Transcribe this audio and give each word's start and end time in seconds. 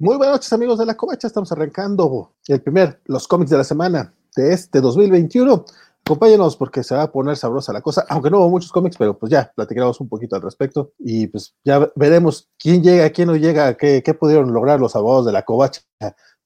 Muy 0.00 0.16
buenas 0.16 0.36
noches 0.36 0.52
amigos 0.52 0.78
de 0.78 0.86
la 0.86 0.96
Covacha, 0.96 1.26
estamos 1.26 1.50
arrancando 1.50 2.32
el 2.46 2.62
primer, 2.62 3.00
los 3.06 3.26
cómics 3.26 3.50
de 3.50 3.56
la 3.56 3.64
semana 3.64 4.14
de 4.36 4.52
este 4.52 4.80
2021. 4.80 5.64
Acompáñenos 6.06 6.56
porque 6.56 6.84
se 6.84 6.94
va 6.94 7.02
a 7.02 7.10
poner 7.10 7.36
sabrosa 7.36 7.72
la 7.72 7.80
cosa, 7.80 8.06
aunque 8.08 8.30
no 8.30 8.38
hubo 8.38 8.48
muchos 8.48 8.70
cómics, 8.70 8.96
pero 8.96 9.18
pues 9.18 9.32
ya 9.32 9.52
platicaremos 9.56 10.00
un 10.00 10.08
poquito 10.08 10.36
al 10.36 10.42
respecto 10.42 10.92
y 11.00 11.26
pues 11.26 11.56
ya 11.64 11.90
veremos 11.96 12.48
quién 12.60 12.80
llega, 12.80 13.10
quién 13.10 13.26
no 13.26 13.34
llega, 13.34 13.76
qué, 13.76 14.00
qué 14.04 14.14
pudieron 14.14 14.52
lograr 14.52 14.78
los 14.78 14.94
abogados 14.94 15.26
de 15.26 15.32
la 15.32 15.42
Covacha 15.42 15.80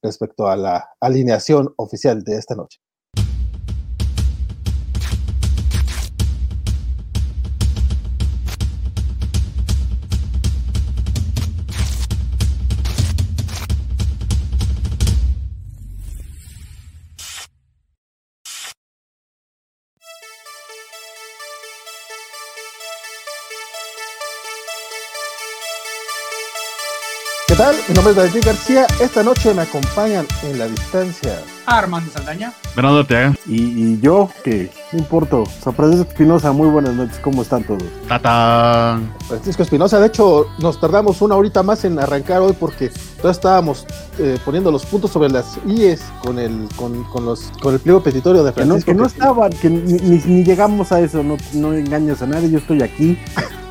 respecto 0.03 0.47
a 0.47 0.57
la 0.57 0.89
alineación 0.99 1.75
oficial 1.77 2.25
de 2.25 2.37
esta 2.37 2.55
noche. 2.55 2.81
Bell. 27.73 27.82
Mi 27.89 27.95
nombre 27.95 28.13
es 28.13 28.17
David 28.17 28.45
García. 28.47 28.87
Esta 29.01 29.23
noche 29.23 29.53
me 29.53 29.63
acompañan 29.63 30.25
en 30.45 30.59
la 30.59 30.67
distancia. 30.67 31.41
Armando 31.67 32.11
Saldaña. 32.13 32.53
Bernardo 32.77 33.01
Ortega. 33.01 33.35
Y, 33.47 33.57
y 33.63 34.01
yo, 34.01 34.31
que 34.45 34.71
no 34.93 34.99
importa. 35.01 35.39
San 35.63 35.75
Francisco 35.75 36.09
Espinosa, 36.09 36.53
muy 36.53 36.69
buenas 36.69 36.95
noches. 36.95 37.19
¿Cómo 37.19 37.43
están 37.43 37.65
todos? 37.65 37.83
Tata. 38.09 38.99
Francisco 39.29 39.63
Espinosa, 39.65 39.99
de 40.01 40.07
hecho, 40.07 40.47
nos 40.61 40.81
tardamos 40.81 41.21
una 41.23 41.35
horita 41.35 41.63
más 41.63 41.85
en 41.85 41.99
arrancar 41.99 42.41
hoy 42.41 42.55
porque 42.59 42.89
todavía 43.17 43.33
estábamos 43.33 43.85
eh, 44.19 44.39
poniendo 44.45 44.71
los 44.71 44.87
puntos 44.87 45.11
sobre 45.11 45.29
las 45.29 45.59
IES 45.67 46.01
con 46.25 46.39
el, 46.39 46.69
con, 46.77 47.03
con 47.05 47.25
los, 47.27 47.51
con 47.61 47.75
el 47.75 47.81
pliego 47.81 48.03
petitorio 48.03 48.43
de 48.45 48.53
Que 48.53 48.61
no, 48.65 48.67
Francisco. 48.79 48.93
que 48.93 48.95
no 48.97 49.07
estaban, 49.07 49.51
que 49.53 49.69
ni, 49.69 49.93
ni- 49.95 50.23
ni 50.25 50.45
llegamos 50.45 50.93
a 50.93 51.01
eso. 51.01 51.23
No, 51.23 51.37
no 51.53 51.75
engañas 51.75 52.23
a 52.23 52.27
nadie. 52.27 52.49
Yo 52.49 52.59
estoy 52.59 52.81
aquí 52.83 53.19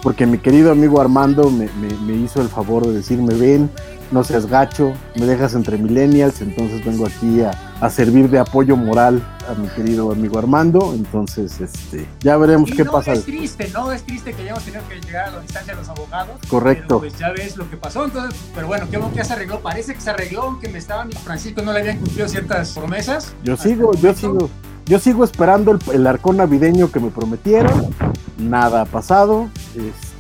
porque 0.04 0.26
mi 0.26 0.38
querido 0.38 0.72
amigo 0.72 1.00
Armando 1.02 1.50
me, 1.50 1.70
me- 1.80 1.96
me 2.06 2.14
hizo 2.14 2.42
el 2.42 2.50
favor 2.50 2.86
de 2.88 2.94
decirme: 2.94 3.34
ven, 3.36 3.70
no 4.12 4.24
seas 4.24 4.46
gacho, 4.46 4.94
me 5.16 5.26
dejas 5.26 5.54
entre 5.56 5.78
millennials. 5.78 6.42
Entonces 6.42 6.84
vengo 6.86 7.06
aquí 7.06 7.42
a, 7.42 7.52
a 7.80 7.90
servir 7.90 8.30
de 8.30 8.40
apoyo 8.40 8.76
moral 8.78 9.22
a 9.50 9.54
mi 9.54 9.68
querido 9.70 10.12
amigo 10.12 10.38
Armando. 10.38 10.94
Entonces, 10.94 11.60
este, 11.60 12.06
ya 12.20 12.38
veremos 12.38 12.70
Y 12.70 12.74
qué 12.74 12.84
no, 12.84 12.92
pasa. 12.92 13.14
Es 13.14 13.24
triste, 13.24 13.70
¿no? 13.74 13.92
Es 13.92 14.04
triste 14.04 14.34
que 14.34 14.44
hayamos 14.44 14.64
tenido 14.64 14.84
que 14.88 15.00
llegar 15.00 15.30
a 15.30 15.32
la 15.32 15.40
distancia 15.42 15.74
de 15.74 15.80
los 15.80 15.90
abogados. 15.90 16.36
Correcto. 16.48 17.00
Pero 17.00 17.12
pues 17.12 17.18
ya 17.18 17.32
ves 17.32 17.58
lo 17.58 17.70
que 17.70 17.78
pasó. 17.78 18.06
Entonces, 18.06 18.40
pero 18.54 18.68
bueno, 18.68 18.88
qué 18.90 18.98
bueno 18.98 19.12
que 19.12 19.18
ya 19.18 19.26
se 19.26 19.34
arregló. 19.34 19.60
Parece 19.60 19.94
que 19.94 20.02
se 20.02 20.10
arregló, 20.10 20.44
aunque 20.44 20.70
me 20.70 20.78
estaba 20.78 21.08
Francisco 21.24 21.62
no 21.62 21.74
le 21.74 21.80
habían 21.80 21.98
cumplido 21.98 22.28
ciertas 22.28 22.72
promesas. 22.72 23.34
Yo 23.44 23.58
sigo, 23.58 23.94
yo 23.96 24.14
sigo, 24.14 24.50
yo 24.86 25.00
sigo 25.00 25.24
esperando 25.24 25.72
el, 25.72 25.80
el 25.94 26.08
arcón 26.08 26.38
navideño 26.38 26.92
que 26.92 27.00
me 27.00 27.10
prometieron. 27.10 27.94
Nada 28.38 28.82
ha 28.82 28.86
pasado. 28.86 29.50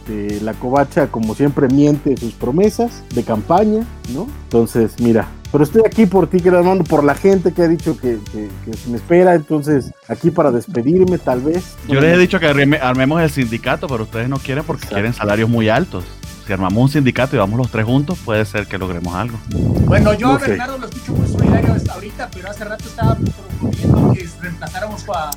Este, 0.07 0.41
la 0.41 0.53
covacha, 0.53 1.07
como 1.07 1.35
siempre, 1.35 1.67
miente 1.67 2.17
sus 2.17 2.33
promesas 2.33 3.03
de 3.13 3.23
campaña, 3.23 3.85
¿no? 4.13 4.27
Entonces, 4.45 4.93
mira. 4.99 5.27
Pero 5.51 5.65
estoy 5.65 5.81
aquí 5.85 6.05
por 6.05 6.27
ti, 6.27 6.37
querido 6.37 6.59
Armando, 6.59 6.83
por 6.85 7.03
la 7.03 7.13
gente 7.13 7.51
que 7.53 7.61
ha 7.63 7.67
dicho 7.67 7.97
que, 7.97 8.17
que- 8.31 8.49
que 8.71 8.77
me 8.89 8.95
espera. 8.97 9.35
Entonces, 9.35 9.91
aquí 10.07 10.31
para 10.31 10.49
despedirme, 10.49 11.17
tal 11.17 11.41
vez. 11.41 11.75
Yo 11.89 11.99
les 11.99 12.15
he 12.15 12.17
dicho 12.17 12.39
que 12.39 12.47
arme- 12.47 12.79
armemos 12.81 13.21
el 13.21 13.29
sindicato, 13.29 13.87
pero 13.87 14.03
ustedes 14.03 14.29
no 14.29 14.37
quieren 14.39 14.63
porque 14.63 14.83
Exacto. 14.83 14.95
quieren 14.95 15.13
salarios 15.13 15.49
muy 15.49 15.67
altos. 15.67 16.05
Si 16.47 16.53
armamos 16.53 16.81
un 16.81 16.89
sindicato 16.89 17.35
y 17.35 17.39
vamos 17.39 17.57
los 17.57 17.69
tres 17.69 17.85
juntos, 17.85 18.17
puede 18.23 18.45
ser 18.45 18.65
que 18.67 18.77
logremos 18.77 19.13
algo. 19.13 19.37
Bueno, 19.85 20.13
yo 20.13 20.27
No 20.29 20.33
a 20.35 20.39
sé. 20.39 20.47
Bernardo 20.51 20.77
lo 20.77 20.85
escucho 20.87 21.11
muy 21.13 21.27
solidario 21.27 21.73
hasta 21.73 21.93
ahorita, 21.93 22.29
pero 22.33 22.49
hace 22.49 22.63
rato 22.63 22.85
estaba 22.87 23.15
proponiendo 23.15 24.13
que 24.13 24.27
reemplazáramos 24.41 25.05
a 25.13 25.31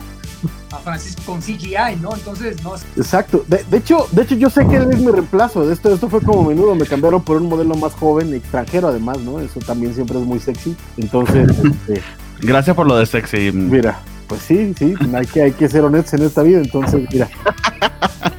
Francisco 0.84 1.22
con 1.26 1.40
CGI, 1.40 1.96
¿no? 2.00 2.14
Entonces, 2.14 2.62
no. 2.62 2.74
Exacto. 2.96 3.44
De, 3.48 3.64
de 3.68 3.78
hecho, 3.78 4.06
de 4.12 4.22
hecho, 4.22 4.34
yo 4.36 4.50
sé 4.50 4.66
que 4.66 4.76
él 4.76 4.90
es 4.92 5.00
mi 5.00 5.10
reemplazo. 5.10 5.70
Esto, 5.70 5.92
esto 5.92 6.08
fue 6.08 6.20
como 6.20 6.44
menudo. 6.44 6.74
Me 6.74 6.86
cambiaron 6.86 7.22
por 7.22 7.38
un 7.38 7.48
modelo 7.48 7.74
más 7.74 7.94
joven, 7.94 8.32
extranjero, 8.34 8.88
además, 8.88 9.18
¿no? 9.18 9.40
Eso 9.40 9.58
también 9.60 9.94
siempre 9.94 10.18
es 10.18 10.24
muy 10.24 10.38
sexy. 10.38 10.76
Entonces, 10.96 11.48
este, 11.88 12.02
Gracias 12.40 12.76
por 12.76 12.86
lo 12.86 12.96
de 12.96 13.06
sexy. 13.06 13.52
Mira, 13.52 14.00
pues 14.26 14.42
sí, 14.42 14.74
sí, 14.78 14.94
hay 15.14 15.26
que, 15.26 15.42
hay 15.42 15.52
que 15.52 15.68
ser 15.68 15.82
honestos 15.82 16.14
en 16.14 16.26
esta 16.26 16.42
vida, 16.42 16.58
entonces, 16.58 17.06
mira, 17.10 17.28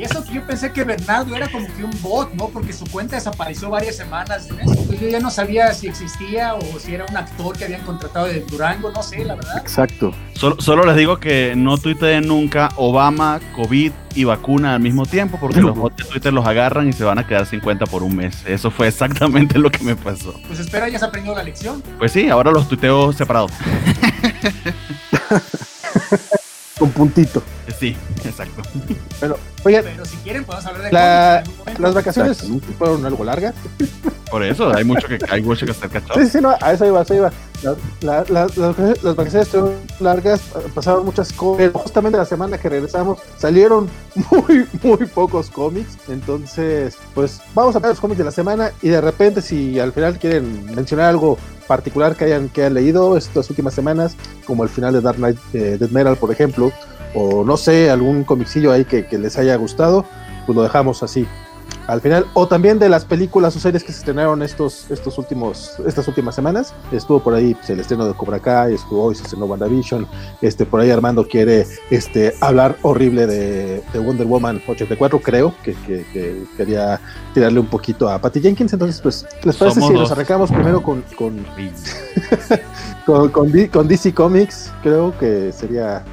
Y 0.00 0.04
eso 0.04 0.24
que 0.24 0.32
yo 0.32 0.46
pensé 0.46 0.72
que 0.72 0.82
Bernardo 0.82 1.36
era 1.36 1.46
como 1.46 1.66
que 1.66 1.84
un 1.84 1.90
bot, 2.00 2.32
¿no? 2.32 2.48
Porque 2.48 2.72
su 2.72 2.86
cuenta 2.86 3.16
desapareció 3.16 3.68
varias 3.68 3.96
semanas. 3.96 4.48
¿no? 4.48 4.58
Entonces 4.58 4.98
yo 4.98 5.08
ya 5.08 5.20
no 5.20 5.30
sabía 5.30 5.74
si 5.74 5.88
existía 5.88 6.54
o 6.54 6.62
si 6.78 6.94
era 6.94 7.04
un 7.04 7.14
actor 7.18 7.54
que 7.54 7.66
habían 7.66 7.82
contratado 7.82 8.24
de 8.24 8.40
Durango, 8.40 8.90
no 8.92 9.02
sé, 9.02 9.22
la 9.26 9.34
verdad. 9.34 9.58
exacto. 9.58 10.14
Solo, 10.32 10.56
solo 10.58 10.86
les 10.86 10.96
digo 10.96 11.20
que 11.20 11.52
no 11.54 11.76
tuiteen 11.76 12.26
nunca 12.26 12.70
Obama, 12.76 13.40
COVID 13.54 13.92
y 14.14 14.24
vacuna 14.24 14.76
al 14.76 14.80
mismo 14.80 15.04
tiempo 15.04 15.36
porque 15.38 15.60
los 15.60 15.76
bots 15.76 15.98
de 15.98 16.04
Twitter 16.04 16.32
los 16.32 16.46
agarran 16.46 16.88
y 16.88 16.94
se 16.94 17.04
van 17.04 17.18
a 17.18 17.26
quedar 17.26 17.44
sin 17.44 17.60
cuenta 17.60 17.84
por 17.84 18.02
un 18.02 18.16
mes. 18.16 18.42
Eso 18.46 18.70
fue 18.70 18.88
exactamente 18.88 19.58
lo 19.58 19.70
que 19.70 19.84
me 19.84 19.96
pasó. 19.96 20.32
Pues 20.46 20.60
espero 20.60 20.86
hayas 20.86 21.02
aprendido 21.02 21.34
la 21.34 21.42
lección. 21.42 21.82
Pues 21.98 22.12
sí, 22.12 22.30
ahora 22.30 22.52
los 22.52 22.68
tuiteo 22.68 23.12
separados. 23.12 23.52
Con 26.80 26.90
puntito. 26.90 27.42
Sí, 27.78 27.94
exacto. 28.24 28.62
Pero, 29.20 29.38
oigan, 29.64 29.84
Pero 29.84 30.04
si 30.06 30.16
quieren 30.16 30.44
podemos 30.44 30.66
hablar 30.66 30.82
de 30.84 30.90
La- 30.92 31.44
las 31.78 31.94
vacaciones 31.94 32.42
fueron 32.78 33.04
algo 33.06 33.22
largas. 33.22 33.54
Por 34.30 34.42
eso 34.42 34.74
hay 34.74 34.82
mucho 34.84 35.06
que, 35.06 35.18
hay 35.28 35.42
mucho 35.42 35.66
que 35.66 35.72
hacer 35.72 35.88
Sí, 35.88 35.92
cachado. 35.92 36.26
sí, 36.26 36.38
no, 36.40 36.54
a 36.60 36.72
eso 36.72 36.86
iba, 36.86 37.00
a 37.00 37.02
eso 37.02 37.14
iba. 37.14 37.30
La- 37.62 37.74
la- 38.00 38.24
la- 38.30 38.46
las 38.46 38.56
vacaciones- 38.56 39.02
las 39.02 39.14
vacaciones 39.16 39.46
estuvieron 39.48 39.74
largas, 40.00 40.40
pasaron 40.74 41.04
muchas 41.04 41.32
cosas. 41.34 41.58
pero 41.58 41.78
Justamente 41.78 42.16
la 42.16 42.24
semana 42.24 42.56
que 42.58 42.68
regresamos 42.70 43.18
salieron 43.36 43.88
muy, 44.30 44.66
muy 44.82 45.06
pocos 45.06 45.50
cómics. 45.50 45.98
Entonces, 46.08 46.96
pues 47.14 47.40
vamos 47.54 47.76
a 47.76 47.78
ver 47.78 47.90
los 47.90 48.00
cómics 48.00 48.18
de 48.18 48.24
la 48.24 48.30
semana 48.30 48.72
y 48.80 48.88
de 48.88 49.00
repente 49.02 49.42
si 49.42 49.78
al 49.78 49.92
final 49.92 50.18
quieren 50.18 50.64
mencionar 50.74 51.10
algo 51.10 51.36
particular 51.70 52.16
que 52.16 52.24
hayan, 52.24 52.48
que 52.48 52.62
hayan 52.62 52.74
leído 52.74 53.16
estas 53.16 53.48
últimas 53.48 53.74
semanas, 53.74 54.16
como 54.44 54.64
el 54.64 54.68
final 54.68 54.92
de 54.92 55.00
Dark 55.00 55.18
Knight 55.18 55.38
eh, 55.52 55.76
Death 55.78 55.92
Metal, 55.92 56.16
por 56.16 56.32
ejemplo, 56.32 56.72
o 57.14 57.44
no 57.44 57.56
sé, 57.56 57.90
algún 57.90 58.24
comicillo 58.24 58.72
ahí 58.72 58.84
que, 58.84 59.06
que 59.06 59.18
les 59.18 59.38
haya 59.38 59.54
gustado, 59.54 60.04
pues 60.46 60.56
lo 60.56 60.64
dejamos 60.64 61.04
así 61.04 61.28
al 61.86 62.00
final, 62.00 62.26
o 62.34 62.46
también 62.46 62.78
de 62.78 62.88
las 62.88 63.04
películas 63.04 63.56
o 63.56 63.60
series 63.60 63.82
que 63.82 63.92
se 63.92 63.98
estrenaron 63.98 64.42
estos, 64.42 64.90
estos 64.90 65.18
últimos, 65.18 65.74
estas 65.86 66.06
últimas 66.08 66.34
semanas. 66.34 66.72
Estuvo 66.92 67.20
por 67.20 67.34
ahí 67.34 67.54
pues, 67.54 67.70
el 67.70 67.80
estreno 67.80 68.06
de 68.06 68.14
Cobra 68.14 68.38
Kai, 68.38 68.74
estuvo 68.74 69.04
hoy 69.04 69.14
se 69.14 69.22
estrenó 69.24 69.46
WandaVision, 69.46 70.06
este, 70.40 70.66
por 70.66 70.80
ahí 70.80 70.90
Armando 70.90 71.26
quiere 71.26 71.66
este, 71.90 72.34
hablar 72.40 72.76
horrible 72.82 73.26
de, 73.26 73.82
de 73.92 73.98
Wonder 73.98 74.26
Woman 74.26 74.62
84, 74.68 75.20
creo, 75.20 75.54
que, 75.62 75.74
que- 75.74 76.00
que 76.12 76.44
quería 76.56 77.00
tirarle 77.34 77.60
un 77.60 77.66
poquito 77.66 78.08
a 78.08 78.18
Patty 78.18 78.40
Jenkins, 78.40 78.72
entonces 78.72 79.00
pues, 79.00 79.26
¿les 79.44 79.56
parece 79.56 79.80
Somos 79.80 79.92
si 79.94 79.98
nos 79.98 80.10
arrancamos 80.12 80.50
primero 80.50 80.82
con, 80.82 81.02
con, 81.16 81.44
con, 83.06 83.28
con 83.30 83.50
con 83.72 83.88
DC 83.88 84.14
Comics? 84.14 84.72
Creo 84.82 85.16
que 85.18 85.52
sería 85.52 86.04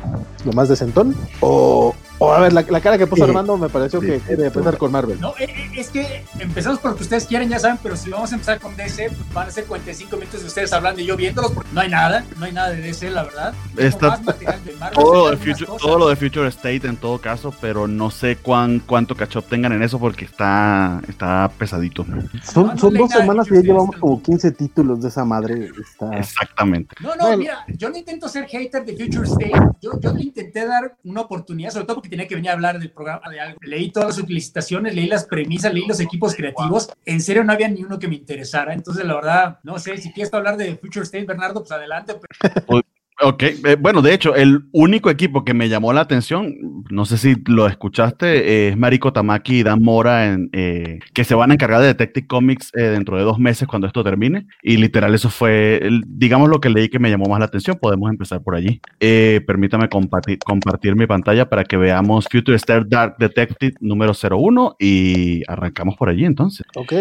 lo 0.46 0.52
más 0.54 0.70
decentón. 0.70 1.16
O, 1.42 1.94
o 2.20 2.32
a 2.34 2.40
ver, 2.40 2.54
la, 2.54 2.64
la 2.68 2.82
cara 2.82 2.98
que 2.98 3.06
puso 3.08 3.24
Sí. 3.24 3.30
Armando 3.30 3.58
me 3.58 3.70
pareció 3.70 4.00
que 4.00 4.20
quiere 4.20 4.46
empezar 4.48 4.78
con 4.78 4.92
Marvel. 4.92 5.20
No, 5.20 5.30
eh, 5.40 5.46
eh, 5.50 5.70
es 5.76 5.90
que 5.90 6.24
empezamos 6.40 6.80
por 6.80 6.92
lo 6.92 6.98
que 6.98 7.04
ustedes 7.04 7.26
quieren, 7.26 7.50
ya 7.50 7.60
saben, 7.60 7.78
pero 7.82 7.96
si 7.96 8.10
vamos 8.10 8.32
a 8.32 8.36
empezar 8.36 8.60
con 8.60 8.76
DC, 8.76 9.10
pues 9.10 9.34
van 9.34 9.48
a 9.48 9.52
ser 9.52 9.66
45 9.66 10.16
minutos 10.18 10.42
de 10.42 10.48
ustedes 10.48 10.72
hablando 10.74 11.02
y 11.02 11.06
yo 11.06 11.16
viéndolos, 11.16 11.52
porque 11.52 11.70
no 11.74 11.82
hay 11.82 11.90
nada, 11.90 12.26
no 12.38 12.46
hay 12.46 12.52
nada 12.54 12.70
de 12.70 12.82
DC, 12.82 13.10
la 13.12 13.24
verdad. 13.24 13.54
Está- 13.78 14.10
más 14.10 14.24
material 14.24 14.64
de 14.66 14.74
Marvel, 14.74 14.96
todo, 15.04 15.14
lo 15.26 15.32
de 15.32 15.38
Future, 15.38 15.66
cosas. 15.66 15.82
todo 15.82 16.00
lo 16.00 16.10
de 16.10 16.16
Future 16.16 16.48
State 16.50 16.88
en 16.88 16.98
todo 16.98 17.18
caso, 17.20 17.54
pero 17.62 17.88
no 17.88 18.10
sé 18.12 18.38
cuán, 18.38 18.80
cuánto 18.86 19.16
catch 19.16 19.36
up 19.38 19.46
tengan 19.46 19.72
en 19.74 19.84
eso 19.84 20.00
porque 20.00 20.26
está, 20.26 21.02
está 21.08 21.50
pesadito. 21.58 22.06
Son, 22.44 22.68
No, 22.68 22.74
no 22.74 22.78
son 22.80 22.94
dos 22.94 23.12
semanas 23.12 23.48
y 23.52 23.56
ya 23.56 23.62
llevamos 23.62 23.88
State. 23.96 24.00
como 24.02 24.22
15 24.22 24.52
títulos 24.52 25.02
de 25.02 25.10
esa 25.10 25.26
madre. 25.26 25.72
Está... 25.80 26.18
Exactamente. 26.18 26.96
No, 27.02 27.16
no, 27.16 27.24
Bueno. 27.24 27.38
mira, 27.38 27.66
yo 27.78 27.90
no 27.90 27.98
intento 27.98 28.28
ser 28.30 28.46
hater 28.48 28.86
de 28.86 28.94
Future 28.94 29.28
State. 29.28 29.54
Yo, 29.82 30.00
yo 30.00 30.14
le 30.14 30.24
intenté 30.24 30.66
dar 30.66 30.96
una 31.04 31.22
oportunidad, 31.22 31.72
sobre 31.72 31.86
todo 31.86 31.96
porque 31.98 32.07
tenía 32.10 32.28
que 32.28 32.36
venir 32.36 32.50
a 32.50 32.54
hablar 32.54 32.80
del 32.80 32.92
programa 32.92 33.30
de 33.30 33.40
algo. 33.40 33.58
Leí 33.62 33.92
todas 33.92 34.10
las 34.10 34.16
solicitaciones, 34.18 34.96
leí 34.96 35.08
las 35.08 35.26
premisas, 35.26 35.74
leí 35.74 35.86
los 35.88 36.00
equipos 36.00 36.36
creativos. 36.36 36.90
En 37.06 37.22
serio, 37.22 37.44
no 37.44 37.54
había 37.54 37.68
ni 37.68 37.84
uno 37.84 38.00
que 38.00 38.08
me 38.08 38.16
interesara. 38.16 38.74
Entonces, 38.74 39.06
la 39.06 39.16
verdad, 39.16 39.60
no 39.64 39.78
sé, 39.80 39.98
si 39.98 40.12
quieres 40.12 40.34
hablar 40.34 40.58
de 40.58 40.76
Future 40.78 41.04
State, 41.04 41.26
Bernardo, 41.26 41.62
pues 41.62 41.72
adelante. 41.72 42.16
pero- 42.42 42.82
Ok, 43.20 43.44
eh, 43.44 43.78
bueno, 43.80 44.04
de 44.04 44.14
hecho, 44.14 44.36
el 44.36 44.66
único 44.74 45.10
equipo 45.10 45.44
que 45.44 45.56
me 45.56 45.70
llamó 45.70 45.92
la 45.92 46.02
atención, 46.02 46.56
no 46.92 47.04
sé 47.04 47.18
si 47.18 47.36
lo 47.48 47.66
escuchaste, 47.66 48.28
eh, 48.28 48.70
es 48.70 48.78
Mariko 48.78 49.12
Tamaki 49.12 49.60
y 49.60 49.64
Dan 49.64 49.82
Mora, 49.82 50.28
en, 50.28 50.52
eh, 50.54 51.00
que 51.16 51.24
se 51.24 51.34
van 51.34 51.50
a 51.50 51.56
encargar 51.56 51.82
de 51.82 51.88
Detective 51.88 52.28
Comics 52.28 52.72
eh, 52.76 52.84
dentro 52.84 53.18
de 53.18 53.24
dos 53.24 53.40
meses 53.40 53.68
cuando 53.68 53.88
esto 53.88 54.04
termine. 54.04 54.46
Y 54.62 54.78
literal, 54.78 55.16
eso 55.16 55.32
fue, 55.32 55.82
digamos, 56.06 56.48
lo 56.48 56.60
que 56.60 56.70
leí 56.70 56.90
que 56.90 57.00
me 57.00 57.10
llamó 57.10 57.26
más 57.26 57.40
la 57.40 57.46
atención. 57.46 57.80
Podemos 57.82 58.12
empezar 58.12 58.44
por 58.44 58.54
allí. 58.54 58.82
Permítame 59.00 59.90
compartir, 59.90 60.38
compartir 60.38 60.96
mi 60.96 61.08
pantalla 61.08 61.50
para 61.50 61.64
que 61.64 61.78
veamos 61.78 62.28
Future 62.32 62.58
Star 62.58 62.88
Dark 62.88 63.16
Detective 63.18 63.74
número 63.80 64.14
01 64.14 64.76
y 64.80 65.42
arrancamos 65.48 65.96
por 65.98 66.10
allí 66.10 66.26
entonces. 66.26 66.68
Ok. 66.76 66.94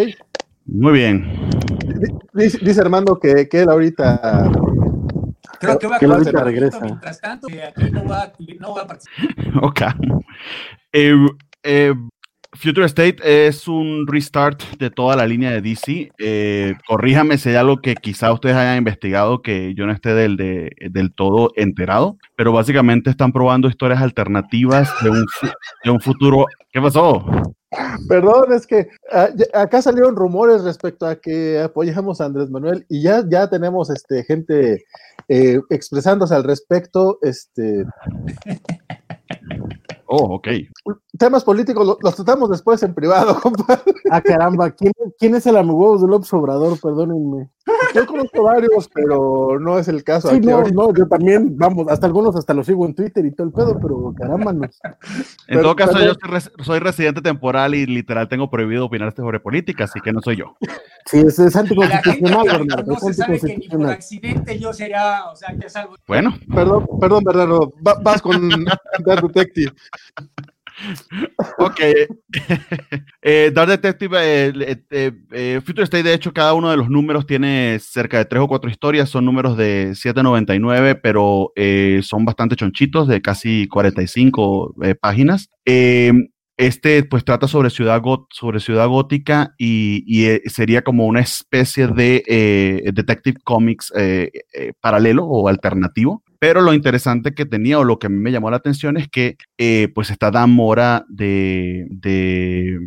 Muy 0.65 0.95
bien. 0.95 1.31
Dice, 2.33 2.59
dice 2.63 2.81
Armando 2.81 3.21
que, 3.21 3.49
que 3.49 3.61
él 3.61 3.69
ahorita 3.69 4.51
Creo 5.61 5.79
que 5.79 5.87
va 5.87 5.97
a 5.97 5.99
Que 5.99 6.05
acabar 6.07 6.19
ahorita 6.25 6.39
el 6.41 6.45
regresa. 6.45 6.79
proyecto, 6.79 6.87
Mientras 6.87 7.21
tanto, 7.21 7.47
aquí 7.49 7.91
no 7.93 8.05
va, 8.05 8.33
no 8.61 8.75
va 8.75 8.83
a 8.83 8.87
participar. 8.87 9.65
Ok. 9.65 9.81
Eh, 10.93 11.15
eh, 11.63 11.95
Future 12.55 12.87
State 12.87 13.17
es 13.49 13.69
un 13.69 14.07
restart 14.07 14.63
de 14.79 14.89
toda 14.91 15.15
la 15.15 15.27
línea 15.27 15.51
de 15.51 15.61
DC. 15.61 16.11
Eh, 16.19 16.75
corríjame 16.87 17.37
si 17.37 17.51
hay 17.51 17.57
algo 17.57 17.79
que 17.83 17.95
quizá 17.97 18.33
ustedes 18.33 18.57
hayan 18.57 18.79
investigado 18.79 19.43
que 19.43 19.75
yo 19.75 19.85
no 19.85 19.93
esté 19.93 20.15
del, 20.15 20.37
de- 20.39 20.71
del 20.91 21.13
todo 21.13 21.51
enterado, 21.57 22.17
pero 22.35 22.53
básicamente 22.53 23.11
están 23.11 23.33
probando 23.33 23.69
historias 23.69 24.01
alternativas 24.01 24.91
de 25.03 25.11
un, 25.11 25.27
de 25.85 25.91
un 25.91 26.01
futuro. 26.01 26.47
¿Qué 26.73 26.81
pasó? 26.81 27.27
Perdón, 28.09 28.53
es 28.53 28.67
que 28.67 28.89
ah, 29.13 29.29
ya- 29.35 29.61
acá 29.61 29.83
salieron 29.83 30.17
rumores 30.17 30.63
respecto 30.65 31.07
a 31.07 31.17
que 31.17 31.61
apoyamos 31.61 32.21
a 32.21 32.27
Andrés 32.27 32.51
Manuel 32.51 32.85
y 32.89 33.03
ya, 33.03 33.25
ya 33.29 33.49
tenemos 33.49 33.91
este, 33.91 34.25
gente 34.25 34.85
eh, 35.29 35.61
expresándose 35.71 36.35
al 36.35 36.45
respecto. 36.45 37.19
Este, 37.23 37.85
Oh, 40.09 40.37
ok. 40.37 40.47
temas 41.19 41.43
políticos 41.43 41.85
lo- 41.85 41.99
los 42.01 42.15
tratamos 42.15 42.49
después 42.49 42.81
en 42.85 42.95
privado, 42.95 43.41
compadre. 43.43 43.83
Ah, 44.11 44.21
caramba, 44.21 44.71
¿quién, 44.71 44.93
quién 45.19 45.35
es 45.35 45.47
el 45.49 45.57
amigo 45.57 45.99
de 45.99 46.07
López 46.07 46.33
Obrador? 46.33 46.79
Perdónenme. 46.81 47.51
Yo 47.95 48.07
conozco 48.07 48.43
varios, 48.45 48.89
pero 48.93 49.59
no 49.59 49.79
es 49.79 49.89
el 49.89 50.05
caso. 50.05 50.29
Sí, 50.29 50.37
aquí 50.37 50.47
no, 50.47 50.57
ahorita. 50.57 50.75
no, 50.75 50.95
yo 50.95 51.07
también, 51.09 51.57
vamos, 51.57 51.87
hasta 51.89 52.07
algunos 52.07 52.37
hasta 52.37 52.55
los 52.55 52.67
sigo 52.67 52.87
en 52.87 52.95
Twitter 52.95 53.25
y 53.25 53.33
todo 53.33 53.47
el 53.49 53.53
pedo, 53.53 53.79
pero 53.81 54.15
caramba, 54.17 54.53
no. 54.53 54.65
En 54.65 54.71
Pero- 55.49 55.63
todo 55.63 55.77
caso, 55.77 55.93
pero- 55.95 56.05
yo 56.07 56.13
soy, 56.21 56.31
res- 56.31 56.53
soy 56.63 56.79
residente 56.79 57.23
temporal 57.23 57.75
y 57.75 57.87
literal 57.87 58.29
tengo 58.29 58.49
prohibido 58.51 58.85
opinar 58.87 59.15
sobre 59.17 59.41
política, 59.41 59.85
así 59.85 60.01
que 60.01 60.13
no 60.13 60.21
soy 60.21 60.37
yo. 60.37 60.57
Sí, 61.07 61.19
es, 61.19 61.39
es 61.39 61.57
anticonstitucional, 61.57 62.47
Bernardo, 62.47 62.93
no 62.93 62.99
se 63.01 63.15
sabe 63.15 63.41
que 63.41 63.57
ni 63.57 63.69
por 63.69 63.87
accidente 63.87 64.59
yo 64.59 64.73
sería, 64.73 65.25
o 65.33 65.37
sea, 65.37 65.57
que 65.59 65.67
es 65.67 65.77
algo. 65.77 65.97
Bueno, 66.07 66.35
Perdón, 66.55 66.87
perdón, 67.01 67.25
Bernardo. 67.25 67.73
Va- 67.87 67.99
vas 68.03 68.21
con 68.23 68.49
Dark 69.05 69.23
Detective. 69.33 69.73
Ok. 71.59 71.81
eh, 73.23 73.51
Dark 73.55 73.69
Detective, 73.71 74.19
eh, 74.21 74.53
eh, 74.57 74.77
eh, 74.91 75.13
eh, 75.33 75.61
Future 75.65 75.85
State, 75.85 76.03
de 76.03 76.15
hecho, 76.15 76.33
cada 76.33 76.55
uno 76.55 76.71
de 76.71 76.77
los 76.77 76.89
números 76.89 77.27
tiene 77.27 77.79
cerca 77.81 78.19
de 78.19 78.25
tres 78.25 78.43
o 78.43 78.49
cuatro 78.49 78.71
historias. 78.71 79.09
Son 79.09 79.25
números 79.25 79.57
de 79.57 79.91
7.99, 79.95 81.01
pero 81.03 81.53
eh, 81.57 82.01
son 82.03 82.25
bastante 82.25 82.57
chonchitos, 82.57 83.09
de 83.09 83.23
casi 83.23 83.69
45 83.69 84.75
eh, 84.83 84.95
páginas. 84.95 85.51
Este, 86.59 87.03
pues, 87.05 87.23
trata 87.25 87.49
sobre 87.49 87.69
Ciudad, 87.69 88.01
Got- 88.01 88.29
sobre 88.31 88.61
ciudad 88.61 88.89
Gótica 88.89 89.55
y, 89.59 90.05
y, 90.07 90.41
sería 90.49 90.83
como 90.83 91.05
una 91.07 91.21
especie 91.21 91.87
de 91.89 92.83
Detective 92.95 93.39
Comics 93.45 93.93
paralelo 94.81 95.27
o 95.27 95.49
alternativo. 95.49 96.23
Pero 96.39 96.61
lo 96.61 96.73
interesante 96.73 97.35
que 97.35 97.47
tenía 97.47 97.79
o 97.79 97.85
lo 97.85 97.99
que 97.99 98.07
a 98.07 98.11
mí 98.11 98.19
me 98.19 98.33
llamó 98.33 98.51
la 98.51 98.57
atención 98.59 98.97
es 98.97 99.09
que 99.09 99.37
eh, 99.59 99.89
pues 99.95 100.11
está 100.11 100.31
Dan 100.31 100.51
Mora 100.51 101.05
de, 101.09 101.87
de, 101.91 102.79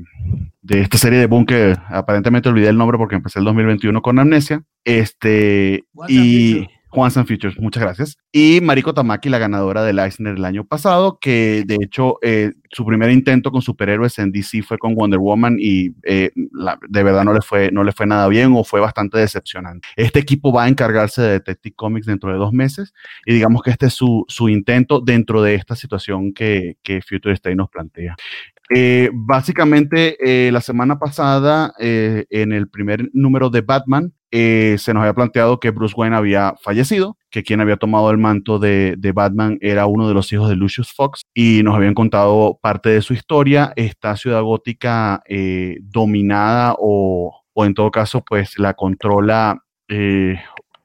de 0.62 0.82
esta 0.82 0.98
serie 0.98 1.20
de 1.20 1.28
Boom 1.28 1.46
que 1.46 1.76
aparentemente 1.90 2.50
olvidé 2.50 2.70
el 2.70 2.78
nombre 2.78 2.98
porque 2.98 3.16
empecé 3.16 3.40
el 3.40 3.46
2021 3.46 4.02
con 4.02 4.20
Amnesia. 4.20 4.64
Este, 4.84 5.84
y. 6.08 6.68
Juan 6.92 7.12
San 7.12 7.28
Futures, 7.28 7.60
muchas 7.60 7.84
gracias. 7.84 8.18
Y 8.32 8.62
Mariko 8.62 8.94
Tamaki, 8.96 9.30
la 9.30 9.38
ganadora 9.38 9.84
del 9.84 10.00
Eisner 10.00 10.36
el 10.36 10.46
año 10.46 10.66
pasado, 10.66 11.20
que 11.22 11.64
de 11.68 11.78
hecho 11.82 12.18
eh, 12.24 12.54
su 12.72 12.84
primer 12.86 13.12
intento 13.12 13.52
con 13.52 13.62
superhéroes 13.62 14.18
en 14.18 14.32
DC 14.32 14.64
fue 14.64 14.78
con 14.80 14.96
Wonder 14.96 15.20
Woman 15.20 15.58
y 15.60 15.92
eh, 16.04 16.32
la- 16.52 16.80
de 16.88 17.04
verdad 17.04 17.24
no 17.24 17.34
le, 17.34 17.42
fue, 17.42 17.72
no 17.72 17.84
le 17.84 17.92
fue 17.92 18.08
nada 18.08 18.28
bien 18.28 18.54
o 18.56 18.64
fue 18.64 18.80
bastante 18.80 19.20
decepcionante. 19.20 19.88
Este 19.96 20.20
equipo 20.20 20.52
va 20.52 20.64
a 20.64 20.68
encargarse 20.68 21.22
de 21.22 21.30
Detective 21.34 21.76
Comics 21.76 22.08
dentro 22.08 22.32
de 22.32 22.38
dos 22.40 22.54
meses 22.54 22.94
y 23.26 23.34
digamos 23.34 23.62
que 23.62 23.70
este 23.70 23.86
es 23.86 23.94
su, 23.94 24.26
su 24.28 24.50
intento 24.50 25.00
dentro 25.00 25.42
de 25.44 25.56
esta 25.56 25.76
situación 25.76 26.34
que, 26.34 26.78
que 26.84 27.02
Future 27.02 27.34
State 27.36 27.56
nos 27.56 27.70
plantea. 27.70 28.16
Eh, 28.70 29.10
básicamente, 29.14 30.18
eh, 30.20 30.52
la 30.52 30.62
semana 30.62 31.00
pasada, 31.00 31.74
eh, 31.80 32.26
en 32.30 32.52
el 32.54 32.70
primer 32.70 33.10
número 33.14 33.50
de 33.50 33.62
Batman, 33.62 34.14
se 34.32 34.94
nos 34.94 35.02
había 35.02 35.16
planteado 35.16 35.60
que 35.60 35.72
Bruce 35.72 35.96
Wayne 35.98 36.16
había 36.16 36.54
fallecido, 36.62 37.18
que 37.32 37.42
quien 37.42 37.62
había 37.62 37.78
tomado 37.78 38.12
el 38.12 38.20
manto 38.20 38.60
de, 38.60 38.94
de 38.96 39.12
Batman 39.12 39.58
era 39.60 39.88
uno 39.88 40.08
de 40.08 40.14
los 40.14 40.32
hijos 40.32 40.50
de 40.50 40.56
Lucius 40.56 40.94
Fox, 40.94 41.24
y 41.34 41.62
nos 41.64 41.76
habían 41.76 41.96
contado 41.96 42.60
parte 42.62 42.90
de 42.90 43.02
su 43.02 43.14
historia. 43.16 43.74
Esta 43.76 44.16
ciudad 44.16 44.44
gótica 44.44 45.24
dominada 45.82 46.76
o, 46.78 47.42
o 47.54 47.66
en 47.66 47.74
todo 47.74 47.90
caso, 47.90 48.24
pues 48.24 48.60
la 48.60 48.76
controla 48.76 49.64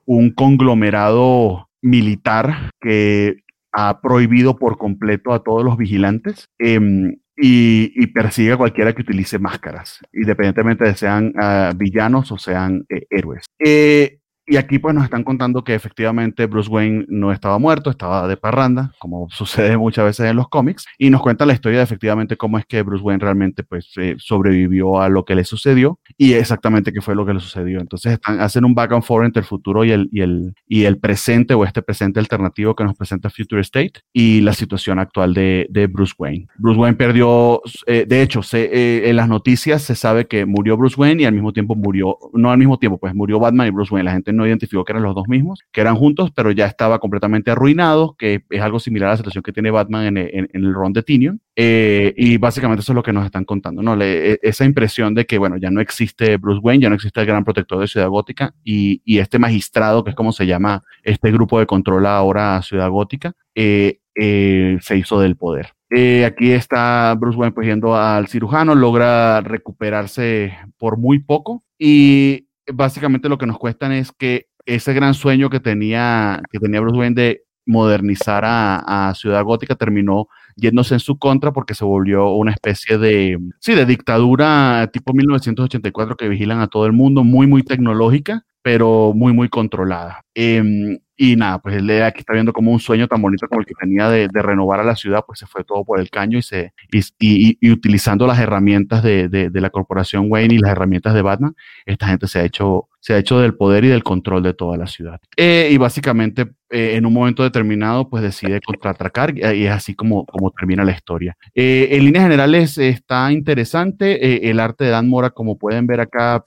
un 0.07 0.31
conglomerado 0.31 1.69
militar 1.83 2.71
que 2.81 3.45
ha 3.73 4.01
prohibido 4.01 4.57
por 4.57 4.79
completo 4.79 5.33
a 5.33 5.43
todos 5.43 5.65
los 5.65 5.77
vigilantes 5.77 6.47
em, 6.59 7.17
y, 7.37 7.93
y 7.95 8.07
persigue 8.09 8.53
a 8.53 8.57
cualquiera 8.57 8.93
que 8.93 9.03
utilice 9.03 9.39
máscaras, 9.39 10.01
independientemente 10.13 10.85
de 10.85 10.95
sean 10.95 11.33
ah, 11.41 11.73
villanos 11.77 12.31
o 12.33 12.39
sean 12.39 12.87
eh, 12.89 13.07
héroes. 13.11 13.45
Eh, 13.59 14.21
y 14.47 14.57
aquí 14.57 14.79
pues 14.79 14.95
nos 14.95 15.05
están 15.05 15.25
contando 15.25 15.65
que 15.65 15.75
efectivamente 15.75 16.47
Bruce 16.47 16.69
Wayne 16.71 17.07
no 17.09 17.33
estaba 17.33 17.59
muerto, 17.59 17.91
estaba 17.91 18.29
de 18.29 18.37
parranda, 18.37 18.93
como 18.99 19.29
sucede 19.31 19.77
muchas 19.77 20.05
veces 20.05 20.27
en 20.31 20.37
los 20.37 20.49
cómics, 20.49 20.87
y 20.99 21.11
nos 21.11 21.23
cuenta 21.23 21.47
la 21.47 21.55
historia 21.55 21.79
de 21.79 21.85
efectivamente 21.85 22.37
cómo 22.37 22.59
es 22.59 22.67
que 22.67 22.83
Bruce 22.83 23.03
Wayne 23.03 23.23
realmente 23.23 23.63
pues 23.63 23.91
eh, 23.97 24.17
sobrevivió 24.19 25.01
a 25.01 25.09
lo 25.09 25.25
que 25.25 25.35
le 25.35 25.45
sucedió 25.45 25.99
y 26.19 26.35
exactamente 26.35 26.93
qué 26.93 27.01
fue 27.01 27.15
lo 27.15 27.25
que 27.25 27.35
le 27.35 27.41
sucedió. 27.41 27.81
Entonces 27.81 28.13
están, 28.13 28.41
hacen 28.41 28.65
un 28.65 28.75
back 28.75 28.93
and 28.93 29.03
forth 29.03 29.25
entre 29.25 29.41
el 29.41 29.47
futuro 29.47 29.85
y 29.85 29.93
el, 29.93 30.09
y, 30.13 30.21
el, 30.21 30.55
y 30.67 30.85
el 30.85 30.99
presente 30.99 31.55
o 31.55 31.65
este 31.65 31.83
presente 31.83 32.21
alternativo 32.21 32.75
que 32.75 32.85
nos 32.85 32.97
presenta 32.97 33.31
Future 33.31 33.63
State 33.63 34.01
y 34.13 34.41
la 34.43 34.53
situación 34.53 34.99
actual 34.99 35.35
de, 35.35 35.67
de 35.71 35.87
Bruce 35.87 36.15
Wayne. 36.19 36.47
Bruce 36.59 36.79
Wayne 36.79 36.97
perdió, 36.97 37.63
eh, 37.87 38.05
de 38.07 38.23
hecho, 38.23 38.43
se, 38.43 38.65
eh, 38.65 39.09
en 39.09 39.17
las 39.17 39.29
noticias 39.29 39.83
se 39.83 39.95
sabe 39.95 40.27
que 40.27 40.45
murió 40.45 40.77
Bruce 40.77 40.97
Wayne 40.99 41.23
y 41.23 41.27
al 41.27 41.33
mismo 41.33 41.53
tiempo 41.53 41.75
murió, 41.75 42.19
no 42.35 42.51
al 42.51 42.59
mismo 42.59 42.79
tiempo, 42.79 42.99
pues 42.99 43.15
murió 43.15 43.39
Batman 43.41 43.69
y 43.69 43.71
Bruce 43.71 43.93
Wayne. 43.93 44.05
La 44.05 44.13
gente 44.13 44.34
no 44.35 44.47
identificó 44.47 44.85
que 44.85 44.93
eran 44.93 45.03
los 45.03 45.15
dos 45.15 45.29
mismos, 45.29 45.61
que 45.73 45.81
eran 45.81 45.97
juntos, 45.97 46.31
pero 46.35 46.51
ya 46.51 46.67
estaba 46.67 46.99
completamente 46.99 47.51
arruinado, 47.51 48.17
que 48.19 48.45
es 48.51 48.61
algo 48.61 48.79
similar 48.79 49.09
a 49.09 49.13
la 49.13 49.17
situación 49.17 49.43
que 49.43 49.53
tiene 49.53 49.71
Batman 49.71 50.17
en, 50.17 50.49
el 50.53 50.75
Ron 50.75 50.93
de 50.93 51.03
Tinion. 51.03 51.41
Eh, 51.57 52.13
y 52.17 52.37
básicamente 52.37 52.83
eso 52.83 52.93
es 52.93 52.97
lo 52.97 53.03
que 53.03 53.13
nos 53.13 53.25
están 53.25 53.45
contando, 53.45 53.83
¿no? 53.83 54.01
E, 54.03 54.39
esa 54.43 54.65
impresión 54.65 55.15
de 55.15 55.25
que, 55.25 55.39
bueno, 55.39 55.57
ya 55.57 55.71
no 55.71 55.81
existe 55.81 56.37
Bruce 56.37 56.61
Wayne, 56.63 56.83
ya 56.83 56.89
no 56.89 56.97
existe 56.97 57.21
el 57.21 57.27
gran 57.27 57.45
protector 57.45 57.81
de 57.81 57.87
Ciudad 57.87 58.09
Gótica 58.09 58.55
y, 58.65 59.01
este 59.19 59.39
magistrado, 59.39 60.05
que 60.05 60.11
es 60.11 60.17
como 60.17 60.33
se 60.33 60.47
llama 60.47 60.83
este 61.03 61.31
grupo 61.31 61.59
de 61.59 61.67
control 61.67 62.07
ahora 62.07 62.61
Ciudad 62.63 62.91
Gótica, 62.91 63.33
eh, 63.55 64.01
eh, 64.17 64.79
se 64.81 64.97
hizo 64.97 65.21
del 65.21 65.37
poder. 65.37 65.75
Eh, 65.91 66.25
aquí 66.25 66.51
está 66.51 67.15
Bruce 67.19 67.39
Wayne 67.39 67.53
pues 67.53 67.67
yendo 67.67 67.95
al 67.95 68.27
cirujano, 68.27 68.75
logra 68.75 69.41
recuperarse 69.43 70.57
por 70.77 70.99
muy 70.99 71.21
poco 71.21 71.63
y 71.79 72.49
básicamente 72.73 73.29
lo 73.29 73.39
que 73.39 73.47
nos 73.47 73.59
cuestan 73.59 73.93
es 73.93 74.13
que 74.13 74.47
ese 74.67 74.95
gran 74.95 75.15
sueño 75.15 75.51
que 75.51 75.61
tenía, 75.61 76.41
que 76.51 76.59
tenía 76.59 76.81
Bruce 76.81 76.99
Wayne 76.99 77.15
de 77.15 77.43
modernizar 77.67 78.45
a, 78.45 79.09
a, 79.09 79.15
Ciudad 79.15 79.43
Gótica 79.43 79.75
terminó 79.75 80.29
yéndose 80.57 80.95
en 80.95 81.01
su 81.01 81.19
contra 81.19 81.53
porque 81.53 81.75
se 81.75 81.85
volvió 81.85 82.29
una 82.31 82.53
especie 82.53 82.99
de, 82.99 83.39
sí, 83.61 83.75
de 83.75 83.87
dictadura 83.87 84.89
tipo 84.93 85.13
1984 85.15 86.17
que 86.17 86.29
vigilan 86.29 86.61
a 86.61 86.69
todo 86.69 86.87
el 86.87 86.93
mundo, 86.93 87.25
muy, 87.25 87.47
muy 87.47 87.63
tecnológica, 87.63 88.45
pero 88.63 89.13
muy, 89.15 89.33
muy 89.33 89.49
controlada. 89.49 90.21
Eh, 90.35 90.99
y 91.17 91.37
nada, 91.37 91.59
pues 91.61 91.77
él 91.77 92.03
aquí 92.03 92.21
está 92.21 92.33
viendo 92.33 92.53
como 92.53 92.73
un 92.73 92.81
sueño 92.81 93.07
tan 93.07 93.23
bonito 93.23 93.47
como 93.49 93.61
el 93.61 93.67
que 93.67 93.75
tenía 93.79 94.09
de, 94.09 94.29
de 94.33 94.43
renovar 94.43 94.81
a 94.81 94.85
la 94.85 94.97
ciudad, 94.97 95.23
pues 95.27 95.39
se 95.39 95.47
fue 95.47 95.63
todo 95.65 95.85
por 95.85 96.01
el 96.01 96.11
caño 96.11 96.39
y, 96.39 96.43
se, 96.43 96.73
y, 96.91 97.01
y, 97.19 97.59
y 97.61 97.71
utilizando 97.71 98.27
las 98.27 98.39
herramientas 98.39 99.03
de, 99.03 99.29
de, 99.29 99.51
de, 99.51 99.61
la 99.61 99.71
corporación 99.71 100.27
Wayne 100.29 100.55
y 100.55 100.59
las 100.59 100.73
herramientas 100.73 101.15
de 101.15 101.23
Batman, 101.23 101.55
esta 101.87 102.09
gente 102.09 102.27
se 102.27 102.41
ha 102.41 102.45
hecho, 102.45 102.89
se 103.01 103.15
ha 103.15 103.19
hecho 103.19 103.39
del 103.39 103.55
poder 103.55 103.85
y 103.85 103.89
del 103.89 104.03
control 104.03 104.43
de 104.43 104.55
toda 104.55 104.77
la 104.77 104.87
ciudad. 104.87 105.21
Eh, 105.37 105.69
y 105.71 105.77
básicamente 105.77 106.51
eh, 106.71 106.97
en 106.97 107.07
un 107.07 107.13
momento 107.13 107.45
determinado, 107.45 108.09
pues 108.09 108.23
decide 108.23 108.61
contraatacar 108.61 109.39
y 109.39 109.67
es 109.67 109.71
así 109.71 109.95
como, 109.95 110.27
como 110.27 110.51
termina 110.51 110.85
la 110.85 110.93
historia. 110.93 111.37
Eh, 111.55 111.89
en 111.93 112.05
líneas 112.05 112.25
generales 112.25 112.77
está 112.79 113.31
interesante, 113.31 114.27
eh, 114.27 114.51
el 114.51 114.59
arte 114.59 114.85
de 114.85 114.91
Dan 114.91 115.09
Mora, 115.09 115.31
como 115.31 115.57
pueden 115.57 115.87
ver 115.87 116.01
acá, 116.01 116.43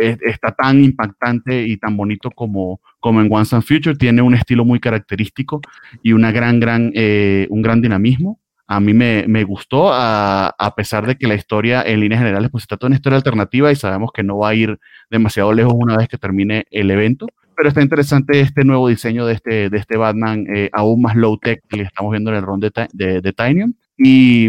eh, 0.00 0.16
está 0.22 0.52
tan 0.52 0.82
impactante 0.82 1.62
y 1.62 1.76
tan 1.76 1.96
bonito 1.96 2.30
como, 2.30 2.80
como 3.04 3.20
en 3.20 3.28
Once 3.30 3.54
and 3.54 3.62
Future, 3.62 3.94
tiene 3.96 4.22
un 4.22 4.32
estilo 4.32 4.64
muy 4.64 4.80
característico 4.80 5.60
y 6.02 6.14
una 6.14 6.32
gran, 6.32 6.58
gran, 6.58 6.90
eh, 6.94 7.46
un 7.50 7.60
gran 7.60 7.82
dinamismo. 7.82 8.40
A 8.66 8.80
mí 8.80 8.94
me, 8.94 9.26
me 9.28 9.44
gustó, 9.44 9.92
a, 9.92 10.46
a, 10.58 10.74
pesar 10.74 11.06
de 11.06 11.16
que 11.16 11.26
la 11.26 11.34
historia 11.34 11.82
en 11.82 12.00
líneas 12.00 12.20
generales 12.22 12.48
pues 12.50 12.64
está 12.64 12.78
toda 12.78 12.86
una 12.86 12.96
historia 12.96 13.18
alternativa 13.18 13.70
y 13.70 13.76
sabemos 13.76 14.10
que 14.10 14.22
no 14.22 14.38
va 14.38 14.48
a 14.48 14.54
ir 14.54 14.78
demasiado 15.10 15.52
lejos 15.52 15.74
una 15.76 15.98
vez 15.98 16.08
que 16.08 16.16
termine 16.16 16.64
el 16.70 16.90
evento. 16.90 17.26
Pero 17.54 17.68
está 17.68 17.82
interesante 17.82 18.40
este 18.40 18.64
nuevo 18.64 18.88
diseño 18.88 19.26
de 19.26 19.34
este, 19.34 19.68
de 19.68 19.76
este 19.76 19.98
Batman 19.98 20.46
eh, 20.48 20.70
aún 20.72 21.02
más 21.02 21.14
low-tech 21.14 21.60
que 21.68 21.82
estamos 21.82 22.10
viendo 22.10 22.30
en 22.30 22.36
el 22.38 22.42
ron 22.42 22.60
de, 22.60 22.72
de, 22.94 23.20
de. 23.20 23.74
Y, 23.98 24.48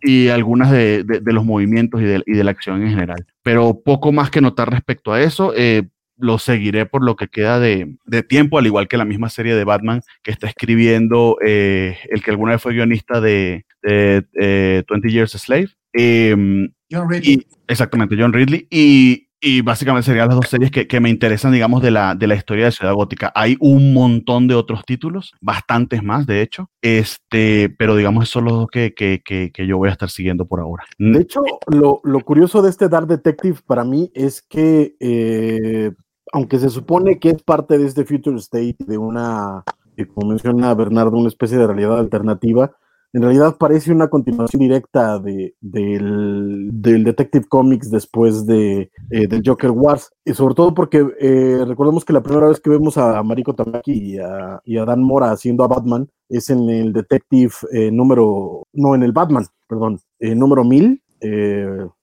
y 0.00 0.28
algunas 0.28 0.70
de, 0.70 1.04
los 1.24 1.44
movimientos 1.44 2.00
y 2.00 2.04
de, 2.04 2.22
y 2.26 2.34
de, 2.34 2.44
la 2.44 2.52
acción 2.52 2.80
en 2.80 2.90
general. 2.90 3.26
Pero 3.42 3.80
poco 3.84 4.12
más 4.12 4.30
que 4.30 4.40
notar 4.40 4.70
respecto 4.70 5.12
a 5.12 5.20
eso. 5.20 5.52
Eh, 5.56 5.82
lo 6.18 6.38
seguiré 6.38 6.86
por 6.86 7.04
lo 7.04 7.16
que 7.16 7.28
queda 7.28 7.58
de, 7.60 7.96
tiempo, 8.28 8.58
al 8.58 8.66
igual 8.66 8.88
que 8.88 8.96
la 8.96 9.04
misma 9.04 9.28
serie 9.28 9.54
de 9.54 9.64
Batman 9.64 10.02
que 10.22 10.30
está 10.30 10.48
escribiendo 10.48 11.36
eh, 11.44 11.98
el 12.10 12.22
que 12.22 12.30
alguna 12.30 12.52
vez 12.52 12.62
fue 12.62 12.74
guionista 12.74 13.20
de, 13.20 13.64
de 13.82 14.84
20 14.88 15.10
Years 15.10 15.34
a 15.34 15.38
Slave. 15.38 15.70
Em, 15.92 16.70
John 16.90 17.08
Ridley. 17.08 17.46
exactamente, 17.66 18.16
John 18.18 18.32
Ridley. 18.32 18.66
Y, 18.70 19.28
y 19.40 19.60
básicamente 19.60 20.06
serían 20.06 20.28
las 20.28 20.36
dos 20.36 20.48
series 20.48 20.70
que, 20.70 20.88
que, 20.88 21.00
me 21.00 21.10
interesan, 21.10 21.52
digamos, 21.52 21.82
de 21.82 21.90
la, 21.90 22.14
de 22.14 22.26
la 22.26 22.34
historia 22.34 22.66
de 22.66 22.72
Ciudad 22.72 22.94
Gótica. 22.94 23.32
Hay 23.34 23.56
un 23.60 23.92
montón 23.92 24.48
de 24.48 24.54
otros 24.54 24.84
títulos, 24.84 25.32
bastantes 25.40 26.02
más, 26.02 26.26
de 26.26 26.42
hecho, 26.42 26.70
este, 26.82 27.68
pero 27.78 27.94
digamos, 27.94 28.24
esos 28.24 28.32
son 28.32 28.44
los 28.46 28.54
dos 28.54 28.66
que, 28.70 28.94
que, 28.94 29.22
que, 29.24 29.66
yo 29.66 29.78
voy 29.78 29.90
a 29.90 29.92
estar 29.92 30.10
siguiendo 30.10 30.46
por 30.46 30.60
ahora. 30.60 30.84
De 30.98 31.20
hecho, 31.20 31.40
lo, 31.68 32.00
lo 32.02 32.20
curioso 32.20 32.62
de 32.62 32.70
este 32.70 32.88
Dark 32.88 33.06
Detective 33.06 33.58
para 33.66 33.84
mí 33.84 34.10
es 34.14 34.42
que, 34.42 34.96
eh, 34.98 35.92
aunque 36.32 36.58
se 36.58 36.70
supone 36.70 37.18
que 37.18 37.30
es 37.30 37.42
parte 37.42 37.78
de 37.78 37.86
este 37.86 38.04
Future 38.04 38.36
State, 38.36 38.76
de 38.86 38.98
una, 38.98 39.64
eh, 39.96 40.06
como 40.06 40.30
menciona 40.30 40.74
Bernardo, 40.74 41.16
una 41.16 41.28
especie 41.28 41.58
de 41.58 41.66
realidad 41.66 41.98
alternativa, 41.98 42.72
en 43.14 43.22
realidad 43.22 43.56
parece 43.58 43.90
una 43.90 44.08
continuación 44.08 44.60
directa 44.60 45.18
de, 45.18 45.54
del, 45.60 46.70
Detective 46.72 47.46
Comics 47.48 47.90
después 47.90 48.44
de, 48.44 48.90
eh, 49.10 49.26
del 49.26 49.42
Joker 49.44 49.70
Wars, 49.70 50.10
y 50.26 50.34
sobre 50.34 50.54
todo 50.54 50.74
porque 50.74 51.06
eh, 51.18 51.64
recordemos 51.66 52.04
que 52.04 52.12
la 52.12 52.22
primera 52.22 52.48
vez 52.48 52.60
que 52.60 52.68
vemos 52.68 52.98
a 52.98 53.22
Mariko 53.22 53.54
Tamaki 53.54 53.92
y 53.92 54.18
a, 54.18 54.60
y 54.64 54.76
a 54.76 54.84
Dan 54.84 55.02
Mora 55.02 55.30
haciendo 55.30 55.64
a 55.64 55.68
Batman 55.68 56.08
es 56.28 56.50
en 56.50 56.68
el 56.68 56.92
Detective 56.92 57.52
eh, 57.72 57.90
número, 57.90 58.64
no, 58.74 58.94
en 58.94 59.02
el 59.02 59.12
Batman, 59.12 59.46
perdón, 59.66 60.00
número 60.20 60.64
1000, 60.64 61.02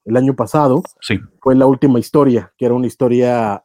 el 0.05 0.17
año 0.17 0.35
pasado. 0.35 0.83
Sí. 1.01 1.19
Fue 1.41 1.55
la 1.55 1.65
última 1.65 1.99
historia, 1.99 2.53
que 2.57 2.65
era 2.65 2.75
una 2.75 2.87
historia 2.87 3.63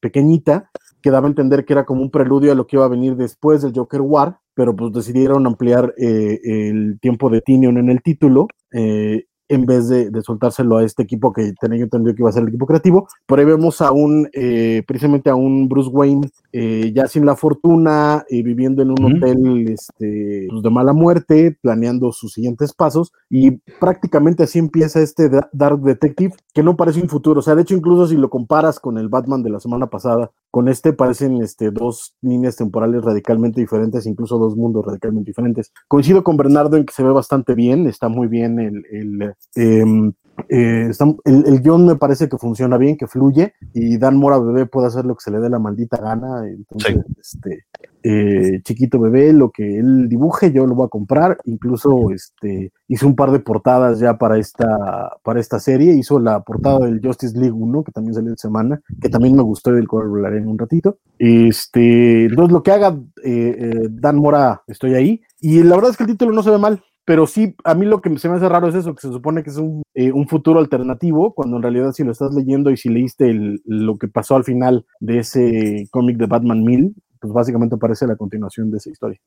pequeñita, 0.00 0.70
que 1.02 1.10
daba 1.10 1.26
a 1.26 1.30
entender 1.30 1.64
que 1.64 1.72
era 1.72 1.84
como 1.84 2.02
un 2.02 2.10
preludio 2.10 2.52
a 2.52 2.54
lo 2.54 2.66
que 2.66 2.76
iba 2.76 2.84
a 2.84 2.88
venir 2.88 3.16
después 3.16 3.62
del 3.62 3.72
Joker 3.74 4.00
War, 4.00 4.38
pero 4.54 4.74
pues 4.74 4.92
decidieron 4.92 5.46
ampliar 5.46 5.94
eh, 5.96 6.40
el 6.42 6.98
tiempo 7.00 7.30
de 7.30 7.40
Tinion 7.40 7.78
en 7.78 7.90
el 7.90 8.02
título 8.02 8.48
eh, 8.72 9.26
en 9.48 9.66
vez 9.66 9.88
de, 9.88 10.10
soltárselo 10.22 10.76
a 10.76 10.84
este 10.84 11.02
equipo 11.02 11.32
que 11.32 11.52
tenía 11.60 11.78
yo 11.78 11.84
entendido 11.84 12.14
que 12.14 12.22
iba 12.22 12.28
a 12.28 12.32
ser 12.32 12.42
el 12.42 12.48
equipo 12.48 12.66
creativo. 12.66 13.08
Por 13.26 13.38
ahí 13.38 13.44
vemos 13.44 13.80
a 13.80 13.92
un, 13.92 14.28
eh, 14.32 14.82
precisamente 14.86 15.30
a 15.30 15.34
un 15.34 15.68
Bruce 15.68 15.90
Wayne 15.90 16.28
eh, 16.52 16.92
ya 16.94 17.06
sin 17.08 17.26
la 17.26 17.36
fortuna, 17.36 18.24
eh, 18.28 18.42
viviendo 18.42 18.82
en 18.82 18.90
un 18.90 19.04
hotel 19.04 19.68
este, 19.68 20.46
pues, 20.48 20.62
de 20.62 20.70
mala 20.70 20.92
muerte, 20.92 21.56
planeando 21.60 22.12
sus 22.12 22.32
siguientes 22.32 22.72
pasos, 22.72 23.12
y 23.30 23.52
prácticamente 23.80 24.42
así 24.42 24.58
empieza 24.58 25.00
este 25.00 25.30
Dark 25.52 25.80
Detective, 25.82 26.34
que 26.54 26.62
no 26.62 26.76
parece 26.76 27.00
un 27.00 27.08
futuro. 27.08 27.40
O 27.40 27.42
sea, 27.42 27.54
de 27.54 27.62
hecho, 27.62 27.74
incluso 27.74 28.08
si 28.08 28.16
lo 28.16 28.30
comparas 28.30 28.80
con 28.80 28.98
el 28.98 29.08
Batman 29.08 29.42
de 29.42 29.50
la 29.50 29.60
semana 29.60 29.88
pasada, 29.88 30.30
con 30.50 30.68
este 30.68 30.92
parecen 30.92 31.42
este, 31.42 31.70
dos 31.70 32.14
líneas 32.22 32.56
temporales 32.56 33.04
radicalmente 33.04 33.60
diferentes, 33.60 34.06
incluso 34.06 34.38
dos 34.38 34.56
mundos 34.56 34.84
radicalmente 34.84 35.30
diferentes. 35.30 35.72
Coincido 35.86 36.24
con 36.24 36.36
Bernardo 36.36 36.76
en 36.76 36.86
que 36.86 36.94
se 36.94 37.02
ve 37.02 37.10
bastante 37.10 37.54
bien, 37.54 37.86
está 37.86 38.08
muy 38.08 38.26
bien 38.28 38.58
el, 38.58 38.84
el 38.90 39.34
Em, 39.54 40.12
eh, 40.48 40.90
el, 41.24 41.46
el, 41.46 41.60
guion 41.60 41.86
me 41.86 41.96
parece 41.96 42.28
que 42.28 42.38
funciona 42.38 42.78
bien, 42.78 42.96
que 42.96 43.06
fluye, 43.06 43.54
y 43.74 43.98
Dan 43.98 44.16
Mora 44.16 44.38
Bebé 44.38 44.66
puede 44.66 44.86
hacer 44.86 45.04
lo 45.04 45.16
que 45.16 45.24
se 45.24 45.30
le 45.30 45.40
dé 45.40 45.50
la 45.50 45.58
maldita 45.58 45.96
gana. 45.96 46.46
Entonces, 46.46 47.04
este, 47.18 47.64
eh, 48.02 48.60
chiquito 48.62 49.00
bebé, 49.00 49.32
lo 49.32 49.50
que 49.50 49.78
él 49.78 50.08
dibuje, 50.08 50.52
yo 50.52 50.66
lo 50.66 50.74
voy 50.74 50.86
a 50.86 50.90
comprar. 50.90 51.38
Incluso 51.44 52.10
este, 52.10 52.72
hizo 52.86 53.06
un 53.06 53.16
par 53.16 53.32
de 53.32 53.40
portadas 53.40 53.98
ya 53.98 54.16
para 54.16 54.38
esta, 54.38 55.16
para 55.22 55.40
esta 55.40 55.58
serie. 55.58 55.94
Hizo 55.94 56.18
la 56.20 56.40
portada 56.40 56.80
del 56.80 57.00
Justice 57.02 57.36
League 57.36 57.52
1, 57.52 57.84
que 57.84 57.92
también 57.92 58.14
salió 58.14 58.30
en 58.30 58.38
semana, 58.38 58.80
que 59.00 59.08
también 59.08 59.36
me 59.36 59.42
gustó 59.42 59.72
y 59.72 59.76
del 59.76 59.88
cual 59.88 60.06
hablaré 60.06 60.38
en 60.38 60.48
un 60.48 60.58
ratito. 60.58 60.98
Este, 61.18 62.26
entonces, 62.26 62.52
lo 62.52 62.62
que 62.62 62.72
haga 62.72 62.96
eh, 63.24 63.88
Dan 63.90 64.16
Mora, 64.16 64.62
estoy 64.66 64.94
ahí. 64.94 65.20
Y 65.40 65.62
la 65.62 65.76
verdad 65.76 65.90
es 65.92 65.96
que 65.96 66.04
el 66.04 66.10
título 66.10 66.32
no 66.32 66.42
se 66.42 66.50
ve 66.50 66.58
mal 66.58 66.82
pero 67.08 67.26
sí, 67.26 67.54
a 67.64 67.72
mí 67.72 67.86
lo 67.86 68.02
que 68.02 68.18
se 68.18 68.28
me 68.28 68.36
hace 68.36 68.50
raro 68.50 68.68
es 68.68 68.74
eso, 68.74 68.94
que 68.94 69.00
se 69.00 69.10
supone 69.10 69.42
que 69.42 69.48
es 69.48 69.56
un, 69.56 69.82
eh, 69.94 70.12
un 70.12 70.28
futuro 70.28 70.60
alternativo, 70.60 71.32
cuando 71.32 71.56
en 71.56 71.62
realidad 71.62 71.92
si 71.92 72.04
lo 72.04 72.12
estás 72.12 72.34
leyendo 72.34 72.70
y 72.70 72.76
si 72.76 72.90
leíste 72.90 73.34
lo 73.64 73.96
que 73.96 74.08
pasó 74.08 74.36
al 74.36 74.44
final 74.44 74.84
de 75.00 75.20
ese 75.20 75.88
cómic 75.90 76.18
de 76.18 76.26
Batman 76.26 76.62
1000, 76.62 76.94
pues 77.18 77.32
básicamente 77.32 77.78
parece 77.78 78.06
la 78.06 78.16
continuación 78.16 78.70
de 78.70 78.76
esa 78.76 78.90
historia. 78.90 79.18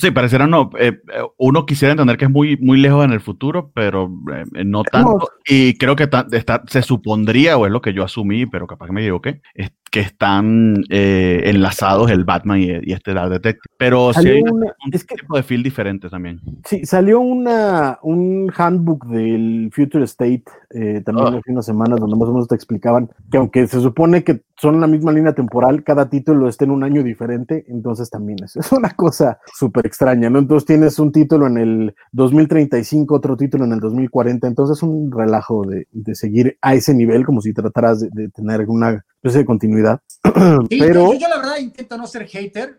Sí, 0.00 0.12
pareciera 0.12 0.46
no. 0.46 0.70
Eh, 0.78 1.00
uno 1.36 1.66
quisiera 1.66 1.90
entender 1.90 2.16
que 2.16 2.26
es 2.26 2.30
muy, 2.30 2.56
muy 2.58 2.78
lejos 2.78 3.04
en 3.04 3.10
el 3.10 3.20
futuro, 3.20 3.72
pero 3.74 4.08
eh, 4.32 4.64
no 4.64 4.84
tanto. 4.84 5.28
Y 5.48 5.76
creo 5.78 5.96
que 5.96 6.04
está, 6.04 6.62
se 6.68 6.82
supondría, 6.82 7.58
o 7.58 7.66
es 7.66 7.72
lo 7.72 7.80
que 7.80 7.92
yo 7.92 8.04
asumí, 8.04 8.46
pero 8.46 8.68
capaz 8.68 8.86
que 8.86 8.92
me 8.92 9.02
equivoqué, 9.02 9.42
que 9.96 10.02
están 10.02 10.84
enlazados 10.90 12.10
el 12.10 12.24
Batman 12.24 12.60
y, 12.60 12.92
este 12.92 13.14
Dark 13.14 13.30
Detective. 13.30 13.74
Pero 13.78 14.12
sí 14.12 14.28
hay 14.28 14.42
un 14.42 14.62
tipo 14.90 15.36
de 15.36 15.42
feel 15.42 15.62
diferente 15.62 16.10
también. 16.10 16.38
Sí, 16.66 16.84
salió 16.84 17.20
una, 17.20 17.98
un 18.02 18.52
handbook 18.54 19.06
del 19.06 19.70
Future 19.72 20.04
State 20.04 20.44
también 21.04 21.34
ah. 21.34 21.38
hace 21.38 21.50
unas 21.50 21.64
semanas 21.64 21.98
donde 21.98 22.16
más 22.16 22.28
o 22.28 22.32
menos 22.32 22.48
te 22.48 22.54
explicaban 22.54 23.08
que 23.30 23.38
aunque 23.38 23.66
se 23.66 23.80
supone 23.80 24.22
que 24.22 24.42
son 24.56 24.80
la 24.80 24.86
misma 24.86 25.12
línea 25.12 25.34
temporal, 25.34 25.84
cada 25.84 26.08
título 26.08 26.48
está 26.48 26.64
en 26.64 26.70
un 26.70 26.82
año 26.82 27.02
diferente, 27.02 27.64
entonces 27.68 28.10
también 28.10 28.38
es, 28.44 28.56
es 28.56 28.72
una 28.72 28.90
cosa 28.90 29.38
súper 29.54 29.86
extraña, 29.86 30.30
¿no? 30.30 30.38
Entonces 30.38 30.66
tienes 30.66 30.98
un 30.98 31.12
título 31.12 31.46
en 31.46 31.58
el 31.58 31.94
2035, 32.12 33.14
otro 33.14 33.36
título 33.36 33.64
en 33.64 33.72
el 33.72 33.80
2040, 33.80 34.46
entonces 34.46 34.78
es 34.78 34.82
un 34.82 35.10
relajo 35.10 35.66
de, 35.66 35.86
de 35.92 36.14
seguir 36.14 36.58
a 36.60 36.74
ese 36.74 36.94
nivel 36.94 37.24
como 37.24 37.40
si 37.40 37.52
trataras 37.52 38.00
de, 38.00 38.08
de 38.12 38.28
tener 38.30 38.66
una 38.68 39.04
de 39.34 39.44
continuidad. 39.44 40.00
Pero 40.70 41.14
yo, 41.14 41.28
la 41.28 41.38
verdad 41.38 41.58
intento 41.58 41.96
no 41.96 42.06
ser 42.06 42.26
hater, 42.26 42.76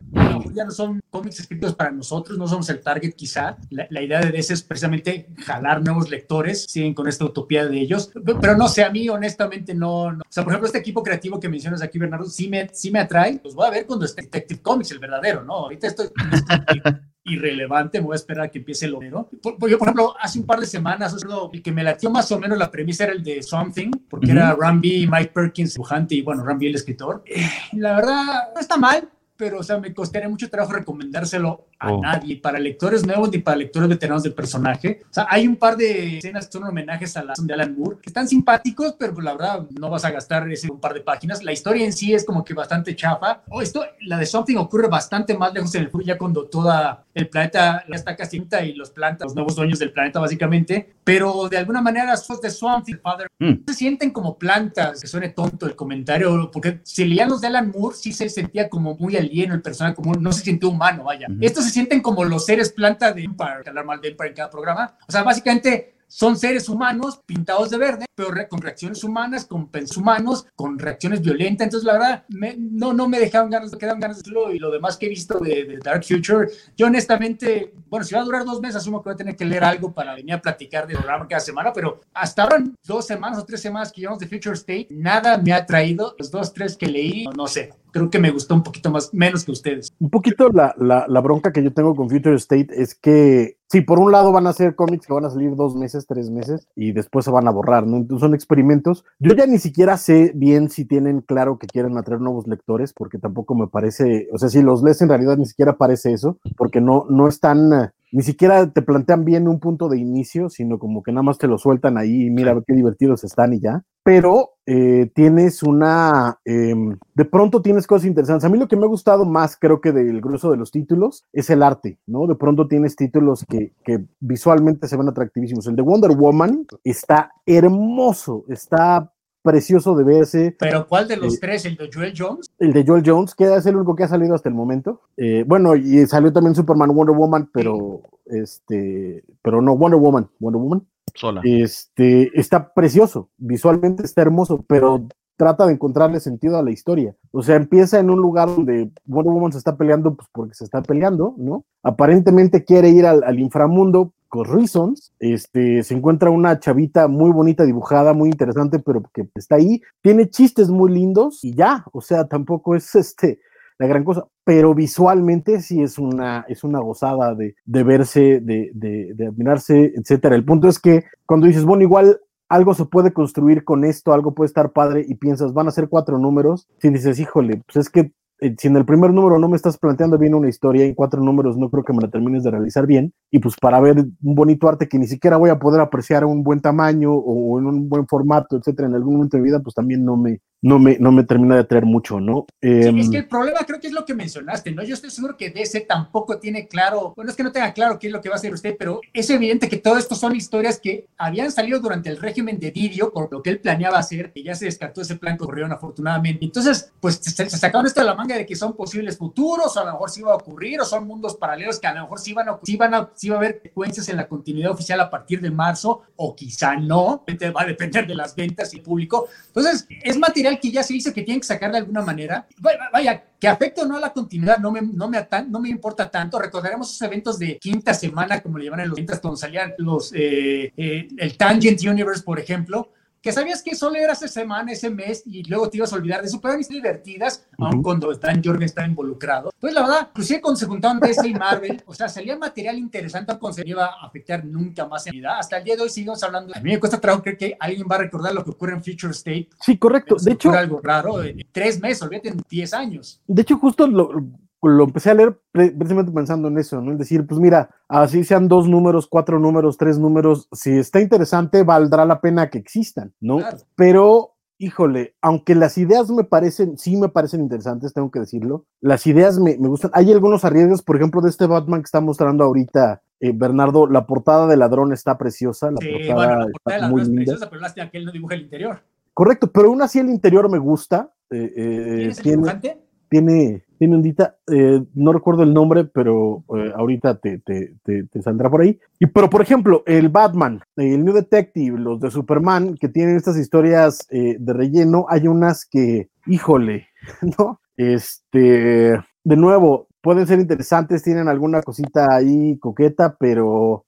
ya 0.54 0.66
no 0.66 0.72
son 0.72 1.02
cómics 1.10 1.40
escritos 1.40 1.76
para 1.76 1.92
nosotros, 1.92 2.38
no 2.38 2.48
somos 2.48 2.70
el 2.70 2.82
target 2.82 3.14
quizá. 3.14 3.58
La, 3.70 4.02
idea 4.02 4.22
de 4.22 4.38
ese 4.38 4.54
es 4.54 4.64
precisamente 4.64 5.30
jalar 5.38 5.84
nuevos 5.84 6.10
lectores, 6.10 6.66
siguen 6.70 6.94
con 6.94 7.08
esta 7.08 7.26
utopía 7.26 7.66
de 7.66 7.80
ellos, 7.80 8.12
pero 8.42 8.56
no 8.56 8.68
sé, 8.68 8.84
a 8.84 8.90
mí 8.90 9.08
honestamente 9.10 9.74
no, 9.74 10.04
O 10.04 10.18
sea, 10.30 10.44
por 10.44 10.54
ejemplo, 10.54 10.68
este 10.68 10.80
equipo 10.80 11.04
creativo 11.04 11.40
que 11.40 11.50
mencionas 11.50 11.82
aquí, 11.82 11.98
Bernardo, 11.98 12.26
sí 12.26 12.48
me, 12.48 12.70
sí 12.74 12.92
me 12.92 13.00
atrae, 13.00 13.40
los 13.44 13.56
voy 13.56 13.68
a 13.68 13.72
ver 13.72 13.86
cuando 13.86 14.06
esté 14.06 14.22
Detective 14.22 14.62
Comics, 14.62 14.92
el 14.92 15.00
verdadero, 15.00 15.44
¿no? 15.44 15.54
Ahorita 15.54 15.88
estoy 15.88 16.08
irrelevante, 17.28 18.00
me 18.00 18.08
voy 18.08 18.16
a 18.16 18.18
esperar 18.18 18.46
a 18.46 18.50
que 18.50 18.60
empiece 18.60 18.86
el 18.86 18.96
obrero. 18.96 19.30
Por, 19.42 19.70
yo, 19.70 19.78
por 19.78 19.88
ejemplo, 19.88 20.16
hace 20.20 20.40
un 20.40 20.46
par 20.46 20.60
de 20.60 20.66
semanas, 20.66 21.16
el 21.54 21.62
que 21.62 21.72
me 21.72 21.84
latió 21.84 22.10
más 22.10 22.32
o 22.32 22.40
menos 22.40 22.58
la 22.58 22.72
premisa 22.72 23.04
era 23.06 23.14
el 23.14 23.24
de 23.24 23.44
Something, 23.44 23.92
porque 24.10 24.32
era 24.32 24.56
Ramby, 24.56 25.08
Mike 25.08 25.32
Perkins, 25.34 25.74
dibujante, 25.74 26.16
y 26.16 26.22
bueno, 26.22 26.44
Ramby 26.44 26.68
el 26.68 26.76
escritor. 26.76 27.24
Eh, 27.26 27.48
la 27.74 27.96
verdad, 27.96 28.50
no 28.54 28.62
está 28.62 28.78
mal, 28.78 29.10
pero 29.36 29.60
o 29.60 29.64
sea, 29.64 29.80
me 29.80 29.94
costaría 29.94 30.28
mucho 30.28 30.50
trabajo 30.50 30.74
recomendárselo 30.74 31.68
a 31.80 31.94
oh. 31.94 32.02
nadie, 32.02 32.38
para 32.38 32.60
lectores 32.60 33.06
nuevos 33.06 33.32
ni 33.32 33.40
para 33.40 33.58
lectores 33.58 33.90
veteranos 33.90 34.24
del 34.24 34.34
personaje. 34.34 35.02
O 35.10 35.14
sea, 35.14 35.28
hay 35.30 35.48
un 35.48 35.56
par 35.56 35.78
de 35.78 36.18
escenas 36.18 36.48
que 36.48 36.54
son 36.54 36.64
homenajes 36.64 37.16
a 37.18 37.24
la 37.24 37.34
de 37.38 37.54
Alan 37.54 37.76
Moore, 37.78 37.98
que 38.02 38.10
están 38.10 38.28
simpáticos, 38.28 38.96
pero 38.98 39.14
pues, 39.14 39.24
la 39.24 39.34
verdad 39.34 39.68
no 39.80 39.90
vas 39.90 40.06
a 40.06 40.12
gastar 40.12 40.50
ese 40.52 40.72
un 40.72 40.80
par 40.80 40.94
de 40.94 41.02
páginas. 41.02 41.44
La 41.44 41.52
historia 41.52 41.86
en 41.86 41.94
sí 41.94 42.14
es 42.14 42.26
como 42.26 42.44
que 42.44 42.54
bastante 42.54 42.96
chafa. 42.96 43.44
O 43.50 43.58
oh, 43.58 43.62
esto, 43.62 43.86
la 44.02 44.18
de 44.18 44.26
Something 44.26 44.58
ocurre 44.58 44.88
bastante 44.88 45.38
más 45.38 45.54
lejos 45.54 45.74
en 45.76 45.82
el 45.82 45.88
futuro, 45.88 46.06
ya 46.06 46.18
cuando 46.18 46.46
toda 46.46 47.06
el 47.14 47.30
planeta 47.30 47.84
ya 47.88 47.96
está 47.96 48.16
casi 48.16 48.38
y 48.64 48.74
los 48.74 48.92
plantas, 48.92 49.26
los 49.26 49.36
nuevos 49.36 49.56
dueños 49.56 49.80
del 49.80 49.92
planeta 49.92 50.20
básicamente, 50.20 50.94
pero 51.04 51.50
de 51.50 51.58
alguna 51.58 51.82
manera 51.82 52.16
sos 52.18 52.42
de 52.42 52.50
Something, 52.50 52.98
Father, 53.02 53.28
mm. 53.40 53.66
se 53.68 53.74
sienten 53.74 54.12
como 54.12 54.38
plantas, 54.38 55.02
que 55.02 55.08
suene 55.08 55.30
tonto 55.30 55.66
el 55.66 55.76
comentario, 55.76 56.50
porque 56.52 56.80
si 56.84 57.06
leían 57.06 57.30
los 57.30 57.42
de 57.42 57.48
Alan 57.48 57.72
Moore, 57.76 57.96
sí 57.96 58.14
se 58.14 58.30
sentía 58.30 58.70
como 58.70 58.96
muy 58.96 59.18
alieno 59.18 59.54
el 59.54 59.62
personaje, 59.62 59.96
como 59.96 60.14
no 60.14 60.32
se 60.32 60.44
sintió 60.44 60.70
humano, 60.70 61.06
vaya. 61.06 61.28
Estos 61.42 61.67
se 61.68 61.74
sienten 61.74 62.02
como 62.02 62.24
los 62.24 62.46
seres 62.46 62.72
planta 62.72 63.12
de 63.12 63.24
Empire, 63.24 63.64
hablar 63.68 63.86
mal 63.86 64.02
de 64.02 64.10
Empire 64.10 64.30
en 64.30 64.36
cada 64.36 64.50
programa. 64.50 64.98
O 65.08 65.12
sea, 65.12 65.24
básicamente 65.24 65.97
son 66.08 66.38
seres 66.38 66.70
humanos 66.70 67.22
pintados 67.26 67.70
de 67.70 67.78
verde, 67.78 68.06
pero 68.16 68.30
con 68.50 68.62
reacciones 68.62 69.04
humanas, 69.04 69.46
con 69.46 69.68
pensos 69.68 69.98
humanos, 69.98 70.48
con 70.56 70.80
reacciones 70.80 71.22
violentas. 71.22 71.66
Entonces, 71.66 71.86
la 71.86 71.94
verdad, 71.94 72.26
no, 72.58 72.94
no 72.94 73.08
me 73.08 73.20
dejaron 73.20 73.50
ganas, 73.50 73.76
quedan 73.76 74.00
ganas 74.00 74.18
de 74.18 74.22
hacerlo. 74.22 74.54
Y 74.54 74.60
lo 74.60 74.72
demás 74.72 74.98
que 74.98 75.06
he 75.06 75.10
visto 75.10 75.40
de, 75.40 75.80
Dark 75.84 76.04
Future, 76.04 76.48
yo 76.76 76.88
honestamente, 76.88 77.74
bueno, 77.90 78.06
si 78.06 78.16
va 78.16 78.22
a 78.22 78.26
durar 78.26 78.46
dos 78.46 78.62
meses, 78.62 78.78
asumo 78.78 79.02
que 79.02 79.10
voy 79.10 79.14
a 79.14 79.18
tener 79.18 79.36
que 79.36 79.46
leer 79.46 79.64
algo 79.64 79.94
para 79.94 80.16
venir 80.16 80.34
a 80.34 80.42
platicar 80.42 80.88
de 80.88 80.96
programa 80.96 81.28
cada 81.28 81.42
semana, 81.42 81.72
pero 81.74 82.02
hasta 82.14 82.44
ahora, 82.44 82.64
dos 82.86 83.06
semanas 83.06 83.40
o 83.40 83.46
tres 83.46 83.62
semanas 83.62 83.92
que 83.92 84.02
llevamos 84.02 84.20
de 84.20 84.28
Future 84.28 84.56
State, 84.56 84.88
nada 84.92 85.38
me 85.38 85.54
ha 85.54 85.66
traído. 85.66 86.16
Los 86.18 86.32
dos, 86.32 86.54
tres 86.54 86.78
que 86.78 86.88
leí, 86.88 87.26
no 87.36 87.48
sé, 87.48 87.74
creo 87.92 88.10
que 88.10 88.20
me 88.20 88.32
gustó 88.32 88.56
un 88.56 88.64
poquito 88.64 88.90
más, 88.90 89.14
menos 89.14 89.44
que 89.44 89.52
ustedes. 89.52 89.90
Un 90.00 90.10
poquito 90.10 90.50
la, 90.50 90.74
la, 90.78 91.06
la 91.08 91.20
bronca 91.20 91.52
que 91.52 91.64
yo 91.64 91.74
tengo 91.74 91.96
con 91.96 92.10
Future 92.10 92.36
State 92.36 92.70
es 92.72 92.96
que 92.96 93.57
Sí, 93.70 93.82
por 93.82 94.00
un 94.00 94.14
lado 94.14 94.32
van 94.32 94.48
a 94.48 94.54
ser 94.54 94.76
cómics 94.76 95.06
que 95.06 95.14
van 95.14 95.26
a 95.26 95.30
salir 95.30 95.54
dos 95.56 95.76
meses, 95.76 96.08
tres 96.08 96.30
meses 96.30 96.70
y 96.74 96.94
después 96.94 97.26
se 97.26 97.32
van 97.32 97.50
a 97.50 97.52
borrar, 97.52 97.86
¿no? 97.86 97.98
Entonces 97.98 98.22
son 98.22 98.34
experimentos. 98.34 99.04
Yo 99.20 99.34
ya 99.34 99.46
ni 99.46 99.60
siquiera 99.60 99.98
sé 99.98 100.32
bien 100.34 100.70
si 100.70 100.86
tienen 100.86 101.20
claro 101.20 101.60
que 101.60 101.68
quieren 101.68 101.98
atraer 101.98 102.22
nuevos 102.22 102.48
lectores, 102.48 102.94
porque 102.94 103.18
tampoco 103.18 103.56
me 103.56 103.68
parece, 103.68 104.30
o 104.32 104.38
sea, 104.38 104.48
si 104.48 104.62
los 104.62 104.84
lees 104.84 105.02
en 105.02 105.10
realidad 105.10 105.36
ni 105.36 105.46
siquiera 105.46 105.78
parece 105.78 106.14
eso, 106.14 106.38
porque 106.56 106.80
no, 106.80 107.08
no 107.10 107.28
están 107.28 107.92
ni 108.12 108.24
siquiera 108.24 108.72
te 108.72 108.82
plantean 108.82 109.26
bien 109.26 109.48
un 109.48 109.60
punto 109.60 109.90
de 109.90 109.98
inicio, 109.98 110.50
sino 110.50 110.80
como 110.80 111.04
que 111.04 111.12
nada 111.12 111.24
más 111.24 111.38
te 111.38 111.48
lo 111.48 111.58
sueltan 111.58 111.98
ahí 111.98 112.28
y 112.28 112.30
mira 112.30 112.58
qué 112.66 112.74
divertidos 112.74 113.24
están 113.24 113.54
y 113.54 113.60
ya. 113.60 113.84
Pero 114.04 114.52
eh, 114.66 115.12
tienes 115.14 115.64
una, 115.64 116.40
em, 116.46 116.98
de 117.14 117.26
pronto 117.26 117.62
tienes 117.62 117.86
cosas 117.86 118.08
interesantes. 118.08 118.46
A 118.46 118.50
mí 118.50 118.58
lo 118.58 118.68
que 118.70 118.78
me 118.78 118.86
ha 118.86 118.90
gustado 118.90 119.26
más, 119.26 119.58
creo 119.58 119.82
que 119.82 119.92
del 119.92 120.22
grueso 120.22 120.50
de 120.50 120.58
los 120.58 120.72
títulos, 120.72 121.26
es 121.34 121.50
el 121.50 121.62
arte, 121.62 122.00
¿no? 122.08 122.26
De 122.28 122.36
pronto 122.36 122.68
tienes 122.68 122.96
títulos 122.96 123.46
que, 123.50 123.74
que 123.84 124.06
visualmente 124.22 124.88
se 124.88 124.96
ven 124.96 125.10
atractivísimos. 125.10 125.68
El 125.68 125.76
de 125.76 125.82
Wonder 125.82 126.12
Woman 126.12 126.66
está 126.86 127.32
hermoso, 127.46 128.46
está 128.48 129.12
precioso 129.48 129.96
de 129.96 130.04
verse. 130.04 130.56
¿Pero 130.60 130.88
cuál 130.88 131.08
de 131.08 131.16
los 131.16 131.36
eh, 131.36 131.38
tres? 131.40 131.66
¿El 131.66 131.78
de 131.78 131.90
Joel 131.94 132.14
Jones? 132.16 132.52
El 132.60 132.74
de 132.74 132.86
Joel 132.86 133.04
Jones, 133.06 133.34
que 133.34 133.46
es 133.56 133.66
el 133.66 133.78
único 133.78 133.96
que 133.96 134.04
ha 134.04 134.08
salido 134.10 134.36
hasta 134.36 134.50
el 134.50 134.56
momento. 134.56 135.02
Eh, 135.16 135.46
bueno, 135.48 135.74
y 135.76 136.06
salió 136.06 136.34
también 136.34 136.54
Superman 136.54 136.94
Wonder 136.94 137.16
Woman, 137.16 137.50
pero 137.54 138.02
este, 138.26 139.24
pero 139.42 139.62
no, 139.62 139.78
Wonder 139.78 140.00
Woman, 140.00 140.30
Wonder 140.40 140.62
Woman. 140.62 140.88
Sola. 141.16 141.42
Este, 141.46 142.30
está 142.38 142.74
precioso, 142.74 143.30
visualmente 143.38 144.04
está 144.04 144.22
hermoso, 144.22 144.66
pero 144.68 145.08
trata 145.38 145.66
de 145.66 145.74
encontrarle 145.74 146.20
sentido 146.20 146.58
a 146.58 146.64
la 146.64 146.72
historia. 146.72 147.16
O 147.32 147.42
sea, 147.42 147.56
empieza 147.56 148.00
en 148.00 148.10
un 148.10 148.20
lugar 148.20 148.50
donde 148.50 148.92
Wonder 149.06 149.32
Woman 149.32 149.54
se 149.54 149.60
está 149.60 149.78
peleando 149.78 150.16
pues 150.16 150.28
porque 150.34 150.56
se 150.56 150.66
está 150.66 150.82
peleando, 150.82 151.36
¿no? 151.38 151.64
Aparentemente 151.84 152.66
quiere 152.66 152.90
ir 152.90 153.06
al, 153.06 153.24
al 153.24 153.40
inframundo 153.40 154.12
Reasons, 154.32 155.14
este, 155.20 155.84
se 155.84 155.94
encuentra 155.94 156.30
una 156.30 156.60
chavita 156.60 157.08
muy 157.08 157.32
bonita 157.32 157.66
dibujada, 157.66 158.14
muy 158.14 158.30
interesante, 158.30 158.80
pero 158.80 159.04
que 159.14 159.28
está 159.36 159.56
ahí, 159.56 159.82
tiene 160.02 160.30
chistes 160.30 160.70
muy 160.70 160.92
lindos 160.92 161.44
y 161.44 161.56
ya, 161.56 161.86
o 161.92 162.02
sea, 162.02 162.28
tampoco 162.28 162.76
es 162.76 162.96
este 162.96 163.40
la 163.80 163.86
gran 163.86 164.04
cosa, 164.04 164.26
pero 164.44 164.74
visualmente 164.74 165.62
sí 165.62 165.82
es 165.84 166.00
una, 166.00 166.46
es 166.48 166.64
una 166.64 166.80
gozada 166.80 167.36
de, 167.36 167.56
de 167.64 167.84
verse, 167.84 168.40
de, 168.42 168.72
de, 168.74 169.14
de 169.14 169.28
admirarse, 169.28 169.94
etcétera. 169.96 170.36
El 170.36 170.46
punto 170.46 170.68
es 170.68 170.80
que 170.80 171.04
cuando 171.28 171.46
dices, 171.46 171.64
bueno, 171.64 171.84
igual 171.84 172.20
algo 172.50 172.74
se 172.74 172.86
puede 172.86 173.14
construir 173.14 173.64
con 173.64 173.84
esto, 173.84 174.14
algo 174.14 174.34
puede 174.34 174.48
estar 174.48 174.72
padre 174.72 175.06
y 175.08 175.16
piensas, 175.16 175.54
van 175.54 175.68
a 175.68 175.72
ser 175.72 175.90
cuatro 175.90 176.18
números, 176.18 176.68
si 176.80 176.90
dices, 176.90 177.20
híjole, 177.20 177.62
pues 177.66 177.78
es 177.86 177.90
que 177.90 178.12
si 178.40 178.68
en 178.68 178.76
el 178.78 178.86
primer 178.86 179.12
número 179.14 179.40
no 179.40 179.50
me 179.50 179.56
estás 179.56 179.78
planteando 179.78 180.18
bien 180.18 180.36
una 180.36 180.50
historia, 180.50 180.86
en 180.86 180.94
cuatro 180.94 181.22
números 181.22 181.58
no 181.58 181.70
creo 181.70 181.84
que 181.84 181.94
me 181.94 182.02
la 182.02 182.10
termines 182.10 182.44
de 182.44 182.52
realizar 182.52 182.86
bien. 182.86 183.14
Y 183.32 183.40
pues 183.40 183.56
para 183.60 183.80
ver 183.80 183.98
un 183.98 184.36
bonito 184.36 184.68
arte 184.70 184.88
que 184.88 185.00
ni 185.00 185.08
siquiera 185.08 185.38
voy 185.38 185.50
a 185.50 185.60
poder 185.60 185.82
apreciar 185.82 186.24
en 186.24 186.30
un 186.30 186.44
buen 186.44 186.62
tamaño 186.62 187.14
o 187.14 187.60
en 187.60 187.66
un 187.66 187.90
buen 187.90 188.08
formato, 188.08 188.58
etcétera, 188.58 188.88
en 188.88 188.96
algún 188.96 189.16
momento 189.16 189.38
de 189.38 189.44
vida, 189.44 189.60
pues 189.60 189.74
también 189.76 190.06
no 190.06 190.18
me, 190.18 190.40
no 190.62 190.80
me, 190.80 190.98
no 191.00 191.12
me 191.12 191.24
termina 191.24 191.56
de 191.56 191.62
atraer 191.62 191.86
mucho, 191.86 192.20
¿no? 192.20 192.46
Eh, 192.62 192.84
sí, 192.84 193.00
es 193.00 193.06
em, 193.06 193.12
que 193.12 193.18
el 193.18 193.28
problema 193.28 193.60
creo 193.66 193.80
que 193.80 193.88
es 193.88 193.94
lo 193.94 194.06
que 194.06 194.16
mencionaste, 194.16 194.72
¿no? 194.72 194.84
Yo 194.84 194.96
estoy 194.96 195.12
seguro 195.12 195.38
que 195.38 195.52
DC 195.52 195.82
tampoco 195.82 196.40
tiene 196.40 196.68
claro, 196.68 197.14
bueno, 197.16 197.30
es 197.30 197.38
que 197.38 197.44
no 197.44 197.52
tenga 197.52 197.74
claro 197.74 198.00
qué 198.00 198.08
es 198.08 198.14
lo 198.14 198.22
que 198.22 198.30
va 198.30 198.36
a 198.36 198.38
hacer 198.38 198.54
usted, 198.54 198.76
pero 198.78 199.02
es 199.14 199.30
evidente 199.30 199.70
que 199.70 199.78
todo 199.78 199.98
esto 199.98 200.16
son 200.16 200.36
historias 200.36 200.80
que 200.80 201.08
habían 201.18 201.52
salido 201.52 201.80
durante 201.80 202.10
el 202.10 202.18
régimen 202.18 202.60
de 202.60 202.72
Didio, 202.72 203.12
por 203.14 203.32
lo 203.32 203.44
que 203.44 203.52
él 203.52 203.60
planeaba 203.60 204.00
hacer, 204.00 204.32
y 204.34 204.44
ya 204.44 204.56
se 204.56 204.66
descartó 204.66 205.02
ese 205.02 205.16
plan 205.16 205.38
con 205.38 205.54
Rion, 205.54 205.72
afortunadamente. 205.72 206.46
Entonces, 206.46 206.92
pues 207.00 207.16
se, 207.16 207.32
se, 207.32 207.58
sacaron 207.58 207.86
esto 207.86 208.02
de 208.02 208.08
la 208.08 208.16
manga 208.16 208.36
de 208.36 208.46
que 208.46 208.56
son 208.56 208.76
posibles 208.76 209.18
futuros, 209.18 209.78
o 209.78 209.80
a 209.80 209.86
lo 209.86 209.92
mejor 209.92 210.10
sí 210.10 210.22
iba 210.22 210.32
a 210.32 210.36
ocurrir, 210.36 210.82
o 210.82 210.86
son 210.86 211.06
mundos 211.06 211.36
paralelos 211.36 211.80
que 211.80 211.88
a 211.88 211.94
lo 211.94 212.02
mejor 212.02 212.20
sí 212.20 212.34
van 212.34 212.50
a, 212.50 212.60
sí 212.64 212.76
van 212.78 212.94
a, 212.96 213.10
sí 213.14 213.30
va 213.30 213.36
a 213.36 213.40
haber 213.40 213.60
secuencias 213.62 214.10
en 214.10 214.18
la 214.18 214.28
continuidad 214.28 214.72
oficial 214.72 215.00
a 215.02 215.10
partir 215.10 215.40
de 215.40 215.52
marzo, 215.52 216.02
o 216.16 216.36
quizá 216.36 216.76
no, 216.76 217.24
va 217.56 217.62
a 217.62 217.66
depender 217.66 218.08
de 218.08 218.16
las 218.16 218.36
ventas 218.36 218.74
y 218.74 218.80
público. 218.80 219.28
Entonces, 219.48 219.88
es 220.04 220.18
material 220.18 220.47
que 220.56 220.72
ya 220.72 220.84
se 220.84 220.94
dice 220.94 221.14
que 221.14 221.24
tienen 221.24 221.42
que 221.42 221.48
sacar 221.48 221.72
de 221.72 221.80
alguna 221.80 222.02
manera. 222.02 222.48
Vaya, 222.94 223.24
que 223.40 223.48
afecte 223.48 223.82
o 223.82 223.86
no 223.86 223.98
a 223.98 224.00
la 224.00 224.14
continuidad 224.14 224.58
no 224.60 224.72
me, 224.72 224.82
no 224.82 225.10
me, 225.10 225.28
no 225.50 225.60
me 225.60 225.70
importa 225.70 226.10
tanto. 226.10 226.40
Recordaremos 226.40 226.90
esos 226.90 227.02
eventos 227.02 227.38
de 227.38 227.58
quinta 227.58 227.94
semana, 227.94 228.42
como 228.42 228.58
le 228.58 228.66
llaman 228.66 228.82
en 228.82 228.90
los 228.90 228.96
ventas, 228.96 229.20
cuando 229.20 229.38
salían 229.38 229.74
los, 229.78 230.14
eh, 230.14 230.72
eh, 230.78 231.08
el 231.18 231.38
Tangent 231.38 231.82
Universe, 231.84 232.24
por 232.24 232.40
ejemplo, 232.40 232.92
que 233.22 233.32
sabías 233.32 233.62
que 233.62 233.76
solo 233.76 233.96
era 233.96 234.14
esa 234.14 234.28
semana, 234.28 234.72
ese 234.72 234.90
mes, 234.90 235.24
y 235.26 235.44
luego 235.44 235.70
te 235.70 235.78
ibas 235.78 235.92
a 235.94 235.96
olvidar 235.96 236.22
de 236.22 236.28
eso, 236.28 236.40
pero 236.40 236.54
eran 236.54 236.68
divertidas, 236.68 237.46
uh 237.58 237.64
-huh. 237.64 237.68
aun 237.74 237.84
cuando 237.84 238.14
Dan 238.14 238.42
Jorgen 238.44 238.64
está 238.64 238.86
involucrado. 238.86 239.52
Pues 239.60 239.74
la 239.74 239.82
verdad, 239.82 240.08
inclusive 240.10 240.42
cuando 240.42 240.60
se 240.60 240.66
juntaron 240.66 241.00
DC 241.00 241.28
y 241.28 241.34
Marvel, 241.34 241.82
o 241.86 241.94
sea, 241.94 242.08
salía 242.08 242.38
material 242.38 242.78
interesante, 242.78 243.38
con 243.38 243.54
se 243.54 243.68
iba 243.68 243.86
a 243.86 244.06
afectar 244.06 244.46
nunca 244.46 244.86
más 244.86 245.08
en 245.08 245.14
vida. 245.14 245.38
Hasta 245.38 245.58
el 245.58 245.64
día 245.64 245.76
de 245.76 245.82
hoy 245.82 245.90
seguimos 245.90 246.22
hablando. 246.24 246.54
A 246.56 246.60
mí 246.60 246.72
me 246.72 246.80
cuesta 246.80 247.00
trabajo 247.00 247.24
creer 247.24 247.38
que 247.38 247.58
alguien 247.60 247.88
va 247.90 247.96
a 247.96 248.00
recordar 248.00 248.34
lo 248.34 248.44
que 248.44 248.52
ocurre 248.52 248.74
en 248.74 248.84
Future 248.84 249.12
State. 249.12 249.50
Sí, 249.62 249.78
correcto. 249.78 250.16
De 250.20 250.32
hecho, 250.34 250.52
algo 250.52 250.80
raro, 250.82 251.24
en 251.24 251.44
tres 251.52 251.80
meses, 251.80 252.02
olvídate, 252.04 252.30
en 252.30 252.44
diez 252.50 252.74
años. 252.74 253.22
De 253.28 253.42
hecho, 253.42 253.58
justo 253.58 253.88
lo, 253.88 254.12
lo 254.62 254.84
empecé 254.86 255.12
a 255.12 255.14
leer 255.14 255.40
precisamente 255.52 256.12
pensando 256.12 256.48
en 256.48 256.58
eso, 256.58 256.82
¿no? 256.82 256.92
Es 256.92 256.98
decir, 256.98 257.26
pues 257.28 257.40
mira, 257.40 257.70
así 257.88 258.24
sean 258.24 258.48
dos 258.48 258.68
números, 258.68 259.08
cuatro 259.08 259.40
números, 259.40 259.78
tres 259.78 260.00
números, 260.00 260.48
si 260.52 260.78
está 260.78 261.00
interesante, 261.00 261.64
valdrá 261.64 262.06
la 262.06 262.22
pena 262.22 262.50
que 262.50 262.58
existan, 262.58 263.14
¿no? 263.20 263.38
Claro. 263.38 263.58
Pero, 263.76 264.36
híjole, 264.58 265.16
aunque 265.22 265.56
las 265.56 265.78
ideas 265.78 266.10
me 266.10 266.24
parecen, 266.24 266.78
sí 266.78 266.98
me 266.98 267.10
parecen 267.10 267.42
interesantes, 267.42 267.94
tengo 267.94 268.10
que 268.10 268.20
decirlo, 268.20 268.66
las 268.82 269.06
ideas 269.06 269.40
me, 269.40 269.58
me 269.58 269.68
gustan. 269.68 269.92
Hay 269.94 270.12
algunos 270.12 270.44
arriesgos, 270.44 270.82
por 270.82 270.96
ejemplo, 270.96 271.22
de 271.22 271.30
este 271.30 271.46
Batman 271.46 271.82
que 271.82 271.86
está 271.86 272.02
mostrando 272.02 272.44
ahorita 272.44 273.02
eh, 273.20 273.32
Bernardo, 273.34 273.88
la 273.88 274.06
portada 274.06 274.46
de 274.48 274.58
Ladrón 274.58 274.94
está 274.94 275.18
preciosa, 275.18 275.72
la 275.72 275.78
sí, 275.78 275.90
portada, 275.92 276.14
bueno, 276.16 276.40
la 276.40 276.46
portada 276.52 276.76
está 276.76 276.86
de 276.86 276.92
muy 276.92 277.02
es 277.02 277.08
linda. 277.08 277.24
preciosa, 277.24 277.50
pero 277.50 277.62
lástima 277.62 277.90
que 277.90 277.98
él 277.98 278.06
no 278.06 278.12
dibuja 278.12 278.36
el 278.36 278.42
interior. 278.42 278.80
Correcto, 279.14 279.52
pero 279.52 279.70
aún 279.70 279.82
así 279.82 279.98
el 279.98 280.10
interior 280.10 280.50
me 280.52 280.60
gusta. 280.60 281.12
Eh, 281.32 281.54
eh, 281.56 281.98
¿Quién 281.98 282.10
es 282.10 282.18
el 282.18 282.24
tiene, 282.24 282.38
dibujante? 282.38 282.87
Tiene, 283.10 283.64
tiene 283.78 283.96
ondita, 283.96 284.36
eh, 284.52 284.84
no 284.94 285.14
recuerdo 285.14 285.44
el 285.44 285.54
nombre, 285.54 285.86
pero 285.86 286.44
eh, 286.56 286.72
ahorita 286.76 287.20
te, 287.20 287.40
te, 287.40 287.74
te, 287.84 288.22
saldrá 288.22 288.50
por 288.50 288.62
ahí. 288.62 288.80
Y 289.00 289.08
pero 289.08 289.30
por 289.30 289.42
ejemplo, 289.42 289.84
el 289.86 290.10
Batman, 290.10 290.62
el 290.76 291.04
New 291.04 291.14
Detective, 291.14 291.80
los 291.80 292.00
de 292.00 292.12
Superman, 292.12 292.76
que 292.76 292.90
tienen 292.90 293.16
estas 293.16 293.38
historias 293.38 294.08
eh, 294.10 294.38
de 294.40 294.54
relleno, 294.54 295.06
hay 295.10 295.28
unas 295.28 295.66
que, 295.66 296.10
híjole, 296.26 296.88
¿no? 297.38 297.60
Este, 297.76 299.00
de 299.24 299.36
nuevo, 299.36 299.88
pueden 300.02 300.26
ser 300.26 300.40
interesantes, 300.40 301.04
tienen 301.04 301.28
alguna 301.28 301.62
cosita 301.62 302.08
ahí 302.16 302.58
coqueta, 302.60 303.18
pero 303.20 303.86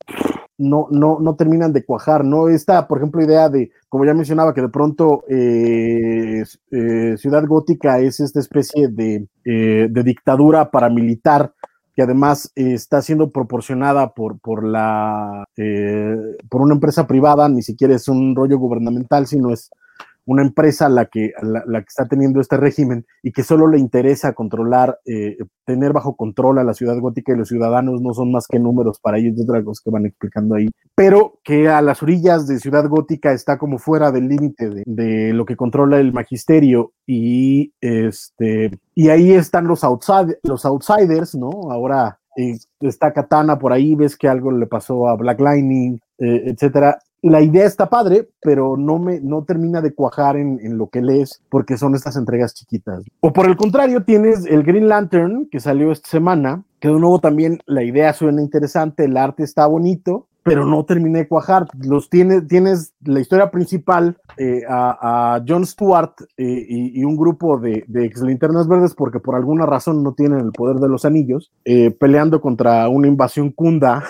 no, 0.59 0.87
no, 0.91 1.19
no 1.19 1.35
terminan 1.35 1.73
de 1.73 1.85
cuajar, 1.85 2.23
¿no? 2.23 2.49
Esta, 2.49 2.87
por 2.87 2.99
ejemplo, 2.99 3.23
idea 3.23 3.49
de, 3.49 3.71
como 3.87 4.05
ya 4.05 4.13
mencionaba, 4.13 4.53
que 4.53 4.61
de 4.61 4.69
pronto 4.69 5.23
eh, 5.29 6.43
eh, 6.71 7.17
Ciudad 7.17 7.45
Gótica 7.47 7.99
es 7.99 8.19
esta 8.19 8.39
especie 8.39 8.89
de, 8.89 9.27
eh, 9.45 9.87
de 9.89 10.03
dictadura 10.03 10.69
paramilitar 10.69 11.53
que 11.95 12.03
además 12.03 12.51
está 12.55 13.01
siendo 13.01 13.29
proporcionada 13.29 14.13
por, 14.13 14.39
por, 14.39 14.65
la, 14.65 15.45
eh, 15.57 16.15
por 16.49 16.61
una 16.61 16.75
empresa 16.75 17.07
privada, 17.07 17.49
ni 17.49 17.61
siquiera 17.61 17.93
es 17.93 18.07
un 18.07 18.35
rollo 18.35 18.57
gubernamental, 18.57 19.27
sino 19.27 19.51
es 19.51 19.69
una 20.29 20.43
empresa 20.43 20.89
la 20.89 21.05
que, 21.05 21.31
la, 21.41 21.81
que 21.81 21.87
está 21.87 22.07
teniendo 22.07 22.39
este 22.39 22.55
régimen 22.55 23.03
y 23.23 23.31
que 23.31 23.41
solo 23.41 23.67
le 23.67 23.79
interesa 23.79 24.33
controlar, 24.33 24.99
eh, 25.05 25.37
tener 25.65 25.91
bajo 25.91 26.15
control 26.15 26.59
a 26.59 26.63
la 26.63 26.75
ciudad 26.75 26.99
gótica 26.99 27.33
y 27.33 27.35
los 27.35 27.47
ciudadanos 27.47 27.99
no 27.99 28.13
son 28.13 28.31
más 28.31 28.45
que 28.47 28.59
números 28.59 28.99
para 28.99 29.17
ellos, 29.17 29.35
de 29.35 29.41
otras 29.41 29.63
cosas 29.63 29.83
que 29.83 29.89
van 29.89 30.05
explicando 30.05 30.53
ahí, 30.53 30.69
pero 30.93 31.39
que 31.43 31.67
a 31.67 31.81
las 31.81 32.03
orillas 32.03 32.47
de 32.47 32.59
ciudad 32.59 32.87
gótica 32.87 33.31
está 33.31 33.57
como 33.57 33.79
fuera 33.79 34.11
del 34.11 34.27
límite 34.27 34.69
de, 34.69 34.83
de, 34.85 35.33
lo 35.33 35.45
que 35.45 35.55
controla 35.55 35.99
el 35.99 36.13
magisterio 36.13 36.93
y, 37.07 37.73
este, 37.81 38.69
y 38.93 39.09
ahí 39.09 39.31
están 39.31 39.65
los, 39.65 39.83
outside, 39.83 40.37
los 40.43 40.63
outsiders, 40.63 41.33
¿no? 41.33 41.49
Ahora 41.71 42.19
eh, 42.37 42.59
está 42.81 43.13
Katana 43.13 43.57
por 43.57 43.73
ahí, 43.73 43.95
ves 43.95 44.15
que 44.15 44.27
algo 44.27 44.51
le 44.51 44.67
pasó 44.67 45.07
a 45.07 45.15
Black 45.15 45.39
Lightning, 45.39 45.99
eh, 46.19 46.43
etcétera 46.45 46.99
la 47.21 47.41
idea 47.41 47.65
está 47.65 47.89
padre, 47.89 48.29
pero 48.41 48.77
no 48.77 48.99
me 48.99 49.19
no 49.19 49.43
termina 49.43 49.81
de 49.81 49.93
cuajar 49.93 50.37
en, 50.37 50.59
en, 50.61 50.77
lo 50.77 50.87
que 50.87 51.01
lees 51.01 51.41
porque 51.49 51.77
son 51.77 51.95
estas 51.95 52.15
entregas 52.15 52.53
chiquitas. 52.53 53.03
O 53.21 53.33
por 53.33 53.47
el 53.47 53.57
contrario, 53.57 54.03
tienes 54.03 54.45
el 54.45 54.63
Green 54.63 54.87
Lantern 54.87 55.47
que 55.51 55.59
salió 55.59 55.91
esta 55.91 56.09
semana, 56.09 56.63
que 56.79 56.87
de 56.87 56.99
nuevo 56.99 57.19
también 57.19 57.59
la 57.65 57.83
idea 57.83 58.13
suena 58.13 58.41
interesante, 58.41 59.05
el 59.05 59.17
arte 59.17 59.43
está 59.43 59.67
bonito, 59.67 60.27
pero 60.43 60.65
no 60.65 60.83
terminé 60.85 61.19
de 61.19 61.27
cuajar. 61.27 61.67
Los 61.79 62.09
tiene, 62.09 62.41
tienes 62.41 62.93
la 63.03 63.19
historia 63.19 63.51
principal 63.51 64.17
eh, 64.37 64.63
a, 64.67 65.35
a, 65.35 65.43
John 65.47 65.65
Stewart 65.65 66.13
eh, 66.37 66.65
y, 66.67 66.99
y, 66.99 67.03
un 67.03 67.17
grupo 67.17 67.57
de, 67.59 67.83
de 67.87 68.05
ex 68.05 68.21
linternas 68.21 68.67
verdes, 68.67 68.95
porque 68.95 69.19
por 69.19 69.35
alguna 69.35 69.65
razón 69.65 70.03
no 70.03 70.13
tienen 70.13 70.39
el 70.39 70.51
poder 70.51 70.77
de 70.77 70.89
los 70.89 71.05
anillos, 71.05 71.51
eh, 71.65 71.91
peleando 71.91 72.41
contra 72.41 72.87
una 72.89 73.07
invasión 73.07 73.51
kunda. 73.51 74.03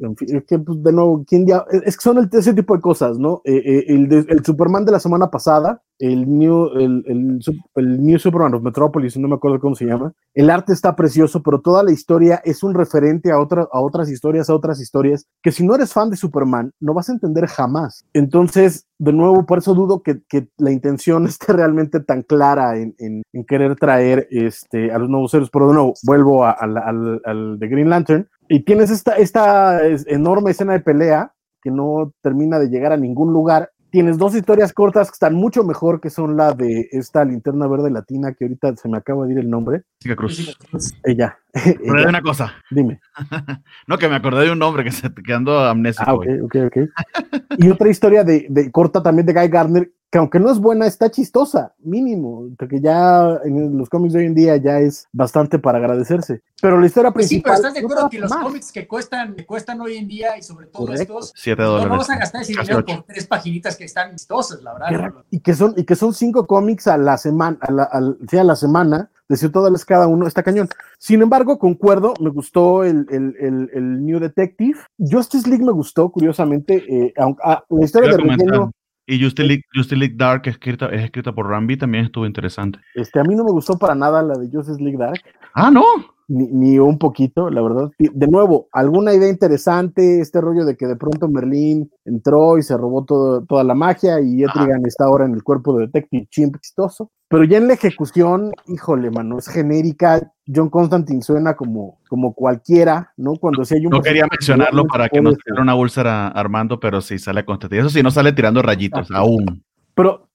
Eh, 0.00 0.14
es 0.20 0.44
que, 0.44 0.58
pues, 0.58 0.82
de 0.82 0.92
nuevo, 0.92 1.24
¿quién 1.26 1.46
ya? 1.46 1.64
Es 1.84 1.96
que 1.96 2.02
son 2.02 2.18
el, 2.18 2.28
ese 2.32 2.54
tipo 2.54 2.74
de 2.74 2.80
cosas, 2.80 3.18
¿no? 3.18 3.42
Eh, 3.44 3.84
el, 3.88 4.08
de, 4.08 4.24
el, 4.28 4.44
Superman 4.44 4.84
de 4.84 4.92
la 4.92 5.00
semana 5.00 5.30
pasada, 5.30 5.82
el 5.98 6.26
New, 6.38 6.68
el, 6.78 7.04
el, 7.06 7.40
el, 7.74 8.02
New 8.02 8.18
Superman 8.18 8.54
of 8.54 8.62
Metropolis, 8.62 9.16
no 9.18 9.28
me 9.28 9.34
acuerdo 9.34 9.60
cómo 9.60 9.74
se 9.74 9.84
llama. 9.84 10.12
El 10.34 10.48
arte 10.48 10.72
está 10.72 10.96
precioso, 10.96 11.42
pero 11.42 11.60
toda 11.60 11.82
la 11.82 11.92
historia 11.92 12.40
es 12.44 12.62
un 12.62 12.74
referente 12.74 13.30
a, 13.30 13.38
otra, 13.38 13.68
a 13.70 13.80
otras 13.80 14.10
historias, 14.10 14.48
a 14.48 14.54
otras 14.54 14.80
historias, 14.80 15.26
que 15.42 15.52
si 15.52 15.66
no 15.66 15.74
eres 15.74 15.92
fan 15.92 16.10
de 16.10 16.16
Superman, 16.16 16.72
no 16.80 16.94
vas 16.94 17.10
a 17.10 17.12
entender 17.12 17.46
jamás. 17.46 18.04
Entonces, 18.14 18.86
de 18.98 19.12
nuevo, 19.12 19.44
por 19.44 19.58
eso 19.58 19.74
dudo 19.74 20.02
que, 20.02 20.22
que 20.28 20.48
la 20.56 20.72
intención 20.72 21.26
esté 21.26 21.52
realmente 21.52 22.00
tan 22.00 22.22
clara 22.22 22.78
en, 22.78 22.94
en, 22.98 23.22
en, 23.32 23.44
querer 23.44 23.76
traer 23.76 24.26
este, 24.30 24.92
a 24.92 24.98
los 24.98 25.10
nuevos 25.10 25.34
héroes. 25.34 25.50
Pero 25.52 25.68
de 25.68 25.74
nuevo, 25.74 25.94
vuelvo 26.04 26.44
a, 26.44 26.52
a, 26.52 26.64
al, 26.64 27.20
al 27.24 27.58
de 27.58 27.68
Green 27.68 27.90
Lantern 27.90 28.26
Y 28.50 28.60
tienes 28.64 28.90
esta, 28.90 29.16
esta 29.16 29.80
enorme 30.06 30.50
escena 30.50 30.74
de 30.74 30.80
pelea 30.80 31.32
que 31.62 31.70
no 31.70 32.12
termina 32.20 32.58
de 32.58 32.68
llegar 32.68 32.92
a 32.92 32.96
ningún 32.98 33.32
lugar 33.32 33.70
tienes 33.90 34.18
dos 34.18 34.34
historias 34.34 34.72
cortas 34.72 35.08
que 35.08 35.14
están 35.14 35.34
mucho 35.34 35.64
mejor, 35.64 36.00
que 36.00 36.10
son 36.10 36.36
la 36.36 36.52
de 36.52 36.88
esta 36.92 37.24
linterna 37.24 37.66
verde 37.66 37.90
latina, 37.90 38.32
que 38.32 38.44
ahorita 38.44 38.76
se 38.76 38.88
me 38.88 38.98
acaba 38.98 39.26
de 39.26 39.32
ir 39.32 39.38
el 39.38 39.50
nombre. 39.50 39.82
Jessica 40.00 40.16
Cruz. 40.16 40.94
Ella. 41.04 41.38
Pero 41.52 41.98
hay 41.98 42.06
una 42.06 42.22
cosa. 42.22 42.54
Dime. 42.70 43.00
no, 43.86 43.98
que 43.98 44.08
me 44.08 44.16
acordé 44.16 44.44
de 44.44 44.52
un 44.52 44.58
nombre 44.58 44.84
que 44.84 44.92
se 44.92 45.12
quedando 45.12 45.58
amnésico. 45.58 46.08
Ah, 46.08 46.14
ok, 46.14 46.26
ok, 46.44 46.56
ok. 46.66 46.76
y 47.58 47.68
otra 47.68 47.88
historia 47.88 48.24
de, 48.24 48.46
de, 48.48 48.70
corta 48.70 49.02
también 49.02 49.26
de 49.26 49.32
Guy 49.32 49.48
Gardner, 49.48 49.90
que 50.10 50.18
aunque 50.18 50.40
no 50.40 50.50
es 50.50 50.58
buena, 50.58 50.86
está 50.86 51.08
chistosa, 51.08 51.72
mínimo, 51.78 52.48
porque 52.58 52.80
ya 52.80 53.38
en 53.44 53.78
los 53.78 53.88
cómics 53.88 54.12
de 54.12 54.20
hoy 54.20 54.26
en 54.26 54.34
día 54.34 54.56
ya 54.56 54.80
es 54.80 55.08
bastante 55.12 55.60
para 55.60 55.78
agradecerse. 55.78 56.42
Pero 56.60 56.80
la 56.80 56.86
historia 56.86 57.12
principal. 57.12 57.38
Sí, 57.38 57.42
pero 57.42 57.54
estás 57.54 57.74
de 57.74 57.80
acuerdo 57.80 58.10
que 58.10 58.18
los 58.18 58.32
cómics 58.32 58.72
que 58.72 58.88
cuestan, 58.88 59.36
que 59.36 59.46
cuestan 59.46 59.80
hoy 59.80 59.96
en 59.96 60.08
día 60.08 60.36
y 60.36 60.42
sobre 60.42 60.66
todo 60.66 60.92
estos, 60.92 61.32
7 61.36 61.62
dólares. 61.62 61.84
no 61.84 61.90
vamos 61.90 62.10
a 62.10 62.18
gastar 62.18 62.42
ese 62.42 62.52
dinero 62.52 62.84
por 62.84 63.04
tres 63.04 63.26
paginitas 63.28 63.76
que 63.76 63.84
están 63.84 64.10
chistosas, 64.10 64.60
la 64.62 64.72
verdad. 64.74 65.14
Y 65.30 65.38
que 65.38 65.54
son, 65.54 65.74
y 65.76 65.84
que 65.84 65.94
son 65.94 66.12
cinco 66.12 66.44
cómics 66.44 66.88
a 66.88 66.98
la 66.98 67.16
semana, 67.16 67.56
a 67.60 67.70
la, 67.70 67.84
a, 67.84 68.00
sí, 68.28 68.36
a 68.36 68.44
la 68.44 68.56
semana, 68.56 69.10
de 69.28 69.36
cierto 69.36 69.60
dólares 69.60 69.84
cada 69.84 70.08
uno, 70.08 70.26
está 70.26 70.42
cañón. 70.42 70.68
Sin 70.98 71.22
embargo, 71.22 71.60
concuerdo, 71.60 72.14
me 72.20 72.30
gustó 72.30 72.82
el, 72.82 73.06
el, 73.10 73.36
el, 73.38 73.70
el 73.72 74.04
New 74.04 74.18
Detective. 74.18 74.80
Justice 74.98 75.48
League 75.48 75.64
me 75.64 75.70
gustó, 75.70 76.10
curiosamente, 76.10 76.84
eh, 76.88 77.14
aunque, 77.16 77.42
ah, 77.44 77.62
la 77.68 77.84
historia 77.84 78.10
de 78.10 78.16
relleno 78.16 78.72
y 79.10 79.22
Justice 79.22 79.46
League, 79.46 79.64
League 79.74 80.14
Dark, 80.16 80.42
escrita, 80.46 80.86
es 80.86 81.02
escrita 81.02 81.32
por 81.32 81.48
Rambi, 81.48 81.76
también 81.76 82.04
estuvo 82.04 82.26
interesante. 82.26 82.78
Este, 82.94 83.18
a 83.18 83.24
mí 83.24 83.34
no 83.34 83.44
me 83.44 83.50
gustó 83.50 83.76
para 83.76 83.94
nada 83.94 84.22
la 84.22 84.34
de 84.38 84.48
Justice 84.48 84.80
League 84.80 84.98
Dark. 84.98 85.20
Ah, 85.54 85.70
no. 85.70 85.84
Ni, 86.32 86.46
ni, 86.46 86.78
un 86.78 86.96
poquito, 86.96 87.50
la 87.50 87.60
verdad. 87.60 87.90
De 87.98 88.28
nuevo, 88.28 88.68
alguna 88.70 89.12
idea 89.12 89.28
interesante, 89.28 90.20
este 90.20 90.40
rollo 90.40 90.64
de 90.64 90.76
que 90.76 90.86
de 90.86 90.94
pronto 90.94 91.26
Merlín 91.26 91.90
entró 92.04 92.56
y 92.56 92.62
se 92.62 92.76
robó 92.76 93.04
todo, 93.04 93.44
toda 93.46 93.64
la 93.64 93.74
magia 93.74 94.20
y 94.20 94.44
Etrigan 94.44 94.86
está 94.86 95.06
ahora 95.06 95.24
en 95.24 95.34
el 95.34 95.42
cuerpo 95.42 95.76
de 95.76 95.86
Detective 95.86 96.28
Chimp 96.30 96.54
exitoso. 96.54 97.10
Pero 97.26 97.42
ya 97.42 97.58
en 97.58 97.66
la 97.66 97.74
ejecución, 97.74 98.52
híjole, 98.68 99.10
mano, 99.10 99.38
es 99.38 99.48
genérica. 99.48 100.32
John 100.46 100.70
Constantine 100.70 101.20
suena 101.22 101.56
como, 101.56 101.98
como 102.08 102.32
cualquiera, 102.32 103.12
¿no? 103.16 103.34
Cuando 103.34 103.64
si 103.64 103.74
hay 103.74 103.86
un 103.86 103.90
No 103.90 104.00
quería 104.00 104.28
mencionarlo 104.30 104.84
para 104.86 105.08
que 105.08 105.20
no 105.20 105.32
se 105.32 105.60
una 105.60 105.74
úlcera 105.74 106.28
Armando, 106.28 106.78
pero 106.78 107.00
sí 107.00 107.18
sale 107.18 107.44
Constantine. 107.44 107.80
Eso 107.80 107.90
sí, 107.90 108.04
no 108.04 108.12
sale 108.12 108.32
tirando 108.32 108.62
rayitos, 108.62 109.10
aún. 109.10 109.64
Pero 109.94 110.28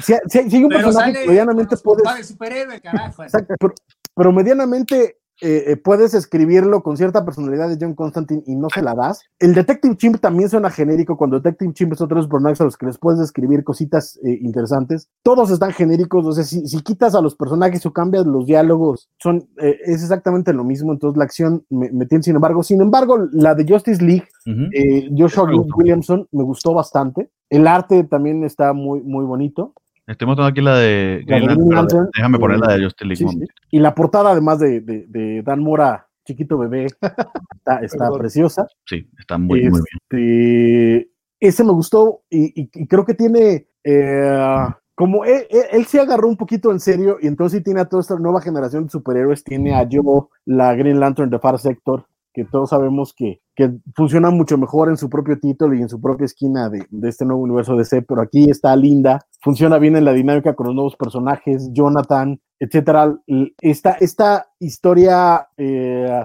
si, 0.00 0.14
si, 0.28 0.50
si 0.50 0.56
hay 0.56 0.64
un 0.64 0.70
pero 0.70 0.84
personaje 0.84 1.12
que 1.12 1.28
medianamente 1.28 1.76
puedes. 1.76 2.26
Superhéroe, 2.26 2.80
carajo. 2.80 3.22
Exacto, 3.22 3.54
pero, 3.58 3.74
pero 4.14 4.32
medianamente 4.32 5.21
eh, 5.44 5.76
puedes 5.76 6.14
escribirlo 6.14 6.82
con 6.82 6.96
cierta 6.96 7.24
personalidad 7.24 7.68
de 7.68 7.76
John 7.80 7.94
Constantine 7.94 8.42
y 8.46 8.54
no 8.54 8.68
se 8.72 8.80
la 8.80 8.94
das. 8.94 9.22
El 9.38 9.54
Detective 9.54 9.96
Chimp 9.96 10.20
también 10.20 10.48
suena 10.48 10.70
genérico 10.70 11.16
cuando 11.16 11.40
Detective 11.40 11.72
Chimp 11.72 11.92
es 11.94 12.00
otro 12.00 12.14
de 12.14 12.22
los 12.22 12.30
personajes 12.30 12.60
a 12.60 12.64
los 12.64 12.76
que 12.76 12.86
les 12.86 12.98
puedes 12.98 13.20
escribir 13.20 13.64
cositas 13.64 14.18
eh, 14.22 14.38
interesantes. 14.40 15.08
Todos 15.22 15.50
están 15.50 15.72
genéricos, 15.72 16.24
o 16.26 16.32
sea, 16.32 16.44
si, 16.44 16.66
si, 16.68 16.80
quitas 16.82 17.14
a 17.14 17.20
los 17.20 17.34
personajes 17.34 17.84
o 17.86 17.92
cambias 17.92 18.24
los 18.24 18.46
diálogos, 18.46 19.10
son, 19.18 19.48
eh, 19.60 19.78
es 19.84 20.02
exactamente 20.02 20.52
lo 20.52 20.64
mismo, 20.64 20.92
entonces 20.92 21.18
la 21.18 21.24
acción 21.24 21.64
me, 21.70 21.90
me, 21.90 22.06
tiene 22.06 22.22
sin 22.22 22.36
embargo. 22.36 22.62
Sin 22.62 22.80
embargo, 22.80 23.18
la 23.32 23.54
de 23.54 23.66
Justice 23.66 24.02
League, 24.02 24.28
uh 24.46 24.50
-huh. 24.50 25.18
Joshua 25.18 25.50
Williamson, 25.76 26.28
me 26.30 26.44
gustó 26.44 26.72
bastante. 26.72 27.30
El 27.50 27.66
arte 27.66 28.04
también 28.04 28.44
está 28.44 28.72
muy, 28.72 29.02
muy 29.02 29.24
bonito. 29.24 29.74
Estoy 30.06 30.26
mostrando 30.26 30.50
aquí 30.50 30.60
la 30.60 30.76
de 30.76 31.22
Green 31.26 31.46
Lantern, 31.46 31.70
Lantern, 31.70 32.08
déjame 32.14 32.38
poner 32.38 32.58
la 32.58 32.74
de 32.74 32.84
Justice 32.84 33.04
League. 33.04 33.16
Sí, 33.16 33.38
sí. 33.38 33.46
Y 33.70 33.78
la 33.78 33.94
portada, 33.94 34.32
además 34.32 34.58
de, 34.58 34.80
de, 34.80 35.06
de 35.06 35.42
Dan 35.42 35.60
Mora, 35.60 36.08
chiquito 36.24 36.58
bebé, 36.58 36.86
está, 36.86 37.78
está 37.82 38.10
preciosa. 38.10 38.66
Sí, 38.84 39.08
está 39.18 39.38
muy, 39.38 39.60
este, 39.60 39.70
muy 39.70 39.80
bien. 40.10 41.08
Ese 41.38 41.64
me 41.64 41.72
gustó 41.72 42.22
y, 42.30 42.62
y, 42.62 42.70
y 42.72 42.86
creo 42.86 43.04
que 43.04 43.14
tiene. 43.14 43.68
Eh, 43.84 44.66
como 44.94 45.24
él, 45.24 45.46
él, 45.50 45.62
él, 45.72 45.86
se 45.86 45.98
agarró 45.98 46.28
un 46.28 46.36
poquito 46.36 46.70
en 46.70 46.78
serio 46.78 47.16
y 47.20 47.26
entonces 47.26 47.64
tiene 47.64 47.80
a 47.80 47.86
toda 47.86 48.02
esta 48.02 48.16
nueva 48.16 48.40
generación 48.40 48.84
de 48.84 48.90
superhéroes, 48.90 49.42
tiene 49.42 49.74
a 49.74 49.88
Joe, 49.90 50.26
la 50.44 50.74
Green 50.74 51.00
Lantern 51.00 51.30
de 51.30 51.38
Far 51.38 51.58
Sector, 51.58 52.06
que 52.32 52.44
todos 52.44 52.70
sabemos 52.70 53.14
que, 53.14 53.40
que, 53.54 53.72
funciona 53.94 54.30
mucho 54.30 54.56
mejor 54.58 54.88
en 54.88 54.96
su 54.96 55.08
propio 55.08 55.38
título 55.38 55.74
y 55.74 55.82
en 55.82 55.88
su 55.88 56.00
propia 56.00 56.24
esquina 56.24 56.68
de, 56.68 56.86
de, 56.90 57.08
este 57.08 57.24
nuevo 57.24 57.42
universo 57.42 57.76
de 57.76 57.84
C, 57.84 58.02
pero 58.02 58.22
aquí 58.22 58.50
está 58.50 58.74
Linda, 58.76 59.26
funciona 59.40 59.78
bien 59.78 59.96
en 59.96 60.04
la 60.04 60.12
dinámica 60.12 60.54
con 60.54 60.66
los 60.66 60.74
nuevos 60.74 60.96
personajes, 60.96 61.70
Jonathan, 61.72 62.40
etcétera. 62.62 63.18
Esta, 63.60 63.92
esta 63.92 64.46
historia, 64.60 65.48
eh, 65.56 66.24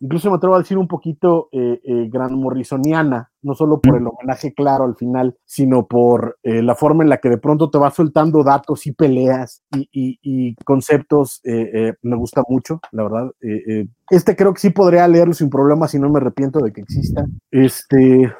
incluso 0.00 0.30
me 0.30 0.36
atrevo 0.36 0.54
a 0.54 0.58
decir 0.58 0.78
un 0.78 0.88
poquito 0.88 1.48
eh, 1.52 1.80
eh, 1.82 2.08
gran 2.10 2.34
morrisoniana, 2.34 3.30
no 3.42 3.54
solo 3.54 3.80
por 3.80 3.96
el 3.96 4.06
homenaje 4.06 4.52
claro 4.52 4.84
al 4.84 4.96
final, 4.96 5.36
sino 5.44 5.86
por 5.86 6.38
eh, 6.42 6.62
la 6.62 6.74
forma 6.74 7.04
en 7.04 7.10
la 7.10 7.18
que 7.18 7.28
de 7.28 7.38
pronto 7.38 7.70
te 7.70 7.78
va 7.78 7.90
soltando 7.90 8.42
datos 8.42 8.86
y 8.86 8.92
peleas 8.92 9.62
y, 9.74 9.88
y, 9.92 10.18
y 10.22 10.54
conceptos, 10.64 11.40
eh, 11.44 11.94
me 12.02 12.16
gusta 12.16 12.42
mucho, 12.48 12.80
la 12.92 13.04
verdad. 13.04 13.30
este 14.10 14.36
creo 14.36 14.52
que 14.52 14.60
sí 14.60 14.70
podría 14.70 15.06
leerlo 15.08 15.34
sin 15.34 15.50
problema 15.50 15.88
si 15.88 15.98
no 15.98 16.10
me 16.10 16.18
arrepiento 16.18 16.60
de 16.60 16.72
que 16.72 16.80
exista. 16.80 17.24
Este, 17.50 18.32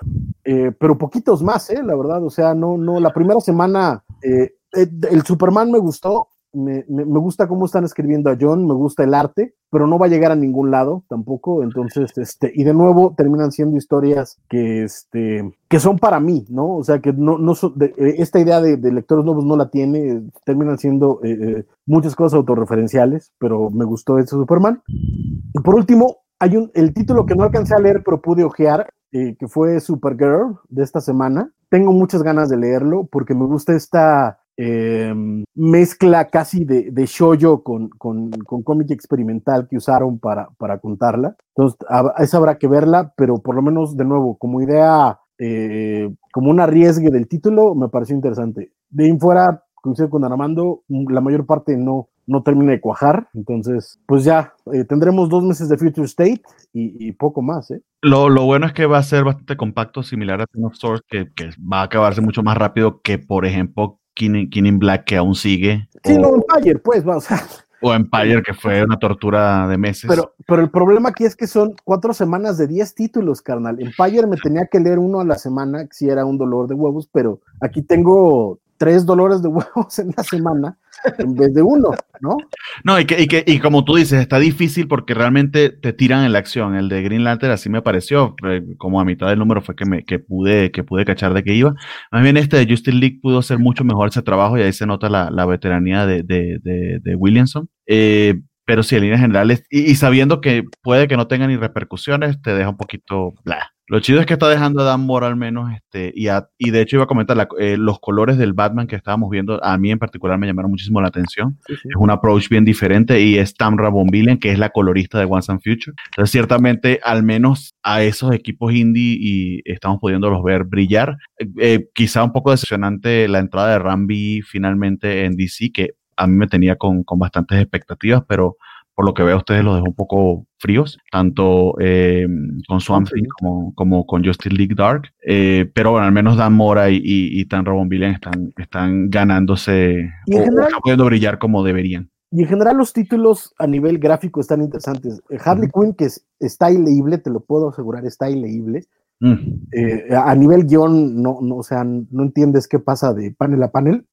pero 0.42 0.98
poquitos 0.98 1.42
más, 1.42 1.70
la 1.70 1.96
verdad, 1.96 2.24
o 2.24 2.30
sea, 2.30 2.54
no, 2.54 2.76
no, 2.76 3.00
la 3.00 3.12
primera 3.12 3.40
semana 3.40 4.04
el 4.22 5.22
Superman 5.22 5.70
me 5.70 5.78
gustó, 5.78 6.28
me, 6.56 7.04
gusta 7.18 7.46
cómo 7.46 7.66
están 7.66 7.84
escribiendo 7.84 8.30
a 8.30 8.36
John, 8.40 8.66
me 8.66 8.74
gusta 8.74 9.04
el 9.04 9.14
arte, 9.14 9.54
pero 9.70 9.86
no 9.86 9.98
va 9.98 10.06
a 10.06 10.08
llegar 10.08 10.32
a 10.32 10.36
ningún 10.36 10.70
lado 10.70 11.04
tampoco. 11.08 11.62
Entonces, 11.62 12.16
este, 12.16 12.50
y 12.54 12.64
de 12.64 12.72
nuevo 12.72 13.14
terminan 13.16 13.52
siendo 13.52 13.76
historias 13.76 14.38
que, 14.48 14.84
este, 14.84 15.54
que 15.68 15.80
son 15.80 15.98
para 15.98 16.18
mí, 16.18 16.46
¿no? 16.48 16.76
O 16.76 16.84
sea, 16.84 17.00
que 17.00 17.12
no, 17.12 17.38
no 17.38 17.52
de, 17.74 17.94
esta 18.18 18.40
idea 18.40 18.60
de, 18.60 18.76
de, 18.76 18.92
lectores 18.92 19.24
nuevos 19.24 19.44
no 19.44 19.56
la 19.56 19.68
tiene, 19.68 20.22
terminan 20.44 20.78
siendo 20.78 21.20
eh, 21.22 21.38
eh, 21.40 21.64
muchas 21.84 22.16
cosas 22.16 22.38
autorreferenciales, 22.38 23.32
pero 23.38 23.70
me 23.70 23.84
gustó 23.84 24.18
ese 24.18 24.30
Superman. 24.30 24.82
Y 24.88 25.60
por 25.62 25.74
último, 25.74 26.18
hay 26.38 26.56
un, 26.56 26.70
el 26.74 26.94
título 26.94 27.26
que 27.26 27.34
no 27.34 27.44
alcancé 27.44 27.74
a 27.74 27.80
leer, 27.80 28.02
pero 28.04 28.20
pude 28.20 28.44
ojear, 28.44 28.88
eh, 29.12 29.36
que 29.38 29.46
fue 29.46 29.80
Supergirl 29.80 30.58
de 30.68 30.82
esta 30.82 31.00
semana. 31.00 31.50
Tengo 31.68 31.92
muchas 31.92 32.22
ganas 32.22 32.48
de 32.48 32.56
leerlo 32.56 33.06
porque 33.06 33.34
me 33.34 33.46
gusta 33.46 33.74
esta 33.74 34.40
eh, 34.56 35.14
mezcla 35.54 36.28
casi 36.28 36.64
de, 36.64 36.90
de 36.90 37.06
shoyo 37.06 37.62
con, 37.62 37.88
con, 37.90 38.30
con 38.30 38.62
cómic 38.62 38.90
experimental 38.90 39.68
que 39.68 39.76
usaron 39.76 40.18
para, 40.18 40.48
para 40.58 40.78
contarla. 40.78 41.36
Entonces, 41.54 41.78
a, 41.88 42.14
esa 42.18 42.38
habrá 42.38 42.58
que 42.58 42.68
verla, 42.68 43.12
pero 43.16 43.38
por 43.38 43.54
lo 43.54 43.62
menos, 43.62 43.96
de 43.96 44.04
nuevo, 44.04 44.36
como 44.38 44.62
idea, 44.62 45.18
eh, 45.38 46.10
como 46.32 46.50
un 46.50 46.60
arriesgue 46.60 47.10
del 47.10 47.28
título, 47.28 47.74
me 47.74 47.88
pareció 47.88 48.16
interesante. 48.16 48.72
De 48.88 49.04
ahí 49.04 49.18
fuera, 49.18 49.62
coincido 49.74 50.10
con 50.10 50.24
Armando, 50.24 50.82
la 50.88 51.20
mayor 51.20 51.46
parte 51.46 51.76
no, 51.76 52.08
no 52.26 52.42
termina 52.42 52.72
de 52.72 52.80
cuajar. 52.80 53.28
Entonces, 53.34 54.00
pues 54.06 54.24
ya 54.24 54.54
eh, 54.72 54.84
tendremos 54.84 55.28
dos 55.28 55.44
meses 55.44 55.68
de 55.68 55.78
Future 55.78 56.06
State 56.06 56.42
y, 56.72 57.08
y 57.08 57.12
poco 57.12 57.42
más. 57.42 57.70
¿eh? 57.70 57.82
Lo, 58.02 58.28
lo, 58.28 58.44
bueno 58.44 58.66
es 58.66 58.72
que 58.72 58.86
va 58.86 58.98
a 58.98 59.02
ser 59.02 59.24
bastante 59.24 59.56
compacto, 59.56 60.02
similar 60.02 60.40
a 60.40 60.46
Ten 60.46 60.64
of 60.64 60.74
Source, 60.74 61.02
que, 61.08 61.30
que, 61.34 61.50
va 61.60 61.80
a 61.80 61.84
acabarse 61.84 62.20
mucho 62.20 62.42
más 62.42 62.56
rápido 62.56 63.00
que, 63.00 63.18
por 63.18 63.46
ejemplo, 63.46 64.00
In 64.24 64.78
Black, 64.78 65.04
que 65.04 65.16
aún 65.16 65.34
sigue. 65.34 65.88
Sí, 66.04 66.14
o, 66.14 66.20
no, 66.20 66.34
Empire, 66.34 66.78
pues, 66.78 67.04
vamos 67.04 67.30
a. 67.30 67.42
O 67.82 67.92
Empire, 67.92 68.42
que 68.42 68.54
fue 68.54 68.82
una 68.82 68.98
tortura 68.98 69.68
de 69.68 69.76
meses. 69.76 70.08
Pero, 70.08 70.34
pero 70.46 70.62
el 70.62 70.70
problema 70.70 71.10
aquí 71.10 71.24
es 71.24 71.36
que 71.36 71.46
son 71.46 71.74
cuatro 71.84 72.14
semanas 72.14 72.56
de 72.58 72.66
diez 72.66 72.94
títulos, 72.94 73.42
carnal. 73.42 73.80
Empire 73.80 74.26
me 74.26 74.36
tenía 74.36 74.66
que 74.66 74.80
leer 74.80 74.98
uno 74.98 75.20
a 75.20 75.24
la 75.24 75.36
semana, 75.36 75.86
sí 75.90 76.08
era 76.08 76.24
un 76.24 76.38
dolor 76.38 76.68
de 76.68 76.74
huevos, 76.74 77.08
pero 77.12 77.40
aquí 77.60 77.82
tengo 77.82 78.58
tres 78.78 79.04
dolores 79.04 79.42
de 79.42 79.48
huevos 79.48 79.98
en 79.98 80.14
la 80.16 80.24
semana 80.24 80.78
en 81.18 81.34
vez 81.34 81.54
de 81.54 81.62
uno, 81.62 81.90
¿no? 82.20 82.36
No, 82.84 82.98
y 82.98 83.04
que, 83.04 83.22
y 83.22 83.26
que 83.26 83.44
y 83.46 83.58
como 83.58 83.84
tú 83.84 83.96
dices, 83.96 84.20
está 84.20 84.38
difícil 84.38 84.88
porque 84.88 85.14
realmente 85.14 85.70
te 85.70 85.92
tiran 85.92 86.24
en 86.24 86.32
la 86.32 86.38
acción. 86.38 86.74
El 86.74 86.88
de 86.88 87.02
Green 87.02 87.24
Lantern 87.24 87.52
así 87.52 87.68
me 87.68 87.82
pareció, 87.82 88.34
como 88.78 89.00
a 89.00 89.04
mitad 89.04 89.28
del 89.28 89.38
número 89.38 89.62
fue 89.62 89.76
que 89.76 89.84
me 89.84 90.04
que 90.04 90.18
pude 90.18 90.70
que 90.70 90.84
pude 90.84 91.04
cachar 91.04 91.34
de 91.34 91.42
qué 91.42 91.54
iba. 91.54 91.74
Más 92.10 92.22
bien 92.22 92.36
este 92.36 92.56
de 92.56 92.66
Justice 92.66 92.96
League 92.96 93.18
pudo 93.22 93.38
hacer 93.38 93.58
mucho 93.58 93.84
mejor 93.84 94.08
ese 94.08 94.22
trabajo 94.22 94.58
y 94.58 94.62
ahí 94.62 94.72
se 94.72 94.86
nota 94.86 95.08
la, 95.08 95.30
la 95.30 95.46
veteranía 95.46 96.06
de, 96.06 96.22
de, 96.22 96.58
de, 96.62 97.00
de 97.02 97.14
Williamson. 97.14 97.68
Eh, 97.86 98.40
pero 98.64 98.82
sí, 98.82 98.96
en 98.96 99.02
líneas 99.02 99.20
generales, 99.20 99.64
y, 99.70 99.82
y, 99.90 99.94
sabiendo 99.94 100.40
que 100.40 100.64
puede 100.82 101.06
que 101.06 101.16
no 101.16 101.28
tenga 101.28 101.46
ni 101.46 101.56
repercusiones, 101.56 102.42
te 102.42 102.52
deja 102.52 102.70
un 102.70 102.76
poquito 102.76 103.34
bla. 103.44 103.75
Lo 103.88 104.00
chido 104.00 104.20
es 104.20 104.26
que 104.26 104.32
está 104.32 104.48
dejando 104.48 104.80
a 104.80 104.84
Dan 104.84 105.02
Moore 105.02 105.26
al 105.26 105.36
menos, 105.36 105.72
este, 105.72 106.12
y, 106.14 106.26
a, 106.26 106.48
y 106.58 106.70
de 106.70 106.80
hecho 106.80 106.96
iba 106.96 107.04
a 107.04 107.06
comentar, 107.06 107.36
la, 107.36 107.48
eh, 107.58 107.76
los 107.76 108.00
colores 108.00 108.36
del 108.36 108.52
Batman 108.52 108.88
que 108.88 108.96
estábamos 108.96 109.30
viendo, 109.30 109.62
a 109.62 109.78
mí 109.78 109.92
en 109.92 109.98
particular 109.98 110.38
me 110.38 110.46
llamaron 110.48 110.72
muchísimo 110.72 111.00
la 111.00 111.08
atención. 111.08 111.58
Sí, 111.66 111.74
sí. 111.76 111.88
Es 111.90 111.96
un 111.96 112.10
approach 112.10 112.48
bien 112.48 112.64
diferente 112.64 113.20
y 113.20 113.38
es 113.38 113.54
Tamra 113.54 113.88
Bonvillain, 113.88 114.38
que 114.38 114.50
es 114.50 114.58
la 114.58 114.70
colorista 114.70 115.20
de 115.20 115.26
Once 115.28 115.52
and 115.52 115.60
Future. 115.62 115.94
Entonces, 116.10 116.32
ciertamente, 116.32 116.98
al 117.04 117.22
menos 117.22 117.76
a 117.84 118.02
esos 118.02 118.32
equipos 118.32 118.72
indie 118.74 119.16
y 119.20 119.62
estamos 119.64 120.00
pudiéndolos 120.00 120.42
ver 120.42 120.64
brillar. 120.64 121.16
Eh, 121.38 121.46
eh, 121.60 121.88
quizá 121.94 122.24
un 122.24 122.32
poco 122.32 122.50
decepcionante 122.50 123.28
la 123.28 123.38
entrada 123.38 123.70
de 123.70 123.78
Rambi 123.78 124.42
finalmente 124.42 125.24
en 125.24 125.36
DC, 125.36 125.70
que 125.72 125.90
a 126.16 126.26
mí 126.26 126.34
me 126.34 126.48
tenía 126.48 126.76
con, 126.76 127.04
con 127.04 127.20
bastantes 127.20 127.60
expectativas, 127.60 128.24
pero 128.26 128.56
por 128.96 129.04
lo 129.04 129.12
que 129.12 129.22
veo 129.22 129.36
ustedes 129.36 129.62
los 129.62 129.74
dejó 129.74 129.86
un 129.86 129.94
poco 129.94 130.46
fríos, 130.58 130.98
tanto 131.12 131.74
eh, 131.80 132.26
con 132.66 132.80
Swamp 132.80 133.06
Thing 133.12 133.28
como, 133.38 133.74
como 133.74 134.06
con 134.06 134.24
Justice 134.24 134.54
League 134.54 134.74
Dark. 134.74 135.12
Eh, 135.22 135.70
pero 135.74 135.92
bueno, 135.92 136.06
al 136.06 136.12
menos 136.12 136.38
Dan 136.38 136.54
Mora 136.54 136.88
y, 136.88 137.00
y, 137.04 137.44
Tan 137.44 137.66
Robin 137.66 137.90
Villian 137.90 138.12
están, 138.12 138.54
están 138.56 139.10
ganándose 139.10 140.10
o, 140.32 140.38
están 140.38 140.80
pudiendo 140.82 141.04
brillar 141.04 141.38
como 141.38 141.62
deberían. 141.62 142.10
Y 142.30 142.42
en 142.42 142.48
general 142.48 142.78
los 142.78 142.94
títulos 142.94 143.54
a 143.58 143.66
nivel 143.66 143.98
gráfico 143.98 144.40
están 144.40 144.62
interesantes. 144.62 145.20
Eh, 145.28 145.36
Harley 145.44 145.68
Quinn, 145.70 145.92
que 145.92 146.08
está 146.40 146.70
ileíble, 146.70 147.18
te 147.18 147.30
lo 147.30 147.40
puedo 147.40 147.68
asegurar, 147.68 148.06
está 148.06 148.30
ileíble. 148.30 148.86
Mm. 149.20 149.34
Eh, 149.72 150.08
a 150.14 150.34
nivel 150.34 150.66
guion, 150.66 151.22
no, 151.22 151.38
no, 151.40 151.56
o 151.56 151.62
sea, 151.62 151.84
no 151.84 152.22
entiendes 152.22 152.68
qué 152.68 152.78
pasa 152.78 153.14
de 153.14 153.32
panel 153.32 153.62
a 153.62 153.70
panel, 153.70 154.06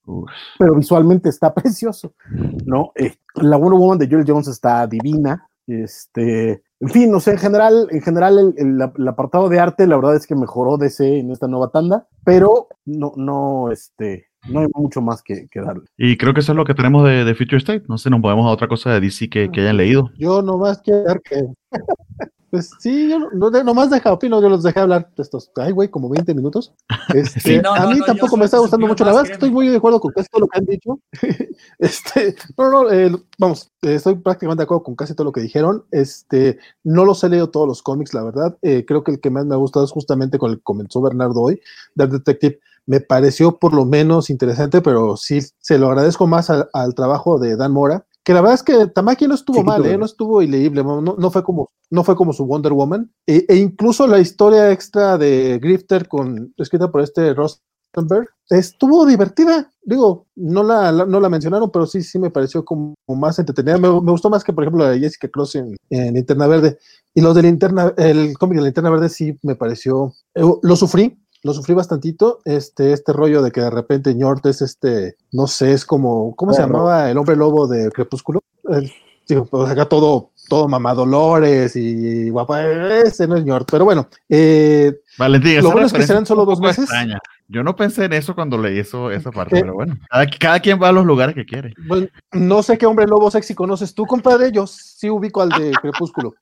pero 0.58 0.76
visualmente 0.76 1.30
está 1.30 1.54
precioso, 1.56 2.14
¿no? 2.66 2.92
Eh, 2.96 3.14
la 3.36 3.58
Wonder 3.58 3.80
Woman 3.80 3.98
de 3.98 4.08
Joel 4.10 4.26
Jones 4.26 4.48
está 4.48 4.88
divina, 4.88 5.48
este, 5.68 6.64
en 6.80 6.90
fin, 6.90 7.12
no 7.12 7.20
sé, 7.20 7.32
en 7.32 7.38
general, 7.38 7.88
en 7.92 8.02
general 8.02 8.54
el, 8.58 9.08
apartado 9.08 9.50
de 9.50 9.60
arte, 9.60 9.88
la 9.88 9.96
verdad 9.98 10.16
es 10.16 10.28
que 10.28 10.36
mejoró 10.36 10.78
DC 10.78 11.20
en 11.20 11.32
esta 11.32 11.48
nueva 11.48 11.70
tanda, 11.70 12.08
pero 12.24 12.68
no, 12.86 13.14
no, 13.16 13.72
este, 13.72 14.28
no 14.50 14.60
hay 14.60 14.68
mucho 14.76 15.02
más 15.02 15.22
que, 15.22 15.48
darle. 15.54 15.84
Y 15.98 16.18
creo 16.18 16.34
que 16.34 16.42
eso 16.42 16.52
es 16.52 16.58
lo 16.58 16.66
que 16.66 16.74
tenemos 16.74 17.06
de, 17.06 17.24
de 17.24 17.36
Future 17.36 17.58
State. 17.58 17.86
No 17.88 17.98
sé, 17.98 18.10
nos 18.10 18.22
podemos 18.22 18.46
a 18.46 18.50
otra 18.50 18.68
cosa 18.68 18.92
de 18.92 19.00
DC 19.00 19.30
que, 19.30 19.50
que 19.50 19.62
hayan 19.62 19.78
leído. 19.78 20.12
Yo 20.18 20.42
nomás 20.42 20.82
quiero 20.82 21.22
que 21.22 21.46
Pues 22.54 22.70
sí, 22.78 23.10
yo 23.10 23.18
no, 23.18 23.50
nomás 23.50 23.90
deja, 23.90 24.14
opino, 24.14 24.40
yo 24.40 24.48
los 24.48 24.62
dejé 24.62 24.80
hablar 24.80 25.10
de 25.18 25.24
estos, 25.24 25.50
ay, 25.56 25.72
güey, 25.72 25.90
como 25.90 26.08
20 26.08 26.36
minutos. 26.36 26.72
Este, 27.16 27.60
a 27.66 27.88
mí 27.88 28.00
tampoco 28.06 28.38
me 28.38 28.46
está 28.46 28.60
gustando 28.60 28.86
mucho, 28.86 29.04
la 29.04 29.12
verdad, 29.12 29.32
estoy 29.32 29.50
muy 29.50 29.70
de 29.70 29.78
acuerdo 29.78 30.00
con 30.00 30.12
casi 30.14 30.30
todo 30.30 30.42
lo 30.42 30.48
que 30.48 30.60
han 30.60 30.66
dicho. 30.66 31.00
este, 31.80 32.36
no, 32.56 32.70
no, 32.70 32.92
eh, 32.92 33.12
vamos, 33.40 33.72
estoy 33.82 34.16
prácticamente 34.16 34.62
de 34.62 34.66
acuerdo 34.66 34.84
con 34.84 34.96
casi 34.96 35.16
todo 35.16 35.26
lo 35.26 35.32
que 35.32 35.42
dijeron. 35.42 35.84
Este, 35.90 36.60
no 36.84 37.06
los 37.06 37.24
he 37.24 37.30
leído 37.30 37.50
todos 37.50 37.68
los 37.68 37.82
cómics, 37.82 38.14
la 38.14 38.24
verdad. 38.24 38.56
Eh, 38.62 38.86
creo 38.86 39.04
que 39.04 39.14
el 39.14 39.20
que 39.20 39.32
más 39.32 39.48
me 39.48 39.56
ha 39.56 39.58
gustado 39.58 39.84
es 39.84 39.92
justamente 39.92 40.38
con 40.38 40.52
el 40.52 40.58
que 40.58 40.64
comenzó 40.64 41.02
Bernardo 41.02 41.42
hoy, 41.42 41.60
Dark 41.96 42.12
Detective. 42.12 42.60
Me 42.86 43.02
pareció 43.02 43.58
por 43.58 43.74
lo 43.74 43.86
menos 43.86 44.30
interesante, 44.30 44.82
pero 44.82 45.18
sí 45.18 45.40
se 45.58 45.80
lo 45.80 45.88
agradezco 45.88 46.28
más 46.28 46.52
al 46.52 46.94
trabajo 46.94 47.40
de 47.40 47.56
Dan 47.56 47.72
Mora 47.72 48.06
que 48.24 48.34
la 48.34 48.42
verdad 48.42 48.56
es 48.56 48.64
que 48.64 48.88
Tamaki 48.88 49.28
no 49.28 49.36
estuvo 49.36 49.64
mal, 49.64 49.86
¿eh? 49.86 49.98
no 49.98 50.06
estuvo 50.06 50.42
ileíble, 50.42 50.84
no, 50.84 51.02
no, 51.02 51.32
fue 51.32 51.44
como, 51.44 51.70
no 51.90 52.04
fue 52.04 52.16
como 52.16 52.32
su 52.32 52.46
Wonder 52.46 52.72
Woman, 52.72 53.12
e, 53.28 53.46
e 53.48 53.56
incluso 53.58 54.08
la 54.08 54.20
historia 54.20 54.72
extra 54.72 55.18
de 55.18 55.60
Grifter 55.62 56.08
con, 56.08 56.54
escrita 56.58 56.90
por 56.90 57.02
este 57.02 57.34
Rosenberg, 57.34 58.30
estuvo 58.50 59.06
divertida, 59.06 59.70
digo, 59.82 60.28
no 60.36 60.64
la, 60.64 60.92
no 60.92 61.20
la 61.20 61.30
mencionaron, 61.30 61.70
pero 61.70 61.86
sí, 61.86 62.02
sí 62.02 62.18
me 62.18 62.30
pareció 62.32 62.64
como, 62.64 62.96
más 63.10 63.40
entretenida, 63.40 63.78
me, 63.78 63.90
gustó 63.90 64.30
más 64.30 64.44
que 64.44 64.54
por 64.54 64.64
ejemplo 64.64 64.86
la 64.86 64.92
de 64.92 65.00
Jessica 65.00 65.28
Cross 65.28 65.56
en, 65.56 65.76
en 65.90 66.14
Linterna 66.14 66.48
Verde, 66.48 66.78
y 67.14 67.22
los 67.22 67.36
de 67.36 67.44
Linterna, 67.44 67.94
el 67.98 68.38
cómic 68.38 68.58
de 68.60 68.64
Linterna 68.64 68.90
Verde 68.90 69.10
sí 69.10 69.38
me 69.44 69.56
pareció, 69.56 70.14
eh, 70.36 70.44
lo 70.62 70.76
sufrí, 70.78 71.20
lo 71.44 71.54
sufrí 71.54 71.74
bastantito, 71.74 72.40
este, 72.46 72.94
este 72.94 73.12
rollo 73.12 73.42
de 73.42 73.52
que 73.52 73.62
de 73.62 73.70
repente 73.70 74.16
Ñort 74.16 74.46
es 74.46 74.62
este, 74.62 75.18
no 75.32 75.48
sé, 75.48 75.74
es 75.74 75.86
como, 75.86 76.36
¿cómo 76.36 76.54
se 76.54 76.62
llamaba 76.62 77.12
el 77.12 77.18
hombre 77.18 77.36
lobo 77.36 77.68
de 77.68 77.92
Crepúsculo? 77.92 78.42
El, 78.70 78.92
pues 79.50 79.70
acá 79.70 79.86
todo, 79.86 80.32
todo 80.48 80.70
mamadolores 80.70 81.76
y 81.76 82.30
guapa, 82.30 82.66
ese 82.66 83.28
no 83.28 83.36
es 83.36 83.44
Ñort, 83.44 83.70
pero 83.70 83.84
bueno. 83.84 84.08
Eh, 84.30 85.02
Valentín, 85.18 85.62
lo 85.62 85.72
bueno 85.72 85.88
es 85.88 85.94
que 85.94 86.04
serán 86.04 86.26
solo 86.26 86.46
dos 86.46 86.62
meses. 86.62 86.90
Yo 87.50 87.62
no 87.62 87.76
pensé 87.76 88.06
en 88.06 88.14
eso 88.14 88.36
cuando 88.36 88.58
leí 88.58 88.80
eso, 88.80 89.12
esa 89.12 89.32
parte, 89.32 89.60
pero 89.60 89.74
bueno, 89.74 89.98
cada, 90.10 90.26
cada, 90.40 90.60
quien 90.62 90.82
va 90.82 90.90
a 90.90 90.94
los 90.94 91.06
lugares 91.06 91.36
que 91.36 91.46
quiere. 91.46 91.74
Bueno, 91.88 92.08
no 92.32 92.64
sé 92.64 92.78
qué 92.78 92.86
hombre 92.86 93.06
lobo 93.06 93.30
sexy 93.30 93.54
conoces 93.54 93.94
tú, 93.94 94.06
compadre, 94.06 94.52
yo 94.54 94.66
sí 94.66 95.10
ubico 95.10 95.42
al 95.42 95.50
de 95.50 95.72
Crepúsculo. 95.74 96.36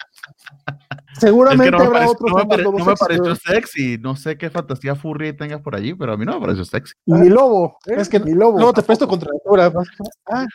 Seguramente 1.19 1.71
no 1.71 1.83
habrá 1.83 2.09
otros. 2.09 2.31
No 2.31 2.85
me, 2.85 2.95
pareció 2.95 3.35
sexy. 3.35 3.97
No 3.97 4.15
sé 4.15 4.37
qué 4.37 4.49
fantasía 4.49 4.95
furry 4.95 5.33
tengas 5.33 5.61
por 5.61 5.75
allí, 5.75 5.93
pero 5.93 6.13
a 6.13 6.17
mí 6.17 6.25
no 6.25 6.33
me 6.33 6.41
pareció 6.41 6.65
sexy. 6.65 6.93
Mi 7.05 7.29
lobo. 7.29 7.77
¿eh? 7.87 7.95
Es 7.97 8.09
que 8.09 8.19
mi 8.19 8.33
lobo. 8.33 8.59
No 8.59 8.73
te 8.73 8.81
presto 8.81 9.07
contra 9.07 9.29
ah. 10.31 10.47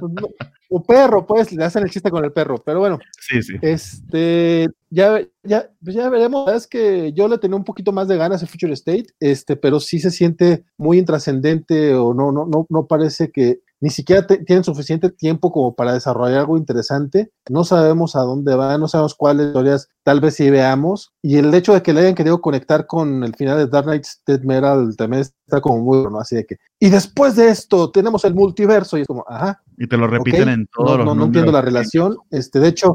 O 0.76 0.82
perro, 0.82 1.24
pues, 1.24 1.52
le 1.52 1.64
hacen 1.64 1.84
el 1.84 1.90
chiste 1.90 2.10
con 2.10 2.24
el 2.24 2.32
perro, 2.32 2.58
pero 2.58 2.80
bueno. 2.80 2.98
Sí, 3.20 3.40
sí. 3.42 3.54
Este, 3.62 4.66
ya, 4.90 5.20
ya, 5.44 5.70
pues 5.84 5.94
ya 5.94 6.08
veremos. 6.08 6.50
Es 6.52 6.66
que 6.66 7.12
yo 7.12 7.28
le 7.28 7.38
tenía 7.38 7.56
un 7.56 7.62
poquito 7.62 7.92
más 7.92 8.08
de 8.08 8.16
ganas 8.16 8.42
a 8.42 8.46
Future 8.46 8.72
State, 8.72 9.06
este, 9.20 9.54
pero 9.54 9.78
sí 9.78 10.00
se 10.00 10.10
siente 10.10 10.64
muy 10.76 10.98
intrascendente 10.98 11.94
o 11.94 12.12
no, 12.12 12.32
no, 12.32 12.46
no, 12.46 12.66
no 12.68 12.86
parece 12.86 13.30
que 13.30 13.60
ni 13.84 13.90
siquiera 13.90 14.26
tienen 14.26 14.64
suficiente 14.64 15.10
tiempo 15.10 15.52
como 15.52 15.74
para 15.74 15.92
desarrollar 15.92 16.38
algo 16.38 16.56
interesante. 16.56 17.30
No 17.50 17.64
sabemos 17.64 18.16
a 18.16 18.20
dónde 18.20 18.54
va, 18.54 18.78
no 18.78 18.88
sabemos 18.88 19.14
cuáles 19.14 19.48
historias 19.48 19.90
tal 20.02 20.22
vez 20.22 20.36
sí 20.36 20.48
veamos. 20.48 21.12
Y 21.20 21.36
el 21.36 21.52
hecho 21.52 21.74
de 21.74 21.82
que 21.82 21.92
le 21.92 22.00
hayan 22.00 22.14
querido 22.14 22.40
conectar 22.40 22.86
con 22.86 23.22
el 23.22 23.34
final 23.34 23.58
de 23.58 23.66
Dark 23.66 23.84
Knight 23.84 24.06
Dead 24.26 24.40
Metal 24.40 24.96
también 24.96 25.20
está 25.20 25.60
como 25.60 25.82
muy 25.82 25.98
bueno, 25.98 26.18
así 26.18 26.34
de 26.34 26.46
que. 26.46 26.56
Y 26.80 26.88
después 26.88 27.36
de 27.36 27.50
esto 27.50 27.90
tenemos 27.90 28.24
el 28.24 28.34
multiverso 28.34 28.96
y 28.96 29.02
es 29.02 29.06
como, 29.06 29.22
ajá. 29.28 29.60
Y 29.76 29.86
te 29.86 29.98
lo 29.98 30.06
repiten 30.06 30.48
en 30.48 30.66
todos 30.74 30.92
no, 30.92 30.96
los 30.96 31.06
No, 31.06 31.14
no 31.16 31.24
entiendo 31.26 31.52
la 31.52 31.60
relación. 31.60 32.16
Este, 32.30 32.60
de 32.60 32.68
hecho, 32.68 32.94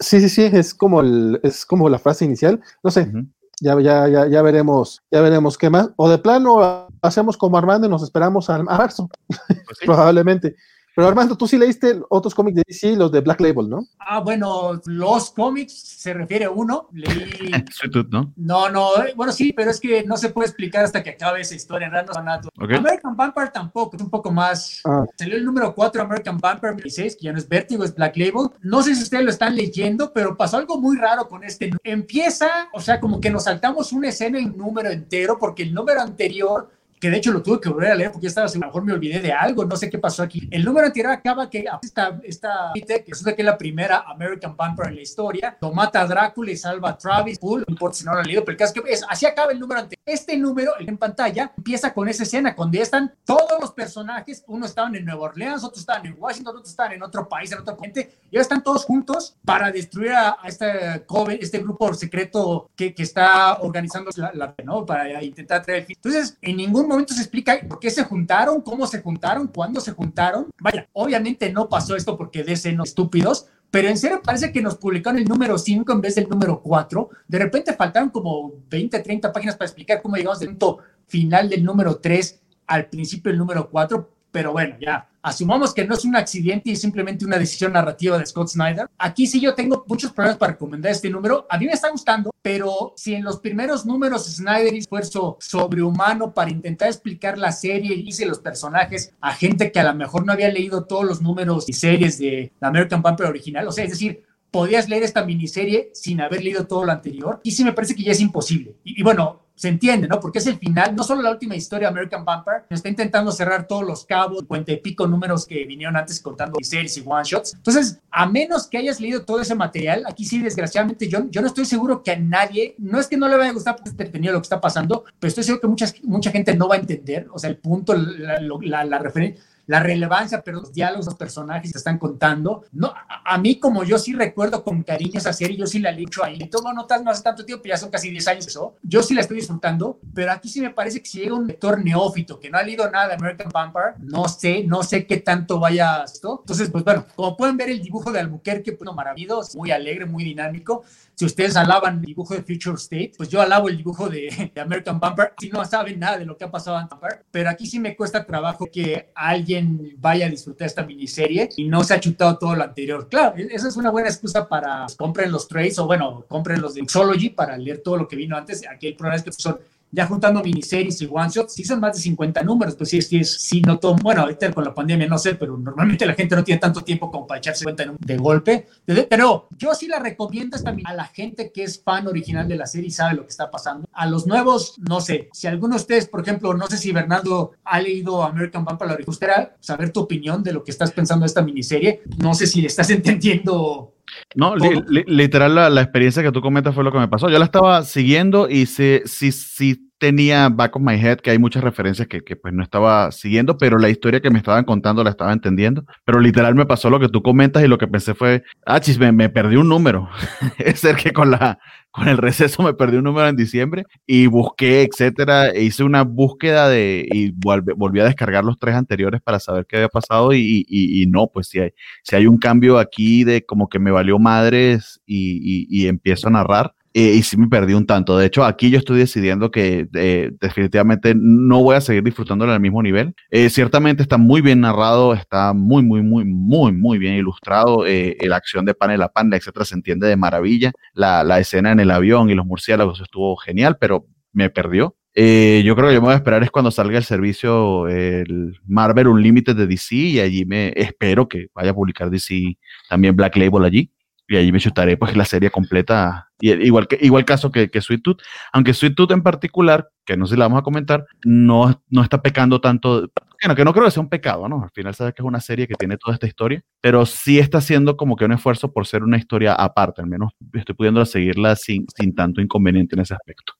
sí, 0.00 0.18
sí, 0.18 0.30
sí, 0.30 0.48
es 0.50 0.72
como, 0.72 1.02
el, 1.02 1.40
es 1.42 1.66
como 1.66 1.90
la 1.90 1.98
frase 1.98 2.24
inicial. 2.24 2.58
No 2.82 2.90
sé, 2.90 3.12
ya, 3.60 3.78
ya, 3.80 4.08
ya, 4.08 4.26
ya 4.26 4.42
veremos, 4.42 5.02
ya 5.10 5.20
veremos 5.20 5.58
qué 5.58 5.70
más. 5.70 5.90
O 5.96 6.08
de 6.08 6.18
plano 6.18 6.88
hacemos 7.02 7.36
como 7.36 7.58
Armando 7.58 7.86
y 7.86 7.90
nos 7.90 8.02
esperamos 8.02 8.50
a, 8.50 8.62
marzo, 8.62 9.08
pues 9.28 9.78
probablemente. 9.84 10.56
Pero 10.94 11.08
Armando, 11.08 11.36
tú 11.36 11.46
sí 11.46 11.56
leíste 11.56 12.00
otros 12.10 12.34
cómics 12.34 12.56
de 12.56 12.64
DC, 12.66 12.96
los 12.96 13.10
de 13.10 13.20
Black 13.20 13.40
Label, 13.40 13.68
¿no? 13.68 13.86
Ah, 13.98 14.20
bueno, 14.20 14.80
los 14.86 15.30
cómics 15.30 15.72
se 15.72 16.12
refiere 16.12 16.44
a 16.44 16.50
uno. 16.50 16.88
Leí. 16.92 17.50
¿no? 18.10 18.32
No, 18.36 18.68
no, 18.68 19.02
eh, 19.02 19.14
bueno, 19.16 19.32
sí, 19.32 19.52
pero 19.52 19.70
es 19.70 19.80
que 19.80 20.04
no 20.04 20.16
se 20.16 20.28
puede 20.28 20.48
explicar 20.48 20.84
hasta 20.84 21.02
que 21.02 21.10
acabe 21.10 21.40
esa 21.40 21.54
historia 21.54 21.86
en 21.86 21.92
Random 21.92 22.24
okay. 22.60 22.76
American 22.76 23.16
Vampire 23.16 23.50
tampoco, 23.52 23.96
es 23.96 24.02
un 24.02 24.10
poco 24.10 24.30
más. 24.30 24.80
Ah. 24.84 25.04
Salió 25.16 25.36
el 25.36 25.44
número 25.44 25.74
4, 25.74 26.02
American 26.02 26.38
Vampire 26.38 26.74
16, 26.74 27.16
que 27.16 27.24
ya 27.24 27.32
no 27.32 27.38
es 27.38 27.48
Vértigo, 27.48 27.84
es 27.84 27.94
Black 27.94 28.16
Label. 28.16 28.50
No 28.60 28.82
sé 28.82 28.94
si 28.94 29.02
ustedes 29.02 29.24
lo 29.24 29.30
están 29.30 29.56
leyendo, 29.56 30.12
pero 30.12 30.36
pasó 30.36 30.58
algo 30.58 30.78
muy 30.78 30.96
raro 30.98 31.26
con 31.28 31.42
este. 31.42 31.70
Empieza, 31.84 32.68
o 32.72 32.80
sea, 32.80 33.00
como 33.00 33.20
que 33.20 33.30
nos 33.30 33.44
saltamos 33.44 33.92
una 33.92 34.08
escena 34.08 34.38
en 34.38 34.56
número 34.56 34.90
entero, 34.90 35.38
porque 35.38 35.62
el 35.62 35.72
número 35.72 36.02
anterior 36.02 36.70
que 37.02 37.10
de 37.10 37.16
hecho 37.16 37.32
lo 37.32 37.42
tuve 37.42 37.60
que 37.60 37.68
volver 37.68 37.90
a 37.90 37.94
leer 37.96 38.12
porque 38.12 38.26
ya 38.26 38.28
estaba, 38.28 38.46
a 38.46 38.54
lo 38.54 38.60
mejor 38.60 38.84
me 38.84 38.92
olvidé 38.92 39.18
de 39.18 39.32
algo, 39.32 39.64
no 39.64 39.74
sé 39.74 39.90
qué 39.90 39.98
pasó 39.98 40.22
aquí. 40.22 40.46
El 40.52 40.64
número 40.64 40.86
anterior 40.86 41.10
acaba 41.10 41.50
que 41.50 41.64
esta, 41.82 42.20
esta 42.22 42.70
que 42.72 42.84
es 43.08 43.24
que 43.24 43.34
es 43.42 43.44
la 43.44 43.58
primera 43.58 44.04
American 44.06 44.54
Vampire 44.56 44.90
en 44.90 44.94
la 44.94 45.02
historia, 45.02 45.58
lo 45.60 45.72
mata 45.72 46.02
a 46.02 46.06
Drácula 46.06 46.52
y 46.52 46.56
salva 46.56 46.90
a 46.90 46.96
Travis 46.96 47.40
Pool, 47.40 47.64
no 47.66 47.72
importa 47.72 47.98
si 47.98 48.04
no 48.04 48.12
lo 48.12 48.20
han 48.20 48.26
leído, 48.26 48.44
pero 48.44 48.52
el 48.52 48.58
caso 48.58 48.74
que 48.74 48.92
es, 48.92 49.04
así 49.08 49.26
acaba 49.26 49.50
el 49.50 49.58
número 49.58 49.80
anterior. 49.80 50.00
Este 50.06 50.36
número 50.36 50.74
en 50.78 50.96
pantalla 50.96 51.52
empieza 51.56 51.92
con 51.92 52.08
esa 52.08 52.22
escena, 52.22 52.54
donde 52.56 52.78
ya 52.78 52.84
están 52.84 53.12
todos 53.24 53.60
los 53.60 53.72
personajes, 53.72 54.44
uno 54.46 54.66
estaban 54.66 54.94
en 54.94 55.04
Nueva 55.04 55.22
Orleans, 55.22 55.64
otros 55.64 55.80
estaban 55.80 56.06
en 56.06 56.14
Washington, 56.16 56.54
otros 56.54 56.70
estaban 56.70 56.92
en 56.92 57.02
otro 57.02 57.28
país, 57.28 57.50
en 57.50 57.58
otro 57.58 57.76
continente, 57.76 58.16
y 58.30 58.36
ahora 58.36 58.42
están 58.42 58.62
todos 58.62 58.84
juntos 58.84 59.34
para 59.44 59.72
destruir 59.72 60.12
a, 60.12 60.36
este, 60.46 61.04
este 61.40 61.58
grupo 61.58 61.92
secreto 61.94 62.70
que, 62.76 62.94
que 62.94 63.02
está 63.02 63.54
organizando 63.60 64.12
la, 64.14 64.30
la, 64.32 64.54
¿no? 64.62 64.86
para 64.86 65.20
intentar 65.20 65.64
traer 65.64 65.80
el 65.80 65.86
fin. 65.86 65.96
Entonces, 65.96 66.38
en 66.40 66.58
ningún 66.58 66.91
momento 66.92 67.14
se 67.14 67.20
explica 67.20 67.58
por 67.68 67.80
qué 67.80 67.90
se 67.90 68.04
juntaron, 68.04 68.60
cómo 68.60 68.86
se 68.86 69.00
juntaron, 69.00 69.48
cuándo 69.48 69.80
se 69.80 69.92
juntaron. 69.92 70.48
Vaya, 70.60 70.88
obviamente 70.92 71.52
no 71.52 71.68
pasó 71.68 71.96
esto 71.96 72.16
porque 72.16 72.44
no 72.74 72.84
estúpidos, 72.84 73.46
pero 73.70 73.88
en 73.88 73.96
serio 73.96 74.20
parece 74.22 74.52
que 74.52 74.62
nos 74.62 74.76
publicaron 74.76 75.18
el 75.18 75.24
número 75.24 75.58
5 75.58 75.90
en 75.92 76.00
vez 76.00 76.14
del 76.14 76.28
número 76.28 76.60
4. 76.62 77.08
De 77.28 77.38
repente 77.38 77.72
faltaron 77.72 78.10
como 78.10 78.52
20, 78.68 79.00
30 79.00 79.32
páginas 79.32 79.56
para 79.56 79.66
explicar 79.66 80.02
cómo 80.02 80.16
llegamos 80.16 80.40
del 80.40 80.50
punto 80.50 80.78
final 81.06 81.48
del 81.48 81.64
número 81.64 81.96
3 81.96 82.40
al 82.66 82.86
principio 82.86 83.30
del 83.30 83.38
número 83.38 83.68
4, 83.70 84.10
pero 84.30 84.52
bueno, 84.52 84.76
ya 84.80 85.08
asumamos 85.22 85.72
que 85.72 85.86
no 85.86 85.94
es 85.94 86.04
un 86.04 86.16
accidente 86.16 86.70
y 86.70 86.76
simplemente 86.76 87.24
una 87.24 87.38
decisión 87.38 87.72
narrativa 87.72 88.18
de 88.18 88.26
Scott 88.26 88.48
Snyder. 88.48 88.88
Aquí 88.98 89.26
sí 89.26 89.40
yo 89.40 89.54
tengo 89.54 89.84
muchos 89.86 90.12
problemas 90.12 90.38
para 90.38 90.52
recomendar 90.52 90.92
este 90.92 91.08
número. 91.08 91.46
A 91.48 91.58
mí 91.58 91.66
me 91.66 91.72
está 91.72 91.90
gustando, 91.90 92.30
pero 92.42 92.92
si 92.96 93.14
en 93.14 93.24
los 93.24 93.38
primeros 93.40 93.86
números 93.86 94.26
Snyder 94.26 94.74
hizo 94.74 94.82
esfuerzo 94.82 95.36
sobrehumano 95.40 96.34
para 96.34 96.50
intentar 96.50 96.88
explicar 96.88 97.38
la 97.38 97.52
serie 97.52 97.94
y 97.94 98.02
dice 98.02 98.26
los 98.26 98.40
personajes 98.40 99.14
a 99.20 99.32
gente 99.32 99.70
que 99.70 99.80
a 99.80 99.84
lo 99.84 99.94
mejor 99.94 100.26
no 100.26 100.32
había 100.32 100.50
leído 100.50 100.84
todos 100.84 101.04
los 101.04 101.22
números 101.22 101.68
y 101.68 101.72
series 101.72 102.18
de 102.18 102.52
la 102.60 102.68
American 102.68 103.00
Vampire 103.00 103.28
original, 103.28 103.66
o 103.68 103.72
sea, 103.72 103.84
es 103.84 103.90
decir, 103.90 104.24
podías 104.50 104.88
leer 104.88 105.02
esta 105.02 105.24
miniserie 105.24 105.90
sin 105.94 106.20
haber 106.20 106.44
leído 106.44 106.66
todo 106.66 106.84
lo 106.84 106.92
anterior. 106.92 107.40
Y 107.42 107.52
sí 107.52 107.64
me 107.64 107.72
parece 107.72 107.94
que 107.94 108.02
ya 108.02 108.12
es 108.12 108.20
imposible. 108.20 108.76
y 108.84 109.02
bueno, 109.02 109.41
se 109.54 109.68
entiende, 109.68 110.08
¿no? 110.08 110.18
Porque 110.20 110.38
es 110.38 110.46
el 110.46 110.58
final, 110.58 110.94
no 110.94 111.04
solo 111.04 111.22
la 111.22 111.30
última 111.30 111.54
historia 111.54 111.88
de 111.88 111.92
American 111.92 112.24
Vampire, 112.24 112.62
está 112.70 112.88
intentando 112.88 113.30
cerrar 113.32 113.66
todos 113.66 113.84
los 113.84 114.04
cabos, 114.04 114.44
cuenta 114.46 114.72
y 114.72 114.76
pico 114.76 115.06
números 115.06 115.46
que 115.46 115.64
vinieron 115.64 115.96
antes 115.96 116.20
contando 116.20 116.58
series 116.62 116.96
y 116.96 117.02
one 117.06 117.24
shots. 117.24 117.54
Entonces, 117.54 118.00
a 118.10 118.26
menos 118.26 118.66
que 118.66 118.78
hayas 118.78 119.00
leído 119.00 119.24
todo 119.24 119.40
ese 119.40 119.54
material, 119.54 120.04
aquí 120.08 120.24
sí, 120.24 120.40
desgraciadamente, 120.40 121.08
yo, 121.08 121.28
yo 121.30 121.40
no 121.40 121.46
estoy 121.46 121.64
seguro 121.64 122.02
que 122.02 122.12
a 122.12 122.18
nadie, 122.18 122.74
no 122.78 122.98
es 122.98 123.06
que 123.06 123.16
no 123.16 123.28
le 123.28 123.36
vaya 123.36 123.50
a 123.50 123.54
gustar 123.54 123.76
porque 123.76 123.90
entretenido 123.90 124.32
lo 124.32 124.40
que 124.40 124.46
está 124.46 124.60
pasando, 124.60 125.04
pero 125.18 125.28
estoy 125.28 125.44
seguro 125.44 125.60
que 125.60 125.68
mucha, 125.68 125.86
mucha 126.02 126.30
gente 126.30 126.54
no 126.56 126.68
va 126.68 126.76
a 126.76 126.78
entender, 126.78 127.28
o 127.32 127.38
sea, 127.38 127.50
el 127.50 127.56
punto, 127.56 127.94
la 127.94 128.98
referencia 128.98 129.42
la 129.66 129.80
relevancia, 129.80 130.42
pero 130.42 130.60
los 130.60 130.72
diálogos, 130.72 131.06
los 131.06 131.14
personajes 131.14 131.70
se 131.70 131.78
están 131.78 131.98
contando. 131.98 132.64
No, 132.72 132.92
a, 133.24 133.38
mí, 133.38 133.58
como 133.58 133.84
yo 133.84 133.98
sí 133.98 134.12
recuerdo 134.12 134.64
con 134.64 134.82
cariño 134.82 135.18
esa 135.18 135.32
serie, 135.32 135.56
yo 135.56 135.66
sí 135.66 135.78
la 135.78 135.90
he 135.90 135.96
dicho 135.96 136.24
ahí. 136.24 136.48
Tomo 136.48 136.72
notas 136.72 137.02
no 137.02 137.10
hace 137.10 137.22
tanto 137.22 137.44
tiempo, 137.44 137.64
ya 137.66 137.76
son 137.76 137.90
casi 137.90 138.10
10 138.10 138.28
años 138.28 138.46
eso. 138.46 138.76
Yo 138.82 139.02
sí 139.02 139.14
la 139.14 139.20
estoy 139.20 139.38
disfrutando, 139.38 139.98
pero 140.14 140.32
aquí 140.32 140.48
sí 140.48 140.60
me 140.60 140.70
parece 140.70 141.00
que 141.00 141.08
si 141.08 141.20
llega 141.20 141.34
un 141.34 141.46
lector 141.46 141.82
neófito 141.82 142.38
que 142.38 142.50
no 142.50 142.58
ha 142.58 142.62
leído 142.62 142.90
nada 142.90 143.08
de 143.08 143.14
American 143.14 143.50
Vampire, 143.52 143.94
no 143.98 144.28
sé, 144.28 144.64
no 144.64 144.82
sé 144.82 145.06
qué 145.06 145.18
tanto 145.18 145.58
vaya 145.58 146.02
esto. 146.04 146.40
Entonces, 146.42 146.70
pues 146.70 146.84
bueno, 146.84 147.06
como 147.14 147.36
pueden 147.36 147.56
ver 147.56 147.70
el 147.70 147.82
dibujo 147.82 148.12
de 148.12 148.20
Albuquerque, 148.20 148.72
pues 148.72 148.92
maravilloso, 148.94 149.56
muy 149.58 149.70
alegre, 149.70 150.06
muy 150.06 150.24
dinámico. 150.24 150.84
Si 151.14 151.24
ustedes 151.24 151.56
alaban 151.56 151.98
el 151.98 152.04
dibujo 152.04 152.34
de 152.34 152.42
Future 152.42 152.76
State, 152.76 153.12
pues 153.16 153.28
yo 153.28 153.40
alabo 153.40 153.68
el 153.68 153.76
dibujo 153.76 154.08
de, 154.08 154.52
American 154.60 154.98
Bumper. 154.98 155.34
Si 155.38 155.50
no 155.50 155.64
saben 155.64 155.98
nada 155.98 156.18
de 156.18 156.24
lo 156.24 156.36
que 156.36 156.44
ha 156.44 156.50
pasado 156.50 156.80
en 156.80 156.88
Bumper, 156.88 157.24
pero 157.30 157.50
aquí 157.50 157.66
sí 157.66 157.78
me 157.78 157.94
cuesta 157.94 158.24
trabajo 158.24 158.66
que 158.72 159.10
alguien 159.14 159.94
vaya 159.98 160.26
a 160.26 160.30
disfrutar 160.30 160.66
esta 160.66 160.84
miniserie 160.84 161.48
y 161.56 161.68
no 161.68 161.84
se 161.84 161.94
ha 161.94 162.00
chutado 162.00 162.38
todo 162.38 162.54
lo 162.54 162.64
anterior. 162.64 163.08
Claro, 163.08 163.36
e-, 163.36 163.48
esa 163.54 163.68
es 163.68 163.76
una 163.76 163.90
buena 163.90 164.08
excusa 164.08 164.48
para 164.48 164.86
compren 164.96 165.30
los 165.30 165.48
trades 165.48 165.78
o 165.78 165.86
bueno, 165.86 166.24
compren 166.28 166.60
los 166.60 166.74
de 166.74 166.84
Xology 166.88 167.30
para 167.30 167.56
leer 167.56 167.78
todo 167.78 167.96
lo 167.96 168.08
que 168.08 168.16
vino 168.16 168.36
antes. 168.36 168.62
Aquí 168.68 168.88
el 168.88 168.96
problema 168.96 169.16
es 169.16 169.22
que 169.22 169.32
son 169.32 169.58
ya 169.92 170.06
juntando 170.06 170.42
miniseries 170.42 171.00
y 171.02 171.08
one 171.10 171.28
shots, 171.28 171.52
sí 171.54 171.64
son 171.64 171.78
más 171.78 171.96
de 171.96 172.02
50 172.02 172.42
números, 172.42 172.74
pues 172.74 172.90
sí, 172.90 173.00
sí, 173.02 173.18
es, 173.18 173.30
sí 173.40 173.60
no 173.60 173.78
todo, 173.78 173.94
bueno, 173.96 174.22
ahorita 174.22 174.50
con 174.52 174.64
la 174.64 174.74
pandemia 174.74 175.06
no 175.06 175.18
sé, 175.18 175.34
pero 175.34 175.56
normalmente 175.56 176.06
la 176.06 176.14
gente 176.14 176.34
no 176.34 176.42
tiene 176.42 176.60
tanto 176.60 176.80
tiempo 176.80 177.10
como 177.10 177.26
para 177.26 177.38
echarse 177.38 177.64
cuenta 177.64 177.84
de 177.98 178.16
golpe, 178.16 178.66
pero 179.08 179.48
yo 179.56 179.74
sí 179.74 179.86
la 179.86 179.98
recomiendo 179.98 180.58
también 180.58 180.88
a 180.88 180.94
la 180.94 181.04
gente 181.04 181.52
que 181.52 181.64
es 181.64 181.82
fan 181.82 182.06
original 182.06 182.48
de 182.48 182.56
la 182.56 182.66
serie 182.66 182.88
y 182.88 182.90
sabe 182.90 183.14
lo 183.14 183.22
que 183.22 183.28
está 183.28 183.50
pasando. 183.50 183.86
A 183.92 184.06
los 184.06 184.26
nuevos, 184.26 184.78
no 184.78 185.00
sé, 185.00 185.28
si 185.32 185.46
alguno 185.46 185.76
de 185.76 185.82
ustedes, 185.82 186.08
por 186.08 186.22
ejemplo, 186.22 186.54
no 186.54 186.66
sé 186.66 186.78
si 186.78 186.90
Bernardo 186.92 187.52
ha 187.64 187.80
leído 187.80 188.22
American 188.22 188.64
Vampire, 188.64 188.90
la 188.90 189.56
saber 189.60 189.92
tu 189.92 190.00
opinión 190.00 190.42
de 190.42 190.52
lo 190.52 190.64
que 190.64 190.70
estás 190.70 190.92
pensando 190.92 191.24
de 191.24 191.28
esta 191.28 191.42
miniserie, 191.42 192.02
no 192.18 192.34
sé 192.34 192.46
si 192.46 192.64
estás 192.64 192.90
entendiendo 192.90 193.91
no, 194.34 194.54
literal, 194.56 195.54
la, 195.54 195.70
la, 195.70 195.82
experiencia 195.82 196.22
que 196.22 196.32
tú 196.32 196.40
comentas 196.40 196.74
fue 196.74 196.84
lo 196.84 196.92
que 196.92 196.98
me 196.98 197.08
pasó. 197.08 197.28
Yo 197.30 197.38
la 197.38 197.44
estaba 197.44 197.82
siguiendo 197.84 198.48
y 198.48 198.66
sí, 198.66 199.00
sí, 199.04 199.32
sí 199.32 199.91
tenía 200.02 200.48
back 200.48 200.74
of 200.74 200.82
my 200.82 200.94
head 200.94 201.18
que 201.18 201.30
hay 201.30 201.38
muchas 201.38 201.62
referencias 201.62 202.08
que, 202.08 202.24
que, 202.24 202.34
pues 202.34 202.52
no 202.52 202.64
estaba 202.64 203.12
siguiendo, 203.12 203.56
pero 203.56 203.78
la 203.78 203.88
historia 203.88 204.20
que 204.20 204.30
me 204.30 204.38
estaban 204.38 204.64
contando 204.64 205.04
la 205.04 205.10
estaba 205.10 205.32
entendiendo. 205.32 205.84
Pero 206.04 206.18
literal 206.18 206.56
me 206.56 206.66
pasó 206.66 206.90
lo 206.90 206.98
que 206.98 207.08
tú 207.08 207.22
comentas 207.22 207.62
y 207.62 207.68
lo 207.68 207.78
que 207.78 207.86
pensé 207.86 208.12
fue, 208.12 208.42
ah, 208.66 208.80
chis, 208.80 208.98
me, 208.98 209.12
me 209.12 209.28
perdí 209.28 209.54
un 209.54 209.68
número. 209.68 210.08
es 210.58 210.80
ser 210.80 210.96
que 210.96 211.12
con 211.12 211.30
la, 211.30 211.60
con 211.92 212.08
el 212.08 212.18
receso 212.18 212.64
me 212.64 212.74
perdí 212.74 212.96
un 212.96 213.04
número 213.04 213.28
en 213.28 213.36
diciembre 213.36 213.84
y 214.04 214.26
busqué, 214.26 214.82
etcétera, 214.82 215.50
e 215.50 215.62
hice 215.62 215.84
una 215.84 216.02
búsqueda 216.02 216.68
de 216.68 217.06
y 217.08 217.30
volví, 217.30 218.00
a 218.00 218.04
descargar 218.04 218.44
los 218.44 218.58
tres 218.58 218.74
anteriores 218.74 219.22
para 219.22 219.38
saber 219.38 219.66
qué 219.68 219.76
había 219.76 219.88
pasado 219.88 220.32
y, 220.32 220.64
y, 220.66 221.00
y 221.00 221.06
no, 221.06 221.28
pues 221.32 221.46
si 221.46 221.60
hay, 221.60 221.70
si 222.02 222.16
hay 222.16 222.26
un 222.26 222.38
cambio 222.38 222.80
aquí 222.80 223.22
de 223.22 223.46
como 223.46 223.68
que 223.68 223.78
me 223.78 223.92
valió 223.92 224.18
madres 224.18 225.00
y, 225.06 225.66
y 225.70 225.86
empiezo 225.86 226.26
a 226.26 226.32
narrar. 226.32 226.74
Eh, 226.94 227.14
y 227.14 227.22
sí 227.22 227.36
me 227.36 227.48
perdí 227.48 227.74
un 227.74 227.86
tanto. 227.86 228.18
De 228.18 228.26
hecho, 228.26 228.44
aquí 228.44 228.70
yo 228.70 228.78
estoy 228.78 228.98
decidiendo 228.98 229.50
que 229.50 229.88
eh, 229.94 230.30
definitivamente 230.40 231.14
no 231.16 231.62
voy 231.62 231.76
a 231.76 231.80
seguir 231.80 232.02
disfrutándolo 232.02 232.52
al 232.52 232.60
mismo 232.60 232.82
nivel. 232.82 233.14
Eh, 233.30 233.48
ciertamente 233.48 234.02
está 234.02 234.18
muy 234.18 234.42
bien 234.42 234.60
narrado, 234.60 235.14
está 235.14 235.52
muy, 235.54 235.82
muy, 235.82 236.02
muy, 236.02 236.24
muy, 236.24 236.72
muy 236.72 236.98
bien 236.98 237.14
ilustrado. 237.14 237.84
la 237.86 238.36
acción 238.36 238.64
de 238.64 238.74
Pan 238.74 238.96
la 238.98 239.08
Panda, 239.08 239.36
etcétera, 239.36 239.64
se 239.64 239.74
entiende 239.74 240.06
de 240.06 240.16
maravilla. 240.16 240.72
La, 240.92 241.24
la, 241.24 241.40
escena 241.40 241.72
en 241.72 241.80
el 241.80 241.90
avión 241.90 242.28
y 242.30 242.34
los 242.34 242.46
murciélagos 242.46 243.00
estuvo 243.00 243.36
genial, 243.36 243.78
pero 243.80 244.06
me 244.32 244.50
perdió. 244.50 244.96
yo 245.14 245.76
creo 245.76 245.88
que 245.88 245.94
yo 245.94 246.00
me 246.00 246.06
voy 246.06 246.12
a 246.12 246.16
esperar 246.16 246.42
es 246.42 246.50
cuando 246.50 246.70
salga 246.70 246.98
el 246.98 247.04
servicio, 247.04 247.88
el 247.88 248.58
Marvel 248.66 249.08
Unlimited 249.08 249.56
de 249.56 249.66
DC, 249.66 249.94
y 249.94 250.20
allí 250.20 250.44
me 250.44 250.72
espero 250.76 251.28
que 251.28 251.48
vaya 251.54 251.70
a 251.70 251.74
publicar 251.74 252.10
DC 252.10 252.56
también 252.88 253.16
Black 253.16 253.36
Label 253.36 253.64
allí 253.64 253.90
y 254.36 254.38
allí 254.38 254.52
me 254.52 254.60
chutaré 254.60 254.96
pues 254.96 255.16
la 255.16 255.24
serie 255.24 255.50
completa, 255.50 256.30
y, 256.40 256.52
igual, 256.52 256.88
que, 256.88 256.98
igual 257.00 257.24
caso 257.24 257.50
que, 257.50 257.70
que 257.70 257.80
Sweet 257.80 258.02
Tooth, 258.02 258.22
aunque 258.52 258.74
Sweet 258.74 258.94
Tooth 258.94 259.12
en 259.12 259.22
particular, 259.22 259.88
que 260.04 260.16
no 260.16 260.26
sé 260.26 260.34
si 260.34 260.38
la 260.38 260.46
vamos 260.46 260.60
a 260.60 260.62
comentar, 260.62 261.04
no, 261.24 261.82
no 261.88 262.02
está 262.02 262.22
pecando 262.22 262.60
tanto, 262.60 263.10
bueno, 263.42 263.54
que 263.54 263.64
no 263.64 263.72
creo 263.72 263.84
que 263.84 263.90
sea 263.90 264.02
un 264.02 264.08
pecado, 264.08 264.48
¿no? 264.48 264.62
Al 264.62 264.70
final 264.70 264.94
sabes 264.94 265.14
que 265.14 265.22
es 265.22 265.26
una 265.26 265.40
serie 265.40 265.68
que 265.68 265.74
tiene 265.74 265.96
toda 265.96 266.14
esta 266.14 266.26
historia, 266.26 266.62
pero 266.80 267.06
sí 267.06 267.38
está 267.38 267.58
haciendo 267.58 267.96
como 267.96 268.16
que 268.16 268.24
un 268.24 268.32
esfuerzo 268.32 268.72
por 268.72 268.86
ser 268.86 269.02
una 269.02 269.16
historia 269.16 269.54
aparte, 269.54 270.02
al 270.02 270.08
menos 270.08 270.32
estoy 270.52 270.74
pudiendo 270.74 271.04
seguirla 271.04 271.56
sin, 271.56 271.86
sin 271.96 272.14
tanto 272.14 272.40
inconveniente 272.40 272.96
en 272.96 273.02
ese 273.02 273.14
aspecto. 273.14 273.54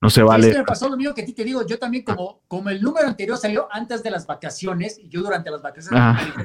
No 0.00 0.10
se 0.10 0.22
vale. 0.22 0.52
me 0.52 0.64
pasó 0.64 0.88
lo 0.88 0.96
mismo 0.96 1.14
que 1.14 1.22
a 1.22 1.24
ti 1.24 1.32
te 1.32 1.44
digo, 1.44 1.66
yo 1.66 1.78
también 1.78 2.04
como, 2.04 2.42
como 2.46 2.68
el 2.68 2.82
número 2.82 3.06
anterior 3.08 3.38
salió 3.38 3.68
antes 3.70 4.02
de 4.02 4.10
las 4.10 4.26
vacaciones, 4.26 4.98
y 4.98 5.08
yo 5.08 5.22
durante 5.22 5.50
las 5.50 5.62
vacaciones, 5.62 6.02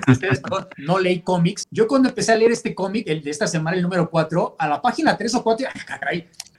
ustedes, 0.08 0.42
no 0.78 1.00
leí 1.00 1.22
cómics, 1.22 1.65
yo 1.70 1.88
cuando 1.88 2.10
empecé 2.10 2.32
a 2.32 2.36
leer 2.38 2.52
este 2.52 2.74
cómic, 2.74 3.08
el 3.08 3.22
de 3.22 3.32
esta 3.32 3.48
semana, 3.48 3.76
el 3.76 3.84
número 3.84 4.10
4, 4.10 4.56
a 4.58 4.68
la 4.68 4.82
página 4.82 5.18
3 5.18 5.36
o 5.36 5.44
4, 5.44 5.68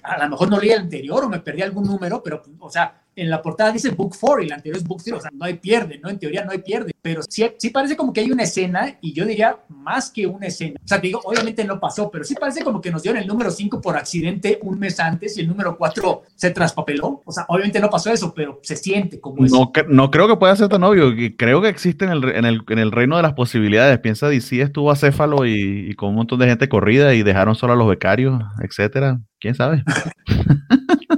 a 0.02 0.18
lo 0.24 0.30
mejor 0.30 0.50
no 0.50 0.58
leí 0.58 0.70
el 0.70 0.80
anterior 0.80 1.24
o 1.24 1.28
me 1.28 1.40
perdí 1.40 1.62
algún 1.62 1.84
número, 1.84 2.22
pero, 2.22 2.42
o 2.58 2.70
sea, 2.70 3.02
en 3.20 3.28
la 3.28 3.42
portada 3.42 3.70
dice 3.70 3.90
Book 3.90 4.16
4 4.18 4.42
y 4.42 4.48
la 4.48 4.54
anterior 4.54 4.78
es 4.78 4.84
Book 4.84 5.00
0, 5.04 5.18
o 5.18 5.20
sea, 5.20 5.30
no 5.32 5.44
hay 5.44 5.54
pierde, 5.54 6.00
¿no? 6.02 6.08
En 6.08 6.18
teoría 6.18 6.42
no 6.42 6.52
hay 6.52 6.58
pierde, 6.58 6.92
pero 7.02 7.20
sí, 7.28 7.46
sí 7.58 7.68
parece 7.68 7.94
como 7.94 8.14
que 8.14 8.20
hay 8.20 8.30
una 8.30 8.44
escena 8.44 8.96
y 9.02 9.12
yo 9.12 9.26
diría 9.26 9.58
más 9.68 10.10
que 10.10 10.26
una 10.26 10.46
escena. 10.46 10.80
O 10.82 10.88
sea, 10.88 10.98
te 11.00 11.08
digo, 11.08 11.20
obviamente 11.24 11.62
no 11.64 11.78
pasó, 11.78 12.10
pero 12.10 12.24
sí 12.24 12.34
parece 12.34 12.64
como 12.64 12.80
que 12.80 12.90
nos 12.90 13.02
dieron 13.02 13.20
el 13.20 13.28
número 13.28 13.50
5 13.50 13.80
por 13.82 13.96
accidente 13.96 14.58
un 14.62 14.78
mes 14.78 14.98
antes 15.00 15.36
y 15.36 15.42
el 15.42 15.48
número 15.48 15.76
4 15.76 16.22
se 16.34 16.50
traspapeló. 16.50 17.20
O 17.26 17.32
sea, 17.32 17.44
obviamente 17.48 17.78
no 17.78 17.90
pasó 17.90 18.10
eso, 18.10 18.32
pero 18.34 18.58
se 18.62 18.74
siente 18.74 19.20
como 19.20 19.44
eso. 19.44 19.54
No, 19.54 19.72
no 19.88 20.10
creo 20.10 20.26
que 20.26 20.36
pueda 20.36 20.56
ser 20.56 20.68
tan 20.68 20.82
obvio, 20.82 21.12
creo 21.36 21.60
que 21.60 21.68
existe 21.68 22.06
en 22.06 22.12
el, 22.12 22.24
en 22.30 22.46
el, 22.46 22.62
en 22.68 22.78
el 22.78 22.90
reino 22.90 23.16
de 23.16 23.22
las 23.22 23.34
posibilidades. 23.34 23.98
Piensa, 23.98 24.30
DC 24.30 24.62
estuvo 24.62 24.90
acéfalo 24.90 25.44
y, 25.44 25.90
y 25.90 25.94
con 25.94 26.08
un 26.10 26.14
montón 26.16 26.38
de 26.38 26.46
gente 26.46 26.70
corrida 26.70 27.12
y 27.12 27.22
dejaron 27.22 27.54
solo 27.54 27.74
a 27.74 27.76
los 27.76 27.88
becarios, 27.88 28.40
etcétera. 28.62 29.20
¿Quién 29.38 29.54
sabe? 29.54 29.84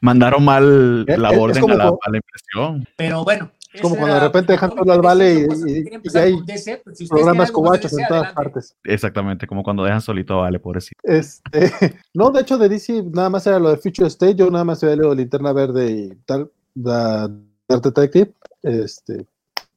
mandaron 0.00 0.44
mal 0.44 1.04
la 1.06 1.30
orden 1.30 1.70
a 1.70 1.74
la, 1.74 2.16
impresión. 2.16 2.86
Pero 2.96 3.24
bueno. 3.24 3.50
Es 3.72 3.82
como 3.82 3.94
cuando 3.94 4.14
de 4.14 4.20
repente 4.20 4.52
dejan 4.52 4.74
todo 4.74 4.92
al 4.92 5.00
vale 5.00 5.32
y, 5.32 5.72
y, 5.72 6.18
hay 6.18 6.34
pues, 6.42 7.08
programas 7.08 7.52
cobachos 7.52 7.96
en 7.96 8.08
todas 8.08 8.32
partes. 8.32 8.74
Exactamente, 8.82 9.46
como 9.46 9.62
cuando 9.62 9.84
dejan 9.84 10.00
solito 10.00 10.34
a 10.34 10.42
Vale, 10.42 10.58
pobrecito. 10.58 11.00
Este, 11.04 11.70
no, 12.14 12.30
de 12.30 12.40
hecho 12.40 12.58
de 12.58 12.68
DC 12.68 13.04
nada 13.12 13.30
más 13.30 13.46
era 13.46 13.60
lo 13.60 13.70
de 13.70 13.76
Future 13.76 14.08
State, 14.08 14.34
yo 14.34 14.50
nada 14.50 14.64
más 14.64 14.82
había 14.82 14.96
leído 14.96 15.14
Linterna 15.14 15.52
Verde 15.52 15.88
y 15.88 16.08
tal, 16.26 16.50
la 16.74 17.30
Detective. 17.68 18.32
Este, 18.62 19.26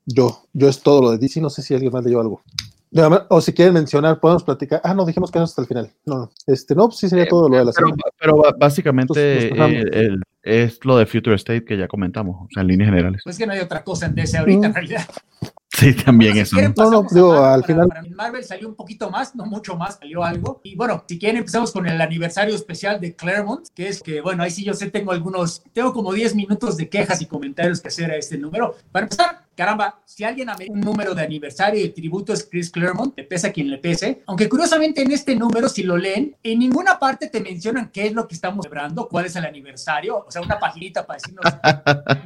yo, 0.08 0.44
yo 0.54 0.70
es 0.70 0.82
todo 0.82 1.02
lo 1.02 1.12
de 1.12 1.20
DC, 1.20 1.40
no 1.40 1.52
sé 1.52 1.62
si 1.62 1.76
alguien 1.76 1.94
más 1.94 2.04
leyó 2.04 2.20
algo. 2.20 2.42
O 3.30 3.42
si 3.42 3.54
quieren 3.54 3.74
mencionar, 3.74 4.20
podemos 4.20 4.44
platicar. 4.44 4.82
Ah, 4.84 4.94
no, 4.94 5.06
dijimos 5.06 5.32
que 5.32 5.40
no 5.40 5.46
hasta 5.46 5.62
el 5.62 5.68
final. 5.68 5.92
No, 6.06 6.16
no. 6.18 6.32
Este, 6.46 6.76
no, 6.76 6.88
pues 6.88 7.00
sí 7.00 7.10
sería 7.10 7.26
eh, 7.26 7.30
todo 7.30 7.50
lo 7.50 7.58
de 7.58 7.66
la 7.66 7.72
pero, 7.72 7.96
Pero 8.20 8.44
básicamente 8.58 9.50
eh, 9.52 10.18
es 10.44 10.80
lo 10.86 10.98
de 10.98 11.06
Future 11.06 11.36
State 11.36 11.66
que 11.66 11.78
ya 11.78 11.88
comentamos, 11.88 12.42
o 12.42 12.48
sea, 12.54 12.62
en 12.62 12.68
líneas 12.68 12.90
generales. 12.90 13.22
Pues 13.24 13.38
que 13.38 13.48
no 13.48 13.54
hay 13.54 13.60
otra 13.60 13.84
cosa 13.84 14.06
en 14.06 14.16
DC 14.16 14.38
ahorita, 14.38 14.68
en 14.68 14.74
realidad. 14.74 15.06
Sí, 15.78 15.94
también 15.94 16.38
eso. 16.38 16.56
no, 16.56 16.92
no, 16.92 17.08
digo, 17.10 17.44
al 17.44 17.64
final. 17.64 17.88
Para 17.88 18.04
Marvel 18.04 18.44
salió 18.44 18.68
un 18.68 18.76
poquito 18.76 19.10
más, 19.10 19.36
no 19.36 19.46
mucho 19.46 19.76
más, 19.76 19.98
salió 19.98 20.24
algo. 20.24 20.62
Y 20.64 20.76
bueno, 20.76 21.04
si 21.08 21.18
quieren, 21.18 21.38
empezamos 21.38 21.72
con 21.72 21.88
el 21.88 22.00
aniversario 22.00 22.54
especial 22.54 23.02
de 23.02 23.16
Claremont, 23.16 23.68
que 23.74 23.88
es 23.88 24.02
que, 24.02 24.22
bueno, 24.22 24.44
ahí 24.44 24.52
sí 24.52 24.64
yo 24.64 24.76
sé, 24.76 24.92
tengo 24.92 25.12
algunos, 25.12 25.64
tengo 25.74 25.92
como 25.92 26.14
10 26.14 26.36
minutos 26.36 26.78
de 26.78 26.90
quejas 26.90 27.22
y 27.22 27.26
comentarios 27.26 27.82
que 27.82 27.88
hacer 27.88 28.12
a 28.12 28.18
este 28.18 28.38
número. 28.38 28.76
Para 28.92 29.06
empezar, 29.06 29.46
caramba, 29.56 30.00
si 30.06 30.24
alguien 30.24 30.50
ha 30.50 30.56
un 30.70 30.82
número 30.82 31.16
de 31.16 31.24
aniversario 31.24 31.84
y 31.84 31.90
tributo 31.90 32.34
es 32.34 32.48
Chris 32.50 32.70
Claremont, 32.70 33.18
le 33.18 33.24
pesa 33.24 33.48
a 33.48 33.52
quien 33.52 33.70
le 33.70 33.80
pese. 33.80 34.22
Aunque 34.28 34.48
curiosamente 34.48 35.02
en 35.02 35.12
este 35.12 35.36
número, 35.36 35.68
si 35.68 35.84
lo 35.84 35.98
leen, 35.98 36.36
en 36.44 36.60
ninguna 36.60 37.00
parte 37.00 37.28
te 37.28 37.42
mencionan 37.42 37.90
qué 37.90 38.08
es 38.08 38.14
lo 38.14 38.28
que 38.28 38.36
estamos 38.36 38.64
celebrando, 38.64 39.08
cuál 39.10 39.26
es 39.26 39.36
el 39.36 39.46
aniversario. 39.46 40.24
O 40.28 40.32
sea, 40.32 40.42
una 40.42 40.60
paginita 40.60 41.06
para 41.06 41.20
decirnos, 41.20 41.46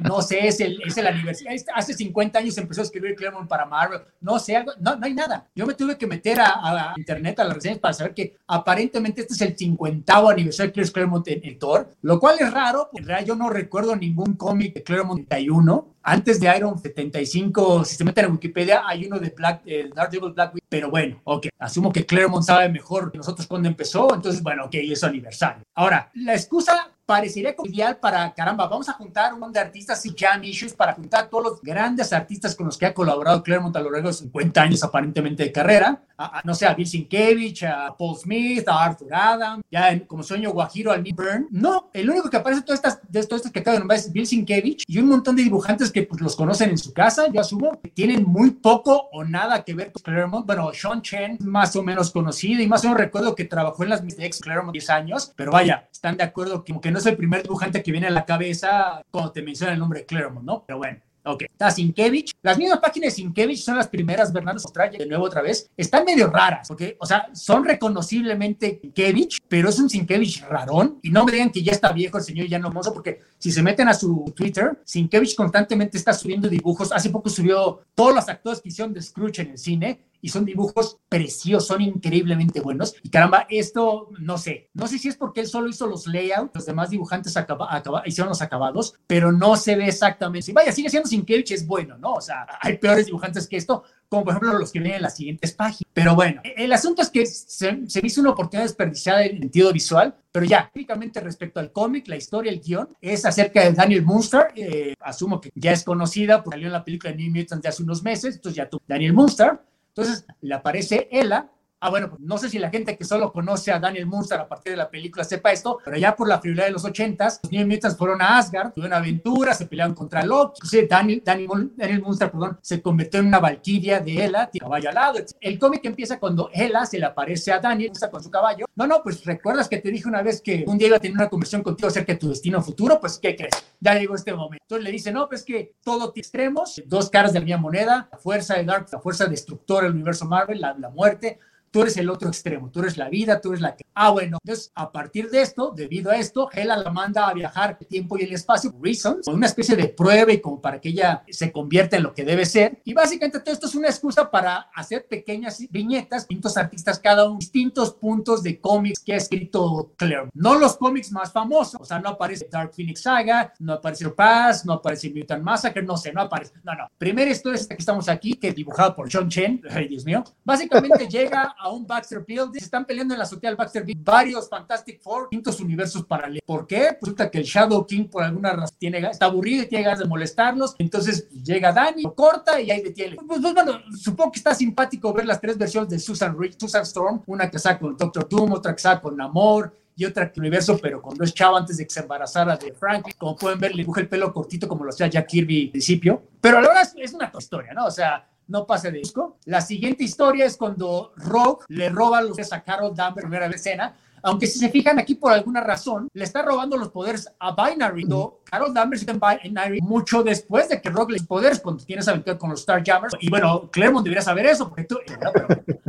no 0.02 0.20
sé, 0.22 0.46
es 0.46 0.60
el, 0.60 0.80
es 0.84 0.96
el 0.98 1.06
aniversario. 1.06 1.60
Hace 1.74 1.94
50 1.94 2.38
años 2.38 2.58
empezó 2.58 2.82
a 2.82 2.84
escribir 2.84 3.14
Claremont 3.14 3.37
para 3.46 3.66
Marvel. 3.66 4.00
No 4.20 4.38
sé, 4.38 4.56
algo, 4.56 4.72
no, 4.80 4.96
no 4.96 5.06
hay 5.06 5.14
nada. 5.14 5.46
Yo 5.54 5.66
me 5.66 5.74
tuve 5.74 5.96
que 5.96 6.06
meter 6.06 6.40
a, 6.40 6.94
internet, 6.96 7.38
a 7.40 7.44
las 7.44 7.54
reseñas, 7.54 7.78
para 7.78 7.94
saber 7.94 8.14
que 8.14 8.36
aparentemente 8.46 9.20
este 9.20 9.34
es 9.34 9.40
el 9.42 9.56
50 9.56 10.16
aniversario 10.30 10.70
de 10.70 10.72
Chris 10.72 10.90
Claremont 10.90 11.28
en, 11.28 11.40
en, 11.44 11.58
Thor, 11.58 11.90
lo 12.02 12.18
cual 12.18 12.36
es 12.40 12.52
raro. 12.52 12.90
En 12.94 13.06
realidad 13.06 13.28
yo 13.28 13.36
no 13.36 13.50
recuerdo 13.50 13.94
ningún 13.94 14.34
cómic 14.34 14.74
de 14.74 14.82
Claremont 14.82 15.28
31 15.28 15.94
antes 16.08 16.40
de 16.40 16.56
Iron 16.56 16.78
75, 16.78 17.84
si 17.84 17.96
se 17.96 18.04
meten 18.04 18.24
en 18.24 18.32
Wikipedia, 18.32 18.82
hay 18.86 19.06
uno 19.06 19.18
de 19.18 19.28
Black, 19.28 19.60
el 19.66 19.90
Daredevil 19.90 20.32
Black 20.32 20.54
Widow, 20.54 20.66
pero 20.68 20.90
bueno, 20.90 21.20
ok, 21.24 21.48
asumo 21.58 21.92
que 21.92 22.06
Claremont 22.06 22.44
sabe 22.44 22.70
mejor 22.70 23.12
que 23.12 23.18
nosotros 23.18 23.46
cuando 23.46 23.68
empezó, 23.68 24.14
entonces, 24.14 24.42
bueno, 24.42 24.64
ok, 24.64 24.74
es 24.74 25.04
aniversario. 25.04 25.62
Ahora, 25.74 26.10
la 26.14 26.34
excusa 26.34 26.90
parecería 27.08 27.54
ideal 27.64 27.96
para, 27.96 28.34
caramba, 28.34 28.68
vamos 28.68 28.86
a 28.90 28.92
juntar 28.92 29.32
un 29.32 29.40
montón 29.40 29.54
de 29.54 29.60
artistas 29.60 30.04
y 30.04 30.14
jam 30.14 30.44
issues 30.44 30.74
para 30.74 30.92
juntar 30.92 31.30
todos 31.30 31.42
los 31.42 31.62
grandes 31.62 32.12
artistas 32.12 32.54
con 32.54 32.66
los 32.66 32.76
que 32.76 32.84
ha 32.84 32.92
colaborado 32.92 33.42
Claremont 33.42 33.74
a 33.76 33.80
lo 33.80 33.90
largo 33.90 34.08
de 34.08 34.12
50 34.12 34.60
años 34.60 34.84
aparentemente 34.84 35.42
de 35.42 35.50
carrera. 35.50 36.02
A, 36.18 36.42
no 36.44 36.52
sé, 36.54 36.66
a 36.66 36.74
Bill 36.74 36.86
Sienkiewicz, 36.86 37.62
a 37.62 37.96
Paul 37.96 38.16
Smith, 38.16 38.68
a 38.68 38.84
Arthur 38.84 39.14
Adam, 39.14 39.62
ya 39.70 39.90
en, 39.90 40.00
como 40.00 40.22
sueño 40.22 40.50
guajiro 40.50 40.92
al 40.92 41.02
Nick 41.02 41.16
Byrne. 41.16 41.46
No, 41.50 41.88
el 41.94 42.10
único 42.10 42.28
que 42.28 42.36
aparece 42.36 42.62
todas 42.62 42.80
estas, 42.80 43.00
de 43.08 43.22
todas 43.22 43.40
estas 43.40 43.52
que 43.52 43.60
acabo 43.60 43.76
de 43.76 43.78
nombrar 43.78 44.00
es 44.00 44.12
Bill 44.12 44.26
Sienkiewicz 44.26 44.84
y 44.86 44.98
un 44.98 45.08
montón 45.08 45.36
de 45.36 45.44
dibujantes 45.44 45.90
que 45.90 46.02
pues, 46.02 46.20
los 46.20 46.36
conocen 46.36 46.70
en 46.70 46.78
su 46.78 46.92
casa, 46.92 47.28
yo 47.32 47.40
asumo, 47.40 47.80
que 47.80 47.88
tienen 47.90 48.24
muy 48.24 48.50
poco 48.50 49.08
o 49.12 49.24
nada 49.24 49.64
que 49.64 49.72
ver 49.74 49.92
con 49.92 50.02
Claremont. 50.02 50.44
Bueno, 50.44 50.72
Sean 50.74 51.00
Chen, 51.00 51.38
más 51.40 51.74
o 51.76 51.82
menos 51.82 52.10
conocido 52.10 52.60
y 52.60 52.66
más 52.66 52.84
o 52.84 52.88
menos 52.88 53.00
recuerdo 53.00 53.34
que 53.34 53.44
trabajó 53.44 53.84
en 53.84 53.90
las 53.90 54.02
Mistakes 54.02 54.40
Claremont 54.42 54.72
10 54.72 54.90
años, 54.90 55.32
pero 55.36 55.52
vaya, 55.52 55.88
están 55.90 56.18
de 56.18 56.24
acuerdo 56.24 56.64
que 56.64 56.72
como 56.72 56.80
que 56.82 56.90
no 56.90 56.97
es 56.98 57.06
el 57.06 57.16
primer 57.16 57.42
dibujante 57.42 57.82
que 57.82 57.92
viene 57.92 58.06
a 58.06 58.10
la 58.10 58.24
cabeza 58.24 59.02
cuando 59.10 59.32
te 59.32 59.42
menciona 59.42 59.72
el 59.72 59.78
nombre 59.78 60.00
de 60.00 60.06
Claremont, 60.06 60.46
¿no? 60.46 60.64
Pero 60.66 60.78
bueno. 60.78 61.00
Ok, 61.24 61.42
está 61.42 61.70
Sinkevich. 61.70 62.32
Las 62.40 62.56
mismas 62.56 62.78
páginas 62.78 63.12
de 63.12 63.16
Sinkevich 63.16 63.58
son 63.58 63.76
las 63.76 63.88
primeras, 63.88 64.32
Bernardo 64.32 64.60
Sostraya, 64.60 64.98
de 64.98 65.04
nuevo 65.04 65.24
otra 65.24 65.42
vez. 65.42 65.68
Están 65.76 66.06
medio 66.06 66.28
raras, 66.28 66.68
porque, 66.68 66.96
o 66.98 67.04
sea, 67.04 67.28
son 67.34 67.66
reconociblemente 67.66 68.78
Sinkevich, 68.80 69.38
pero 69.46 69.68
es 69.68 69.78
un 69.78 69.90
Sinkevich 69.90 70.42
rarón. 70.48 70.98
Y 71.02 71.10
no 71.10 71.26
me 71.26 71.32
digan 71.32 71.50
que 71.50 71.62
ya 71.62 71.72
está 71.72 71.92
viejo 71.92 72.16
el 72.16 72.24
señor 72.24 72.46
ya 72.46 72.58
no 72.58 72.70
mozo, 72.70 72.94
porque 72.94 73.20
si 73.36 73.52
se 73.52 73.62
meten 73.62 73.88
a 73.88 73.94
su 73.94 74.32
Twitter, 74.34 74.80
Sinkevich 74.84 75.34
constantemente 75.34 75.98
está 75.98 76.14
subiendo 76.14 76.48
dibujos. 76.48 76.92
Hace 76.92 77.10
poco 77.10 77.28
subió 77.28 77.82
todos 77.94 78.14
los 78.14 78.26
actores 78.26 78.62
que 78.62 78.70
hicieron 78.70 78.94
de 78.94 79.02
Scrooge 79.02 79.42
en 79.42 79.50
el 79.50 79.58
cine 79.58 80.08
y 80.20 80.28
son 80.28 80.44
dibujos 80.44 80.98
preciosos, 81.08 81.66
son 81.66 81.82
increíblemente 81.82 82.60
buenos. 82.60 82.94
Y 83.02 83.10
caramba, 83.10 83.46
esto 83.48 84.10
no 84.18 84.38
sé, 84.38 84.70
no 84.74 84.86
sé 84.86 84.98
si 84.98 85.08
es 85.08 85.16
porque 85.16 85.40
él 85.40 85.46
solo 85.46 85.68
hizo 85.68 85.86
los 85.86 86.06
layouts, 86.06 86.50
los 86.54 86.66
demás 86.66 86.90
dibujantes 86.90 87.36
acaba, 87.36 87.82
hicieron 88.06 88.28
los 88.28 88.42
acabados, 88.42 88.94
pero 89.06 89.32
no 89.32 89.56
se 89.56 89.76
ve 89.76 89.86
exactamente. 89.86 90.52
Vaya, 90.52 90.72
sigue 90.72 90.90
siendo 90.90 91.08
Sienkiewicz, 91.08 91.50
es 91.52 91.66
bueno, 91.66 91.98
¿no? 91.98 92.14
O 92.14 92.20
sea, 92.20 92.46
hay 92.60 92.78
peores 92.78 93.06
dibujantes 93.06 93.46
que 93.46 93.56
esto, 93.56 93.84
como 94.08 94.24
por 94.24 94.32
ejemplo 94.32 94.58
los 94.58 94.72
que 94.72 94.80
vienen 94.80 94.96
en 94.96 95.02
las 95.02 95.16
siguientes 95.16 95.52
páginas. 95.52 95.90
Pero 95.92 96.14
bueno, 96.14 96.40
el 96.44 96.72
asunto 96.72 97.02
es 97.02 97.10
que 97.10 97.26
se, 97.26 97.88
se 97.88 98.00
hizo 98.06 98.20
una 98.20 98.30
oportunidad 98.30 98.64
desperdiciada 98.64 99.24
en 99.24 99.38
sentido 99.40 99.72
visual, 99.72 100.14
pero 100.30 100.44
ya, 100.46 100.70
típicamente 100.72 101.20
respecto 101.20 101.58
al 101.58 101.72
cómic, 101.72 102.06
la 102.08 102.16
historia, 102.16 102.52
el 102.52 102.60
guion, 102.60 102.88
es 103.00 103.24
acerca 103.24 103.64
de 103.64 103.72
Daniel 103.72 104.04
Munster, 104.04 104.48
eh, 104.54 104.94
asumo 105.00 105.40
que 105.40 105.50
ya 105.54 105.72
es 105.72 105.82
conocida, 105.82 106.42
porque 106.42 106.56
salió 106.56 106.68
en 106.68 106.74
la 106.74 106.84
película 106.84 107.12
de 107.12 107.18
New 107.18 107.34
Mutants 107.34 107.62
de 107.62 107.68
hace 107.68 107.82
unos 107.82 108.02
meses, 108.02 108.36
entonces 108.36 108.56
ya 108.56 108.68
tú, 108.68 108.80
Daniel 108.86 109.14
Munster, 109.14 109.58
entonces 109.98 110.26
le 110.40 110.54
aparece 110.54 111.08
Ella 111.10 111.50
Ah, 111.80 111.90
bueno, 111.90 112.10
pues 112.10 112.20
no 112.20 112.38
sé 112.38 112.48
si 112.48 112.58
la 112.58 112.70
gente 112.70 112.96
que 112.96 113.04
solo 113.04 113.32
conoce 113.32 113.70
a 113.70 113.78
Daniel 113.78 114.06
Munster 114.06 114.40
a 114.40 114.48
partir 114.48 114.72
de 114.72 114.76
la 114.76 114.90
película 114.90 115.22
sepa 115.22 115.52
esto, 115.52 115.78
pero 115.84 115.96
ya 115.96 116.16
por 116.16 116.26
la 116.26 116.40
frivolidad 116.40 116.66
de 116.66 116.72
los 116.72 116.84
ochentas, 116.84 117.38
los 117.44 117.52
New 117.52 117.68
Mutants 117.68 117.96
fueron 117.96 118.20
a 118.20 118.38
Asgard, 118.38 118.72
tuvieron 118.72 118.98
aventuras, 118.98 119.58
se 119.58 119.66
pelearon 119.66 119.94
contra 119.94 120.24
Loki. 120.24 120.58
Daniel, 120.88 121.22
Daniel, 121.24 121.72
Daniel 121.76 122.02
Munster, 122.02 122.32
perdón, 122.32 122.58
se 122.62 122.82
convirtió 122.82 123.20
en 123.20 123.26
una 123.26 123.38
valquiria 123.38 124.00
de 124.00 124.24
Hela, 124.24 124.50
tiene 124.50 124.64
caballo 124.64 124.90
alado. 124.90 125.20
El 125.40 125.58
cómic 125.58 125.84
empieza 125.84 126.18
cuando 126.18 126.50
Hela 126.52 126.84
se 126.84 126.98
le 126.98 127.06
aparece 127.06 127.52
a 127.52 127.60
Daniel 127.60 127.92
con 128.10 128.22
su 128.24 128.30
caballo. 128.30 128.66
No, 128.74 128.88
no, 128.88 129.00
pues 129.02 129.24
recuerdas 129.24 129.68
que 129.68 129.78
te 129.78 129.92
dije 129.92 130.08
una 130.08 130.22
vez 130.22 130.40
que 130.40 130.64
un 130.66 130.78
día 130.78 130.88
iba 130.88 130.96
a 130.96 131.00
tener 131.00 131.16
una 131.16 131.28
conversación 131.28 131.62
contigo 131.62 131.86
acerca 131.86 132.12
de 132.12 132.18
tu 132.18 132.28
destino 132.28 132.60
futuro, 132.60 132.98
pues 133.00 133.20
¿qué 133.20 133.36
crees? 133.36 133.54
Ya 133.78 133.94
llegó 133.94 134.16
este 134.16 134.34
momento. 134.34 134.64
Entonces 134.64 134.84
le 134.84 134.90
dice, 134.90 135.12
no, 135.12 135.28
pues 135.28 135.44
que 135.44 135.74
todo 135.84 136.10
tiene 136.10 136.18
extremos, 136.18 136.82
dos 136.86 137.08
caras 137.10 137.32
de 137.32 137.38
la 137.38 137.44
misma 137.44 137.60
moneda, 137.60 138.08
la 138.10 138.18
fuerza 138.18 138.54
de 138.54 138.64
Dark, 138.64 138.88
la 138.90 138.98
fuerza 138.98 139.26
destructora 139.26 139.84
del 139.86 139.94
universo 139.94 140.24
Marvel, 140.24 140.60
la 140.60 140.90
muerte, 140.90 141.38
tú 141.70 141.82
eres 141.82 141.96
el 141.96 142.10
otro 142.10 142.28
extremo, 142.28 142.70
tú 142.70 142.80
eres 142.80 142.96
la 142.96 143.08
vida, 143.08 143.40
tú 143.40 143.50
eres 143.50 143.60
la 143.60 143.76
que... 143.76 143.84
Ah, 143.94 144.10
bueno, 144.10 144.38
entonces 144.42 144.72
a 144.74 144.92
partir 144.92 145.30
de 145.30 145.42
esto, 145.42 145.72
debido 145.74 146.10
a 146.10 146.16
esto, 146.16 146.48
Hela 146.52 146.76
la 146.76 146.90
manda 146.90 147.28
a 147.28 147.34
viajar 147.34 147.76
el 147.80 147.86
tiempo 147.86 148.18
y 148.18 148.22
el 148.22 148.32
espacio, 148.32 148.74
Reasons, 148.80 149.26
con 149.26 149.34
una 149.34 149.46
especie 149.46 149.76
de 149.76 149.88
prueba 149.88 150.32
y 150.32 150.40
como 150.40 150.60
para 150.60 150.80
que 150.80 150.90
ella 150.90 151.24
se 151.28 151.52
convierta 151.52 151.96
en 151.96 152.04
lo 152.04 152.14
que 152.14 152.24
debe 152.24 152.46
ser. 152.46 152.80
Y 152.84 152.94
básicamente 152.94 153.40
todo 153.40 153.52
esto 153.52 153.66
es 153.66 153.74
una 153.74 153.88
excusa 153.88 154.30
para 154.30 154.70
hacer 154.74 155.06
pequeñas 155.06 155.58
viñetas, 155.70 156.22
distintos 156.22 156.56
artistas, 156.56 156.98
cada 156.98 157.28
uno, 157.28 157.38
distintos 157.38 157.94
puntos 157.94 158.42
de 158.42 158.60
cómics 158.60 159.00
que 159.04 159.14
ha 159.14 159.16
escrito 159.16 159.92
Claire. 159.96 160.30
No 160.34 160.58
los 160.58 160.76
cómics 160.76 161.12
más 161.12 161.32
famosos, 161.32 161.80
o 161.80 161.84
sea, 161.84 161.98
no 161.98 162.10
aparece 162.10 162.48
Dark 162.50 162.72
Phoenix 162.74 163.02
Saga, 163.02 163.52
no 163.58 163.74
aparece 163.74 164.08
Paz, 164.10 164.64
no 164.64 164.74
aparece 164.74 165.12
Mutant 165.14 165.42
Massacre, 165.42 165.82
no 165.82 165.96
sé, 165.96 166.12
no 166.12 166.22
aparece. 166.22 166.54
No, 166.62 166.74
no. 166.74 166.88
Primero 166.98 167.30
esto 167.30 167.52
es 167.52 167.66
que 167.66 167.74
estamos 167.74 168.08
aquí, 168.08 168.34
que 168.34 168.48
es 168.48 168.54
dibujado 168.54 168.94
por 168.94 169.12
John 169.12 169.28
Chen, 169.28 169.60
ay 169.70 169.88
Dios 169.88 170.04
mío. 170.04 170.24
Básicamente 170.44 171.08
llega 171.08 171.54
a 171.58 171.70
un 171.70 171.86
Baxter 171.86 172.24
Building. 172.26 172.58
Se 172.58 172.66
están 172.66 172.84
peleando 172.84 173.14
en 173.14 173.18
la 173.18 173.24
azotea 173.24 173.50
del 173.50 173.56
Baxter 173.56 173.84
Building 173.84 174.04
varios 174.04 174.48
Fantastic 174.48 175.00
Four, 175.00 175.28
quintos 175.28 175.60
universos 175.60 176.04
paralelos. 176.04 176.42
¿Por 176.46 176.66
qué? 176.66 176.96
Pues 176.98 177.00
resulta 177.00 177.30
que 177.30 177.38
el 177.38 177.44
Shadow 177.44 177.86
King 177.86 178.04
por 178.04 178.22
alguna 178.22 178.52
razón 178.52 178.76
tiene, 178.78 178.98
está 178.98 179.26
aburrido 179.26 179.64
y 179.64 179.66
tiene 179.66 179.84
ganas 179.84 179.98
de 179.98 180.06
molestarlos. 180.06 180.74
Entonces 180.78 181.28
llega 181.30 181.72
Danny, 181.72 182.02
lo 182.02 182.14
corta 182.14 182.60
y 182.60 182.70
ahí 182.70 182.82
detiene. 182.82 183.16
Pues, 183.16 183.40
pues, 183.40 183.54
bueno, 183.54 183.80
supongo 183.96 184.32
que 184.32 184.38
está 184.38 184.54
simpático 184.54 185.12
ver 185.12 185.26
las 185.26 185.40
tres 185.40 185.58
versiones 185.58 185.90
de 185.90 185.98
Susan, 185.98 186.36
Susan 186.58 186.82
Storm, 186.82 187.22
una 187.26 187.50
que 187.50 187.56
está 187.56 187.78
con 187.78 187.96
Doctor 187.96 188.28
Doom, 188.28 188.52
otra 188.52 188.72
que 188.72 188.78
está 188.78 189.00
con 189.00 189.16
Namor, 189.16 189.72
y 189.98 190.04
otra 190.04 190.30
que 190.30 190.38
universo, 190.38 190.78
pero 190.80 191.02
cuando 191.02 191.24
es 191.24 191.34
chavo 191.34 191.56
antes 191.56 191.76
de 191.76 191.84
que 191.84 191.90
se 191.90 191.98
embarazara 191.98 192.56
de 192.56 192.72
Franklin. 192.72 193.16
Como 193.18 193.34
pueden 193.34 193.58
ver, 193.58 193.72
le 193.72 193.78
dibuja 193.78 194.00
el 194.00 194.08
pelo 194.08 194.32
cortito 194.32 194.68
como 194.68 194.84
lo 194.84 194.90
hacía 194.90 195.08
Jack 195.08 195.26
Kirby 195.26 195.64
al 195.64 195.70
principio. 195.72 196.22
Pero 196.40 196.58
a 196.58 196.60
la 196.60 196.68
verdad 196.68 196.88
es 196.94 197.12
una 197.12 197.32
historia, 197.36 197.74
¿no? 197.74 197.86
O 197.86 197.90
sea, 197.90 198.24
no 198.48 198.66
pase 198.66 198.90
de 198.90 198.98
disco. 198.98 199.38
La 199.44 199.60
siguiente 199.60 200.04
historia 200.04 200.44
es 200.44 200.56
cuando 200.56 201.12
Rogue 201.16 201.64
le 201.68 201.88
roba 201.88 202.20
los 202.22 202.52
a 202.52 202.62
Carol 202.62 202.94
Danvers 202.94 203.26
primera 203.26 203.46
escena. 203.46 203.94
Aunque 204.22 204.48
si 204.48 204.58
se 204.58 204.68
fijan 204.68 204.98
aquí 204.98 205.14
por 205.14 205.32
alguna 205.32 205.60
razón, 205.60 206.08
le 206.12 206.24
está 206.24 206.42
robando 206.42 206.76
los 206.76 206.88
poderes 206.88 207.30
a 207.38 207.54
Binary. 207.54 208.02
Cuando 208.02 208.40
Carol 208.44 208.74
Danvers 208.74 209.02
está 209.02 209.12
en 209.12 209.50
Binary 209.50 209.80
mucho 209.80 210.22
después 210.22 210.68
de 210.68 210.80
que 210.80 210.90
Rogue 210.90 211.12
le 211.12 211.22
poderes 211.22 211.60
cuando 211.60 211.84
tienes 211.84 212.08
aventura 212.08 212.36
con 212.36 212.50
los 212.50 212.60
Star 212.60 212.82
Jammers. 212.84 213.14
Y 213.20 213.30
bueno, 213.30 213.70
Claremont 213.70 214.04
debería 214.04 214.22
saber 214.22 214.46
eso, 214.46 214.68
porque 214.68 214.84
tú, 214.84 214.98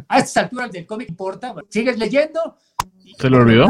a 0.08 0.20
estas 0.20 0.38
alturas 0.44 0.72
del 0.72 0.86
cómic 0.86 1.10
importa. 1.10 1.56
sigues 1.70 1.98
leyendo. 1.98 2.56
¿Se 3.18 3.30
lo 3.30 3.38
olvidó? 3.38 3.68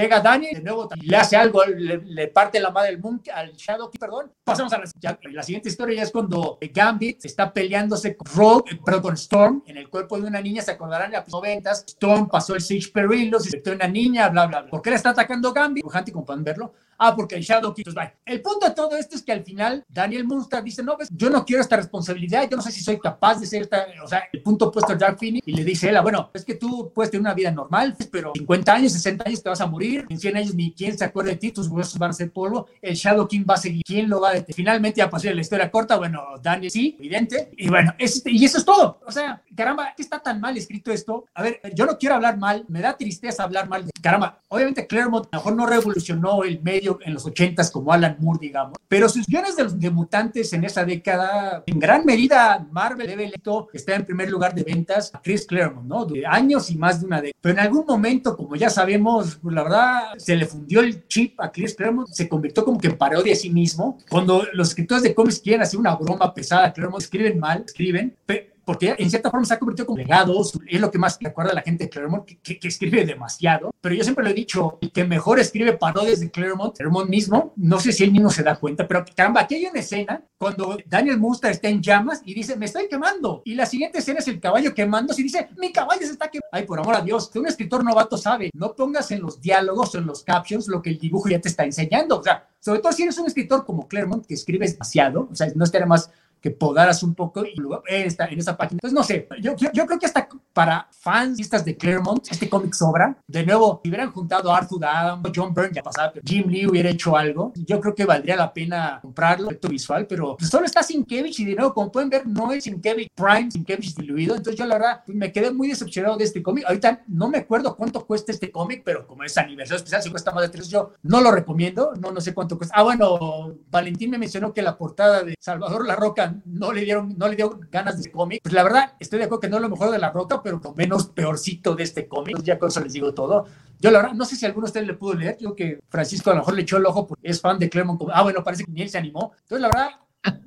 Llega 0.00 0.20
Daniel, 0.20 0.54
de 0.54 0.62
nuevo 0.62 0.88
le 1.00 1.16
hace 1.16 1.36
algo, 1.36 1.64
le, 1.64 2.28
parte 2.28 2.60
la 2.60 2.70
madre 2.70 2.90
del 2.90 3.00
Moon, 3.00 3.22
al 3.32 3.52
Shadow, 3.52 3.90
perdón. 3.98 4.32
Pasamos 4.44 4.72
a 4.72 4.78
la, 4.78 5.42
siguiente 5.42 5.68
historia, 5.68 5.96
ya 5.96 6.02
es 6.02 6.10
cuando 6.10 6.58
Gambit 6.72 7.24
está 7.24 7.52
peleándose 7.52 8.16
con 8.16 8.26
Rogue, 8.34 8.72
eh, 8.72 8.80
perdón, 8.84 9.02
con 9.02 9.14
Storm, 9.14 9.62
en 9.66 9.76
el 9.76 9.88
cuerpo 9.88 10.20
de 10.20 10.26
una 10.26 10.40
niña, 10.40 10.62
se 10.62 10.72
acordarán 10.72 11.10
de 11.10 11.16
las 11.18 11.28
noventas, 11.28 11.84
Storm 11.88 12.28
pasó 12.28 12.54
el 12.54 12.60
Siege 12.60 12.90
Perillo, 12.92 13.40
se 13.40 13.62
en 13.64 13.74
una 13.74 13.88
niña, 13.88 14.28
bla, 14.28 14.46
bla, 14.46 14.62
bla. 14.62 14.70
¿Por 14.70 14.82
qué 14.82 14.90
le 14.90 14.96
está 14.96 15.10
atacando 15.10 15.52
Gambit? 15.52 15.82
Dibujante, 15.82 16.12
como 16.12 16.24
pueden 16.24 16.44
verlo. 16.44 16.74
Ah, 16.98 17.14
porque 17.14 17.36
el 17.36 17.42
Shadow 17.42 17.74
King. 17.74 17.84
El 18.24 18.42
punto 18.42 18.66
de 18.66 18.74
todo 18.74 18.96
esto 18.96 19.16
es 19.16 19.22
que 19.22 19.32
al 19.32 19.42
final 19.44 19.84
Daniel 19.88 20.24
Munster 20.24 20.62
dice, 20.62 20.82
no, 20.82 20.96
pues 20.96 21.08
yo 21.12 21.30
no 21.30 21.44
quiero 21.44 21.62
esta 21.62 21.76
responsabilidad, 21.76 22.48
yo 22.50 22.56
no 22.56 22.62
sé 22.62 22.72
si 22.72 22.82
soy 22.82 22.98
capaz 22.98 23.40
de 23.40 23.46
ser 23.46 23.62
esta, 23.62 23.86
o 24.02 24.08
sea, 24.08 24.24
el 24.32 24.42
punto 24.42 24.70
puesto 24.70 24.92
a 24.92 24.96
Dark 24.96 25.18
Phoenix 25.18 25.46
y 25.46 25.52
le 25.52 25.64
dice 25.64 25.88
él, 25.88 25.98
bueno, 26.02 26.30
es 26.34 26.44
que 26.44 26.54
tú 26.54 26.92
puedes 26.94 27.10
tener 27.10 27.20
una 27.20 27.34
vida 27.34 27.50
normal, 27.50 27.96
pero 28.10 28.32
50 28.34 28.72
años, 28.72 28.92
60 28.92 29.24
años 29.26 29.42
te 29.42 29.48
vas 29.48 29.60
a 29.60 29.66
morir, 29.66 30.06
en 30.08 30.18
100 30.18 30.36
años 30.36 30.54
ni 30.54 30.72
quien 30.72 30.96
se 30.96 31.04
acuerde 31.04 31.30
de 31.30 31.36
ti, 31.36 31.52
tus 31.52 31.68
huesos 31.68 31.98
van 31.98 32.10
a 32.10 32.14
ser 32.14 32.30
polvo, 32.30 32.66
el 32.80 32.94
Shadow 32.94 33.28
King 33.28 33.44
va 33.48 33.54
a 33.54 33.58
seguir, 33.58 33.82
¿quién 33.84 34.08
lo 34.08 34.20
va 34.20 34.30
a 34.30 34.32
detener? 34.32 34.54
Finalmente 34.54 34.98
ya 34.98 35.10
pasó 35.10 35.32
la 35.32 35.40
historia 35.40 35.70
corta, 35.70 35.96
bueno, 35.96 36.22
Daniel 36.42 36.70
sí, 36.70 36.96
evidente, 36.98 37.50
y 37.56 37.68
bueno, 37.68 37.94
y 37.98 38.44
eso 38.44 38.58
es 38.58 38.64
todo, 38.64 39.00
o 39.06 39.12
sea, 39.12 39.42
caramba, 39.54 39.92
¿qué 39.96 40.02
está 40.02 40.20
tan 40.20 40.40
mal 40.40 40.56
escrito 40.56 40.90
esto? 40.90 41.26
A 41.34 41.42
ver, 41.42 41.60
yo 41.74 41.86
no 41.86 41.98
quiero 41.98 42.14
hablar 42.14 42.38
mal, 42.38 42.64
me 42.68 42.80
da 42.80 42.96
tristeza 42.96 43.44
hablar 43.44 43.68
mal 43.68 43.84
de, 43.84 43.92
caramba, 44.00 44.40
obviamente 44.48 44.86
Claremont 44.86 45.26
a 45.26 45.36
lo 45.36 45.40
mejor 45.40 45.56
no 45.56 45.66
revolucionó 45.66 46.44
el 46.44 46.62
medio 46.62 46.85
en 47.04 47.14
los 47.14 47.24
80 47.26 47.56
como 47.72 47.92
Alan 47.92 48.16
Moore, 48.20 48.38
digamos. 48.40 48.76
Pero 48.88 49.08
sus 49.08 49.26
guiones 49.26 49.56
de, 49.56 49.90
mutantes 49.90 50.52
en 50.52 50.64
esa 50.64 50.84
década, 50.84 51.64
en 51.66 51.78
gran 51.78 52.04
medida, 52.04 52.66
Marvel 52.70 53.06
debe 53.06 53.32
está 53.72 53.94
en 53.94 54.04
primer 54.04 54.30
lugar 54.30 54.54
de 54.54 54.62
ventas 54.62 55.12
a 55.14 55.20
Chris 55.20 55.46
Claremont, 55.46 55.86
¿no? 55.86 56.04
De 56.04 56.26
años 56.26 56.70
y 56.70 56.76
más 56.76 57.00
de 57.00 57.06
una 57.06 57.20
década. 57.20 57.38
Pero 57.40 57.54
en 57.54 57.60
algún 57.60 57.86
momento, 57.86 58.36
como 58.36 58.56
ya 58.56 58.70
sabemos, 58.70 59.38
pues, 59.42 59.54
la 59.54 59.62
verdad, 59.62 60.00
se 60.16 60.36
le 60.36 60.46
fundió 60.46 60.80
el 60.80 61.06
chip 61.08 61.40
a 61.40 61.50
Chris 61.50 61.74
Claremont, 61.74 62.08
se 62.08 62.28
convirtió 62.28 62.64
como 62.64 62.78
que 62.78 62.88
en 62.88 62.98
parodia 62.98 63.32
a 63.32 63.36
sí 63.36 63.50
mismo. 63.50 63.98
Cuando 64.08 64.44
los 64.52 64.68
escritores 64.68 65.02
de 65.02 65.14
cómics 65.14 65.40
quieren 65.40 65.62
hacer 65.62 65.78
una 65.78 65.94
broma 65.96 66.32
pesada, 66.34 66.72
Claremont 66.72 67.02
escriben 67.02 67.38
mal, 67.38 67.64
escriben, 67.66 68.16
pero 68.26 68.55
porque 68.66 68.96
en 68.98 69.08
cierta 69.08 69.30
forma 69.30 69.46
se 69.46 69.54
ha 69.54 69.58
convertido 69.60 69.86
como 69.86 69.98
legados, 69.98 70.58
es 70.66 70.80
lo 70.80 70.90
que 70.90 70.98
más 70.98 71.16
recuerda 71.20 71.52
a 71.52 71.54
la 71.54 71.62
gente 71.62 71.84
de 71.84 71.90
Claremont, 71.90 72.26
que, 72.42 72.58
que, 72.58 72.68
escribe 72.68 73.06
demasiado, 73.06 73.70
pero 73.80 73.94
yo 73.94 74.02
siempre 74.02 74.24
lo 74.24 74.30
he 74.30 74.34
dicho, 74.34 74.78
el 74.80 74.90
que 74.90 75.04
mejor 75.04 75.38
escribe 75.38 75.74
parodias 75.74 76.18
de 76.18 76.30
Claremont, 76.32 76.76
Claremont 76.76 77.08
mismo, 77.08 77.54
no 77.56 77.78
sé 77.78 77.92
si 77.92 78.02
él 78.02 78.10
mismo 78.10 78.28
se 78.28 78.42
da 78.42 78.56
cuenta, 78.56 78.86
pero 78.88 79.04
caramba, 79.14 79.42
aquí 79.42 79.54
hay 79.54 79.66
una 79.66 79.78
escena 79.78 80.20
cuando 80.36 80.76
Daniel 80.84 81.16
Munster 81.18 81.52
está 81.52 81.68
en 81.68 81.80
llamas 81.80 82.22
y 82.24 82.34
dice, 82.34 82.56
me 82.56 82.66
estoy 82.66 82.88
quemando, 82.88 83.40
y 83.44 83.54
la 83.54 83.66
siguiente 83.66 83.98
escena 83.98 84.18
es 84.18 84.26
el 84.26 84.40
caballo 84.40 84.74
quemándose 84.74 85.20
y 85.20 85.24
dice, 85.24 85.48
mi 85.56 85.72
caballo 85.72 86.04
se 86.04 86.12
está 86.12 86.28
quemando. 86.28 86.48
Ay, 86.50 86.64
por 86.64 86.80
amor 86.80 86.96
a 86.96 87.00
Dios, 87.02 87.30
que 87.30 87.38
un 87.38 87.46
escritor 87.46 87.84
novato 87.84 88.18
sabe, 88.18 88.50
no 88.52 88.74
pongas 88.74 89.12
en 89.12 89.22
los 89.22 89.40
diálogos 89.40 89.94
o 89.94 89.98
en 89.98 90.06
los 90.06 90.24
captions 90.24 90.66
lo 90.66 90.82
que 90.82 90.90
el 90.90 90.98
dibujo 90.98 91.28
ya 91.28 91.40
te 91.40 91.48
está 91.48 91.64
enseñando, 91.64 92.18
o 92.18 92.22
sea, 92.22 92.48
sobre 92.58 92.80
todo 92.80 92.90
si 92.90 93.04
eres 93.04 93.16
un 93.18 93.28
escritor 93.28 93.64
como 93.64 93.86
Claremont 93.86 94.26
que 94.26 94.34
escribes 94.34 94.72
demasiado, 94.72 95.28
o 95.30 95.34
sea, 95.36 95.46
no 95.54 95.62
estaría 95.62 95.86
más 95.86 96.10
que 96.46 96.52
podaras 96.52 97.02
un 97.02 97.12
poco 97.12 97.44
y 97.44 97.56
luego 97.56 97.82
esta, 97.88 98.26
en 98.26 98.38
esa 98.38 98.56
página. 98.56 98.78
Pues 98.80 98.92
no 98.92 99.02
sé, 99.02 99.26
yo, 99.42 99.56
yo, 99.56 99.84
creo 99.84 99.98
que 99.98 100.06
hasta 100.06 100.28
para 100.52 100.86
fans 100.92 101.36
de 101.64 101.76
Claremont, 101.76 102.24
este 102.30 102.48
cómic 102.48 102.72
sobra. 102.72 103.18
De 103.26 103.44
nuevo, 103.44 103.80
si 103.82 103.88
hubieran 103.88 104.12
juntado 104.12 104.52
a 104.52 104.58
Arthur 104.58 104.84
Adam, 104.84 105.22
John 105.34 105.52
Byrne, 105.52 105.74
ya 105.74 105.82
pasaba, 105.82 106.12
pero 106.12 106.22
Jim 106.24 106.48
Lee 106.48 106.68
hubiera 106.68 106.88
hecho 106.88 107.16
algo, 107.16 107.52
yo 107.56 107.80
creo 107.80 107.96
que 107.96 108.04
valdría 108.04 108.36
la 108.36 108.54
pena 108.54 109.00
comprarlo, 109.02 109.48
efecto 109.48 109.68
visual, 109.68 110.06
pero 110.06 110.36
pues, 110.36 110.48
solo 110.48 110.66
está 110.66 110.84
Sinkevich 110.84 111.40
y 111.40 111.46
de 111.46 111.56
nuevo, 111.56 111.74
como 111.74 111.90
pueden 111.90 112.10
ver, 112.10 112.28
no 112.28 112.52
es 112.52 112.62
Sinkevich 112.62 113.08
Prime, 113.12 113.50
Sinkevich 113.50 113.96
diluido. 113.96 114.36
Entonces 114.36 114.56
yo 114.56 114.66
la 114.66 114.78
verdad 114.78 115.02
pues, 115.04 115.18
me 115.18 115.32
quedé 115.32 115.50
muy 115.50 115.66
decepcionado 115.66 116.16
de 116.16 116.24
este 116.24 116.44
cómic. 116.44 116.64
Ahorita 116.64 117.02
no 117.08 117.28
me 117.28 117.38
acuerdo 117.38 117.76
cuánto 117.76 118.06
cuesta 118.06 118.30
este 118.30 118.52
cómic, 118.52 118.82
pero 118.84 119.04
como 119.04 119.24
es 119.24 119.36
aniversario 119.36 119.78
especial, 119.78 120.00
si 120.00 120.10
cuesta 120.10 120.30
más 120.30 120.42
de 120.42 120.50
tres, 120.50 120.68
yo 120.68 120.92
no 121.02 121.20
lo 121.20 121.32
recomiendo, 121.32 121.92
no, 122.00 122.12
no 122.12 122.20
sé 122.20 122.32
cuánto 122.32 122.56
cuesta. 122.56 122.76
Ah, 122.76 122.84
bueno, 122.84 123.56
Valentín 123.68 124.10
me 124.10 124.18
mencionó 124.18 124.54
que 124.54 124.62
la 124.62 124.78
portada 124.78 125.24
de 125.24 125.34
Salvador 125.40 125.84
La 125.86 125.96
Roca 125.96 126.35
no 126.44 126.72
le 126.72 126.82
dieron, 126.82 127.16
no 127.16 127.28
le 127.28 127.36
dio 127.36 127.58
ganas 127.70 128.02
de 128.02 128.10
cómic. 128.10 128.40
Pues 128.42 128.54
la 128.54 128.62
verdad, 128.62 128.94
estoy 128.98 129.18
de 129.18 129.24
acuerdo 129.24 129.40
que 129.40 129.48
no 129.48 129.56
es 129.56 129.62
lo 129.62 129.68
mejor 129.68 129.90
de 129.90 129.98
La 129.98 130.10
Roca, 130.10 130.42
pero 130.42 130.60
lo 130.62 130.74
menos 130.74 131.06
peorcito 131.06 131.74
de 131.74 131.84
este 131.84 132.06
cómic. 132.06 132.42
Ya 132.42 132.58
con 132.58 132.68
eso 132.68 132.80
les 132.80 132.92
digo 132.92 133.14
todo. 133.14 133.46
Yo 133.78 133.90
la 133.90 133.98
verdad, 133.98 134.14
no 134.14 134.24
sé 134.24 134.36
si 134.36 134.46
alguno 134.46 134.66
de 134.66 134.70
ustedes 134.70 134.86
le 134.86 134.94
pudo 134.94 135.14
leer. 135.14 135.36
Yo 135.38 135.54
que 135.54 135.80
Francisco 135.88 136.30
a 136.30 136.34
lo 136.34 136.40
mejor 136.40 136.54
le 136.54 136.62
echó 136.62 136.76
el 136.76 136.86
ojo 136.86 137.06
porque 137.06 137.28
es 137.28 137.40
fan 137.40 137.58
de 137.58 137.68
Clermont. 137.68 138.00
Ah, 138.12 138.22
bueno, 138.22 138.42
parece 138.42 138.64
que 138.64 138.72
ni 138.72 138.82
él 138.82 138.88
se 138.88 138.98
animó. 138.98 139.32
Entonces, 139.42 139.60
la 139.60 139.68
verdad, 139.68 139.90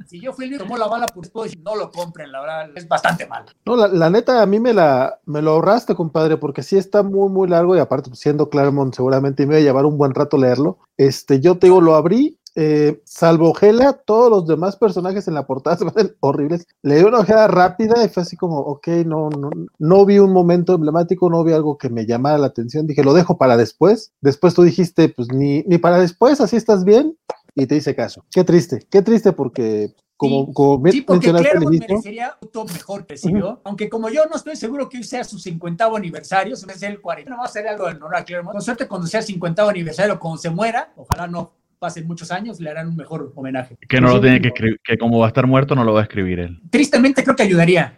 si 0.08 0.20
yo 0.20 0.34
fui 0.34 0.46
el 0.46 0.52
que 0.52 0.58
tomó 0.58 0.78
la 0.78 0.88
bala, 0.88 1.06
pues 1.08 1.30
puedo 1.30 1.46
decir, 1.46 1.62
no 1.64 1.76
lo 1.76 1.92
compren, 1.92 2.32
la 2.32 2.42
verdad, 2.42 2.70
es 2.76 2.88
bastante 2.88 3.28
malo. 3.28 3.48
No, 3.66 3.76
la, 3.76 4.10
neta, 4.10 4.42
a 4.42 4.46
mí 4.46 4.60
me, 4.60 4.74
la, 4.74 5.20
me 5.26 5.42
lo 5.42 5.52
ahorraste, 5.52 5.96
compadre, 5.96 6.38
porque 6.38 6.64
sí 6.64 6.78
está 6.78 7.04
muy, 7.04 7.30
muy 7.30 7.48
largo 7.48 7.76
y 7.76 7.80
aparte, 7.80 8.10
pues, 8.10 8.20
siendo 8.20 8.50
Claremont, 8.50 8.94
seguramente 8.94 9.46
me 9.46 9.54
iba 9.54 9.60
a 9.60 9.64
llevar 9.64 9.86
un 9.86 9.98
buen 9.98 10.14
rato 10.14 10.38
leerlo. 10.38 10.80
Este, 10.98 11.40
yo 11.40 11.58
te 11.58 11.68
digo, 11.68 11.82
lo 11.82 11.96
abrí 11.96 12.39
eh, 12.56 13.02
salvo 13.06 13.54
Gela, 13.54 13.94
todos 13.94 14.30
los 14.30 14.48
demás 14.48 14.76
personajes 14.76 15.28
en 15.28 15.34
la 15.34 15.46
portada 15.46 15.78
se 15.78 15.86
ven 15.86 16.16
horribles. 16.20 16.68
Le 16.82 16.98
di 16.98 17.04
una 17.04 17.20
ojeada 17.20 17.48
rápida 17.48 18.04
y 18.04 18.10
fue 18.10 18.24
así 18.24 18.36
como, 18.36 18.58
ok, 18.60 18.88
no, 19.06 19.30
no, 19.30 19.50
no 19.78 20.06
vi 20.06 20.20
un 20.20 20.34
momento 20.34 20.76
emblemático, 20.76 21.30
no 21.30 21.44
vi 21.44 21.54
algo 21.54 21.78
que 21.78 21.90
me 21.90 22.06
llamara 22.06 22.38
la 22.38 22.48
atención. 22.48 22.88
Dije, 22.88 23.04
lo 23.04 23.14
dejo 23.14 23.38
para 23.38 23.58
después. 23.58 24.14
Después 24.22 24.54
tú 24.54 24.64
dijiste, 24.64 25.10
pues 25.10 25.30
ni, 25.32 25.64
ni 25.64 25.78
para 25.78 26.00
después, 26.00 26.42
así 26.42 26.56
estás 26.56 26.84
bien. 26.84 27.18
Y 27.56 27.66
te 27.66 27.76
hice 27.76 27.96
caso. 27.96 28.24
Qué 28.32 28.44
triste, 28.44 28.86
qué 28.90 29.02
triste 29.02 29.34
porque 29.34 29.94
como, 30.20 30.48
sí, 30.48 30.54
como 30.54 30.92
sí, 30.92 31.02
porque 31.02 31.30
claro, 31.30 31.62
merecería 31.70 32.38
un 32.42 32.66
mejor 32.66 33.06
recibió, 33.08 33.62
aunque 33.64 33.88
como 33.88 34.10
yo 34.10 34.26
no 34.26 34.36
estoy 34.36 34.58
seguro 34.58 34.90
que 34.90 35.02
sea 35.02 35.24
su 35.24 35.40
50 35.40 35.86
aniversario, 35.86 36.58
se 36.58 36.70
es 36.70 36.84
el 36.84 37.00
40, 37.00 37.32
no 37.32 37.38
va 37.38 37.46
a 37.46 37.48
ser 37.48 37.66
algo 37.70 37.86
de 37.86 37.96
honor 37.96 38.18
a 38.18 38.26
Claremont. 38.26 38.54
Con 38.54 38.62
suerte 38.62 38.86
cuando 38.86 39.08
sea 39.08 39.22
50 39.22 39.70
aniversario, 39.70 40.20
cuando 40.20 40.38
se 40.38 40.50
muera, 40.50 40.92
ojalá 40.98 41.26
no 41.28 41.59
pasen 41.80 42.06
muchos 42.06 42.32
años, 42.32 42.60
le 42.60 42.70
harán 42.70 42.90
un 42.90 42.96
mejor 42.96 43.32
homenaje. 43.36 43.78
Que 43.88 44.02
no 44.02 44.10
lo 44.10 44.22
tiene 44.22 44.42
que 44.42 44.50
escribir, 44.50 44.80
que 44.84 44.98
como 44.98 45.20
va 45.20 45.26
a 45.26 45.30
estar 45.30 45.48
muerto, 45.48 45.76
no 45.76 45.84
lo 45.84 45.94
va 45.94 46.02
a 46.02 46.04
escribir 46.04 46.40
él. 46.40 46.60
Tristemente 46.70 47.24
creo 47.24 47.36
que 47.36 47.44
ayudaría. 47.44 47.98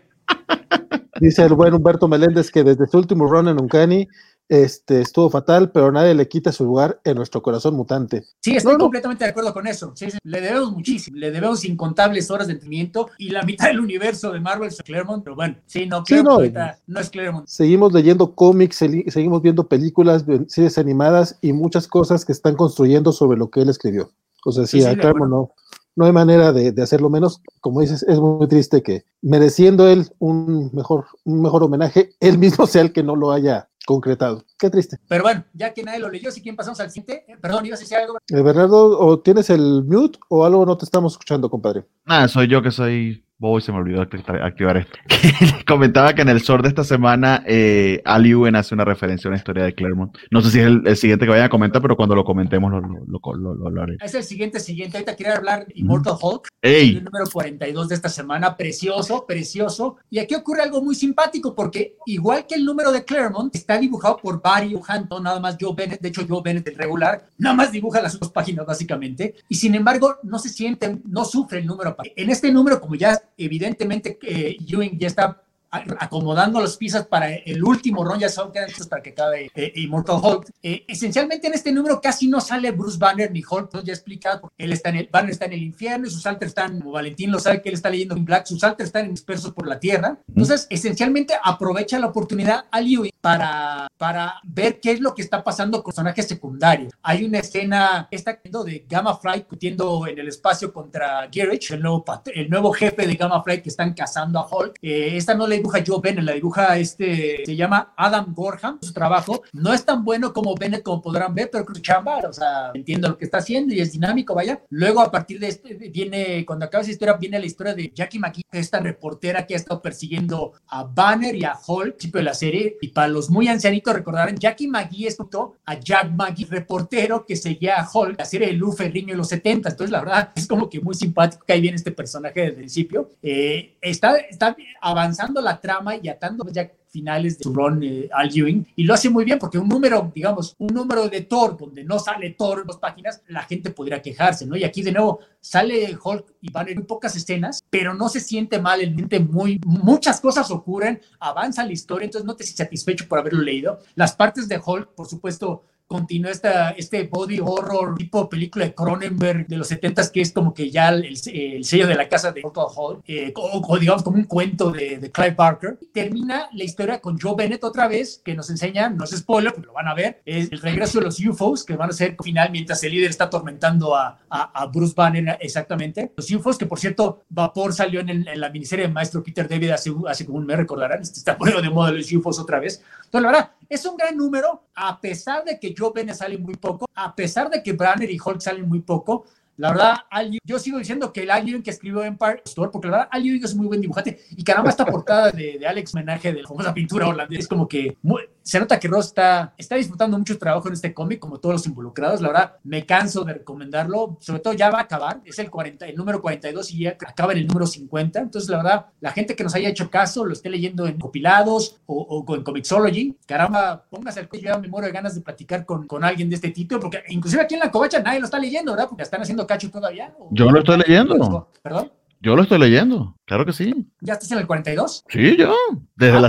Dice 1.19 1.43
el 1.43 1.53
buen 1.53 1.73
Humberto 1.73 2.07
Meléndez 2.07 2.49
que 2.51 2.63
desde 2.63 2.88
su 2.88 2.97
último 2.97 3.27
run 3.27 3.47
en 3.47 3.61
Uncani 3.61 4.07
este, 4.50 5.00
estuvo 5.00 5.30
fatal, 5.30 5.72
pero 5.72 5.92
nadie 5.92 6.14
le 6.14 6.28
quita 6.28 6.52
su 6.52 6.66
lugar 6.66 7.00
en 7.06 7.16
nuestro 7.16 7.42
corazón 7.42 7.76
mutante. 7.76 8.26
Sí, 8.42 8.56
estoy 8.56 8.78
completamente 8.78 9.24
de 9.24 9.30
acuerdo 9.30 9.54
con 9.54 9.66
eso. 9.66 9.94
le 10.24 10.42
debemos 10.42 10.74
muchísimo, 10.74 11.18
le 11.18 11.32
debemos 11.32 11.64
incontables 11.64 12.30
horas 12.30 12.48
de 12.48 12.54
entrenamiento 12.54 13.10
y 13.18 13.30
la 13.30 13.44
mitad 13.44 13.68
del 13.68 13.80
universo 13.80 14.32
de 14.32 14.42
Marvel 14.42 14.68
es 14.68 14.82
Claremont, 14.84 15.24
pero 15.24 15.38
bueno, 15.38 15.56
sí, 15.66 15.86
no, 15.86 16.04
Claremont 16.04 16.54
no, 16.86 17.00
es 17.00 17.10
Claremont. 17.10 17.48
Seguimos 17.48 17.94
leyendo 17.94 18.36
cómics, 18.36 18.76
seguimos 18.76 19.42
viendo 19.42 19.68
películas, 19.68 20.26
series 20.48 20.78
animadas 20.78 21.38
y 21.42 21.54
muchas 21.54 21.88
cosas 21.88 22.26
que 22.26 22.34
están 22.34 22.56
construyendo 22.56 23.14
sobre 23.14 23.38
lo 23.38 23.50
que 23.50 23.62
él 23.62 23.70
escribió. 23.70 24.12
O 24.46 24.52
sea, 24.52 24.66
sí, 24.66 24.84
a 24.84 24.98
Claremont 24.98 25.32
no, 25.32 25.52
no 25.96 26.06
hay 26.06 26.12
manera 26.12 26.52
de, 26.52 26.72
de, 26.72 26.82
hacerlo 26.82 27.10
menos. 27.10 27.42
Como 27.62 27.82
dices, 27.82 28.04
es 28.04 28.20
muy 28.20 28.48
triste 28.48 28.82
que 28.84 29.06
mereciendo 29.22 29.88
él 29.88 30.08
un 30.20 30.72
mejor, 30.74 31.06
un 31.24 31.42
mejor 31.42 31.64
homenaje, 31.64 32.16
él 32.20 32.38
mismo 32.38 32.68
sea 32.68 32.82
el 32.82 32.92
que 32.92 33.04
no 33.04 33.16
lo 33.16 33.32
haya 33.32 33.70
concretado. 33.86 34.45
Qué 34.57 34.69
triste. 34.69 34.99
Pero 35.07 35.23
bueno, 35.23 35.45
ya 35.53 35.73
que 35.73 35.84
nadie 35.84 35.99
lo 35.99 36.09
leyó, 36.09 36.32
si 36.32 36.41
quieren 36.41 36.55
pasamos 36.55 36.79
al 36.79 36.91
siguiente. 36.91 37.25
Eh, 37.27 37.38
perdón, 37.39 37.65
ibas 37.65 37.79
a 37.79 37.84
decir 37.84 37.97
algo. 37.97 38.17
Eh, 38.27 38.41
Bernardo, 38.41 38.99
¿o 38.99 39.19
tienes 39.19 39.49
el 39.49 39.84
mute 39.84 40.19
o 40.29 40.45
algo 40.45 40.65
no 40.65 40.77
te 40.77 40.86
estamos 40.86 41.13
escuchando, 41.13 41.49
compadre? 41.49 41.86
Nada, 42.05 42.27
soy 42.27 42.47
yo 42.47 42.61
que 42.61 42.71
soy 42.71 43.25
Boy, 43.42 43.60
se 43.60 43.72
me 43.72 43.80
olvidó 43.80 44.02
activar 44.04 44.78
esto. 44.78 45.00
Comentaba 45.68 46.14
que 46.14 46.22
en 46.22 46.30
el 46.30 46.42
SOR 46.42 46.62
de 46.62 46.70
esta 46.70 46.84
semana, 46.84 47.44
eh, 47.48 48.00
Ewen 48.06 48.56
hace 48.56 48.76
una 48.76 48.86
referencia 48.86 49.28
a 49.28 49.30
una 49.32 49.38
historia 49.38 49.64
de 49.64 49.74
Claremont. 49.74 50.16
No 50.30 50.42
sé 50.42 50.52
si 50.52 50.60
es 50.60 50.68
el, 50.68 50.96
siguiente 50.96 51.26
que 51.26 51.32
vayan 51.32 51.48
a 51.48 51.50
comentar, 51.50 51.82
pero 51.82 51.96
cuando 51.96 52.14
lo 52.14 52.24
comentemos 52.24 52.72
lo, 52.72 52.82
lo, 52.82 53.70
lo, 53.72 53.82
haré. 53.82 53.98
Es 54.00 54.14
el 54.14 54.24
siguiente, 54.24 54.60
siguiente. 54.60 54.98
Ahorita 54.98 55.16
quería 55.16 55.38
hablar 55.38 55.66
Immortal 55.74 56.18
Hulk, 56.22 56.50
el 56.62 57.04
número 57.04 57.26
42 57.34 57.89
de 57.89 57.96
esta 57.96 58.10
semana. 58.10 58.56
Precioso, 58.56 59.26
precioso. 59.26 59.98
Y 60.12 60.20
aquí 60.20 60.36
ocurre 60.36 60.62
algo 60.62 60.84
muy 60.84 60.94
simpático, 60.94 61.56
porque 61.56 61.96
igual 62.06 62.46
que 62.46 62.54
el 62.54 62.64
número 62.64 62.92
de 62.92 63.04
Claremont, 63.04 63.56
está 63.56 63.80
dibujado 63.80 64.18
por 64.18 64.39
Barry 64.39 64.80
Hampton, 64.88 65.24
nada 65.24 65.39
más 65.39 65.58
Joe 65.60 65.74
Bennett. 65.76 66.00
De 66.00 66.10
hecho, 66.10 66.28
Joe 66.30 66.44
Bennett, 66.44 66.68
el 66.68 66.76
regular, 66.76 67.26
nada 67.39 67.56
más 67.56 67.72
dibuja 67.72 68.04
las 68.04 68.20
dos 68.20 68.32
páginas, 68.32 68.68
básicamente. 68.68 69.34
Y 69.50 69.56
sin 69.56 69.74
embargo, 69.74 70.18
no 70.22 70.38
se 70.38 70.50
siente, 70.50 71.00
no 71.06 71.26
sufre 71.26 71.58
el 71.58 71.66
número. 71.66 71.98
En 72.16 72.30
este 72.30 72.52
número, 72.52 72.80
como 72.80 72.94
ya 72.94 73.20
evidentemente 73.38 74.17
eh, 74.23 74.57
Ewing 74.67 74.97
ya 74.99 75.07
está 75.07 75.43
acomodando 75.72 76.59
las 76.59 76.78
piezas 76.78 77.07
para 77.07 77.34
el 77.34 77.63
último 77.63 78.03
ron, 78.03 78.19
ya 78.19 78.30
son 78.30 78.51
quedan 78.51 78.69
para 78.89 79.01
que 79.01 79.11
acabe 79.11 79.51
eh, 79.55 79.72
Immortal 79.76 80.19
Hulk. 80.22 80.51
Eh, 80.61 80.84
esencialmente 80.88 81.47
en 81.47 81.53
este 81.53 81.72
número 81.72 82.01
casi 82.01 82.28
no 82.28 82.41
sale 82.41 82.72
Bruce 82.72 82.97
Banner 82.97 83.32
ni 83.32 83.41
Hulk, 83.47 83.84
ya 83.84 83.93
explicado, 83.93 84.41
porque 84.41 84.55
él 84.57 84.74
está 84.74 84.89
en 84.89 84.97
el, 84.97 85.09
Banner 85.11 85.32
está 85.32 85.45
en 85.45 85.53
el 85.53 85.63
infierno 85.63 86.07
y 86.07 86.09
sus 86.09 86.26
alters 86.26 86.49
están, 86.49 86.80
como 86.80 86.91
Valentín 86.91 87.32
lo 87.32 87.39
sabe 87.39 87.61
que 87.61 87.69
él 87.69 87.76
está 87.76 87.89
leyendo 87.89 88.15
en 88.15 88.26
Black, 88.26 88.45
sus 88.45 88.63
alters 88.63 88.88
están 88.88 89.09
dispersos 89.09 89.53
por 89.53 89.67
la 89.67 89.80
Tierra. 89.80 90.17
Entonces, 90.28 90.67
esencialmente 90.69 91.34
aprovecha 91.41 91.99
la 91.99 92.07
oportunidad 92.07 92.65
a 92.72 92.82
Ewing 92.82 93.11
para, 93.22 93.88
para 93.97 94.36
ver 94.43 94.80
qué 94.80 94.91
es 94.91 94.99
lo 94.99 95.13
que 95.15 95.22
está 95.22 95.43
pasando 95.43 95.82
con 95.84 95.91
personajes 95.91 96.28
secundarios. 96.28 96.93
Hay 97.01 97.26
una 97.26 97.39
escena, 97.39 98.07
está 98.11 98.39
de 98.41 98.86
Gamma 98.88 99.15
Flight 99.17 99.43
discutiendo 99.43 100.07
en 100.07 100.19
el 100.19 100.28
espacio 100.28 100.74
contra 100.74 101.28
Garrett, 101.34 101.69
el 101.72 101.82
nuevo, 101.82 102.03
el 102.34 102.49
nuevo 102.49 102.72
jefe 102.72 103.05
de 103.05 103.15
Gamma 103.15 103.43
Flight 103.43 103.63
que 103.63 103.69
están 103.69 103.93
cazando 103.93 104.39
a 104.39 104.47
Hulk. 104.47 104.78
Eh, 104.82 105.17
esta 105.17 105.34
no 105.34 105.47
le 105.47 105.61
dibuja 105.62 105.84
Joe 105.86 105.99
Bennett, 106.01 106.26
la 106.26 106.34
dibuja 106.34 106.78
este, 106.78 107.43
se 107.45 107.55
llama 107.55 107.93
Adam 107.95 108.34
Gorham, 108.34 108.80
su 108.82 108.93
trabajo. 108.93 109.43
No 109.53 109.74
es 109.74 109.86
tan 109.86 110.03
bueno 110.03 110.34
como 110.34 110.55
Bennett, 110.55 110.84
como 110.84 111.01
podrán 111.01 111.34
ver, 111.34 111.49
pero 111.51 111.66
su 111.66 111.82
chamba, 111.82 112.18
o 112.18 112.34
sea, 112.34 112.72
entiendo 112.74 113.09
lo 113.09 113.18
que 113.18 113.26
está 113.26 113.38
haciendo 113.38 113.74
y 113.74 113.82
es 113.82 113.91
dinámico, 113.91 114.34
vaya. 114.34 114.62
Luego, 114.70 115.01
a 115.01 115.12
partir 115.12 115.39
de 115.39 115.47
este, 115.47 115.74
viene, 115.74 116.45
cuando 116.45 116.66
acaba 116.66 116.82
esa 116.82 116.91
historia, 116.91 117.14
viene 117.14 117.39
la 117.39 117.45
historia 117.45 117.74
de 117.74 117.91
Jackie 117.93 118.20
McGee, 118.20 118.43
esta 118.51 118.80
reportera 118.80 119.45
que 119.45 119.53
ha 119.53 119.57
estado 119.57 119.82
persiguiendo 119.82 120.53
a 120.68 120.84
Banner 120.84 121.36
y 121.36 121.43
a 121.43 121.53
Hulk, 121.66 121.97
tipo 121.97 122.18
de 122.18 122.24
la 122.24 122.34
serie. 122.34 122.78
Y 122.82 122.89
para 122.89 123.07
los 123.07 123.30
muy 123.30 123.47
ancianitos 123.47 123.93
recordarán, 123.93 124.38
Jackie 124.38 124.68
McGee 124.68 125.07
escuchó 125.07 125.55
a 125.66 125.80
Jack 125.80 126.12
McGee, 126.12 126.45
reportero 126.45 127.26
que 127.26 127.36
seguía 127.36 127.80
a 127.80 127.89
Hulk, 127.91 128.18
la 128.18 128.26
serie 128.26 128.47
de 128.47 128.53
Lou 128.53 128.72
Ferrigno 128.72 129.12
en 129.12 129.18
los 129.18 129.30
70. 129.30 129.70
Entonces, 129.70 129.91
la 129.91 129.99
verdad, 129.99 130.32
es 130.36 130.47
como 130.47 130.70
que 130.70 130.80
muy 130.80 130.95
simpático 130.95 131.45
que 131.45 131.53
ahí 131.53 131.62
viene 131.62 131.78
este 131.78 131.91
personaje 131.91 132.39
desde 132.39 132.49
el 132.49 132.55
principio. 132.55 133.09
Eh, 133.22 133.78
está, 133.82 134.18
está 134.18 134.55
avanzando 134.82 135.41
la 135.41 135.51
trama 135.60 135.95
y 135.95 136.08
atando 136.08 136.45
ya 136.52 136.72
finales 136.91 137.38
de 137.38 137.43
su 137.45 137.54
run 137.54 137.82
eh, 137.84 138.10
Al 138.14 138.30
Ewing 138.36 138.68
y 138.76 138.84
lo 138.84 138.93
hace 138.93 139.10
muy 139.10 139.24
bien 139.24 139.39
porque 139.39 139.58
un 139.58 139.68
número, 139.68 140.12
digamos, 140.14 140.56
un 140.58 140.74
número 140.74 141.08
de 141.08 141.22
Thor 141.22 141.58
donde 141.58 141.84
no 141.84 141.99
sale 141.99 142.32
Thor 142.32 142.60
en 142.62 142.68
dos 142.68 142.78
páginas, 142.78 143.22
la 143.28 143.43
gente 143.43 143.72
podría 143.72 144.02
quejarse, 144.02 144.45
¿no? 144.45 144.56
Y 144.56 144.64
aquí 144.64 144.82
de 144.82 144.91
nuevo 144.91 145.20
sale 145.39 145.97
Hulk 146.02 146.36
y 146.41 146.52
van 146.52 146.70
en 146.70 146.76
muy 146.80 146.86
pocas 146.86 147.16
escenas, 147.16 147.62
pero 147.70 147.93
no 147.93 148.10
se 148.10 148.20
siente 148.20 148.60
mal, 148.60 148.82
el 148.82 148.93
mente 148.93 149.20
muy, 149.20 149.60
muchas 149.66 150.20
cosas 150.20 150.52
ocurren, 150.52 151.02
avanza 151.20 151.66
la 151.66 151.72
historia, 151.72 152.06
entonces 152.06 152.28
no 152.28 152.36
te 152.36 152.43
sientes 152.43 152.66
satisfecho 152.66 153.08
por 153.08 153.20
haberlo 153.20 153.41
leído. 153.41 153.80
Las 153.95 154.14
partes 154.14 154.47
de 154.47 154.62
Hulk, 154.64 154.89
por 154.93 155.08
supuesto, 155.08 155.64
continúa 155.92 156.32
esta, 156.32 156.70
este 156.72 157.04
body 157.04 157.42
horror 157.42 157.96
tipo 157.98 158.30
película 158.30 158.64
de 158.64 158.74
Cronenberg 158.74 159.46
de 159.46 159.58
los 159.58 159.68
70 159.68 160.10
que 160.14 160.22
es 160.22 160.32
como 160.32 160.54
que 160.54 160.72
ya 160.72 160.88
el, 160.88 161.18
sello 161.18 161.86
de 161.86 161.96
la 161.96 162.08
casa 162.08 162.32
de 162.32 162.42
Mortal 162.42 162.68
Hall, 162.74 163.02
eh, 163.06 163.34
o, 163.36 163.78
digamos 163.78 164.02
como 164.02 164.16
un 164.16 164.24
cuento 164.24 164.72
de, 164.72 165.00
de, 165.00 165.12
Clive 165.12 165.36
Barker. 165.36 165.78
Termina 165.94 166.48
la 166.54 166.64
historia 166.64 167.02
con 167.02 167.20
Joe 167.20 167.36
Bennett 167.36 167.64
otra 167.66 167.89
vez, 167.89 168.22
que 168.24 168.34
nos 168.34 168.50
enseña, 168.50 168.89
no 168.89 169.04
es 169.04 169.12
spoiler, 169.12 169.54
pero 169.54 169.68
lo 169.68 169.74
van 169.74 169.89
a 169.89 169.94
ver, 169.94 170.22
es 170.26 170.50
el 170.52 170.62
regreso 170.62 171.00
de 171.00 171.06
los 171.06 171.20
UFOs, 171.20 171.66
que 171.66 171.76
van 171.76 171.89
a 171.89 171.94
ser 171.94 172.16
final 172.24 172.52
mientras 172.52 172.82
el 172.84 172.94
líder 172.94 173.10
está 173.10 173.26
atormentando 173.26 173.94
a, 173.96 174.18
a, 174.30 174.66
Bruce 174.68 174.94
Banner 174.96 175.38
exactamente. 175.42 176.14
Los 176.16 176.32
UFOs, 176.32 176.58
que 176.58 176.66
por 176.66 176.80
cierto, 176.80 177.24
Vapor 177.28 177.74
salió 177.74 178.00
en, 178.00 178.26
la 178.34 178.50
miniserie 178.50 178.88
de 178.88 178.94
Maestro 178.94 179.22
Peter 179.22 179.48
David 179.50 179.72
hace, 179.72 179.92
hace 180.08 180.26
como 180.26 180.38
un 180.38 180.46
mes, 180.46 180.56
recordarán, 180.56 181.02
este 181.02 181.20
está 181.20 181.38
poniendo 181.38 181.62
de 181.62 181.70
moda 181.70 181.92
los 181.92 182.12
UFOs 182.14 182.39
otra 182.39 182.60
vez. 182.60 182.82
Entonces, 183.06 183.22
la 183.24 183.32
verdad, 183.32 183.52
es 183.72 183.86
un 183.86 183.95
gran 183.95 184.17
número, 184.17 184.67
a 184.76 184.99
pesar 184.99 185.45
de 185.45 185.57
que 185.57 185.74
Joe 185.76 185.93
Bennett 185.95 186.17
sale 186.17 186.38
muy 186.38 186.55
poco, 186.55 186.89
a 186.93 187.15
pesar 187.15 187.49
de 187.49 187.63
que 187.63 187.72
Branner 187.72 188.11
y 188.11 188.19
Hulk 188.19 188.41
salen 188.41 188.67
muy 188.67 188.82
poco. 188.82 189.24
La 189.62 189.70
verdad, 189.70 189.97
yo 190.43 190.57
sigo 190.57 190.80
diciendo 190.80 191.14
que 191.14 191.22
el 191.22 191.30
Alien 191.30 191.62
que 191.62 191.70
escribió 191.70 192.03
Empire 192.03 192.41
Store, 192.45 192.72
porque 192.72 192.88
la 192.88 192.97
verdad, 192.97 193.09
Al 193.12 193.28
es 193.28 193.55
muy 193.55 193.68
buen 193.68 193.80
dibujante. 193.80 194.20
Y 194.36 194.43
caramba, 194.43 194.72
esta 194.72 194.88
portada 194.88 195.30
de, 195.30 195.64
Alex 195.68 195.93
homenaje 195.93 196.34
de 196.34 196.41
la 196.41 196.47
famosa 196.47 196.74
pintura 196.74 197.07
holandesa 197.07 197.41
es 197.41 197.47
como 197.47 197.68
que 197.68 197.95
se 198.43 198.59
nota 198.59 198.80
que 198.80 198.88
Ross 198.88 199.07
está, 199.07 199.53
está 199.57 199.76
disfrutando 199.76 200.18
mucho 200.18 200.38
trabajo 200.38 200.68
en 200.68 200.74
este 200.74 200.93
cómic, 200.93 201.20
como 201.20 201.39
todos 201.39 201.53
los 201.53 201.68
involucrados. 201.68 202.22
La 202.22 202.30
verdad, 202.30 202.55
me 202.64 202.86
canso 202.88 203.24
de 203.24 203.34
recomendarlo. 203.34 204.18
Sobre 204.20 204.39
todo 204.39 204.53
ya 204.53 204.72
va 204.72 204.80
a 204.80 204.84
acabar. 204.84 205.22
Es 205.26 205.38
el, 205.38 205.51
40, 205.51 205.86
el 205.86 205.95
número 205.95 206.22
42 206.22 206.72
y 206.72 206.80
ya 206.80 206.97
acaba 207.05 207.34
en 207.34 207.39
el 207.39 207.47
número 207.47 207.68
50. 207.68 208.20
Entonces, 208.20 208.49
la 208.49 208.57
verdad, 208.57 208.86
la 208.99 209.12
gente 209.12 209.36
que 209.36 209.43
nos 209.43 209.53
haya 209.53 209.70
hecho 209.70 209.91
caso, 209.91 210.26
lo 210.26 210.34
esté 210.34 210.49
leyendo 210.49 210.88
en 210.88 210.97
compilados 210.97 211.80
o, 211.86 212.01
o 212.28 212.36
en 212.36 212.43
Comixology, 212.43 213.16
caramba, 213.28 213.86
póngase 213.89 214.22
el 214.22 214.30
que 214.30 214.41
yo 214.41 214.59
me 214.59 214.68
muero 214.68 214.88
de 214.88 214.93
ganas 214.93 215.14
de 215.14 215.22
platicar 215.22 215.66
con, 215.66 215.86
con 215.86 216.03
alguien 216.03 216.30
de 216.30 216.36
este 216.36 216.49
título, 216.49 216.82
porque 216.82 217.03
inclusive 217.09 217.43
aquí 217.43 217.53
en 217.53 217.59
la 217.59 217.72
covacha 217.72 218.01
nadie 218.01 218.20
lo 218.20 218.26
está 218.26 218.39
leyendo, 218.39 218.72
¿verdad? 218.72 218.88
Porque 218.89 219.03
están 219.03 219.22
haciendo 219.22 219.45
todavía. 219.58 220.14
Yo 220.32 220.52
lo 220.52 220.60
estoy 220.60 220.78
leyendo. 220.78 221.49
¿Perdón? 221.62 221.91
Yo 222.24 222.36
lo 222.36 222.43
estoy 222.43 222.60
leyendo, 222.60 223.18
claro 223.26 223.47
que 223.47 223.52
sí. 223.52 223.74
¿Ya 223.99 224.14
estás 224.14 224.32
en 224.32 224.38
el 224.38 224.45
42? 224.45 225.06
Sí, 225.10 225.38
yo. 225.38 225.56
Desde, 225.95 226.18
ah, 226.18 226.22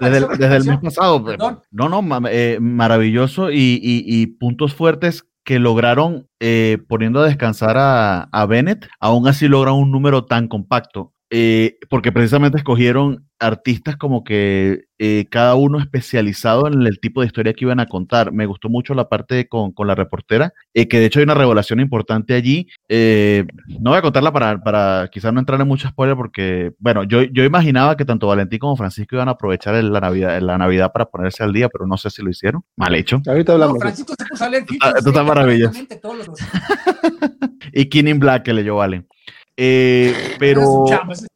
desde, 0.00 0.56
el, 0.56 0.64
mes 0.64 0.78
pasado. 0.82 1.24
No, 1.70 1.88
no, 1.88 2.28
eh, 2.28 2.58
maravilloso 2.60 3.52
y, 3.52 3.78
y, 3.80 4.26
puntos 4.26 4.74
fuertes 4.74 5.24
que 5.44 5.60
lograron 5.60 6.28
eh, 6.40 6.78
poniendo 6.88 7.20
a 7.20 7.26
descansar 7.26 7.78
a, 7.78 8.22
a, 8.22 8.46
Bennett, 8.46 8.88
aún 8.98 9.28
así 9.28 9.46
logra 9.46 9.70
un 9.70 9.92
número 9.92 10.24
tan 10.24 10.48
compacto. 10.48 11.12
Eh, 11.30 11.78
porque 11.90 12.12
precisamente 12.12 12.58
escogieron 12.58 13.26
artistas 13.40 13.96
como 13.96 14.22
que 14.22 14.84
eh, 14.98 15.26
cada 15.28 15.56
uno 15.56 15.80
especializado 15.80 16.68
en 16.68 16.86
el 16.86 17.00
tipo 17.00 17.20
de 17.20 17.26
historia 17.26 17.52
que 17.52 17.64
iban 17.64 17.80
a 17.80 17.86
contar. 17.86 18.32
Me 18.32 18.46
gustó 18.46 18.68
mucho 18.68 18.94
la 18.94 19.08
parte 19.08 19.48
con, 19.48 19.72
con 19.72 19.88
la 19.88 19.96
reportera, 19.96 20.52
eh, 20.72 20.86
que 20.86 21.00
de 21.00 21.06
hecho 21.06 21.18
hay 21.18 21.24
una 21.24 21.34
revelación 21.34 21.80
importante 21.80 22.34
allí. 22.34 22.68
no 22.88 23.90
voy 23.90 23.98
a 23.98 24.02
contarla 24.02 24.32
para, 24.32 24.62
para 24.62 25.08
quizás 25.10 25.32
no 25.32 25.40
entrar 25.40 25.60
en 25.60 25.66
mucho 25.66 25.88
spoiler 25.88 26.16
porque, 26.16 26.72
bueno, 26.78 27.02
yo, 27.02 27.22
yo 27.22 27.42
imaginaba 27.42 27.96
que 27.96 28.04
tanto 28.04 28.28
Valentín 28.28 28.60
como 28.60 28.76
Francisco 28.76 29.16
iban 29.16 29.28
a 29.28 29.32
aprovechar 29.32 29.74
la 29.82 30.00
Navidad, 30.00 30.40
la 30.40 30.58
Navidad 30.58 30.92
para 30.92 31.06
ponerse 31.06 31.42
al 31.42 31.52
día, 31.52 31.68
pero 31.68 31.86
no 31.86 31.96
sé 31.96 32.08
si 32.10 32.22
lo 32.22 32.30
hicieron. 32.30 32.62
Mal 32.76 32.94
hecho. 32.94 33.20
Ahorita 33.26 33.52
hablamos. 33.52 33.78
Francisco 33.80 34.14
se 34.16 34.24
puso 34.26 34.44
a 34.44 34.48
leer 34.48 34.64
Esto 34.96 35.10
está 35.10 35.24
maravilloso. 35.24 35.80
y 37.72 37.86
King 37.86 38.06
in 38.06 38.20
Black 38.20 38.44
que 38.44 38.52
leyó 38.52 38.76
Valen. 38.76 39.06
Eh, 39.58 40.14
pero 40.38 40.84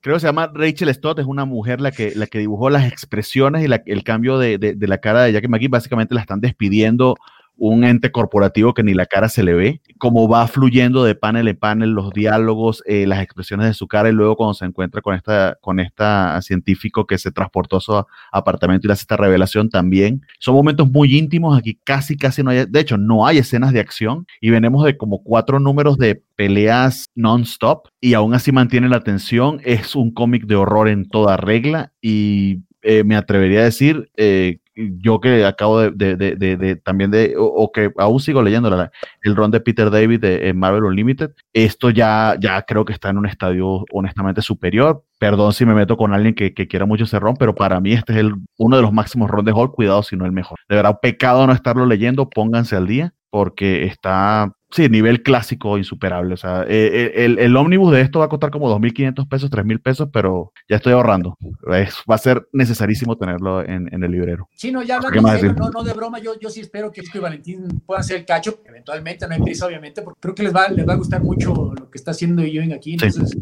creo 0.00 0.16
que 0.16 0.20
se 0.20 0.26
llama 0.26 0.50
Rachel 0.52 0.92
Stott, 0.94 1.20
es 1.20 1.26
una 1.26 1.46
mujer 1.46 1.80
la 1.80 1.90
que, 1.90 2.12
la 2.14 2.26
que 2.26 2.38
dibujó 2.38 2.68
las 2.68 2.86
expresiones 2.86 3.66
y 3.66 3.90
el 3.90 4.04
cambio 4.04 4.38
de, 4.38 4.58
de, 4.58 4.74
de, 4.74 4.88
la 4.88 4.98
cara 4.98 5.22
de 5.22 5.32
Jackie 5.32 5.48
McGee. 5.48 5.68
Básicamente 5.68 6.14
la 6.14 6.20
están 6.20 6.40
despidiendo 6.40 7.16
un 7.60 7.84
ente 7.84 8.10
corporativo 8.10 8.72
que 8.72 8.82
ni 8.82 8.94
la 8.94 9.04
cara 9.04 9.28
se 9.28 9.42
le 9.42 9.52
ve, 9.52 9.82
cómo 9.98 10.26
va 10.28 10.48
fluyendo 10.48 11.04
de 11.04 11.14
panel 11.14 11.46
en 11.46 11.58
panel 11.58 11.90
los 11.90 12.10
diálogos, 12.10 12.82
eh, 12.86 13.06
las 13.06 13.22
expresiones 13.22 13.66
de 13.66 13.74
su 13.74 13.86
cara 13.86 14.08
y 14.08 14.12
luego 14.12 14.34
cuando 14.36 14.54
se 14.54 14.64
encuentra 14.64 15.02
con 15.02 15.14
esta, 15.14 15.58
con 15.60 15.78
esta 15.78 16.40
científico 16.40 17.06
que 17.06 17.18
se 17.18 17.30
transportó 17.30 17.76
a 17.76 17.80
su 17.80 18.04
apartamento 18.32 18.86
y 18.86 18.88
le 18.88 18.94
hace 18.94 19.02
esta 19.02 19.18
revelación 19.18 19.68
también. 19.68 20.22
Son 20.38 20.54
momentos 20.54 20.90
muy 20.90 21.14
íntimos, 21.14 21.56
aquí 21.56 21.78
casi, 21.84 22.16
casi 22.16 22.42
no 22.42 22.50
hay, 22.50 22.64
de 22.66 22.80
hecho 22.80 22.96
no 22.96 23.26
hay 23.26 23.36
escenas 23.36 23.74
de 23.74 23.80
acción 23.80 24.26
y 24.40 24.48
venimos 24.48 24.82
de 24.86 24.96
como 24.96 25.22
cuatro 25.22 25.60
números 25.60 25.98
de 25.98 26.22
peleas 26.36 27.10
non-stop 27.14 27.88
y 28.00 28.14
aún 28.14 28.32
así 28.32 28.52
mantiene 28.52 28.88
la 28.88 28.96
atención. 28.96 29.60
Es 29.64 29.94
un 29.94 30.12
cómic 30.12 30.46
de 30.46 30.56
horror 30.56 30.88
en 30.88 31.06
toda 31.06 31.36
regla 31.36 31.92
y 32.00 32.60
eh, 32.82 33.04
me 33.04 33.16
atrevería 33.16 33.60
a 33.60 33.64
decir 33.64 34.10
eh, 34.16 34.60
yo 34.98 35.20
que 35.20 35.44
acabo 35.44 35.80
de, 35.80 36.80
también 36.84 37.10
de, 37.10 37.34
o, 37.38 37.70
que 37.72 37.92
aún 37.98 38.20
sigo 38.20 38.42
leyendo 38.42 38.90
el 39.22 39.36
ron 39.36 39.50
de 39.50 39.60
Peter 39.60 39.90
David 39.90 40.20
de 40.20 40.52
Marvel 40.54 40.84
Unlimited, 40.84 41.30
esto 41.52 41.90
ya, 41.90 42.36
ya 42.40 42.62
creo 42.62 42.84
que 42.84 42.92
está 42.92 43.10
en 43.10 43.18
un 43.18 43.26
estadio 43.26 43.84
honestamente 43.92 44.42
superior. 44.42 45.04
Perdón 45.18 45.52
si 45.52 45.66
me 45.66 45.74
meto 45.74 45.96
con 45.96 46.14
alguien 46.14 46.34
que, 46.34 46.52
quiera 46.52 46.86
mucho 46.86 47.04
ese 47.04 47.18
ron, 47.18 47.36
pero 47.36 47.54
para 47.54 47.80
mí 47.80 47.92
este 47.92 48.12
es 48.12 48.18
el, 48.18 48.34
uno 48.56 48.76
de 48.76 48.82
los 48.82 48.92
máximos 48.92 49.30
ron 49.30 49.44
de 49.44 49.52
Hulk, 49.52 49.74
cuidado 49.74 50.02
si 50.02 50.16
no 50.16 50.24
el 50.24 50.32
mejor. 50.32 50.58
De 50.68 50.76
verdad, 50.76 50.98
pecado 51.00 51.46
no 51.46 51.52
estarlo 51.52 51.86
leyendo, 51.86 52.28
pónganse 52.28 52.76
al 52.76 52.86
día 52.86 53.12
porque 53.30 53.84
está 53.84 54.52
Sí, 54.70 54.88
nivel 54.88 55.22
clásico 55.22 55.78
insuperable. 55.78 56.34
O 56.34 56.36
sea, 56.36 56.62
eh, 56.62 56.66
eh, 56.92 57.24
el, 57.24 57.38
el, 57.40 57.56
ómnibus 57.56 57.92
de 57.92 58.02
esto 58.02 58.20
va 58.20 58.26
a 58.26 58.28
costar 58.28 58.50
como 58.50 58.70
2.500 58.70 59.28
pesos, 59.28 59.50
3.000 59.50 59.82
pesos, 59.82 60.08
pero 60.12 60.52
ya 60.68 60.76
estoy 60.76 60.92
ahorrando. 60.92 61.36
va 61.68 62.14
a 62.14 62.18
ser 62.18 62.48
necesarísimo 62.52 63.16
tenerlo 63.16 63.62
en, 63.62 63.92
en 63.92 64.04
el 64.04 64.12
librero. 64.12 64.48
Sí, 64.54 64.70
no, 64.70 64.82
ya 64.82 64.96
hablando 64.96 65.28
de 65.28 65.38
serio, 65.38 65.54
no, 65.54 65.70
no, 65.70 65.82
de 65.82 65.92
broma, 65.92 66.20
yo, 66.20 66.38
yo 66.38 66.50
sí 66.50 66.60
espero 66.60 66.92
que 66.92 67.02
y 67.12 67.18
Valentín 67.18 67.82
puedan 67.84 68.00
hacer 68.00 68.18
el 68.18 68.24
cacho, 68.24 68.60
eventualmente, 68.64 69.26
no 69.26 69.34
hay 69.34 69.40
prisa, 69.40 69.66
obviamente, 69.66 70.02
porque 70.02 70.20
creo 70.20 70.34
que 70.34 70.42
les 70.44 70.54
va, 70.54 70.68
les 70.68 70.86
va 70.86 70.92
a 70.92 70.96
gustar 70.96 71.22
mucho 71.22 71.72
lo 71.76 71.90
que 71.90 71.98
está 71.98 72.12
haciendo 72.12 72.42
Ewing 72.42 72.72
aquí. 72.72 72.92
Entonces, 72.92 73.36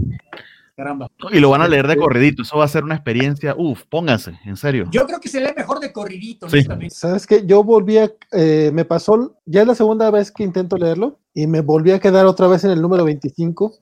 Caramba. 0.78 1.10
Y 1.32 1.40
lo 1.40 1.50
van 1.50 1.60
a 1.60 1.66
leer 1.66 1.88
de 1.88 1.96
corridito, 1.96 2.42
eso 2.42 2.56
va 2.56 2.64
a 2.64 2.68
ser 2.68 2.84
una 2.84 2.94
experiencia, 2.94 3.52
uf, 3.58 3.82
pónganse, 3.90 4.38
en 4.44 4.56
serio. 4.56 4.86
Yo 4.92 5.08
creo 5.08 5.18
que 5.18 5.28
se 5.28 5.40
lee 5.40 5.50
mejor 5.56 5.80
de 5.80 5.92
corridito, 5.92 6.48
sí. 6.48 6.64
Sabes 6.90 7.26
que 7.26 7.44
yo 7.44 7.64
volví 7.64 7.98
a, 7.98 8.12
eh, 8.30 8.70
me 8.72 8.84
pasó, 8.84 9.34
ya 9.44 9.62
es 9.62 9.66
la 9.66 9.74
segunda 9.74 10.08
vez 10.12 10.30
que 10.30 10.44
intento 10.44 10.76
leerlo 10.76 11.18
y 11.34 11.48
me 11.48 11.62
volví 11.62 11.90
a 11.90 11.98
quedar 11.98 12.26
otra 12.26 12.46
vez 12.46 12.62
en 12.62 12.70
el 12.70 12.80
número 12.80 13.04
25. 13.04 13.74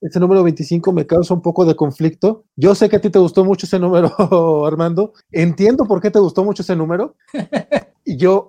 Ese 0.00 0.20
número 0.20 0.42
25 0.42 0.90
me 0.94 1.06
causa 1.06 1.34
un 1.34 1.42
poco 1.42 1.66
de 1.66 1.76
conflicto. 1.76 2.46
Yo 2.56 2.74
sé 2.74 2.88
que 2.88 2.96
a 2.96 3.00
ti 3.02 3.10
te 3.10 3.18
gustó 3.18 3.44
mucho 3.44 3.66
ese 3.66 3.78
número, 3.78 4.10
Armando. 4.66 5.12
Entiendo 5.30 5.84
por 5.84 6.00
qué 6.00 6.10
te 6.10 6.18
gustó 6.18 6.44
mucho 6.44 6.62
ese 6.62 6.74
número. 6.74 7.14
Y 8.04 8.16
yo 8.16 8.48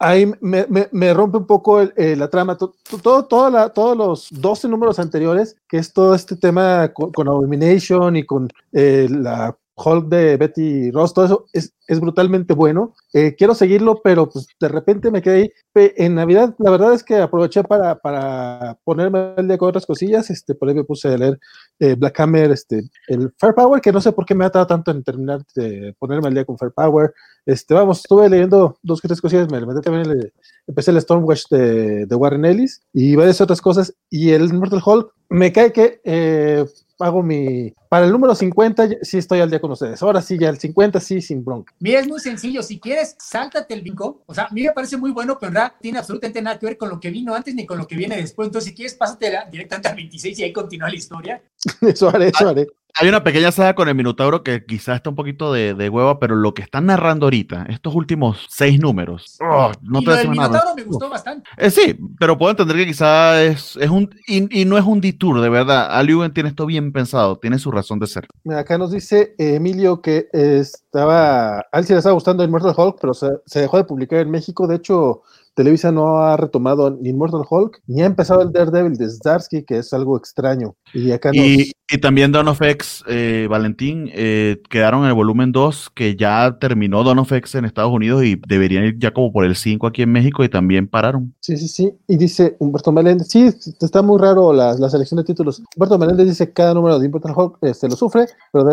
ahí 0.00 0.32
me, 0.40 0.66
me, 0.90 1.14
rompe 1.14 1.38
un 1.38 1.46
poco 1.46 1.80
eh, 1.80 2.16
la 2.16 2.28
trama. 2.28 2.56
Todo, 2.56 3.26
todo 3.26 3.50
la, 3.50 3.68
todos 3.68 3.96
los 3.96 4.28
12 4.30 4.68
números 4.68 4.98
anteriores, 4.98 5.56
que 5.68 5.76
es 5.76 5.92
todo 5.92 6.14
este 6.14 6.36
tema 6.36 6.88
con, 6.92 7.12
con 7.12 7.28
Abomination 7.28 8.16
y 8.16 8.24
con 8.24 8.48
eh, 8.72 9.06
la 9.08 9.56
Hulk 9.82 10.08
de 10.08 10.36
Betty 10.36 10.90
Ross, 10.90 11.14
todo 11.14 11.24
eso 11.24 11.46
es, 11.52 11.74
es 11.86 12.00
brutalmente 12.00 12.54
bueno. 12.54 12.94
Eh, 13.12 13.34
quiero 13.36 13.54
seguirlo, 13.54 14.00
pero 14.02 14.28
pues 14.28 14.46
de 14.60 14.68
repente 14.68 15.10
me 15.10 15.22
quedé 15.22 15.34
ahí. 15.34 15.52
En 15.74 16.14
Navidad, 16.14 16.54
la 16.58 16.70
verdad 16.70 16.92
es 16.92 17.02
que 17.02 17.16
aproveché 17.16 17.64
para, 17.64 17.98
para 17.98 18.78
ponerme 18.84 19.34
al 19.36 19.48
día 19.48 19.58
con 19.58 19.68
otras 19.68 19.86
cosillas. 19.86 20.30
Este, 20.30 20.54
por 20.54 20.68
ahí 20.68 20.74
me 20.74 20.84
puse 20.84 21.08
a 21.08 21.16
leer 21.16 21.38
eh, 21.78 21.94
Black 21.94 22.20
Hammer, 22.20 22.50
este, 22.50 22.82
el 23.08 23.32
Fair 23.38 23.54
Power, 23.54 23.80
que 23.80 23.92
no 23.92 24.00
sé 24.00 24.12
por 24.12 24.26
qué 24.26 24.34
me 24.34 24.44
ha 24.44 24.50
tardado 24.50 24.68
tanto 24.68 24.90
en 24.90 25.02
terminar 25.02 25.40
de 25.54 25.94
ponerme 25.98 26.28
al 26.28 26.34
día 26.34 26.44
con 26.44 26.58
Fair 26.58 26.72
Power. 26.72 27.12
Este, 27.46 27.74
vamos, 27.74 27.98
estuve 27.98 28.28
leyendo 28.28 28.76
dos 28.82 29.00
o 29.02 29.08
tres 29.08 29.20
cosillas, 29.20 29.50
me 29.50 29.64
metí 29.64 29.80
también, 29.80 30.30
empecé 30.66 30.90
el 30.90 31.00
Stormwatch 31.00 31.44
de, 31.50 32.06
de 32.06 32.14
Warren 32.14 32.44
Ellis 32.44 32.82
y 32.92 33.16
varias 33.16 33.40
otras 33.40 33.60
cosas. 33.60 33.94
Y 34.10 34.30
el 34.30 34.52
Mortal 34.52 34.82
Hulk, 34.84 35.12
me 35.30 35.52
cae 35.52 35.72
que 35.72 36.00
eh, 36.04 36.66
hago 37.00 37.22
mi. 37.22 37.72
Para 37.88 38.06
el 38.06 38.12
número 38.12 38.34
50, 38.34 38.88
sí 39.02 39.18
estoy 39.18 39.40
al 39.40 39.50
día 39.50 39.60
con 39.60 39.72
ustedes. 39.72 40.02
Ahora 40.02 40.22
sí, 40.22 40.38
ya 40.38 40.48
el 40.48 40.58
50 40.58 41.00
sí, 41.00 41.20
sin 41.20 41.44
bronca. 41.44 41.74
Mira, 41.80 42.00
es 42.00 42.08
muy 42.08 42.20
sencillo. 42.20 42.62
Si 42.62 42.78
quieres, 42.78 43.16
sáltate 43.18 43.74
el 43.74 43.82
bingo. 43.82 44.22
O 44.26 44.34
sea, 44.34 44.44
a 44.44 44.50
mí 44.50 44.62
me 44.62 44.72
parece 44.72 44.96
muy 44.96 45.10
bueno, 45.10 45.38
pero 45.38 45.48
en 45.48 45.54
realidad 45.56 45.76
tiene 45.80 45.98
absolutamente 45.98 46.42
nada 46.42 46.58
que 46.58 46.66
ver 46.66 46.78
con 46.78 46.88
lo 46.88 47.00
que 47.00 47.10
vino 47.10 47.34
antes 47.34 47.54
ni 47.54 47.66
con 47.66 47.78
lo 47.78 47.86
que 47.86 47.96
viene 47.96 48.16
después. 48.16 48.46
Entonces, 48.46 48.70
si 48.70 48.76
quieres, 48.76 48.94
pásate 48.94 49.32
directamente 49.50 49.88
al 49.88 49.96
26 49.96 50.38
y 50.38 50.42
ahí 50.44 50.52
continúa 50.52 50.88
la 50.88 50.96
historia. 50.96 51.42
eso 51.80 52.08
haré, 52.08 52.28
eso 52.28 52.48
haré. 52.48 52.66
Hay 52.94 53.08
una 53.08 53.22
pequeña 53.22 53.52
saga 53.52 53.74
con 53.74 53.88
el 53.88 53.94
Minotauro 53.94 54.42
que 54.42 54.64
quizás 54.64 54.96
está 54.96 55.10
un 55.10 55.16
poquito 55.16 55.52
de, 55.52 55.74
de, 55.74 55.88
hueva, 55.88 56.18
pero 56.18 56.36
lo 56.36 56.54
que 56.54 56.62
están 56.62 56.86
narrando 56.86 57.26
ahorita, 57.26 57.66
estos 57.68 57.94
últimos 57.94 58.46
seis 58.48 58.80
números, 58.80 59.38
oh, 59.40 59.72
no 59.82 60.00
y 60.00 60.04
te 60.04 60.20
el 60.22 60.28
Minotauro 60.30 60.74
me 60.74 60.82
gustó 60.84 61.08
bastante. 61.08 61.48
Eh, 61.56 61.70
sí, 61.70 61.98
pero 62.18 62.38
puedo 62.38 62.50
entender 62.50 62.76
que 62.76 62.86
quizás 62.86 63.38
es, 63.38 63.76
es 63.76 63.90
un. 63.90 64.10
Y, 64.26 64.62
y, 64.62 64.64
no 64.64 64.78
es 64.78 64.84
un 64.84 65.00
detour, 65.00 65.40
de 65.40 65.48
verdad. 65.48 65.88
Aliugen 65.90 66.32
tiene 66.32 66.48
esto 66.48 66.66
bien 66.66 66.92
pensado, 66.92 67.38
tiene 67.38 67.58
su 67.58 67.70
razón 67.70 67.98
de 67.98 68.06
ser. 68.06 68.26
Acá 68.56 68.78
nos 68.78 68.92
dice 68.92 69.34
Emilio 69.38 70.00
que 70.00 70.28
estaba. 70.32 71.58
A 71.58 71.78
él 71.78 71.84
sí 71.84 71.92
le 71.92 71.98
estaba 71.98 72.14
gustando 72.14 72.42
el 72.42 72.50
Mortal 72.50 72.74
Hulk, 72.76 72.98
pero 73.00 73.14
se, 73.14 73.28
se 73.46 73.60
dejó 73.60 73.76
de 73.76 73.84
publicar 73.84 74.20
en 74.20 74.30
México. 74.30 74.66
De 74.66 74.76
hecho, 74.76 75.22
Televisa 75.54 75.92
no 75.92 76.20
ha 76.20 76.36
retomado 76.36 76.90
ni 76.90 77.10
Immortal 77.10 77.44
Hulk, 77.48 77.82
ni 77.86 78.02
ha 78.02 78.06
empezado 78.06 78.42
el 78.42 78.52
Daredevil 78.52 78.96
de 78.96 79.08
Zdarsky, 79.08 79.64
que 79.64 79.78
es 79.78 79.92
algo 79.92 80.16
extraño. 80.16 80.76
Y 80.94 81.12
acá 81.12 81.30
y, 81.32 81.72
y 81.92 81.98
también 81.98 82.30
Dawn 82.30 82.46
of 82.46 82.62
X, 82.62 83.02
eh, 83.08 83.48
Valentín, 83.50 84.10
eh, 84.12 84.62
quedaron 84.70 85.02
en 85.02 85.08
el 85.08 85.14
volumen 85.14 85.50
2, 85.50 85.90
que 85.94 86.14
ya 86.14 86.56
terminó 86.60 87.02
Dawn 87.02 87.18
of 87.18 87.32
X 87.32 87.56
en 87.56 87.64
Estados 87.64 87.92
Unidos 87.92 88.22
y 88.24 88.40
deberían 88.46 88.84
ir 88.84 88.98
ya 88.98 89.12
como 89.12 89.32
por 89.32 89.44
el 89.44 89.56
5 89.56 89.88
aquí 89.88 90.02
en 90.02 90.12
México 90.12 90.44
y 90.44 90.48
también 90.48 90.86
pararon. 90.86 91.34
Sí, 91.40 91.56
sí, 91.56 91.66
sí. 91.66 91.92
Y 92.06 92.16
dice 92.16 92.56
Humberto 92.60 92.92
Meléndez, 92.92 93.28
sí, 93.28 93.50
está 93.80 94.02
muy 94.02 94.20
raro 94.20 94.52
la, 94.52 94.74
la 94.74 94.88
selección 94.88 95.18
de 95.18 95.24
títulos. 95.24 95.62
Humberto 95.74 95.98
Meléndez 95.98 96.28
dice 96.28 96.46
que 96.46 96.52
cada 96.52 96.74
número 96.74 96.98
de 96.98 97.06
Immortal 97.06 97.34
Hulk 97.34 97.58
este, 97.62 97.88
lo 97.88 97.96
sufre, 97.96 98.26
pero, 98.52 98.68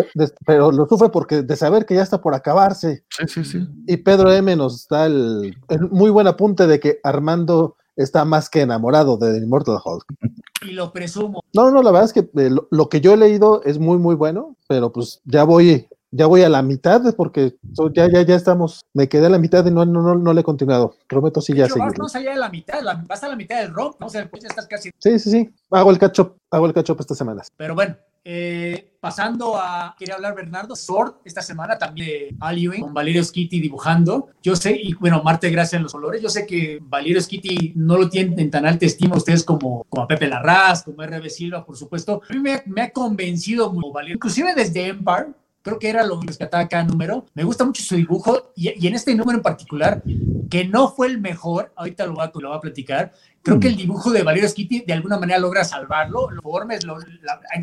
pero 0.45 0.71
lo 0.71 0.87
sufre 0.87 1.09
porque 1.09 1.41
de 1.41 1.55
saber 1.55 1.85
que 1.85 1.95
ya 1.95 2.03
está 2.03 2.21
por 2.21 2.35
acabarse. 2.35 3.03
Sí, 3.09 3.25
sí, 3.27 3.43
sí. 3.43 3.67
Y 3.87 3.97
Pedro 3.97 4.31
M 4.31 4.55
nos 4.55 4.87
da 4.87 5.07
el, 5.07 5.57
el 5.69 5.89
muy 5.89 6.11
buen 6.11 6.27
apunte 6.27 6.67
de 6.67 6.79
que 6.79 6.99
Armando 7.03 7.77
está 7.95 8.25
más 8.25 8.49
que 8.49 8.61
enamorado 8.61 9.17
de 9.17 9.37
Immortal 9.39 9.79
Hulk. 9.83 10.05
Y 10.61 10.71
lo 10.71 10.91
presumo. 10.91 11.43
No, 11.53 11.71
no, 11.71 11.81
la 11.81 11.91
verdad 11.91 12.05
es 12.05 12.13
que 12.13 12.29
eh, 12.41 12.49
lo, 12.71 12.89
que 12.89 13.01
yo 13.01 13.13
he 13.13 13.17
leído 13.17 13.61
es 13.63 13.79
muy, 13.79 13.97
muy 13.97 14.15
bueno, 14.15 14.55
pero 14.67 14.91
pues 14.91 15.21
ya 15.25 15.43
voy, 15.43 15.87
ya 16.11 16.25
voy 16.25 16.41
a 16.43 16.49
la 16.49 16.61
mitad 16.61 17.15
porque 17.15 17.55
ya, 17.93 18.09
ya, 18.11 18.21
ya 18.21 18.35
estamos, 18.35 18.85
me 18.93 19.07
quedé 19.07 19.27
a 19.27 19.29
la 19.29 19.37
mitad 19.37 19.65
y 19.65 19.71
no, 19.71 19.85
no, 19.85 20.01
no, 20.01 20.15
no 20.15 20.33
le 20.33 20.41
he 20.41 20.43
continuado. 20.43 20.95
Prometo 21.07 21.41
sí 21.41 21.53
ya 21.53 21.67
seguir. 21.67 21.93
Vas 21.97 22.15
allá 22.15 22.31
de 22.31 22.37
la 22.37 22.49
mitad, 22.49 22.79
vas 23.07 23.23
a 23.23 23.27
la 23.27 23.35
mitad 23.35 23.61
del 23.61 23.73
rock, 23.73 23.97
¿no? 23.99 24.07
O 24.07 24.09
sea, 24.09 24.27
pues 24.29 24.43
ya 24.43 24.49
estás 24.49 24.67
casi. 24.67 24.91
Sí, 24.97 25.19
sí, 25.19 25.31
sí. 25.31 25.49
Hago 25.69 25.91
el 25.91 25.99
catch 25.99 26.19
hago 26.51 26.65
el 26.65 26.73
catch 26.73 26.89
estas 26.89 27.17
semanas. 27.17 27.51
Pero 27.57 27.75
bueno, 27.75 27.95
Eh, 28.29 28.97
pasando 28.99 29.55
a, 29.55 29.95
quería 29.97 30.15
hablar 30.15 30.35
Bernardo, 30.35 30.75
Sword, 30.75 31.13
esta 31.23 31.41
semana 31.41 31.77
también 31.77 32.07
de 32.07 32.35
Aliwin, 32.41 32.81
con 32.81 32.93
Valerio 32.93 33.23
Skitty 33.23 33.61
dibujando. 33.61 34.27
Yo 34.43 34.53
sé, 34.53 34.77
y 34.77 34.93
bueno, 34.95 35.23
Marte, 35.23 35.49
gracias 35.49 35.75
en 35.75 35.83
los 35.83 35.93
colores. 35.93 36.21
Yo 36.21 36.27
sé 36.27 36.45
que 36.45 36.79
Valerio 36.81 37.21
Skitty 37.21 37.71
no 37.77 37.97
lo 37.97 38.09
tienen 38.09 38.37
en 38.37 38.51
tan 38.51 38.65
alta 38.65 38.85
estima 38.85 39.15
ustedes 39.15 39.45
como, 39.45 39.85
como 39.87 40.03
a 40.03 40.07
Pepe 40.09 40.27
Larraz, 40.27 40.83
como 40.83 41.01
RB 41.03 41.29
Silva, 41.29 41.65
por 41.65 41.77
supuesto. 41.77 42.21
A 42.29 42.33
mí 42.33 42.41
me, 42.41 42.61
me 42.65 42.81
ha 42.81 42.91
convencido 42.91 43.71
muy 43.71 43.89
Valerio, 43.93 44.15
inclusive 44.15 44.53
desde 44.53 44.87
Empire 44.87 45.27
creo 45.67 45.79
que 45.79 45.89
era 45.89 46.05
lo 46.05 46.19
que 46.19 46.27
rescataba 46.27 46.67
cada 46.67 46.85
número. 46.85 47.25
Me 47.33 47.43
gusta 47.43 47.65
mucho 47.65 47.83
su 47.83 47.95
dibujo 47.95 48.53
y, 48.55 48.87
en 48.87 48.95
este 48.95 49.13
número 49.15 49.37
en 49.37 49.43
particular, 49.43 50.01
que 50.49 50.65
no 50.65 50.89
fue 50.89 51.07
el 51.07 51.19
mejor, 51.19 51.73
ahorita 51.75 52.05
lo 52.05 52.13
voy 52.13 52.25
a, 52.25 52.31
lo 52.33 52.53
a 52.53 52.61
platicar, 52.61 53.13
creo 53.47 53.59
que 53.61 53.67
el 53.69 53.77
dibujo 53.77 54.11
de 54.11 54.23
Valerio 54.23 54.49
Skitty 54.49 54.81
de 54.81 54.91
alguna 54.91 55.17
manera 55.17 55.39
logra 55.39 55.63
salvarlo. 55.63 56.29
Los 56.29 56.43
formes, 56.43 56.85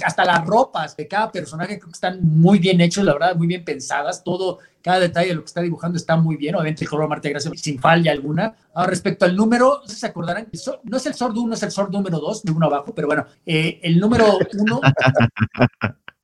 hasta 0.03 0.25
las 0.25 0.47
ropas 0.47 0.97
de 0.97 1.07
cada 1.07 1.31
personaje 1.31 1.79
creo 1.79 1.89
que 1.89 1.93
están 1.93 2.21
muy 2.23 2.59
bien 2.59 2.81
hechos, 2.81 3.05
la 3.05 3.13
verdad, 3.13 3.37
muy 3.37 3.47
bien 3.47 3.67
pensadas. 3.67 4.25
Todo, 4.25 4.61
cada 4.81 5.01
detalle 5.01 5.29
de 5.29 5.35
lo 5.35 5.43
que 5.43 5.49
está 5.49 5.61
dibujando 5.61 5.99
está 5.99 6.17
muy 6.17 6.37
bien. 6.37 6.55
Obviamente 6.55 6.85
el 6.85 6.91
color 6.91 7.07
Marte 7.07 7.29
Gracia 7.29 7.51
sin 7.55 7.79
falla 7.79 8.13
alguna. 8.13 8.55
Ahora, 8.73 8.89
respecto 8.89 9.27
al 9.27 9.37
número, 9.37 9.81
no 9.83 9.87
sé 9.87 9.95
si 9.95 10.01
se 10.01 10.07
acordarán, 10.07 10.49
no 10.85 10.97
es 10.97 11.07
el 11.07 11.15
Sword 11.15 11.37
1, 11.37 11.55
es 11.55 11.63
el 11.63 11.71
Sword 11.71 11.91
número 11.91 12.19
2, 12.19 12.45
de 12.45 12.53
uno 12.53 12.67
abajo, 12.67 12.95
pero 12.95 13.07
bueno, 13.07 13.27
eh, 13.45 13.79
el 13.83 13.99
número 14.01 14.39
1... 14.55 14.81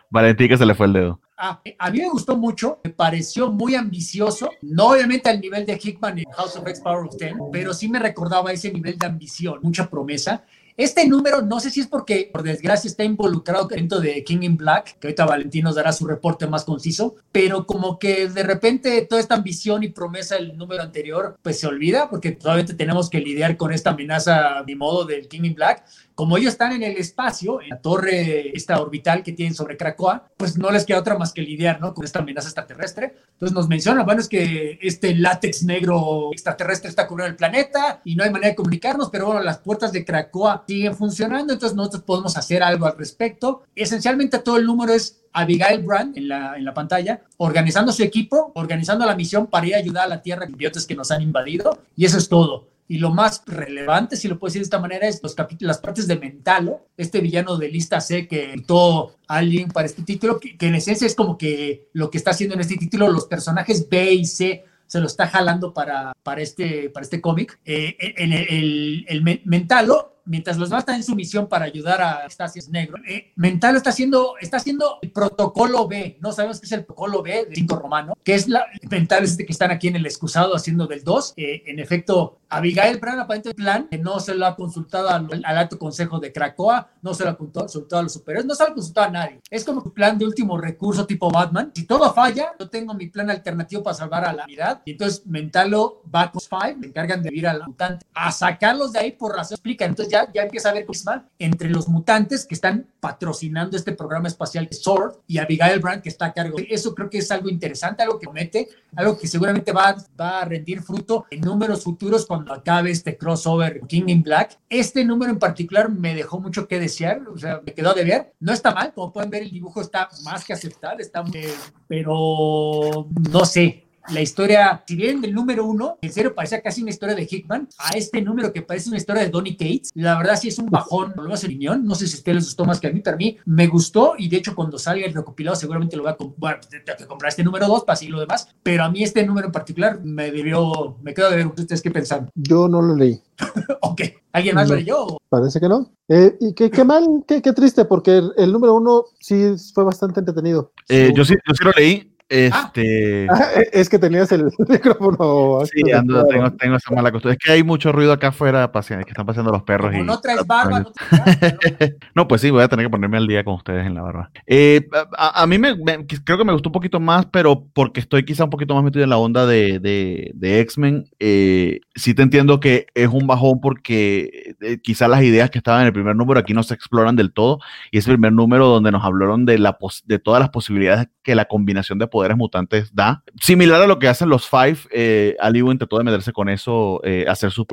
Valentín 0.09 0.49
que 0.49 0.57
se 0.57 0.67
le 0.67 0.75
fue 0.75 0.87
el 0.87 0.95
dedo. 0.95 1.21
A 1.43 1.91
mí 1.91 2.01
me 2.01 2.09
gustó 2.11 2.37
mucho, 2.37 2.81
me 2.85 2.91
pareció 2.91 3.51
muy 3.51 3.75
ambicioso, 3.75 4.51
no 4.61 4.89
obviamente 4.89 5.31
al 5.31 5.41
nivel 5.41 5.65
de 5.65 5.81
Hickman 5.83 6.19
en 6.19 6.31
House 6.33 6.57
of 6.57 6.67
X 6.69 6.81
Power 6.81 7.07
of 7.07 7.17
Ten, 7.17 7.39
pero 7.51 7.73
sí 7.73 7.89
me 7.89 7.99
recordaba 7.99 8.53
ese 8.53 8.71
nivel 8.71 8.99
de 8.99 9.07
ambición, 9.07 9.59
mucha 9.63 9.89
promesa. 9.89 10.45
Este 10.81 11.07
número, 11.07 11.43
no 11.43 11.61
sé 11.61 11.69
si 11.69 11.81
es 11.81 11.89
porque, 11.89 12.31
por 12.33 12.43
desgracia, 12.43 12.89
está 12.89 13.05
involucrado 13.05 13.67
dentro 13.67 14.01
de 14.01 14.25
King 14.25 14.39
in 14.41 14.57
Black, 14.57 14.99
que 14.99 15.09
ahorita 15.09 15.27
Valentín 15.27 15.65
nos 15.65 15.75
dará 15.75 15.93
su 15.93 16.07
reporte 16.07 16.47
más 16.47 16.65
conciso, 16.65 17.17
pero 17.31 17.67
como 17.67 17.99
que 17.99 18.31
de 18.31 18.43
repente 18.43 19.03
toda 19.03 19.21
esta 19.21 19.35
ambición 19.35 19.83
y 19.83 19.89
promesa 19.89 20.37
del 20.37 20.57
número 20.57 20.83
anterior, 20.83 21.37
pues 21.43 21.61
se 21.61 21.67
olvida, 21.67 22.09
porque 22.09 22.33
probablemente 22.33 22.73
tenemos 22.73 23.11
que 23.11 23.21
lidiar 23.21 23.59
con 23.59 23.75
esta 23.75 23.91
amenaza, 23.91 24.63
mi 24.67 24.75
modo, 24.75 25.05
del 25.05 25.29
King 25.29 25.45
in 25.45 25.55
Black, 25.55 25.85
como 26.15 26.37
ellos 26.37 26.53
están 26.53 26.73
en 26.73 26.83
el 26.83 26.99
espacio, 26.99 27.63
en 27.63 27.71
la 27.71 27.81
torre 27.81 28.55
esta 28.55 28.79
orbital 28.81 29.23
que 29.23 29.33
tienen 29.33 29.55
sobre 29.55 29.77
Krakoa, 29.79 30.29
pues 30.37 30.59
no 30.59 30.71
les 30.71 30.85
queda 30.85 30.99
otra 30.99 31.17
más 31.17 31.33
que 31.33 31.41
lidiar, 31.41 31.81
¿no? 31.81 31.95
Con 31.95 32.05
esta 32.05 32.19
amenaza 32.19 32.49
extraterrestre. 32.49 33.15
Entonces 33.33 33.55
nos 33.55 33.69
menciona, 33.69 34.03
bueno, 34.03 34.21
es 34.21 34.29
que 34.29 34.79
este 34.83 35.15
látex 35.15 35.63
negro 35.63 36.31
extraterrestre 36.33 36.91
está 36.91 37.07
cubriendo 37.07 37.31
el 37.31 37.37
planeta 37.37 38.03
y 38.05 38.17
no 38.17 38.25
hay 38.25 38.31
manera 38.31 38.51
de 38.51 38.55
comunicarnos, 38.55 39.09
pero 39.09 39.27
bueno, 39.27 39.43
las 39.43 39.59
puertas 39.59 39.93
de 39.93 40.05
Krakoa 40.05 40.65
siguen 40.71 40.95
funcionando, 40.95 41.53
entonces 41.53 41.77
nosotros 41.77 42.05
podemos 42.05 42.37
hacer 42.37 42.63
algo 42.63 42.87
al 42.87 42.97
respecto. 42.97 43.63
Esencialmente 43.75 44.39
todo 44.39 44.57
el 44.57 44.67
número 44.67 44.93
es 44.93 45.23
Abigail 45.33 45.83
Brand 45.83 46.17
en 46.17 46.29
la, 46.29 46.57
en 46.57 46.65
la 46.65 46.73
pantalla, 46.73 47.23
organizando 47.39 47.91
su 47.91 48.05
equipo, 48.05 48.53
organizando 48.55 49.05
la 49.05 49.17
misión 49.17 49.49
para 49.49 49.67
ir 49.67 49.75
a 49.75 49.79
ayudar 49.79 50.05
a 50.05 50.09
la 50.09 50.23
Tierra, 50.23 50.47
biotes 50.49 50.87
que 50.87 50.95
nos 50.95 51.11
han 51.11 51.23
invadido, 51.23 51.83
y 51.97 52.05
eso 52.05 52.19
es 52.19 52.29
todo. 52.29 52.69
Y 52.87 52.99
lo 52.99 53.11
más 53.11 53.43
relevante, 53.47 54.17
si 54.17 54.29
lo 54.29 54.39
puedo 54.39 54.51
decir 54.51 54.63
de 54.63 54.65
esta 54.65 54.79
manera, 54.79 55.09
es 55.09 55.21
los 55.23 55.35
las 55.61 55.79
partes 55.79 56.07
de 56.07 56.19
Mentalo, 56.19 56.87
este 56.97 57.21
villano 57.21 57.57
de 57.57 57.69
lista 57.69 58.01
C 58.01 58.29
que 58.29 58.63
todo 58.67 59.17
alguien 59.27 59.69
para 59.71 59.87
este 59.87 60.03
título, 60.03 60.39
que, 60.39 60.57
en 60.59 60.75
esencia 60.75 61.07
es 61.07 61.15
como 61.17 61.37
que 61.37 61.89
lo 61.93 62.11
que 62.11 62.19
está 62.19 62.31
haciendo 62.31 62.55
en 62.55 62.61
este 62.61 62.77
título, 62.77 63.09
los 63.09 63.27
personajes 63.27 63.89
B 63.89 64.13
y 64.15 64.25
C 64.25 64.65
se 64.87 65.01
lo 65.01 65.07
está 65.07 65.29
jalando 65.29 65.73
para, 65.73 66.13
para 66.25 66.43
este, 66.43 66.91
para 66.91 67.05
este 67.05 67.21
cómic. 67.21 67.61
Eh, 67.65 67.97
en 68.17 68.33
el, 68.33 69.05
el, 69.09 69.41
Mentalo 69.45 70.10
mientras 70.25 70.57
los 70.57 70.69
demás 70.69 70.83
están 70.83 70.97
en 70.97 71.05
su 71.05 71.15
misión 71.15 71.49
para 71.49 71.65
ayudar 71.65 72.01
a 72.01 72.27
Estasis 72.27 72.69
Negro, 72.69 72.99
eh, 73.09 73.33
Mental 73.37 73.77
está 73.77 73.91
haciendo, 73.91 74.35
está 74.41 74.57
haciendo 74.59 74.99
el 75.03 75.11
protocolo 75.11 75.87
B, 75.87 76.19
no 76.21 76.33
sabemos 76.33 76.61
qué 76.61 76.67
es 76.67 76.73
el 76.73 76.85
protocolo 76.85 77.23
B 77.23 77.47
de 77.47 77.55
5 77.55 77.77
romano, 77.77 78.15
que 78.25 78.35
es 78.35 78.49
la, 78.49 78.67
Mental 78.91 79.25
es 79.25 79.33
este 79.33 79.47
que 79.47 79.53
están 79.53 79.71
aquí 79.71 79.89
en 79.89 79.97
el 79.97 80.07
excusado 80.07 80.55
haciendo 80.55 80.87
del 80.87 81.05
2, 81.05 81.35
eh, 81.37 81.63
en 81.67 81.79
efecto, 81.79 82.40
Abigail 82.51 82.99
Brown 82.99 83.21
aparentemente 83.21 83.63
plan, 83.63 83.89
que 83.89 83.99
no 83.99 84.21
se 84.21 84.35
lo 84.35 84.47
ha 84.47 84.57
consultado 84.57 85.09
al, 85.09 85.45
alto 85.45 85.79
consejo 85.79 86.19
de 86.19 86.33
Cracoa, 86.33 86.91
no 87.03 87.15
se 87.15 87.25
lo 87.25 87.31
ha 87.31 87.37
consultado 87.37 88.01
a 88.01 88.03
los 88.03 88.13
superiores, 88.13 88.47
no 88.47 88.55
se 88.55 88.65
lo 88.65 88.71
ha 88.71 88.75
consultado 88.75 89.07
a 89.07 89.11
nadie, 89.11 89.41
es 89.51 89.65
como 89.65 89.81
un 89.83 89.91
plan 89.93 90.19
de 90.19 90.25
último 90.25 90.59
recurso 90.59 91.07
tipo 91.07 91.31
Batman, 91.31 91.71
si 91.75 91.87
todo 91.87 92.13
falla, 92.13 92.53
yo 92.59 92.69
tengo 92.69 92.95
mi 92.95 93.07
plan 93.07 93.31
alternativo 93.31 93.83
para 93.83 93.95
salvar 93.95 94.25
a 94.25 94.33
la 94.33 94.45
unidad, 94.45 94.83
y 94.85 94.93
entonces 94.93 95.27
Mentalo 95.27 96.03
va 96.15 96.31
con 96.31 96.41
5, 96.41 96.79
me 96.79 96.89
encargan 96.89 97.23
de 97.23 97.31
ir 97.33 97.47
al 97.47 97.63
mutante 97.65 98.05
a 98.15 98.33
sacarlos 98.33 98.93
de 98.93 98.99
ahí 98.99 99.13
por 99.13 99.35
razón 99.35 99.55
explica, 99.55 99.85
entonces 99.85 100.13
ya, 100.13 100.31
ya 100.33 100.43
empieza 100.43 100.69
a 100.69 100.73
haber 100.73 100.87
crisma 100.87 101.29
entre 101.39 101.71
los 101.71 101.89
mutantes 101.89 102.47
que 102.47 102.55
están 102.55 102.87
patrocinando 103.01 103.77
este 103.77 103.93
programa 103.93 104.29
espacial 104.29 104.69
Sword 104.71 105.17
y 105.27 105.39
Abigail 105.39 105.81
Brand 105.81 106.03
que 106.03 106.09
está 106.09 106.27
a 106.27 106.33
cargo. 106.33 106.59
Eso 106.69 106.95
creo 106.95 107.09
que 107.09 107.19
es 107.19 107.31
algo 107.31 107.49
interesante, 107.49 108.03
algo 108.03 108.19
que 108.19 108.29
mete, 108.31 108.69
algo 108.95 109.19
que 109.19 109.27
seguramente 109.27 109.73
va, 109.73 109.97
va 110.19 110.41
a 110.41 110.45
rendir 110.45 110.83
fruto 110.83 111.27
en 111.31 111.41
números 111.41 111.83
futuros 111.83 112.27
cuando 112.27 112.40
acabe 112.49 112.91
este 112.91 113.17
crossover 113.17 113.81
King 113.89 114.05
in 114.09 114.23
Black. 114.23 114.59
Este 114.69 115.05
número 115.05 115.31
en 115.31 115.39
particular 115.39 115.91
me 115.91 116.15
dejó 116.15 116.41
mucho 116.41 116.67
que 116.67 116.81
desear, 116.81 117.23
o 117.29 117.39
sea, 117.39 117.61
me 117.65 117.73
quedó 117.73 117.95
de 117.95 118.05
ver. 118.05 118.33
No 118.41 118.53
está 118.53 118.73
mal, 118.75 118.93
como 118.93 119.13
pueden 119.13 119.31
ver, 119.31 119.43
el 119.43 119.51
dibujo 119.51 119.81
está 119.81 120.09
más 120.25 120.45
que 120.45 120.53
aceptable, 120.53 121.03
está, 121.03 121.25
eh, 121.35 121.55
pero 121.87 123.09
no 123.31 123.45
sé, 123.45 123.90
la 124.09 124.21
historia, 124.21 124.83
si 124.87 124.97
bien 124.97 125.21
del 125.21 125.35
número 125.35 125.65
uno, 125.65 125.99
en 126.01 126.13
serio 126.13 126.35
parecía 126.35 126.61
casi 126.61 126.83
una 126.83 126.91
historia 126.91 127.15
de 127.15 127.29
Hickman, 127.31 127.69
a 127.79 127.97
este 127.97 128.21
número 128.23 128.53
que 128.53 128.63
parece 128.63 128.89
una 128.89 128.99
historia 128.99 129.23
de 129.23 129.29
Donny 129.29 129.57
Cates, 129.57 129.91
la 129.95 130.17
verdad 130.17 130.39
sí 130.41 130.49
es 130.49 130.59
un 130.59 130.67
bajón, 130.67 131.13
no 131.17 131.25
lo 131.25 131.35
hace 131.35 131.47
opinión, 131.47 131.85
no 131.85 131.95
sé 131.95 132.07
si 132.07 132.17
a 132.17 132.19
ustedes 132.19 132.37
les 132.37 132.45
gustó 132.47 132.65
más 132.65 132.81
que 132.81 132.89
a 132.89 132.93
mí, 132.93 133.01
pero 133.01 133.15
a 133.15 133.19
mí 133.19 133.39
me 133.45 133.67
gustó 133.67 134.15
y 134.19 134.29
de 134.29 134.39
hecho 134.39 134.55
cuando 134.55 134.79
salga 134.79 135.07
el 135.07 135.15
recopilado 135.15 135.57
seguramente 135.57 135.97
lo 135.97 136.03
voy 136.03 136.13
a 136.13 136.17
comprar, 136.17 136.39
bueno, 136.39 136.59
tengo 136.71 136.99
que 136.99 137.07
comprar 137.07 137.31
este 137.31 137.45
número 137.45 137.67
dos 137.67 137.85
para 137.85 137.97
seguir 137.97 138.15
lo 138.15 138.21
demás, 138.21 138.49
pero 138.63 138.85
a 138.85 138.91
mí 138.91 139.03
este 139.03 139.25
número 139.25 139.47
en 139.47 139.53
particular 139.53 140.01
me 140.03 140.31
debió, 140.31 140.97
me 141.03 141.15
quedo 141.15 141.31
de 141.31 141.37
ver, 141.37 141.47
¿ustedes 141.47 141.83
qué 141.83 141.91
pensan? 141.91 142.31
Yo 142.35 142.69
no 142.69 142.83
lo 142.83 142.95
leí. 142.95 143.21
ok, 143.83 144.03
¿alguien 144.33 144.55
más 144.55 144.69
lo 144.69 144.77
leyó? 144.77 145.19
Parece 145.29 145.61
que 145.61 145.69
no. 145.69 145.93
Eh, 146.09 146.37
y 146.41 146.55
qué, 146.55 146.71
qué 146.71 146.85
mal, 146.85 147.07
qué, 147.27 147.41
qué, 147.41 147.53
triste, 147.53 147.85
porque 147.85 148.21
el, 148.37 148.53
número 148.53 148.75
uno 148.75 149.05
sí 149.21 149.55
fue 149.73 149.85
bastante 149.85 150.21
entretenido. 150.21 150.73
Eh, 150.89 151.13
yo, 151.15 151.25
sí, 151.25 151.35
yo 151.47 151.55
sí 151.55 151.65
lo 151.65 151.71
leí, 151.71 152.17
este. 152.31 153.27
Ah, 153.29 153.49
es 153.73 153.89
que 153.89 153.99
tenías 153.99 154.31
el 154.31 154.45
micrófono. 154.69 155.65
Sí, 155.67 155.91
ando, 155.91 156.25
tengo, 156.27 156.53
tengo, 156.53 156.77
esa 156.77 156.95
mala 156.95 157.11
costumbre. 157.11 157.37
Es 157.37 157.45
que 157.45 157.53
hay 157.53 157.65
mucho 157.65 157.91
ruido 157.91 158.13
acá 158.13 158.29
afuera, 158.29 158.71
que 158.73 159.11
están 159.11 159.27
pasando 159.27 159.51
los 159.51 159.65
perros. 159.65 159.93
y, 159.95 160.03
no 160.03 160.21
traes 160.21 160.47
barba, 160.47 160.81
no, 160.81 160.93
no, 162.15 162.29
pues 162.29 162.41
sí, 162.41 162.51
voy 162.51 162.63
a 162.63 162.69
tener 162.69 162.87
que 162.87 162.91
ponerme 162.91 163.17
al 163.17 163.27
día 163.27 163.43
con 163.43 163.55
ustedes 163.55 163.85
en 163.85 163.95
la 163.95 164.03
barba. 164.03 164.31
Eh, 164.47 164.89
a, 165.19 165.45
mí 165.49 165.59
me, 165.59 165.77
creo 166.25 166.39
que 166.39 166.45
me 166.45 166.53
gustó 166.53 166.69
un 166.69 166.75
poquito 166.75 167.01
más, 167.01 167.27
pero 167.27 167.67
porque 167.73 167.99
estoy 167.99 168.25
quizá 168.25 168.45
un 168.45 168.51
poquito 168.51 168.77
más 168.77 168.85
metido 168.85 169.03
en 169.03 169.11
la 169.11 169.19
onda 169.19 169.45
de, 169.45 169.81
de, 169.81 170.31
de 170.35 170.61
X-Men. 170.61 171.11
Eh, 171.19 171.81
sí 171.97 172.15
te 172.15 172.23
entiendo 172.23 172.61
que 172.61 172.87
es 172.95 173.09
un 173.09 173.27
bajón 173.27 173.61
porque 173.61 174.55
eh, 174.61 174.79
quizá 174.81 175.09
las 175.09 175.25
ideas 175.25 175.51
que 175.51 175.59
estaban 175.59 175.81
en 175.81 175.89
el 175.89 175.93
primer 175.93 176.15
número 176.15 176.39
aquí 176.39 176.55
no 176.55 176.63
se 176.63 176.75
exploran 176.75 177.17
del 177.17 177.33
todo. 177.33 177.59
Y 177.91 177.99
es 177.99 178.07
el 178.07 178.15
primer 178.15 178.33
número 178.35 178.69
donde 178.69 178.93
nos 178.93 179.05
hablaron 179.05 179.47
de, 179.47 179.59
la 179.59 179.77
de 180.05 180.19
todas 180.21 180.39
las 180.39 180.51
posibilidades 180.51 181.09
que 181.25 181.35
la 181.35 181.47
combinación 181.47 181.99
de 181.99 182.07
poderes 182.07 182.20
mutantes 182.37 182.95
da. 182.95 183.23
Similar 183.41 183.83
a 183.83 183.87
lo 183.87 183.99
que 183.99 184.09
hacen 184.09 184.29
los 184.29 184.49
Five, 184.49 184.79
eh, 184.93 185.37
Alibu 185.41 185.73
intentó 185.73 185.99
de 185.99 186.05
meterse 186.05 186.33
con 186.33 186.49
eso, 186.49 187.01
eh, 187.05 187.25
hacer 187.29 187.51
su, 187.51 187.67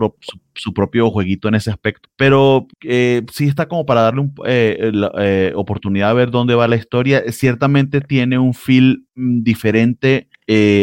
su, 0.56 0.74
propio 0.74 1.10
jueguito 1.12 1.48
en 1.48 1.56
ese 1.56 1.72
aspecto. 1.72 2.10
Pero 2.16 2.68
eh, 2.84 3.24
sí 3.32 3.45
está 3.45 3.68
como 3.68 3.86
para 3.86 4.02
darle 4.02 4.30
eh, 4.45 5.52
oportunidad 5.56 6.10
de 6.10 6.16
ver 6.16 6.32
dónde 6.32 6.56
va 6.56 6.68
la 6.68 6.76
historia. 6.76 7.24
Ciertamente 7.32 8.02
tiene 8.02 8.38
un 8.38 8.54
feel 8.54 9.06
mm, 9.16 9.43
diferente 9.43 10.30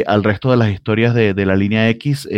al 0.06 0.22
resto 0.22 0.50
de 0.50 0.58
las 0.58 0.70
historias 0.70 1.14
de, 1.14 1.46
la 1.46 1.56
línea 1.56 1.88
X, 1.88 2.28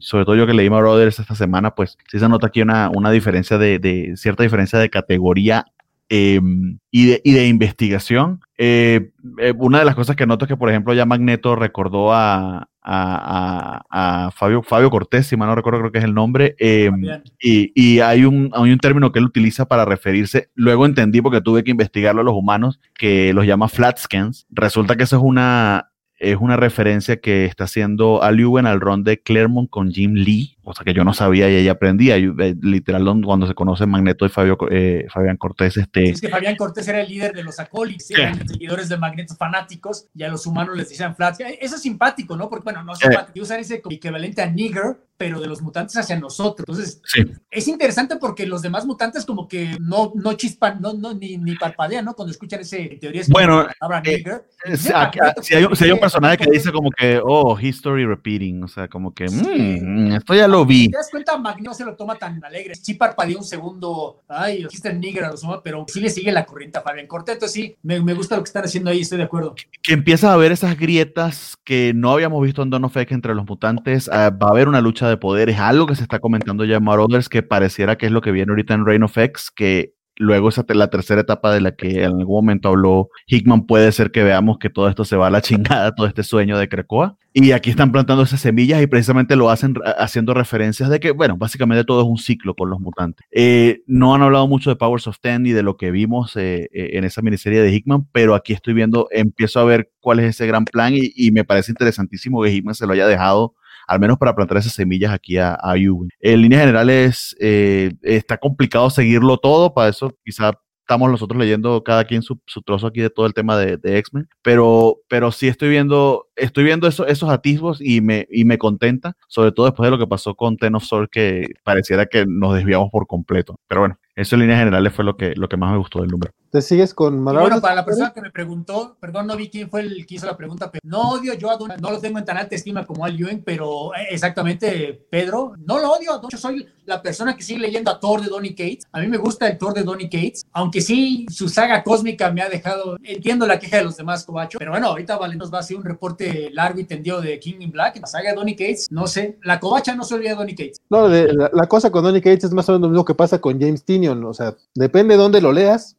sobre 0.00 0.24
todo 0.26 0.34
yo 0.34 0.46
que 0.46 0.52
leí 0.52 0.68
My 0.68 0.76
Brothers 0.76 1.18
esta 1.18 1.34
semana, 1.34 1.74
pues 1.74 1.96
sí 2.10 2.18
se 2.18 2.28
nota 2.28 2.48
aquí 2.48 2.60
una, 2.60 2.90
una 2.90 3.10
diferencia 3.10 3.56
de, 3.56 4.12
cierta 4.16 4.42
diferencia 4.42 4.78
de 4.78 4.90
categoría 4.90 5.64
Em, 6.12 6.80
y, 6.90 7.06
de, 7.06 7.20
y, 7.22 7.32
de, 7.34 7.46
investigación. 7.46 8.40
Eh, 8.58 9.12
eh, 9.38 9.54
una 9.56 9.78
de 9.78 9.84
las 9.84 9.94
cosas 9.94 10.16
que 10.16 10.26
noto 10.26 10.44
es 10.44 10.48
que, 10.48 10.56
por 10.56 10.68
ejemplo, 10.68 10.92
ya 10.92 11.06
Magneto 11.06 11.54
recordó 11.54 12.12
a, 12.12 12.68
a, 12.82 13.82
a, 13.88 14.30
Fabio, 14.32 14.64
Fabio 14.64 14.90
Cortés, 14.90 15.28
si 15.28 15.36
mal 15.36 15.48
no 15.48 15.54
recuerdo, 15.54 15.78
creo 15.78 15.92
que 15.92 15.98
es 15.98 16.04
el 16.04 16.12
nombre, 16.14 16.56
em, 16.58 17.00
y, 17.40 17.70
y, 17.76 18.00
hay, 18.00 18.24
un, 18.24 18.50
hay 18.54 18.72
un 18.72 18.78
término 18.80 19.12
que 19.12 19.20
él 19.20 19.26
utiliza 19.26 19.66
para 19.66 19.84
referirse, 19.84 20.50
luego 20.56 20.84
entendí 20.84 21.20
porque 21.20 21.40
tuve 21.40 21.62
que 21.62 21.70
investigarlo 21.70 22.22
a 22.22 22.24
los 22.24 22.34
humanos, 22.34 22.80
que 22.98 23.32
los 23.32 23.46
llama 23.46 23.68
flat 23.68 23.98
scans. 23.98 24.48
Resulta 24.50 24.96
que 24.96 25.04
eso 25.04 25.16
es 25.16 25.22
una, 25.22 25.92
es 26.18 26.38
una 26.40 26.56
referencia 26.56 27.20
que 27.20 27.44
está 27.44 27.64
haciendo 27.64 28.24
Al 28.24 28.40
al 28.66 28.80
ron 28.80 29.04
de 29.04 29.22
Claremont 29.22 29.70
con 29.70 29.92
Jim 29.92 30.14
Lee 30.14 30.56
cosa 30.62 30.84
que 30.84 30.94
yo 30.94 31.04
no 31.04 31.12
sabía 31.12 31.50
y 31.50 31.56
ella 31.56 31.72
aprendía. 31.72 32.16
Eh, 32.16 32.54
literal, 32.60 33.04
cuando 33.24 33.46
se 33.46 33.54
conoce 33.54 33.86
Magneto 33.86 34.26
y 34.26 34.28
Fabio, 34.28 34.58
eh, 34.70 35.06
Fabián 35.12 35.36
Cortés, 35.36 35.76
este... 35.76 36.10
Es 36.10 36.20
que 36.20 36.28
Fabián 36.28 36.56
Cortés 36.56 36.86
era 36.88 37.00
el 37.00 37.08
líder 37.08 37.32
de 37.32 37.42
los 37.42 37.58
acólitos, 37.58 38.10
eran 38.10 38.46
seguidores 38.46 38.88
de 38.88 38.96
Magneto 38.96 39.34
fanáticos 39.34 40.06
y 40.14 40.22
a 40.22 40.28
los 40.28 40.46
humanos 40.46 40.76
les 40.76 40.88
decían 40.88 41.16
flats. 41.16 41.38
Eso 41.60 41.76
es 41.76 41.82
simpático, 41.82 42.36
¿no? 42.36 42.48
Porque, 42.48 42.64
bueno, 42.64 42.82
no 42.82 42.92
es 42.92 42.98
simpático, 42.98 43.42
usan 43.42 43.60
ese 43.60 43.82
equivalente 43.84 44.42
a 44.42 44.46
nigger, 44.46 44.96
pero 45.20 45.38
de 45.38 45.46
los 45.46 45.60
mutantes 45.60 45.94
hacia 45.98 46.18
nosotros. 46.18 46.66
Entonces, 46.66 47.02
es 47.50 47.68
interesante 47.68 48.16
porque 48.16 48.46
los 48.46 48.62
demás 48.62 48.86
mutantes 48.86 49.26
como 49.26 49.46
que 49.48 49.76
no, 49.78 50.12
no 50.14 50.32
chispan, 50.32 50.80
no, 50.80 50.94
no, 50.94 51.12
ni, 51.12 51.36
ni 51.36 51.56
parpadean, 51.56 52.06
¿no? 52.06 52.14
Cuando 52.14 52.32
escuchan 52.32 52.60
ese, 52.60 52.98
teoría, 52.98 53.22
bueno, 53.28 53.68
eh, 54.04 54.24
eh, 54.64 54.76
si, 54.78 54.90
hay, 54.90 55.10
si, 55.42 55.84
hay, 55.84 55.90
un 55.92 56.00
personaje 56.00 56.38
que 56.38 56.50
dice 56.50 56.72
como 56.72 56.90
que, 56.90 57.20
oh, 57.22 57.58
history 57.60 58.06
repeating, 58.06 58.64
o 58.64 58.68
sea, 58.68 58.88
como 58.88 59.12
que, 59.12 59.26
mmm, 59.26 60.12
esto 60.12 60.34
ya 60.34 60.48
lo 60.50 60.66
vi. 60.66 60.90
¿Te 60.90 60.96
das 60.96 61.10
cuenta? 61.10 61.38
Magneto 61.38 61.72
se 61.74 61.84
lo 61.84 61.96
toma 61.96 62.16
tan 62.16 62.42
alegre. 62.44 62.74
Sí 62.74 62.94
parpadea 62.94 63.38
un 63.38 63.44
segundo, 63.44 64.20
ay, 64.28 64.64
existe 64.64 64.90
el 64.90 65.00
nigger 65.00 65.24
a 65.24 65.30
los 65.30 65.42
humanos, 65.42 65.62
pero 65.64 65.84
sí 65.88 66.00
le 66.00 66.10
sigue 66.10 66.32
la 66.32 66.44
corriente 66.44 66.78
a 66.78 66.82
Fabián 66.82 67.06
Corteto, 67.06 67.48
sí, 67.48 67.76
me, 67.82 68.00
me, 68.00 68.14
gusta 68.14 68.36
lo 68.36 68.42
que 68.42 68.48
están 68.48 68.64
haciendo 68.64 68.90
ahí, 68.90 69.00
estoy 69.00 69.18
de 69.18 69.24
acuerdo. 69.24 69.54
Que 69.82 69.92
empieza 69.92 70.30
a 70.30 70.34
haber 70.34 70.52
esas 70.52 70.78
grietas 70.78 71.56
que 71.64 71.92
no 71.94 72.12
habíamos 72.12 72.42
visto 72.42 72.62
en 72.62 72.70
Dawn 72.70 72.84
of 72.84 72.96
entre 72.96 73.34
los 73.34 73.46
mutantes, 73.46 74.08
ah, 74.12 74.30
va 74.30 74.48
a 74.48 74.50
haber 74.50 74.68
una 74.68 74.80
lucha 74.80 75.08
de 75.08 75.16
poder, 75.16 75.48
es 75.48 75.58
algo 75.58 75.86
que 75.86 75.94
se 75.94 76.02
está 76.02 76.18
comentando 76.18 76.64
ya 76.64 76.76
en 76.76 76.84
Marauders, 76.84 77.28
que 77.28 77.42
pareciera 77.42 77.96
que 77.96 78.06
es 78.06 78.12
lo 78.12 78.20
que 78.20 78.32
viene 78.32 78.50
ahorita 78.50 78.74
en 78.74 78.84
Reign 78.84 79.02
of 79.02 79.16
X, 79.16 79.50
que 79.50 79.94
luego 80.20 80.50
esa 80.50 80.64
la 80.68 80.90
tercera 80.90 81.22
etapa 81.22 81.52
de 81.52 81.62
la 81.62 81.72
que 81.72 82.04
en 82.04 82.18
algún 82.18 82.36
momento 82.36 82.68
habló 82.68 83.08
Hickman, 83.26 83.66
puede 83.66 83.90
ser 83.90 84.10
que 84.10 84.22
veamos 84.22 84.58
que 84.58 84.68
todo 84.68 84.88
esto 84.88 85.04
se 85.04 85.16
va 85.16 85.28
a 85.28 85.30
la 85.30 85.40
chingada, 85.42 85.94
todo 85.94 86.06
este 86.06 86.22
sueño 86.22 86.58
de 86.58 86.68
Krakoa. 86.68 87.16
Y 87.32 87.52
aquí 87.52 87.70
están 87.70 87.90
plantando 87.90 88.24
esas 88.24 88.40
semillas 88.40 88.82
y 88.82 88.86
precisamente 88.86 89.36
lo 89.36 89.50
hacen 89.50 89.74
haciendo 89.98 90.34
referencias 90.34 90.90
de 90.90 91.00
que, 91.00 91.12
bueno, 91.12 91.36
básicamente 91.36 91.84
todo 91.84 92.02
es 92.02 92.06
un 92.06 92.18
ciclo 92.18 92.54
con 92.54 92.68
los 92.68 92.80
mutantes. 92.80 93.24
Eh, 93.30 93.82
no 93.86 94.14
han 94.14 94.22
hablado 94.22 94.46
mucho 94.46 94.68
de 94.68 94.76
Powers 94.76 95.06
of 95.06 95.20
Ten 95.20 95.46
y 95.46 95.52
de 95.52 95.62
lo 95.62 95.76
que 95.76 95.90
vimos 95.90 96.36
eh, 96.36 96.68
eh, 96.72 96.90
en 96.94 97.04
esa 97.04 97.22
miniserie 97.22 97.62
de 97.62 97.72
Hickman, 97.72 98.06
pero 98.12 98.34
aquí 98.34 98.52
estoy 98.52 98.74
viendo, 98.74 99.08
empiezo 99.12 99.60
a 99.60 99.64
ver 99.64 99.90
cuál 100.00 100.18
es 100.20 100.26
ese 100.26 100.46
gran 100.46 100.64
plan 100.64 100.92
y, 100.94 101.12
y 101.14 101.30
me 101.30 101.44
parece 101.44 101.72
interesantísimo 101.72 102.42
que 102.42 102.52
Hickman 102.52 102.74
se 102.74 102.86
lo 102.86 102.92
haya 102.92 103.06
dejado 103.06 103.54
al 103.90 103.98
menos 103.98 104.18
para 104.18 104.36
plantar 104.36 104.58
esas 104.58 104.72
semillas 104.72 105.12
aquí 105.12 105.36
a, 105.36 105.58
a 105.60 105.74
En 105.74 106.42
líneas 106.42 106.60
generales, 106.60 107.36
eh, 107.40 107.90
está 108.02 108.38
complicado 108.38 108.88
seguirlo 108.88 109.36
todo, 109.36 109.74
para 109.74 109.88
eso 109.88 110.16
quizá 110.24 110.52
estamos 110.82 111.10
nosotros 111.10 111.40
leyendo 111.40 111.82
cada 111.82 112.04
quien 112.04 112.22
su, 112.22 112.38
trozo 112.64 112.86
aquí 112.86 113.00
de 113.00 113.10
todo 113.10 113.26
el 113.26 113.34
tema 113.34 113.56
de, 113.56 113.80
X-Men, 113.82 114.28
pero, 114.42 114.98
pero 115.08 115.32
sí 115.32 115.48
estoy 115.48 115.70
viendo, 115.70 116.28
estoy 116.36 116.62
viendo 116.62 116.86
esos 116.86 117.28
atisbos 117.28 117.80
y 117.80 118.00
me, 118.00 118.28
y 118.30 118.44
me 118.44 118.58
contenta, 118.58 119.16
sobre 119.26 119.50
todo 119.50 119.66
después 119.66 119.88
de 119.88 119.90
lo 119.90 119.98
que 119.98 120.06
pasó 120.06 120.36
con 120.36 120.56
Ten 120.56 120.76
of 120.76 120.84
Sword, 120.84 121.08
que 121.10 121.48
pareciera 121.64 122.06
que 122.06 122.26
nos 122.28 122.54
desviamos 122.54 122.90
por 122.92 123.08
completo. 123.08 123.56
Pero 123.66 123.80
bueno, 123.80 123.98
eso 124.14 124.36
en 124.36 124.42
líneas 124.42 124.60
generales 124.60 124.92
fue 124.92 125.04
lo 125.04 125.16
que, 125.16 125.34
lo 125.34 125.48
que 125.48 125.56
más 125.56 125.72
me 125.72 125.78
gustó 125.78 126.00
del 126.00 126.10
número. 126.10 126.32
¿Te 126.50 126.60
sigues 126.62 126.94
con 126.94 127.24
Bueno, 127.24 127.60
para 127.60 127.76
la 127.76 127.84
persona 127.84 128.12
que 128.12 128.20
me 128.20 128.30
preguntó, 128.30 128.96
perdón, 128.98 129.28
no 129.28 129.36
vi 129.36 129.48
quién 129.48 129.70
fue 129.70 129.82
el 129.82 130.04
que 130.04 130.16
hizo 130.16 130.26
la 130.26 130.36
pregunta, 130.36 130.68
pero 130.70 130.80
no 130.84 131.12
odio 131.12 131.34
yo 131.34 131.48
a 131.48 131.56
Don, 131.56 131.70
no 131.80 131.90
lo 131.92 132.00
tengo 132.00 132.18
en 132.18 132.24
tan 132.24 132.36
alta 132.36 132.56
estima 132.56 132.84
como 132.84 133.04
Al 133.04 133.18
Ewing, 133.18 133.42
pero 133.44 133.94
eh, 133.94 134.08
exactamente, 134.10 135.06
Pedro, 135.08 135.54
no 135.64 135.78
lo 135.78 135.92
odio 135.92 136.12
a 136.12 136.20
Yo 136.28 136.36
soy 136.36 136.66
la 136.86 137.00
persona 137.00 137.36
que 137.36 137.44
sigue 137.44 137.60
leyendo 137.60 137.88
a 137.92 138.00
Thor 138.00 138.20
de 138.20 138.28
Donny 138.28 138.50
Cates. 138.50 138.84
A 138.90 139.00
mí 139.00 139.06
me 139.06 139.16
gusta 139.16 139.46
el 139.46 139.58
Thor 139.58 139.74
de 139.74 139.84
Donny 139.84 140.10
Cates, 140.10 140.42
aunque 140.52 140.80
sí, 140.80 141.24
su 141.30 141.48
saga 141.48 141.84
cósmica 141.84 142.32
me 142.32 142.42
ha 142.42 142.48
dejado, 142.48 142.96
entiendo 143.04 143.46
la 143.46 143.60
queja 143.60 143.76
de 143.76 143.84
los 143.84 143.96
demás, 143.96 144.24
Cobacho, 144.24 144.58
pero 144.58 144.72
bueno, 144.72 144.88
ahorita 144.88 145.16
Valen 145.18 145.38
nos 145.38 145.52
va 145.52 145.58
a 145.58 145.60
hacer 145.60 145.76
un 145.76 145.84
reporte 145.84 146.50
largo 146.52 146.80
y 146.80 146.84
tendido 146.84 147.20
de 147.20 147.38
King 147.38 147.60
in 147.60 147.70
Black, 147.70 147.96
la 148.00 148.08
saga 148.08 148.30
de 148.30 148.36
Donny 148.36 148.56
Cates, 148.56 148.88
no 148.90 149.06
sé, 149.06 149.38
la 149.44 149.60
Covacha 149.60 149.94
no 149.94 150.02
se 150.02 150.14
olvida 150.14 150.30
de 150.30 150.36
Donny 150.36 150.56
Cates. 150.56 150.80
No, 150.90 151.06
la, 151.06 151.68
cosa 151.68 151.92
con 151.92 152.02
Donny 152.02 152.20
Cates 152.20 152.44
es 152.44 152.52
más 152.52 152.68
o 152.68 152.72
menos 152.72 152.82
lo 152.82 152.88
mismo 152.88 153.04
que 153.04 153.14
pasa 153.14 153.40
con 153.40 153.60
James 153.60 153.84
Tinion, 153.84 154.24
o 154.24 154.34
sea, 154.34 154.56
depende 154.74 155.14
de 155.14 155.22
dónde 155.22 155.40
lo 155.40 155.52
leas, 155.52 155.96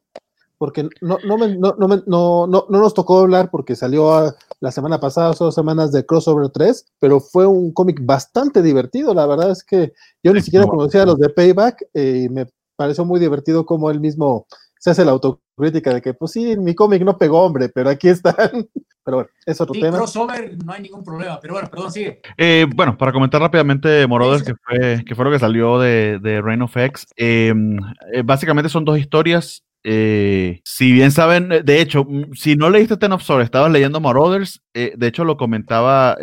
porque 0.62 0.88
no, 1.01 1.18
no, 1.26 1.38
no, 1.38 1.76
no, 2.05 2.45
no, 2.45 2.66
nos 2.70 2.93
tocó 2.93 3.22
hablar 3.22 3.49
porque 3.49 3.76
salió 3.76 4.32
la 4.59 4.72
semana 4.72 4.99
pasada, 4.99 5.34
dos 5.34 5.55
semanas 5.55 5.91
de 5.91 6.05
Crossover 6.05 6.49
3, 6.49 6.86
pero 6.99 7.20
fue 7.20 7.47
un 7.47 7.74
cómic 7.74 7.97
bastante 8.03 8.62
divertido. 8.62 9.16
La 9.16 9.26
verdad 9.26 9.49
es 9.49 9.64
que 9.64 9.93
yo 10.22 10.32
ni 10.32 10.41
siquiera 10.43 10.68
conocía 10.68 11.01
a 11.01 11.07
los 11.07 11.18
de 11.18 11.30
Payback 11.30 11.86
eh, 11.95 12.26
y 12.26 12.30
me 12.30 12.45
pareció 12.76 13.03
muy 13.05 13.20
divertido 13.20 13.66
como 13.66 13.89
él 13.89 13.99
mismo 13.99 14.45
se 14.78 14.91
hace 14.91 15.03
la 15.03 15.14
autocrítica 15.14 15.95
de 15.95 16.01
que, 16.03 16.14
pues 16.14 16.34
sí, 16.34 16.55
mi 16.55 16.76
cómic 16.76 17.01
no 17.01 17.18
pegó, 17.18 17.41
hombre, 17.41 17.70
pero 17.70 17.89
aquí 17.89 18.09
están. 18.09 18.36
Pero 19.03 19.18
bueno, 19.18 19.30
es 19.47 19.59
otro 19.59 19.74
tema. 19.74 19.97
crossover 19.97 20.64
no 20.64 20.74
hay 20.74 20.84
ningún 20.84 21.03
problema, 21.03 21.39
pero 21.41 21.55
bueno, 21.55 21.68
perdón, 21.72 21.91
sigue. 21.91 22.22
Eh, 22.38 22.68
bueno, 22.76 22.95
para 22.95 23.12
comentar 23.12 23.41
rápidamente 23.41 24.05
Moroder, 24.05 24.43
que 24.43 24.53
fue, 24.53 25.03
que 25.03 25.16
fue 25.16 25.26
lo 25.26 25.32
que 25.32 25.39
salió 25.39 25.80
de, 25.80 26.20
de 26.22 26.39
Reign 26.39 26.62
of 26.62 26.78
X, 26.78 27.07
eh, 27.18 27.51
básicamente 28.24 28.70
son 28.70 28.86
dos 28.86 28.99
historias 28.99 29.64
eh, 29.84 30.62
si 30.64 30.92
bien 30.92 31.12
saben, 31.12 31.52
eh, 31.52 31.64
de 31.64 31.82
hecho, 31.82 32.06
mm, 32.06 32.34
si 32.34 32.56
no 32.56 32.70
leíste 32.70 32.98
Ten 32.98 33.14
of 33.14 33.24
Swords, 33.24 33.46
estabas 33.46 33.72
leyendo 33.72 34.00
Marauders, 34.00 34.62
eh, 34.74 34.94
de 34.96 35.08
hecho 35.08 35.26
lo 35.26 35.38
comentaba 35.38 36.16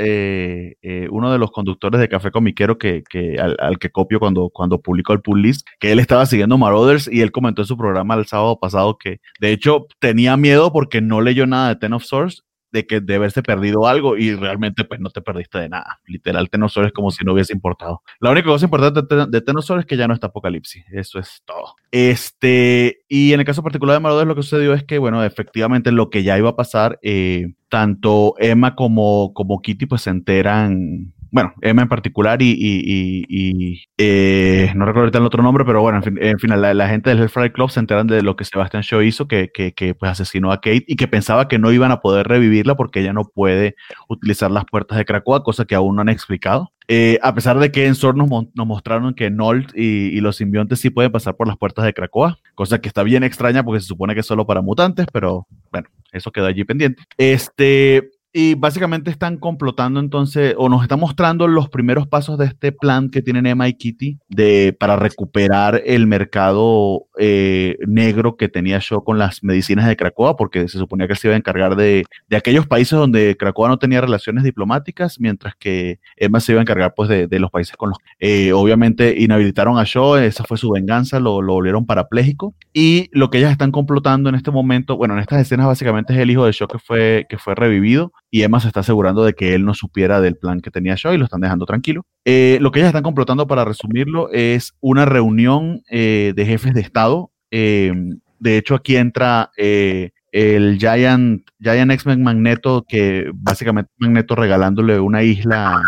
uno 1.11 1.33
de 1.33 1.39
los 1.39 1.51
conductores 1.51 2.01
de 2.01 2.09
Café 2.09 2.31
Comiquero 2.31 2.79
que, 2.79 3.03
al, 3.39 3.79
que 3.79 3.91
copio 3.91 4.21
cuando, 4.21 4.51
cuando 4.51 4.81
publicó 4.81 5.13
el 5.13 5.21
pull 5.21 5.43
list, 5.43 5.67
que 5.81 5.93
él 5.93 5.99
estaba 5.99 6.27
siguiendo 6.27 6.59
Marauders 6.59 7.09
y 7.13 7.21
él 7.21 7.33
comentó 7.33 7.63
en 7.63 7.69
su 7.69 7.77
programa 7.77 8.15
el 8.15 8.27
sábado 8.27 8.59
pasado 8.61 8.97
que 8.97 9.21
de 9.41 9.53
hecho 9.53 9.87
tenía 9.99 10.37
miedo 10.37 10.73
porque 10.73 11.01
no 11.01 11.21
leyó 11.21 11.47
nada 11.47 11.69
de 11.71 11.77
Ten 11.77 11.93
of 11.93 12.05
Swords 12.05 12.45
de 12.71 12.87
que 12.87 13.01
de 13.01 13.14
haberse 13.14 13.43
perdido 13.43 13.87
algo 13.87 14.16
y 14.16 14.35
realmente 14.35 14.85
pues 14.85 15.01
no 15.01 15.11
te 15.11 15.21
perdiste 15.21 15.59
de 15.59 15.69
nada. 15.69 16.01
Literal, 16.07 16.51
Tenosor 16.51 16.87
es 16.87 16.93
como 16.93 17.11
si 17.11 17.25
no 17.25 17.33
hubiese 17.33 17.53
importado. 17.53 18.03
La 18.21 18.31
única 18.31 18.49
cosa 18.49 18.66
importante 18.66 19.27
de 19.27 19.41
Tenosor 19.41 19.81
es 19.81 19.87
que 19.87 19.97
ya 19.97 20.09
no 20.09 20.14
está 20.14 20.29
Apocalipsis. 20.29 20.85
Eso 20.93 21.19
es 21.19 21.43
todo. 21.45 21.75
Este, 21.91 23.03
y 23.09 23.33
en 23.33 23.41
el 23.41 23.47
caso 23.47 23.62
particular 23.62 23.95
de 23.97 24.01
Marauder 24.01 24.27
lo 24.27 24.35
que 24.35 24.43
sucedió 24.43 24.75
es 24.75 24.85
que, 24.85 24.99
bueno, 24.99 25.25
efectivamente 25.25 25.93
lo 25.93 26.11
que 26.11 26.23
ya 26.23 26.39
iba 26.39 26.51
a 26.51 26.57
pasar, 26.57 26.99
eh, 27.03 27.55
tanto 27.69 28.35
Emma 28.39 28.75
como, 28.75 29.33
como 29.35 29.61
Kitty 29.61 29.87
pues 29.87 30.03
se 30.03 30.11
enteran 30.11 31.12
bueno, 31.31 31.53
Emma 31.61 31.83
en 31.83 31.89
particular 31.89 32.41
y, 32.41 33.87
eh, 33.99 34.72
no 34.74 34.85
recuerdo 34.85 35.05
ahorita 35.05 35.18
el 35.18 35.24
otro 35.24 35.43
nombre, 35.43 35.64
pero 35.64 35.83
bueno, 35.83 36.01
en 36.05 36.39
fin, 36.39 36.51
la, 36.61 36.89
gente 36.89 37.11
del 37.11 37.20
Hellfire 37.20 37.53
Club 37.53 37.70
se 37.70 37.81
enteran 37.81 38.07
de 38.07 38.22
lo 38.22 38.37
que 38.37 38.45
Sebastian 38.45 38.83
Shaw 38.83 39.03
hizo, 39.03 39.29
que, 39.29 39.51
pues 39.99 40.12
asesinó 40.12 40.53
a 40.53 40.57
Kate 40.57 40.85
y 40.87 40.97
que 40.97 41.09
pensaba 41.09 41.49
que 41.49 41.59
no 41.59 41.72
iban 41.72 41.91
a 41.91 42.01
poder 42.01 42.26
revivirla 42.29 42.76
porque 42.76 43.01
ella 43.01 43.12
no 43.12 43.24
puede 43.24 43.76
utilizar 44.09 44.51
las 44.51 44.64
puertas 44.64 44.99
de 44.99 45.05
Krakoa, 45.05 45.43
cosa 45.43 45.64
que 45.64 45.74
aún 45.74 45.97
no 45.97 46.03
han 46.03 46.09
explicado. 46.09 46.72
Eh, 46.91 47.18
a 47.22 47.35
pesar 47.35 47.59
de 47.59 47.70
que 47.70 47.87
en 47.87 47.95
Sword 47.95 48.16
nos, 48.16 48.66
mostraron 48.66 49.12
que 49.12 49.29
Nolt 49.31 49.76
y, 49.76 50.18
los 50.20 50.37
simbiontes 50.37 50.81
sí 50.81 50.89
pueden 50.89 51.12
pasar 51.12 51.37
por 51.37 51.47
las 51.47 51.59
puertas 51.59 51.85
de 51.85 51.93
Krakoa, 51.93 52.39
cosa 52.55 52.81
que 52.81 52.89
está 52.89 53.03
bien 53.03 53.24
extraña 53.24 53.62
porque 53.62 53.81
se 53.81 53.87
supone 53.87 54.14
que 54.14 54.20
es 54.20 54.26
solo 54.26 54.47
para 54.47 54.62
mutantes, 54.62 55.07
pero 55.12 55.47
bueno, 55.70 55.89
eso 56.12 56.33
quedó 56.33 56.47
allí 56.47 56.64
pendiente. 56.64 57.03
Este, 57.18 58.11
y 58.41 58.55
básicamente 58.55 59.11
están 59.11 59.36
complotando 59.36 59.99
entonces, 59.99 60.55
o 60.57 60.68
nos 60.68 60.82
están 60.82 61.01
mostrando 61.01 61.49
los 61.49 61.68
primeros 61.68 62.07
pasos 62.07 62.39
de 62.39 62.47
este 62.47 62.70
plan 62.70 63.11
que 63.11 63.20
tienen 63.20 63.47
Emma 63.47 63.66
y 63.66 63.74
Kitty 63.74 64.20
de, 64.28 64.76
para 64.78 64.95
recuperar 64.95 65.82
el 65.84 66.07
mercado 66.07 67.09
eh, 67.18 67.76
negro 67.89 68.36
que 68.36 68.49
tenía 68.49 68.78
yo 68.78 69.03
con 69.03 69.18
las 69.18 69.43
medicinas 69.43 69.89
de 69.89 69.97
Cracoa, 69.97 70.36
porque 70.36 70.68
se 70.68 70.78
suponía 70.78 71.09
que 71.09 71.16
se 71.16 71.26
iba 71.26 71.34
a 71.34 71.36
encargar 71.36 71.74
de, 71.74 72.05
de 72.28 72.36
aquellos 72.36 72.64
países 72.68 72.97
donde 72.97 73.36
Cracoa 73.36 73.70
no 73.70 73.80
tenía 73.80 74.01
relaciones 74.01 74.45
diplomáticas, 74.45 75.18
mientras 75.18 75.57
que 75.57 75.99
Emma 76.16 76.39
se 76.39 76.53
iba 76.53 76.61
a 76.61 76.62
encargar 76.62 76.95
pues 76.95 77.09
de, 77.09 77.26
de 77.26 77.41
los 77.41 77.51
países 77.51 77.76
con 77.76 77.89
los... 77.89 77.99
Eh, 78.20 78.53
obviamente 78.53 79.20
inhabilitaron 79.20 79.78
a 79.78 79.82
Shaw, 79.84 80.14
esa 80.14 80.45
fue 80.45 80.59
su 80.59 80.70
venganza, 80.70 81.18
lo, 81.18 81.43
lo 81.43 81.55
volvieron 81.55 81.86
parapléjico, 81.86 82.55
y 82.72 83.09
lo 83.11 83.30
que 83.30 83.39
ellas 83.39 83.51
están 83.51 83.72
complotando 83.72 84.28
en 84.28 84.36
este 84.36 84.53
momento, 84.53 84.97
bueno, 84.97 85.14
en 85.14 85.20
estas 85.20 85.41
escenas 85.41 85.66
básicamente 85.66 86.12
es 86.12 86.20
el 86.20 86.30
hijo 86.30 86.47
de 86.47 86.53
Shaw 86.53 86.68
que 86.68 86.78
fue, 86.78 87.26
que 87.28 87.36
fue 87.36 87.57
revivido, 87.57 88.12
y 88.31 88.43
Emma 88.43 88.61
se 88.61 88.68
está 88.68 88.81
asegurando 88.81 89.24
de 89.24 89.35
que 89.35 89.55
él 89.55 89.64
no 89.64 89.74
supiera 89.74 90.20
del 90.20 90.37
plan 90.37 90.61
que 90.61 90.70
tenía 90.70 90.95
Shaw 90.97 91.14
y 91.14 91.18
lo 91.18 91.24
están 91.24 91.41
dejando 91.41 91.66
tranquilo. 91.66 92.05
Eh, 92.24 92.59
lo 92.61 92.70
que 92.70 92.81
ellas 92.81 92.89
están 92.89 93.03
complotando, 93.03 93.47
para 93.47 93.64
resumirlo, 93.64 94.31
es 94.31 94.74
una 94.81 95.05
reunión 95.05 95.83
eh, 95.91 96.33
de 96.37 96.47
jefes 96.47 96.74
de 96.74 96.83
Estado. 96.83 97.31
Eh, 97.51 97.93
de 98.39 98.59
hecho, 98.59 98.74
aquí 98.74 98.97
entra 98.97 99.51
el 99.57 100.79
Giant, 100.79 101.43
Giant 101.59 101.91
X-Men 101.91 102.22
Magneto, 102.22 102.85
que 102.87 103.31
básicamente 103.35 103.91
Magneto 103.97 104.35
regalándole 104.35 105.01
una 105.01 105.22
isla 105.22 105.81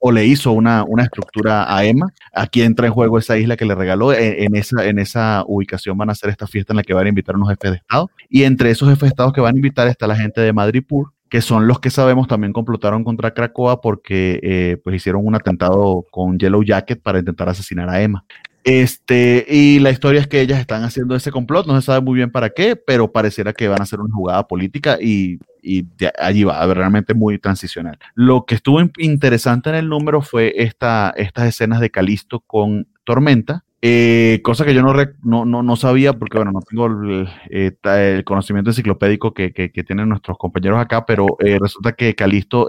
o, 0.00 0.12
le 0.12 0.24
hizo 0.24 0.52
una, 0.52 0.84
una, 0.84 1.04
estructura 1.04 1.74
a 1.74 1.84
Emma. 1.84 2.12
Aquí 2.32 2.62
entra 2.62 2.86
en 2.86 2.92
juego 2.92 3.18
esa 3.18 3.36
isla 3.38 3.56
que 3.56 3.64
le 3.64 3.74
regaló. 3.74 4.12
En, 4.12 4.54
esa, 4.56 4.86
en 4.86 4.98
esa 4.98 5.44
ubicación 5.46 5.98
van 5.98 6.08
a 6.08 6.12
hacer 6.12 6.30
esta 6.30 6.46
fiesta 6.46 6.72
en 6.72 6.78
la 6.78 6.82
que 6.82 6.94
van 6.94 7.06
a 7.06 7.08
invitar 7.08 7.34
a 7.34 7.38
unos 7.38 7.50
jefes 7.50 7.72
de 7.72 7.76
Estado. 7.78 8.10
Y 8.28 8.44
entre 8.44 8.70
esos 8.70 8.88
jefes 8.88 9.02
de 9.02 9.08
Estado 9.08 9.32
que 9.32 9.40
van 9.40 9.54
a 9.54 9.58
invitar 9.58 9.88
está 9.88 10.06
la 10.06 10.16
gente 10.16 10.40
de 10.40 10.52
Madripur, 10.52 11.12
que 11.28 11.40
son 11.40 11.66
los 11.66 11.80
que 11.80 11.90
sabemos 11.90 12.28
también 12.28 12.52
complotaron 12.52 13.04
contra 13.04 13.32
Krakoa 13.32 13.80
porque 13.80 14.40
eh, 14.42 14.76
pues 14.82 14.96
hicieron 14.96 15.26
un 15.26 15.34
atentado 15.34 16.04
con 16.10 16.38
Yellow 16.38 16.62
Jacket 16.62 17.02
para 17.02 17.18
intentar 17.18 17.48
asesinar 17.48 17.88
a 17.88 18.00
Emma. 18.00 18.24
Este, 18.66 19.46
y 19.48 19.78
la 19.78 19.90
historia 19.90 20.20
es 20.20 20.26
que 20.26 20.40
ellas 20.40 20.58
están 20.58 20.82
haciendo 20.82 21.14
ese 21.14 21.30
complot, 21.30 21.68
no 21.68 21.80
se 21.80 21.86
sabe 21.86 22.00
muy 22.00 22.16
bien 22.16 22.32
para 22.32 22.50
qué, 22.50 22.74
pero 22.74 23.12
pareciera 23.12 23.52
que 23.52 23.68
van 23.68 23.80
a 23.80 23.84
hacer 23.84 24.00
una 24.00 24.12
jugada 24.12 24.48
política 24.48 24.98
y, 25.00 25.38
y 25.62 25.86
allí 26.18 26.42
va, 26.42 26.66
realmente 26.74 27.14
muy 27.14 27.38
transicional. 27.38 27.96
Lo 28.16 28.44
que 28.44 28.56
estuvo 28.56 28.80
interesante 28.98 29.70
en 29.70 29.76
el 29.76 29.88
número 29.88 30.20
fue 30.20 30.52
esta, 30.56 31.14
estas 31.16 31.46
escenas 31.46 31.80
de 31.80 31.90
Calisto 31.90 32.40
con 32.40 32.88
Tormenta, 33.04 33.64
eh, 33.88 34.42
cosa 34.42 34.64
que 34.64 34.74
yo 34.74 34.82
no, 34.82 35.44
no, 35.44 35.62
no, 35.62 35.76
sabía 35.76 36.12
porque, 36.12 36.38
bueno, 36.38 36.50
no 36.50 36.60
tengo 36.60 36.86
el, 36.86 37.28
eh, 37.50 38.22
conocimiento 38.24 38.70
enciclopédico 38.70 39.32
que, 39.32 39.52
que, 39.52 39.84
tienen 39.84 40.08
nuestros 40.08 40.36
compañeros 40.38 40.80
acá, 40.80 41.06
pero 41.06 41.26
eh, 41.38 41.58
resulta 41.60 41.92
que 41.92 42.16
Calisto 42.16 42.66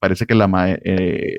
parece 0.00 0.26
que 0.26 0.34
la, 0.34 0.48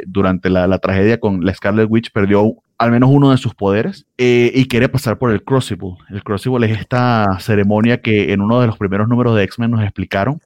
durante 0.05 0.49
la, 0.49 0.67
la, 0.67 0.79
tragedia 0.79 1.19
con 1.19 1.43
la 1.43 1.53
Scarlet 1.53 1.87
Witch 1.89 2.11
perdió 2.11 2.53
al 2.77 2.91
menos 2.91 3.09
uno 3.11 3.31
de 3.31 3.37
sus 3.37 3.55
poderes 3.55 4.05
eh, 4.17 4.51
y 4.53 4.67
quiere 4.67 4.87
pasar 4.87 5.17
por 5.17 5.31
el 5.31 5.43
Crucible. 5.43 5.95
El 6.09 6.23
Crucible 6.23 6.71
es 6.71 6.79
esta 6.79 7.25
ceremonia 7.39 8.01
que 8.01 8.33
en 8.33 8.41
uno 8.41 8.61
de 8.61 8.67
los 8.67 8.77
primeros 8.77 9.07
números 9.07 9.35
de 9.35 9.43
X-Men 9.43 9.71
nos 9.71 9.83
explicaron 9.83 10.39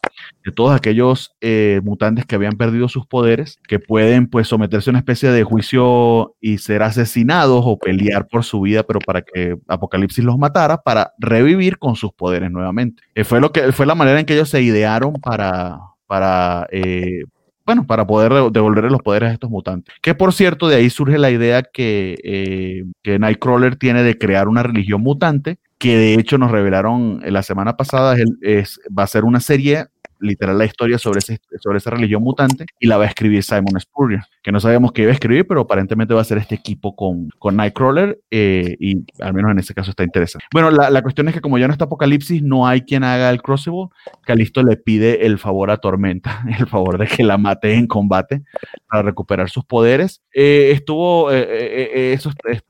de 0.46 0.52
todos 0.52 0.74
aquellos 0.74 1.36
eh, 1.42 1.82
mutantes 1.84 2.26
que 2.26 2.36
habían 2.36 2.54
perdido 2.54 2.88
sus 2.88 3.06
poderes, 3.06 3.60
que 3.68 3.80
pueden 3.80 4.28
pues 4.28 4.48
someterse 4.48 4.90
a 4.90 4.92
una 4.92 5.00
especie 5.00 5.30
de 5.30 5.44
juicio 5.44 6.36
y 6.40 6.60
ser 6.60 6.84
asesinados 6.84 7.64
o 7.66 7.78
pelear 7.78 8.28
por 8.28 8.46
su 8.46 8.62
vida, 8.62 8.84
pero 8.84 9.00
para 9.00 9.22
que 9.22 9.58
Apocalipsis 9.68 10.24
los 10.24 10.38
matara, 10.38 10.82
para 10.82 11.14
revivir 11.20 11.80
con 11.80 11.96
sus 11.96 12.14
poderes 12.14 12.50
nuevamente. 12.50 13.04
Eh, 13.14 13.26
fue, 13.26 13.42
lo 13.42 13.52
que, 13.52 13.72
fue 13.74 13.86
la 13.86 13.96
manera 13.96 14.20
en 14.20 14.26
que 14.26 14.34
ellos 14.34 14.50
se 14.50 14.62
idearon 14.62 15.14
para, 15.14 15.80
para 16.08 16.68
bueno, 17.66 17.86
para 17.86 18.05
poder 18.05 18.32
devolverle 18.51 18.89
los 18.89 19.01
poderes 19.01 19.30
a 19.30 19.34
estos 19.34 19.49
mutantes. 19.49 19.93
Que 20.01 20.16
por 20.16 20.34
cierto, 20.34 20.68
de 20.68 20.76
ahí 20.78 20.89
surge 20.89 21.18
la 21.18 21.32
idea 21.32 21.64
que, 21.64 22.18
eh, 22.24 22.84
que 23.03 23.20
Nightcrawler 23.20 23.76
tiene 23.76 24.03
de 24.03 24.18
crear 24.18 24.47
una 24.47 24.64
religión 24.64 25.01
mutante, 25.01 25.59
que 25.78 25.97
de 25.97 26.14
hecho 26.16 26.38
nos 26.38 26.51
revelaron 26.51 27.22
la 27.26 27.43
semana 27.43 27.76
pasada, 27.78 28.16
es, 28.41 28.80
va 28.97 29.03
a 29.03 29.07
ser 29.07 29.24
una 29.24 29.39
serie 29.39 29.88
literal 30.22 30.57
la 30.57 30.65
historia 30.65 30.97
sobre, 30.97 31.22
sobre 31.22 31.78
esa 31.78 31.89
religión 31.89 32.24
mutante 32.24 32.65
y 32.80 32.88
la 32.88 32.97
va 32.97 33.05
a 33.05 33.07
escribir 33.07 33.43
Simon 33.43 33.80
Spurrier, 33.80 34.22
que 34.43 34.51
no 34.51 34.59
sabemos 34.59 34.91
qué 34.91 35.03
iba 35.03 35.11
a 35.11 35.13
escribir, 35.13 35.45
pero 35.47 35.61
aparentemente 35.61 36.13
va 36.13 36.22
a 36.22 36.26
ser 36.26 36.38
este 36.38 36.55
equipo 36.55 36.95
con, 36.95 37.30
con 37.39 37.55
Nightcrawler 37.55 38.22
eh, 38.32 38.76
y 38.80 39.05
al 39.19 39.34
menos 39.34 39.51
en 39.51 39.59
ese 39.59 39.74
caso 39.74 39.91
está 39.91 40.03
interesante. 40.03 40.45
Bueno, 40.51 40.72
la, 40.72 40.89
la, 40.89 41.01
cuestión 41.01 41.28
es 41.28 41.34
que 41.34 41.41
como 41.41 41.57
ya 41.57 41.67
no 41.67 41.74
está 41.74 41.86
Apocalipsis, 41.86 42.41
no 42.41 42.67
hay 42.67 42.82
quien 42.82 43.03
haga 43.03 43.30
el 43.30 43.41
Crucible, 43.41 43.88
Calisto 44.24 44.63
le 44.63 44.78
pide 44.78 45.26
el 45.26 45.38
favor 45.38 45.72
a 45.72 45.78
Tormenta, 45.78 46.43
el 46.59 46.67
favor 46.67 46.97
de 46.97 47.07
que 47.07 47.24
la 47.24 47.38
mate 47.38 47.74
en 47.74 47.88
combate 47.88 48.43
para 48.88 49.03
recuperar 49.03 49.49
sus 49.49 49.65
poderes. 49.65 50.22
Eh, 50.34 50.72
estuvo, 50.72 51.32
eh, 51.32 52.13
eso 52.13 52.32
es 52.45 52.63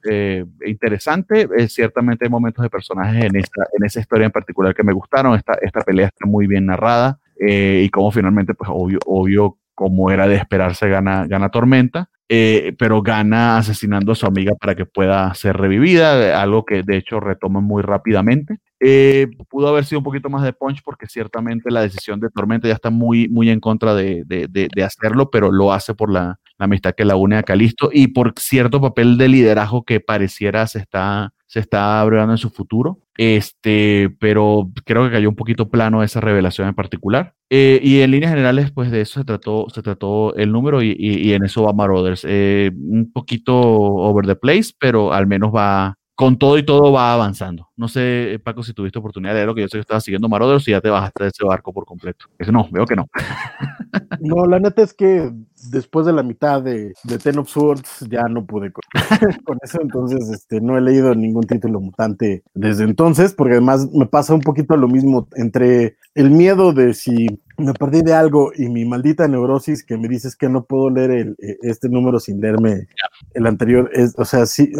interesante, 0.65 1.47
ciertamente 1.67 2.25
hay 2.25 2.31
momentos 2.31 2.63
de 2.63 2.69
personajes 2.69 3.25
en 3.25 3.35
esta, 3.35 3.63
en 3.77 3.85
esa 3.85 3.99
historia 3.99 4.25
en 4.25 4.31
particular 4.31 4.73
que 4.73 4.83
me 4.83 4.93
gustaron, 4.93 5.35
esta, 5.35 5.53
esta 5.61 5.81
pelea 5.81 6.07
está 6.07 6.25
muy 6.25 6.47
bien 6.47 6.65
narrada. 6.65 7.19
Eh, 7.45 7.83
y 7.85 7.89
como 7.89 8.11
finalmente, 8.11 8.53
pues 8.53 8.69
obvio, 8.71 8.99
obvio, 9.05 9.57
como 9.73 10.11
era 10.11 10.27
de 10.27 10.35
esperarse, 10.35 10.87
gana, 10.87 11.25
gana 11.25 11.49
Tormenta, 11.49 12.09
eh, 12.29 12.73
pero 12.77 13.01
gana 13.01 13.57
asesinando 13.57 14.11
a 14.11 14.15
su 14.15 14.27
amiga 14.27 14.53
para 14.55 14.75
que 14.75 14.85
pueda 14.85 15.33
ser 15.33 15.57
revivida, 15.57 16.39
algo 16.39 16.63
que 16.65 16.83
de 16.83 16.97
hecho 16.97 17.19
retoma 17.19 17.61
muy 17.61 17.81
rápidamente. 17.81 18.59
Eh, 18.79 19.27
pudo 19.49 19.67
haber 19.67 19.85
sido 19.85 19.99
un 19.99 20.05
poquito 20.05 20.29
más 20.29 20.43
de 20.43 20.53
punch 20.53 20.81
porque 20.83 21.07
ciertamente 21.07 21.69
la 21.71 21.81
decisión 21.81 22.19
de 22.19 22.29
Tormenta 22.29 22.67
ya 22.67 22.75
está 22.75 22.89
muy, 22.89 23.27
muy 23.27 23.49
en 23.49 23.59
contra 23.59 23.93
de, 23.95 24.23
de, 24.25 24.47
de, 24.47 24.83
hacerlo, 24.83 25.29
pero 25.29 25.51
lo 25.51 25.73
hace 25.73 25.93
por 25.93 26.11
la, 26.11 26.39
la, 26.57 26.65
amistad 26.65 26.93
que 26.95 27.05
la 27.05 27.15
une 27.15 27.37
a 27.37 27.43
Calisto 27.43 27.89
y 27.91 28.07
por 28.07 28.33
cierto 28.39 28.81
papel 28.81 29.17
de 29.17 29.27
liderazgo 29.27 29.83
que 29.83 29.99
pareciera 29.99 30.65
se 30.67 30.79
está, 30.79 31.33
se 31.51 31.59
está 31.59 31.99
abriendo 31.99 32.31
en 32.31 32.37
su 32.37 32.49
futuro. 32.49 32.99
Este, 33.17 34.09
pero 34.21 34.71
creo 34.85 35.03
que 35.03 35.11
cayó 35.11 35.27
un 35.27 35.35
poquito 35.35 35.69
plano 35.69 36.01
esa 36.01 36.21
revelación 36.21 36.69
en 36.69 36.75
particular. 36.75 37.33
Eh, 37.49 37.81
y 37.83 37.99
en 37.99 38.11
líneas 38.11 38.31
generales, 38.31 38.71
pues 38.71 38.89
de 38.89 39.01
eso 39.01 39.19
se 39.19 39.25
trató, 39.25 39.67
se 39.69 39.81
trató 39.81 40.33
el 40.35 40.53
número 40.53 40.81
y, 40.81 40.95
y, 40.97 41.33
en 41.33 41.43
eso 41.43 41.63
va 41.63 41.73
Marauders. 41.73 42.25
Eh, 42.25 42.71
un 42.73 43.11
poquito 43.11 43.53
over 43.59 44.25
the 44.25 44.37
place, 44.37 44.71
pero 44.79 45.11
al 45.11 45.27
menos 45.27 45.53
va, 45.53 45.97
con 46.22 46.38
todo 46.38 46.59
y 46.59 46.63
todo 46.63 46.91
va 46.91 47.13
avanzando. 47.13 47.67
No 47.76 47.88
sé, 47.88 48.39
Paco, 48.43 48.61
si 48.61 48.74
tuviste 48.74 48.99
oportunidad 48.99 49.32
de 49.32 49.38
leerlo, 49.38 49.55
que 49.55 49.61
yo 49.61 49.67
sé 49.67 49.78
que 49.78 49.82
estabas 49.82 50.03
siguiendo 50.03 50.30
Marauders 50.30 50.67
y 50.67 50.72
ya 50.72 50.80
te 50.80 50.88
bajaste 50.88 51.24
de 51.24 51.30
ese 51.30 51.43
barco 51.43 51.74
por 51.74 51.84
completo. 51.84 52.28
Eso 52.38 52.51
no, 52.51 52.67
veo 52.72 52.86
que 52.86 52.95
no. 52.95 53.07
No, 54.19 54.45
la 54.45 54.59
neta 54.59 54.84
es 54.84 54.93
que 54.93 55.32
después 55.72 56.05
de 56.05 56.13
la 56.13 56.22
mitad 56.22 56.61
de, 56.61 56.93
Ten 57.24 57.39
of 57.39 57.49
Swords 57.49 58.05
ya 58.07 58.24
no 58.30 58.45
pude 58.45 58.72
con, 59.43 59.57
eso, 59.63 59.82
entonces 59.82 60.30
este, 60.30 60.61
no 60.61 60.78
he 60.78 60.82
leído 60.82 61.15
ningún 61.15 61.43
título 61.43 61.82
mutante 61.82 62.43
desde 62.53 62.84
entonces, 62.84 63.34
porque 63.34 63.53
además 63.53 63.89
me 63.91 64.05
pasa 64.05 64.36
un 64.36 64.41
poquito 64.41 64.78
lo 64.78 64.88
mismo 64.88 65.28
entre 65.34 65.97
el 66.13 66.30
miedo 66.30 66.72
de 66.72 66.93
si 66.93 67.41
me 67.62 67.74
perdí 67.74 68.01
de 68.01 68.14
algo 68.14 68.51
y 68.55 68.70
mi 68.70 68.86
maldita 68.86 69.28
neurosis 69.28 69.84
que 69.84 69.97
me 69.97 70.07
dices 70.07 70.36
que 70.36 70.49
no 70.49 70.66
puedo 70.66 70.89
leer 70.89 71.12
el, 71.12 71.36
e, 71.39 71.57
este 71.62 71.89
número 71.89 72.20
sin 72.20 72.41
leerme 72.41 72.88
el 73.34 73.47
anterior, 73.47 73.89
es, 73.93 74.14
o 74.18 74.26
sea, 74.26 74.45
sí, 74.45 74.72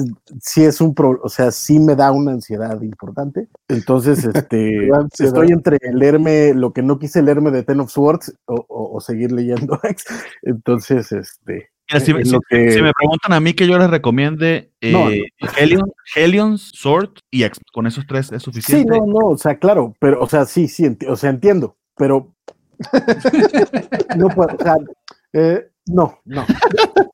sí 0.42 0.64
es 0.64 0.82
un 0.82 0.94
pro, 0.94 1.20
o 1.24 1.30
sea, 1.30 1.52
sí 1.52 1.80
me 1.80 1.96
da 1.96 2.12
una 2.12 2.32
ansiedad 2.32 2.82
importante. 2.82 3.48
Entonces, 3.68 4.24
este, 4.36 4.90
estoy 5.20 5.52
entre 5.52 5.78
leerme 5.94 6.54
lo 6.54 6.74
que 6.74 6.82
no 6.82 7.00
quise 7.00 7.22
leerme 7.22 7.52
de 7.52 7.64
Ten 7.64 7.80
of 7.80 7.92
Swords 7.92 8.34
o, 8.46 9.00
seguir 9.02 9.32
leyendo 9.32 9.80
Entonces, 10.44 11.12
este. 11.12 11.70
si, 12.04 12.14
me 12.14 12.22
preguntan 12.22 13.34
a 13.34 13.40
mí 13.40 13.54
que 13.54 13.68
yo 13.68 13.78
les 13.80 13.90
recomiende 13.90 14.72
eh, 14.82 15.24
Helion, 16.16 16.58
Sword 16.58 17.12
y 17.32 17.44
X, 17.44 17.60
con 17.74 17.88
esos 17.88 18.06
tres 18.06 18.32
es 18.32 18.44
suficiente. 18.44 18.94
Sí, 18.94 19.00
no, 19.00 19.06
no, 19.06 19.28
o 19.30 19.38
sea, 19.38 19.58
claro, 19.58 19.96
pero, 20.00 20.22
o 20.22 20.28
sea, 20.28 20.46
sí, 20.46 20.68
sí, 20.68 20.98
o 21.08 21.16
sea, 21.16 21.30
entiendo, 21.30 21.78
pero 21.96 22.34
no 24.18 24.28
puedo, 24.30 24.56
o 24.56 24.86
eh, 25.34 25.70
no, 25.88 26.20
no. 26.26 26.46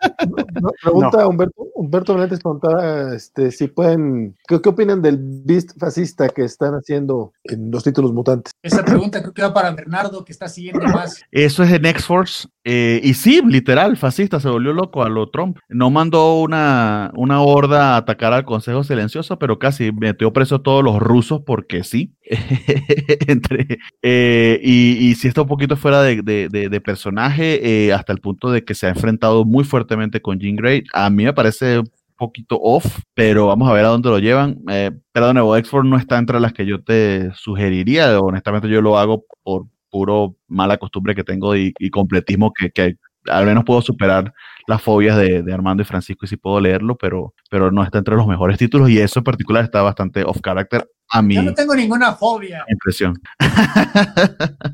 Pregunta 0.82 1.28
Humberto, 1.28 1.68
Humberto 1.76 2.16
Benítez 2.16 2.40
pregunta 2.40 3.14
este, 3.14 3.52
si 3.52 3.68
pueden, 3.68 4.36
¿qué, 4.48 4.56
opinan 4.56 5.02
del 5.02 5.18
beast 5.20 5.78
fascista 5.80 6.30
que 6.30 6.44
están 6.44 6.74
haciendo 6.74 7.34
en 7.44 7.70
los 7.70 7.84
títulos 7.84 8.14
mutantes? 8.14 8.52
Esa 8.64 8.84
pregunta 8.84 9.22
creo 9.22 9.34
que 9.34 9.42
va 9.44 9.54
para 9.54 9.72
Bernardo, 9.72 10.26
que 10.26 10.32
está 10.32 10.48
siguiendo 10.48 10.86
más. 10.88 11.22
Eso 11.32 11.64
es 11.64 11.72
en 11.72 11.86
X-Force, 11.86 12.48
eh, 12.70 13.00
y 13.02 13.14
sí, 13.14 13.42
literal, 13.46 13.96
fascista, 13.96 14.42
se 14.42 14.50
volvió 14.50 14.74
loco 14.74 15.02
a 15.02 15.08
lo 15.08 15.30
Trump. 15.30 15.58
No 15.70 15.90
mandó 15.90 16.42
una, 16.42 17.12
una 17.16 17.42
horda 17.42 17.94
a 17.94 17.98
atacar 17.98 18.34
al 18.34 18.44
Consejo 18.44 18.84
Silencioso, 18.84 19.40
pero 19.40 19.58
casi 19.58 19.94
metió 19.94 20.34
preso 20.34 20.56
a 20.56 20.64
todos 20.64 20.84
los 20.84 21.00
rusos 21.00 21.44
porque 21.46 21.86
sí. 21.86 22.14
Entre, 23.28 23.80
eh, 24.02 24.60
y, 24.62 25.16
si 25.16 25.30
está 25.30 25.44
un 25.44 25.48
poquito 25.48 25.78
fuera 25.78 26.02
de, 26.02 26.82
personaje, 26.84 27.86
eh, 27.86 27.94
hasta 27.94 28.12
el 28.12 28.20
punto 28.20 28.52
de 28.52 28.66
que 28.66 28.76
se 28.76 28.88
ha 28.88 28.90
enfrentado 28.90 29.46
muy 29.46 29.64
fuertemente 29.64 30.07
con 30.22 30.40
Jean 30.40 30.56
Grey. 30.56 30.84
A 30.94 31.10
mí 31.10 31.24
me 31.24 31.34
parece 31.34 31.80
un 31.80 31.90
poquito 32.16 32.60
off, 32.62 33.00
pero 33.14 33.48
vamos 33.48 33.70
a 33.70 33.74
ver 33.74 33.86
a 33.86 33.90
dónde 33.90 34.10
lo 34.10 34.20
llevan. 34.20 34.60
Eh, 34.70 34.92
pero 35.12 35.28
de 35.28 35.34
nuevo, 35.34 35.56
X-Force 35.58 35.90
no 35.90 35.98
está 35.98 36.18
entre 36.18 36.40
las 36.40 36.54
que 36.54 36.66
yo 36.66 36.84
te 36.84 37.32
sugeriría. 37.36 38.20
Honestamente, 38.20 38.70
yo 38.70 38.82
lo 38.82 38.98
hago 38.98 39.26
por 39.44 39.66
puro 39.90 40.36
mala 40.48 40.78
costumbre 40.78 41.16
que 41.16 41.24
tengo 41.24 41.56
y, 41.56 41.74
completismo 41.92 42.52
que, 42.54 42.72
que, 42.72 42.96
al 43.30 43.46
menos 43.46 43.64
puedo 43.66 43.82
superar 43.82 44.34
las 44.68 44.82
fobias 44.82 45.18
de, 45.18 45.54
Armando 45.54 45.82
y 45.82 45.86
Francisco 45.86 46.26
y 46.26 46.28
sí 46.28 46.36
puedo 46.36 46.60
leerlo, 46.60 46.98
pero, 46.98 47.34
pero 47.50 47.72
no 47.72 47.84
está 47.84 48.00
entre 48.00 48.16
los 48.16 48.28
mejores 48.28 48.58
títulos 48.58 48.90
y 48.90 49.00
eso 49.00 49.20
en 49.20 49.24
particular 49.24 49.64
está 49.64 49.82
bastante 49.82 50.24
off 50.24 50.42
character 50.44 50.90
a 51.10 51.22
mí. 51.22 51.36
Yo 51.36 51.44
no 51.44 51.54
tengo 51.54 51.74
ninguna 51.74 52.14
fobia. 52.14 52.66
Impresión. 52.68 53.14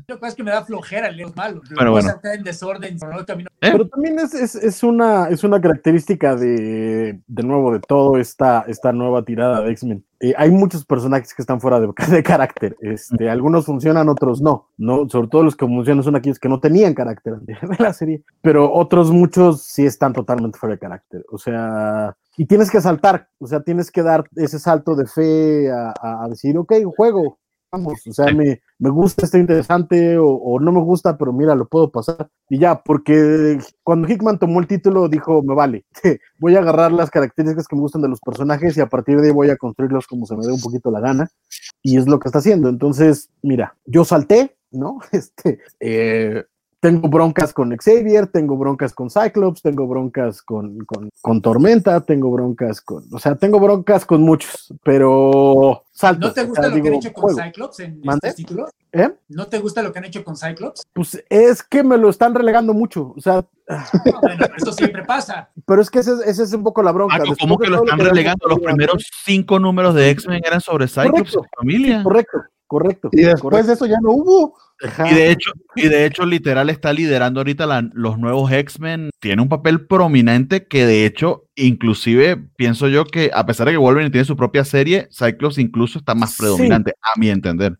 Lo 0.08 0.18
que 0.18 0.26
es 0.26 0.34
que 0.34 0.42
me 0.42 0.50
da 0.50 0.64
flojera 0.64 1.10
leer 1.10 1.28
malo. 1.36 1.62
Pero 1.76 1.92
bueno. 1.92 2.10
En 2.24 2.42
desorden, 2.42 2.96
¿Eh? 2.96 3.38
Pero 3.60 3.86
también 3.86 4.18
es, 4.18 4.34
es, 4.34 4.56
es, 4.56 4.82
una, 4.82 5.28
es 5.28 5.44
una 5.44 5.60
característica 5.60 6.34
de, 6.34 7.20
de 7.24 7.42
nuevo, 7.44 7.72
de 7.72 7.80
todo 7.80 8.18
esta, 8.18 8.64
esta 8.66 8.92
nueva 8.92 9.24
tirada 9.24 9.60
de 9.60 9.70
X-Men. 9.70 10.04
Eh, 10.24 10.32
hay 10.38 10.50
muchos 10.50 10.86
personajes 10.86 11.34
que 11.34 11.42
están 11.42 11.60
fuera 11.60 11.78
de, 12.08 12.22
carácter. 12.22 12.78
Este, 12.80 13.28
algunos 13.28 13.66
funcionan, 13.66 14.08
otros 14.08 14.40
no, 14.40 14.70
no. 14.78 15.06
Sobre 15.06 15.28
todo 15.28 15.42
los 15.42 15.54
que 15.54 15.66
funcionan 15.66 16.02
son 16.02 16.16
aquellos 16.16 16.38
que 16.38 16.48
no 16.48 16.60
tenían 16.60 16.94
carácter 16.94 17.34
de 17.40 17.56
la 17.78 17.92
serie. 17.92 18.22
Pero 18.40 18.72
otros 18.72 19.10
muchos 19.10 19.64
sí 19.64 19.84
están 19.84 20.14
totalmente 20.14 20.58
fuera 20.58 20.76
de 20.76 20.78
carácter. 20.78 21.26
O 21.30 21.36
sea, 21.36 22.16
y 22.38 22.46
tienes 22.46 22.70
que 22.70 22.80
saltar, 22.80 23.28
o 23.38 23.46
sea, 23.46 23.60
tienes 23.60 23.90
que 23.90 24.02
dar 24.02 24.24
ese 24.36 24.58
salto 24.58 24.96
de 24.96 25.06
fe 25.06 25.70
a, 25.70 26.26
decir, 26.30 26.56
ok, 26.56 26.72
juego, 26.96 27.38
o 27.74 28.12
sea, 28.12 28.32
me, 28.32 28.60
me 28.78 28.90
gusta, 28.90 29.24
está 29.24 29.38
interesante, 29.38 30.16
o, 30.18 30.58
no 30.60 30.72
me 30.72 30.80
gusta, 30.80 31.16
pero 31.16 31.32
mira, 31.32 31.54
lo 31.54 31.66
puedo 31.66 31.90
pasar. 31.90 32.28
Y 32.48 32.58
ya, 32.58 32.82
porque 32.82 33.58
cuando 33.82 34.08
Hickman 34.08 34.38
tomó 34.38 34.60
el 34.60 34.66
título, 34.66 35.08
dijo, 35.08 35.42
me 35.42 35.54
vale, 35.54 35.84
voy 36.38 36.56
a 36.56 36.60
agarrar 36.60 36.92
las 36.92 37.10
características 37.10 37.66
que 37.66 37.76
me 37.76 37.82
gustan 37.82 38.02
de 38.02 38.08
los 38.08 38.20
personajes 38.20 38.76
y 38.76 38.80
a 38.80 38.88
partir 38.88 39.20
de 39.20 39.28
ahí 39.28 39.32
voy 39.32 39.50
a 39.50 39.56
construirlos 39.56 40.06
como 40.06 40.26
se 40.26 40.36
me 40.36 40.46
dé 40.46 40.52
un 40.52 40.60
poquito 40.60 40.90
la 40.90 41.00
gana. 41.00 41.28
Y 41.82 41.98
es 41.98 42.06
lo 42.06 42.18
que 42.18 42.28
está 42.28 42.38
haciendo. 42.38 42.68
Entonces, 42.68 43.30
mira, 43.42 43.76
yo 43.84 44.04
salté, 44.04 44.56
¿no? 44.70 44.98
Este, 45.12 45.60
eh, 45.80 46.44
tengo 46.84 47.08
broncas 47.08 47.54
con 47.54 47.74
Xavier, 47.74 48.26
tengo 48.26 48.58
broncas 48.58 48.92
con 48.92 49.08
Cyclops, 49.08 49.62
tengo 49.62 49.86
broncas 49.88 50.42
con, 50.42 50.80
con, 50.80 51.08
con 51.22 51.40
Tormenta, 51.40 51.98
tengo 52.04 52.30
broncas 52.30 52.82
con, 52.82 53.04
o 53.10 53.18
sea, 53.18 53.36
tengo 53.36 53.58
broncas 53.58 54.04
con 54.04 54.20
muchos, 54.20 54.70
pero 54.82 55.84
salto. 55.92 56.26
¿No 56.26 56.34
te 56.34 56.44
gusta 56.44 56.60
o 56.60 56.64
sea, 56.64 56.68
lo 56.68 56.74
que 56.74 56.80
han 56.80 56.84
digo, 56.92 56.96
hecho 56.98 57.12
con 57.14 57.22
juego. 57.22 57.40
Cyclops 57.42 57.80
en 57.80 58.00
¿Mande? 58.04 58.28
estos 58.28 58.34
títulos? 58.34 58.70
¿Eh? 58.92 59.08
¿No 59.28 59.46
te 59.46 59.60
gusta 59.60 59.80
lo 59.80 59.94
que 59.94 59.98
han 59.98 60.04
hecho 60.04 60.22
con 60.22 60.36
Cyclops? 60.36 60.82
Pues 60.92 61.24
es 61.30 61.62
que 61.62 61.82
me 61.82 61.96
lo 61.96 62.10
están 62.10 62.34
relegando 62.34 62.74
mucho, 62.74 63.14
o 63.16 63.20
sea, 63.22 63.46
No, 63.66 64.20
bueno, 64.20 64.46
eso 64.54 64.72
siempre 64.74 65.04
pasa. 65.04 65.48
pero 65.66 65.80
es 65.80 65.88
que 65.88 66.00
ese, 66.00 66.12
ese 66.26 66.42
es 66.42 66.52
un 66.52 66.62
poco 66.64 66.82
la 66.82 66.92
bronca. 66.92 67.18
¿cómo 67.40 67.56
que 67.56 67.70
lo 67.70 67.82
están 67.82 67.98
relegando? 67.98 68.46
Los 68.46 68.58
primeros 68.60 69.06
cinco 69.24 69.58
números 69.58 69.94
de 69.94 70.10
X-Men 70.10 70.42
eran 70.44 70.60
sobre 70.60 70.86
Cyclops 70.86 71.08
y 71.08 71.12
Correcto. 71.12 71.32
su 71.32 71.44
familia. 71.56 72.02
Correcto, 72.02 72.38
correcto. 72.74 73.08
Y 73.12 73.18
después 73.22 73.42
correcto. 73.42 73.66
de 73.68 73.72
eso 73.74 73.86
ya 73.86 73.96
no 74.02 74.10
hubo. 74.10 74.56
Ajá. 74.84 75.08
Y 75.10 75.14
de 75.14 75.30
hecho, 75.30 75.52
y 75.76 75.88
de 75.88 76.04
hecho, 76.04 76.26
literal 76.26 76.68
está 76.68 76.92
liderando 76.92 77.40
ahorita 77.40 77.64
la- 77.66 77.88
los 77.92 78.18
nuevos 78.18 78.50
X-Men. 78.50 79.10
Tiene 79.20 79.40
un 79.40 79.48
papel 79.48 79.86
prominente 79.86 80.66
que 80.66 80.84
de 80.84 81.06
hecho, 81.06 81.44
inclusive 81.54 82.36
pienso 82.56 82.88
yo 82.88 83.04
que 83.04 83.30
a 83.32 83.46
pesar 83.46 83.66
de 83.66 83.72
que 83.72 83.78
Wolverine 83.78 84.10
tiene 84.10 84.24
su 84.24 84.36
propia 84.36 84.64
serie, 84.64 85.08
Cyclops 85.12 85.58
incluso 85.58 85.98
está 85.98 86.14
más 86.16 86.32
Sí. 86.32 86.38
predominante, 86.42 86.92
a 87.00 87.18
mi 87.18 87.30
entender. 87.30 87.78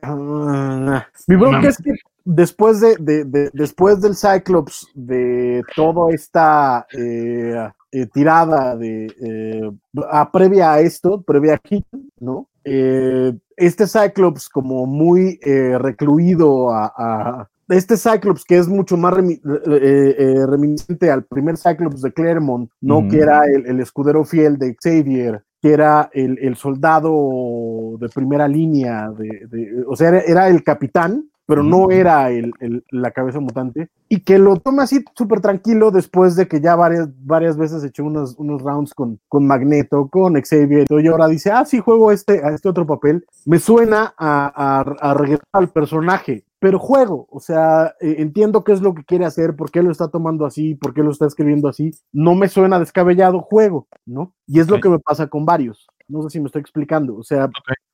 Bueno, 0.00 1.04
mi 1.26 1.36
bronca 1.36 1.68
es 1.68 1.76
que 1.78 1.92
después 2.24 2.80
de, 2.80 2.96
de- 2.98 3.24
de- 3.24 3.50
después 3.52 4.00
del 4.00 4.14
Cyclops, 4.16 4.88
de 4.94 5.62
toda 5.76 6.12
esta 6.12 6.86
eh, 6.96 7.68
eh, 7.92 8.06
tirada 8.06 8.76
de 8.76 9.06
eh, 9.22 9.70
a- 10.10 10.30
previa 10.30 10.72
a 10.72 10.80
esto, 10.80 11.22
previa 11.22 11.54
a 11.54 11.60
Hit, 11.68 11.86
¿no? 12.18 12.48
Eh, 12.64 13.32
este 13.56 13.86
Cyclops 13.86 14.48
como 14.48 14.86
muy 14.86 15.38
eh, 15.42 15.76
recluido 15.78 16.70
a, 16.70 16.92
a- 16.96 17.48
este 17.68 17.96
Cyclops 17.96 18.44
que 18.44 18.58
es 18.58 18.66
mucho 18.68 18.96
más 18.96 19.14
remi- 19.14 19.40
eh, 19.44 20.16
eh, 20.18 20.46
reminiscente 20.46 21.10
al 21.10 21.24
primer 21.24 21.56
Cyclops 21.56 22.02
de 22.02 22.12
Claremont, 22.12 22.68
¿no? 22.80 23.06
Que 23.08 23.18
era 23.20 23.44
el, 23.46 23.64
el 23.66 23.80
escudero 23.80 24.24
fiel 24.24 24.58
de 24.58 24.74
Xavier, 24.82 25.42
que 25.62 25.72
era 25.72 26.10
el, 26.12 26.36
el 26.40 26.56
soldado 26.56 27.96
de 28.00 28.08
primera 28.08 28.48
línea, 28.48 29.10
de, 29.10 29.46
de- 29.48 29.84
o 29.86 29.94
sea, 29.94 30.08
era, 30.08 30.20
era 30.22 30.48
el 30.48 30.64
capitán, 30.64 31.29
pero 31.50 31.62
no 31.62 31.90
era 31.90 32.30
el, 32.30 32.52
el- 32.60 32.84
la 32.90 33.10
cabeza 33.10 33.40
mutante, 33.40 33.90
y 34.08 34.20
que 34.20 34.38
lo 34.38 34.56
toma 34.56 34.84
así 34.84 35.04
súper 35.16 35.40
tranquilo 35.40 35.90
después 35.90 36.34
de 36.36 36.48
que 36.48 36.60
ya 36.60 36.76
varias, 36.76 37.08
varias 37.26 37.56
veces 37.56 37.84
echó 37.84 38.04
unos, 38.04 38.34
unos 38.38 38.62
rounds 38.62 38.94
con, 38.94 39.18
con 39.28 39.46
Magneto, 39.46 40.08
con 40.08 40.34
Xavier, 40.40 40.86
y 40.88 41.06
ahora 41.08 41.28
dice, 41.28 41.50
ah, 41.50 41.64
sí, 41.64 41.78
juego 41.80 42.10
este, 42.12 42.44
a 42.44 42.50
este 42.50 42.68
otro 42.68 42.86
papel, 42.86 43.26
me 43.44 43.58
suena 43.58 44.14
a, 44.16 44.80
a, 44.80 45.10
a 45.10 45.14
regresar 45.14 45.44
al 45.52 45.68
personaje, 45.68 46.44
pero 46.58 46.78
juego, 46.78 47.26
o 47.30 47.40
sea, 47.40 47.94
eh, 48.00 48.16
entiendo 48.18 48.64
qué 48.64 48.72
es 48.72 48.82
lo 48.82 48.94
que 48.94 49.04
quiere 49.04 49.24
hacer, 49.24 49.56
por 49.56 49.70
qué 49.70 49.82
lo 49.82 49.90
está 49.90 50.08
tomando 50.08 50.44
así, 50.46 50.74
por 50.74 50.92
qué 50.94 51.02
lo 51.02 51.10
está 51.10 51.26
escribiendo 51.26 51.68
así, 51.68 51.90
no 52.12 52.34
me 52.34 52.48
suena 52.48 52.78
descabellado, 52.78 53.40
juego, 53.40 53.88
¿no? 54.06 54.34
Y 54.46 54.60
es 54.60 54.68
lo 54.68 54.80
que 54.80 54.88
me 54.88 54.98
pasa 54.98 55.26
con 55.28 55.44
varios, 55.46 55.86
no 56.06 56.22
sé 56.22 56.30
si 56.30 56.40
me 56.40 56.46
estoy 56.46 56.60
explicando, 56.60 57.16
o 57.16 57.22
sea, 57.22 57.46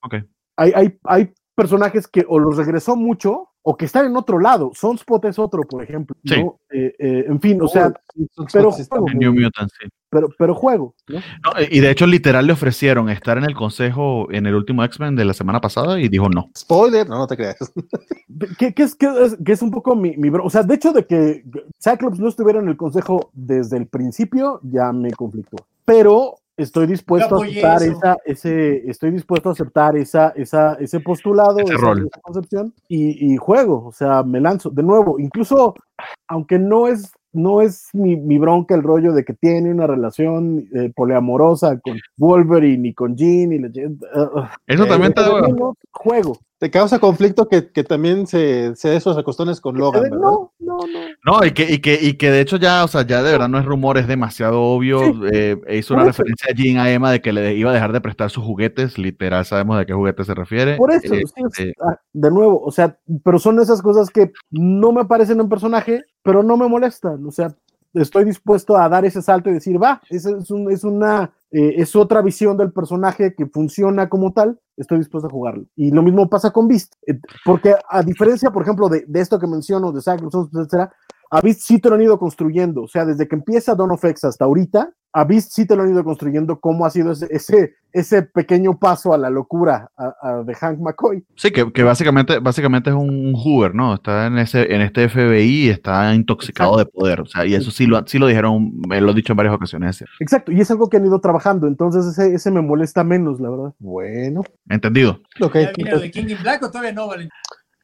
ok. 0.02 0.14
hay, 0.56 0.72
hay, 0.74 0.98
hay 1.04 1.32
personajes 1.56 2.06
que 2.06 2.24
o 2.28 2.38
los 2.38 2.56
regresó 2.56 2.94
mucho 2.94 3.48
o 3.62 3.76
que 3.76 3.86
están 3.86 4.06
en 4.06 4.16
otro 4.16 4.38
lado, 4.38 4.70
Sunspot 4.74 5.24
es 5.24 5.40
otro, 5.40 5.62
por 5.62 5.82
ejemplo, 5.82 6.14
Sí. 6.24 6.40
¿no? 6.40 6.60
Eh, 6.70 6.94
eh, 7.00 7.24
en 7.26 7.40
fin, 7.40 7.60
o 7.60 7.66
sea, 7.66 7.92
Sí, 8.14 8.28
son- 8.32 8.46
pero 8.52 8.70
juego, 8.70 9.06
En 9.10 9.18
New 9.18 9.32
Mutants, 9.34 9.72
sí. 9.82 9.88
pero, 10.08 10.28
pero 10.38 10.54
juego, 10.54 10.94
¿no? 11.08 11.16
No, 11.18 11.52
y 11.68 11.80
de 11.80 11.90
hecho, 11.90 12.06
literal 12.06 12.46
le 12.46 12.52
ofrecieron 12.52 13.08
estar 13.10 13.38
en 13.38 13.44
el 13.44 13.54
consejo 13.56 14.30
en 14.30 14.46
el 14.46 14.54
último 14.54 14.84
X-Men 14.84 15.16
de 15.16 15.24
la 15.24 15.34
semana 15.34 15.60
pasada 15.60 15.98
y 15.98 16.08
dijo 16.08 16.28
no. 16.28 16.48
Spoiler, 16.56 17.08
no, 17.08 17.18
no 17.18 17.26
te 17.26 17.36
creas. 17.36 17.56
que, 18.58 18.72
que 18.72 18.82
es, 18.84 18.94
que, 18.94 19.06
es, 19.24 19.36
que 19.44 19.52
es 19.52 19.62
un 19.62 19.72
poco 19.72 19.96
mi, 19.96 20.16
mi 20.16 20.28
bro- 20.30 20.44
O 20.44 20.50
sea, 20.50 20.62
de 20.62 20.74
hecho, 20.74 20.92
de 20.92 21.04
que 21.06 21.42
Cyclops 21.82 22.20
no 22.20 22.28
estuviera 22.28 22.60
en 22.60 22.68
el 22.68 22.76
consejo 22.76 23.30
desde 23.32 23.78
el 23.78 23.86
principio, 23.88 24.60
ya 24.62 24.92
me 24.92 25.10
conflictó. 25.10 25.56
Pero 25.84 26.36
estoy 26.56 26.86
dispuesto 26.86 27.36
a 27.36 27.44
aceptar 27.44 27.82
eso. 27.82 27.92
esa, 27.92 28.16
ese, 28.24 28.90
estoy 28.90 29.10
dispuesto 29.10 29.48
a 29.48 29.52
aceptar 29.52 29.96
esa, 29.96 30.28
esa, 30.36 30.74
ese 30.74 31.00
postulado, 31.00 31.58
Ese 31.58 31.74
esa, 31.74 31.82
rol. 31.82 32.06
esa 32.06 32.20
concepción, 32.20 32.74
y, 32.88 33.32
y 33.32 33.36
juego, 33.36 33.84
o 33.86 33.92
sea, 33.92 34.22
me 34.22 34.40
lanzo. 34.40 34.70
De 34.70 34.82
nuevo, 34.82 35.18
incluso, 35.18 35.74
aunque 36.28 36.58
no 36.58 36.88
es, 36.88 37.12
no 37.32 37.60
es 37.60 37.88
mi, 37.92 38.16
mi 38.16 38.38
bronca 38.38 38.74
el 38.74 38.82
rollo 38.82 39.12
de 39.12 39.24
que 39.24 39.34
tiene 39.34 39.70
una 39.70 39.86
relación 39.86 40.66
eh, 40.74 40.90
poliamorosa 40.96 41.78
con 41.80 41.98
Wolverine 42.16 42.88
y 42.88 42.94
con 42.94 43.14
Jean 43.16 43.52
y 43.52 43.58
la, 43.58 43.68
uh, 43.68 44.38
uh, 44.38 44.44
Eso 44.66 44.84
Eh, 44.84 44.88
también 44.88 45.12
está. 45.12 45.24
pero 45.24 45.48
no, 45.48 45.74
juego. 45.92 46.38
¿Te 46.58 46.70
causa 46.70 46.98
conflicto 46.98 47.46
que, 47.48 47.70
que 47.70 47.84
también 47.84 48.26
se, 48.26 48.74
se 48.76 48.88
dé 48.88 48.96
esos 48.96 49.18
acostones 49.18 49.60
con 49.60 49.76
Logan, 49.76 50.06
Eh, 50.06 50.08
verdad? 50.10 50.18
no, 50.22 50.52
no, 50.76 50.86
no. 50.86 51.38
No, 51.40 51.44
y 51.46 51.52
que, 51.52 51.72
y 51.72 51.78
que, 51.78 51.98
y 52.00 52.14
que 52.14 52.30
de 52.30 52.40
hecho 52.40 52.56
ya, 52.56 52.84
o 52.84 52.88
sea, 52.88 53.06
ya 53.06 53.22
de 53.22 53.32
verdad 53.32 53.48
no 53.48 53.58
es 53.58 53.64
rumor, 53.64 53.98
es 53.98 54.06
demasiado 54.06 54.60
obvio. 54.62 55.00
Sí. 55.00 55.20
Eh, 55.32 55.56
hizo 55.78 55.94
una 55.94 56.02
eso. 56.02 56.10
referencia 56.10 56.50
a 56.50 56.54
Jean 56.54 56.78
a 56.78 56.90
Emma 56.90 57.10
de 57.10 57.20
que 57.20 57.32
le 57.32 57.54
iba 57.54 57.70
a 57.70 57.74
dejar 57.74 57.92
de 57.92 58.00
prestar 58.00 58.30
sus 58.30 58.44
juguetes, 58.44 58.98
literal, 58.98 59.44
sabemos 59.44 59.78
de 59.78 59.86
qué 59.86 59.92
juguetes 59.92 60.26
se 60.26 60.34
refiere. 60.34 60.76
Por 60.76 60.90
eso, 60.92 61.14
Eh, 61.14 61.22
sí, 61.52 61.62
eh, 61.64 61.72
ah, 61.80 61.98
de 62.12 62.30
nuevo, 62.30 62.60
o 62.62 62.70
sea, 62.70 62.96
pero 63.24 63.38
son 63.38 63.60
esas 63.60 63.80
cosas 63.82 64.10
que 64.10 64.32
no 64.50 64.92
me 64.92 65.04
parecen 65.04 65.40
en 65.40 65.48
personaje, 65.48 66.04
pero 66.22 66.42
no 66.42 66.56
me 66.56 66.68
molestan, 66.68 67.24
o 67.26 67.30
sea, 67.30 67.54
estoy 67.94 68.24
dispuesto 68.24 68.76
a 68.76 68.88
dar 68.88 69.04
ese 69.04 69.22
salto 69.22 69.48
y 69.50 69.54
decir, 69.54 69.82
va, 69.82 70.02
es, 70.10 70.26
es, 70.26 70.50
un- 70.50 70.70
es 70.70 70.84
una, 70.84 71.30
eh, 71.50 71.74
es 71.76 71.94
otra 71.94 72.22
visión 72.22 72.56
del 72.56 72.72
personaje 72.72 73.34
que 73.36 73.46
funciona 73.46 74.08
como 74.08 74.32
tal, 74.32 74.58
estoy 74.76 74.98
dispuesto 74.98 75.28
a 75.28 75.30
jugarlo. 75.30 75.66
Y 75.76 75.90
lo 75.90 76.02
mismo 76.02 76.28
pasa 76.28 76.50
con 76.50 76.68
Beast, 76.68 76.94
eh, 77.06 77.18
porque 77.44 77.74
a 77.88 78.02
diferencia, 78.02 78.50
por 78.50 78.62
ejemplo, 78.62 78.88
de, 78.88 79.04
de 79.06 79.20
esto 79.20 79.38
que 79.38 79.46
menciono, 79.46 79.92
de 79.92 80.02
Cyclops, 80.02 80.48
etcétera, 80.52 80.92
a 81.30 81.40
Beast 81.40 81.60
sí 81.62 81.80
te 81.80 81.88
lo 81.88 81.96
han 81.96 82.02
ido 82.02 82.18
construyendo, 82.18 82.82
o 82.82 82.88
sea, 82.88 83.04
desde 83.04 83.26
que 83.26 83.36
empieza 83.36 83.74
Dawn 83.74 83.92
of 83.92 84.04
X 84.04 84.24
hasta 84.24 84.44
ahorita, 84.44 84.92
a 85.18 85.24
Beast 85.24 85.52
sí 85.52 85.66
te 85.66 85.74
lo 85.74 85.82
han 85.82 85.90
ido 85.90 86.04
construyendo 86.04 86.60
cómo 86.60 86.84
ha 86.84 86.90
sido 86.90 87.12
ese, 87.12 87.26
ese, 87.30 87.74
ese 87.92 88.22
pequeño 88.22 88.78
paso 88.78 89.14
a 89.14 89.18
la 89.18 89.30
locura 89.30 89.90
a- 89.96 90.14
a- 90.20 90.42
de 90.42 90.54
Hank 90.54 90.78
McCoy. 90.78 91.24
sí, 91.36 91.50
que, 91.50 91.72
que 91.72 91.82
básicamente, 91.82 92.38
básicamente 92.38 92.90
es 92.90 92.96
un 92.96 93.32
Hoover, 93.34 93.74
¿no? 93.74 93.94
Está 93.94 94.26
en 94.26 94.36
ese, 94.38 94.74
en 94.74 94.82
este 94.82 95.08
FBI 95.08 95.66
y 95.66 95.68
está 95.70 96.14
intoxicado 96.14 96.76
de 96.76 96.84
poder. 96.84 97.22
O 97.22 97.26
sea, 97.26 97.46
y 97.46 97.54
eso 97.54 97.70
sí 97.70 97.86
lo, 97.86 98.06
sí 98.06 98.18
lo 98.18 98.26
dijeron, 98.26 98.72
me 98.88 99.00
lo 99.00 99.12
he 99.12 99.14
dicho 99.14 99.32
en 99.32 99.38
varias 99.38 99.54
ocasiones. 99.54 100.04
Exacto, 100.20 100.52
y 100.52 100.60
es 100.60 100.70
algo 100.70 100.90
que 100.90 100.98
han 100.98 101.06
ido 101.06 101.18
trabajando, 101.20 101.66
entonces 101.66 102.04
ese, 102.06 102.34
ese 102.34 102.50
me 102.50 102.60
molesta 102.60 103.02
menos, 103.02 103.40
la 103.40 103.48
verdad. 103.48 103.72
Bueno, 103.78 104.42
¿Entendido? 104.68 105.20
ok. 105.40 105.54
¿Ya 105.54 105.72
viene 105.74 105.90
lo 105.92 106.00
de 106.00 106.10
King 106.10 106.26
in 106.28 106.38
Black 106.42 106.62
o 106.62 106.68
todavía 106.70 106.92
no, 106.92 107.06
Valentín? 107.08 107.30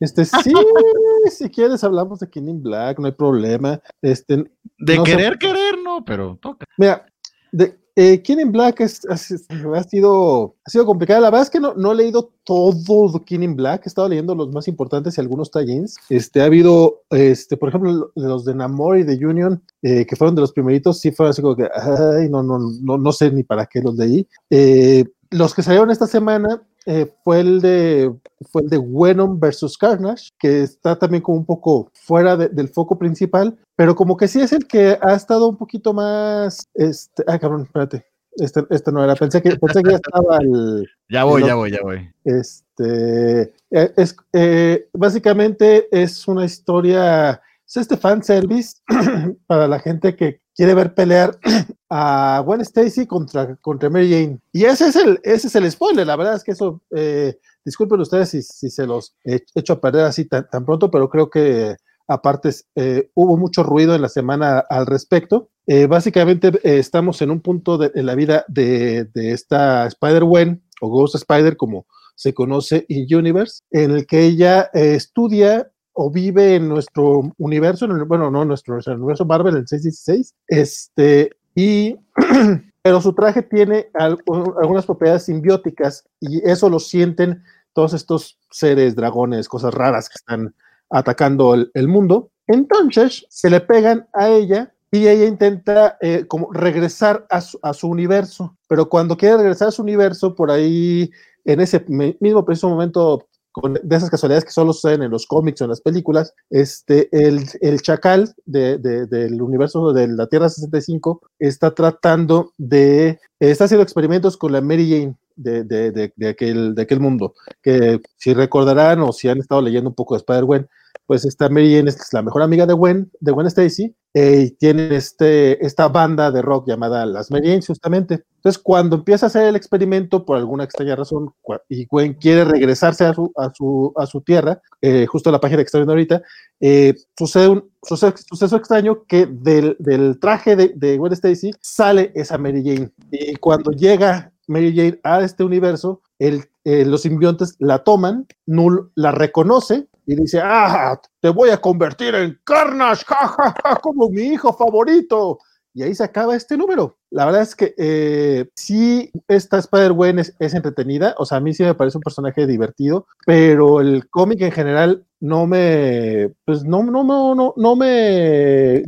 Este, 0.01 0.24
sí, 0.24 0.53
si 1.30 1.49
quieres 1.49 1.85
hablamos 1.85 2.18
de 2.18 2.28
King 2.28 2.49
in 2.49 2.62
Black, 2.62 2.99
no 2.99 3.07
hay 3.07 3.12
problema. 3.12 3.80
Este, 4.03 4.45
De 4.78 4.97
No 4.97 5.05
querer, 5.05 5.39
querer, 5.39 5.78
no, 5.83 6.05
pero 6.05 6.37
toca. 6.43 6.66
Mira, 6.76 7.07
de, 7.53 7.77
eh, 7.95 8.23
in 8.27 8.51
Black 8.53 8.81
es- 8.81 9.05
es- 9.05 9.47
ha, 9.51 9.83
sido, 9.85 10.57
ha 10.65 10.71
sido 10.71 10.87
complicada. 10.87 11.21
La 11.21 11.31
verdad 11.31 11.43
es 11.43 11.51
que 11.51 11.61
no, 11.61 11.75
no 11.75 11.93
he 11.93 11.95
leído 11.95 12.31
todo 12.45 13.23
King 13.25 13.41
in 13.43 13.55
Black. 13.57 13.83
He 13.85 13.89
estado 13.89 14.09
leyendo 14.09 14.35
los 14.35 14.51
más 14.51 14.67
importantes 14.67 15.17
y 15.17 15.21
algunos 15.21 15.51
tie-ins. 15.51 15.97
Este, 16.09 16.41
ha 16.41 16.47
habido, 16.47 17.03
este, 17.11 17.57
por 17.59 17.69
ejemplo, 17.69 18.11
los 18.15 18.45
de 18.47 18.55
Namor 18.55 18.99
y 18.99 19.03
de 19.03 19.25
Union, 19.25 19.63
eh, 19.83 20.07
que 20.07 20.17
fueron 20.17 20.35
de 20.35 20.41
los 20.41 20.53
primeritos, 20.53 21.01
sí 21.01 21.13
fueron 21.13 21.31
así 21.31 21.43
como 21.43 21.55
que, 21.57 21.69
ay, 21.75 22.29
no, 22.31 22.43
no, 22.43 22.59
no, 22.59 22.97
no 22.99 23.13
sé 23.13 23.31
ni 23.31 23.43
para 23.43 23.67
qué 23.67 23.83
los 23.83 23.95
leí. 23.97 24.27
Eh, 24.51 25.05
los 25.33 25.55
que 25.55 25.62
salieron 25.62 25.91
esta 25.91 26.07
semana 26.07 26.62
eh, 26.87 27.12
fue 27.24 27.41
el 27.41 27.61
de 27.61 28.12
fue 28.51 28.62
el 28.62 28.68
de 28.70 28.78
Venom 28.85 29.39
versus 29.41 29.76
Carnage, 29.78 30.28
que 30.39 30.62
está 30.62 30.97
también 30.99 31.22
como 31.22 31.39
un 31.39 31.45
poco 31.47 31.91
fuera 31.95 32.37
de- 32.37 32.49
del 32.49 32.68
foco 32.68 32.99
principal, 32.99 33.57
pero 33.76 33.95
como 33.95 34.16
que 34.16 34.28
sí 34.28 34.41
es 34.41 34.53
el 34.53 34.66
que 34.66 34.99
ha 35.01 35.14
estado 35.14 35.49
un 35.49 35.57
poquito 35.57 35.93
más, 35.95 36.66
este, 36.74 37.22
ay 37.26 37.39
cabrón, 37.39 37.62
espérate, 37.62 38.05
este, 38.37 38.64
este 38.70 38.91
no 38.93 39.05
era, 39.05 39.14
pensé 39.14 39.41
que, 39.43 39.57
pensé 39.57 39.83
que 39.83 39.91
ya 39.91 39.97
estaba 39.97 40.39
el, 40.39 40.87
Ya 41.09 41.24
voy, 41.24 41.43
El 41.43 41.49
ya 41.49 41.55
voy, 41.55 41.70
ya 41.70 41.80
voy. 41.83 42.11
este, 42.24 43.43
eh, 43.70 43.93
es, 43.97 44.16
eh, 44.33 44.89
básicamente 44.93 45.89
es 45.93 46.26
una 46.28 46.45
historia, 46.45 47.41
es 47.81 47.83
este 47.83 47.97
fan 47.97 48.23
service 48.23 48.77
para 49.47 49.66
la 49.66 49.79
gente 49.81 50.14
que 50.14 50.41
quiere 50.55 50.75
ver 50.75 50.95
pelear 50.95 51.39
a 51.91 52.43
Gwen 52.45 52.61
Stacy 52.61 53.07
contra, 53.07 53.57
contra 53.57 53.89
Mary 53.89 54.11
Jane. 54.11 54.41
Y 54.53 54.64
ese 54.64 54.89
es 54.89 54.97
el, 54.97 55.18
ese 55.23 55.49
es 55.49 55.55
el 55.55 55.70
spoiler, 55.70 56.07
la 56.07 56.16
verdad 56.16 56.37
es 56.37 56.45
que 56.45 56.53
eso, 56.53 56.83
eh, 56.95 57.39
disculpen 57.64 58.01
ustedes 58.01 58.29
si, 58.29 58.43
si 58.43 58.68
se 58.68 58.87
los 58.87 59.16
he 59.25 59.41
hecho 59.55 59.75
a 59.75 59.81
perder 59.81 60.05
así 60.05 60.27
tan, 60.27 60.49
tan 60.51 60.66
pronto, 60.66 60.91
pero 60.91 61.09
creo 61.09 61.31
que 61.31 61.77
aparte 62.09 62.51
eh, 62.75 63.11
hubo 63.14 63.37
mucho 63.37 63.62
ruido 63.62 63.95
en 63.95 64.03
la 64.03 64.09
semana 64.09 64.59
al 64.59 64.87
respecto. 64.87 65.51
Eh, 65.66 65.87
básicamente 65.87 66.49
eh, 66.49 66.79
estamos 66.79 67.23
en 67.23 67.31
un 67.31 67.41
punto 67.41 67.79
de, 67.79 67.91
en 67.95 68.07
la 68.07 68.14
vida 68.14 68.45
de, 68.49 69.05
de 69.14 69.33
esta 69.33 69.87
Spider-Gwen 69.87 70.62
o 70.81 70.89
Ghost 70.89 71.14
Spider 71.14 71.57
como 71.57 71.87
se 72.14 72.35
conoce 72.35 72.85
en 72.89 73.07
Universe, 73.16 73.62
en 73.70 73.93
el 73.93 74.07
que 74.07 74.25
ella 74.25 74.70
estudia 74.75 75.73
o 75.95 76.11
vive 76.11 76.57
en 76.57 76.68
nuestro 76.68 77.32
universo, 77.38 77.84
en 77.84 77.93
el- 77.93 78.05
bueno, 78.05 78.30
no, 78.30 78.45
nuestro, 78.45 78.74
nuestro 78.74 78.95
universo 78.95 79.24
Marvel, 79.24 79.57
el 79.57 79.68
616, 79.68 80.34
este, 80.49 81.30
y, 81.55 81.97
pero 82.82 83.01
su 83.01 83.12
traje 83.12 83.43
tiene 83.43 83.88
al- 83.95 84.18
algunas 84.61 84.86
propiedades 84.86 85.24
simbióticas 85.24 86.05
y 86.20 86.47
eso 86.49 86.68
lo 86.68 86.78
sienten 86.78 87.43
todos 87.72 87.95
estos 87.95 88.38
seres, 88.51 88.95
dragones, 88.95 89.49
cosas 89.49 89.72
raras 89.74 90.09
que 90.09 90.16
están 90.16 90.55
atacando 90.90 91.55
el, 91.55 91.70
el 91.74 91.88
mundo. 91.88 92.30
Entonces 92.47 93.24
se 93.28 93.48
le 93.48 93.60
pegan 93.60 94.09
a 94.12 94.28
ella 94.28 94.73
y 94.90 95.09
ella 95.09 95.24
intenta 95.24 95.97
eh, 96.02 96.27
como 96.28 96.52
regresar 96.52 97.27
a 97.31 97.40
su, 97.40 97.59
a 97.62 97.73
su, 97.73 97.89
universo, 97.89 98.59
pero 98.69 98.90
cuando 98.90 99.16
quiere 99.16 99.39
regresar 99.39 99.69
a 99.69 99.73
su 99.73 99.82
universo, 99.82 100.35
por 100.35 100.51
ahí, 100.51 101.10
en 101.47 101.60
ese 101.60 101.82
mismo 102.20 102.44
preciso 102.44 102.69
momento, 102.69 103.27
con, 103.53 103.74
de 103.74 103.97
esas 103.97 104.11
casualidades 104.11 104.45
que 104.45 104.51
solo 104.51 104.73
suceden 104.73 105.03
en 105.03 105.11
los 105.11 105.27
cómics 105.27 105.61
o 105.61 105.65
en 105.65 105.70
las 105.70 105.81
películas, 105.81 106.35
este, 106.51 107.09
el, 107.12 107.45
el 107.61 107.83
chacal 107.83 108.35
de, 108.45 108.79
de, 108.79 109.07
del 109.07 109.41
universo 109.41 109.93
de 109.93 110.09
la 110.09 110.27
Tierra 110.27 110.49
65 110.49 111.20
está 111.39 111.74
tratando 111.74 112.53
de, 112.59 113.20
está 113.39 113.65
haciendo 113.65 113.83
experimentos 113.83 114.37
con 114.37 114.53
la 114.53 114.61
Mary 114.61 114.91
Jane, 114.91 115.16
de, 115.37 115.65
de, 115.65 116.12
de, 116.15 116.29
aquel, 116.29 116.74
de 116.74 116.83
aquel 116.83 117.01
mundo. 117.01 117.35
Que 117.62 118.01
si 118.16 118.35
recordarán 118.35 119.01
o 119.01 119.12
si 119.12 119.29
han 119.29 119.39
estado 119.39 119.62
leyendo 119.62 119.91
un 119.91 119.95
poco 119.95 120.15
de 120.15 120.19
Spider-Man, 120.19 120.69
pues 121.07 121.24
esta 121.24 121.49
Mary 121.49 121.74
Jane 121.74 121.91
es 121.91 122.12
la 122.12 122.23
mejor 122.23 122.43
amiga 122.43 122.66
de 122.66 122.74
Gwen, 122.74 123.11
de 123.20 123.33
Gwen 123.33 123.47
Stacy, 123.47 123.95
eh, 124.15 124.47
y 124.47 124.51
tiene 124.53 124.95
este, 124.95 125.65
esta 125.65 125.89
banda 125.89 126.31
de 126.31 126.43
rock 126.43 126.69
llamada 126.69 127.07
Las 127.07 127.31
Mary 127.31 127.49
Janes, 127.49 127.66
justamente. 127.66 128.24
Entonces, 128.37 128.61
cuando 128.62 128.97
empieza 128.97 129.27
a 129.27 129.29
hacer 129.29 129.45
el 129.45 129.57
experimento, 129.57 130.24
por 130.24 130.37
alguna 130.37 130.65
extraña 130.65 130.97
razón, 130.97 131.33
y 131.69 131.87
Gwen 131.87 132.15
quiere 132.15 132.45
regresarse 132.45 133.05
a 133.05 133.15
su, 133.15 133.33
a 133.37 133.51
su, 133.55 133.93
a 133.97 134.07
su 134.07 134.20
tierra, 134.20 134.61
eh, 134.81 135.07
justo 135.07 135.31
la 135.31 135.41
página 135.41 135.59
que 135.59 135.66
está 135.66 135.79
viendo 135.79 135.93
ahorita, 135.93 136.23
eh, 136.61 136.95
sucede 137.16 137.49
un 137.49 137.70
suceso, 137.83 138.57
extraño 138.57 139.05
que 139.05 139.27
del, 139.27 139.77
del 139.79 140.19
traje 140.20 140.57
de, 140.57 140.73
de 140.77 140.99
Gwen 140.99 141.12
Stacy 141.12 141.53
sale 141.61 142.12
esa 142.15 142.39
Mary 142.39 142.62
Jane. 142.65 142.91
Y 143.11 143.37
cuando 143.37 143.70
llega 143.70 144.33
Mary 144.47 144.74
Jane 144.74 145.01
a 145.03 145.23
este 145.23 145.45
universo, 145.45 146.03
eh, 146.19 146.85
los 146.85 147.03
simbiontes 147.03 147.57
la 147.59 147.83
toman, 147.83 148.27
Null 148.47 148.93
la 148.95 149.11
reconoce 149.11 149.89
y 150.07 150.16
dice, 150.16 150.41
ah, 150.43 151.01
te 151.20 151.29
voy 151.29 151.51
a 151.51 151.61
convertir 151.61 152.15
en 152.15 152.39
Carnage, 152.45 153.05
ja, 153.07 153.55
como 153.83 154.09
mi 154.09 154.23
hijo 154.23 154.53
favorito. 154.53 155.39
Y 155.74 155.83
ahí 155.83 155.95
se 155.95 156.05
acaba 156.05 156.37
este 156.37 156.57
número. 156.57 156.99
La 157.11 157.24
verdad 157.24 157.43
es 157.43 157.57
que 157.57 157.74
eh, 157.79 158.47
sí, 158.55 159.11
esta 159.27 159.59
Spider-Gwen 159.59 160.19
es, 160.19 160.35
es, 160.39 160.53
entretenida, 160.55 161.15
o 161.19 161.24
sea, 161.24 161.39
a 161.39 161.41
mí 161.41 161.55
sí 161.55 161.62
me 161.62 161.74
parece 161.74 161.97
un 161.97 162.03
personaje 162.03 162.47
divertido, 162.47 163.07
pero 163.24 163.81
el 163.81 164.09
cómic 164.11 164.43
en 164.43 164.53
general 164.53 165.07
no 165.20 165.47
me, 165.47 166.31
pues 166.45 166.65
no, 166.65 166.83
no, 166.83 167.05
no, 167.05 167.35
no, 167.35 167.55
no 167.57 167.77
me, 167.77 168.83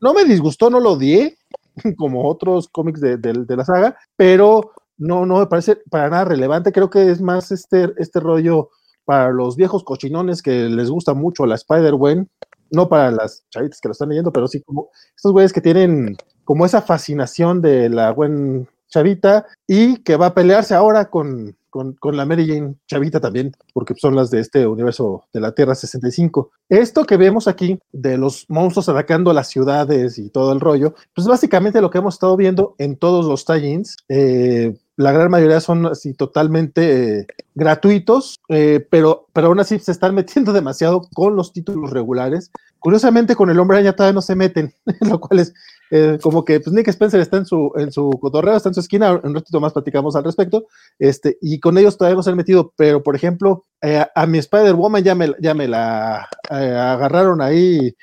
no 0.00 0.14
me 0.14 0.24
disgustó, 0.24 0.70
no 0.70 0.78
lo 0.78 0.92
odié, 0.92 1.38
como 1.96 2.28
otros 2.28 2.68
cómics 2.68 3.00
de, 3.00 3.16
de, 3.16 3.32
de 3.32 3.56
la 3.56 3.64
saga, 3.64 3.96
pero 4.14 4.72
no, 4.98 5.24
no 5.24 5.38
me 5.38 5.46
parece 5.46 5.76
para 5.90 6.10
nada 6.10 6.24
relevante. 6.26 6.72
Creo 6.72 6.90
que 6.90 7.10
es 7.10 7.20
más 7.20 7.50
este, 7.52 7.92
este 7.96 8.20
rollo 8.20 8.70
para 9.08 9.30
los 9.30 9.56
viejos 9.56 9.84
cochinones 9.84 10.42
que 10.42 10.68
les 10.68 10.90
gusta 10.90 11.14
mucho 11.14 11.46
la 11.46 11.54
Spider-Gwen, 11.54 12.28
no 12.70 12.90
para 12.90 13.10
las 13.10 13.42
chavitas 13.48 13.80
que 13.80 13.88
lo 13.88 13.92
están 13.92 14.10
leyendo, 14.10 14.34
pero 14.34 14.46
sí 14.46 14.60
como 14.60 14.90
estos 15.16 15.32
güeyes 15.32 15.54
que 15.54 15.62
tienen 15.62 16.14
como 16.44 16.66
esa 16.66 16.82
fascinación 16.82 17.62
de 17.62 17.88
la 17.88 18.10
Gwen 18.10 18.68
chavita 18.88 19.46
y 19.66 19.96
que 20.02 20.16
va 20.16 20.26
a 20.26 20.34
pelearse 20.34 20.74
ahora 20.74 21.08
con, 21.08 21.56
con, 21.70 21.94
con, 21.94 22.18
la 22.18 22.26
Mary 22.26 22.46
Jane 22.46 22.74
chavita 22.86 23.18
también, 23.18 23.52
porque 23.72 23.94
son 23.96 24.14
las 24.14 24.30
de 24.30 24.40
este 24.40 24.66
universo 24.66 25.24
de 25.32 25.40
la 25.40 25.52
Tierra 25.52 25.74
65. 25.74 26.50
Esto 26.68 27.04
que 27.04 27.16
vemos 27.16 27.48
aquí 27.48 27.78
de 27.90 28.18
los 28.18 28.44
monstruos 28.50 28.90
atacando 28.90 29.32
las 29.32 29.48
ciudades 29.48 30.18
y 30.18 30.28
todo 30.28 30.52
el 30.52 30.60
rollo, 30.60 30.94
pues 31.14 31.26
básicamente 31.26 31.80
lo 31.80 31.88
que 31.88 31.96
hemos 31.96 32.16
estado 32.16 32.36
viendo 32.36 32.74
en 32.76 32.98
todos 32.98 33.24
los 33.24 33.46
tie-ins. 33.46 33.96
Eh, 34.10 34.76
la 34.98 35.12
gran 35.12 35.30
mayoría 35.30 35.60
son 35.60 35.86
así 35.86 36.12
totalmente 36.12 37.20
eh, 37.20 37.26
gratuitos, 37.54 38.40
eh, 38.48 38.84
pero, 38.90 39.28
pero 39.32 39.46
aún 39.46 39.60
así 39.60 39.78
se 39.78 39.92
están 39.92 40.12
metiendo 40.12 40.52
demasiado 40.52 41.08
con 41.14 41.36
los 41.36 41.52
títulos 41.52 41.90
regulares. 41.90 42.50
Curiosamente, 42.80 43.36
con 43.36 43.48
el 43.48 43.60
hombre 43.60 43.76
araña 43.76 43.94
todavía 43.94 44.14
no 44.14 44.22
se 44.22 44.34
meten, 44.34 44.74
lo 45.08 45.20
cual 45.20 45.38
es 45.38 45.54
eh, 45.92 46.18
como 46.20 46.44
que 46.44 46.58
pues, 46.58 46.74
Nick 46.74 46.88
Spencer 46.88 47.20
está 47.20 47.36
en 47.36 47.46
su, 47.46 47.70
en 47.76 47.92
su 47.92 48.10
cotorreo, 48.20 48.56
está 48.56 48.70
en 48.70 48.74
su 48.74 48.80
esquina, 48.80 49.12
un 49.22 49.34
ratito 49.36 49.60
más 49.60 49.72
platicamos 49.72 50.16
al 50.16 50.24
respecto, 50.24 50.66
este, 50.98 51.38
y 51.40 51.60
con 51.60 51.78
ellos 51.78 51.96
todavía 51.96 52.16
no 52.16 52.24
se 52.24 52.30
han 52.30 52.36
metido, 52.36 52.72
pero 52.76 53.00
por 53.00 53.14
ejemplo, 53.14 53.66
a 54.14 54.26
mi 54.26 54.38
Spider-Woman 54.38 55.04
ya 55.04 55.14
me, 55.14 55.32
ya 55.38 55.54
me 55.54 55.68
la 55.68 56.28
agarraron 56.50 57.40
ahí 57.40 57.94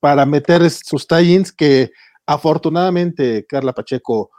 para 0.00 0.26
meter 0.26 0.68
sus 0.68 1.06
tie-ins 1.06 1.52
que 1.52 1.92
afortunadamente 2.26 3.46
Carla 3.48 3.72
Pacheco 3.72 4.30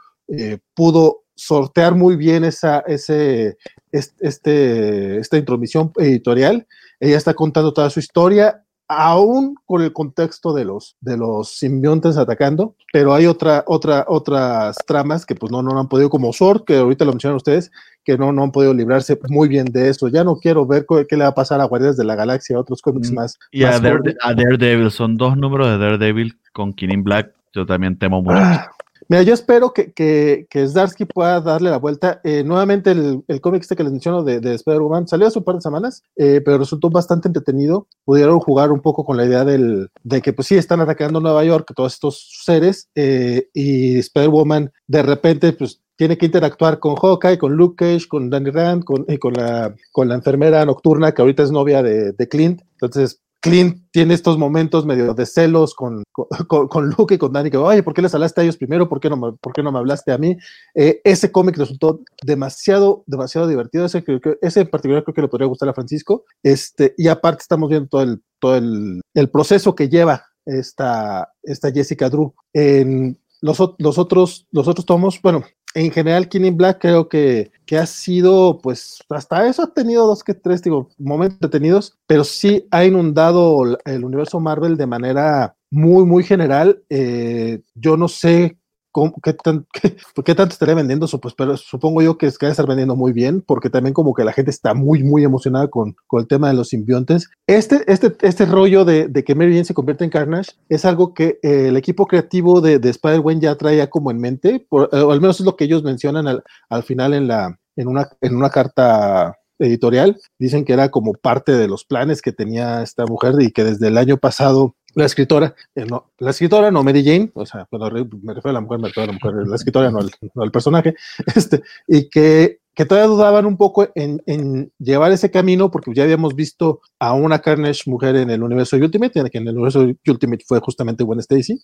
pudo 0.74 1.22
sortear 1.40 1.94
muy 1.94 2.16
bien 2.16 2.44
esa, 2.44 2.80
ese, 2.80 3.56
este, 3.92 5.18
esta 5.18 5.38
intromisión 5.38 5.90
editorial. 5.96 6.66
Ella 7.00 7.16
está 7.16 7.32
contando 7.32 7.72
toda 7.72 7.88
su 7.88 7.98
historia, 7.98 8.62
aún 8.88 9.54
con 9.64 9.82
el 9.82 9.92
contexto 9.94 10.52
de 10.52 10.66
los, 10.66 10.96
de 11.00 11.16
los 11.16 11.56
simbiontes 11.56 12.18
atacando, 12.18 12.74
pero 12.92 13.14
hay 13.14 13.24
otra, 13.24 13.64
otra, 13.66 14.04
otras 14.06 14.76
tramas 14.86 15.24
que 15.24 15.34
pues 15.34 15.50
no, 15.50 15.62
no 15.62 15.78
han 15.80 15.88
podido, 15.88 16.10
como 16.10 16.32
Sword, 16.32 16.64
que 16.64 16.76
ahorita 16.76 17.06
lo 17.06 17.12
mencionan 17.12 17.36
ustedes, 17.36 17.70
que 18.04 18.18
no, 18.18 18.32
no 18.32 18.42
han 18.42 18.52
podido 18.52 18.74
librarse 18.74 19.18
muy 19.30 19.48
bien 19.48 19.64
de 19.66 19.88
eso. 19.88 20.08
Ya 20.08 20.24
no 20.24 20.36
quiero 20.36 20.66
ver 20.66 20.84
qué 21.08 21.16
le 21.16 21.22
va 21.22 21.30
a 21.30 21.34
pasar 21.34 21.62
a 21.62 21.64
Guardias 21.64 21.96
de 21.96 22.04
la 22.04 22.16
Galaxia, 22.16 22.56
a 22.56 22.60
otros 22.60 22.82
cómics 22.82 23.10
mm, 23.12 23.14
más. 23.14 23.38
Y 23.50 23.62
más 23.62 23.76
a, 23.76 23.80
Dare, 23.80 24.16
a, 24.20 24.34
Daredevil, 24.34 24.90
son 24.90 25.16
dos 25.16 25.38
números 25.38 25.68
de 25.68 25.78
Daredevil 25.78 26.36
con 26.52 26.74
Killing 26.74 27.02
Black. 27.02 27.32
Yo 27.54 27.64
también 27.64 27.98
temo 27.98 28.20
mucho. 28.20 28.36
Ah, 28.36 28.70
Mira, 29.10 29.24
yo 29.24 29.34
espero 29.34 29.72
que, 29.72 29.92
que, 29.92 30.68
Zdarsky 30.68 31.04
pueda 31.04 31.40
darle 31.40 31.68
la 31.68 31.78
vuelta. 31.78 32.20
Eh, 32.22 32.44
nuevamente, 32.44 32.92
el, 32.92 33.40
cómic 33.40 33.62
este 33.62 33.74
que 33.74 33.82
les 33.82 33.90
menciono 33.90 34.22
de, 34.22 34.38
de 34.38 34.54
Spider-Man 34.54 35.08
salió 35.08 35.26
hace 35.26 35.40
un 35.40 35.44
par 35.44 35.56
de 35.56 35.62
semanas, 35.62 36.04
eh, 36.14 36.40
pero 36.44 36.58
resultó 36.58 36.90
bastante 36.90 37.26
entretenido. 37.26 37.88
Pudieron 38.04 38.38
jugar 38.38 38.70
un 38.70 38.80
poco 38.80 39.04
con 39.04 39.16
la 39.16 39.24
idea 39.24 39.44
del, 39.44 39.90
de 40.04 40.22
que, 40.22 40.32
pues 40.32 40.46
sí, 40.46 40.54
están 40.54 40.80
atacando 40.80 41.18
Nueva 41.18 41.42
York, 41.42 41.72
todos 41.74 41.94
estos 41.94 42.40
seres, 42.44 42.88
eh, 42.94 43.48
y 43.52 43.98
Spider-Woman 43.98 44.70
de 44.86 45.02
repente, 45.02 45.54
pues 45.54 45.80
tiene 45.96 46.16
que 46.16 46.26
interactuar 46.26 46.78
con 46.78 46.94
Hawkeye, 46.94 47.36
con 47.36 47.56
Luke 47.56 47.84
Cage, 47.84 48.06
con 48.06 48.30
Danny 48.30 48.50
Rand, 48.50 48.84
con, 48.84 49.06
y 49.08 49.18
con, 49.18 49.32
la, 49.32 49.74
con 49.90 50.08
la 50.08 50.14
enfermera 50.14 50.64
nocturna 50.64 51.10
que 51.10 51.22
ahorita 51.22 51.42
es 51.42 51.50
novia 51.50 51.82
de, 51.82 52.12
de 52.12 52.28
Clint. 52.28 52.62
Entonces, 52.74 53.20
Clint 53.40 53.86
tiene 53.90 54.14
estos 54.14 54.36
momentos 54.36 54.84
medio 54.84 55.14
de 55.14 55.24
celos 55.24 55.74
con, 55.74 56.02
con, 56.12 56.90
Luke 56.90 57.14
y 57.14 57.18
con 57.18 57.32
Danny, 57.32 57.50
que, 57.50 57.56
oye, 57.56 57.82
¿por 57.82 57.94
qué 57.94 58.02
les 58.02 58.14
hablaste 58.14 58.40
a 58.40 58.44
ellos 58.44 58.58
primero? 58.58 58.88
¿Por 58.88 59.00
qué 59.00 59.08
no 59.08 59.16
me, 59.16 59.32
por 59.32 59.52
qué 59.52 59.62
no 59.62 59.72
me 59.72 59.78
hablaste 59.78 60.12
a 60.12 60.18
mí? 60.18 60.36
Eh, 60.74 61.00
ese 61.04 61.32
cómic 61.32 61.56
resultó 61.56 62.00
demasiado, 62.22 63.02
demasiado 63.06 63.48
divertido. 63.48 63.86
Ese, 63.86 64.04
ese 64.42 64.60
en 64.60 64.68
particular 64.68 65.04
creo 65.04 65.14
que 65.14 65.22
le 65.22 65.28
podría 65.28 65.48
gustar 65.48 65.68
a 65.70 65.74
Francisco. 65.74 66.24
Este, 66.42 66.94
y 66.98 67.08
aparte 67.08 67.42
estamos 67.42 67.70
viendo 67.70 67.88
todo 67.88 68.02
el, 68.02 68.22
todo 68.38 68.56
el, 68.56 69.00
el 69.14 69.30
proceso 69.30 69.74
que 69.74 69.88
lleva 69.88 70.26
esta, 70.44 71.32
esta 71.42 71.72
Jessica 71.72 72.10
Drew. 72.10 72.34
En 72.52 73.18
los, 73.40 73.58
los, 73.78 73.98
otros, 73.98 74.46
los 74.50 74.68
otros 74.68 74.84
tomos, 74.84 75.20
bueno, 75.22 75.44
en 75.74 75.90
general, 75.90 76.28
Killing 76.28 76.56
Black 76.56 76.80
creo 76.80 77.08
que, 77.08 77.52
que, 77.64 77.78
ha 77.78 77.86
sido, 77.86 78.58
pues, 78.58 78.98
hasta 79.08 79.46
eso 79.46 79.62
ha 79.62 79.72
tenido 79.72 80.06
dos 80.06 80.24
que 80.24 80.34
tres, 80.34 80.62
digo, 80.62 80.88
momentos 80.98 81.38
detenidos, 81.40 81.98
pero 82.06 82.24
sí 82.24 82.66
ha 82.70 82.84
inundado 82.84 83.78
el 83.84 84.04
universo 84.04 84.40
Marvel 84.40 84.76
de 84.76 84.86
manera 84.86 85.54
muy, 85.70 86.04
muy 86.04 86.24
general. 86.24 86.82
Eh, 86.88 87.62
yo 87.74 87.96
no 87.96 88.08
sé 88.08 88.58
¿Cómo, 88.92 89.14
qué, 89.22 89.32
tan, 89.32 89.66
qué, 89.72 89.96
qué, 90.24 90.34
tanto 90.34 90.52
estaría 90.52 90.74
vendiendo 90.74 91.06
eso? 91.06 91.20
Pues, 91.20 91.34
pero 91.34 91.56
supongo 91.56 92.02
yo 92.02 92.18
que 92.18 92.26
es 92.26 92.38
que 92.38 92.48
estar 92.48 92.66
vendiendo 92.66 92.96
muy 92.96 93.12
bien, 93.12 93.42
porque 93.42 93.70
también 93.70 93.94
como 93.94 94.14
que 94.14 94.24
la 94.24 94.32
gente 94.32 94.50
está 94.50 94.74
muy, 94.74 95.02
muy 95.02 95.24
emocionada 95.24 95.68
con, 95.68 95.96
con 96.06 96.20
el 96.20 96.26
tema 96.26 96.48
de 96.48 96.54
los 96.54 96.68
simbiontes. 96.68 97.28
Este, 97.46 97.82
este, 97.90 98.16
este 98.22 98.46
rollo 98.46 98.84
de, 98.84 99.08
de 99.08 99.24
que 99.24 99.34
Mary 99.34 99.52
Jane 99.52 99.64
se 99.64 99.74
convierte 99.74 100.04
en 100.04 100.10
Carnage 100.10 100.52
es 100.68 100.84
algo 100.84 101.14
que 101.14 101.38
eh, 101.42 101.68
el 101.68 101.76
equipo 101.76 102.06
creativo 102.06 102.60
de, 102.60 102.78
de 102.78 102.90
Spider-Man 102.90 103.40
ya 103.40 103.54
traía 103.56 103.88
como 103.88 104.10
en 104.10 104.18
mente, 104.18 104.66
por, 104.68 104.88
eh, 104.92 105.00
o 105.00 105.12
al 105.12 105.20
menos 105.20 105.40
es 105.40 105.46
lo 105.46 105.56
que 105.56 105.64
ellos 105.64 105.82
mencionan 105.82 106.26
al, 106.26 106.42
al 106.68 106.82
final 106.82 107.14
en, 107.14 107.28
la, 107.28 107.58
en, 107.76 107.88
una, 107.88 108.08
en 108.20 108.36
una 108.36 108.50
carta 108.50 109.36
editorial. 109.60 110.18
Dicen 110.38 110.64
que 110.64 110.72
era 110.72 110.90
como 110.90 111.12
parte 111.12 111.52
de 111.52 111.68
los 111.68 111.84
planes 111.84 112.22
que 112.22 112.32
tenía 112.32 112.82
esta 112.82 113.06
mujer 113.06 113.34
y 113.40 113.52
que 113.52 113.64
desde 113.64 113.88
el 113.88 113.98
año 113.98 114.16
pasado 114.16 114.74
la 114.94 115.04
escritora, 115.04 115.54
eh, 115.74 115.84
no, 115.84 116.10
la 116.18 116.30
escritora 116.30 116.70
no 116.70 116.82
Mary 116.82 117.04
Jane, 117.04 117.30
o 117.34 117.46
sea, 117.46 117.66
cuando 117.68 117.90
me 118.22 118.34
refiero 118.34 118.50
a 118.50 118.52
la 118.52 118.60
mujer, 118.60 118.78
me 118.78 118.88
refiero 118.88 119.10
a 119.10 119.12
la 119.14 119.18
mujer, 119.18 119.48
la 119.48 119.56
escritora, 119.56 119.90
no 119.90 119.98
al, 119.98 120.10
no 120.34 120.42
al 120.42 120.50
personaje, 120.50 120.94
este, 121.34 121.62
y 121.86 122.08
que, 122.08 122.60
que 122.74 122.84
todavía 122.84 123.08
dudaban 123.08 123.46
un 123.46 123.56
poco 123.56 123.88
en, 123.94 124.22
en, 124.26 124.72
llevar 124.78 125.12
ese 125.12 125.30
camino, 125.30 125.70
porque 125.70 125.92
ya 125.94 126.04
habíamos 126.04 126.34
visto 126.34 126.80
a 126.98 127.12
una 127.14 127.40
Carnage 127.40 127.82
mujer 127.86 128.16
en 128.16 128.30
el 128.30 128.42
universo 128.42 128.76
Ultimate, 128.76 129.30
que 129.30 129.38
en 129.38 129.48
el 129.48 129.54
universo 129.54 129.86
Ultimate 130.06 130.44
fue 130.46 130.60
justamente 130.60 131.04
Gwen 131.04 131.20
Stacy, 131.20 131.60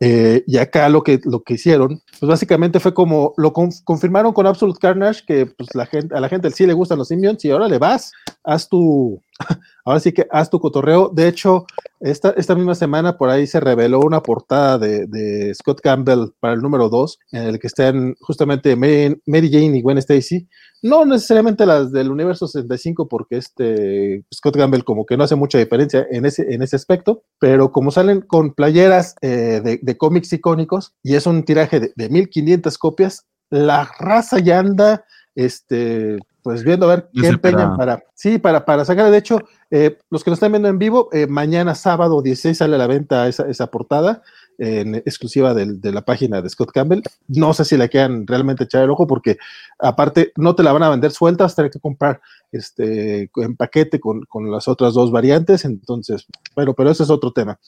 eh, 0.00 0.42
y 0.46 0.56
acá 0.56 0.88
lo 0.88 1.02
que, 1.02 1.20
lo 1.24 1.42
que 1.42 1.54
hicieron, 1.54 2.00
pues 2.18 2.28
básicamente 2.28 2.80
fue 2.80 2.94
como, 2.94 3.34
lo 3.36 3.52
conf 3.52 3.76
confirmaron 3.84 4.32
con 4.32 4.46
Absolute 4.46 4.78
Carnage, 4.80 5.22
que 5.26 5.46
pues 5.46 5.68
la 5.74 5.86
gente, 5.86 6.14
a 6.16 6.20
la 6.20 6.28
gente 6.28 6.50
sí 6.50 6.66
le 6.66 6.72
gustan 6.72 6.98
los 6.98 7.08
simbionts, 7.08 7.44
y 7.44 7.50
ahora 7.50 7.68
le 7.68 7.78
vas, 7.78 8.12
haz 8.42 8.68
tu, 8.68 9.20
ahora 9.84 10.00
sí 10.00 10.12
que 10.12 10.26
haz 10.30 10.50
tu 10.50 10.60
cotorreo. 10.60 11.10
De 11.12 11.28
hecho, 11.28 11.66
esta, 12.00 12.30
esta 12.36 12.54
misma 12.54 12.74
semana 12.74 13.16
por 13.16 13.30
ahí 13.30 13.46
se 13.46 13.60
reveló 13.60 14.00
una 14.00 14.22
portada 14.22 14.78
de, 14.78 15.52
Scott 15.54 15.80
Campbell 15.80 16.32
para 16.40 16.54
el 16.54 16.60
número 16.60 16.88
2, 16.88 17.18
en 17.32 17.42
el 17.42 17.58
que 17.58 17.66
están 17.66 18.14
justamente 18.20 18.76
Mary, 18.76 19.50
Jane 19.50 19.78
y 19.78 19.82
Gwen 19.82 19.98
Stacy. 19.98 20.48
No 20.82 21.04
necesariamente 21.06 21.64
las 21.64 21.92
del 21.92 22.10
universo 22.10 22.46
65, 22.46 23.08
porque 23.08 23.38
este 23.38 24.24
Scott 24.32 24.56
Campbell 24.56 24.84
como 24.84 25.06
que 25.06 25.16
no 25.16 25.24
hace 25.24 25.34
mucha 25.34 25.58
diferencia 25.58 26.06
en 26.10 26.26
ese, 26.26 26.52
en 26.52 26.62
ese 26.62 26.76
aspecto, 26.76 27.22
pero 27.38 27.72
como 27.72 27.90
salen 27.90 28.20
con 28.20 28.52
playeras 28.52 29.14
eh, 29.22 29.78
de, 29.80 29.96
cómics 29.96 30.32
icónicos 30.32 30.94
y 31.02 31.14
es 31.14 31.26
un 31.26 31.44
tiraje 31.44 31.80
de, 31.80 31.92
de 31.96 32.08
1500 32.10 32.76
copias, 32.76 33.26
la 33.48 33.88
raza 33.98 34.40
ya 34.40 34.58
anda 34.58 35.04
este, 35.34 36.18
pues 36.44 36.62
viendo 36.62 36.84
a 36.84 36.96
ver 36.96 37.08
qué 37.18 37.26
empeñan 37.26 37.74
para, 37.74 38.04
sí, 38.12 38.36
para, 38.36 38.66
para 38.66 38.84
sacar. 38.84 39.10
De 39.10 39.16
hecho, 39.16 39.40
eh, 39.70 39.96
los 40.10 40.22
que 40.22 40.30
nos 40.30 40.36
están 40.36 40.52
viendo 40.52 40.68
en 40.68 40.78
vivo, 40.78 41.08
eh, 41.10 41.26
mañana 41.26 41.74
sábado 41.74 42.20
16 42.20 42.58
sale 42.58 42.74
a 42.74 42.78
la 42.78 42.86
venta 42.86 43.26
esa, 43.26 43.48
esa 43.48 43.68
portada 43.68 44.22
en 44.58 44.94
exclusiva 44.94 45.54
de 45.54 45.92
la 45.92 46.04
página 46.04 46.42
de 46.42 46.50
Scott 46.50 46.70
Campbell. 46.70 47.02
No 47.28 47.54
sé 47.54 47.64
si 47.64 47.78
le 47.78 47.88
quedan 47.88 48.26
realmente 48.26 48.64
echar 48.64 48.84
el 48.84 48.90
ojo 48.90 49.06
porque 49.06 49.38
aparte 49.78 50.32
no 50.36 50.54
te 50.54 50.62
la 50.62 50.72
van 50.72 50.82
a 50.82 50.90
vender 50.90 51.12
suelta, 51.12 51.44
vas 51.44 51.54
a 51.54 51.56
tener 51.56 51.70
que 51.70 51.80
comprar 51.80 52.20
este, 52.52 53.30
en 53.36 53.56
paquete 53.56 53.98
con, 53.98 54.22
con 54.26 54.50
las 54.52 54.68
otras 54.68 54.92
dos 54.92 55.10
variantes. 55.10 55.64
Entonces, 55.64 56.26
bueno, 56.54 56.74
pero 56.74 56.90
ese 56.90 57.04
es 57.04 57.10
otro 57.10 57.32
tema. 57.32 57.58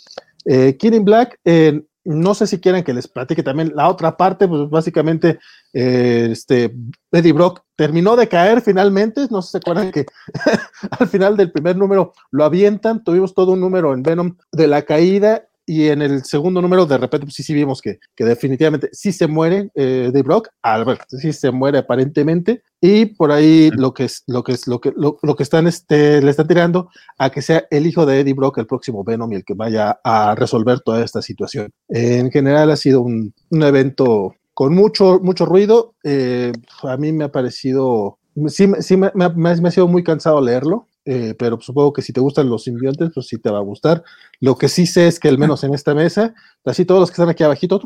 Eh, 0.44 0.76
Black, 1.00 1.40
eh, 1.44 1.82
no 2.06 2.34
sé 2.34 2.46
si 2.46 2.60
quieren 2.60 2.84
que 2.84 2.94
les 2.94 3.08
platique 3.08 3.42
también 3.42 3.72
la 3.74 3.88
otra 3.88 4.16
parte, 4.16 4.46
pues 4.46 4.70
básicamente 4.70 5.38
eh, 5.72 6.28
este, 6.30 6.74
Eddie 7.10 7.32
Brock 7.32 7.62
terminó 7.74 8.16
de 8.16 8.28
caer 8.28 8.62
finalmente, 8.62 9.26
no 9.30 9.42
se 9.42 9.58
acuerdan 9.58 9.90
que 9.90 10.06
al 10.98 11.08
final 11.08 11.36
del 11.36 11.50
primer 11.50 11.76
número 11.76 12.12
lo 12.30 12.44
avientan, 12.44 13.02
tuvimos 13.02 13.34
todo 13.34 13.52
un 13.52 13.60
número 13.60 13.92
en 13.92 14.02
Venom 14.02 14.36
de 14.52 14.66
la 14.68 14.82
caída 14.82 15.48
y 15.66 15.88
en 15.88 16.00
el 16.00 16.24
segundo 16.24 16.62
número 16.62 16.86
de 16.86 16.96
repente 16.96 17.26
pues, 17.26 17.34
sí, 17.34 17.42
sí 17.42 17.52
vimos 17.52 17.82
que, 17.82 17.98
que 18.14 18.24
definitivamente 18.24 18.88
sí 18.92 19.12
se 19.12 19.26
muere 19.26 19.70
eh, 19.74 20.10
Eddie 20.10 20.22
Brock, 20.22 20.48
Albert 20.62 21.02
sí 21.08 21.32
se 21.32 21.50
muere 21.50 21.78
aparentemente 21.78 22.62
y 22.80 23.06
por 23.06 23.32
ahí 23.32 23.70
lo 23.70 23.92
que 23.92 24.04
es 24.04 24.22
lo 24.26 24.44
que 24.44 24.52
es 24.52 24.68
lo 24.68 24.80
que 24.80 24.92
lo, 24.96 25.36
que 25.36 25.42
están 25.42 25.66
este 25.66 26.22
le 26.22 26.30
están 26.30 26.46
tirando 26.46 26.88
a 27.18 27.30
que 27.30 27.42
sea 27.42 27.66
el 27.70 27.86
hijo 27.86 28.06
de 28.06 28.20
Eddie 28.20 28.34
Brock 28.34 28.58
el 28.58 28.66
próximo 28.66 29.02
Venom 29.02 29.32
y 29.32 29.36
el 29.36 29.44
que 29.44 29.54
vaya 29.54 29.98
a 30.04 30.34
resolver 30.36 30.80
toda 30.80 31.04
esta 31.04 31.20
situación. 31.20 31.72
En 31.88 32.30
general 32.30 32.70
ha 32.70 32.76
sido 32.76 33.00
un, 33.00 33.34
un 33.50 33.62
evento 33.62 34.34
con 34.54 34.74
mucho 34.74 35.18
mucho 35.20 35.46
ruido. 35.46 35.94
Eh, 36.04 36.52
a 36.82 36.96
mí 36.96 37.12
me 37.12 37.24
ha 37.24 37.32
parecido 37.32 38.18
sí, 38.48 38.70
sí 38.80 38.96
me, 38.96 39.10
me, 39.14 39.28
me, 39.30 39.68
ha 39.68 39.70
sido 39.70 39.88
muy 39.88 40.04
cansado 40.04 40.40
leerlo. 40.40 40.86
Eh, 41.08 41.36
pero 41.38 41.60
supongo 41.60 41.92
que 41.92 42.02
si 42.02 42.12
te 42.12 42.18
gustan 42.18 42.50
los 42.50 42.64
simbiontes, 42.64 43.10
pues 43.14 43.28
sí 43.28 43.38
te 43.38 43.48
va 43.48 43.58
a 43.58 43.62
gustar. 43.62 44.02
Lo 44.40 44.58
que 44.58 44.68
sí 44.68 44.86
sé 44.86 45.06
es 45.06 45.20
que 45.20 45.28
al 45.28 45.38
menos 45.38 45.62
en 45.62 45.72
esta 45.72 45.94
mesa, 45.94 46.34
así 46.64 46.84
todos 46.84 46.98
los 46.98 47.10
que 47.10 47.14
están 47.14 47.28
aquí 47.28 47.44
abajito, 47.44 47.80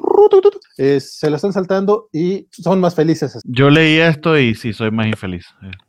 eh, 0.78 1.00
se 1.00 1.28
la 1.28 1.36
están 1.36 1.52
saltando 1.52 2.08
y 2.12 2.48
son 2.50 2.80
más 2.80 2.94
felices. 2.94 3.38
Yo 3.44 3.68
leí 3.68 3.98
esto 3.98 4.38
y 4.38 4.54
sí, 4.54 4.72
soy 4.72 4.90
más 4.90 5.06
infeliz. 5.06 5.44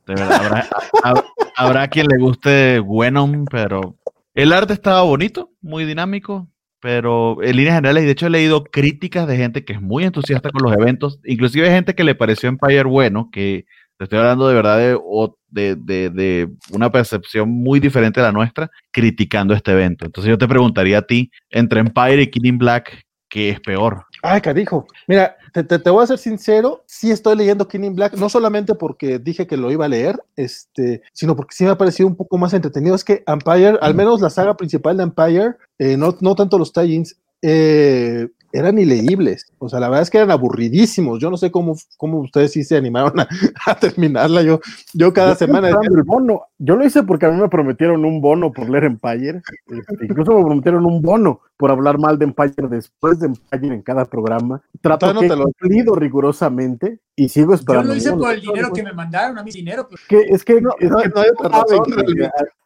De 0.05 0.13
verdad, 0.15 0.67
habrá, 1.03 1.25
habrá 1.55 1.87
quien 1.87 2.07
le 2.07 2.17
guste 2.17 2.81
Venom, 2.85 3.45
pero 3.49 3.95
el 4.33 4.51
arte 4.51 4.73
estaba 4.73 5.03
bonito, 5.03 5.51
muy 5.61 5.85
dinámico, 5.85 6.49
pero 6.81 7.41
en 7.43 7.55
líneas 7.55 7.75
generales, 7.75 8.03
y 8.03 8.07
de 8.07 8.11
hecho 8.11 8.27
he 8.27 8.31
leído 8.31 8.65
críticas 8.65 9.27
de 9.27 9.37
gente 9.37 9.63
que 9.63 9.73
es 9.73 9.81
muy 9.81 10.03
entusiasta 10.03 10.49
con 10.49 10.63
los 10.63 10.73
eventos, 10.73 11.19
inclusive 11.23 11.69
gente 11.69 11.95
que 11.95 12.03
le 12.03 12.15
pareció 12.15 12.49
Empire 12.49 12.83
bueno, 12.83 13.29
que 13.31 13.65
te 14.01 14.05
estoy 14.05 14.17
hablando 14.17 14.47
de 14.47 14.55
verdad 14.55 14.79
de, 14.79 15.75
de, 15.75 16.09
de, 16.09 16.49
una 16.71 16.91
percepción 16.91 17.47
muy 17.47 17.79
diferente 17.79 18.19
a 18.19 18.23
la 18.23 18.31
nuestra, 18.31 18.71
criticando 18.89 19.53
este 19.53 19.73
evento. 19.73 20.05
Entonces 20.05 20.27
yo 20.27 20.39
te 20.39 20.47
preguntaría 20.47 20.97
a 20.97 21.01
ti, 21.03 21.29
entre 21.51 21.81
Empire 21.81 22.23
y 22.23 22.31
Killing 22.31 22.57
Black, 22.57 23.05
¿qué 23.29 23.51
es 23.51 23.59
peor? 23.59 24.03
Ay, 24.23 24.41
carijo. 24.41 24.87
Mira, 25.07 25.37
te, 25.53 25.63
te, 25.63 25.89
voy 25.91 26.03
a 26.03 26.07
ser 26.07 26.17
sincero, 26.17 26.83
sí 26.87 27.11
estoy 27.11 27.37
leyendo 27.37 27.67
Killing 27.67 27.93
Black, 27.93 28.15
no 28.15 28.27
solamente 28.27 28.73
porque 28.73 29.19
dije 29.19 29.45
que 29.45 29.55
lo 29.55 29.69
iba 29.69 29.85
a 29.85 29.89
leer, 29.89 30.19
este, 30.35 31.03
sino 31.13 31.35
porque 31.35 31.53
sí 31.53 31.63
me 31.63 31.69
ha 31.69 31.77
parecido 31.77 32.09
un 32.09 32.15
poco 32.15 32.39
más 32.39 32.55
entretenido. 32.55 32.95
Es 32.95 33.03
que 33.03 33.23
Empire, 33.27 33.77
al 33.81 33.93
menos 33.93 34.19
la 34.19 34.31
saga 34.31 34.57
principal 34.57 34.97
de 34.97 35.03
Empire, 35.03 35.57
eh, 35.77 35.95
no, 35.95 36.17
no 36.21 36.33
tanto 36.33 36.57
los 36.57 36.73
tie-ins, 36.73 37.17
eh, 37.43 38.29
eran 38.53 38.77
ilegibles. 38.77 39.51
O 39.59 39.69
sea, 39.69 39.79
la 39.79 39.87
verdad 39.87 40.03
es 40.03 40.09
que 40.09 40.17
eran 40.17 40.31
aburridísimos. 40.31 41.19
Yo 41.19 41.29
no 41.29 41.37
sé 41.37 41.51
cómo, 41.51 41.75
cómo 41.97 42.19
ustedes 42.19 42.51
sí 42.51 42.63
se 42.63 42.77
animaron 42.77 43.19
a, 43.19 43.27
terminarla. 43.79 44.41
Yo, 44.41 44.59
yo 44.93 45.13
cada 45.13 45.35
semana. 45.35 45.69
El 45.69 46.03
bono. 46.03 46.43
Yo 46.57 46.75
lo 46.75 46.85
hice 46.85 47.03
porque 47.03 47.25
a 47.25 47.31
mí 47.31 47.41
me 47.41 47.49
prometieron 47.49 48.05
un 48.05 48.21
bono 48.21 48.51
por 48.51 48.69
leer 48.69 48.85
Empire. 48.85 49.41
Este, 49.67 50.05
incluso 50.05 50.37
me 50.37 50.43
prometieron 50.43 50.85
un 50.85 51.01
bono 51.01 51.41
por 51.57 51.71
hablar 51.71 51.97
mal 51.99 52.17
de 52.17 52.25
Empire 52.25 52.67
después 52.69 53.19
de 53.19 53.27
Empire 53.27 53.75
en 53.75 53.81
cada 53.81 54.05
programa. 54.05 54.61
Trato 54.81 55.13
de 55.13 55.27
lo 55.29 55.43
cumplido 55.43 55.95
rigurosamente 55.95 56.99
y 57.15 57.29
sigo 57.29 57.53
esperando. 57.53 57.89
Yo 57.89 57.93
lo 57.93 57.97
hice 57.97 58.13
por 58.13 58.33
el 58.33 58.41
dinero 58.41 58.71
que 58.73 58.83
me 58.83 58.93
mandaron, 58.93 59.37
a 59.37 59.43
mi 59.43 59.51
dinero. 59.51 59.87
es 60.09 60.43
que, 60.43 60.61
no, 60.61 60.71
hay 60.79 61.29
otra 61.29 61.49
razón, 61.49 61.83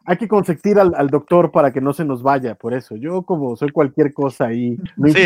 hay 0.05 0.17
que 0.17 0.27
consentir 0.27 0.79
al, 0.79 0.93
al, 0.95 1.09
doctor 1.09 1.51
para 1.51 1.73
que 1.73 1.81
no 1.81 1.91
se 1.91 2.05
nos 2.05 2.21
vaya, 2.21 2.55
por 2.55 2.73
eso. 2.73 2.95
Yo 2.95 3.23
como 3.23 3.55
soy 3.55 3.71
cualquier 3.71 4.13
cosa 4.13 4.45
ahí, 4.45 4.77
no 4.95 5.09
sí, 5.09 5.19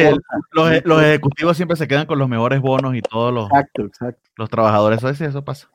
los, 0.51 0.85
los, 0.85 1.03
ejecutivos 1.03 1.57
siempre 1.57 1.77
se 1.77 1.87
quedan 1.87 2.05
con 2.05 2.19
los 2.19 2.27
mejores 2.27 2.59
bonos 2.61 2.95
y 2.95 3.01
todos 3.01 3.33
los, 3.33 3.45
exacto, 3.45 3.83
exacto. 3.83 4.29
los 4.35 4.49
trabajadores, 4.49 5.03
eso, 5.03 5.25
eso 5.25 5.43
pasa. 5.43 5.69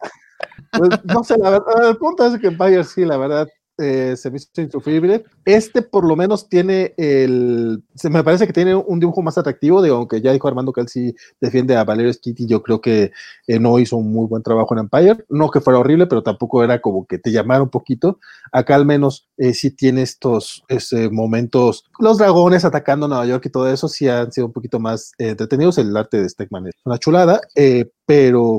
Pues, 0.72 1.04
no 1.04 1.24
sé, 1.24 1.36
la 1.38 1.50
verdad, 1.50 1.90
el 1.90 1.96
punto 1.96 2.26
es 2.26 2.40
que 2.40 2.48
Empire 2.48 2.84
sí, 2.84 3.04
la 3.04 3.16
verdad, 3.16 3.48
eh, 3.78 4.14
se 4.16 4.30
me 4.30 4.36
hizo 4.36 4.48
insufrible. 4.60 5.24
Este 5.44 5.82
por 5.82 6.06
lo 6.06 6.16
menos 6.16 6.48
tiene 6.48 6.94
el, 6.96 7.82
se 7.94 8.08
me 8.08 8.22
parece 8.22 8.46
que 8.46 8.52
tiene 8.52 8.74
un 8.74 9.00
dibujo 9.00 9.22
más 9.22 9.36
atractivo, 9.36 9.82
de 9.82 9.90
aunque 9.90 10.20
ya 10.20 10.32
dijo 10.32 10.46
Armando 10.48 10.72
que 10.72 10.80
él 10.80 10.88
sí 10.88 11.14
defiende 11.40 11.76
a 11.76 11.84
Valerio 11.84 12.12
Skitty, 12.12 12.46
yo 12.46 12.62
creo 12.62 12.80
que 12.80 13.10
eh, 13.46 13.58
no 13.58 13.78
hizo 13.78 13.96
un 13.96 14.12
muy 14.12 14.26
buen 14.26 14.42
trabajo 14.42 14.74
en 14.74 14.80
Empire, 14.80 15.24
no 15.28 15.50
que 15.50 15.60
fuera 15.60 15.78
horrible, 15.78 16.06
pero 16.06 16.22
tampoco 16.22 16.62
era 16.62 16.80
como 16.80 17.06
que 17.06 17.18
te 17.18 17.32
llamara 17.32 17.62
un 17.62 17.70
poquito. 17.70 18.20
Acá 18.52 18.76
al 18.76 18.86
menos 18.86 19.28
eh, 19.36 19.54
sí 19.54 19.70
tiene 19.70 20.02
estos 20.02 20.62
momentos, 21.10 21.84
los 21.98 22.18
dragones 22.18 22.64
atacando 22.64 23.08
Nueva 23.08 23.26
York 23.26 23.46
y 23.46 23.50
todo 23.50 23.68
eso 23.68 23.88
sí 23.88 24.08
han 24.08 24.30
sido 24.32 24.46
un 24.46 24.52
poquito 24.52 24.78
más 24.78 25.12
entretenidos. 25.18 25.78
El 25.78 25.96
arte 25.96 26.20
de 26.20 26.28
Stegman 26.28 26.68
es 26.68 26.74
una 26.84 26.98
chulada, 26.98 27.40
pero 28.06 28.58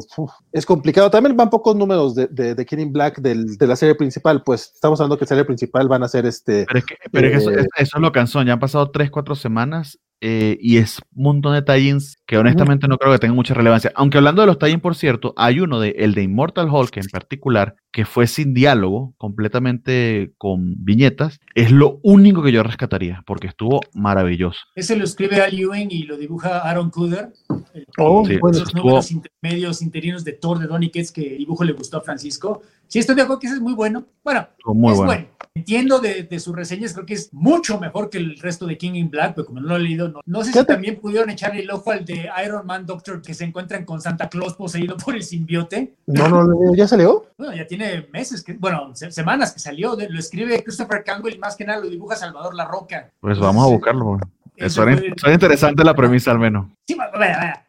es 0.52 0.66
complicado. 0.66 1.10
También 1.10 1.36
van 1.38 1.50
pocos 1.50 1.76
números 1.76 2.16
de, 2.16 2.28
de, 2.28 2.56
de 2.56 2.66
Killing 2.66 2.92
Black 2.92 3.20
del, 3.20 3.58
de 3.58 3.68
la 3.68 3.76
serie 3.76 3.96
principal, 3.96 4.44
pues 4.44 4.72
estamos 4.74 5.00
hablando 5.00 5.18
que 5.18 5.26
la 5.26 5.30
serie 5.30 5.46
principal 5.46 5.88
van 5.88 6.04
a 6.04 6.08
ser 6.08 6.26
este... 6.26 6.66
Pero 6.66 6.80
es 6.80 6.86
que, 6.86 6.96
pero 7.12 7.28
eso, 7.28 7.52
eh, 7.52 7.66
eso, 7.78 7.98
es 7.98 8.02
lo 8.02 8.12
cansón, 8.12 8.48
ya 8.48 8.54
han 8.54 8.60
pasado 8.60 8.90
3, 8.90 9.12
4 9.12 9.36
semanas 9.36 10.00
eh, 10.22 10.58
y 10.60 10.78
es 10.78 11.00
un 11.16 11.24
montón 11.24 11.54
de 11.54 11.62
tie 11.62 11.98
que 12.26 12.38
honestamente 12.38 12.88
no 12.88 12.98
creo 12.98 13.14
que 13.14 13.20
tengan 13.20 13.36
mucha 13.36 13.54
relevancia. 13.54 13.92
Aunque 13.96 14.18
hablando 14.18 14.42
de 14.42 14.48
los 14.48 14.58
tie 14.58 14.78
por 14.78 14.96
cierto, 14.96 15.34
hay 15.38 15.60
uno 15.60 15.80
de 15.80 15.90
el 15.98 16.14
de 16.14 16.24
Immortal 16.24 16.70
Hulk 16.70 16.98
en 16.98 17.08
particular 17.12 17.76
que 17.92 18.06
fue 18.06 18.28
sin 18.28 18.54
diálogo, 18.54 19.14
completamente 19.18 20.34
con 20.38 20.84
viñetas, 20.84 21.40
es 21.54 21.72
lo 21.72 22.00
único 22.04 22.44
que 22.44 22.52
yo 22.52 22.62
rescataría 22.62 23.24
porque 23.26 23.48
estuvo 23.48 23.80
maravilloso. 23.94 24.60
Ese 24.76 24.98
lo 24.98 25.06
escribe 25.06 25.42
Al 25.42 25.58
Ewing 25.58 25.92
y 25.92 26.04
lo 26.04 26.18
dibuja 26.18 26.60
Aaron 26.60 26.90
Kuder. 26.90 27.32
Oh, 27.98 28.26
sí, 28.26 28.38
esos 28.52 28.76
números 28.76 29.12
intermedios 29.12 29.82
interinos 29.82 30.26
de 30.26 30.34
Thor 30.34 30.60
de 30.60 30.68
Donny 30.68 30.90
Ketz 30.90 31.12
que 31.12 31.34
el 31.34 31.38
dibujo 31.38 31.64
le 31.64 31.74
gustó 31.74 31.98
a 31.98 32.02
Francisco. 32.02 32.64
Sí, 32.88 33.00
estoy 33.00 33.16
de 33.16 33.22
acuerdo 33.22 33.40
que 33.40 33.48
ese 33.48 33.56
es 33.56 33.62
muy 33.62 33.74
bueno. 33.74 34.06
Bueno, 34.24 34.48
muy 34.66 34.92
es 34.92 34.98
bueno. 34.98 35.28
Entiendo 35.54 36.00
de, 36.00 36.24
de, 36.24 36.40
sus 36.40 36.54
reseñas, 36.54 36.94
creo 36.94 37.06
que 37.06 37.14
es 37.14 37.34
mucho 37.34 37.80
mejor 37.80 38.10
que 38.10 38.18
el 38.18 38.38
resto 38.40 38.66
de 38.66 38.78
King 38.78 38.96
in 38.96 39.10
Black, 39.10 39.36
pero 39.36 39.48
como 39.48 39.62
no 39.62 39.70
lo 39.70 39.78
he 39.78 39.80
leído, 39.80 40.05
no, 40.26 40.44
sé 40.44 40.52
si 40.52 40.66
también 40.66 41.00
pudieron 41.00 41.30
echarle 41.30 41.62
el 41.62 41.72
ojo 41.72 41.92
al 41.92 42.06
de 42.06 42.30
Iron 42.46 42.66
Man 42.66 42.86
Doctor 42.86 43.22
que 43.22 43.34
se 43.34 43.44
encuentran 43.44 43.86
con 43.86 44.02
Santa 44.02 44.30
Claus 44.30 44.56
poseído 44.56 44.98
por 44.98 45.16
el 45.16 45.24
simbiote. 45.24 45.96
No, 46.06 46.28
no, 46.28 46.76
¿ya 46.76 46.88
salió? 46.88 47.26
Bueno, 47.38 47.56
ya 47.56 47.68
tiene 47.68 48.08
meses, 48.12 48.44
que, 48.44 48.54
bueno, 48.54 48.92
semanas 48.96 49.54
que 49.54 49.60
salió, 49.60 49.96
lo 49.96 50.20
escribe 50.20 50.64
Christopher 50.64 51.04
Campbell 51.04 51.36
y 51.36 51.40
más 51.40 51.56
que 51.56 51.66
nada 51.66 51.80
lo 51.80 51.90
dibuja 51.90 52.16
Salvador 52.16 52.56
La 52.56 52.66
Roca. 52.66 53.12
Pues 53.20 53.40
vamos 53.40 53.66
a 53.66 53.70
buscarlo. 53.70 54.20
Eso 54.56 54.84
suena, 54.84 55.34
interesante 55.34 55.84
la 55.84 55.94
premisa 55.94 56.32
al 56.32 56.40
menos. 56.40 56.68
Sí, 56.88 56.96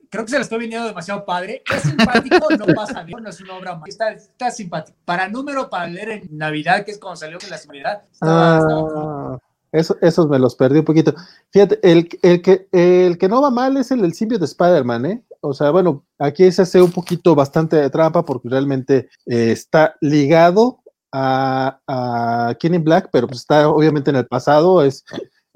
creo 0.09 0.25
que 0.25 0.31
se 0.31 0.37
lo 0.37 0.43
estoy 0.43 0.59
vendiendo 0.61 0.87
demasiado 0.87 1.25
padre. 1.25 1.63
Es 1.75 1.83
simpático, 1.83 2.49
no 2.57 2.67
pasa 2.75 3.03
bien, 3.03 3.23
no 3.23 3.31
es 3.31 3.41
una 3.41 3.55
obra 3.55 3.77
más. 3.77 3.89
Está, 3.89 4.13
está 4.13 4.51
simpático. 4.51 4.97
Para 5.05 5.29
número, 5.29 5.69
para 5.69 5.87
leer 5.89 6.11
en 6.11 6.39
Navidad, 6.39 6.85
que 6.85 6.93
es 6.93 6.99
cuando 6.99 7.17
salió 7.17 7.39
en 7.43 7.51
la 7.51 7.59
seguridad. 7.59 8.03
Ah, 8.21 9.39
eso, 9.73 9.97
esos 10.01 10.29
me 10.29 10.39
los 10.39 10.55
perdí 10.57 10.81
un 10.81 10.85
poquito. 10.85 11.15
Fíjate, 11.53 11.79
el, 11.83 12.09
el, 12.23 12.43
que, 12.43 12.69
el 12.73 13.19
que 13.19 13.29
no 13.29 13.43
va 13.43 13.51
mal 13.51 13.77
es 13.77 13.91
el 13.91 14.03
del 14.03 14.15
simbio 14.15 14.39
de 14.39 14.47
Spider-Man, 14.47 15.07
¿eh? 15.07 15.23
O 15.41 15.53
sea, 15.53 15.71
bueno, 15.71 16.05
aquí 16.19 16.51
se 16.51 16.63
hace 16.63 16.83
un 16.83 16.93
poquito 16.93 17.35
bastante 17.35 17.77
de 17.77 17.91
trampa 17.91 18.25
porque 18.25 18.49
realmente 18.49 19.09
eh, 19.27 19.53
está 19.53 19.97
ligado 20.01 20.81
a, 21.13 21.79
a 21.87 22.55
Kenny 22.59 22.79
Black, 22.79 23.11
pero 23.13 23.27
pues 23.27 23.41
está 23.41 23.69
obviamente 23.69 24.11
en 24.11 24.17
el 24.17 24.27
pasado, 24.27 24.83
es 24.83 25.05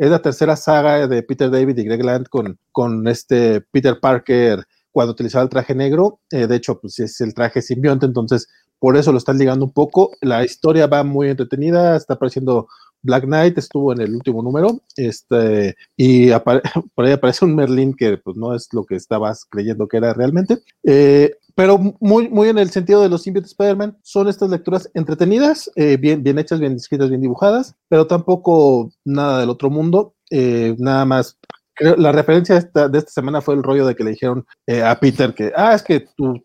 es 0.01 0.11
la 0.11 0.23
tercera 0.23 0.57
saga 0.57 1.07
de 1.07 1.23
Peter 1.23 1.51
David 1.51 1.77
y 1.77 1.85
Greg 1.85 2.03
Land 2.03 2.29
con, 2.29 2.59
con 2.73 3.07
este 3.07 3.61
Peter 3.61 4.01
Parker 4.01 4.65
cuando 4.93 5.13
utilizaba 5.13 5.43
el 5.43 5.51
traje 5.51 5.75
negro. 5.75 6.21
Eh, 6.31 6.47
de 6.47 6.57
hecho, 6.57 6.81
pues 6.81 6.99
es 7.01 7.21
el 7.21 7.35
traje 7.35 7.61
simbionte, 7.61 8.07
entonces 8.07 8.49
por 8.79 8.97
eso 8.97 9.13
lo 9.13 9.19
están 9.19 9.37
ligando 9.37 9.67
un 9.67 9.73
poco. 9.73 10.13
La 10.23 10.43
historia 10.43 10.87
va 10.87 11.05
muy 11.05 11.29
entretenida, 11.29 11.97
está 11.97 12.15
apareciendo 12.15 12.67
Black 13.03 13.25
Knight 13.25 13.59
estuvo 13.59 13.93
en 13.93 14.01
el 14.01 14.15
último 14.15 14.43
número, 14.43 14.81
este, 14.97 15.77
y 15.97 16.31
por 16.95 17.05
ahí 17.05 17.13
aparece 17.13 17.45
un 17.45 17.55
Merlin 17.55 17.95
que 17.95 18.17
pues, 18.19 18.37
no 18.37 18.55
es 18.55 18.69
lo 18.73 18.85
que 18.85 18.97
estabas 18.97 19.45
creyendo 19.45 19.89
que 19.89 19.97
era 19.99 20.13
realmente. 20.13 20.59
Eh, 20.83 21.35
pero 21.55 21.79
muy, 22.01 22.29
muy 22.29 22.49
en 22.49 22.59
el 22.59 22.71
sentido 22.71 23.03
de 23.03 23.09
los 23.09 23.23
Symbiote 23.23 23.49
Spider-Man, 23.49 23.99
son 24.03 24.29
estas 24.29 24.49
lecturas 24.51 24.91
entretenidas, 24.95 25.71
eh, 25.77 25.97
bien, 25.97 26.23
bien 26.23 26.39
hechas, 26.39 26.61
bien 26.61 26.75
escritas, 26.75 27.09
bien 27.09 27.21
dibujadas, 27.21 27.75
pero 27.89 28.07
tampoco 28.07 28.91
nada 29.05 29.41
del 29.41 29.51
otro 29.51 29.69
mundo, 29.69 30.15
eh, 30.31 30.75
nada 30.79 31.05
más 31.05 31.39
la 31.81 32.13
referencia 32.13 32.55
de 32.55 32.99
esta, 32.99 33.11
semana 33.11 33.41
fue 33.41 33.55
el 33.55 33.63
rollo 33.63 33.87
de 33.87 33.95
que 33.95 34.05
le 34.05 34.11
dijeron 34.11 34.47
eh, 34.67 34.83
a 34.83 34.99
Peter 34.99 35.35
que, 35.35 35.53
ah, 35.57 35.75
es 35.75 35.83
que 35.83 36.07
tu, 36.17 36.43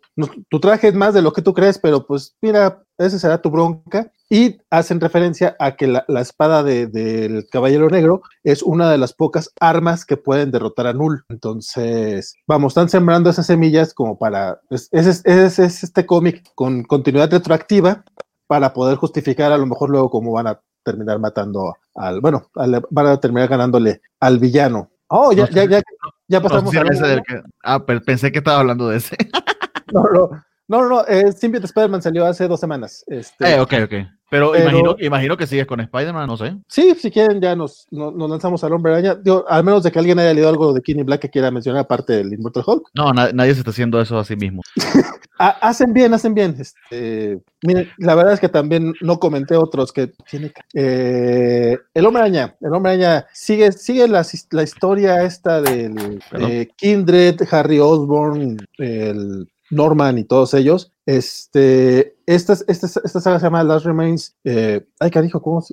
tu, 0.49 0.59
traje 0.59 0.87
es 0.87 0.93
más 0.93 1.13
de 1.13 1.21
lo 1.21 1.33
que 1.33 1.41
tú 1.41 1.53
crees, 1.53 1.77
pero 1.77 2.05
pues 2.05 2.35
mira, 2.41 2.83
esa 2.97 3.19
será 3.19 3.41
tu 3.41 3.49
bronca. 3.49 4.11
Y 4.27 4.57
hacen 4.71 4.99
referencia 4.99 5.55
a 5.59 5.75
que 5.75 5.85
la, 5.85 6.03
la 6.07 6.19
espada 6.19 6.63
del 6.63 6.91
de, 6.91 7.45
Caballero 7.51 7.89
Negro 7.89 8.23
es 8.43 8.63
una 8.63 8.89
de 8.89 8.97
las 8.97 9.13
pocas 9.13 9.51
armas 9.59 10.03
que 10.03 10.17
pueden 10.17 10.49
derrotar 10.49 10.87
a 10.87 10.93
Null. 10.93 11.23
Entonces, 11.29 12.33
vamos, 12.47 12.71
están 12.71 12.89
sembrando 12.89 13.29
esas 13.29 13.45
semillas 13.45 13.93
como 13.93 14.17
para... 14.17 14.59
Es, 14.71 14.89
es, 14.91 15.21
es, 15.25 15.59
es 15.59 15.83
este 15.83 16.07
cómic 16.07 16.43
con 16.55 16.83
continuidad 16.85 17.31
retroactiva 17.31 18.03
para 18.47 18.73
poder 18.73 18.97
justificar 18.97 19.51
a 19.51 19.57
lo 19.57 19.67
mejor 19.67 19.91
luego 19.91 20.09
cómo 20.09 20.31
van 20.31 20.47
a 20.47 20.59
terminar 20.83 21.19
matando 21.19 21.75
al, 21.95 22.21
bueno, 22.21 22.49
al, 22.55 22.83
van 22.89 23.07
a 23.07 23.19
terminar 23.19 23.49
ganándole 23.49 24.01
al 24.19 24.39
villano. 24.39 24.91
Oh, 25.17 25.31
ya, 25.31 25.49
ya, 25.49 25.63
ya, 25.65 25.81
ya 26.27 26.41
pasamos 26.41 26.73
no, 26.73 26.81
a 26.81 27.21
que, 27.21 27.41
Ah, 27.63 27.85
pero 27.85 28.01
pensé 28.01 28.31
que 28.31 28.39
estaba 28.39 28.59
hablando 28.59 28.89
de 28.89 28.97
ese. 28.97 29.15
no, 29.93 30.03
no, 30.11 30.29
no, 30.67 30.89
no, 30.89 31.05
eh, 31.07 31.31
Symbiote 31.31 31.67
Spider-Man 31.67 32.01
salió 32.01 32.25
hace 32.25 32.49
dos 32.49 32.59
semanas. 32.59 33.03
Este, 33.07 33.55
eh, 33.55 33.59
ok, 33.61 33.73
ok. 33.85 33.93
Pero, 34.29 34.53
imagino, 34.57 34.95
imagino, 34.99 35.37
que 35.37 35.47
sigues 35.47 35.67
con 35.67 35.79
Spider-Man, 35.79 36.27
no 36.27 36.35
sé. 36.35 36.57
Sí, 36.67 36.95
si 36.95 37.11
quieren 37.11 37.39
ya 37.39 37.55
nos, 37.55 37.87
nos, 37.91 38.29
lanzamos 38.29 38.61
al 38.65 38.73
Hombre 38.73 38.91
Araña. 38.93 39.17
al 39.47 39.63
menos 39.63 39.83
de 39.83 39.91
que 39.91 39.99
alguien 39.99 40.19
haya 40.19 40.33
leído 40.33 40.49
algo 40.49 40.73
de 40.73 40.81
Kenny 40.81 41.03
Black 41.03 41.21
que 41.21 41.29
quiera 41.29 41.51
mencionar 41.51 41.83
aparte 41.83 42.13
del 42.13 42.33
Immortal 42.33 42.63
Hulk. 42.65 42.89
No, 42.93 43.13
nadie 43.13 43.53
se 43.53 43.59
está 43.59 43.71
haciendo 43.71 44.01
eso 44.01 44.17
a 44.17 44.25
sí 44.25 44.35
mismo. 44.35 44.63
hacen 45.37 45.93
bien, 45.93 46.13
hacen 46.13 46.33
bien. 46.33 46.55
Este, 46.59 47.39
miren, 47.63 47.89
la 47.97 48.15
verdad 48.15 48.33
es 48.33 48.39
que 48.39 48.49
también 48.49 48.93
no 49.01 49.19
comenté 49.19 49.55
otros 49.55 49.91
que 49.91 50.11
tiene 50.29 50.51
eh, 50.73 51.77
El 51.93 52.05
Hombre 52.05 52.23
Araña. 52.23 52.55
El 52.61 52.73
Hombre 52.73 52.93
Araña 52.93 53.25
sigue, 53.33 53.71
sigue 53.71 54.07
la, 54.07 54.25
la 54.51 54.63
historia 54.63 55.23
esta 55.23 55.61
del 55.61 56.21
eh, 56.33 56.67
Kindred, 56.77 57.41
Harry 57.51 57.79
Osborn, 57.79 58.57
el 58.77 59.47
Norman 59.71 60.17
y 60.17 60.23
todos 60.23 60.53
ellos. 60.53 60.91
Este, 61.05 62.15
esta, 62.25 62.53
esta, 62.67 62.87
esta 62.87 63.21
saga 63.21 63.39
se 63.39 63.45
llama 63.45 63.63
Last 63.63 63.85
Remains. 63.85 64.35
Eh, 64.43 64.85
ay, 64.99 65.11
¿qué 65.11 65.21
dijo? 65.21 65.41
¿Cómo, 65.41 65.63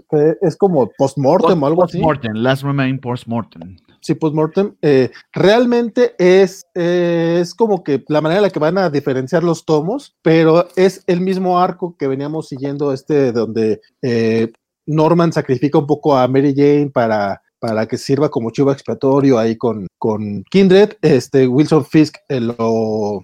es 0.40 0.56
como 0.56 0.90
postmortem 0.98 1.62
o 1.62 1.66
algo 1.66 1.84
así. 1.84 1.98
Postmortem, 1.98 2.34
Last 2.34 2.62
Remains 2.62 3.00
postmortem. 3.00 3.76
Sí, 4.02 4.16
postmortem. 4.16 4.74
Eh, 4.82 5.10
realmente 5.32 6.14
es, 6.18 6.66
es 6.74 7.54
como 7.54 7.84
que 7.84 8.04
la 8.08 8.20
manera 8.20 8.40
en 8.40 8.42
la 8.42 8.50
que 8.50 8.58
van 8.58 8.76
a 8.76 8.90
diferenciar 8.90 9.44
los 9.44 9.64
tomos, 9.64 10.16
pero 10.22 10.66
es 10.74 11.04
el 11.06 11.20
mismo 11.20 11.60
arco 11.60 11.96
que 11.96 12.08
veníamos 12.08 12.48
siguiendo, 12.48 12.92
este, 12.92 13.30
donde 13.30 13.80
eh, 14.02 14.52
Norman 14.86 15.32
sacrifica 15.32 15.78
un 15.78 15.86
poco 15.86 16.16
a 16.16 16.26
Mary 16.26 16.52
Jane 16.54 16.90
para 16.92 17.40
para 17.60 17.86
que 17.86 17.96
sirva 17.96 18.28
como 18.28 18.50
chivo 18.50 18.72
expiatorio 18.72 19.38
ahí 19.38 19.56
con, 19.56 19.86
con 19.96 20.42
Kindred. 20.50 20.94
Este, 21.00 21.46
Wilson 21.46 21.84
Fisk 21.84 22.16
lo, 22.28 23.22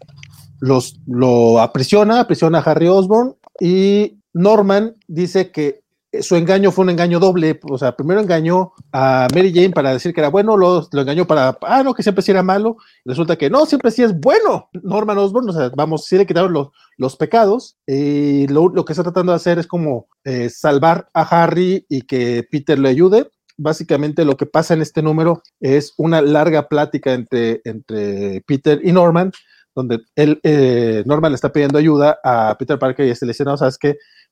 los, 0.61 1.01
lo 1.09 1.59
aprisiona, 1.59 2.21
aprisiona 2.21 2.59
a 2.59 2.63
Harry 2.63 2.87
Osborn 2.87 3.35
y 3.59 4.21
Norman 4.33 4.95
dice 5.09 5.51
que 5.51 5.81
su 6.21 6.37
engaño 6.37 6.73
fue 6.73 6.85
un 6.85 6.91
engaño 6.91 7.19
doble, 7.19 7.61
o 7.69 7.77
sea, 7.77 7.95
primero 7.95 8.21
engañó 8.21 8.73
a 8.93 9.29
Mary 9.35 9.53
Jane 9.53 9.71
para 9.71 9.93
decir 9.93 10.15
que 10.15 10.21
era 10.21 10.31
bueno, 10.31 10.57
lo, 10.57 10.89
lo 10.91 11.01
engañó 11.01 11.27
para, 11.27 11.59
ah, 11.63 11.83
no, 11.83 11.93
que 11.93 12.03
siempre 12.03 12.23
sí 12.23 12.31
era 12.31 12.43
malo, 12.43 12.77
resulta 13.05 13.37
que 13.37 13.51
no, 13.51 13.67
siempre 13.67 13.91
sí 13.91 14.03
es 14.03 14.19
bueno, 14.19 14.71
Norman 14.73 15.19
Osborn, 15.19 15.51
o 15.51 15.53
sea, 15.53 15.71
vamos, 15.77 16.07
sí 16.07 16.17
le 16.17 16.27
quitaron 16.27 16.53
los, 16.53 16.69
los 16.97 17.17
pecados, 17.17 17.77
y 17.87 18.47
lo, 18.47 18.69
lo, 18.69 18.85
que 18.85 18.95
está 18.95 19.03
tratando 19.03 19.33
de 19.33 19.37
hacer 19.37 19.59
es 19.59 19.67
como 19.67 20.09
eh, 20.25 20.49
salvar 20.49 21.09
a 21.13 21.23
Harry 21.23 21.85
y 21.89 22.03
que 22.03 22.47
Peter 22.51 22.79
le 22.79 22.89
ayude, 22.89 23.31
básicamente 23.59 24.25
lo 24.25 24.37
que 24.37 24.47
pasa 24.47 24.73
en 24.73 24.81
este 24.81 25.03
número 25.03 25.43
es 25.61 25.93
una 25.99 26.23
larga 26.23 26.69
plática 26.69 27.13
entre, 27.13 27.61
entre 27.65 28.43
Peter 28.47 28.81
y 28.83 28.93
Norman, 28.93 29.33
donde 29.75 30.01
él, 30.17 30.41
eh, 30.43 31.03
Norman 31.07 31.33
le 31.33 31.37
está 31.37 31.53
pidiendo 31.53 31.79
ayuda 31.79 32.19
a 32.25 32.57
Peter 32.59 32.79
Parker 32.79 33.07
y 33.07 33.11
este 33.11 33.27
le 33.27 33.31
dice, 33.31 33.45
no, 33.45 33.57
sabes 33.57 33.79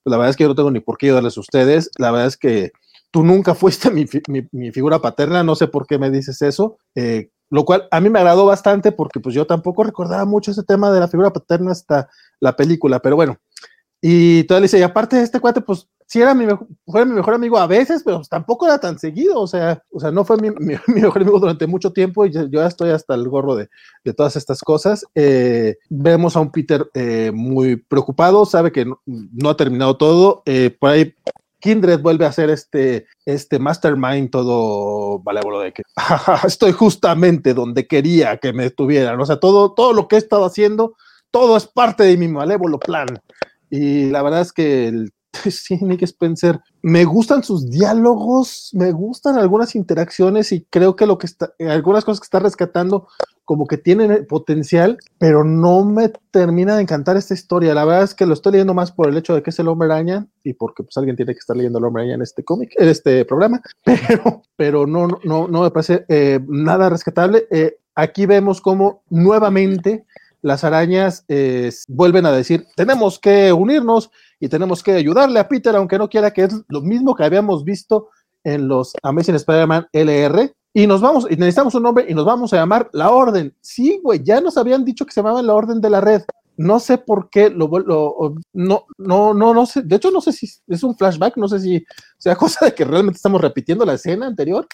pues 0.07 0.13
la 0.13 0.19
verdad 0.19 0.31
es 0.31 0.37
que 0.37 0.45
yo 0.45 0.49
no 0.49 0.55
tengo 0.55 0.71
ni 0.71 0.79
por 0.79 0.99
qué 0.99 1.07
ayudarles 1.07 1.37
a 1.37 1.41
ustedes, 1.41 1.91
la 1.99 2.13
verdad 2.13 2.29
es 2.29 2.37
que 2.37 2.71
tú 3.11 3.25
nunca 3.25 3.57
fuiste 3.57 3.91
mi, 3.91 4.07
mi, 4.53 4.71
figura 4.71 5.01
paterna, 5.01 5.43
no 5.43 5.57
sé 5.57 5.67
por 5.67 5.85
qué 5.85 5.99
me 5.99 6.13
dices 6.13 6.43
eso, 6.43 6.79
eh, 6.95 7.31
lo 7.51 7.65
cual 7.65 7.89
a 7.91 8.01
mí 8.01 8.09
me 8.09 8.21
agradó 8.21 8.47
bastante 8.47 8.93
porque 8.93 9.19
pues 9.19 9.35
yo 9.35 9.49
tampoco 9.49 9.83
recordaba 9.83 10.25
mucho 10.25 10.53
ese 10.53 10.63
tema 10.63 10.93
de 10.93 11.01
la 11.01 11.09
figura 11.09 11.33
paterna 11.33 11.73
hasta 11.73 12.09
la 12.39 12.55
película, 12.55 13.01
pero 13.01 13.17
bueno, 13.17 13.39
y 14.01 14.45
todavía 14.45 14.67
dice, 14.67 14.79
y 14.79 14.83
aparte 14.83 15.17
de 15.17 15.25
este 15.25 15.41
cuate, 15.41 15.61
pues 15.61 15.89
sí 16.07 16.21
era 16.21 16.35
mi, 16.35 16.47
mejor 16.47 17.35
amigo 17.35 17.59
a 17.59 17.67
veces, 17.67 18.03
pero 18.05 18.23
tampoco 18.23 18.67
era 18.67 18.79
tan 18.79 18.99
seguido, 18.99 19.41
o 19.41 19.47
sea, 19.47 19.83
o 19.91 20.01
sea 20.01 20.11
no 20.11 20.25
fue 20.25 20.37
mi, 20.39 20.51
mejor 20.87 21.23
amigo 21.23 21.39
durante 21.39 21.67
mucho 21.67 21.93
tiempo 21.93 22.25
y 22.25 22.33
yo, 22.33 22.47
ya 22.47 22.67
estoy 22.67 22.91
hasta 22.91 23.15
el 23.15 23.29
gorro 23.29 23.57
de, 23.57 23.69
de 24.05 24.15
todas 24.15 24.37
estas 24.37 24.61
cosas. 24.63 25.05
Eh, 25.15 25.77
vemos 25.91 26.37
a 26.37 26.41
un 26.41 26.51
Peter 26.51 26.89
eh, 26.95 27.33
muy 27.35 27.77
preocupado, 27.77 28.47
sabe 28.47 28.73
que 28.73 28.85
no, 28.85 29.51
ha 29.51 29.57
terminado 29.57 29.97
todo, 29.97 30.43
eh, 30.47 30.75
por 30.79 30.91
ahí 30.91 31.15
Kindred 31.59 32.01
vuelve 32.01 32.27
a 32.27 32.33
ser 32.33 32.51
este, 32.51 33.07
este 33.25 33.59
mastermind 33.59 34.31
todo 34.31 35.21
malévolo 35.25 35.61
de 35.61 35.73
que 35.73 35.83
estoy 36.47 36.73
justamente 36.73 37.55
donde 37.55 37.87
quería 37.89 38.37
que 38.37 38.53
me 38.53 38.67
estuvieran, 38.67 39.21
o 39.21 39.27
sea, 39.27 39.41
todo, 39.41 39.73
todo 39.73 39.93
lo 39.93 40.07
que 40.07 40.17
he 40.17 40.19
estado 40.19 40.45
haciendo, 40.45 40.95
todo 41.33 41.57
es 41.57 41.67
parte 41.67 42.05
de 42.05 42.17
mi 42.17 42.29
malévolo 42.29 42.79
plan. 42.79 43.09
Y 43.69 44.11
la 44.11 44.23
verdad 44.23 44.43
es 44.43 44.53
que 44.53 44.87
el 44.87 45.13
sí, 45.51 45.79
Nick 45.81 46.03
Spencer, 46.03 46.61
me 46.83 47.05
gustan 47.05 47.43
sus 47.43 47.71
diálogos, 47.71 48.71
me 48.73 48.93
gustan 48.93 49.39
algunas 49.39 49.75
interacciones 49.75 50.53
y 50.53 50.67
creo 50.71 50.97
que 50.97 51.07
lo 51.07 51.19
que 51.19 51.27
está, 51.27 51.53
algunas 51.59 52.05
cosas 52.05 52.21
que 52.21 52.27
está 52.27 52.39
rescatando 52.39 53.09
como 53.45 53.67
que 53.67 53.79
tienen 53.79 54.27
potencial, 54.27 54.99
pero 55.19 55.45
no 55.45 55.85
me 55.85 56.11
termina 56.33 56.77
de 56.77 56.83
encantar 56.83 57.17
esta 57.17 57.33
historia. 57.33 57.75
La 57.75 57.85
verdad 57.85 58.03
es 58.03 58.15
que 58.15 58.27
lo 58.27 58.35
estoy 58.35 58.53
leyendo 58.53 58.75
más 58.75 58.91
por 58.91 59.09
el 59.09 59.17
hecho 59.17 59.35
de 59.35 59.43
que 59.43 59.51
es 59.51 59.59
el 59.61 59.69
hombre 59.69 59.87
araña 59.87 60.27
y 60.43 60.55
porque 60.55 60.83
pues 60.83 60.97
alguien 60.97 61.17
tiene 61.17 61.33
que 61.33 61.39
estar 61.39 61.57
leyendo 61.57 61.79
el 61.79 61.85
hombre 61.85 62.03
araña 62.03 62.17
en 62.17 62.23
este 62.23 62.43
cómic, 62.43 62.73
en 62.77 62.89
este 62.89 63.25
programa, 63.25 63.63
pero, 63.85 64.43
pero 64.57 64.87
no, 64.87 65.07
no, 65.23 65.47
no 65.47 65.63
me 65.63 65.71
parece 65.71 66.05
eh, 66.09 66.41
nada 66.49 66.89
rescatable. 66.89 67.47
Eh, 67.51 67.77
aquí 67.95 68.27
vemos 68.27 68.61
como 68.61 69.05
nuevamente 69.11 70.05
las 70.43 70.65
arañas 70.65 71.25
eh, 71.29 71.73
vuelven 71.89 72.27
a 72.27 72.33
decir, 72.33 72.67
tenemos 72.77 73.19
que 73.19 73.53
unirnos 73.53 74.11
y 74.41 74.49
tenemos 74.49 74.83
que 74.83 74.93
ayudarle 74.93 75.41
a 75.41 75.49
Peter, 75.49 75.75
aunque 75.77 75.99
no 75.99 76.09
quiera, 76.09 76.31
que 76.31 76.45
es 76.45 76.63
lo 76.69 76.83
mismo 76.83 77.15
que 77.15 77.25
habíamos 77.25 77.65
visto 77.65 78.09
en 78.45 78.69
los 78.69 78.93
Amazing 79.03 79.37
Spider-Man 79.37 79.87
LR. 79.93 80.53
Y 80.73 80.87
nos 80.87 81.01
vamos, 81.01 81.27
y 81.31 81.37
necesitamos 81.37 81.75
un 81.75 81.85
nombre 81.85 82.05
y 82.07 82.15
nos 82.15 82.27
vamos 82.27 82.53
a 82.53 82.57
llamar 82.57 82.91
La 82.93 83.11
Orden. 83.11 83.55
Sí, 83.63 83.99
güey, 84.03 84.23
ya 84.23 84.41
nos 84.41 84.59
habían 84.59 84.85
dicho 84.85 85.07
que 85.07 85.13
se 85.13 85.21
llamaba 85.21 85.43
La 85.43 85.55
Orden 85.55 85.81
de 85.81 85.89
la 85.89 86.03
Red. 86.03 86.23
No 86.59 86.81
sé 86.81 86.99
por 86.99 87.31
qué 87.31 87.51
lo, 87.51 87.67
lo 87.69 88.35
no, 88.53 88.87
no, 88.99 89.35
no, 89.35 89.55
no 89.55 89.67
sé. 89.67 89.83
De 89.83 89.97
hecho, 89.97 90.11
no 90.11 90.21
sé 90.21 90.33
si 90.33 90.49
es 90.69 90.83
un 90.83 90.97
flashback, 90.97 91.37
no 91.39 91.49
sé 91.49 91.61
si 91.61 91.85
sea 92.19 92.37
cosa 92.37 92.67
de 92.67 92.75
que 92.75 92.85
realmente 92.85 93.17
estamos 93.17 93.41
repitiendo 93.41 93.85
la 93.85 93.95
escena 93.95 94.27
anterior 94.27 94.67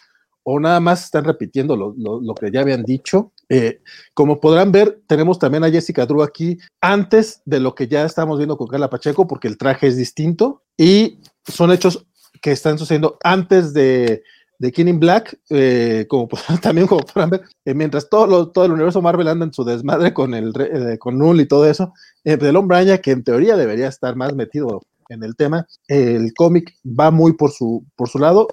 o 0.44 0.58
nada 0.60 0.80
más 0.80 1.04
están 1.04 1.24
repitiendo 1.24 1.76
lo, 1.76 1.94
lo, 1.96 2.34
que 2.34 2.50
ya 2.50 2.60
habían 2.60 2.82
dicho. 2.82 3.32
Eh, 3.48 3.80
como 4.14 4.40
podrán 4.40 4.72
ver, 4.72 5.00
tenemos 5.06 5.38
también 5.38 5.64
a 5.64 5.70
Jessica 5.70 6.06
Drew 6.06 6.22
aquí 6.22 6.58
antes 6.80 7.42
de 7.44 7.60
lo 7.60 7.74
que 7.74 7.88
ya 7.88 8.04
estamos 8.04 8.38
viendo 8.38 8.56
con 8.56 8.66
Carla 8.66 8.90
Pacheco, 8.90 9.26
porque 9.26 9.48
el 9.48 9.58
traje 9.58 9.86
es 9.86 9.96
distinto 9.96 10.62
y 10.76 11.20
son 11.46 11.70
hechos 11.70 12.06
que 12.40 12.52
están 12.52 12.78
sucediendo 12.78 13.18
antes 13.22 13.72
de, 13.72 14.22
de 14.58 14.72
King 14.72 14.86
in 14.86 15.00
Black, 15.00 15.38
eh, 15.50 16.06
como 16.08 16.28
también 16.62 16.86
como 16.86 17.02
podrán 17.02 17.30
ver, 17.30 17.42
eh, 17.64 17.74
mientras 17.74 18.08
todo, 18.08 18.50
todo 18.50 18.64
el 18.64 18.72
universo 18.72 19.02
Marvel 19.02 19.28
anda 19.28 19.44
en 19.44 19.52
su 19.52 19.64
desmadre 19.64 20.12
con 20.12 20.34
el 20.34 20.52
con 20.98 21.18
Null 21.18 21.40
y 21.40 21.46
todo 21.46 21.68
eso, 21.68 21.92
el 22.24 22.56
hombre 22.56 22.78
araña 22.78 22.98
que 22.98 23.12
en 23.12 23.22
teoría 23.22 23.56
debería 23.56 23.88
estar 23.88 24.16
más 24.16 24.34
metido 24.34 24.82
en 25.12 25.22
el 25.22 25.36
tema. 25.36 25.66
El 25.86 26.32
cómic 26.34 26.74
va 26.84 27.10
muy 27.10 27.34
por 27.34 27.50
su, 27.50 27.84
por 27.96 28.08
su 28.08 28.18
lado. 28.18 28.48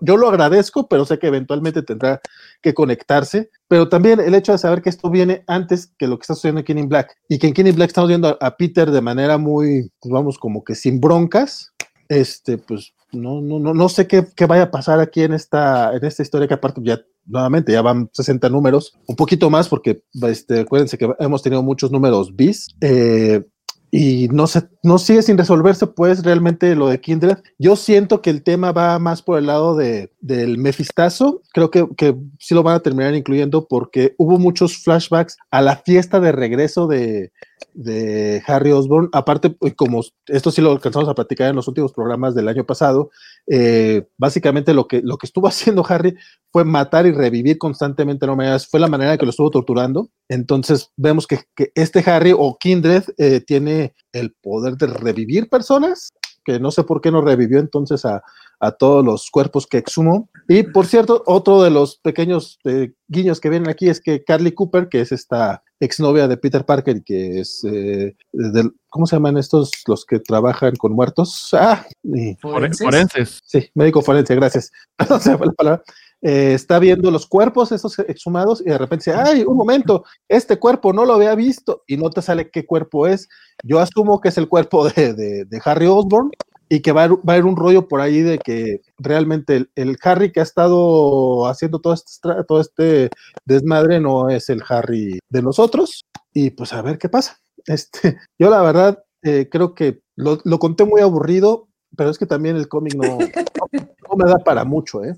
Yo 0.00 0.16
lo 0.16 0.28
agradezco, 0.28 0.88
pero 0.88 1.04
sé 1.04 1.18
que 1.18 1.26
eventualmente 1.26 1.82
tendrá 1.82 2.20
que 2.62 2.74
conectarse. 2.74 3.50
Pero 3.68 3.88
también 3.88 4.20
el 4.20 4.34
hecho 4.34 4.52
de 4.52 4.58
saber 4.58 4.82
que 4.82 4.90
esto 4.90 5.10
viene 5.10 5.44
antes 5.46 5.92
que 5.98 6.06
lo 6.06 6.18
que 6.18 6.22
está 6.22 6.34
sucediendo 6.34 6.60
en 6.60 6.66
King 6.66 6.76
in 6.76 6.88
Black 6.88 7.16
y 7.28 7.38
que 7.38 7.48
en 7.48 7.54
King 7.54 7.66
in 7.66 7.76
Black 7.76 7.88
estamos 7.88 8.08
viendo 8.08 8.36
a, 8.40 8.56
Peter 8.56 8.90
de 8.90 9.00
manera 9.00 9.38
muy, 9.38 9.90
pues 10.00 10.12
vamos, 10.12 10.38
como 10.38 10.64
que 10.64 10.74
sin 10.74 11.00
broncas, 11.00 11.72
este, 12.08 12.58
pues 12.58 12.92
no, 13.12 13.40
no, 13.40 13.58
no, 13.58 13.74
no 13.74 13.88
sé 13.88 14.06
qué, 14.06 14.26
qué, 14.34 14.46
vaya 14.46 14.64
a 14.64 14.70
pasar 14.70 15.00
aquí 15.00 15.22
en 15.22 15.32
esta, 15.32 15.94
en 15.94 16.04
esta 16.04 16.22
historia 16.22 16.48
que 16.48 16.54
aparte 16.54 16.80
ya 16.82 17.00
nuevamente 17.26 17.72
ya 17.72 17.82
van 17.82 18.10
60 18.12 18.48
números, 18.48 18.98
un 19.06 19.16
poquito 19.16 19.50
más 19.50 19.68
porque 19.68 20.02
este, 20.22 20.60
acuérdense 20.60 20.98
que 20.98 21.10
hemos 21.18 21.42
tenido 21.42 21.62
muchos 21.62 21.92
números 21.92 22.34
bis. 22.34 22.68
Eh, 22.80 23.44
y 23.90 24.28
no 24.28 24.46
se, 24.46 24.68
no 24.82 24.98
sigue 24.98 25.22
sin 25.22 25.38
resolverse, 25.38 25.86
pues 25.86 26.22
realmente 26.22 26.74
lo 26.74 26.88
de 26.88 27.00
Kindred. 27.00 27.38
Yo 27.58 27.76
siento 27.76 28.20
que 28.20 28.30
el 28.30 28.42
tema 28.42 28.72
va 28.72 28.98
más 28.98 29.22
por 29.22 29.38
el 29.38 29.46
lado 29.46 29.76
de, 29.76 30.12
del 30.20 30.58
Mefistazo. 30.58 31.42
Creo 31.52 31.70
que, 31.70 31.86
que 31.96 32.14
sí 32.38 32.54
lo 32.54 32.62
van 32.62 32.74
a 32.74 32.80
terminar 32.80 33.14
incluyendo 33.14 33.66
porque 33.66 34.14
hubo 34.18 34.38
muchos 34.38 34.82
flashbacks 34.82 35.36
a 35.50 35.62
la 35.62 35.76
fiesta 35.76 36.20
de 36.20 36.32
regreso 36.32 36.86
de, 36.86 37.32
de 37.74 38.42
Harry 38.46 38.72
Osborn. 38.72 39.08
Aparte, 39.12 39.50
pues, 39.50 39.74
como 39.74 40.02
esto 40.26 40.50
sí 40.50 40.60
lo 40.60 40.72
alcanzamos 40.72 41.08
a 41.08 41.14
platicar 41.14 41.50
en 41.50 41.56
los 41.56 41.68
últimos 41.68 41.92
programas 41.92 42.34
del 42.34 42.48
año 42.48 42.64
pasado, 42.64 43.10
eh, 43.46 44.06
básicamente 44.16 44.74
lo 44.74 44.86
que, 44.88 45.00
lo 45.02 45.16
que 45.16 45.26
estuvo 45.26 45.48
haciendo 45.48 45.84
Harry 45.88 46.16
fue 46.50 46.64
matar 46.64 47.06
y 47.06 47.12
revivir 47.12 47.58
constantemente, 47.58 48.26
no 48.26 48.36
me 48.36 48.58
fue 48.58 48.80
la 48.80 48.88
manera 48.88 49.12
en 49.12 49.18
que 49.18 49.26
lo 49.26 49.30
estuvo 49.30 49.50
torturando. 49.50 50.10
Entonces 50.28 50.90
vemos 50.96 51.26
que, 51.26 51.40
que 51.54 51.70
este 51.74 52.02
Harry 52.10 52.32
o 52.36 52.56
Kindred 52.58 53.04
eh, 53.18 53.40
tiene 53.40 53.94
el 54.12 54.34
poder 54.42 54.76
de 54.76 54.86
revivir 54.86 55.48
personas, 55.48 56.10
que 56.48 56.58
no 56.58 56.70
sé 56.70 56.82
por 56.82 57.02
qué 57.02 57.10
no 57.10 57.20
revivió 57.20 57.58
entonces 57.58 58.06
a, 58.06 58.22
a 58.58 58.70
todos 58.72 59.04
los 59.04 59.30
cuerpos 59.30 59.66
que 59.66 59.76
exhumó. 59.76 60.30
Y 60.48 60.62
por 60.62 60.86
cierto, 60.86 61.22
otro 61.26 61.62
de 61.62 61.68
los 61.70 61.96
pequeños 61.98 62.58
eh, 62.64 62.92
guiños 63.06 63.38
que 63.38 63.50
vienen 63.50 63.68
aquí 63.68 63.90
es 63.90 64.00
que 64.00 64.24
Carly 64.24 64.52
Cooper, 64.52 64.88
que 64.88 65.02
es 65.02 65.12
esta 65.12 65.62
exnovia 65.78 66.26
de 66.26 66.38
Peter 66.38 66.64
Parker 66.64 66.96
y 66.96 67.02
que 67.02 67.40
es, 67.40 67.62
eh, 67.64 68.16
del- 68.32 68.72
¿cómo 68.88 69.04
se 69.06 69.16
llaman 69.16 69.36
estos 69.36 69.70
los 69.86 70.06
que 70.06 70.20
trabajan 70.20 70.74
con 70.76 70.92
muertos? 70.94 71.50
Ah, 71.52 71.86
y- 72.02 72.34
Forenses. 72.36 72.84
Forenses. 72.86 73.40
sí, 73.44 73.68
médico 73.74 74.00
forense, 74.00 74.34
gracias. 74.34 74.72
No 75.10 75.18
sé 75.20 75.32
la 75.32 75.52
palabra. 75.52 75.82
Eh, 76.20 76.52
está 76.54 76.78
viendo 76.80 77.10
los 77.10 77.26
cuerpos, 77.26 77.70
esos 77.70 77.98
exhumados, 78.00 78.60
y 78.60 78.64
de 78.70 78.78
repente 78.78 79.10
dice, 79.10 79.20
ay, 79.20 79.44
un 79.44 79.56
momento, 79.56 80.04
este 80.28 80.58
cuerpo 80.58 80.92
no 80.92 81.04
lo 81.04 81.14
había 81.14 81.34
visto, 81.34 81.84
y 81.86 81.96
no 81.96 82.10
te 82.10 82.22
sale 82.22 82.50
qué 82.50 82.66
cuerpo 82.66 83.06
es. 83.06 83.28
Yo 83.62 83.78
asumo 83.78 84.20
que 84.20 84.30
es 84.30 84.38
el 84.38 84.48
cuerpo 84.48 84.88
de, 84.88 85.14
de- 85.14 85.60
Harry 85.64 85.86
Osborn, 85.86 86.30
y 86.68 86.80
que 86.80 86.92
va 86.92 87.04
a, 87.04 87.08
va 87.08 87.16
a 87.28 87.32
haber 87.32 87.44
un 87.46 87.56
rollo 87.56 87.88
por 87.88 88.00
ahí 88.00 88.20
de 88.20 88.38
que 88.38 88.82
realmente 88.98 89.68
el, 89.74 89.96
Harry 90.02 90.32
que 90.32 90.40
ha 90.40 90.42
estado 90.42 91.46
haciendo 91.46 91.78
todo 91.80 91.94
este, 91.94 92.28
todo 92.46 92.60
este 92.60 93.08
desmadre 93.46 94.00
no 94.00 94.28
es 94.28 94.50
el 94.50 94.62
Harry 94.68 95.18
de 95.30 95.42
nosotros, 95.42 96.04
y 96.34 96.50
pues 96.50 96.72
a 96.72 96.82
ver 96.82 96.98
qué 96.98 97.08
pasa. 97.08 97.38
Este, 97.66 98.16
yo 98.38 98.48
la 98.48 98.62
verdad 98.62 99.04
eh, 99.22 99.48
creo 99.50 99.74
que 99.74 100.00
lo, 100.16 100.38
lo 100.44 100.58
conté 100.58 100.84
muy 100.84 101.02
aburrido, 101.02 101.68
pero 101.94 102.08
es 102.08 102.16
que 102.16 102.24
también 102.24 102.56
el 102.56 102.66
cómic 102.66 102.94
no, 102.94 103.18
no 103.18 104.16
me 104.16 104.30
da 104.30 104.38
para 104.38 104.64
mucho, 104.64 105.04
¿eh? 105.04 105.14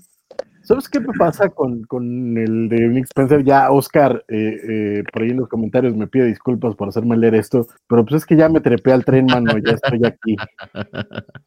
¿Sabes 0.63 0.87
qué 0.89 0.99
me 0.99 1.13
pasa 1.17 1.49
con, 1.49 1.83
con 1.83 2.37
el 2.37 2.69
de 2.69 2.87
Nick 2.87 3.05
Spencer? 3.05 3.43
Ya 3.43 3.71
Oscar, 3.71 4.23
eh, 4.27 4.59
eh, 4.69 5.03
por 5.11 5.23
ahí 5.23 5.29
en 5.29 5.37
los 5.37 5.49
comentarios 5.49 5.95
me 5.95 6.07
pide 6.07 6.25
disculpas 6.25 6.75
por 6.75 6.89
hacerme 6.89 7.17
leer 7.17 7.35
esto, 7.35 7.67
pero 7.87 8.05
pues 8.05 8.21
es 8.21 8.25
que 8.25 8.35
ya 8.35 8.47
me 8.47 8.61
trepé 8.61 8.91
al 8.91 9.03
tren, 9.03 9.25
mano, 9.25 9.57
ya 9.57 9.73
estoy 9.73 10.05
aquí. 10.05 10.35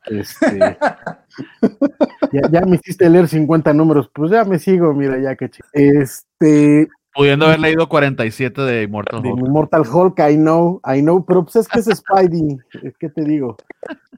Este, 0.06 0.76
ya, 2.32 2.50
ya 2.50 2.60
me 2.62 2.76
hiciste 2.76 3.08
leer 3.08 3.28
50 3.28 3.72
números, 3.72 4.10
pues 4.12 4.30
ya 4.30 4.44
me 4.44 4.58
sigo, 4.58 4.92
mira, 4.92 5.18
ya 5.18 5.36
que 5.36 5.50
Este, 5.72 6.88
Pudiendo 7.14 7.46
haber 7.46 7.60
leído 7.60 7.88
47 7.88 8.60
de 8.62 8.82
Immortal 8.82 9.22
de 9.22 9.32
Hulk. 9.32 9.48
Mortal 9.48 9.82
Hulk, 9.90 10.18
I 10.18 10.36
know, 10.36 10.80
I 10.84 11.00
know, 11.00 11.24
pero 11.24 11.44
pues 11.44 11.56
es 11.56 11.68
que 11.68 11.78
es 11.78 11.86
Spidey, 11.86 12.58
eh, 12.82 12.92
¿qué 12.98 13.08
te 13.08 13.22
digo? 13.22 13.56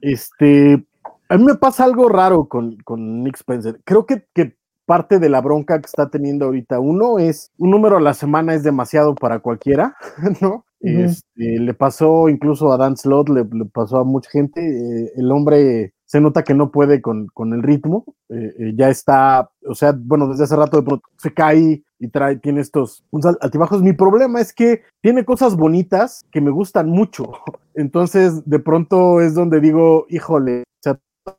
Este, 0.01 0.83
a 1.29 1.37
mí 1.37 1.43
me 1.43 1.55
pasa 1.55 1.83
algo 1.83 2.09
raro 2.09 2.47
con, 2.47 2.75
con 2.77 3.23
Nick 3.23 3.35
Spencer. 3.35 3.79
Creo 3.83 4.07
que, 4.07 4.25
que 4.33 4.55
parte 4.87 5.19
de 5.19 5.29
la 5.29 5.41
bronca 5.41 5.79
que 5.79 5.85
está 5.87 6.09
teniendo 6.09 6.45
ahorita 6.45 6.79
uno 6.79 7.19
es 7.19 7.51
un 7.59 7.71
número 7.71 7.97
a 7.97 8.01
la 8.01 8.15
semana 8.15 8.55
es 8.55 8.63
demasiado 8.63 9.13
para 9.15 9.39
cualquiera, 9.39 9.95
¿no? 10.41 10.65
Este, 10.79 11.59
le 11.59 11.73
pasó 11.73 12.29
incluso 12.29 12.71
a 12.71 12.77
Dan 12.77 12.97
Slott, 12.97 13.29
le, 13.29 13.43
le 13.51 13.65
pasó 13.65 13.97
a 13.99 14.03
mucha 14.03 14.29
gente. 14.31 14.61
eh, 14.61 15.11
el 15.17 15.31
hombre 15.31 15.93
se 16.05 16.21
nota 16.21 16.43
que 16.43 16.53
no 16.53 16.71
puede 16.71 17.01
con, 17.01 17.27
con 17.33 17.53
el 17.53 17.63
ritmo. 17.63 18.05
eh, 18.29 18.53
eh, 18.59 18.73
ya 18.75 18.89
está, 18.89 19.49
o 19.67 19.75
sea, 19.75 19.93
bueno, 19.97 20.27
desde 20.29 20.45
hace 20.45 20.55
rato 20.55 20.77
de 20.77 20.83
pronto 20.83 21.07
se 21.17 21.33
cae 21.33 21.83
y 21.99 22.07
trae, 22.09 22.37
tiene 22.37 22.61
estos 22.61 23.03
altibajos. 23.41 23.81
Mi 23.81 23.93
problema 23.93 24.39
es 24.39 24.53
que 24.53 24.83
tiene 25.01 25.25
cosas 25.25 25.55
bonitas 25.57 26.25
que 26.31 26.41
me 26.41 26.51
gustan 26.51 26.89
mucho. 26.89 27.31
Entonces, 27.75 28.45
de 28.49 28.59
pronto 28.59 29.21
es 29.21 29.33
donde 29.33 29.59
digo, 29.59 30.05
híjole, 30.09 30.63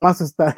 más 0.01 0.21
está. 0.21 0.55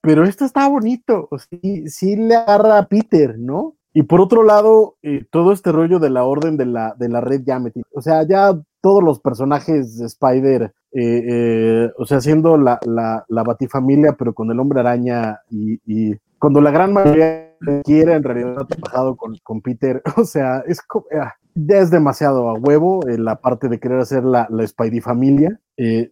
Pero 0.00 0.24
esto 0.24 0.44
está 0.44 0.68
bonito, 0.68 1.28
sí, 1.50 1.88
sí 1.88 2.16
le 2.16 2.36
agarra 2.36 2.78
a 2.78 2.86
Peter, 2.86 3.38
¿no? 3.38 3.74
Y 3.92 4.04
por 4.04 4.20
otro 4.20 4.44
lado, 4.44 4.96
eh, 5.02 5.24
todo 5.30 5.52
este 5.52 5.72
rollo 5.72 5.98
de 5.98 6.10
la 6.10 6.24
orden 6.24 6.56
de 6.56 6.66
la, 6.66 6.94
de 6.96 7.08
la 7.08 7.20
red 7.20 7.42
ya. 7.44 7.60
O 7.92 8.00
sea, 8.00 8.22
ya 8.26 8.52
todos 8.80 9.02
los 9.02 9.18
personajes 9.18 9.98
de 9.98 10.06
Spider, 10.06 10.72
eh, 10.92 11.22
eh, 11.28 11.90
o 11.98 12.04
sea, 12.06 12.20
siendo 12.20 12.56
la, 12.56 12.78
la, 12.86 13.24
la 13.28 13.42
batifamilia, 13.42 14.12
pero 14.12 14.32
con 14.32 14.50
el 14.50 14.60
hombre 14.60 14.80
araña 14.80 15.40
y, 15.50 15.80
y 15.84 16.16
cuando 16.38 16.60
la 16.60 16.70
gran 16.70 16.92
mayoría 16.92 17.56
quiere, 17.82 18.14
en 18.14 18.22
realidad 18.22 18.56
ha 18.60 18.66
trabajado 18.66 19.16
con, 19.16 19.36
con 19.42 19.60
Peter, 19.60 20.02
o 20.16 20.24
sea, 20.24 20.62
es 20.66 20.80
co- 20.82 21.04
ah, 21.20 21.34
ya 21.56 21.78
es 21.78 21.90
demasiado 21.90 22.48
a 22.48 22.54
huevo 22.54 23.00
la 23.06 23.40
parte 23.40 23.68
de 23.68 23.80
querer 23.80 23.98
hacer 23.98 24.22
la, 24.24 24.46
la 24.50 24.64
Spidey 24.66 25.00
familia. 25.00 25.60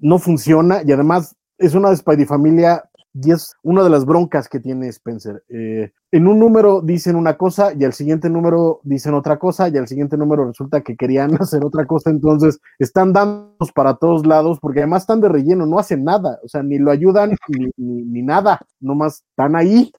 No 0.01 0.19
funciona 0.19 0.83
y 0.85 0.91
además 0.91 1.37
es 1.59 1.75
una 1.75 1.95
Spidey 1.95 2.25
familia 2.25 2.85
y 3.15 3.33
es 3.33 3.55
una 3.63 3.83
de 3.83 3.91
las 3.91 4.05
broncas 4.05 4.49
que 4.49 4.61
tiene 4.61 4.89
Spencer. 4.89 5.43
Eh, 5.49 5.91
en 6.13 6.27
un 6.27 6.39
número 6.39 6.81
dicen 6.81 7.17
una 7.17 7.37
cosa 7.37 7.73
y 7.79 7.85
al 7.85 7.93
siguiente 7.93 8.31
número 8.31 8.81
dicen 8.85 9.15
otra 9.15 9.39
cosa 9.39 9.69
y 9.69 9.77
al 9.77 9.89
siguiente 9.89 10.17
número 10.17 10.47
resulta 10.47 10.83
que 10.83 10.97
querían 10.97 11.31
hacer 11.43 11.65
otra 11.65 11.87
cosa, 11.87 12.11
entonces 12.11 12.61
están 12.79 13.13
dándonos 13.13 13.73
para 13.75 13.95
todos 13.95 14.27
lados 14.27 14.59
porque 14.61 14.81
además 14.81 15.03
están 15.03 15.21
de 15.21 15.29
relleno, 15.29 15.67
no 15.67 15.79
hacen 15.79 16.05
nada, 16.05 16.39
o 16.45 16.49
sea, 16.49 16.63
ni 16.63 16.79
lo 16.79 16.91
ayudan 16.91 17.37
ni, 17.49 17.67
ni, 17.77 18.03
ni 18.05 18.23
nada, 18.23 18.61
nomás 18.81 19.25
están 19.31 19.57
ahí. 19.57 19.93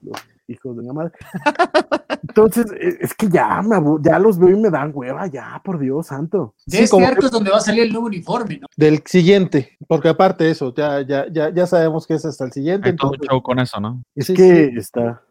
Hijos 0.49 0.75
de 0.77 0.83
la 0.83 0.93
madre. 0.93 1.11
Entonces, 2.27 2.65
eh, 2.79 2.97
es 3.01 3.13
que 3.13 3.27
ya, 3.29 3.61
me 3.61 3.77
ya 4.01 4.19
los 4.19 4.37
veo 4.39 4.49
y 4.49 4.59
me 4.59 4.69
dan 4.69 4.91
hueva, 4.93 5.27
ya, 5.27 5.61
por 5.63 5.79
Dios 5.79 6.07
santo. 6.07 6.55
De 6.65 6.77
Sí, 6.77 6.83
este 6.83 6.91
como 6.91 7.07
arco 7.07 7.25
es 7.25 7.31
donde 7.31 7.51
va 7.51 7.57
a 7.57 7.61
salir 7.61 7.83
el 7.83 7.91
nuevo 7.91 8.07
uniforme, 8.07 8.59
¿no? 8.59 8.67
Del 8.75 9.01
siguiente, 9.05 9.77
porque 9.87 10.09
aparte 10.09 10.43
de 10.45 10.51
eso, 10.51 10.73
ya, 10.75 11.01
ya, 11.01 11.25
ya, 11.31 11.49
ya 11.53 11.67
sabemos 11.67 12.07
que 12.07 12.15
es 12.15 12.25
hasta 12.25 12.45
el 12.45 12.51
siguiente. 12.51 12.89
Hay 12.89 12.95
todo 12.95 13.11
un 13.11 13.17
show 13.19 13.41
con 13.41 13.59
eso, 13.59 13.79
¿no? 13.79 14.03
Es 14.15 14.27
Sí, 14.27 14.33
que 14.33 14.69
sí. 14.71 14.77
está. 14.77 15.21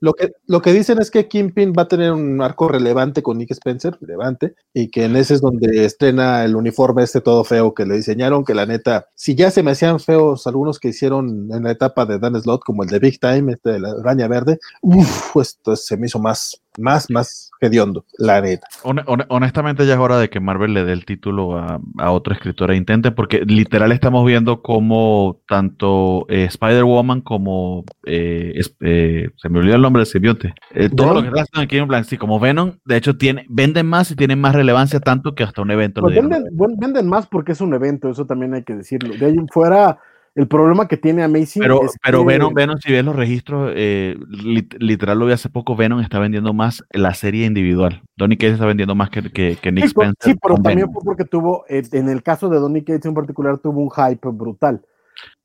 Lo 0.00 0.14
que, 0.14 0.32
lo 0.46 0.60
que 0.62 0.72
dicen 0.72 1.00
es 1.00 1.10
que 1.10 1.28
Kingpin 1.28 1.72
va 1.76 1.82
a 1.82 1.88
tener 1.88 2.12
un 2.12 2.40
arco 2.42 2.68
relevante 2.68 3.22
con 3.22 3.38
Nick 3.38 3.52
Spencer, 3.52 3.96
relevante, 4.00 4.54
y 4.74 4.88
que 4.88 5.04
en 5.04 5.16
ese 5.16 5.34
es 5.34 5.40
donde 5.40 5.84
estrena 5.84 6.44
el 6.44 6.56
uniforme 6.56 7.02
este 7.02 7.20
todo 7.20 7.44
feo 7.44 7.74
que 7.74 7.86
le 7.86 7.96
diseñaron, 7.96 8.44
que 8.44 8.54
la 8.54 8.66
neta, 8.66 9.06
si 9.14 9.34
ya 9.34 9.50
se 9.50 9.62
me 9.62 9.72
hacían 9.72 10.00
feos 10.00 10.46
algunos 10.46 10.78
que 10.78 10.88
hicieron 10.88 11.50
en 11.52 11.62
la 11.62 11.70
etapa 11.70 12.06
de 12.06 12.18
Dan 12.18 12.40
Slott, 12.40 12.62
como 12.64 12.82
el 12.82 12.88
de 12.88 12.98
Big 12.98 13.20
Time, 13.20 13.52
este 13.52 13.70
de 13.70 13.80
la 13.80 13.90
araña 13.90 14.28
verde, 14.28 14.58
uff, 14.82 15.36
esto 15.36 15.76
se 15.76 15.96
me 15.96 16.06
hizo 16.06 16.18
más, 16.18 16.60
más, 16.78 17.10
más 17.10 17.50
hediondo, 17.60 18.04
la 18.18 18.40
neta. 18.40 18.66
Hone- 18.82 19.04
hone- 19.06 19.26
honestamente 19.28 19.86
ya 19.86 19.94
es 19.94 19.98
hora 20.00 20.18
de 20.18 20.30
que 20.30 20.40
Marvel 20.40 20.72
le 20.74 20.84
dé 20.84 20.92
el 20.92 21.04
título 21.04 21.58
a, 21.58 21.80
a 21.98 22.10
otro 22.10 22.32
escritor 22.32 22.70
e 22.70 22.76
intente, 22.76 23.10
porque 23.10 23.40
literal 23.44 23.92
estamos 23.92 24.24
viendo 24.24 24.62
como 24.62 25.40
tanto 25.48 26.26
eh, 26.28 26.44
Spider-Woman 26.44 27.20
como 27.22 27.84
eh, 28.06 28.60
eh, 28.80 29.30
se 29.36 29.48
me 29.48 29.58
olvidó 29.58 29.76
el 29.76 29.82
nombre 29.82 30.00
del 30.00 30.06
simbionte. 30.06 30.54
Eh, 30.72 30.88
todo 30.88 31.14
lo 31.14 31.22
que 31.22 31.28
está 31.28 31.42
haciendo 31.42 31.64
aquí 31.64 31.76
en 31.78 31.88
plan, 31.88 32.04
sí, 32.04 32.16
como 32.16 32.40
Venom, 32.40 32.72
de 32.84 32.96
hecho 32.96 33.16
tiene, 33.16 33.44
venden 33.48 33.86
más 33.86 34.10
y 34.10 34.16
tienen 34.16 34.40
más 34.40 34.54
relevancia 34.54 35.00
tanto 35.00 35.34
que 35.34 35.44
hasta 35.44 35.62
un 35.62 35.70
evento. 35.70 36.00
Pues 36.00 36.12
dieron. 36.12 36.30
venden, 36.30 36.76
venden 36.78 37.08
más 37.08 37.26
porque 37.26 37.52
es 37.52 37.60
un 37.60 37.74
evento, 37.74 38.10
eso 38.10 38.26
también 38.26 38.54
hay 38.54 38.64
que 38.64 38.74
decirlo. 38.74 39.14
De 39.16 39.26
ahí 39.26 39.34
en 39.34 39.48
fuera, 39.48 39.98
el 40.34 40.46
problema 40.46 40.86
que 40.86 40.96
tiene 40.96 41.22
Amazing 41.22 41.60
Pero, 41.62 41.82
es 41.84 41.96
pero 42.02 42.20
que- 42.20 42.26
Venom, 42.26 42.54
Venom, 42.54 42.78
si 42.78 42.92
ves 42.92 43.04
los 43.04 43.16
registros, 43.16 43.72
eh, 43.74 44.16
lit- 44.28 44.76
literal 44.78 45.18
lo 45.18 45.26
vi 45.26 45.32
hace 45.32 45.48
poco, 45.48 45.74
Venom 45.76 46.00
está 46.00 46.18
vendiendo 46.18 46.52
más 46.54 46.84
la 46.92 47.14
serie 47.14 47.46
individual. 47.46 48.02
Donny 48.16 48.36
Case 48.36 48.52
está 48.52 48.66
vendiendo 48.66 48.94
más 48.94 49.10
que, 49.10 49.22
que, 49.32 49.56
que 49.60 49.72
Nick 49.72 49.84
Sí, 49.84 49.90
Spencer. 49.90 50.32
sí, 50.32 50.38
pero 50.40 50.54
también 50.54 50.78
Venom. 50.86 50.92
fue 50.94 51.02
porque 51.04 51.24
tuvo, 51.24 51.64
eh, 51.68 51.82
en 51.92 52.08
el 52.08 52.22
caso 52.22 52.48
de 52.48 52.58
Donny 52.58 52.82
Cates 52.82 53.06
en 53.06 53.14
particular, 53.14 53.58
tuvo 53.58 53.80
un 53.80 53.90
hype 53.90 54.28
brutal. 54.28 54.80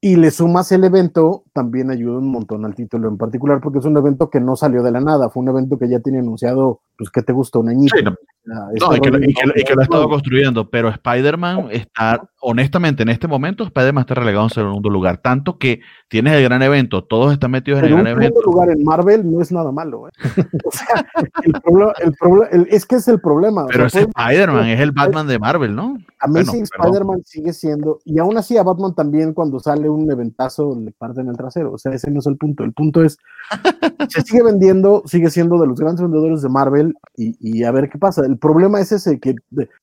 Y 0.07 0.17
le 0.17 0.29
sumas 0.29 0.71
el 0.71 0.83
evento, 0.83 1.45
también 1.51 1.89
ayuda 1.89 2.19
un 2.19 2.29
montón 2.29 2.63
al 2.63 2.75
título 2.75 3.07
en 3.09 3.17
particular, 3.17 3.59
porque 3.59 3.79
es 3.79 3.85
un 3.85 3.97
evento 3.97 4.29
que 4.29 4.39
no 4.39 4.55
salió 4.55 4.83
de 4.83 4.91
la 4.91 5.01
nada, 5.01 5.31
fue 5.31 5.41
un 5.41 5.49
evento 5.49 5.79
que 5.79 5.89
ya 5.89 5.99
tiene 5.99 6.19
anunciado, 6.19 6.81
pues, 6.95 7.09
¿qué 7.09 7.23
te 7.23 7.33
gusta? 7.33 7.57
Un 7.57 7.69
añito. 7.69 7.95
Sí, 7.97 8.03
no, 8.03 8.11
O 8.11 8.91
No, 8.91 8.95
y 8.95 8.99
que, 8.99 9.09
y 9.09 9.33
que 9.33 9.43
y 9.61 9.63
que 9.63 9.73
lo 9.73 9.81
ha 9.81 9.83
estado 9.83 10.07
construyendo, 10.09 10.69
pero 10.69 10.89
Spider-Man 10.89 11.69
está, 11.71 12.21
honestamente, 12.39 13.01
en 13.01 13.09
este 13.09 13.27
momento, 13.27 13.63
Spider-Man 13.63 14.01
está 14.01 14.13
relegado 14.13 14.43
en 14.45 14.49
segundo 14.51 14.91
lugar, 14.91 15.17
tanto 15.17 15.57
que 15.57 15.79
tienes 16.07 16.33
el 16.33 16.43
gran 16.43 16.61
evento, 16.61 17.03
todos 17.03 17.33
están 17.33 17.49
metidos 17.49 17.79
en 17.79 17.85
Pero 17.85 17.95
el 17.95 17.99
un 18.01 18.05
gran 18.05 18.15
segundo 18.21 18.39
evento. 18.41 18.51
lugar 18.51 18.69
en 18.77 18.83
Marvel 18.83 19.31
no 19.31 19.41
es 19.41 19.51
nada 19.51 19.71
malo. 19.71 20.07
¿eh? 20.07 20.11
o 20.65 20.71
sea, 20.71 21.03
el 21.43 21.53
problema, 21.63 21.93
el 22.03 22.13
problema- 22.13 22.47
el- 22.51 22.67
es 22.69 22.85
que 22.85 22.97
es 22.97 23.07
el 23.07 23.19
problema. 23.19 23.63
o 23.63 23.67
Pero 23.69 23.89
sea, 23.89 24.01
es 24.01 24.07
Spider-Man, 24.15 24.67
es 24.67 24.79
el 24.81 24.91
Batman 24.91 25.25
de 25.27 25.39
Marvel, 25.39 25.75
¿no? 25.75 25.97
Amazing 26.19 26.65
Bueno. 26.77 26.83
Spider-Man 26.85 27.21
sigue 27.25 27.53
siendo, 27.53 27.97
y 28.05 28.19
aún 28.19 28.37
así 28.37 28.55
a 28.57 28.61
Batman 28.63 28.93
también 28.93 29.33
cuando 29.33 29.59
sale 29.59 29.89
un 29.95 30.11
eventazo 30.11 30.77
le 30.79 30.91
parten 30.91 31.27
el 31.29 31.37
trasero. 31.37 31.71
O 31.73 31.77
sea, 31.77 31.93
ese 31.93 32.11
no 32.11 32.19
es 32.19 32.27
el 32.27 32.37
punto. 32.37 32.63
El 32.63 32.73
punto 32.73 33.03
es, 33.03 33.17
se 34.09 34.21
sigue 34.21 34.43
vendiendo, 34.43 35.03
sigue 35.05 35.29
siendo 35.29 35.59
de 35.59 35.67
los 35.67 35.79
grandes 35.79 36.01
vendedores 36.01 36.41
de 36.41 36.49
Marvel 36.49 36.93
y, 37.15 37.35
y 37.39 37.63
a 37.63 37.71
ver 37.71 37.89
qué 37.89 37.97
pasa. 37.97 38.25
El 38.25 38.37
problema 38.37 38.79
es 38.79 38.91
ese, 38.91 39.19
que 39.19 39.35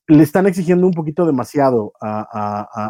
le 0.09 0.23
están 0.23 0.47
exigiendo 0.47 0.87
un 0.87 0.93
poquito 0.93 1.27
demasiado 1.27 1.93
a, 2.01 2.27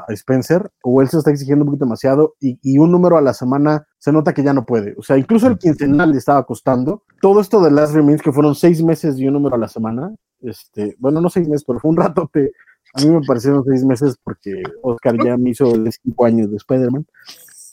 a- 0.06 0.12
Spencer, 0.12 0.70
o 0.82 1.00
él 1.00 1.08
se 1.08 1.18
está 1.18 1.30
exigiendo 1.30 1.64
un 1.64 1.70
poquito 1.70 1.84
demasiado, 1.86 2.34
y, 2.40 2.58
y 2.62 2.78
un 2.78 2.90
número 2.92 3.16
a 3.16 3.22
la 3.22 3.32
semana 3.34 3.86
se 3.98 4.12
nota 4.12 4.32
que 4.34 4.42
ya 4.42 4.52
no 4.52 4.64
puede. 4.66 4.94
O 4.98 5.02
sea, 5.02 5.16
incluso 5.16 5.46
el 5.46 5.58
quincenal 5.58 6.10
le 6.12 6.18
estaba 6.18 6.44
costando. 6.44 7.02
Todo 7.20 7.40
esto 7.40 7.62
de 7.62 7.70
Last 7.70 7.94
Remains, 7.94 8.20
que 8.22 8.32
fueron 8.32 8.54
seis 8.54 8.82
meses 8.82 9.18
y 9.18 9.26
un 9.28 9.34
número 9.34 9.54
a 9.54 9.58
la 9.58 9.68
semana, 9.68 10.14
este, 10.40 10.96
bueno, 10.98 11.20
no 11.20 11.30
seis 11.30 11.48
meses, 11.48 11.64
pero 11.64 11.78
fue 11.78 11.90
un 11.90 11.96
rato 11.96 12.28
a 12.94 13.00
mí 13.00 13.08
me 13.08 13.20
parecieron 13.26 13.64
seis 13.64 13.84
meses 13.84 14.16
porque 14.22 14.62
Oscar 14.82 15.16
ya 15.24 15.36
me 15.36 15.50
hizo 15.50 15.74
el 15.74 15.90
cinco 15.92 16.24
años 16.26 16.50
de 16.50 16.56
Spider-Man. 16.56 17.06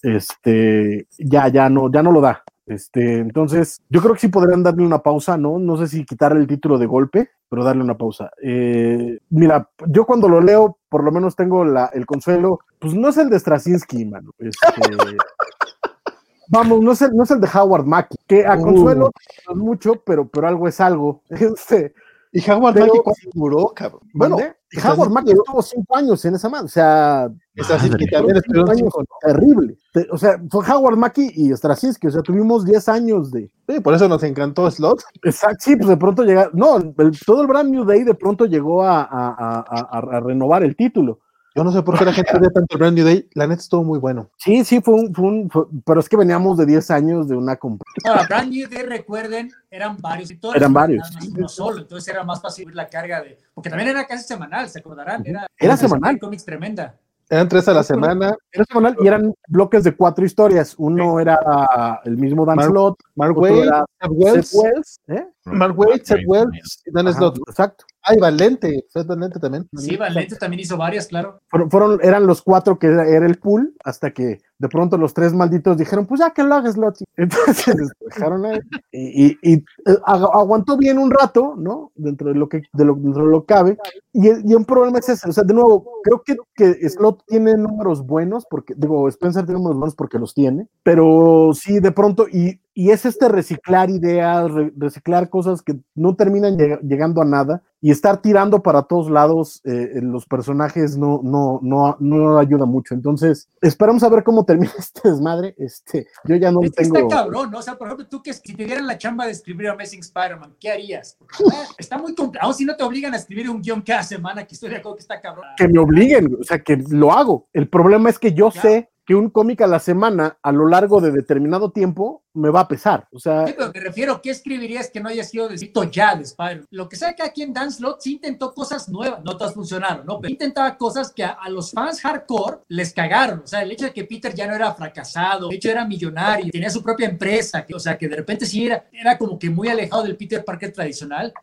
Este, 0.02 1.07
ya, 1.18 1.48
ya 1.49 1.69
no, 1.69 1.91
ya 1.91 2.02
no 2.03 2.11
lo 2.11 2.22
da. 2.22 2.44
Este, 2.65 3.18
entonces, 3.18 3.81
yo 3.90 3.99
creo 4.02 4.14
que 4.14 4.19
sí 4.22 4.27
podrían 4.27 4.61
darle 4.64 4.86
una 4.86 4.99
pausa, 4.99 5.38
¿no? 5.38 5.57
No 5.57 5.76
sé 5.77 5.88
si 5.88 6.06
quitarle 6.06 6.40
el 6.40 6.48
título 6.48 6.77
de 6.77 6.86
golpe, 6.86 7.31
pero 7.49 7.64
darle 7.64 7.84
una 7.84 7.98
pausa. 7.98 8.30
Eh, 8.44 9.18
mira, 9.31 9.69
yo 9.88 10.06
cuando 10.06 10.30
lo 10.30 10.40
leo, 10.40 10.77
por 10.88 11.03
lo 11.03 11.11
menos 11.11 11.36
tengo 11.36 11.65
la, 11.65 11.88
el 11.88 12.06
consuelo, 12.06 12.60
pues 12.80 12.94
no 12.94 13.10
es 13.10 13.18
el 13.18 13.30
de 13.30 13.40
Straczynski, 13.40 14.06
mano. 14.06 14.31
Este, 14.38 14.60
vamos, 16.48 16.80
no 16.81 16.91
es, 16.91 17.02
el, 17.02 17.15
no 17.15 17.23
es 17.23 17.31
el 17.31 17.41
de 17.41 17.49
Howard 17.53 17.86
Mackey, 17.86 18.18
que 18.27 18.45
a 18.45 18.56
Uh. 18.56 18.61
consuelo 18.61 19.11
no 19.48 19.53
es 19.53 19.57
mucho, 19.57 19.95
pero, 20.06 20.27
pero 20.27 20.48
algo 20.48 20.68
es 20.68 20.80
algo. 20.80 21.23
Este, 21.30 21.94
Y 22.31 22.48
Howard 22.52 22.77
Mackey 22.80 23.30
duró, 23.34 23.73
cabrón. 23.76 24.02
bueno, 24.14 24.38
Howard 24.78 25.10
Mackey 25.10 25.34
estuvo 25.34 25.62
cinco 25.62 25.96
años 25.96 26.24
en 26.26 26.36
esa 26.36 26.48
madre, 26.50 26.66
o 26.66 26.70
sea, 26.70 27.30
Straczynski 27.58 28.06
Madre. 28.06 28.12
también 28.12 28.38
estuvieron 28.38 28.70
años 28.70 28.80
cinco, 28.82 29.02
¿no? 29.02 29.34
terrible. 29.34 29.78
Te- 29.94 30.08
O 30.12 30.18
sea, 30.18 30.40
fue 30.50 30.64
Howard 30.72 30.98
Mackey 30.98 31.32
y 31.36 31.52
Straczynski, 31.56 32.08
o 32.08 32.12
sea, 32.12 32.22
tuvimos 32.22 32.66
10 32.66 32.88
años 32.90 33.32
de... 33.32 33.52
Sí, 33.68 33.80
por 33.80 33.94
eso 33.96 34.08
nos 34.08 34.22
encantó 34.24 34.70
Slot. 34.70 35.02
Exacto, 35.24 35.58
sí, 35.62 35.76
pues 35.76 35.90
de 35.90 35.98
pronto 35.98 36.24
llega, 36.24 36.50
no, 36.54 36.78
el- 36.78 37.20
todo 37.26 37.41
el 37.41 37.48
Brand 37.48 37.72
New 37.72 37.84
Day 37.86 38.04
de 38.04 38.14
pronto 38.14 38.46
llegó 38.46 38.84
a, 38.84 39.02
a- 39.02 39.08
a- 39.38 39.66
a- 39.68 40.18
a 40.18 40.20
renovar 40.20 40.64
el 40.64 40.76
título. 40.76 41.20
Yo 41.60 41.64
no 41.65 41.73
sé 41.73 41.84
por 41.84 41.99
qué 41.99 42.06
la 42.06 42.14
gente 42.14 42.31
ve 42.40 42.49
tanto 42.52 42.73
el 42.76 42.80
Brand 42.80 42.95
New 42.98 43.06
Day. 43.06 43.27
La 43.34 43.45
neta 43.45 43.60
estuvo 43.60 43.84
muy 43.84 43.99
bueno. 43.99 44.30
Sí, 44.38 44.64
sí, 44.64 44.80
fue 44.80 44.94
un, 44.94 45.14
fue 45.14 45.26
un- 45.26 45.49
fue- 45.49 45.65
pero 45.86 45.99
es 45.99 46.07
que 46.07 46.15
veníamos 46.15 46.57
de 46.57 46.65
10 46.65 46.90
años 46.90 47.27
de 47.27 47.36
una 47.36 47.60
comp- 47.60 47.81
Ahora, 48.06 48.26
Brand 48.30 48.49
New 48.49 48.69
Day, 48.69 48.84
recuerden, 48.84 49.52
eran 49.69 49.98
varios. 49.98 50.31
y 50.31 50.38
todos 50.38 50.56
Eran 50.56 50.72
varios. 50.72 51.06
Uno 51.36 51.49
solo, 51.49 51.80
entonces 51.80 52.07
era 52.14 52.23
más 52.23 52.41
fácil 52.41 52.64
subir 52.64 52.76
la 52.77 52.88
carga 52.88 53.22
de. 53.22 53.38
Porque 53.53 53.69
también 53.69 53.90
era 53.90 54.07
casi 54.07 54.23
semanal, 54.23 54.69
¿se 54.69 54.80
acordarán? 54.80 55.22
Era, 55.27 55.48
Era 55.57 55.76
semanal. 55.76 56.18
cómics 56.18 56.45
tremenda. 56.45 56.95
Eran 57.31 57.48
tres 57.49 57.68
a 57.68 57.73
la 57.73 57.84
semana. 57.84 58.36
Era 58.52 58.64
semanal 58.65 58.95
y 59.02 59.06
eran 59.07 59.34
bloques 59.48 59.84
de 59.84 59.95
cuatro 59.95 60.26
historias. 60.26 60.73
Uno 60.80 61.19
era 61.19 61.99
el 62.06 62.18
mismo 62.18 62.44
Dan 62.45 62.56
Mar- 62.56 62.69
Slott, 62.69 62.99
Mark 63.15 63.36
era 63.45 63.86
Seth 64.02 64.11
Wells, 64.11 64.48
Seth 64.48 64.60
Wells, 64.64 64.99
¿eh? 65.10 65.27
Mark 65.54 65.76
Seth 66.04 66.22
Wells 66.26 66.82
y 66.86 66.92
Dan 66.92 67.08
Ajá, 67.08 67.18
Slott. 67.18 67.38
Exacto. 67.48 67.86
Ay, 68.02 68.18
Valente. 68.18 68.86
Seth 68.88 69.08
Valente 69.08 69.40
también. 69.40 69.68
Sí, 69.76 69.98
Valente 69.98 70.36
también 70.38 70.62
hizo 70.62 70.78
varias, 70.78 71.08
claro. 71.08 71.42
Fueron, 71.50 71.70
fueron- 71.70 72.00
eran 72.02 72.26
los 72.26 72.42
cuatro 72.42 72.80
que 72.80 72.88
era, 72.88 73.08
era 73.08 73.26
el 73.26 73.38
pool, 73.40 73.76
hasta 73.84 74.12
que 74.12 74.40
de 74.58 74.68
pronto 74.70 74.98
los 74.98 75.14
tres 75.14 75.34
malditos 75.34 75.78
dijeron, 75.78 76.06
pues 76.06 76.20
ya 76.22 76.32
que 76.32 76.44
lo 76.44 76.56
hagas, 76.56 76.78
Lottie. 76.78 77.06
Entonces 77.18 77.76
dejaron 78.00 78.46
ahí. 78.46 78.60
Y, 78.92 79.28
y- 79.28 79.38
y, 79.42 79.54
eh, 79.54 79.64
agu- 80.06 80.30
aguantó 80.34 80.78
bien 80.78 80.98
un 80.98 81.12
rato, 81.12 81.56
¿no? 81.58 81.92
Dentro 81.96 82.30
de 82.30 82.36
lo 82.36 82.48
que, 82.50 82.62
de 82.74 82.86
lo, 82.86 82.96
dentro 82.96 83.26
de 83.26 83.32
lo 83.32 83.46
cabe. 83.46 83.78
Y, 84.14 84.28
y 84.50 84.54
un 84.56 84.66
problema 84.66 85.00
es 85.00 85.10
ese. 85.10 85.30
O 85.30 85.34
sea, 85.34 85.44
de 85.44 85.54
nuevo, 85.54 85.86
creo 86.04 86.24
que, 86.26 86.36
que 86.56 86.90
Slot 86.90 87.24
tiene 87.28 87.56
números 87.58 88.06
buenos, 88.06 88.46
porque, 88.50 88.74
digo, 88.78 89.08
Spencer 89.10 89.46
tiene 89.46 89.60
números 89.60 89.78
buenos 89.78 89.96
porque 89.96 90.18
los 90.20 90.34
tiene, 90.34 90.68
pero 90.84 91.52
sí, 91.54 91.80
de 91.80 91.92
pronto, 91.92 92.28
y, 92.32 92.60
y 92.80 92.92
es 92.92 93.06
este 93.06 93.28
reciclar 93.28 93.90
ideas, 93.90 94.50
re- 94.52 94.72
reciclar 94.78 95.30
cosas 95.30 95.62
que 95.62 95.76
no 95.96 96.16
terminan 96.16 96.58
lleg- 96.58 96.80
llegando 96.82 97.22
a 97.22 97.26
nada 97.26 97.62
y 97.82 97.92
estar 97.92 98.22
tirando 98.22 98.62
para 98.62 98.84
todos 98.84 99.10
lados 99.10 99.62
eh, 99.66 100.00
los 100.02 100.26
personajes 100.26 100.98
no, 100.98 101.22
no, 101.24 101.60
no, 101.62 101.96
no 102.00 102.38
ayuda 102.38 102.66
mucho. 102.66 102.94
Entonces, 102.94 103.48
esperamos 103.62 104.04
a 104.04 104.10
ver 104.10 104.24
cómo 104.24 104.46
termina 104.46 104.72
este 104.80 105.10
desmadre. 105.10 105.56
Este, 105.58 106.08
yo 106.26 106.36
ya 106.36 106.52
no 106.52 106.62
Es 106.62 106.72
tengo. 106.74 106.98
está 106.98 107.08
cabrón, 107.18 107.52
¿no? 107.52 107.58
O 107.60 107.62
sea, 107.62 107.78
por 107.78 107.88
ejemplo, 107.88 108.08
tú 108.08 108.22
que 108.24 108.34
si 108.34 108.54
te 108.56 108.66
dieran 108.66 108.88
la 108.88 108.98
chamba 108.98 109.26
de 109.26 109.32
escribir 109.32 109.70
Amazing 109.70 110.00
Spider-Man, 110.02 110.56
¿qué 110.60 110.72
harías? 110.72 111.18
Ah, 111.52 111.64
está 111.78 111.98
muy 111.98 112.16
complicado. 112.16 112.48
Aún 112.48 112.54
si 112.56 112.66
no 112.66 112.76
te 112.76 112.84
obligan 112.84 113.14
a 113.14 113.18
escribir 113.18 113.50
un 113.50 113.62
guion 113.62 113.82
cada 113.82 114.04
semana, 114.04 114.46
que 114.46 114.56
estoy 114.56 114.70
de 114.70 114.78
acuerdo 114.78 114.96
que 114.98 115.02
está 115.02 115.20
cabrón. 115.22 115.46
que 115.58 115.68
me 115.68 115.80
obliguen, 115.80 116.38
o 116.40 116.44
sea, 116.44 116.60
que 116.60 116.78
lo 116.90 117.12
hago. 117.12 117.48
El 117.54 117.68
problema 117.70 118.10
es 118.10 118.20
que 118.20 118.34
yo 118.34 118.52
Ya. 118.52 118.62
sé 118.62 118.90
que 119.10 119.15
un 119.15 119.31
cómic 119.31 119.60
a 119.61 119.65
la 119.65 119.80
semana, 119.80 120.38
a 120.44 120.52
lo 120.52 120.68
largo 120.68 121.02
de 121.02 121.11
determinado 121.11 121.72
tiempo, 121.72 122.22
me 122.36 122.52
va 122.52 122.60
a 122.60 122.68
pesar. 122.68 123.07
O 123.11 123.18
sea, 123.18 123.48
Sí, 123.48 123.56
pero 123.57 123.72
me 123.73 123.80
refiero, 123.80 124.22
¿qué 124.22 124.30
escribirías 124.30 124.91
que 124.91 124.99
no 124.99 125.10
haya 125.10 125.23
sido 125.23 125.49
escrito 125.49 125.84
ya 125.86 126.14
de 126.15 126.22
Spider-Man? 126.26 126.68
Lo 126.69 126.88
que 126.88 126.95
sea 126.95 127.15
que 127.15 127.23
aquí 127.23 127.41
en 127.41 127.52
Dan 127.52 127.72
Slott 127.72 128.02
sí 128.02 128.14
intentó 128.14 128.53
cosas 128.53 128.88
nuevas, 128.88 129.23
no 129.23 129.36
todas 129.36 129.56
funcionaron, 129.56 130.06
¿no? 130.06 130.19
Pero 130.22 130.31
intentaba 130.31 130.77
cosas 130.77 131.11
que 131.11 131.23
a, 131.23 131.30
a 131.31 131.49
los 131.49 131.72
fans 131.72 132.02
hardcore 132.02 132.60
les 132.68 132.94
cagaron. 132.94 133.40
O 133.44 133.48
sea, 133.48 133.64
el 133.64 133.72
hecho 133.72 133.86
de 133.86 133.94
que 133.94 134.03
Peter 134.03 134.31
ya 134.36 134.45
no 134.45 134.53
era 134.53 134.76
fracasado, 134.76 135.49
de 135.49 135.56
hecho 135.56 135.72
era 135.72 135.86
millonario, 135.86 136.52
tenía 136.52 136.69
su 136.69 136.84
propia 136.84 137.10
empresa, 137.10 137.65
que- 137.65 137.73
o 137.73 137.80
sea, 137.80 137.98
que 137.98 138.07
de 138.07 138.15
repente 138.15 138.45
sí 138.45 138.68
era, 138.68 138.86
era 138.94 139.18
como 139.18 139.40
que 139.40 139.49
muy 139.49 139.69
alejado 139.69 140.03
del 140.03 140.18
Peter 140.18 140.45
Parker 140.45 140.72
tradicional. 140.72 141.34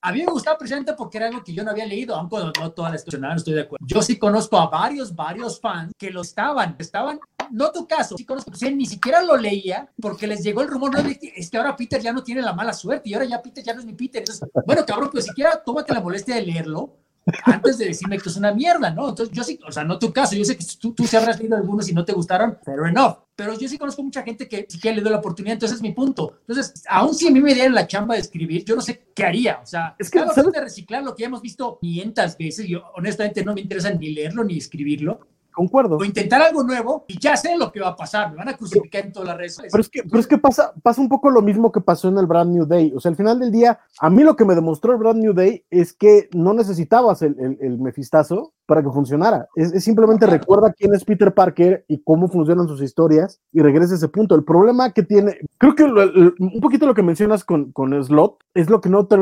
A 0.00 0.12
mí 0.12 0.20
me 0.20 0.30
gustaba 0.30 0.56
precisamente 0.56 0.92
porque 0.94 1.18
era 1.18 1.26
algo 1.26 1.42
que 1.42 1.52
yo 1.52 1.64
no 1.64 1.70
había 1.70 1.86
leído, 1.86 2.14
aunque 2.14 2.36
no, 2.36 2.52
no 2.60 2.72
todas 2.72 2.92
las 2.92 3.18
no 3.18 3.34
estoy 3.34 3.54
de 3.54 3.62
acuerdo. 3.62 3.84
Yo 3.86 4.00
sí 4.00 4.16
conozco 4.18 4.56
a 4.56 4.68
varios, 4.68 5.14
varios 5.14 5.60
fans 5.60 5.92
que 5.98 6.10
lo 6.10 6.22
estaban, 6.22 6.76
estaban, 6.78 7.18
no 7.50 7.72
tu 7.72 7.86
caso, 7.86 8.16
sí 8.16 8.24
conozco, 8.24 8.50
pues, 8.52 8.62
ni 8.74 8.86
siquiera 8.86 9.22
lo 9.22 9.36
leía 9.36 9.90
porque 10.00 10.26
les 10.26 10.42
llegó 10.44 10.62
el 10.62 10.68
rumor, 10.68 10.92
no, 10.92 11.00
es 11.00 11.50
que- 11.50 11.58
ahora 11.58 11.74
Peter 11.74 12.00
ya 12.00 12.12
no 12.12 12.22
tiene 12.22 12.42
la 12.42 12.52
mala 12.52 12.72
suerte 12.72 13.08
y 13.08 13.14
ahora 13.14 13.26
ya 13.26 13.42
Peter 13.42 13.64
ya 13.64 13.74
no 13.74 13.80
es 13.80 13.86
mi 13.86 13.94
Peter. 13.94 14.20
Entonces, 14.20 14.48
bueno, 14.64 14.84
cabrón, 14.86 15.08
pues 15.10 15.24
siquiera 15.24 15.60
tómate 15.64 15.92
la 15.92 16.00
molestia 16.00 16.36
de 16.36 16.42
leerlo 16.42 16.96
antes 17.44 17.78
de 17.78 17.86
decirme 17.86 18.18
que 18.18 18.28
es 18.28 18.36
una 18.36 18.52
mierda, 18.52 18.90
¿no? 18.90 19.08
Entonces, 19.10 19.34
yo 19.34 19.44
sí, 19.44 19.58
o 19.66 19.72
sea, 19.72 19.84
no 19.84 19.98
tu 19.98 20.12
caso, 20.12 20.34
yo 20.34 20.44
sé 20.44 20.56
que 20.56 20.64
tú, 20.80 20.92
tú 20.94 21.06
sí 21.06 21.16
habrás 21.16 21.38
leído 21.38 21.56
algunos 21.56 21.88
y 21.88 21.94
no 21.94 22.04
te 22.04 22.12
gustaron, 22.12 22.58
fair 22.64 22.78
enough. 22.88 23.16
Pero 23.36 23.58
yo 23.58 23.68
sí 23.68 23.78
conozco 23.78 24.02
mucha 24.02 24.22
gente 24.22 24.48
que 24.48 24.66
sí 24.68 24.80
que 24.80 24.92
le 24.92 25.00
dio 25.00 25.10
la 25.10 25.18
oportunidad, 25.18 25.54
entonces 25.54 25.76
es 25.76 25.82
mi 25.82 25.92
punto. 25.92 26.38
Entonces, 26.40 26.82
aún 26.88 27.14
si 27.14 27.28
a 27.28 27.30
mí 27.30 27.40
me 27.40 27.54
dieran 27.54 27.74
la 27.74 27.86
chamba 27.86 28.14
de 28.14 28.20
escribir, 28.20 28.64
yo 28.64 28.74
no 28.74 28.80
sé 28.80 29.06
qué 29.14 29.24
haría. 29.24 29.60
O 29.62 29.66
sea, 29.66 29.94
Es 29.98 30.10
que, 30.10 30.18
¿sabes? 30.18 30.52
de 30.52 30.60
reciclar 30.60 31.04
lo 31.04 31.14
que 31.14 31.22
ya 31.22 31.28
hemos 31.28 31.42
visto 31.42 31.78
500 31.80 32.36
veces. 32.36 32.66
Yo 32.66 32.82
honestamente 32.96 33.44
no 33.44 33.54
me 33.54 33.60
interesa 33.60 33.90
ni 33.90 34.10
leerlo 34.10 34.42
ni 34.42 34.58
escribirlo. 34.58 35.20
Concuerdo. 35.58 35.96
O 35.96 36.04
intentar 36.04 36.40
algo 36.40 36.62
nuevo 36.62 37.04
y 37.08 37.18
ya 37.18 37.36
sé 37.36 37.56
lo 37.56 37.72
que 37.72 37.80
va 37.80 37.88
a 37.88 37.96
pasar. 37.96 38.30
Me 38.30 38.36
van 38.36 38.48
a 38.48 38.56
crucificar 38.56 39.06
en 39.06 39.12
todas 39.12 39.28
las 39.28 39.36
redes. 39.36 39.58
Pero 39.70 39.80
es 39.80 39.88
que, 39.88 40.04
pero 40.04 40.20
es 40.20 40.26
que 40.26 40.38
pasa, 40.38 40.72
pasa 40.82 41.00
un 41.00 41.08
poco 41.08 41.30
lo 41.30 41.42
mismo 41.42 41.72
que 41.72 41.80
pasó 41.80 42.08
en 42.08 42.18
el 42.18 42.26
Brand 42.26 42.54
New 42.54 42.64
Day. 42.64 42.92
O 42.94 43.00
sea, 43.00 43.10
al 43.10 43.16
final 43.16 43.40
del 43.40 43.50
día, 43.50 43.80
a 43.98 44.08
mí 44.08 44.22
lo 44.22 44.36
que 44.36 44.44
me 44.44 44.54
demostró 44.54 44.92
el 44.92 44.98
Brand 44.98 45.20
New 45.20 45.32
Day 45.32 45.64
es 45.70 45.92
que 45.92 46.28
no 46.32 46.54
necesitabas 46.54 47.22
el, 47.22 47.36
el, 47.40 47.58
el 47.60 47.78
mefistazo 47.78 48.54
para 48.68 48.82
que 48.82 48.90
funcionara. 48.90 49.48
Es, 49.56 49.72
es 49.72 49.82
simplemente 49.82 50.26
recuerda 50.26 50.74
quién 50.74 50.92
es 50.94 51.02
Peter 51.02 51.32
Parker 51.32 51.86
y 51.88 52.02
cómo 52.04 52.28
funcionan 52.28 52.68
sus 52.68 52.82
historias 52.82 53.40
y 53.50 53.60
regresa 53.62 53.94
a 53.94 53.96
ese 53.96 54.08
punto. 54.08 54.34
El 54.34 54.44
problema 54.44 54.92
que 54.92 55.02
tiene, 55.02 55.38
creo 55.56 55.74
que 55.74 55.88
lo- 55.88 56.34
un 56.38 56.60
poquito 56.60 56.86
lo 56.86 56.92
que 56.92 57.02
mencionas 57.02 57.44
con, 57.44 57.72
con 57.72 57.94
Slot 58.04 58.36
es 58.54 58.68
lo 58.68 58.82
que 58.82 58.90
no 58.90 59.06
te, 59.06 59.16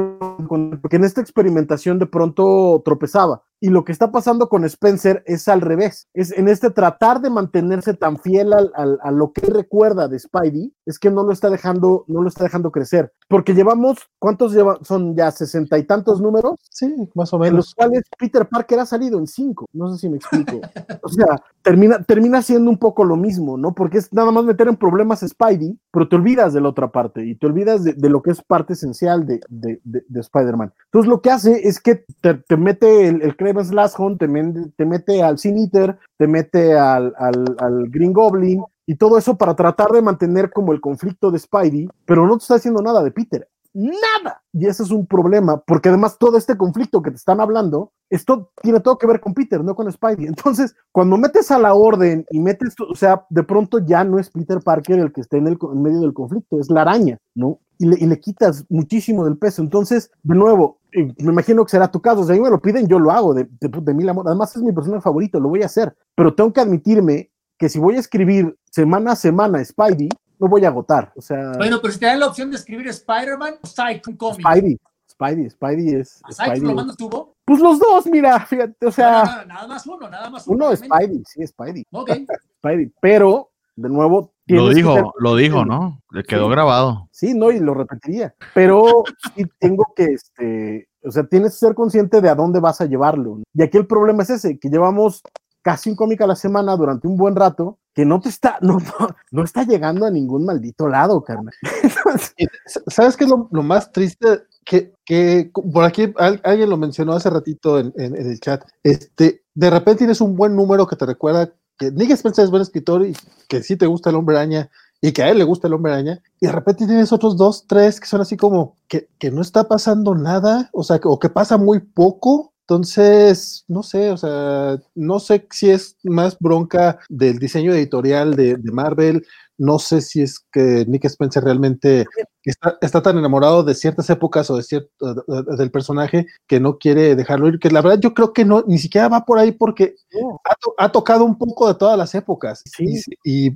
con- 0.48 0.80
porque 0.82 0.96
en 0.96 1.04
esta 1.04 1.20
experimentación 1.20 2.00
de 2.00 2.06
pronto 2.06 2.82
tropezaba. 2.84 3.44
Y 3.60 3.68
lo 3.70 3.84
que 3.84 3.92
está 3.92 4.10
pasando 4.10 4.48
con 4.48 4.64
Spencer 4.64 5.22
es 5.26 5.46
al 5.48 5.60
revés. 5.60 6.08
Es 6.12 6.30
en 6.36 6.48
este 6.48 6.70
tratar 6.70 7.20
de 7.20 7.30
mantenerse 7.30 7.94
tan 7.94 8.18
fiel 8.18 8.52
al- 8.52 8.72
al- 8.74 8.98
a 9.00 9.10
lo 9.12 9.32
que 9.32 9.46
recuerda 9.46 10.08
de 10.08 10.18
Spidey, 10.18 10.74
es 10.86 10.98
que 10.98 11.10
no 11.10 11.22
lo 11.22 11.32
está 11.32 11.48
dejando, 11.50 12.04
no 12.08 12.20
lo 12.20 12.28
está 12.28 12.42
dejando 12.44 12.72
crecer. 12.72 13.12
Porque 13.28 13.54
llevamos, 13.54 13.98
¿cuántos 14.20 14.52
lleva? 14.52 14.78
Son 14.82 15.16
ya 15.16 15.30
sesenta 15.32 15.76
y 15.78 15.82
tantos 15.84 16.20
números, 16.20 16.54
Sí, 16.70 16.94
más 17.14 17.32
o 17.32 17.36
en 17.36 17.40
los 17.42 17.50
menos. 17.50 17.74
cuales 17.74 18.02
Peter 18.18 18.48
Parker 18.48 18.78
ha 18.78 18.86
salido 18.86 19.18
en 19.18 19.26
cinco. 19.26 19.66
No 19.72 19.92
sé 19.92 19.98
si 19.98 20.08
me 20.08 20.16
explico. 20.18 20.60
O 21.02 21.08
sea, 21.08 21.42
termina, 21.62 22.02
termina 22.04 22.40
siendo 22.42 22.70
un 22.70 22.78
poco 22.78 23.04
lo 23.04 23.16
mismo, 23.16 23.56
¿no? 23.58 23.74
Porque 23.74 23.98
es 23.98 24.12
nada 24.12 24.30
más 24.30 24.44
meter 24.44 24.68
en 24.68 24.76
problemas 24.76 25.22
a 25.24 25.28
Spidey, 25.28 25.76
pero 25.90 26.08
te 26.08 26.14
olvidas 26.16 26.52
de 26.52 26.60
la 26.60 26.68
otra 26.68 26.92
parte 26.92 27.26
y 27.26 27.34
te 27.34 27.46
olvidas 27.46 27.82
de, 27.82 27.94
de 27.94 28.08
lo 28.10 28.22
que 28.22 28.30
es 28.30 28.42
parte 28.42 28.74
esencial 28.74 29.26
de, 29.26 29.40
de, 29.48 29.80
de- 29.82 30.04
de 30.06 30.20
Spider-Man. 30.20 30.72
Entonces, 30.84 31.08
lo 31.10 31.20
que 31.20 31.30
hace 31.30 31.66
es 31.66 31.80
que 31.80 32.04
te, 32.20 32.34
te 32.34 32.56
mete 32.56 33.08
el, 33.08 33.22
el 33.22 33.36
Kraven's 33.36 33.72
Last 33.72 33.98
Hunt, 33.98 34.20
te, 34.20 34.28
men- 34.28 34.72
te 34.76 34.84
mete 34.86 35.22
al 35.22 35.38
Sin 35.38 35.58
Eater, 35.58 35.98
te 36.16 36.28
mete 36.28 36.78
al, 36.78 37.12
al, 37.18 37.56
al 37.58 37.88
Green 37.90 38.12
Goblin 38.12 38.62
y 38.86 38.94
todo 38.94 39.18
eso 39.18 39.36
para 39.36 39.54
tratar 39.54 39.90
de 39.90 40.00
mantener 40.00 40.52
como 40.52 40.72
el 40.72 40.80
conflicto 40.80 41.30
de 41.30 41.38
Spidey, 41.38 41.88
pero 42.04 42.26
no 42.26 42.38
te 42.38 42.42
está 42.42 42.54
haciendo 42.54 42.80
nada 42.80 43.02
de 43.02 43.10
Peter. 43.10 43.48
Nada. 43.78 44.42
Y 44.54 44.64
ese 44.64 44.84
es 44.84 44.90
un 44.90 45.06
problema, 45.06 45.60
porque 45.60 45.90
además 45.90 46.16
todo 46.18 46.38
este 46.38 46.56
conflicto 46.56 47.02
que 47.02 47.10
te 47.10 47.18
están 47.18 47.42
hablando, 47.42 47.92
esto 48.08 48.50
tiene 48.62 48.80
todo 48.80 48.96
que 48.96 49.06
ver 49.06 49.20
con 49.20 49.34
Peter, 49.34 49.62
no 49.62 49.74
con 49.74 49.92
Spidey. 49.92 50.26
Entonces, 50.26 50.74
cuando 50.92 51.18
metes 51.18 51.50
a 51.50 51.58
la 51.58 51.74
orden 51.74 52.24
y 52.30 52.40
metes, 52.40 52.74
o 52.80 52.94
sea, 52.94 53.26
de 53.28 53.42
pronto 53.42 53.78
ya 53.84 54.02
no 54.02 54.18
es 54.18 54.30
Peter 54.30 54.60
Parker 54.62 54.98
el 54.98 55.12
que 55.12 55.20
esté 55.20 55.36
en, 55.36 55.48
el, 55.48 55.58
medio 55.74 56.00
del 56.00 56.14
conflicto, 56.14 56.58
es 56.58 56.70
la 56.70 56.82
araña, 56.82 57.18
¿no? 57.34 57.58
Y 57.78 57.84
le, 57.84 58.18
quitas 58.18 58.64
muchísimo 58.70 59.26
del 59.26 59.36
peso. 59.36 59.60
Entonces, 59.60 60.10
de 60.22 60.34
nuevo, 60.34 60.78
eh, 60.92 61.12
me 61.18 61.32
imagino 61.32 61.62
que 61.62 61.72
será 61.72 61.90
tu 61.90 62.00
caso. 62.00 62.24
Si 62.24 62.32
a 62.32 62.34
mí 62.34 62.40
me 62.40 62.48
lo 62.48 62.62
piden, 62.62 62.88
yo 62.88 62.98
lo 62.98 63.10
hago, 63.10 63.34
de, 63.34 63.46
de, 63.60 63.68
de 63.68 63.92
mil 63.92 64.08
amor. 64.08 64.26
Además, 64.26 64.56
es 64.56 64.62
mi 64.62 64.72
personaje 64.72 65.02
favorito, 65.02 65.38
lo 65.38 65.50
voy 65.50 65.62
a 65.62 65.66
hacer. 65.66 65.94
Pero 66.14 66.34
tengo 66.34 66.54
que 66.54 66.62
admitirme 66.62 67.30
que 67.58 67.68
si 67.68 67.78
voy 67.78 67.96
a 67.96 68.00
escribir 68.00 68.56
semana 68.70 69.12
a 69.12 69.16
semana 69.16 69.64
Spidey, 69.64 70.08
me 70.38 70.48
voy 70.48 70.64
a 70.64 70.68
agotar. 70.68 71.12
O 71.16 71.22
sea, 71.22 71.52
Bueno, 71.56 71.78
pero 71.80 71.92
si 71.92 71.98
te 72.00 72.06
dan 72.06 72.20
la 72.20 72.26
opción 72.26 72.50
de 72.50 72.56
escribir 72.56 72.86
Spider-Man 72.88 73.54
o 73.62 73.66
Psycho 73.66 74.16
Comics. 74.16 74.42
Spidey, 74.44 74.78
Spidey, 75.10 75.50
Spidey 75.50 75.94
es. 75.94 76.20
¿A 76.24 76.32
Psycho 76.32 76.44
Spidey 76.50 76.60
lo 76.68 76.74
mandas 76.74 76.96
tú? 76.96 77.34
Pues 77.44 77.60
los 77.60 77.78
dos, 77.78 78.06
mira, 78.06 78.40
fíjate, 78.44 78.86
o 78.86 78.90
sea, 78.92 79.24
No, 79.24 79.30
no, 79.32 79.36
no, 79.40 79.46
nada 79.46 79.66
más 79.68 79.86
uno, 79.86 80.08
nada 80.10 80.30
más 80.30 80.46
uno. 80.46 80.56
uno 80.66 80.72
es. 80.72 80.80
Spidey, 80.80 81.22
sí, 81.26 81.46
Spidey, 81.46 81.84
Ok. 81.92 82.10
Spidey, 82.60 82.92
pero 83.00 83.50
de 83.76 83.88
nuevo. 83.88 84.32
Lo 84.48 84.68
tienes 84.68 84.68
que 84.68 84.74
ser- 84.74 84.94
dijo, 84.94 85.14
lo 85.18 85.36
dijo, 85.36 85.64
¿no? 85.64 86.00
Le 86.10 86.22
quedó 86.22 86.44
Sí. 86.46 86.50
grabado. 86.52 87.08
Sí, 87.10 87.34
no, 87.34 87.50
y 87.50 87.58
lo 87.58 87.74
repetiría. 87.74 88.34
Pero 88.54 89.02
sí 89.34 89.44
tengo 89.58 89.84
que, 89.96 90.04
este, 90.04 90.88
o 91.02 91.10
sea, 91.10 91.24
tienes 91.24 91.52
que 91.52 91.66
ser 91.66 91.74
consciente 91.74 92.20
de 92.20 92.28
a 92.28 92.34
dónde 92.36 92.60
vas 92.60 92.80
a 92.80 92.84
llevarlo. 92.86 93.38
Y 93.54 93.62
aquí 93.62 93.76
el 93.76 93.86
problema 93.88 94.22
es 94.22 94.30
ese, 94.30 94.58
que 94.60 94.68
llevamos 94.68 95.22
casi 95.66 95.90
un 95.90 95.96
cómic 95.96 96.20
a 96.20 96.28
la 96.28 96.36
semana 96.36 96.76
durante 96.76 97.08
un 97.08 97.16
buen 97.16 97.34
rato, 97.34 97.78
que 97.92 98.04
no 98.06 98.20
te 98.20 98.28
está, 98.28 98.56
no, 98.60 98.74
no, 98.78 99.08
no 99.32 99.42
está 99.42 99.64
llegando 99.64 100.06
a 100.06 100.10
ningún 100.12 100.44
maldito 100.44 100.86
lado, 100.86 101.24
carnal. 101.24 101.52
Y, 102.38 102.46
¿Sabes 102.88 103.16
qué 103.16 103.24
es 103.24 103.30
lo, 103.30 103.48
lo 103.50 103.62
más 103.64 103.90
triste? 103.90 104.44
Que, 104.64 104.92
que 105.04 105.50
por 105.72 105.82
aquí 105.82 106.12
al- 106.18 106.40
alguien 106.44 106.70
lo 106.70 106.76
mencionó 106.76 107.14
hace 107.14 107.30
ratito 107.30 107.80
en, 107.80 107.92
en- 107.96 108.14
en 108.14 108.30
el 108.30 108.38
chat. 108.38 108.62
Este, 108.84 109.42
de 109.54 109.70
repente 109.70 109.98
tienes 109.98 110.20
un 110.20 110.36
buen 110.36 110.54
número 110.54 110.86
que 110.86 110.94
te 110.94 111.04
recuerda 111.06 111.50
que 111.78 111.90
Nick 111.90 112.10
Spencer 112.12 112.44
es 112.44 112.50
buen 112.50 112.62
escritor 112.62 113.04
y 113.04 113.16
que 113.48 113.60
sí 113.64 113.76
te 113.76 113.86
gusta 113.86 114.10
el 114.10 114.16
hombre 114.16 114.36
araña 114.36 114.70
y 115.00 115.10
que 115.12 115.24
a 115.24 115.30
él 115.30 115.38
le 115.38 115.44
gusta 115.44 115.66
el 115.66 115.74
hombre 115.74 115.92
araña. 115.92 116.20
Y 116.40 116.46
de 116.46 116.52
repente 116.52 116.86
tienes 116.86 117.12
otros 117.12 117.36
dos, 117.36 117.66
tres 117.66 117.98
que 117.98 118.06
son 118.06 118.20
así 118.20 118.36
como 118.36 118.76
que, 118.86 119.08
que 119.18 119.32
no 119.32 119.40
está 119.42 119.64
pasando 119.66 120.14
nada, 120.14 120.70
o 120.72 120.84
sea, 120.84 121.00
que- 121.00 121.08
o 121.08 121.18
que 121.18 121.28
pasa 121.28 121.56
muy 121.58 121.80
poco. 121.80 122.52
Entonces, 122.68 123.64
no 123.68 123.84
sé, 123.84 124.10
o 124.10 124.16
sea, 124.16 124.76
no 124.96 125.20
sé 125.20 125.46
si 125.52 125.70
es 125.70 125.96
más 126.02 126.36
bronca 126.40 126.98
del 127.08 127.38
diseño 127.38 127.72
editorial 127.72 128.34
de, 128.34 128.56
de 128.56 128.72
Marvel, 128.72 129.24
no 129.56 129.78
sé 129.78 130.00
si 130.00 130.20
es 130.22 130.40
que 130.50 130.84
Nick 130.88 131.04
Spencer 131.04 131.44
realmente 131.44 132.04
está, 132.42 132.76
está 132.80 133.00
tan 133.02 133.18
enamorado 133.18 133.62
de 133.62 133.72
ciertas 133.76 134.10
épocas 134.10 134.50
o 134.50 134.56
de 134.56 134.64
cierto 134.64 135.14
de- 135.14 135.22
de- 135.44 135.56
del 135.56 135.70
personaje 135.70 136.26
que 136.48 136.58
no 136.58 136.76
quiere 136.76 137.14
dejarlo 137.14 137.46
ir, 137.46 137.60
que 137.60 137.70
la 137.70 137.82
verdad 137.82 138.00
yo 138.00 138.12
creo 138.12 138.32
que 138.32 138.44
no, 138.44 138.64
ni 138.66 138.78
siquiera 138.78 139.08
va 139.08 139.24
por 139.24 139.38
ahí 139.38 139.52
porque 139.52 139.94
No. 140.20 140.40
ha, 140.44 140.54
to- 140.56 140.74
ha 140.76 140.90
tocado 140.90 141.24
un 141.24 141.38
poco 141.38 141.68
de 141.68 141.74
todas 141.76 141.96
las 141.96 142.16
épocas. 142.16 142.62
Sí. 142.64 143.00
Y, 143.24 143.50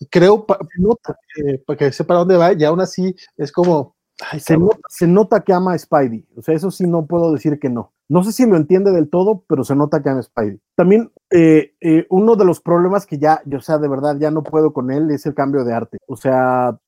y 0.00 0.06
creo, 0.10 0.44
pa- 0.44 0.58
nota, 0.78 1.16
eh, 1.44 1.62
para 2.04 2.18
dónde 2.18 2.36
va, 2.36 2.52
y 2.54 2.64
aún 2.64 2.80
así 2.80 3.14
es 3.36 3.52
como, 3.52 3.94
ay, 4.32 4.40
Se 4.40 4.56
nota, 4.58 4.78
se 4.88 5.06
nota 5.06 5.40
que 5.44 5.52
ama 5.52 5.74
a 5.74 5.78
Spidey. 5.78 6.26
O 6.36 6.42
sea, 6.42 6.56
eso 6.56 6.72
sí 6.72 6.84
no 6.88 7.06
puedo 7.06 7.32
decir 7.32 7.56
que 7.60 7.70
no. 7.70 7.92
No 8.08 8.24
sé 8.24 8.32
si 8.32 8.46
lo 8.46 8.56
entiende 8.56 8.90
del 8.90 9.10
todo, 9.10 9.44
pero 9.46 9.64
se 9.64 9.76
nota 9.76 10.02
que 10.02 10.08
a 10.08 10.22
Spidey. 10.22 10.60
También 10.74 11.10
eh, 11.30 11.74
eh, 11.80 12.06
uno 12.08 12.36
de 12.36 12.46
los 12.46 12.60
problemas 12.60 13.04
que 13.04 13.18
ya, 13.18 13.42
yo, 13.44 13.58
o 13.58 13.60
sea, 13.60 13.78
de 13.78 13.88
verdad 13.88 14.16
ya 14.18 14.30
no 14.30 14.42
puedo 14.42 14.72
con 14.72 14.90
él 14.90 15.10
es 15.10 15.26
el 15.26 15.34
cambio 15.34 15.64
de 15.64 15.74
arte. 15.74 15.98
O 16.06 16.16
sea, 16.16 16.78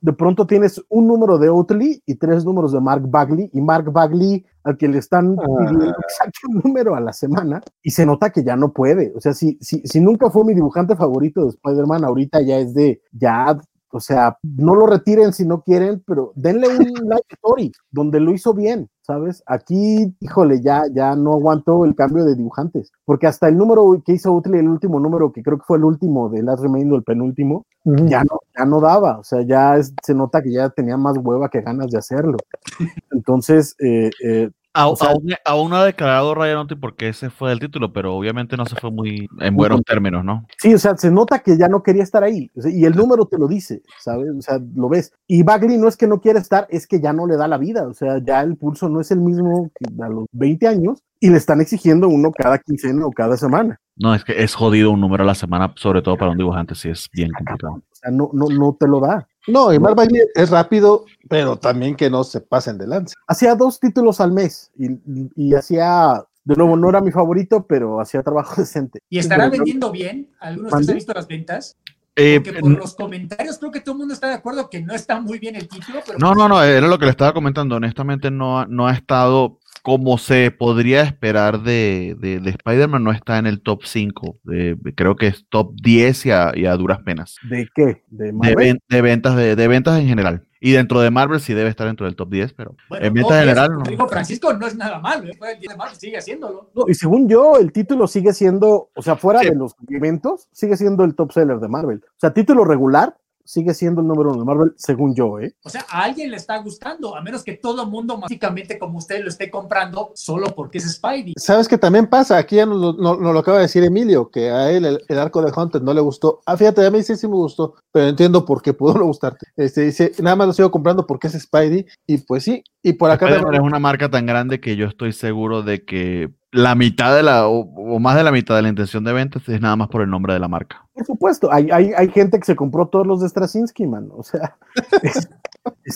de 0.00 0.12
pronto 0.14 0.46
tienes 0.46 0.82
un 0.88 1.06
número 1.06 1.38
de 1.38 1.50
Oatley 1.50 2.02
y 2.06 2.14
tres 2.14 2.44
números 2.44 2.72
de 2.72 2.80
Mark 2.80 3.02
Bagley, 3.06 3.50
y 3.52 3.60
Mark 3.60 3.92
Bagley 3.92 4.44
al 4.64 4.76
que 4.76 4.88
le 4.88 4.98
están 4.98 5.36
pidiendo 5.36 5.86
que 5.86 6.14
saque 6.16 6.38
un 6.48 6.60
número 6.64 6.94
a 6.94 7.00
la 7.00 7.12
semana, 7.12 7.62
y 7.82 7.90
se 7.90 8.06
nota 8.06 8.30
que 8.30 8.42
ya 8.42 8.56
no 8.56 8.72
puede. 8.72 9.12
O 9.14 9.20
sea, 9.20 9.34
si, 9.34 9.58
si, 9.60 9.82
si 9.84 10.00
nunca 10.00 10.30
fue 10.30 10.44
mi 10.44 10.54
dibujante 10.54 10.96
favorito 10.96 11.42
de 11.42 11.50
Spider-Man, 11.50 12.04
ahorita 12.04 12.40
ya 12.40 12.58
es 12.58 12.74
de, 12.74 13.02
ya 13.12 13.58
o 13.92 14.00
sea, 14.00 14.36
no 14.42 14.74
lo 14.74 14.86
retiren 14.86 15.32
si 15.32 15.46
no 15.46 15.62
quieren, 15.62 16.02
pero 16.06 16.32
denle 16.36 16.68
un 16.68 16.78
live 17.04 17.22
story 17.30 17.72
donde 17.90 18.20
lo 18.20 18.32
hizo 18.32 18.54
bien, 18.54 18.88
¿sabes? 19.02 19.42
Aquí, 19.46 20.14
híjole, 20.20 20.60
ya, 20.62 20.84
ya 20.92 21.16
no 21.16 21.32
aguantó 21.32 21.84
el 21.84 21.94
cambio 21.94 22.24
de 22.24 22.36
dibujantes, 22.36 22.92
porque 23.04 23.26
hasta 23.26 23.48
el 23.48 23.56
número 23.56 24.02
que 24.04 24.12
hizo 24.12 24.32
Utley, 24.32 24.60
el 24.60 24.68
último 24.68 25.00
número, 25.00 25.32
que 25.32 25.42
creo 25.42 25.58
que 25.58 25.64
fue 25.66 25.78
el 25.78 25.84
último 25.84 26.28
de 26.28 26.42
Last 26.42 26.62
Remain 26.62 26.90
o 26.92 26.96
el 26.96 27.02
penúltimo, 27.02 27.64
ya 28.08 28.22
no, 28.24 28.38
ya 28.58 28.64
no 28.66 28.80
daba, 28.80 29.18
o 29.18 29.24
sea, 29.24 29.42
ya 29.42 29.76
es- 29.76 29.94
se 30.04 30.14
nota 30.14 30.42
que 30.42 30.52
ya 30.52 30.68
tenía 30.70 30.96
más 30.96 31.16
hueva 31.18 31.48
que 31.48 31.62
ganas 31.62 31.90
de 31.90 31.98
hacerlo. 31.98 32.36
Entonces, 33.10 33.74
eh, 33.80 34.10
eh, 34.24 34.50
A- 34.72 34.88
O 34.88 34.96
sea- 34.96 35.10
aún, 35.10 35.32
aún 35.44 35.70
no 35.70 35.76
ha 35.76 35.84
declarado 35.84 36.34
Ryan 36.34 36.66
porque 36.80 37.08
ese 37.08 37.28
fue 37.30 37.50
el 37.52 37.58
título, 37.58 37.92
pero 37.92 38.14
obviamente 38.14 38.56
no 38.56 38.64
se 38.66 38.76
fue 38.76 38.90
muy 38.90 39.28
en 39.40 39.56
buenos 39.56 39.80
términos, 39.82 40.24
¿no? 40.24 40.46
Sí, 40.58 40.72
o 40.74 40.78
sea, 40.78 40.96
se 40.96 41.10
nota 41.10 41.40
que 41.40 41.58
ya 41.58 41.68
no 41.68 41.82
quería 41.82 42.02
estar 42.02 42.22
ahí. 42.22 42.50
y 42.54 42.84
el 42.84 42.94
número 42.94 43.26
te 43.26 43.36
lo 43.38 43.48
dice, 43.48 43.82
¿sabes? 44.00 44.28
O 44.38 44.42
sea, 44.42 44.60
lo 44.74 44.88
ves. 44.88 45.12
Y 45.26 45.42
Bagley 45.42 45.76
no 45.78 45.88
es 45.88 45.96
que 45.96 46.06
no 46.06 46.20
quiera 46.20 46.38
estar, 46.38 46.66
es 46.70 46.86
que 46.86 47.00
ya 47.00 47.12
no 47.12 47.26
le 47.26 47.36
da 47.36 47.48
la 47.48 47.58
vida. 47.58 47.86
O 47.88 47.94
sea, 47.94 48.18
ya 48.22 48.42
el 48.42 48.56
pulso 48.56 48.88
no 48.88 49.00
es 49.00 49.10
el 49.10 49.20
mismo 49.20 49.70
que 49.74 49.86
a 50.02 50.08
los 50.08 50.26
20 50.32 50.68
años 50.68 51.02
y 51.18 51.30
le 51.30 51.36
están 51.36 51.60
exigiendo 51.60 52.08
uno 52.08 52.30
cada 52.32 52.58
quincena 52.58 53.06
o 53.06 53.10
cada 53.10 53.36
semana. 53.36 53.78
No, 53.96 54.14
es 54.14 54.24
que 54.24 54.42
es 54.42 54.54
jodido 54.54 54.92
un 54.92 55.00
número 55.00 55.24
a 55.24 55.26
la 55.26 55.34
semana, 55.34 55.72
sobre 55.76 56.00
todo 56.00 56.16
para 56.16 56.30
un 56.30 56.38
dibujante, 56.38 56.74
sí 56.74 56.88
es 56.88 57.08
bien 57.12 57.30
complicado. 57.36 57.74
O 57.74 57.82
sea, 57.94 58.10
no, 58.10 58.30
no, 58.32 58.46
no 58.48 58.76
te 58.78 58.86
lo 58.88 59.00
da. 59.00 59.26
No, 59.46 59.72
y 59.72 59.78
Mark 59.78 59.96
Bagley 59.96 60.22
es 60.34 60.50
rápido, 60.50 61.04
pero 61.28 61.56
también 61.56 61.96
que 61.96 62.10
no 62.10 62.24
se 62.24 62.40
pasen 62.40 62.76
de 62.78 62.86
lanza. 62.86 63.14
Hacía 63.26 63.54
dos 63.54 63.80
títulos 63.80 64.20
al 64.20 64.32
mes 64.32 64.70
y, 64.76 65.54
hacía, 65.54 66.22
de 66.44 66.56
nuevo, 66.56 66.76
no 66.76 66.88
era 66.90 67.00
mi 67.00 67.10
favorito, 67.10 67.66
pero 67.66 68.00
hacía 68.00 68.22
trabajo 68.22 68.54
decente. 68.60 69.00
¿Y 69.08 69.18
estará 69.18 69.44
Pero- 69.44 69.52
vendiendo 69.62 69.90
bien? 69.90 70.30
¿Algunos 70.40 70.72
han 70.72 70.86
visto 70.94 71.12
las 71.14 71.26
ventas? 71.26 71.76
Eh, 72.16 72.40
Porque 72.44 72.60
por 72.60 72.70
los 72.72 72.94
comentarios 72.96 73.58
creo 73.58 73.70
que 73.70 73.80
todo 73.80 73.92
el 73.94 73.98
mundo 74.00 74.12
está 74.14 74.26
de 74.28 74.34
acuerdo 74.34 74.68
que 74.68 74.82
no 74.82 74.92
está 74.94 75.20
muy 75.20 75.38
bien 75.38 75.56
el 75.56 75.68
título, 75.68 76.00
pero 76.04 76.18
no, 76.18 76.34
no, 76.34 76.48
no, 76.48 76.62
era 76.62 76.86
lo 76.86 76.98
que 76.98 77.04
le 77.06 77.12
estaba 77.12 77.32
comentando. 77.32 77.76
Honestamente, 77.76 78.30
no, 78.30 78.60
ha- 78.60 78.66
no 78.66 78.86
ha 78.88 78.92
estado 78.92 79.58
como 79.82 80.18
se 80.18 80.50
podría 80.50 81.02
esperar 81.02 81.62
de, 81.62 82.16
de, 82.18 82.40
de 82.40 82.50
Spider-Man, 82.50 83.02
no 83.04 83.12
está 83.12 83.38
en 83.38 83.46
el 83.46 83.60
top 83.62 83.82
5. 83.84 84.38
de- 84.44 84.76
creo 84.96 85.16
que 85.16 85.28
es 85.28 85.46
top 85.48 85.72
10 85.82 86.26
y 86.26 86.30
a, 86.30 86.52
y 86.54 86.66
a 86.66 86.74
duras 86.76 86.98
penas. 87.04 87.36
¿De 87.48 87.68
qué? 87.74 88.02
¿De 88.08 88.26
De, 88.26 88.32
Marvel? 88.32 88.56
ven- 88.56 88.80
de 88.88 89.02
ventas 89.02 89.36
de, 89.36 89.56
de 89.56 89.68
ventas 89.68 89.98
en 90.00 90.06
general. 90.06 90.44
Y 90.62 90.72
dentro 90.72 91.00
de 91.00 91.10
Marvel 91.10 91.40
sí 91.40 91.54
debe 91.54 91.70
estar 91.70 91.86
dentro 91.86 92.04
del 92.04 92.16
top 92.16 92.28
10, 92.30 92.52
pero 92.52 92.76
bueno, 92.90 93.06
en 93.06 93.14
ventas 93.14 93.32
es- 93.38 93.40
general 93.40 93.70
no. 93.78 93.82
dijo 93.82 94.06
Francisco, 94.08 94.52
no 94.52 94.66
es 94.66 94.76
nada 94.76 94.98
malo. 94.98 95.26
¿eh? 95.26 95.32
Fue 95.38 95.52
el 95.54 95.58
10 95.60 95.72
de 95.72 95.76
marzo, 95.78 95.94
sigue 95.98 96.18
haciéndolo. 96.18 96.70
No, 96.74 96.84
y 96.86 96.92
según 96.94 97.28
yo, 97.30 97.56
el 97.56 97.72
título 97.72 98.06
sigue 98.06 98.34
siendo, 98.34 98.90
o 98.94 99.02
sea, 99.02 99.16
fuera 99.16 99.40
Sí. 99.40 99.48
de 99.48 99.54
los 99.56 99.74
eventos, 99.88 100.48
sigue 100.52 100.76
siendo 100.76 101.04
el 101.04 101.14
top 101.14 101.32
seller 101.32 101.58
de 101.60 101.68
Marvel. 101.68 102.02
O 102.04 102.18
sea, 102.20 102.34
título 102.34 102.64
regular 102.66 103.16
sigue 103.50 103.74
siendo 103.74 104.00
el 104.00 104.06
número 104.06 104.30
uno 104.30 104.38
de 104.40 104.44
Marvel, 104.44 104.72
según 104.76 105.14
yo, 105.14 105.38
¿eh? 105.40 105.54
O 105.64 105.68
sea, 105.70 105.84
a 105.90 106.04
alguien 106.04 106.30
le 106.30 106.36
está 106.36 106.58
gustando, 106.58 107.16
a 107.16 107.20
menos 107.20 107.42
que 107.42 107.54
todo 107.54 107.82
el 107.82 107.88
mundo, 107.90 108.16
básicamente 108.18 108.78
como 108.78 108.98
usted, 108.98 109.22
lo 109.22 109.28
esté 109.28 109.50
comprando 109.50 110.12
solo 110.14 110.54
porque 110.54 110.78
es 110.78 110.90
Spidey. 110.92 111.34
¿Sabes 111.36 111.66
qué 111.66 111.76
también 111.76 112.06
pasa? 112.06 112.36
Aquí 112.38 112.56
ya 112.56 112.66
nos 112.66 112.80
lo, 112.80 112.92
no- 112.92 113.16
nos 113.16 113.32
lo 113.34 113.38
acaba 113.40 113.58
de 113.58 113.64
decir 113.64 113.82
Emilio, 113.82 114.30
que 114.30 114.50
a 114.50 114.70
él 114.70 114.84
el, 114.84 115.02
el 115.08 115.18
arco 115.18 115.42
de 115.42 115.52
Hunter 115.54 115.82
no 115.82 115.92
le 115.92 116.00
gustó. 116.00 116.40
Ah, 116.46 116.56
fíjate, 116.56 116.86
a 116.86 116.90
mí 116.90 117.02
sí, 117.02 117.16
sí 117.16 117.26
me 117.26 117.34
gustó, 117.34 117.74
pero 117.90 118.06
entiendo 118.08 118.44
por 118.44 118.62
qué 118.62 118.72
pudo 118.72 118.94
no 118.94 119.04
gustarte. 119.06 119.46
Este 119.56 119.80
dice, 119.82 120.12
nada 120.22 120.36
más 120.36 120.46
lo 120.46 120.52
sigo 120.52 120.70
comprando 120.70 121.06
porque 121.06 121.26
es 121.26 121.32
Spidey, 121.40 121.86
y 122.06 122.18
pues 122.18 122.44
sí, 122.44 122.62
y 122.82 122.94
por 122.94 123.10
acá 123.10 123.28
también- 123.28 123.54
es 123.54 123.60
una 123.60 123.78
marca 123.78 124.08
tan 124.08 124.26
grande 124.26 124.60
que 124.60 124.76
yo 124.76 124.86
estoy 124.86 125.12
seguro 125.12 125.62
de 125.62 125.84
que 125.84 126.30
la 126.52 126.74
mitad 126.74 127.14
de 127.14 127.22
la, 127.22 127.46
o, 127.46 127.60
o 127.60 127.98
más 128.00 128.16
de 128.16 128.24
la 128.24 128.32
mitad 128.32 128.56
de 128.56 128.62
la 128.62 128.68
intención 128.68 129.04
de 129.04 129.12
ventas 129.12 129.48
es 129.48 129.60
nada 129.60 129.76
más 129.76 129.88
por 129.88 130.02
el 130.02 130.10
nombre 130.10 130.32
de 130.32 130.40
la 130.40 130.48
marca. 130.48 130.84
Por 130.94 131.04
supuesto, 131.06 131.52
hay, 131.52 131.70
hay, 131.70 131.92
hay 131.96 132.08
gente 132.10 132.38
que 132.38 132.44
se 132.44 132.56
compró 132.56 132.88
todos 132.88 133.06
los 133.06 133.20
de 133.20 133.28
Straczynski, 133.28 133.86
man. 133.86 134.08
O 134.12 134.22
sea, 134.24 134.56
es, 135.02 135.28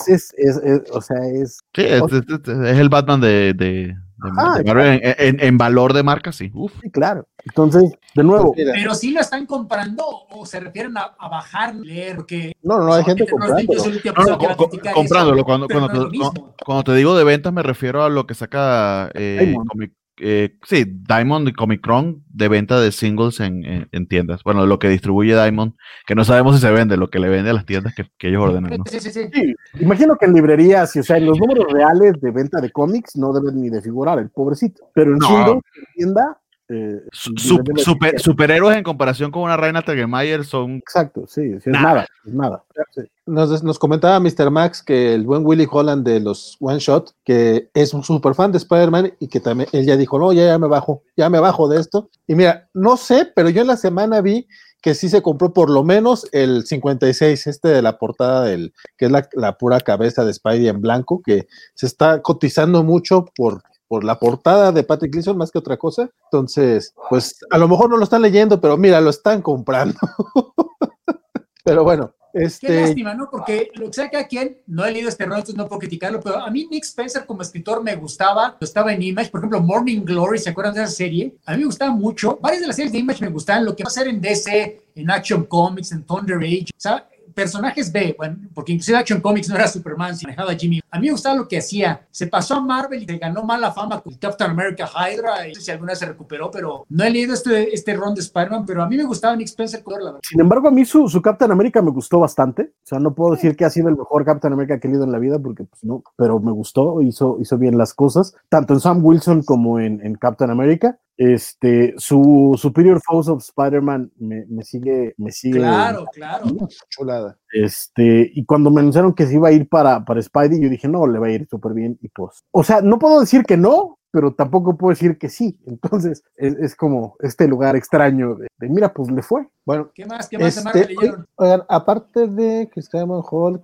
es, 0.09 0.33
es- 0.37 0.91
o 0.91 1.01
sea, 1.01 1.17
es. 1.33 1.59
Sí, 1.75 1.81
es 1.83 2.77
el 2.77 2.89
Batman 2.89 3.19
de, 3.21 3.53
de, 3.53 3.95
de- 4.17 4.29
Ajá, 4.29 4.57
de 4.57 4.63
Marvel 4.63 4.99
en, 5.03 5.15
en- 5.17 5.39
en 5.43 5.57
valor 5.57 5.93
de 5.93 6.03
marca, 6.03 6.31
sí. 6.31 6.51
Uf. 6.53 6.73
Sí, 6.81 6.89
claro. 6.89 7.27
Entonces, 7.43 7.91
de 8.15 8.23
nuevo, 8.23 8.53
Pero 8.55 8.95
sí 8.95 9.11
lo 9.11 9.21
están 9.21 9.45
comprando 9.45 10.03
o 10.29 10.45
se 10.45 10.59
refieren 10.59 10.97
a, 10.97 11.15
a 11.19 11.27
bajar, 11.29 11.75
leer, 11.75 12.15
porque 12.15 12.53
no, 12.63 12.77
no, 12.79 12.85
no, 12.85 12.93
hay 12.93 13.03
gente 13.03 13.25
no 13.31 13.37
No, 13.37 14.25
no, 14.25 14.37
co- 14.57 14.69
comprándolo. 14.93 15.35
eso, 15.37 15.45
Cuando, 15.45 15.67
cuando, 15.67 15.89
te, 16.07 16.63
cuando 16.65 16.83
digo 16.93 17.15
de 17.17 17.23
ventas, 17.23 17.53
me 17.53 17.61
refiero 17.63 18.03
a 18.03 18.09
lo 18.09 18.25
que 18.25 18.33
saca 18.33 19.11
eh. 19.13 19.53
Comic- 19.67 19.93
eh, 20.19 20.57
sí, 20.63 20.85
Diamond 20.85 21.47
y 21.49 21.53
Comicron 21.53 22.23
de 22.29 22.47
venta 22.47 22.79
de 22.79 22.91
singles 22.91 23.39
en, 23.39 23.65
en- 23.65 23.87
en 23.91 24.07
tiendas. 24.07 24.43
Bueno, 24.43 24.65
lo 24.65 24.79
que 24.79 24.89
distribuye 24.89 25.33
Diamond, 25.33 25.73
que 26.07 26.15
no 26.15 26.23
sabemos 26.23 26.55
si 26.55 26.61
se 26.61 26.71
vende, 26.71 26.97
lo 26.97 27.09
que 27.09 27.19
le 27.19 27.29
vende 27.29 27.49
a 27.49 27.53
las 27.53 27.65
tiendas 27.65 27.93
que, 27.95 28.05
que 28.17 28.29
ellos 28.29 28.43
ordenan. 28.43 28.77
¿no? 28.77 28.83
Sí, 28.87 28.99
sí, 28.99 29.11
sí. 29.11 29.29
sí, 29.33 29.55
imagino 29.79 30.15
que 30.17 30.25
en 30.25 30.33
librerías, 30.33 30.95
y, 30.95 30.99
o 30.99 31.03
sea, 31.03 31.17
en 31.17 31.25
los 31.25 31.39
números 31.39 31.65
reales 31.71 32.13
de 32.21 32.31
venta 32.31 32.61
de 32.61 32.71
cómics 32.71 33.15
no 33.17 33.33
deben 33.33 33.61
ni 33.61 33.69
de 33.69 33.81
figurar 33.81 34.19
el 34.19 34.29
pobrecito. 34.29 34.89
Pero 34.93 35.11
en 35.11 35.17
No. 35.17 35.27
singles, 35.27 35.63
en 35.77 35.85
tienda, 35.95 36.37
eh, 36.69 36.99
super- 37.11 38.19
superhéroes 38.19 38.77
en 38.77 38.83
comparación 38.83 39.31
con 39.31 39.43
una 39.43 39.55
reina 39.57 39.81
Tegelmayer 39.83 40.43
son 40.45 40.77
Exacto, 40.77 41.25
sí, 41.27 41.41
sí, 41.51 41.55
es 41.57 41.67
Nada. 41.67 41.83
nada, 41.93 42.07
es 42.25 42.33
nada. 42.33 42.63
Sí. 42.91 43.01
Nos, 43.27 43.63
nos 43.63 43.77
comentaba 43.79 44.19
Mr. 44.19 44.49
Max 44.51 44.81
que 44.83 45.13
el 45.13 45.23
buen 45.25 45.45
Willy 45.45 45.67
Holland 45.69 46.05
de 46.05 46.19
los 46.19 46.57
One 46.59 46.79
Shot, 46.79 47.11
que 47.23 47.69
es 47.73 47.93
un 47.93 48.03
super 48.03 48.33
fan 48.33 48.51
de 48.51 48.57
Spider-Man 48.57 49.13
y 49.19 49.27
que 49.27 49.39
también 49.39 49.69
él 49.73 49.85
ya 49.85 49.95
dijo, 49.97 50.17
no, 50.19 50.33
ya, 50.33 50.45
ya 50.47 50.57
me 50.59 50.67
bajo, 50.67 51.03
ya 51.15 51.29
me 51.29 51.39
bajo 51.39 51.67
de 51.67 51.79
esto. 51.79 52.09
Y 52.27 52.35
mira, 52.35 52.67
no 52.73 52.97
sé, 52.97 53.31
pero 53.35 53.49
yo 53.49 53.61
en 53.61 53.67
la 53.67 53.77
semana 53.77 54.21
vi 54.21 54.47
que 54.81 54.93
sí 54.93 55.09
se 55.09 55.23
compró 55.23 55.51
por 55.51 55.71
lo 55.71 55.83
menos 55.83 56.27
el 56.31 56.63
56, 56.65 57.47
este 57.47 57.69
de 57.69 57.81
la 57.81 57.97
portada 57.97 58.43
del, 58.43 58.71
que 58.97 59.05
es 59.05 59.11
la, 59.11 59.27
la 59.33 59.57
pura 59.57 59.79
cabeza 59.81 60.23
de 60.23 60.31
Spidey 60.33 60.67
en 60.67 60.79
blanco, 60.81 61.21
que 61.25 61.47
se 61.73 61.87
está 61.87 62.21
cotizando 62.21 62.83
mucho 62.83 63.25
por 63.35 63.63
por 63.87 64.03
la 64.03 64.19
portada 64.19 64.71
de 64.71 64.83
Patrick 64.83 65.11
Gleason 65.11 65.37
más 65.37 65.51
que 65.51 65.59
otra 65.59 65.77
cosa. 65.77 66.09
Entonces, 66.25 66.93
pues 67.09 67.39
a 67.49 67.57
lo 67.57 67.67
mejor 67.67 67.89
no 67.89 67.97
lo 67.97 68.03
están 68.03 68.21
leyendo, 68.21 68.59
pero 68.59 68.77
mira, 68.77 69.01
lo 69.01 69.09
están 69.09 69.41
comprando. 69.41 69.99
pero 71.63 71.83
bueno, 71.83 72.13
este... 72.35 72.67
Qué 72.67 72.81
lástima, 72.81 73.13
¿no? 73.13 73.29
Porque 73.31 73.71
lo 73.75 73.87
que 73.87 73.93
sea 73.93 74.09
que 74.09 74.17
a 74.17 74.27
quien 74.27 74.57
no 74.67 74.85
he 74.85 74.91
leído 74.91 75.07
este 75.07 75.25
rol, 75.25 75.35
entonces 75.35 75.55
no 75.55 75.67
puedo 75.67 75.79
criticarlo, 75.79 76.19
pero 76.19 76.39
a 76.39 76.51
mí 76.51 76.67
Nick 76.69 76.83
Spencer 76.83 77.25
como 77.25 77.41
escritor 77.41 77.81
me 77.81 77.95
gustaba, 77.95 78.57
estaba 78.59 78.93
en 78.93 79.01
Image, 79.01 79.29
por 79.29 79.39
ejemplo, 79.39 79.61
Morning 79.61 80.01
Glory, 80.03 80.39
¿se 80.39 80.49
acuerdan 80.49 80.73
de 80.73 80.83
esa 80.83 80.91
serie? 80.91 81.33
A 81.45 81.53
mí 81.53 81.59
me 81.59 81.65
gustaba 81.65 81.91
mucho, 81.91 82.37
varias 82.41 82.61
de 82.61 82.67
las 82.67 82.75
series 82.75 82.91
de 82.91 82.99
Image 82.99 83.23
me 83.23 83.31
gustaban, 83.31 83.63
lo 83.63 83.73
que 83.73 83.83
va 83.83 83.87
a 83.87 83.91
ser 83.91 84.07
en 84.07 84.19
DC, 84.19 84.81
en 84.95 85.11
Action 85.11 85.45
Comics, 85.45 85.93
en 85.93 86.03
Thunder 86.03 86.37
Age, 86.37 86.65
o 86.75 86.79
sea, 86.79 87.07
personajes 87.35 87.91
B, 87.91 88.15
bueno, 88.17 88.37
porque 88.53 88.71
inclusive 88.71 88.97
Action 88.97 89.21
Comics 89.21 89.49
no 89.49 89.55
era 89.55 89.67
Superman, 89.67 90.15
sino 90.15 90.29
manejaba 90.29 90.55
Jimmy. 90.55 90.79
A 90.89 90.99
mí 90.99 91.07
me 91.07 91.11
gustaba 91.11 91.35
lo 91.35 91.47
que 91.47 91.57
hacía. 91.57 92.07
Se 92.09 92.27
pasó 92.27 92.55
a 92.55 92.61
Marvel 92.61 93.03
y 93.03 93.05
se 93.05 93.17
ganó 93.17 93.43
mala 93.43 93.71
fama 93.71 94.01
con 94.01 94.15
Captain 94.15 94.51
America 94.51 94.87
Hydra. 94.87 95.47
No 95.47 95.53
sé 95.55 95.61
si 95.61 95.71
alguna 95.71 95.93
se 95.93 96.05
recuperó, 96.05 96.49
pero 96.49 96.85
no 96.89 97.03
he 97.03 97.09
leído 97.09 97.33
este, 97.33 97.73
este 97.73 97.93
ron 97.93 98.15
de 98.15 98.21
Spider-Man, 98.21 98.65
pero 98.65 98.81
a 98.81 98.87
mí 98.87 98.95
me 98.95 99.03
gustaba 99.03 99.35
Nick 99.35 99.47
Spencer 99.47 99.83
la 99.85 100.05
verdad. 100.05 100.19
Sin 100.23 100.39
embargo, 100.39 100.69
a 100.69 100.71
mí 100.71 100.85
su, 100.85 101.07
su, 101.09 101.21
Captain 101.21 101.51
America 101.51 101.81
me 101.81 101.91
gustó 101.91 102.19
bastante. 102.19 102.63
O 102.63 102.87
sea, 102.87 102.99
no 102.99 103.13
puedo 103.13 103.35
decir 103.35 103.55
que 103.55 103.65
ha 103.65 103.69
sido 103.69 103.89
el 103.89 103.97
mejor 103.97 104.23
Captain 104.23 104.53
America 104.53 104.79
que 104.79 104.87
he 104.87 104.91
leído 104.91 105.03
en 105.03 105.11
la 105.11 105.19
vida, 105.19 105.37
porque 105.37 105.65
pues 105.65 105.83
no, 105.83 106.03
pero 106.15 106.39
me 106.39 106.51
gustó, 106.51 107.01
hizo, 107.01 107.37
hizo 107.41 107.57
bien 107.57 107.77
las 107.77 107.93
cosas, 107.93 108.33
tanto 108.49 108.73
en 108.73 108.79
Sam 108.79 109.03
Wilson 109.03 109.43
como 109.43 109.79
en, 109.79 110.05
en 110.05 110.15
Captain 110.15 110.49
America. 110.49 110.97
Este, 111.17 111.93
su 111.97 112.55
Superior 112.57 113.01
Foes 113.01 113.29
of 113.29 113.41
Spider-Man 113.41 114.11
me, 114.17 114.45
me, 114.47 114.63
sigue, 114.63 115.13
me 115.17 115.31
sigue. 115.31 115.59
Claro, 115.59 116.05
claro. 116.13 116.45
Chulada. 116.89 117.37
Este, 117.51 118.31
y 118.33 118.43
cuando 118.45 118.69
me 118.69 118.81
anunciaron 118.81 119.13
que 119.13 119.25
se 119.25 119.35
iba 119.35 119.47
a 119.47 119.53
ir 119.53 119.69
para, 119.69 120.03
para 120.03 120.21
Spidey, 120.21 120.61
yo 120.61 120.69
dije, 120.69 120.87
no, 120.87 121.07
le 121.07 121.19
va 121.19 121.27
a 121.27 121.31
ir 121.31 121.47
súper 121.49 121.73
bien. 121.73 121.97
Y 122.01 122.09
pues, 122.09 122.43
o 122.51 122.63
sea, 122.63 122.81
no 122.81 122.99
puedo 122.99 123.21
decir 123.21 123.43
que 123.43 123.55
no, 123.55 123.99
pero 124.15 124.33
tampoco 124.33 124.77
puedo 124.77 124.91
decir 124.91 125.17
que 125.17 125.27
sí. 125.27 125.59
Entonces, 125.65 126.23
es, 126.37 126.53
es 126.53 126.73
como 126.73 127.17
este 127.19 127.49
lugar 127.49 127.75
extraño 127.75 128.35
de, 128.35 128.47
de, 128.57 128.69
mira, 128.69 128.93
pues 128.93 129.11
le 129.11 129.21
fue. 129.21 129.45
Bueno, 129.65 129.89
¿qué 129.93 130.05
más? 130.05 130.29
¿Qué 130.29 130.37
más 130.37 130.55
este, 130.55 130.85
leyeron? 130.85 131.27
Oigan, 131.35 131.63
aparte 131.67 132.29
de 132.29 132.69
Christian 132.71 133.09
Hall, 133.09 133.61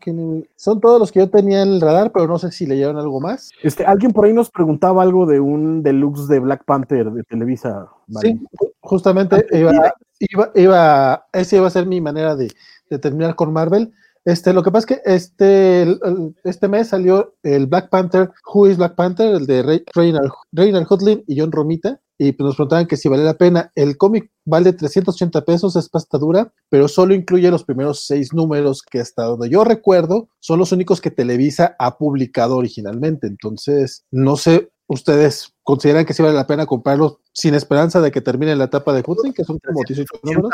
son 0.57 0.81
todos 0.81 0.99
los 0.99 1.09
que 1.09 1.19
yo 1.19 1.29
tenía 1.29 1.61
en 1.61 1.69
el 1.69 1.79
radar, 1.79 2.11
pero 2.11 2.27
no 2.27 2.37
sé 2.37 2.51
si 2.51 2.65
leyeron 2.65 2.97
algo 2.97 3.21
más. 3.21 3.51
Este, 3.63 3.85
alguien 3.85 4.11
por 4.11 4.25
ahí 4.25 4.33
nos 4.33 4.51
preguntaba 4.51 5.03
algo 5.03 5.25
de 5.25 5.39
un 5.39 5.83
deluxe 5.83 6.27
de 6.27 6.39
Black 6.39 6.65
Panther 6.65 7.09
de 7.11 7.23
Televisa. 7.23 7.87
¿vale? 8.07 8.29
Sí, 8.29 8.45
justamente 8.81 9.45
iba, 9.53 9.71
iba, 10.19 10.51
iba, 10.53 11.27
esa 11.31 11.55
iba 11.55 11.67
a 11.67 11.71
ser 11.71 11.85
mi 11.85 12.01
manera 12.01 12.35
de, 12.35 12.51
de 12.89 12.99
terminar 12.99 13.35
con 13.35 13.53
Marvel. 13.53 13.93
Este, 14.23 14.53
lo 14.53 14.61
que 14.61 14.71
pasa 14.71 14.85
es 14.93 14.97
que 14.97 15.13
este, 15.13 15.99
este 16.43 16.67
mes 16.67 16.89
salió 16.89 17.35
el 17.41 17.65
Black 17.65 17.89
Panther, 17.89 18.31
Who 18.53 18.67
is 18.67 18.77
Black 18.77 18.95
Panther, 18.95 19.35
el 19.35 19.47
de 19.47 19.83
Reynard 19.93 20.87
Hudlin 20.89 21.23
y 21.27 21.39
John 21.39 21.51
Romita, 21.51 21.99
y 22.23 22.33
pues 22.33 22.45
nos 22.45 22.55
preguntaban 22.55 22.85
que 22.85 22.97
si 22.97 23.09
vale 23.09 23.23
la 23.23 23.33
pena. 23.33 23.71
El 23.73 23.97
cómic 23.97 24.29
vale 24.45 24.73
380 24.73 25.43
pesos, 25.43 25.75
es 25.75 25.89
pasta 25.89 26.19
dura, 26.19 26.53
pero 26.69 26.87
solo 26.87 27.15
incluye 27.15 27.49
los 27.49 27.63
primeros 27.63 28.05
seis 28.05 28.31
números 28.31 28.83
que 28.83 28.99
hasta 28.99 29.23
donde 29.23 29.49
yo 29.49 29.63
recuerdo 29.63 30.29
son 30.39 30.59
los 30.59 30.71
únicos 30.71 31.01
que 31.01 31.09
Televisa 31.09 31.75
ha 31.79 31.97
publicado 31.97 32.57
originalmente. 32.57 33.25
Entonces, 33.25 34.05
no 34.11 34.37
sé, 34.37 34.69
ustedes 34.91 35.53
consideran 35.63 36.05
que 36.05 36.13
sí 36.13 36.21
vale 36.21 36.35
la 36.35 36.47
pena 36.47 36.65
comprarlos 36.65 37.17
sin 37.33 37.55
esperanza 37.55 38.01
de 38.01 38.11
que 38.11 38.19
termine 38.19 38.55
la 38.55 38.65
etapa 38.65 38.91
de 38.91 39.03
Hudlin, 39.05 39.33
que 39.33 39.45
son 39.45 39.57
como 39.59 39.83
18 39.87 40.19
números. 40.23 40.51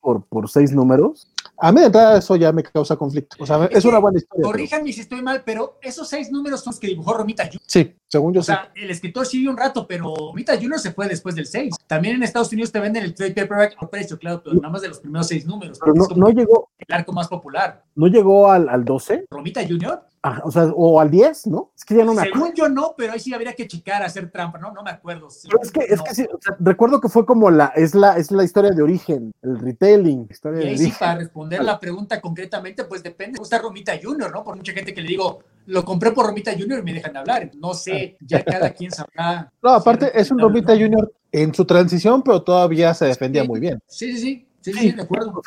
por, 0.00 0.24
por 0.26 0.50
seis 0.50 0.72
números? 0.72 1.32
A 1.56 1.72
mí 1.72 1.80
de 1.80 1.86
entrada 1.86 2.18
eso 2.18 2.36
ya 2.36 2.52
me 2.52 2.62
causa 2.62 2.96
conflicto. 2.96 3.36
O 3.40 3.46
sea, 3.46 3.64
es, 3.66 3.78
es 3.78 3.84
una 3.86 3.98
buena 3.98 4.18
historia. 4.18 4.44
Corríjanme 4.44 4.84
pero... 4.84 4.94
si 4.94 5.00
estoy 5.00 5.22
mal, 5.22 5.42
pero 5.44 5.78
esos 5.80 6.08
seis 6.08 6.30
números 6.30 6.60
son 6.60 6.72
los 6.72 6.80
que 6.80 6.88
dibujó 6.88 7.14
Romita 7.14 7.44
Jr. 7.46 7.60
Sí, 7.66 7.94
según 8.06 8.34
yo 8.34 8.40
O 8.40 8.42
sea, 8.42 8.70
el 8.74 8.90
escritor 8.90 9.24
siguió 9.24 9.50
un 9.50 9.56
rato, 9.56 9.86
pero 9.86 10.14
Romita 10.14 10.58
Jr. 10.60 10.78
se 10.78 10.92
fue 10.92 11.08
después 11.08 11.34
del 11.34 11.46
seis. 11.46 11.74
También 11.86 12.16
en 12.16 12.22
Estados 12.22 12.52
Unidos 12.52 12.72
te 12.72 12.80
venden 12.80 13.04
el 13.04 13.14
trade 13.14 13.32
paperback 13.32 13.76
a 13.78 13.88
precio, 13.88 14.18
claro, 14.18 14.42
pero 14.44 14.56
nada 14.56 14.68
más 14.68 14.82
de 14.82 14.88
los 14.88 15.00
primeros 15.00 15.26
seis 15.26 15.46
números. 15.46 15.78
Pero 15.80 15.94
no, 15.94 16.06
no 16.16 16.28
llegó. 16.28 16.68
El 16.78 16.94
arco 16.94 17.12
más 17.12 17.28
popular. 17.28 17.84
¿No 17.94 18.08
llegó 18.08 18.50
al, 18.50 18.68
al 18.68 18.84
12? 18.84 19.26
¿Romita 19.30 19.62
Jr.? 19.66 20.09
Ah, 20.22 20.42
o 20.44 20.50
sea, 20.50 20.64
o 20.76 21.00
al 21.00 21.10
10, 21.10 21.46
¿no? 21.46 21.72
Es 21.74 21.82
que 21.82 21.94
ya 21.94 22.04
no 22.04 22.12
me 22.12 22.20
Según 22.22 22.52
yo 22.54 22.68
no, 22.68 22.94
pero 22.94 23.14
ahí 23.14 23.20
sí 23.20 23.32
habría 23.32 23.54
que 23.54 23.66
checar, 23.66 24.02
hacer 24.02 24.30
trampa, 24.30 24.58
¿no? 24.58 24.70
No 24.70 24.82
me 24.82 24.90
acuerdo. 24.90 25.30
Sí, 25.30 25.48
pero 25.50 25.62
es 25.62 25.72
que, 25.72 25.80
no. 25.80 25.94
es 25.94 26.02
que 26.02 26.14
sí, 26.14 26.26
o 26.30 26.38
sea, 26.38 26.56
recuerdo 26.60 27.00
que 27.00 27.08
fue 27.08 27.24
como 27.24 27.50
la, 27.50 27.72
es 27.74 27.94
la, 27.94 28.18
es 28.18 28.30
la 28.30 28.44
historia 28.44 28.70
de 28.70 28.82
origen, 28.82 29.32
el 29.40 29.58
retailing. 29.58 30.26
Historia 30.30 30.60
Y 30.60 30.64
ahí 30.64 30.70
de 30.72 30.76
sí, 30.76 30.82
origen. 30.84 30.98
para 30.98 31.14
responder 31.20 31.64
la 31.64 31.80
pregunta 31.80 32.20
concretamente, 32.20 32.84
pues 32.84 33.02
depende. 33.02 33.32
Me 33.32 33.38
gusta 33.38 33.58
Romita 33.60 33.94
Jr., 34.02 34.30
¿no? 34.30 34.44
Por 34.44 34.56
mucha 34.56 34.72
gente 34.72 34.92
que 34.92 35.00
le 35.00 35.08
digo, 35.08 35.38
lo 35.64 35.84
compré 35.86 36.12
por 36.12 36.26
Romita 36.26 36.52
Jr. 36.52 36.80
y 36.80 36.82
me 36.82 36.92
dejan 36.92 37.14
de 37.14 37.18
hablar. 37.18 37.50
No 37.54 37.72
sé, 37.72 38.18
ya 38.20 38.44
cada 38.44 38.70
quien 38.74 38.90
sabrá. 38.90 39.50
No, 39.62 39.70
aparte 39.70 40.12
si 40.12 40.18
es 40.20 40.30
un 40.30 40.38
Romita 40.38 40.74
Jr. 40.76 41.10
en 41.32 41.54
su 41.54 41.64
transición, 41.64 42.22
pero 42.22 42.42
todavía 42.42 42.92
se 42.92 43.06
defendía 43.06 43.40
Sí. 43.42 43.48
muy 43.48 43.58
bien. 43.60 43.80
Sí, 43.86 44.12
sí, 44.12 44.18
sí. 44.18 44.46
Sí, 44.62 44.74
sí, 44.74 44.92
de 44.92 45.00
acuerdo. 45.00 45.32
O 45.38 45.42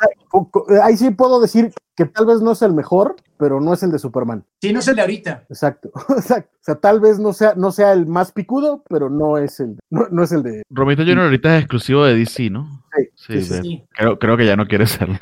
sea, 0.66 0.84
ahí 0.84 0.96
sí 0.96 1.08
puedo 1.12 1.40
decir 1.40 1.72
que 1.96 2.04
tal 2.06 2.26
vez 2.26 2.40
no 2.40 2.52
es 2.52 2.62
el 2.62 2.72
mejor, 2.74 3.16
pero 3.38 3.60
no 3.60 3.72
es 3.72 3.82
el 3.82 3.90
de 3.92 3.98
Superman. 3.98 4.44
Sí, 4.60 4.72
no 4.72 4.78
es 4.80 4.88
el 4.88 4.96
de 4.96 5.02
ahorita. 5.02 5.44
Exacto, 5.48 5.90
exacto. 6.16 6.50
O 6.60 6.64
sea, 6.64 6.74
tal 6.76 7.00
vez 7.00 7.18
no 7.18 7.32
sea, 7.32 7.54
no 7.56 7.70
sea 7.72 7.92
el 7.92 8.06
más 8.06 8.32
picudo, 8.32 8.82
pero 8.88 9.10
no 9.10 9.38
es 9.38 9.60
el, 9.60 9.78
no, 9.90 10.06
no 10.10 10.22
es 10.22 10.32
el 10.32 10.42
de. 10.42 10.62
Romito 10.70 11.02
Jr. 11.02 11.18
ahorita 11.20 11.56
es 11.56 11.60
exclusivo 11.62 12.04
de 12.04 12.16
DC, 12.16 12.50
¿no? 12.50 12.82
Sí, 13.16 13.40
Sí, 13.42 13.60
sí. 13.62 13.84
Creo, 13.96 14.18
creo 14.18 14.36
que 14.36 14.46
ya 14.46 14.56
no 14.56 14.66
quiere 14.66 14.86
serlo. 14.86 15.16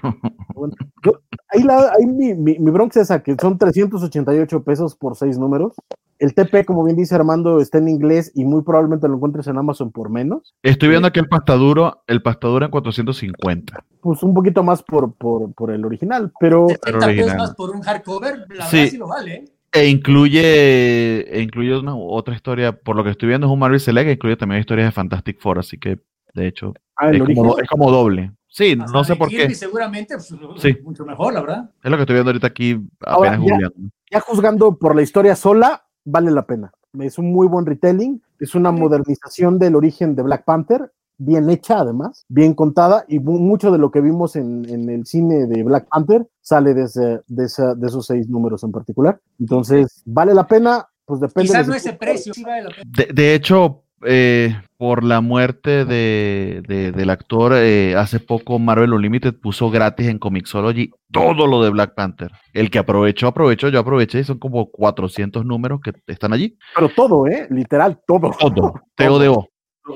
Bueno, 0.55 0.75
yo- 1.03 1.21
ahí 1.49 1.63
la, 1.63 1.93
ahí 1.99 2.07
mi, 2.07 2.35
mi, 2.35 2.59
mi 2.59 2.71
bronca 2.71 3.01
es 3.01 3.07
esa, 3.07 3.23
que 3.23 3.35
son 3.41 3.57
388 3.59 4.63
pesos 4.63 4.95
por 4.95 5.17
seis 5.17 5.39
números. 5.39 5.75
El 6.19 6.35
TP, 6.35 6.65
como 6.65 6.85
bien 6.85 6.97
dice 6.97 7.17
Armando, 7.17 7.61
está 7.61 7.79
en 7.79 7.89
inglés 7.89 8.31
y 8.37 8.45
muy 8.45 8.63
probablemente 8.63 9.09
lo 9.09 9.15
encuentres 9.17 9.49
en 9.49 9.59
Amazon 9.59 9.91
por 9.91 10.09
menos. 10.09 10.55
Estoy 10.63 10.91
viendo 10.91 11.09
aquí 11.09 11.19
el 11.19 11.27
pastaduro, 11.29 12.03
el 12.07 12.23
pastaduro 12.23 12.65
en 12.67 12.71
450. 12.71 13.85
Pues 14.01 14.23
un 14.23 14.33
poquito 14.33 14.63
más 14.63 14.83
por, 14.85 15.13
por, 15.15 15.53
por 15.55 15.73
el 15.73 15.85
original, 15.85 16.33
pero 16.39 16.62
70 16.69 17.07
pesos 17.07 17.35
más 17.37 17.55
por 17.55 17.71
un 17.71 17.83
hardcover, 17.83 18.47
la 18.51 18.67
Sí. 18.67 18.77
verdad 18.77 18.91
sí 18.91 18.97
lo 18.99 19.09
vale. 19.09 19.35
¿eh? 19.35 19.45
E 19.75 19.87
incluye, 19.89 21.37
e 21.39 21.41
incluye 21.43 21.77
una 21.79 21.97
otra 21.97 22.35
historia, 22.35 22.73
por 22.73 22.97
lo 22.97 23.05
que 23.05 23.11
estoy 23.11 23.29
viendo 23.29 23.47
es 23.47 23.53
un 23.53 23.59
Marvel 23.59 23.81
Select, 23.81 24.07
que 24.07 24.13
incluye 24.13 24.37
también 24.37 24.61
historias 24.61 24.89
de 24.89 24.93
Fantastic 24.93 25.41
Four, 25.41 25.59
así 25.59 25.79
que 25.79 25.99
de 26.35 26.47
hecho 26.47 26.75
ah, 26.97 27.11
es 27.11 27.23
como, 27.35 27.59
es 27.59 27.69
como 27.69 27.91
doble. 27.91 28.33
Sí, 28.49 28.77
Hasta 28.79 28.93
no 28.93 29.03
sé 29.05 29.17
por 29.17 29.29
Kirby 29.29 29.49
qué. 29.49 29.55
seguramente, 29.55 30.15
pues, 30.17 30.35
Sí. 30.59 30.77
mucho 30.83 31.07
mejor, 31.07 31.33
la 31.33 31.41
verdad. 31.41 31.71
Es 31.83 31.91
lo 31.91 31.97
que 31.97 32.03
estoy 32.03 32.15
viendo 32.15 32.31
ahorita 32.31 32.47
aquí 32.49 32.79
Ahora, 33.01 33.31
apenas 33.31 33.47
ya- 33.47 33.53
googleando. 33.55 33.91
ya 34.11 34.21
juzgando 34.21 34.77
por 34.79 34.95
la 34.95 35.01
historia 35.03 35.35
sola, 35.37 35.85
vale 36.05 36.31
la 36.31 36.47
pena. 36.47 36.71
Es 37.01 37.17
un 37.17 37.33
muy 37.33 37.47
buen 37.49 37.65
retelling, 37.65 38.23
es 38.39 38.55
una 38.55 38.71
modernización 38.71 39.59
del 39.59 39.75
origen 39.75 40.15
de 40.15 40.23
Black 40.23 40.45
Panther, 40.45 40.93
bien 41.25 41.49
hecha 41.51 41.81
además, 41.81 42.25
bien 42.29 42.55
contada, 42.55 43.05
y 43.09 43.19
mu- 43.19 43.39
mucho 43.39 43.71
de 43.71 43.79
lo 43.79 43.91
que 43.91 44.01
vimos 44.01 44.37
en, 44.37 44.69
en 44.69 44.89
el 44.91 45.07
cine 45.07 45.47
de 45.47 45.63
Black 45.63 45.89
Panther 45.89 46.27
sale 46.41 46.75
de, 46.75 46.85
ese- 46.85 47.21
de, 47.27 47.45
esa- 47.45 47.75
de 47.75 47.87
esos 47.87 48.07
seis 48.07 48.29
números 48.29 48.63
en 48.65 48.73
particular. 48.73 49.21
Entonces, 49.39 50.03
¿vale 50.05 50.35
la 50.35 50.47
pena? 50.47 50.87
Pues 51.05 51.21
depende. 51.21 51.49
Quizás 51.49 51.67
de 51.67 51.71
no 51.71 51.77
ese 51.77 51.93
precio, 51.95 52.33
sí 52.35 52.45
vale 52.45 52.63
la 52.65 52.71
pena. 52.71 52.83
De, 52.87 53.07
de 53.13 53.35
hecho, 53.35 53.83
eh, 54.05 54.57
por 54.79 55.05
la 55.05 55.21
muerte 55.21 55.85
de, 55.85 56.63
de- 56.67 56.91
del 56.91 57.11
actor, 57.11 57.53
eh, 57.55 57.95
hace 57.97 58.19
poco 58.19 58.59
Marvel 58.59 58.93
Unlimited 58.93 59.35
puso 59.41 59.71
gratis 59.71 60.09
en 60.09 60.19
Comixology 60.19 60.91
todo 61.13 61.47
lo 61.47 61.63
de 61.63 61.71
Black 61.71 61.95
Panther. 61.95 62.33
El 62.53 62.69
que 62.71 62.79
aprovechó, 62.81 63.29
aprovechó, 63.29 63.69
yo 63.69 63.79
aproveché 63.79 64.21
y 64.21 64.25
son 64.25 64.39
como 64.39 64.71
400 64.73 65.45
números 65.47 65.81
que 65.83 65.93
están 66.09 66.33
allí. 66.33 66.57
Pero 66.75 66.89
todo, 66.97 67.27
¿eh? 67.29 67.47
Literal, 67.51 68.01
todo. 68.07 68.33
Todo, 68.39 68.75
TODO. 68.97 69.49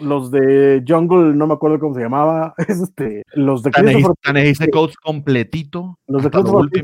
Los 0.03 0.31
de 0.33 0.83
Jungle, 0.87 1.35
no 1.37 1.47
me 1.47 1.55
acuerdo 1.55 1.79
cómo 1.79 1.95
se 1.95 2.01
llamaba. 2.01 2.55
Este, 2.69 3.23
los 3.35 3.63
de 3.63 3.71
Tanehisi 4.23 4.69
Coates 4.71 4.97
completito. 4.97 5.99
Los 6.09 6.23
de. 6.25 6.31
Christopher 6.31 6.77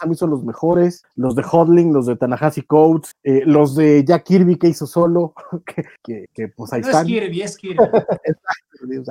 a 0.00 0.06
mí 0.06 0.14
son 0.14 0.30
los 0.30 0.44
mejores. 0.44 1.02
Los 1.16 1.34
de 1.36 1.42
Hodling, 1.50 1.92
los 1.92 2.06
de 2.06 2.16
Tanahashi 2.16 2.62
Coates, 2.62 3.12
eh, 3.22 3.42
los 3.46 3.74
de 3.74 4.04
Jack 4.04 4.24
Kirby 4.24 4.56
que 4.56 4.68
hizo 4.68 4.86
solo, 4.86 5.32
que, 5.66 5.84
que- 6.02 6.26
que, 6.34 6.48
pues 6.48 6.72
ahí 6.72 6.80
No 6.82 6.88
es 6.88 6.94
están. 6.94 7.06
Kirby, 7.06 7.42
es 7.42 7.56
Kirby. 7.58 7.76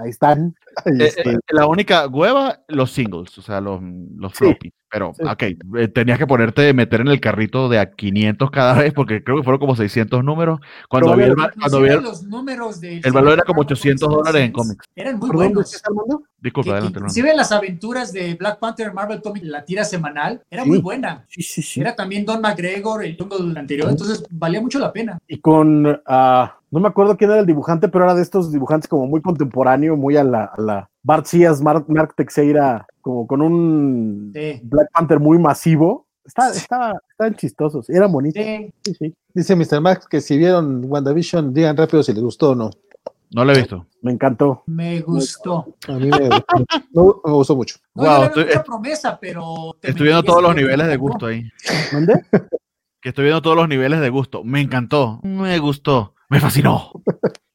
Ahí 0.03 0.10
están. 0.10 0.55
Eh, 0.85 0.91
Este, 0.99 1.30
eh, 1.31 1.39
la 1.49 1.65
única 1.68 2.07
hueva, 2.07 2.60
los 2.68 2.91
singles, 2.91 3.35
o 3.38 3.41
sea, 3.41 3.60
los, 3.61 3.81
los 4.15 4.34
Sí. 4.34 4.45
Pero, 4.94 5.11
Sí. 5.15 5.24
ok, 5.26 5.44
eh, 5.80 5.88
tenías 5.88 6.20
que 6.20 6.28
ponerte, 6.28 6.72
meter 6.72 7.02
en 7.02 7.07
el 7.07 7.20
carrito 7.20 7.68
de 7.68 7.80
a 7.80 7.90
500 7.90 8.52
cada 8.52 8.76
vez, 8.76 8.94
porque 8.94 9.24
creo 9.24 9.38
que 9.38 9.44
fueron 9.44 9.60
como 9.60 9.76
600 9.76 10.24
números. 10.24 10.60
Cuando 10.88 11.15
Pero, 11.15 11.18
vi 11.18 11.24
el, 11.44 11.52
cuando 11.60 11.82
vi 11.82 11.90
el, 11.90 12.03
los 12.03 12.22
números 12.24 12.80
del 12.80 13.02
el 13.03 13.11
valor 13.11 13.34
era 13.34 13.41
como 13.44 13.61
Marvel 13.61 13.74
800 13.74 14.07
Comics 14.07 14.24
dólares 14.24 14.45
en 14.45 14.52
cómics. 14.52 14.86
Eran 14.95 15.18
muy 15.18 15.30
¿Perdón, 15.32 15.48
¿de 15.48 15.53
buenos. 15.56 15.72
Disculpa, 15.72 16.64
Que- 16.64 16.70
que 16.70 16.72
adelante, 16.74 16.98
hermano. 16.99 17.11
inclusive 17.11 17.36
las 17.36 17.52
aventuras 17.52 18.14
de 18.14 18.36
Black 18.36 18.60
Panther 18.60 18.94
Marvel 18.94 19.22
Comics, 19.24 19.45
la 19.48 19.65
tira 19.65 19.84
semanal, 19.84 20.41
era 20.52 20.61
Sí. 20.64 20.70
muy 20.70 20.78
buena. 20.80 21.26
Sí, 21.28 21.41
sí, 21.41 21.61
sí. 21.64 21.82
Era 21.82 21.95
también 21.95 22.24
Don 22.26 22.40
McGregor, 22.41 23.03
el 23.03 23.18
Jungle 23.18 23.60
anterior, 23.60 23.90
entonces 23.90 24.24
valía 24.30 24.61
mucho 24.61 24.78
la 24.78 24.94
pena. 24.94 25.18
Y 25.28 25.40
con, 25.40 26.02
ah, 26.06 26.57
no 26.70 26.80
me 26.80 26.88
acuerdo 26.88 27.18
quién 27.18 27.32
era 27.32 27.40
el 27.40 27.45
dibujante, 27.48 27.88
pero 27.88 28.03
era 28.03 28.14
de 28.14 28.22
estos 28.22 28.52
dibujantes 28.52 28.88
como 28.88 29.07
muy 29.07 29.22
contemporáneo, 29.22 29.95
muy 29.95 30.18
a 30.18 30.24
la, 30.24 30.44
a 30.45 30.61
la 30.61 30.90
Bart 31.03 31.25
Sears, 31.25 31.61
Mark, 31.61 31.85
Mark 31.89 32.13
Teixeira, 32.15 32.85
como 33.01 33.27
con 33.27 33.41
un 33.41 34.31
Sí. 34.34 34.61
Black 34.63 34.89
Panther 34.93 35.19
muy 35.19 35.38
masivo. 35.38 36.07
Está, 36.25 36.51
estaba, 36.51 36.93
estaban 37.11 37.35
chistosos, 37.35 37.89
eran 37.89 38.09
bonitos. 38.11 38.41
Sí. 38.41 38.73
Sí, 38.85 38.93
sí. 38.97 39.13
Dice 39.34 39.55
Mr. 39.57 39.81
Max 39.81 40.07
que 40.07 40.21
si 40.21 40.38
vieron 40.38 40.84
WandaVision, 40.85 41.53
digan 41.53 41.75
rápido 41.75 42.01
si 42.01 42.13
les 42.13 42.23
gustó 42.23 42.51
o 42.51 42.55
no. 42.55 42.69
No 43.35 43.43
lo 43.43 43.51
he 43.51 43.57
visto. 43.57 43.88
Me 44.03 44.11
encantó. 44.11 44.63
Me 44.67 45.01
gustó. 45.01 45.75
A 45.88 45.93
mí 45.93 46.07
me, 46.07 46.30
no, 46.93 47.19
me 47.25 47.31
gustó 47.34 47.55
mucho. 47.55 47.77
No, 47.95 48.03
Wow, 48.03 48.23
estoy- 48.25 48.45
mucha 48.45 48.63
promesa, 48.63 49.17
pero. 49.19 49.75
Estoy 49.81 50.03
viendo 50.05 50.23
todos 50.23 50.41
los 50.43 50.55
niveles 50.55 50.88
de 50.88 50.95
gusto 50.97 51.25
ahí. 51.25 51.43
¿Dónde? 51.91 52.23
Que 53.01 53.09
estoy 53.09 53.25
viendo 53.25 53.41
todos 53.41 53.57
los 53.57 53.67
niveles 53.67 53.99
de 54.01 54.09
gusto. 54.09 54.43
Me 54.43 54.61
encantó. 54.61 55.19
Me 55.23 55.57
gustó. 55.59 56.13
Me 56.30 56.39
fascinó. 56.39 56.91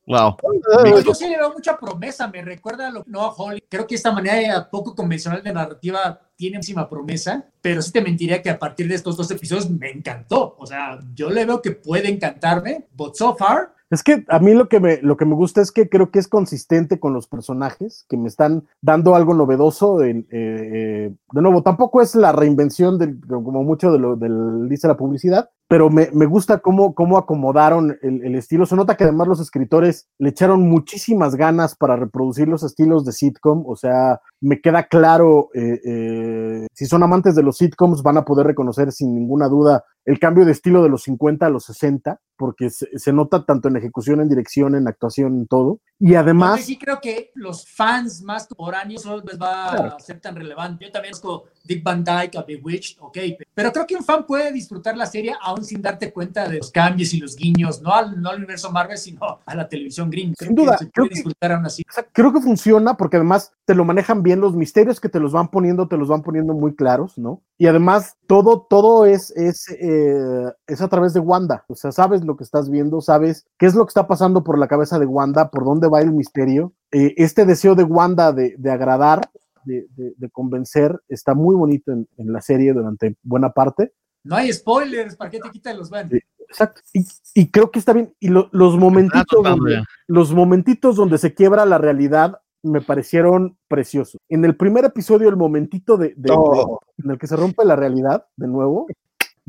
Wow. 0.09 0.37
Pero 0.83 1.01
yo 1.01 1.15
sí 1.15 1.29
le 1.29 1.37
veo 1.37 1.53
mucha 1.53 1.77
promesa, 1.77 2.29
me 2.29 2.41
recuerda 2.41 2.89
a 2.89 2.91
lo 2.91 3.05
no 3.07 3.21
a 3.21 3.33
Holly. 3.33 3.63
Creo 3.69 3.87
que 3.87 3.95
esta 3.95 4.11
manera 4.11 4.69
poco 4.71 4.95
convencional 4.95 5.43
de 5.43 5.53
narrativa 5.53 6.19
tiene 6.35 6.57
muchísima 6.57 6.89
promesa, 6.89 7.45
pero 7.61 7.83
sí 7.83 7.93
te 7.93 8.01
mentiría 8.01 8.41
que 8.41 8.49
a 8.49 8.59
partir 8.59 8.89
de 8.89 8.95
estos 8.95 9.19
dos 9.19 9.31
episodios 9.31 9.69
me 9.69 9.91
encantó. 9.91 10.57
O 10.59 10.67
sea, 10.67 10.99
yo 11.15 11.29
le 11.29 11.45
veo 11.45 11.61
que 11.61 11.73
puede 11.73 12.09
encantarme, 12.09 12.87
but 12.97 13.17
so 13.17 13.37
far, 13.37 13.75
Es 13.91 14.03
que 14.03 14.25
a 14.29 14.39
mí 14.39 14.53
lo 14.53 14.69
que, 14.69 14.81
me, 14.81 15.01
lo 15.01 15.17
que 15.17 15.25
me 15.25 15.35
gusta 15.35 15.63
es 15.63 15.73
que 15.73 15.89
creo 15.89 16.11
que 16.11 16.19
es 16.19 16.29
consistente 16.29 17.01
con 17.01 17.15
los 17.15 17.27
personajes, 17.27 18.05
que 18.09 18.19
me 18.19 18.29
están 18.29 18.65
dando 18.83 19.15
algo 19.15 19.33
novedoso. 19.33 20.03
eh, 20.03 20.27
eh, 20.31 21.15
de 21.33 21.43
nuevo, 21.43 21.63
tampoco 21.63 22.03
es 22.03 22.15
la 22.15 22.33
reinvención, 22.33 22.99
del, 22.99 23.19
como 23.27 23.65
mucho 23.65 23.91
de 23.91 23.99
lo 23.99 24.17
del, 24.17 24.69
dice 24.69 24.89
la 24.89 24.97
publicidad, 24.97 25.49
pero 25.69 25.89
me, 25.89 26.11
me 26.13 26.27
gusta 26.27 26.59
cómo, 26.59 26.95
cómo 26.95 27.17
acomodaron 27.17 27.97
el, 28.03 28.25
el 28.25 28.35
estilo. 28.35 28.67
Se 28.67 28.77
nota 28.77 28.97
que 28.97 29.05
además 29.05 29.29
los 29.29 29.41
escritores 29.41 30.09
le 30.19 30.31
echaron 30.31 30.69
muchísimas 30.69 31.35
ganas 31.35 31.75
para 31.75 31.97
reproducir 31.97 32.49
los 32.49 32.63
estilos 32.63 33.05
de 33.05 33.13
sitcom. 33.13 33.65
O 33.67 33.77
sea, 33.77 34.21
me 34.41 34.61
queda 34.61 34.85
claro, 34.85 35.49
eh, 35.55 35.81
eh, 35.85 36.67
si 36.73 36.87
son 36.87 37.03
amantes 37.03 37.35
de 37.35 37.43
los 37.43 37.57
sitcoms, 37.57 38.03
van 38.03 38.19
a 38.19 38.25
poder 38.25 38.47
reconocer 38.47 38.93
sin 38.93 39.15
ninguna 39.15 39.49
duda 39.49 39.85
el 40.05 40.19
cambio 40.19 40.45
de 40.45 40.53
estilo 40.53 40.83
de 40.83 40.89
los 40.89 41.03
50 41.03 41.47
a 41.47 41.51
los 41.51 41.65
60, 41.65 42.21
porque 42.37 42.71
se, 42.71 42.87
se 42.99 43.13
nota 43.13 43.45
tanto 43.45 43.69
en 43.69 43.77
ejecución, 43.77 44.21
en 44.21 44.29
dirección, 44.29 44.75
en 44.75 44.89
actuación, 44.89 45.37
en 45.39 45.47
todo. 45.47 45.81
Y 46.01 46.15
Además, 46.15 46.51
además, 46.51 46.65
sí 46.65 46.79
creo 46.79 47.01
que 47.01 47.33
los 47.35 47.67
fans 47.69 48.23
más 48.23 48.47
contemporáneos 48.47 49.05
no 49.05 49.17
les 49.21 49.37
va 49.41 49.71
Claro. 49.71 49.97
a 49.97 50.01
ser 50.01 50.21
tan 50.21 50.37
relevante. 50.37 50.85
Yo 50.85 50.93
también 50.93 51.13
conozco 51.21 51.47
Dick 51.65 51.83
Van 51.83 52.05
Dyke, 52.05 52.37
a 52.39 52.43
Bewitched, 52.43 52.97
ok, 53.01 53.19
pero 53.53 53.73
creo 53.73 53.87
que 53.87 53.97
un 53.97 54.05
fan 54.05 54.25
puede 54.25 54.53
disfrutar 54.53 54.97
la 54.97 55.05
serie 55.07 55.35
aún 55.43 55.65
sin 55.65 55.83
darte 55.83 56.13
cuenta 56.13 56.49
de 56.49 56.59
los 56.59 56.71
cambios 56.71 57.13
y 57.13 57.19
los 57.21 57.35
guiños, 57.37 57.83
no 57.83 57.93
al, 57.93 58.21
no 58.23 58.31
al 58.31 58.37
universo 58.39 58.71
Marvel, 58.71 58.97
sino 58.97 59.41
a 59.45 59.55
la 59.55 59.69
televisión 59.69 60.09
gringa. 60.09 60.35
Creo 60.39 60.47
Sin 60.49 60.57
que 60.57 60.63
duda, 60.63 60.79
se 60.79 60.85
creo 60.91 60.93
puede 61.05 61.09
que- 61.09 61.15
disfrutar 61.17 61.53
aún 61.53 61.67
así. 61.67 61.83
o 61.89 61.93
sea, 61.93 62.07
creo 62.13 62.33
que 62.33 62.41
funciona 62.41 62.97
porque 62.97 63.17
además 63.17 63.53
te 63.67 63.75
lo 63.75 63.85
manejan 63.85 64.23
bien, 64.23 64.41
los 64.41 64.55
misterios 64.55 65.01
que 65.01 65.09
te 65.11 65.21
los 65.21 65.33
van 65.33 65.49
poniendo, 65.49 65.89
te 65.89 65.97
los 65.99 66.09
van 66.09 66.23
poniendo 66.23 66.55
muy 66.55 66.75
claros, 66.75 67.19
¿no? 67.19 67.43
Y 67.59 67.67
además 67.67 68.17
todo, 68.29 68.67
todo 68.71 69.05
es, 69.05 69.31
es, 69.33 69.69
eh, 69.81 70.45
es 70.67 70.81
a 70.81 70.89
través 70.89 71.13
de 71.13 71.21
Wanda, 71.21 71.65
o 71.69 71.75
sea, 71.75 71.91
sabes 71.93 72.25
lo 72.25 72.37
que 72.37 72.45
estás 72.45 72.71
viendo, 72.71 73.01
sabes 73.01 73.47
qué 73.59 73.67
es 73.67 73.75
lo 73.75 73.85
que 73.85 73.91
está 73.91 74.07
pasando 74.07 74.43
por 74.45 74.59
la 74.59 74.69
cabeza 74.69 74.99
de 74.99 75.07
Wanda, 75.07 75.51
por 75.51 75.65
dónde 75.65 75.88
va 75.89 76.01
el 76.01 76.13
misterio. 76.13 76.73
Eh, 76.91 77.15
este 77.17 77.45
deseo 77.45 77.75
de 77.75 77.85
Wanda 77.85 78.33
de, 78.33 78.55
de 78.59 78.71
agradar, 78.71 79.21
de, 79.65 79.87
de- 79.97 80.15
de 80.17 80.31
convencer, 80.31 81.01
está 81.09 81.35
muy 81.35 81.55
bonito 81.57 81.93
en, 81.93 82.09
en 82.17 82.33
la 82.33 82.41
serie 82.41 82.73
durante 82.73 83.17
buena 83.23 83.51
parte. 83.53 83.93
No 84.25 84.37
hay 84.37 84.53
spoilers, 84.53 85.17
¿para 85.17 85.31
qué 85.31 85.39
te 85.41 85.51
quitan 85.51 85.77
los 85.79 85.91
van? 85.91 86.09
Sí. 86.09 86.19
Exacto. 86.49 86.81
Y, 86.95 87.05
y 87.35 87.51
creo 87.51 87.71
que 87.71 87.79
está 87.79 87.93
bien. 87.93 88.15
Y 88.21 88.29
lo- 88.29 88.49
los 88.53 88.77
momentitos 88.79 89.43
donde, 89.43 89.83
los 90.07 90.33
momentitos 90.33 90.97
donde 90.97 91.19
se 91.19 91.35
quiebra 91.35 91.67
la 91.67 91.77
realidad 91.79 92.41
me 92.63 92.81
parecieron 92.81 93.57
preciosos. 93.69 94.19
En 94.29 94.45
el 94.45 94.57
primer 94.57 94.85
episodio, 94.87 95.29
el 95.29 95.37
momentito 95.37 95.97
de, 95.99 96.15
de- 96.17 96.33
Oh. 96.35 96.81
de- 96.97 97.05
en 97.05 97.11
el 97.13 97.19
que 97.19 97.27
se 97.27 97.37
rompe 97.37 97.65
la 97.67 97.77
realidad, 97.77 98.27
de 98.37 98.49
nuevo, 98.49 98.87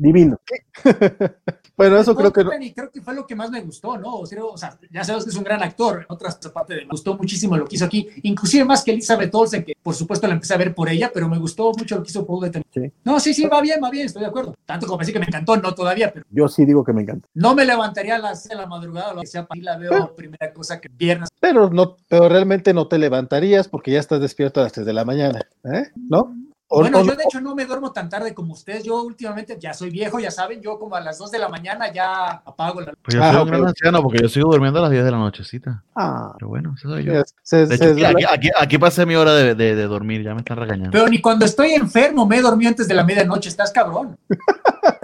divino. 0.00 0.40
Bueno, 1.80 1.96
eso 1.96 2.14
creo 2.14 2.30
que 2.30 2.44
no. 2.44 2.50
Y 2.60 2.74
creo 2.74 2.90
que 2.90 3.00
fue 3.00 3.14
lo 3.14 3.26
que 3.26 3.34
más 3.34 3.50
me 3.50 3.62
gustó, 3.62 3.96
¿no? 3.96 4.16
O 4.16 4.26
sea, 4.26 4.44
o 4.44 4.58
sea, 4.58 4.78
ya 4.90 5.02
sabes 5.02 5.24
que 5.24 5.30
es 5.30 5.36
un 5.36 5.44
gran 5.44 5.62
actor. 5.62 6.00
En 6.00 6.06
otras 6.10 6.36
parte 6.52 6.76
me 6.76 6.84
gustó 6.84 7.16
muchísimo 7.16 7.56
lo 7.56 7.64
que 7.64 7.76
hizo 7.76 7.86
aquí, 7.86 8.06
inclusive 8.22 8.66
más 8.66 8.84
que 8.84 8.90
Elizabeth 8.90 9.34
Olsen, 9.34 9.64
que 9.64 9.72
por 9.82 9.94
supuesto 9.94 10.26
la 10.26 10.34
empecé 10.34 10.52
a 10.52 10.58
ver 10.58 10.74
por 10.74 10.90
ella, 10.90 11.10
pero 11.14 11.26
me 11.26 11.38
gustó 11.38 11.72
mucho 11.72 11.96
lo 11.96 12.02
que 12.02 12.10
hizo 12.10 12.26
Paul 12.26 12.42
Bettany. 12.42 12.64
Sí. 12.70 12.92
No, 13.02 13.18
sí, 13.18 13.32
sí, 13.32 13.46
va 13.46 13.62
bien, 13.62 13.80
va 13.82 13.88
bien, 13.88 14.04
estoy 14.04 14.20
de 14.20 14.28
acuerdo. 14.28 14.54
Tanto 14.66 14.86
como 14.86 14.98
decir 14.98 15.14
que 15.14 15.20
me 15.20 15.24
encantó, 15.24 15.56
no 15.56 15.74
todavía, 15.74 16.12
pero 16.12 16.26
Yo 16.28 16.48
sí 16.48 16.66
digo 16.66 16.84
que 16.84 16.92
me 16.92 17.00
encanta. 17.00 17.26
no 17.32 17.54
me 17.54 17.64
levantaría 17.64 18.16
a 18.16 18.18
las 18.18 18.46
de 18.46 18.56
la 18.56 18.66
madrugada, 18.66 19.14
lo 19.14 19.22
que 19.22 19.26
sea, 19.26 19.48
y 19.54 19.62
la 19.62 19.78
veo 19.78 20.14
primera 20.14 20.52
cosa 20.52 20.82
que 20.82 20.90
viernes. 20.90 21.30
Pero 21.40 21.70
no, 21.70 21.96
pero 22.08 22.28
realmente 22.28 22.74
no 22.74 22.88
te 22.88 22.98
levantarías 22.98 23.68
porque 23.68 23.92
ya 23.92 24.00
estás 24.00 24.20
despierto 24.20 24.60
a 24.60 24.64
las 24.64 24.72
3 24.72 24.84
de 24.84 24.92
la 24.92 25.06
mañana, 25.06 25.40
¿eh? 25.64 25.84
¿No? 25.96 26.34
O- 26.72 26.80
Bueno, 26.82 27.00
o- 27.00 27.04
yo 27.04 27.16
de 27.16 27.24
hecho 27.24 27.40
no 27.40 27.56
me 27.56 27.64
duermo 27.66 27.90
tan 27.90 28.08
tarde 28.08 28.32
como 28.32 28.52
ustedes. 28.52 28.84
Yo 28.84 29.02
últimamente 29.02 29.56
ya 29.58 29.74
soy 29.74 29.90
viejo, 29.90 30.20
ya 30.20 30.30
saben, 30.30 30.60
yo 30.62 30.78
como 30.78 30.94
a 30.94 31.00
las 31.00 31.18
2 31.18 31.32
de 31.32 31.40
la 31.40 31.48
mañana 31.48 31.92
ya 31.92 32.30
apago 32.44 32.80
la 32.80 32.92
Pues 33.02 33.16
yo 33.16 33.22
Ah, 33.24 33.32
soy 33.32 33.42
un 33.42 33.48
gran 33.48 33.66
anciano 33.66 34.00
porque 34.02 34.22
yo 34.22 34.28
sigo 34.28 34.52
durmiendo 34.52 34.78
a 34.78 34.82
las 34.82 34.90
10 34.92 35.04
de 35.04 35.10
la 35.10 35.18
nochecita. 35.18 35.82
Ah, 35.96 36.32
Pero 36.38 36.46
bueno, 36.48 36.74
eso 36.78 36.88
soy 36.88 37.02
yo. 37.04 37.10
Mira, 37.12 37.24
se- 37.42 37.66
De 37.66 37.66
se 37.66 37.74
hecho, 37.74 37.84
aquí, 37.86 37.94
desvela- 38.02 38.08
aquí- 38.10 38.24
aquí- 38.48 38.50
aquí 38.56 38.78
pasé 38.78 39.04
mi 39.04 39.16
hora 39.16 39.34
de, 39.34 39.56
de- 39.56 39.74
de 39.74 39.82
dormir, 39.88 40.22
ya 40.22 40.32
me 40.32 40.40
están 40.42 40.58
regañando. 40.58 40.92
Pero 40.92 41.08
ni 41.08 41.20
cuando 41.20 41.44
estoy 41.44 41.72
enfermo 41.72 42.24
me 42.24 42.36
he 42.38 42.40
dormido 42.40 42.68
antes 42.68 42.86
de 42.86 42.94
la 42.94 43.02
medianoche, 43.02 43.48
estás 43.48 43.72
cabrón. 43.72 44.16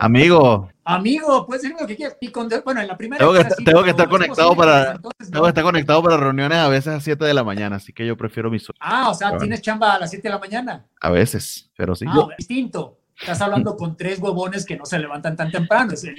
Amigo, 0.00 0.68
Amigo, 0.84 1.46
puedes 1.46 1.62
decirme 1.62 1.80
lo 1.82 1.86
que 1.86 1.96
quieras. 1.96 2.16
Y 2.20 2.28
con- 2.32 2.48
bueno, 2.64 2.80
en 2.80 2.88
la 2.88 2.96
primera. 2.96 3.18
Tengo 3.18 3.32
que 3.32 3.38
estar- 3.40 3.52
así, 3.52 3.64
tengo 3.64 3.78
que 3.84 3.92
pero 3.94 4.02
estar 4.02 4.06
somos 4.06 4.18
conectado 4.20 4.56
para- 4.56 4.92
entonces 4.92 5.30
tengo 5.30 5.44
que 5.44 5.48
estar 5.50 5.64
conectado 5.64 6.02
para 6.02 6.16
reuniones 6.16 6.58
a 6.58 6.68
veces 6.68 6.88
a 6.94 7.00
7 7.00 7.24
de 7.24 7.34
la 7.34 7.44
mañana, 7.44 7.76
así 7.76 7.92
que 7.92 8.06
yo 8.06 8.16
prefiero 8.16 8.50
mi 8.50 8.58
sueño. 8.58 8.78
Ah, 8.80 9.10
o 9.10 9.14
sea, 9.14 9.36
tienes 9.38 9.62
chamba 9.62 9.94
a 9.94 9.98
las 10.00 10.10
7 10.10 10.26
de 10.28 10.34
la 10.34 10.40
mañana. 10.40 10.86
A 11.00 11.10
veces, 11.10 11.70
pero 11.76 11.94
sí. 11.94 12.04
Ah, 12.08 12.26
distinto. 12.36 12.98
Estás 13.20 13.40
hablando 13.42 13.76
con 13.76 13.96
tres 13.96 14.18
huevones 14.18 14.64
que 14.66 14.76
no 14.76 14.84
se 14.86 14.98
levantan 14.98 15.36
tan 15.36 15.52
temprano. 15.52 15.92
Es, 15.92 16.02
lo, 16.02 16.10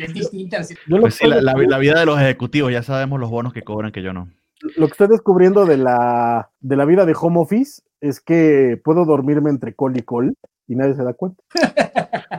Pues 1.01 1.17
que 1.17 1.23
sí, 1.25 1.29
la, 1.29 1.37
estoy 1.39 1.65
la- 1.65 1.71
la 1.71 1.77
vida 1.79 1.99
de 1.99 2.05
los 2.05 2.17
ejecutivos, 2.19 2.71
ya 2.71 2.83
sabemos 2.83 3.19
los 3.19 3.29
bonos 3.29 3.51
que 3.51 3.63
cobran 3.63 3.91
que 3.91 4.01
yo 4.01 4.13
no. 4.13 4.29
lo 4.77 4.85
que 4.87 4.91
estoy 4.91 5.07
descubriendo 5.09 5.65
de 5.65 5.75
la, 5.75 6.49
de 6.61 6.75
la 6.77 6.85
vida 6.85 7.05
de 7.05 7.13
home 7.19 7.41
office 7.41 7.81
es 7.99 8.21
que 8.21 8.79
puedo 8.81 9.03
dormirme 9.03 9.49
entre 9.49 9.75
call 9.75 9.97
y 9.97 10.03
call 10.03 10.33
y 10.67 10.75
nadie 10.75 10.93
se 10.95 11.03
da 11.03 11.13
cuenta. 11.13 11.43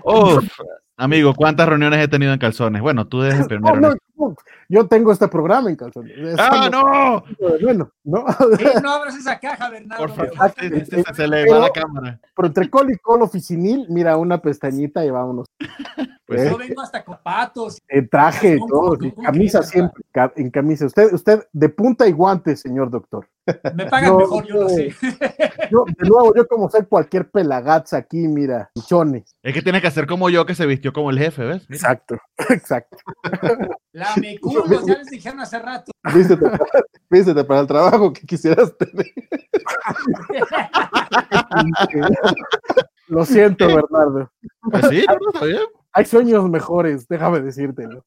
Uf, 0.05 0.49
amigo, 0.97 1.35
¿cuántas 1.35 1.69
reuniones 1.69 2.01
he 2.05 2.09
tenido 2.09 2.33
en 2.33 2.39
calzones? 2.39 2.83
Bueno, 2.83 3.07
tú 3.07 3.23
eres 3.23 3.41
el 3.41 3.41
No, 3.61 3.73
primero. 3.73 3.81
no, 3.81 4.29
¿no? 4.29 4.37
yo 4.69 4.87
tengo 4.87 5.13
este 5.13 5.29
programa 5.29 5.69
en 5.71 5.77
calzones. 5.77 6.13
Es 6.17 6.37
¡Ah, 6.39 6.69
no! 6.71 7.25
Bueno, 7.61 7.91
¿no? 8.05 8.25
No 8.83 8.91
abras 8.93 9.17
esa 9.17 9.39
caja, 9.39 9.71
Bernardo. 9.71 10.07
Por 10.07 10.11
favor, 10.15 10.33
Exacto. 10.33 10.63
se, 10.63 10.85
se- 11.03 11.15
se 11.15 11.29
le 11.29 11.51
va 11.51 11.59
la 11.59 11.71
cámara. 11.71 12.21
Pero 12.35 12.47
entre 12.49 12.71
call 12.71 12.91
y 12.91 12.97
call 12.99 13.23
oficinil, 13.23 13.87
mira, 13.91 14.17
una 14.17 14.39
pestañita 14.39 15.05
y 15.05 15.11
vámonos. 15.11 15.47
Pues 16.27 16.51
Yo 16.51 16.57
vengo 16.57 16.81
hasta 16.81 17.05
con 17.05 17.19
patos. 17.23 17.79
En 17.87 18.09
traje 18.09 18.55
y 18.55 18.59
¿Cómo- 18.59 18.71
todo, 18.97 18.99
cómo 18.99 19.23
camisa 19.25 19.63
siempre, 19.63 20.03
en 20.37 20.51
camisa. 20.51 20.87
Usted, 20.87 21.13
usted 21.13 21.47
de 21.53 21.69
punta 21.69 22.09
y 22.09 22.13
guantes, 22.13 22.61
señor 22.61 22.89
doctor. 22.89 23.29
Me 23.75 23.87
pagan 23.87 24.11
No, 24.13 24.19
mejor, 24.19 24.47
yo 24.47 24.55
lo 24.55 24.63
no. 24.63 24.69
sé. 24.71 24.95
Yo, 25.71 25.85
de 25.87 26.09
nuevo, 26.09 26.35
yo 26.35 26.47
como 26.47 26.71
soy 26.71 26.85
cualquier 26.87 27.31
pelagaza 27.31 27.99
aquí, 27.99 28.27
mira, 28.29 28.71
pichones. 28.75 29.37
Es 29.43 29.53
que 29.53 29.63
tienes 29.63 29.83
que 29.83 29.89
hacer 29.89 30.07
como 30.07 30.31
yo, 30.31 30.47
que 30.47 30.55
se 30.55 30.65
vistió 30.67 30.93
como 30.93 31.11
el 31.11 31.19
jefe, 31.19 31.45
¿ves? 31.45 31.67
Mira. 31.69 31.77
Exacto, 31.77 32.17
exacto. 32.51 32.97
La 33.93 34.09
me 34.21 34.39
culos, 34.41 34.87
ya 34.87 34.97
les 34.99 35.09
dijeron 35.09 35.41
hace 35.41 35.59
rato. 35.59 35.93
Vístete, 36.15 36.47
vístete 37.11 37.45
para 37.45 37.61
el 37.61 37.67
trabajo 37.67 38.13
que 38.13 38.27
quisieras 38.27 38.77
tener. 38.79 39.07
Lo 43.09 43.25
siento, 43.25 43.67
Bernardo. 43.67 44.31
Pues 44.71 44.87
sí, 44.89 45.05
no, 45.07 45.31
está 45.33 45.47
bien. 45.47 45.61
Hay 45.93 46.05
sueños 46.07 46.49
mejores, 46.49 47.07
déjame 47.07 47.41
decírtelo. 47.41 48.05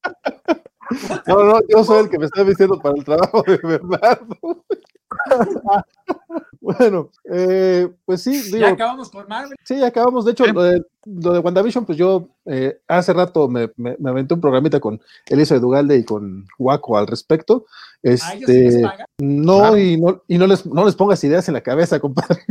No, 1.27 1.43
no, 1.43 1.59
yo 1.67 1.83
soy 1.83 2.03
el 2.03 2.09
que 2.09 2.17
me 2.19 2.25
está 2.25 2.43
vistiendo 2.43 2.79
para 2.79 2.95
el 2.95 3.03
trabajo 3.03 3.43
de 3.45 3.57
Bernardo. 3.57 4.63
bueno, 6.61 7.09
eh, 7.31 7.89
pues 8.05 8.21
sí, 8.23 8.41
digo, 8.43 8.59
Ya 8.59 8.69
acabamos 8.69 9.09
con 9.09 9.27
Marvel. 9.27 9.55
sí, 9.63 9.83
acabamos. 9.83 10.25
De 10.25 10.31
hecho, 10.31 10.45
lo 10.47 10.63
de, 10.63 10.83
lo 11.05 11.33
de 11.33 11.39
WandaVision, 11.39 11.85
pues 11.85 11.97
yo 11.97 12.29
eh, 12.45 12.79
hace 12.87 13.13
rato 13.13 13.47
me, 13.47 13.71
me, 13.77 13.95
me 13.99 14.09
aventé 14.09 14.33
un 14.33 14.41
programita 14.41 14.79
con 14.79 15.01
Elisa 15.27 15.55
de 15.55 15.61
Dugalde 15.61 15.97
y 15.97 16.03
con 16.05 16.45
Waco 16.59 16.97
al 16.97 17.07
respecto. 17.07 17.65
A 18.03 18.09
ellos 18.09 18.21
sí 18.21 18.37
les 18.45 18.49
Este, 18.75 18.81
pagan. 18.83 19.07
no, 19.19 19.57
Claro. 19.59 19.77
y 19.77 19.97
no, 19.99 20.23
y 20.27 20.37
no 20.37 20.47
les, 20.47 20.65
no 20.65 20.85
les 20.85 20.95
pongas 20.95 21.23
ideas 21.23 21.47
en 21.47 21.53
la 21.55 21.61
cabeza, 21.61 21.99
compadre. 21.99 22.41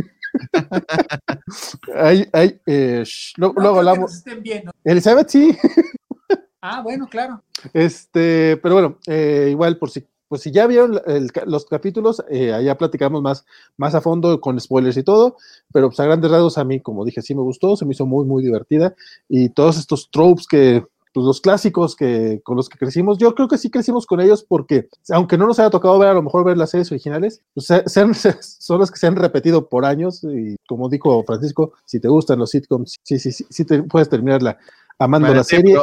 Hay- 1.95 2.29
hay, 2.33 2.61
eh, 2.67 3.05
No 3.39 3.53
luego 3.57 3.79
hablamos. 3.79 4.23
Elizabeth, 4.85 5.29
sí. 5.29 5.57
Ah, 6.69 6.83
bueno, 6.83 7.07
claro. 7.09 7.45
Este, 7.73 8.57
pero 8.57 8.75
bueno, 8.75 8.99
eh, 9.07 9.47
igual 9.53 9.79
por 9.79 9.89
si, 9.89 10.05
pues 10.27 10.43
ya 10.43 10.67
vieron 10.67 11.01
los 11.47 11.65
capítulos, 11.67 12.25
eh, 12.29 12.53
allá 12.53 12.77
platicamos 12.77 13.23
más, 13.23 13.47
más 13.77 13.95
a 13.95 14.01
fondo 14.01 14.41
con 14.41 14.59
spoilers 14.59 14.97
y 14.97 15.05
todo, 15.05 15.37
pero 15.73 15.91
pues 15.91 16.01
a 16.01 16.07
grandes 16.07 16.29
rasgos 16.29 16.59
a 16.59 16.65
mí, 16.65 16.81
como 16.81 17.05
dije, 17.05 17.23
sí 17.23 17.37
me 17.37 17.43
gustó, 17.43 17.77
se 17.77 17.85
me 17.85 17.93
hizo 17.93 18.05
muy, 18.05 18.25
muy 18.25 18.43
divertida 18.43 18.97
y 19.29 19.51
todos 19.51 19.79
estos 19.79 20.11
tropes 20.11 20.49
que, 20.49 20.85
pues, 21.15 21.25
los 21.25 21.41
clásicos 21.41 21.95
que, 21.95 22.41
con 22.43 22.57
los 22.57 22.69
que 22.69 22.79
crecimos. 22.79 23.17
Yo 23.17 23.35
creo 23.37 23.47
que 23.47 23.59
sí 23.59 23.71
crecimos 23.71 24.05
con 24.05 24.21
ellos 24.21 24.45
porque, 24.45 24.89
aunque 25.11 25.39
no 25.39 25.47
nos 25.47 25.61
haya 25.61 25.71
tocado 25.71 25.99
ver 26.01 26.09
a 26.09 26.15
lo 26.15 26.23
mejor 26.23 26.45
ver 26.45 26.59
las 26.59 26.71
series 26.71 26.91
originales, 26.91 27.43
pues, 27.55 27.69
son 28.59 28.81
las 28.81 28.91
que 28.91 28.99
se 28.99 29.07
han 29.07 29.15
repetido 29.15 29.69
por 29.69 29.85
años 29.85 30.25
y 30.25 30.57
como 30.67 30.89
dijo 30.89 31.23
Francisco, 31.25 31.75
si 31.85 32.01
te 32.01 32.09
gustan 32.09 32.41
los 32.41 32.51
sitcoms, 32.51 32.97
sí, 33.05 33.21
sí, 33.21 33.31
sí, 33.31 33.65
te 33.65 33.85
puedes 33.85 34.09
terminarla 34.09 34.59
amando 34.99 35.35
la 35.35 35.45
serie. 35.45 35.77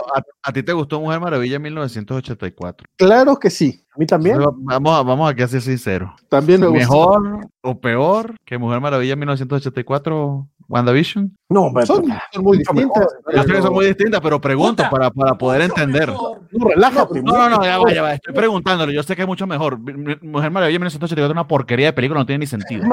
A, 0.44 0.52
ti 0.52 0.64
te 0.64 0.74
gustó 0.74 1.00
Mujer 1.00 1.20
Maravilla 1.20 1.58
en 1.58 1.62
1984? 1.62 2.88
Claro 2.96 3.38
que 3.38 3.50
sí. 3.50 3.86
A 3.96 4.00
mí 4.00 4.06
también. 4.06 4.40
Vamos, 4.40 5.00
a, 5.00 5.04
vamos 5.04 5.32
aquí 5.32 5.44
a 5.44 5.48
ser 5.48 5.62
sinceros. 5.62 6.12
También 6.30 6.62
me 6.62 6.70
¿Mejor 6.70 7.48
o 7.62 7.80
peor 7.80 8.36
que 8.46 8.58
Mujer 8.58 8.82
Maravilla 8.82 9.14
en 9.14 9.20
1984? 9.20 10.48
WandaVision? 10.68 11.38
No, 11.50 11.72
son, 11.86 12.06
muy 12.42 12.58
distintas. 12.58 13.08
Yo 13.34 13.44
sé 13.44 13.52
que 13.52 13.62
son 13.62 13.74
muy 13.74 13.86
distintas, 13.86 14.22
pero 14.22 14.40
pregunto 14.40 14.84
para, 14.90 15.12
para 15.12 15.36
poder 15.36 15.62
entender. 15.62 16.10
No, 16.10 16.40
relájate. 16.70 17.22
No, 17.22 17.34
no, 17.38 17.50
no, 17.50 17.64
ya 17.64 17.78
va, 17.78 17.94
ya 17.94 18.02
va. 18.02 18.14
Estoy 18.14 18.34
preguntándolo. 18.34 18.92
Yo 18.92 19.04
sé 19.04 19.16
que 19.16 19.24
es 19.24 19.28
mucho 19.28 19.46
mejor. 19.46 19.78
Mujer 19.78 20.52
Maravilla 20.52 20.76
en 20.76 20.82
1984 20.82 21.26
es 21.26 21.32
una 21.32 21.48
porquería 21.48 21.88
de 21.88 21.94
película, 21.94 22.22
no 22.22 22.26
tiene 22.26 22.40
ni 22.40 22.48
sentido. 22.48 22.86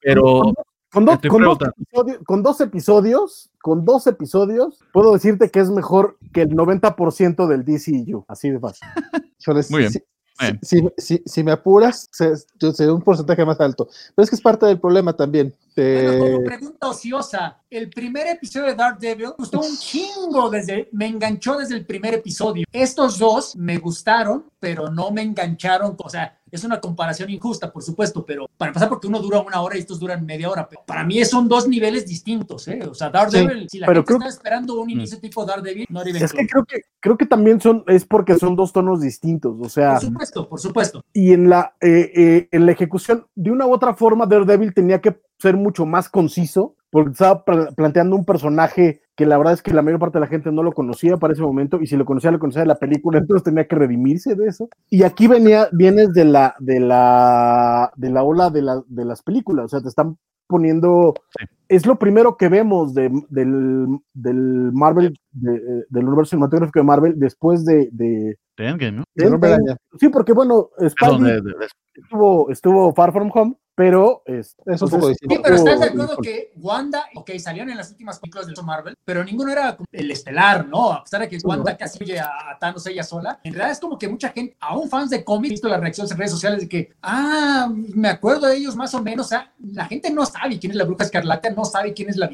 Pero 0.00 0.54
con, 0.90 1.04
dos 1.04 2.60
episodios, 2.60 3.50
con 3.62 3.84
dos 3.84 4.06
episodios, 4.06 4.78
puedo 4.92 5.12
decirte 5.12 5.50
que 5.50 5.60
es 5.60 5.70
mejor 5.70 6.18
que 6.32 6.42
el 6.42 6.50
90% 6.50 7.46
del 7.46 7.64
DCU, 7.64 8.24
así 8.28 8.50
de 8.50 8.58
fácil. 8.58 8.88
Muy 9.70 9.80
bien. 9.80 9.92
Si, 10.62 10.82
si, 10.96 11.22
si, 11.26 11.44
me 11.44 11.52
apuras, 11.52 12.08
sería 12.10 12.94
un 12.94 13.02
porcentaje 13.02 13.44
más 13.44 13.60
alto. 13.60 13.88
Pero 14.14 14.24
es 14.24 14.30
que 14.30 14.36
es 14.36 14.42
parte 14.42 14.64
del 14.64 14.80
problema 14.80 15.12
también. 15.14 15.54
como 15.74 16.44
pregunta 16.44 16.88
ociosa, 16.88 17.62
el 17.68 17.90
primer 17.90 18.26
episodio 18.26 18.68
de 18.68 18.74
Dark 18.74 18.98
Devil 18.98 19.26
me 19.26 19.34
gustó 19.38 19.60
un 19.60 19.76
chingo 19.76 20.48
desde, 20.48 20.88
me 20.92 21.06
enganchó 21.06 21.58
desde 21.58 21.74
el 21.74 21.84
primer 21.84 22.14
episodio. 22.14 22.64
Estos 22.72 23.18
dos 23.18 23.54
me 23.54 23.76
gustaron, 23.76 24.46
pero 24.58 24.90
no 24.90 25.10
me 25.10 25.22
engancharon, 25.22 25.94
o 25.98 26.08
sea, 26.08 26.39
es 26.50 26.64
una 26.64 26.80
comparación 26.80 27.30
injusta, 27.30 27.72
por 27.72 27.82
supuesto, 27.82 28.24
pero 28.24 28.48
para 28.56 28.72
pasar 28.72 28.88
porque 28.88 29.06
uno 29.06 29.20
dura 29.20 29.40
una 29.40 29.60
hora 29.60 29.76
y 29.76 29.80
estos 29.80 30.00
duran 30.00 30.24
media 30.24 30.50
hora. 30.50 30.68
Pero 30.68 30.82
para 30.86 31.04
mí 31.04 31.24
son 31.24 31.48
dos 31.48 31.68
niveles 31.68 32.06
distintos, 32.06 32.66
¿eh? 32.68 32.80
O 32.88 32.94
sea, 32.94 33.10
Daredevil, 33.10 33.68
si 33.68 33.78
la 33.78 33.86
gente 33.86 34.12
está 34.12 34.28
esperando 34.28 34.80
un 34.80 34.86
mm. 34.86 34.90
inicio 34.90 35.20
tipo 35.20 35.44
Daredevil, 35.44 35.86
no 35.88 36.02
Es 36.02 36.32
que 36.32 36.46
creo 36.46 36.64
que 36.64 36.82
creo 37.00 37.16
que 37.16 37.26
también 37.26 37.60
son 37.60 37.84
es 37.86 38.04
porque 38.04 38.38
son 38.38 38.56
dos 38.56 38.72
tonos 38.72 39.00
distintos, 39.00 39.56
o 39.60 39.68
sea. 39.68 39.94
Por 39.94 40.02
supuesto, 40.02 40.48
por 40.48 40.60
supuesto. 40.60 41.04
Y 41.12 41.32
en 41.32 41.48
la 41.48 41.74
eh, 41.80 42.10
eh, 42.14 42.48
en 42.50 42.66
la 42.66 42.72
ejecución 42.72 43.26
de 43.34 43.50
una 43.50 43.66
u 43.66 43.72
otra 43.72 43.94
forma 43.94 44.26
Daredevil 44.26 44.74
tenía 44.74 45.00
que 45.00 45.20
ser 45.38 45.56
mucho 45.56 45.86
más 45.86 46.08
conciso 46.08 46.76
porque 46.90 47.12
estaba 47.12 47.44
planteando 47.44 48.16
un 48.16 48.24
personaje 48.24 49.02
que 49.20 49.26
la 49.26 49.36
verdad 49.36 49.52
es 49.52 49.60
que 49.60 49.74
la 49.74 49.82
mayor 49.82 50.00
parte 50.00 50.16
de 50.16 50.24
la 50.24 50.30
gente 50.30 50.50
no 50.50 50.62
lo 50.62 50.72
conocía 50.72 51.18
para 51.18 51.34
ese 51.34 51.42
momento, 51.42 51.78
y 51.82 51.86
si 51.86 51.94
lo 51.94 52.06
conocía, 52.06 52.30
lo 52.30 52.38
conocía 52.38 52.62
de 52.62 52.68
la 52.68 52.78
película, 52.78 53.18
entonces 53.28 53.44
tenía 53.44 53.68
que 53.68 53.76
redimirse 53.76 54.34
de 54.34 54.46
eso. 54.46 54.70
Y 54.88 55.02
aquí 55.02 55.26
venía, 55.26 55.68
vienes 55.72 56.14
de 56.14 56.24
la, 56.24 56.54
de 56.58 56.80
la, 56.80 57.92
de 57.96 58.08
la 58.08 58.22
ola 58.22 58.48
de, 58.48 58.62
la, 58.62 58.82
de 58.86 59.04
las 59.04 59.22
películas, 59.22 59.66
o 59.66 59.68
sea, 59.68 59.82
te 59.82 59.88
están 59.88 60.16
poniendo, 60.46 61.12
es 61.68 61.84
lo 61.84 61.98
primero 61.98 62.38
que 62.38 62.48
vemos 62.48 62.94
de, 62.94 63.10
del, 63.28 63.98
del, 64.14 64.72
Marvel, 64.72 65.14
del 65.32 66.08
universo 66.08 66.30
cinematográfico 66.30 66.78
de 66.78 66.84
Marvel 66.84 67.18
después 67.18 67.66
de... 67.66 67.90
de, 67.92 68.38
¿no? 68.90 69.04
sí, 69.98 70.08
porque 70.08 70.32
bueno, 70.32 70.70
estuvo, 70.78 72.50
estuvo 72.50 72.94
Far 72.94 73.12
From 73.12 73.30
Home, 73.34 73.54
pero 73.80 74.22
es, 74.26 74.54
es 74.66 74.82
un 74.82 74.90
poco 74.90 75.08
distinto. 75.08 75.36
Sí, 75.36 75.40
pero 75.42 75.56
estás 75.56 75.80
de 75.80 75.86
acuerdo 75.86 76.18
que 76.18 76.52
Wanda, 76.56 77.06
ok, 77.14 77.30
salieron 77.38 77.70
en 77.70 77.78
las 77.78 77.90
últimas 77.90 78.18
películas 78.18 78.46
de 78.46 78.62
Marvel, 78.62 78.94
pero 79.06 79.24
ninguno 79.24 79.50
era 79.50 79.74
el 79.90 80.10
estelar, 80.10 80.68
¿no? 80.68 80.92
A 80.92 81.02
pesar 81.02 81.22
de 81.22 81.30
que 81.30 81.38
Wanda 81.42 81.74
casi 81.78 82.04
oye 82.04 82.20
a, 82.20 82.58
Thanos 82.60 82.86
ella 82.88 83.02
sola, 83.02 83.40
en 83.42 83.54
realidad 83.54 83.72
es 83.72 83.80
como 83.80 83.98
que 83.98 84.06
mucha 84.06 84.28
gente, 84.28 84.54
aún 84.60 84.90
fans 84.90 85.08
de 85.08 85.24
cómics, 85.24 85.52
visto 85.52 85.68
las 85.70 85.80
reacciones 85.80 86.12
en 86.12 86.18
redes 86.18 86.30
sociales 86.30 86.60
de 86.60 86.68
que, 86.68 86.92
ah, 87.00 87.72
me 87.72 88.10
acuerdo 88.10 88.48
de 88.48 88.58
ellos 88.58 88.76
más 88.76 88.92
o 88.92 89.02
menos, 89.02 89.24
o 89.24 89.28
sea, 89.30 89.50
la 89.72 89.86
gente 89.86 90.10
no 90.10 90.26
sabe 90.26 90.58
quién 90.58 90.72
es 90.72 90.76
la 90.76 90.84
bruja 90.84 91.04
escarlata, 91.04 91.48
no 91.48 91.64
sabe 91.64 91.94
quién 91.94 92.10
es 92.10 92.18
la 92.18 92.30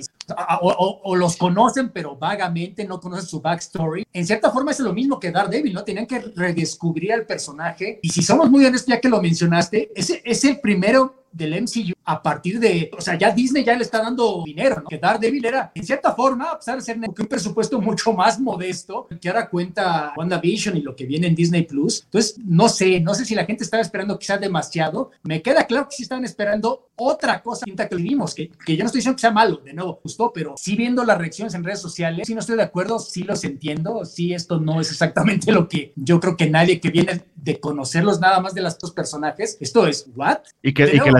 o, 0.60 0.68
o, 0.68 1.01
o, 1.05 1.14
los 1.14 1.36
conocen, 1.36 1.90
pero 1.90 2.16
vagamente 2.16 2.85
no 2.85 3.01
conocen 3.01 3.27
su 3.27 3.40
backstory. 3.40 4.05
En 4.12 4.27
cierta 4.27 4.51
forma 4.51 4.73
es 4.73 4.81
lo 4.81 4.93
mismo 4.93 5.20
que 5.20 5.31
Daredevil, 5.31 5.74
¿no? 5.74 5.85
Tenían 5.85 6.06
que 6.06 6.18
redescubrir 6.35 7.12
al 7.12 7.24
personaje. 7.24 8.01
Y 8.02 8.09
si 8.09 8.23
somos 8.23 8.51
muy 8.51 8.64
honestos, 8.64 8.89
ya 8.89 9.01
que 9.01 9.09
lo 9.09 9.23
mencionaste, 9.23 9.93
ese 9.94 10.20
es 10.24 10.44
el 10.44 10.59
primero 10.59 11.27
del 11.36 11.62
MCU 11.62 11.95
a 12.06 12.22
partir 12.22 12.60
de, 12.60 12.90
o 12.96 13.00
sea, 13.00 13.18
ya 13.18 13.32
Disney 13.32 13.64
ya 13.64 13.74
le 13.74 13.82
está 13.82 14.00
dando 14.00 14.42
dinero, 14.44 14.76
¿no? 14.76 14.88
Que 14.88 14.98
Daredevil 14.98 15.44
era, 15.44 15.72
en 15.74 15.84
cierta 15.84 16.14
forma, 16.14 16.52
a 16.52 16.58
pesar 16.58 16.76
de 16.76 16.82
ser 16.82 16.98
un 16.98 17.26
presupuesto 17.26 17.80
mucho 17.80 18.12
más 18.12 18.38
modesto, 18.38 19.08
que 19.20 19.28
ahora 19.28 19.48
cuenta 19.48 20.12
WandaVision 20.16 20.76
y 20.76 20.82
lo 20.82 20.94
que 20.94 21.04
viene 21.04 21.26
en 21.26 21.34
Disney 21.34 21.64
Plus. 21.64 22.04
Entonces, 22.04 22.36
no 22.44 22.68
sé, 22.68 23.00
no 23.00 23.12
sé 23.14 23.24
si 23.24 23.34
la 23.34 23.44
gente 23.44 23.64
estaba 23.64 23.82
esperando 23.82 24.18
quizás 24.18 24.40
demasiado. 24.40 25.10
Me 25.24 25.42
queda 25.42 25.64
claro 25.64 25.88
que 25.88 25.96
sí 25.96 26.04
estaban 26.04 26.24
esperando 26.24 26.90
otra 26.96 27.42
cosa 27.42 27.66
que 27.66 27.96
vimos, 27.96 28.34
que, 28.34 28.50
que 28.64 28.76
yo 28.76 28.82
no 28.82 28.86
estoy 28.86 29.00
diciendo 29.00 29.16
que 29.16 29.20
sea 29.20 29.30
malo, 29.30 29.60
de 29.64 29.74
nuevo, 29.74 30.00
gustó, 30.02 30.32
pero 30.32 30.54
sí 30.56 30.76
viendo 30.76 31.04
las 31.04 31.18
reacciones 31.18 31.54
en 31.54 31.64
redes 31.64 31.80
sociales, 31.80 32.26
sí 32.26 32.34
no 32.34 32.40
estoy 32.40 32.56
de 32.56 32.62
acuerdo, 32.62 32.98
sí 32.98 33.22
los 33.22 33.44
entiendo, 33.44 34.04
sí 34.04 34.32
esto 34.32 34.58
no 34.60 34.80
es 34.80 34.90
exactamente 34.90 35.52
lo 35.52 35.68
que 35.68 35.92
yo 35.96 36.20
creo 36.20 36.36
que 36.36 36.48
nadie 36.48 36.80
que 36.80 36.90
viene 36.90 37.22
de 37.34 37.60
conocerlos 37.60 38.18
nada 38.18 38.40
más 38.40 38.54
de 38.54 38.62
las 38.62 38.78
dos 38.78 38.92
personajes, 38.92 39.56
esto 39.60 39.86
es, 39.86 40.08
¿what? 40.16 40.38
Y 40.62 40.72
que, 40.72 40.84
y 40.84 41.00
que 41.00 41.12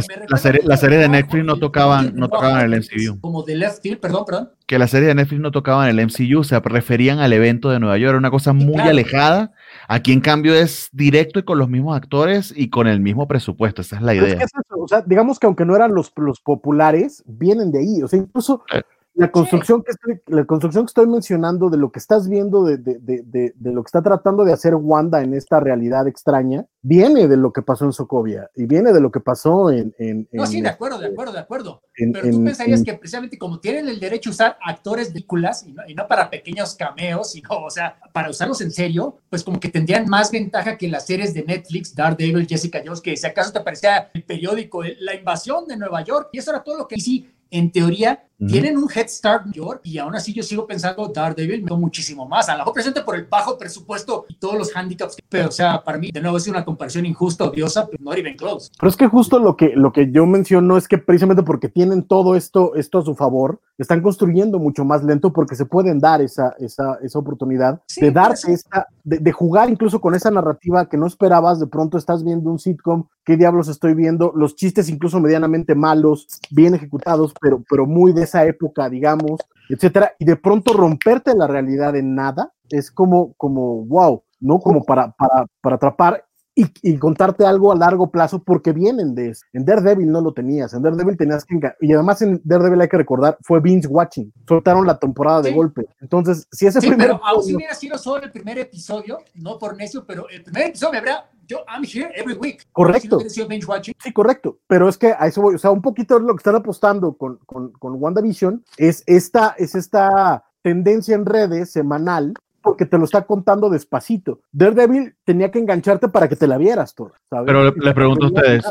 las 0.64 0.76
la 0.77 0.81
serie 0.81 0.98
de 0.98 1.09
Netflix 1.09 1.44
no 1.44 1.57
tocaban, 1.59 2.12
no 2.15 2.28
tocaban 2.28 2.61
el 2.61 2.81
MCU. 2.81 3.19
Como 3.20 3.43
de 3.43 3.57
Left 3.57 3.82
Field, 3.82 3.98
perdón, 3.98 4.24
perdón. 4.27 4.51
Que 4.66 4.78
la 4.78 4.86
serie 4.86 5.09
de 5.09 5.15
Netflix 5.15 5.40
no 5.40 5.51
tocaban 5.51 5.89
el 5.89 6.07
MCU, 6.07 6.44
se 6.44 6.61
referían 6.61 7.19
al 7.19 7.32
evento 7.32 7.70
de 7.70 7.81
Nueva 7.81 7.97
York, 7.97 8.11
era 8.11 8.19
una 8.19 8.31
cosa 8.31 8.53
muy 8.53 8.81
alejada. 8.81 9.53
Aquí 9.89 10.12
en 10.12 10.20
cambio 10.20 10.55
es 10.55 10.90
directo 10.93 11.39
y 11.39 11.44
con 11.44 11.59
los 11.59 11.70
mismos 11.70 11.97
actores 11.97 12.53
y 12.55 12.69
con 12.69 12.86
el 12.89 13.01
mismo 13.01 13.27
presupuesto, 13.27 13.81
esa 13.81 13.97
es 13.97 14.03
la 14.03 14.15
idea. 14.15 14.39
o 14.69 14.89
sea, 14.89 15.01
digamos 15.01 15.39
que 15.39 15.47
aunque 15.47 15.65
no 15.65 15.74
eran 15.74 15.94
los, 15.94 16.12
los 16.16 16.40
populares, 16.40 17.24
vienen 17.27 17.73
de 17.73 17.78
ahí, 17.78 18.03
o 18.03 18.09
sea, 18.09 18.19
incluso... 18.19 18.65
Eh, 18.73 18.82
la 19.16 19.30
construcción, 19.30 19.82
que 19.82 19.93
estoy, 19.93 20.20
la 20.26 20.44
construcción 20.44 20.84
que 20.84 20.90
estoy 20.90 21.06
mencionando 21.06 21.68
de 21.70 21.76
lo 21.76 21.90
que 21.90 21.98
estás 21.98 22.28
viendo, 22.28 22.64
de, 22.64 22.76
de, 22.76 22.98
de, 23.01 23.52
de, 23.55 23.72
lo 23.72 23.82
que 23.82 23.88
está 23.88 24.02
tratando 24.02 24.44
de 24.44 24.52
hacer 24.52 24.74
Wanda 24.74 25.22
en 25.22 25.34
esta 25.34 25.59
realidad 25.59 26.06
extraña, 26.06 26.66
viene 26.82 27.26
de 27.26 27.36
lo 27.36 27.52
que 27.52 27.62
pasó 27.62 27.84
en 27.84 27.93
Sokovia 27.93 28.51
y 28.55 28.66
viene 28.66 28.93
de 28.93 29.01
lo 29.01 29.10
que 29.10 29.20
pasó 29.20 29.70
en... 29.70 29.94
en 29.98 30.28
no, 30.32 30.47
sí, 30.47 30.60
de 30.60 30.68
acuerdo, 30.68 30.98
de 30.98 31.09
acuerdo, 31.09 31.32
de 31.32 31.40
acuerdo. 31.40 31.82
Pero 31.94 32.30
tú 32.30 32.44
pensarías 32.44 32.82
que 32.82 32.94
precisamente 32.94 33.38
como 33.38 33.59
tienen 33.59 33.88
el 33.88 33.98
derecho 33.98 34.30
a 34.30 34.32
usar 34.32 34.59
actores 34.62 35.09
de 35.09 35.14
películas 35.14 35.64
y 35.66 35.72
no, 35.72 35.82
y 35.88 35.94
no 35.94 36.06
para 36.06 36.28
pequeños 36.28 36.74
cameos, 36.74 37.32
sino, 37.32 37.48
o 37.51 37.70
sea, 37.70 37.98
para 38.12 38.30
usarlos 38.30 38.60
en 38.60 38.70
serio, 38.70 39.16
pues 39.30 39.43
como 39.43 39.59
que 39.59 39.68
tendrían 39.68 40.09
más 40.09 40.30
ventaja 40.30 40.76
que 40.76 40.88
las 40.88 41.06
series 41.06 41.32
de 41.32 41.43
Netflix, 41.43 41.94
Daredevil, 41.94 42.47
Jessica 42.47 42.82
Jones, 42.84 43.01
que 43.01 43.16
si 43.16 43.26
acaso 43.26 43.52
te 43.52 43.60
parecía 43.60 44.10
el 44.12 44.24
periódico, 44.24 44.82
la 45.01 45.14
invasión 45.14 45.66
de 45.66 45.76
Nueva 45.76 46.02
York, 46.02 46.28
y 46.32 46.38
eso 46.38 46.51
era 46.51 46.62
todo 46.62 46.76
lo 46.76 46.86
que 46.86 47.01
sí 47.01 47.30
en 47.51 47.70
teoría, 47.70 48.24
tienen 48.38 48.76
un 48.76 48.88
head 48.94 49.08
start 49.08 49.46
mayor 49.46 49.80
y 49.82 49.98
aún 49.98 50.14
así 50.14 50.32
yo 50.32 50.42
sigo 50.42 50.66
pensando 50.66 51.08
Daredevil 51.08 51.62
me 51.62 51.76
muchísimo 51.76 52.26
más. 52.26 52.48
A 52.48 52.52
lo 52.52 52.58
mejor 52.58 52.74
presente 52.74 53.02
por 53.02 53.16
el 53.16 53.24
bajo 53.24 53.56
presupuesto 53.58 54.26
y 54.28 54.34
todos 54.34 54.56
los 54.58 54.74
handicaps, 54.74 55.16
pero 55.28 55.48
o 55.48 55.52
sea, 55.52 55.82
para 55.82 55.98
mí 55.98 56.10
de 56.12 56.20
nuevo 56.20 56.36
es 56.36 56.46
una 56.48 56.64
comparación 56.64 57.06
injusta, 57.06 57.44
odiosa, 57.44 57.86
pero 57.86 58.02
no 58.02 58.12
even 58.12 58.36
close. 58.36 58.70
Pero 58.78 58.90
es 58.90 58.96
que 58.96 59.06
justo 59.06 59.38
lo 59.38 59.56
que, 59.56 59.72
lo 59.74 59.92
que 59.92 60.10
yo 60.10 60.26
menciono 60.26 60.76
es 60.76 60.88
que 60.88 60.98
precisamente 60.98 61.42
porque 61.42 61.68
tienen 61.68 62.02
todo 62.02 62.36
esto, 62.36 62.74
esto 62.74 62.98
a 62.98 63.04
su 63.04 63.14
favor, 63.14 63.60
están 63.78 64.00
construyendo 64.00 64.58
mucho 64.58 64.84
más 64.84 65.04
lento 65.04 65.32
porque 65.32 65.54
se 65.54 65.66
pueden 65.66 65.98
dar 65.98 66.22
esa, 66.22 66.54
esa, 66.58 66.98
esa 67.02 67.18
oportunidad 67.18 67.80
de 67.96 68.10
darse 68.10 68.52
esta, 68.52 68.86
de, 69.04 69.18
de 69.18 69.32
jugar 69.32 69.68
incluso 69.68 70.00
con 70.00 70.14
esa 70.14 70.30
narrativa 70.30 70.88
que 70.88 70.96
no 70.96 71.06
esperabas, 71.06 71.60
de 71.60 71.66
pronto 71.66 71.98
estás 71.98 72.24
viendo 72.24 72.50
un 72.50 72.58
sitcom, 72.58 73.06
¿qué 73.24 73.36
diablos 73.36 73.68
estoy 73.68 73.94
viendo? 73.94 74.32
Los 74.34 74.56
chistes 74.56 74.88
incluso 74.88 75.20
medianamente 75.20 75.74
malos, 75.74 76.26
bien 76.50 76.74
ejecutados, 76.74 77.34
pero, 77.40 77.62
pero 77.68 77.86
muy 77.86 78.12
de 78.12 78.26
esa 78.27 78.44
época, 78.44 78.89
digamos, 78.89 79.40
etcétera, 79.69 80.12
y 80.19 80.24
de 80.24 80.36
pronto 80.36 80.73
romperte 80.73 81.35
la 81.35 81.47
realidad 81.47 81.97
en 81.97 82.15
nada, 82.15 82.53
es 82.70 82.90
como, 82.90 83.35
como, 83.35 83.85
wow, 83.86 84.23
¿no? 84.40 84.61
Como 84.61 84.85
para, 84.85 85.12
para, 85.12 85.47
para 85.61 85.77
atrapar 85.77 86.24
y, 86.59 86.66
y, 86.82 86.97
contarte 86.97 87.44
algo 87.44 87.70
a 87.70 87.77
largo 87.77 88.11
plazo 88.11 88.43
porque 88.43 88.73
vienen 88.73 89.15
de 89.15 89.28
eso. 89.28 89.44
En 89.53 89.66
Daredevil 89.66 90.11
no 90.11 90.23
lo 90.23 90.32
tenías, 90.32 90.73
en 90.73 90.81
Daredevil 90.81 91.16
tenías 91.19 91.44
que... 91.44 91.61
Y 91.82 91.93
además 91.93 92.23
en 92.23 92.40
Daredevil 92.44 92.81
hay 92.81 92.89
que 92.89 92.97
recordar, 92.97 93.36
fue 93.43 93.61
binge 93.61 93.86
watching, 93.86 94.32
soltaron 94.48 94.86
la 94.86 94.98
temporada 94.98 95.43
de 95.43 95.53
golpe. 95.53 95.86
Entonces, 96.01 96.48
si 96.51 96.66
ese 96.66 96.81
sí, 96.81 96.90
pero 96.97 97.20
aún 97.23 97.43
si 97.43 97.55
hubiera 97.55 97.74
sido 97.74 97.98
solo 97.98 98.24
el 98.24 98.32
primer 98.32 98.59
episodio, 98.59 99.19
no 99.35 99.59
por 99.59 99.77
necio, 99.77 100.07
pero 100.07 100.31
el 100.31 100.43
primer 100.43 100.69
episodio 100.69 100.93
me 100.93 100.98
habría 100.98 101.27
yo, 101.47 101.64
I'm 101.68 101.85
here 101.85 102.10
every 102.14 102.35
week. 102.35 102.64
Correcto. 102.73 103.20
sí, 103.28 104.12
correcto. 104.12 104.59
Pero 104.66 104.89
es 104.89 104.98
que 104.98 105.14
a 105.18 105.27
eso 105.27 105.43
voy. 105.43 105.55
O 105.55 105.59
sea, 105.59 105.70
un 105.70 105.82
poquito 105.82 106.18
lo 106.18 106.35
que 106.35 106.40
están 106.40 106.56
apostando 106.56 107.16
con, 107.16 107.39
con, 107.47 107.73
con 107.73 107.94
WandaVision 107.94 108.64
es 108.77 109.02
esta, 109.06 109.55
es 109.59 109.74
esta 109.74 110.44
tendencia 110.62 111.14
en 111.14 111.27
redes 111.27 111.70
semanal 111.70 112.35
porque 112.66 112.85
te 112.85 112.98
lo 112.98 113.05
está 113.05 113.24
contando 113.24 113.70
despacito. 113.70 114.40
Daredevil 114.51 115.14
tenía 115.23 115.52
que 115.52 115.60
engancharte 115.60 116.09
para 116.09 116.28
que 116.28 116.35
te 116.35 116.48
la 116.48 116.59
vieras 116.59 116.97
toda. 116.97 117.12
Pero 117.31 117.73
les 117.73 117.94
pregunto 117.94 118.27
a 118.27 118.28
ustedes, 118.28 118.64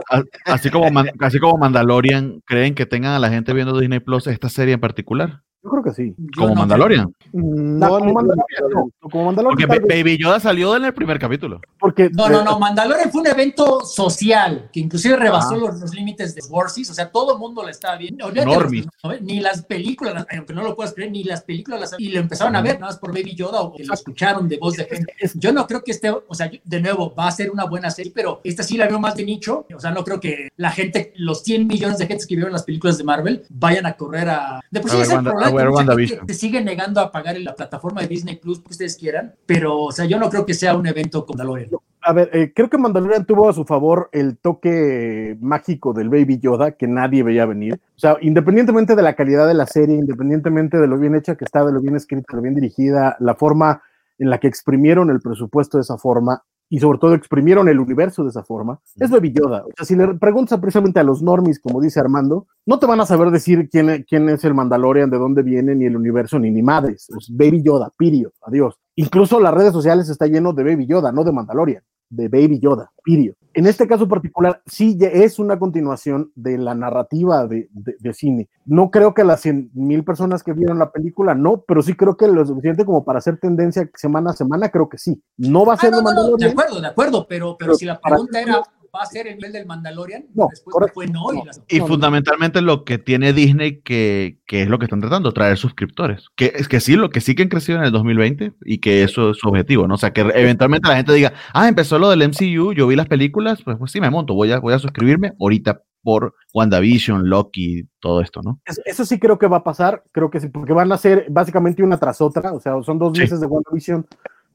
así 0.43 0.69
como, 0.69 0.85
así 1.21 1.39
como 1.39 1.57
Mandalorian, 1.57 2.41
¿creen 2.45 2.75
que 2.75 2.85
tengan 2.85 3.13
a 3.13 3.19
la 3.19 3.29
gente 3.29 3.53
viendo 3.53 3.79
Disney 3.79 4.01
Plus 4.01 4.27
esta 4.27 4.49
serie 4.49 4.73
en 4.73 4.81
particular? 4.81 5.43
Yo 5.65 5.71
creo 5.71 5.83
que 5.83 5.93
sí. 5.93 6.13
Yo 6.17 6.27
Como 6.43 6.49
no 6.49 6.55
Mandalorian. 6.61 7.07
Mm, 7.33 7.79
No, 7.79 7.87
No, 7.89 7.99
como 7.99 8.13
Mandalorian, 8.13 8.63
no. 8.71 8.89
Como 9.09 9.25
Mandalorian, 9.25 9.67
Porque 9.69 9.85
Baby 10.03 10.17
Yoda 10.19 10.39
salió 10.39 10.75
en 10.77 10.85
el 10.85 10.93
primer 10.93 11.17
capítulo. 11.17 11.59
porque 11.79 12.09
No, 12.11 12.29
no, 12.29 12.43
no. 12.43 12.59
Mandalorian 12.59 13.11
fue 13.11 13.21
un 13.21 13.27
evento 13.27 13.81
social 13.83 14.69
que 14.71 14.79
inclusive 14.79 15.15
rebasó 15.17 15.55
Ah. 15.55 15.57
los, 15.57 15.79
los 15.81 15.95
límites 15.95 16.35
de 16.35 16.41
Warsis. 16.49 16.91
O 16.91 16.93
sea, 16.93 17.09
todo 17.11 17.33
el 17.33 17.39
mundo 17.39 17.63
la 17.63 17.71
estaba 17.71 17.97
viendo. 17.97 18.25
Olvídate 18.27 18.47
de 18.49 18.55
Normies. 18.55 18.85
los- 18.85 19.13
no, 19.19 19.19
Ni 19.25 19.39
las 19.39 19.63
películas, 19.63 20.25
aunque 20.37 20.53
no 20.53 20.61
lo 20.61 20.75
puedas 20.75 20.93
creer, 20.93 21.11
ni 21.11 21.23
las 21.23 21.41
películas 21.41 21.79
las 21.79 21.95
y 21.99 22.09
lo 22.09 22.19
empezaron 22.19 22.55
a 22.55 22.61
ver 22.61 22.75
nada 22.79 22.91
más 22.91 22.99
por 22.99 23.11
Baby 23.11 23.33
Yoda 23.33 23.61
o 23.61 23.73
que 23.73 23.83
lo 23.85 23.93
escucharon 23.95 24.47
de 24.47 24.57
voz 24.57 24.75
de 24.77 24.85
gente. 24.85 25.13
Yo 25.33 25.51
no 25.51 25.65
creo 25.65 25.83
que 25.83 25.91
este, 25.91 26.11
o 26.11 26.33
sea, 26.35 26.51
yo- 26.51 26.59
de 26.63 26.79
nuevo, 26.81 27.13
va 27.15 27.27
a 27.27 27.31
ser 27.31 27.49
una 27.49 27.65
buena 27.65 27.89
serie, 27.89 28.11
pero 28.13 28.39
esta 28.43 28.61
sí 28.61 28.77
la 28.77 28.87
veo 28.87 28.99
más 28.99 29.15
de 29.15 29.25
nicho. 29.25 29.65
O 29.75 29.79
sea, 29.79 29.89
no 29.91 30.03
creo 30.03 30.19
que 30.19 30.49
la 30.57 30.69
gente, 30.69 31.11
los 31.17 31.41
100 31.43 31.65
millones 31.65 31.97
de 31.97 32.05
gente 32.05 32.25
que 32.27 32.35
vieron 32.35 32.53
las 32.53 32.63
películas 32.63 32.97
de 32.99 33.03
Marvel, 33.03 33.43
vayan 33.49 33.87
a 33.87 33.93
correr 33.93 34.29
a. 34.29 34.61
De 34.69 34.79
por 34.79 34.91
sí 34.91 34.97
es 34.99 35.09
el 35.09 35.23
problema 35.23 35.54
ver, 35.55 35.69
WandaVision. 35.69 36.27
se 36.27 36.33
sigue 36.33 36.63
negando 36.63 37.01
a 37.01 37.11
pagar 37.11 37.35
en 37.35 37.43
la 37.43 37.55
plataforma 37.55 38.01
de 38.01 38.07
Disney 38.07 38.35
Plus 38.35 38.59
que 38.59 38.71
ustedes 38.71 38.97
quieran, 38.97 39.33
pero, 39.45 39.79
o 39.79 39.91
sea, 39.91 40.05
yo 40.05 40.19
no 40.19 40.29
creo 40.29 40.45
que 40.45 40.53
sea 40.53 40.75
un 40.75 40.87
evento 40.87 41.25
con 41.25 41.37
Mandalorian. 41.37 41.69
A 42.01 42.13
ver, 42.13 42.29
eh, 42.33 42.53
creo 42.55 42.69
que 42.69 42.77
Mandalorian 42.77 43.25
tuvo 43.25 43.49
a 43.49 43.53
su 43.53 43.65
favor 43.65 44.09
el 44.11 44.37
toque 44.37 45.35
mágico 45.41 45.91
del 45.91 46.09
Baby 46.09 46.37
Yoda 46.37 46.73
que 46.73 46.87
nadie 46.87 47.23
veía 47.23 47.47
venir. 47.47 47.79
O 47.95 47.99
sea, 47.99 48.17
independientemente 48.21 48.95
de 48.95 49.01
la 49.01 49.15
calidad 49.15 49.47
de 49.47 49.55
la 49.55 49.65
serie, 49.65 49.95
independientemente 49.95 50.77
de 50.77 50.87
lo 50.87 50.99
bien 50.99 51.15
hecha 51.15 51.35
que 51.35 51.45
está, 51.45 51.65
de 51.65 51.73
lo 51.73 51.81
bien 51.81 51.95
escrita, 51.95 52.27
de 52.29 52.35
lo 52.35 52.43
bien 52.43 52.53
dirigida, 52.53 53.15
la 53.19 53.33
forma 53.33 53.81
en 54.19 54.29
la 54.29 54.37
que 54.37 54.47
exprimieron 54.47 55.09
el 55.09 55.19
presupuesto 55.19 55.77
de 55.77 55.81
esa 55.81 55.97
forma 55.97 56.43
y 56.69 56.79
sobre 56.79 56.99
todo 56.99 57.13
exprimieron 57.13 57.69
el 57.69 57.79
universo 57.79 58.23
de 58.23 58.29
esa 58.29 58.43
forma, 58.43 58.79
es 58.99 59.09
Baby 59.09 59.33
Yoda. 59.33 59.63
O 59.65 59.71
sea, 59.75 59.85
si 59.85 59.95
le 59.95 60.15
preguntas 60.15 60.59
precisamente 60.59 60.99
a 60.99 61.03
los 61.03 61.21
normies, 61.21 61.59
como 61.59 61.81
dice 61.81 61.99
Armando, 61.99 62.47
no 62.65 62.79
te 62.79 62.85
van 62.85 63.01
a 63.01 63.05
saber 63.05 63.31
decir 63.31 63.69
quién, 63.69 64.05
quién 64.07 64.29
es 64.29 64.43
el 64.43 64.53
Mandalorian, 64.53 65.09
de 65.09 65.17
dónde 65.17 65.43
viene, 65.43 65.75
ni 65.75 65.85
el 65.85 65.95
universo, 65.95 66.39
ni 66.39 66.51
ni 66.51 66.61
madres. 66.61 67.07
Es 67.17 67.29
Baby 67.29 67.63
Yoda, 67.63 67.91
pirio, 67.95 68.33
adiós. 68.41 68.79
Incluso 68.95 69.39
las 69.39 69.53
redes 69.53 69.73
sociales 69.73 70.09
está 70.09 70.25
lleno 70.27 70.53
de 70.53 70.63
Baby 70.63 70.87
Yoda, 70.87 71.11
no 71.11 71.23
de 71.23 71.31
Mandalorian 71.31 71.83
de 72.09 72.27
Baby 72.27 72.59
Yoda, 72.59 72.91
pirio. 73.03 73.35
En 73.55 73.65
este 73.67 73.87
caso 73.87 74.07
particular, 74.07 74.61
sí 74.65 74.97
es 75.01 75.39
una 75.39 75.57
continuación 75.57 76.29
de 76.35 76.57
la 76.57 76.75
narrativa 76.75 77.47
de, 77.47 77.69
de- 77.71 77.95
de 77.97 78.13
cine. 78.13 78.49
No 78.65 78.91
creo 78.91 79.13
que 79.13 79.23
las 79.23 79.39
100 79.41 79.71
mil 79.73 80.03
personas 80.03 80.43
que 80.43 80.51
vieron 80.51 80.77
la 80.77 80.91
película, 80.91 81.33
no, 81.35 81.63
pero 81.65 81.81
sí 81.81 81.93
creo 81.95 82.17
que 82.17 82.27
lo 82.27 82.45
suficiente 82.45 82.83
como 82.83 83.05
para 83.05 83.19
hacer 83.19 83.37
tendencia 83.39 83.89
semana 83.95 84.31
a 84.31 84.33
semana, 84.33 84.69
creo 84.69 84.89
que 84.89 84.97
sí. 84.97 85.23
No 85.37 85.65
va 85.65 85.73
a 85.73 85.75
Ah, 85.75 85.79
ser 85.79 85.91
no, 85.91 86.01
no, 86.01 86.11
no, 86.13 86.35
de 86.37 86.45
acuerdo, 86.51 86.81
de 86.81 86.87
acuerdo, 86.87 87.25
pero, 87.27 87.55
pero 87.57 87.69
Pero 87.71 87.75
si 87.75 87.85
la 87.85 87.99
pregunta 87.99 88.41
era, 88.41 88.61
¿va 88.95 89.01
a 89.01 89.05
ser 89.05 89.27
el 89.27 89.35
nivel 89.35 89.51
del 89.51 89.65
Mandalorian? 89.65 90.25
No, 90.33 90.47
Después 90.49 90.73
correcto. 90.73 90.93
fue 90.93 91.07
no. 91.07 91.33
y 91.33 91.45
las- 91.45 91.61
Y 91.67 91.77
No, 91.77 91.83
no. 91.83 91.87
fundamentalmente 91.87 92.61
lo 92.61 92.83
que 92.85 92.97
tiene 92.97 93.33
Disney, 93.33 93.81
que, 93.81 94.39
que 94.47 94.61
es 94.63 94.69
lo 94.69 94.79
que 94.79 94.85
están 94.85 95.01
tratando, 95.01 95.31
traer 95.33 95.57
suscriptores. 95.57 96.27
Que 96.35 96.53
es 96.55 96.67
que 96.67 96.79
sí, 96.79 96.95
lo 96.95 97.09
que 97.09 97.21
sí 97.21 97.35
que 97.35 97.43
han 97.43 97.49
crecido 97.49 97.77
en 97.79 97.83
el 97.85 97.91
2020 97.91 98.53
y 98.63 98.77
que 98.79 99.03
eso 99.03 99.31
es 99.31 99.37
su 99.37 99.47
objetivo, 99.49 99.87
¿no? 99.87 99.95
O 99.95 99.97
sea, 99.97 100.13
que 100.13 100.21
eventualmente 100.21 100.87
la 100.89 100.95
gente 100.95 101.13
diga, 101.13 101.33
ah, 101.53 101.67
empezó 101.67 101.99
lo 101.99 102.09
del 102.09 102.21
MCU, 102.23 102.73
yo 102.73 102.87
vi 102.87 102.95
las 102.95 103.07
películas, 103.07 103.61
pues, 103.63 103.77
pues 103.77 103.91
sí 103.91 103.99
me 104.01 104.09
monto, 104.09 104.33
voy 104.33 104.51
a, 104.51 104.59
voy 104.59 104.73
a 104.73 104.79
suscribirme 104.79 105.33
ahorita 105.39 105.81
por 106.01 106.35
WandaVision, 106.53 107.27
Loki, 107.29 107.87
todo 107.99 108.21
esto, 108.21 108.41
¿no? 108.43 108.59
Es- 108.65 108.79
Eso 108.85 109.05
sí 109.05 109.17
creo 109.19 109.39
que 109.39 109.47
va 109.47 109.57
a 109.57 109.63
pasar, 109.63 110.03
creo 110.11 110.29
que 110.29 110.39
sí, 110.39 110.49
porque 110.49 110.71
van 110.73 110.91
a 110.91 110.97
ser 110.97 111.25
básicamente 111.29 111.81
una 111.83 111.97
tras 111.97 112.21
otra, 112.21 112.53
o 112.53 112.59
sea, 112.59 112.73
son 112.83 112.99
dos 112.99 113.13
Sí. 113.15 113.21
meses 113.21 113.39
de 113.39 113.47
WandaVision, 113.47 114.05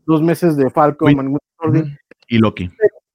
dos 0.06 0.22
meses 0.22 0.56
de 0.56 0.70
Falcon, 0.70 1.08
Uy. 1.08 1.18
and 1.18 1.28
Winter 1.28 1.40
Soldier. 1.60 1.98
Y 2.28 2.38
Loki. 2.38 2.70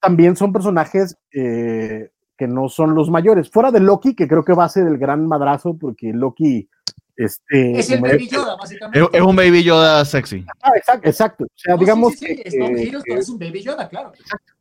También 0.06 0.36
son 0.36 0.54
personajes 0.54 1.18
eh, 1.32 2.12
que 2.38 2.48
no 2.48 2.70
son 2.70 2.94
los 2.94 3.10
mayores. 3.10 3.50
Fuera 3.50 3.72
de 3.72 3.80
Loki, 3.80 4.16
que 4.16 4.28
creo 4.28 4.46
que 4.46 4.54
va 4.54 4.66
a 4.66 4.70
ser 4.70 4.86
el 4.86 4.98
gran 4.98 5.28
madrazo, 5.28 5.78
porque 5.78 6.14
Loki. 6.14 6.70
Este, 7.18 7.80
Es 7.80 7.90
el 7.90 8.02
Baby 8.02 8.28
Yoda, 8.28 8.58
básicamente. 8.58 9.00
Es, 9.00 9.08
es 9.14 9.22
un 9.22 9.36
Baby 9.36 9.64
Yoda 9.64 10.04
sexy. 10.04 10.46
Ah, 10.62 10.72
exacto, 10.76 11.08
exacto. 11.08 11.44
O 11.46 11.48
sea, 11.56 11.74
No, 11.74 11.80
digamos 11.80 12.14
sí, 12.14 12.28
sí, 12.28 12.52
sí, 12.52 12.92
que, 13.06 13.14
es 13.14 13.30
un 13.30 13.40
Baby 13.40 13.64
Yoda, 13.64 13.88
claro. 13.88 14.12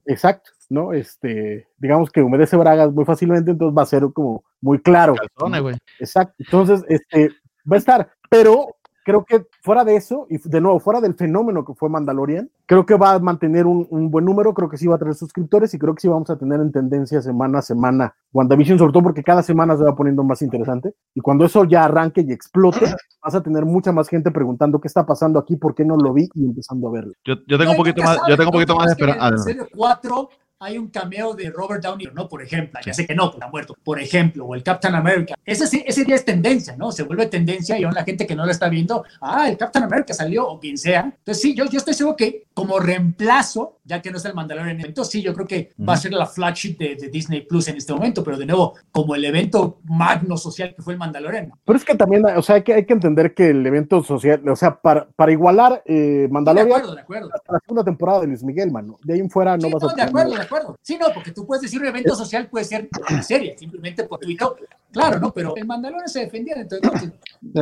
exacto, 0.07 0.53
¿no? 0.71 0.93
Este, 0.93 1.67
digamos 1.79 2.11
que 2.11 2.23
humedece 2.23 2.57
bragas 2.57 2.93
muy 2.93 3.05
fácilmente, 3.05 3.51
entonces 3.51 3.77
va 3.77 3.83
a 3.83 3.87
ser 3.87 4.05
como 4.15 4.45
muy 4.61 4.81
claro. 4.81 5.17
Calzones. 5.17 5.79
Exacto. 5.99 6.35
Entonces, 6.39 6.85
este, 6.89 7.31
va 7.71 7.75
a 7.75 7.79
estar, 7.79 8.09
pero 8.31 8.77
creo 9.05 9.25
que 9.25 9.47
fuera 9.63 9.85
de 9.85 9.97
eso, 9.97 10.27
y 10.29 10.39
de 10.39 10.61
nuevo, 10.61 10.81
fuera 10.81 11.01
del 11.01 11.15
fenómeno 11.15 11.65
que 11.65 11.75
fue 11.75 11.89
Mandalorian, 11.89 12.51
creo 12.67 12.85
que 12.85 12.97
va 12.97 13.13
a 13.13 13.19
mantener 13.19 13.67
un, 13.67 13.87
un 13.91 14.11
buen 14.11 14.25
número, 14.25 14.55
creo 14.55 14.69
que 14.69 14.79
sí 14.79 14.87
va 14.87 14.97
a 14.97 14.99
tener 14.99 15.15
suscriptores 15.15 15.73
y 15.75 15.79
creo 15.79 15.95
que 15.95 16.01
sí 16.01 16.09
vamos 16.09 16.31
a 16.31 16.37
tener 16.37 16.61
en 16.61 16.73
tendencia 16.73 17.23
semana 17.23 17.59
a 17.59 17.63
semana 17.63 18.15
WandaVision, 18.33 18.79
sobre 18.79 18.93
todo 18.93 19.05
porque 19.05 19.23
cada 19.23 19.43
semana 19.43 19.77
se 19.77 19.85
va 19.85 19.95
poniendo 19.95 20.25
más 20.25 20.43
interesante. 20.43 20.95
Y 21.15 21.21
cuando 21.21 21.45
eso 21.45 21.65
ya 21.65 21.85
arranque 21.85 22.25
y 22.27 22.33
explote, 22.33 22.81
vas 23.23 23.35
a 23.35 23.43
tener 23.43 23.65
mucha 23.65 23.93
más 23.93 24.09
gente 24.09 24.31
preguntando 24.31 24.81
qué 24.81 24.89
está 24.89 25.07
pasando 25.07 25.39
aquí, 25.39 25.57
por 25.57 25.75
qué 25.75 25.85
no 25.85 25.97
lo 25.97 26.13
vi 26.13 26.29
y 26.35 26.45
empezando 26.45 26.89
a 26.89 26.93
verlo. 26.93 27.13
Yo, 27.25 27.35
yo 27.47 27.59
tengo 27.59 27.73
un 27.73 27.77
poquito 27.77 28.03
más, 28.03 28.19
yo 28.29 28.37
tengo 28.37 28.51
un 28.51 28.55
poquito 28.55 28.77
más 28.77 28.87
de 28.87 28.93
esperanza. 28.93 29.51
En 29.51 29.61
episodio 29.61 29.69
4 29.77 30.29
hay 30.59 30.79
un 30.79 30.89
cameo 30.89 31.35
de 31.35 31.51
Robert 31.51 31.83
Downey, 31.83 32.09
¿no? 32.15 32.29
Por 32.29 32.43
ejemplo, 32.43 32.81
ya 32.85 32.95
sé 32.95 33.07
que 33.07 33.15
no, 33.15 33.31
porque 33.31 33.45
ha 33.45 33.51
muerto, 33.51 33.77
por 33.83 34.01
ejemplo, 34.01 34.47
o 34.47 34.55
el 34.55 34.63
Captain 34.63 34.95
America. 34.95 35.35
Ese, 35.45 35.85
ese 35.87 36.05
día 36.05 36.15
es 36.15 36.25
tendencia, 36.25 36.77
¿no? 36.77 36.93
Se 36.93 37.03
vuelve 37.03 37.27
tendencia 37.27 37.79
y 37.79 37.85
aún 37.85 37.95
la 37.95 38.05
gente 38.05 38.27
que 38.27 38.35
no 38.35 38.47
la 38.47 38.53
está 38.53 38.69
viendo, 38.69 39.05
ah, 39.21 39.49
el 39.49 39.57
Captain 39.57 39.85
America 39.85 40.15
salió, 40.15 40.49
o 40.49 40.61
quien 40.61 40.79
sea. 40.79 41.03
Entonces, 41.03 41.43
sí, 41.43 41.55
yo, 41.55 41.67
yo 41.67 41.79
estoy 41.79 41.95
seguro 41.95 42.17
que 42.17 42.47
como 42.55 42.79
reemplazo, 42.79 43.79
ya 43.85 44.01
que 44.01 44.11
no 44.11 44.17
es 44.17 44.25
el 44.25 44.35
Mandalorian, 44.35 44.81
entonces 44.81 45.13
sí, 45.13 45.23
yo 45.23 45.35
creo 45.35 45.47
que 45.47 45.73
va 45.87 45.93
a 45.95 45.97
ser 45.97 46.13
la 46.13 46.27
flagship 46.27 46.77
de, 46.79 46.97
de 46.97 47.09
Disney 47.09 47.43
Plus 47.43 47.69
en 47.69 47.77
este 47.77 47.93
momento, 47.93 48.25
pero 48.25 48.37
de 48.39 48.47
nuevo, 48.47 48.75
como 48.91 49.15
el 49.15 49.25
evento 49.25 49.79
magno 49.85 50.37
social 50.37 50.75
que 50.75 50.83
fue 50.83 50.95
el 50.95 50.99
Mandalorian. 50.99 51.53
Pero 51.65 51.77
es 51.79 51.85
que 51.85 51.95
también, 51.95 52.25
o 52.25 52.43
sea, 52.43 52.57
hay 52.57 52.63
que, 52.63 52.75
hay 52.75 52.85
que 52.87 52.93
entender 52.95 53.35
que 53.35 53.51
el 53.51 53.67
evento 53.67 54.03
social, 54.03 54.47
o 54.49 54.57
sea, 54.57 54.81
para, 54.81 55.07
para 55.17 55.33
igualar 55.33 55.83
eh, 55.87 55.93
De 56.23 56.29
Mandalorian 56.29 56.69
acuerdo, 56.79 56.95
de 56.95 57.01
acuerdo. 57.03 57.31
la 57.49 57.59
segunda 57.61 57.85
temporada 57.85 58.21
de 58.23 58.27
Luis 58.29 58.43
Miguel, 58.43 58.71
mano. 58.71 58.99
De 59.05 59.15
ahí 59.15 59.21
en 59.21 59.31
fuera 59.31 59.57
no 59.57 59.67
Sí, 59.69 59.73
vas 59.73 59.83
no, 59.83 59.89
a 59.89 59.93
de 59.93 59.97
tener 59.97 60.09
acuerdo, 60.09 60.31
nada. 60.31 60.41
de 60.41 60.47
acuerdo. 60.47 60.79
Sí, 60.83 60.99
no, 61.01 61.07
porque 61.15 61.33
tú 61.33 61.47
puedes 61.47 61.63
decir 61.63 61.81
un 61.81 61.87
evento 61.87 62.15
social, 62.15 62.47
puede 62.49 62.65
ser 62.65 62.89
una 63.11 63.23
serie, 63.23 63.57
simplemente 63.59 64.05
por 64.05 64.19
Twitter. 64.21 64.49
Claro, 64.93 65.19
¿no? 65.19 65.33
Pero 65.33 65.55
el 65.57 65.67
Mandalorian 65.67 66.09
se 66.09 66.21
defendía 66.21 66.55
de 66.55 66.65
todo. 66.67 66.81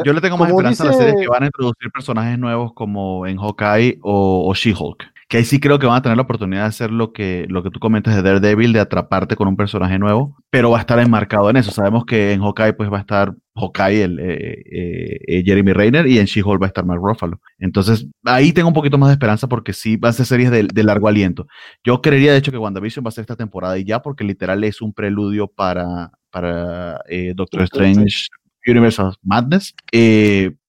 Yo 0.04 0.12
le 0.12 0.20
tengo 0.20 0.36
más 0.36 0.48
Como 0.50 0.60
esperanza 0.60 0.84
a 0.84 0.86
las 0.88 0.96
series 0.98 1.16
que 1.20 1.28
van 1.28 1.42
a 1.44 1.46
introducir 1.46 1.90
personajes 1.90 2.38
nuevos 2.38 2.72
como 2.74 3.26
en 3.26 3.38
Hawkeye 3.38 3.98
o, 4.02 4.48
o 4.48 4.54
She-Hulk. 4.54 5.02
Que 5.32 5.38
ahí 5.38 5.44
sí 5.46 5.60
creo 5.60 5.78
que 5.78 5.86
van 5.86 5.96
a 5.96 6.02
tener 6.02 6.18
la 6.18 6.24
oportunidad 6.24 6.60
de 6.60 6.68
hacer 6.68 6.90
lo 6.90 7.14
que, 7.14 7.46
lo 7.48 7.62
que 7.62 7.70
tú 7.70 7.80
comentas 7.80 8.14
de 8.14 8.20
Daredevil, 8.20 8.74
de 8.74 8.80
atraparte 8.80 9.34
con 9.34 9.48
un 9.48 9.56
personaje 9.56 9.98
nuevo, 9.98 10.36
pero 10.50 10.70
va 10.70 10.76
a 10.76 10.80
estar 10.82 10.98
enmarcado 10.98 11.48
en 11.48 11.56
eso. 11.56 11.70
Sabemos 11.70 12.04
que 12.04 12.32
en 12.32 12.42
Hawkeye 12.42 12.74
pues 12.74 12.92
va 12.92 12.98
a 12.98 13.00
estar 13.00 13.34
Hawkeye, 13.54 14.02
el, 14.02 14.18
eh, 14.20 14.62
eh, 14.70 15.18
eh, 15.26 15.42
Jeremy 15.42 15.72
Renner, 15.72 16.06
y 16.06 16.18
en 16.18 16.26
She-Hulk 16.26 16.60
va 16.60 16.66
a 16.66 16.68
estar 16.68 16.84
Mark 16.84 17.00
Ruffalo. 17.02 17.40
Entonces 17.58 18.06
ahí 18.24 18.52
tengo 18.52 18.68
un 18.68 18.74
poquito 18.74 18.98
más 18.98 19.08
de 19.08 19.14
esperanza 19.14 19.48
porque 19.48 19.72
sí 19.72 19.96
van 19.96 20.10
a 20.10 20.12
ser 20.12 20.26
series 20.26 20.50
de, 20.50 20.64
de 20.64 20.82
largo 20.84 21.08
aliento. 21.08 21.46
Yo 21.82 22.02
creería 22.02 22.32
de 22.32 22.38
hecho 22.38 22.52
que 22.52 22.58
WandaVision 22.58 23.02
va 23.02 23.08
a 23.08 23.12
ser 23.12 23.22
esta 23.22 23.36
temporada 23.36 23.78
y 23.78 23.84
ya 23.84 24.02
porque 24.02 24.24
literal 24.24 24.62
es 24.64 24.82
un 24.82 24.92
preludio 24.92 25.48
para, 25.48 26.10
para 26.30 27.00
eh, 27.08 27.32
Doctor 27.34 27.62
Strange 27.62 28.26
Universal 28.66 29.14
Madness, 29.22 29.74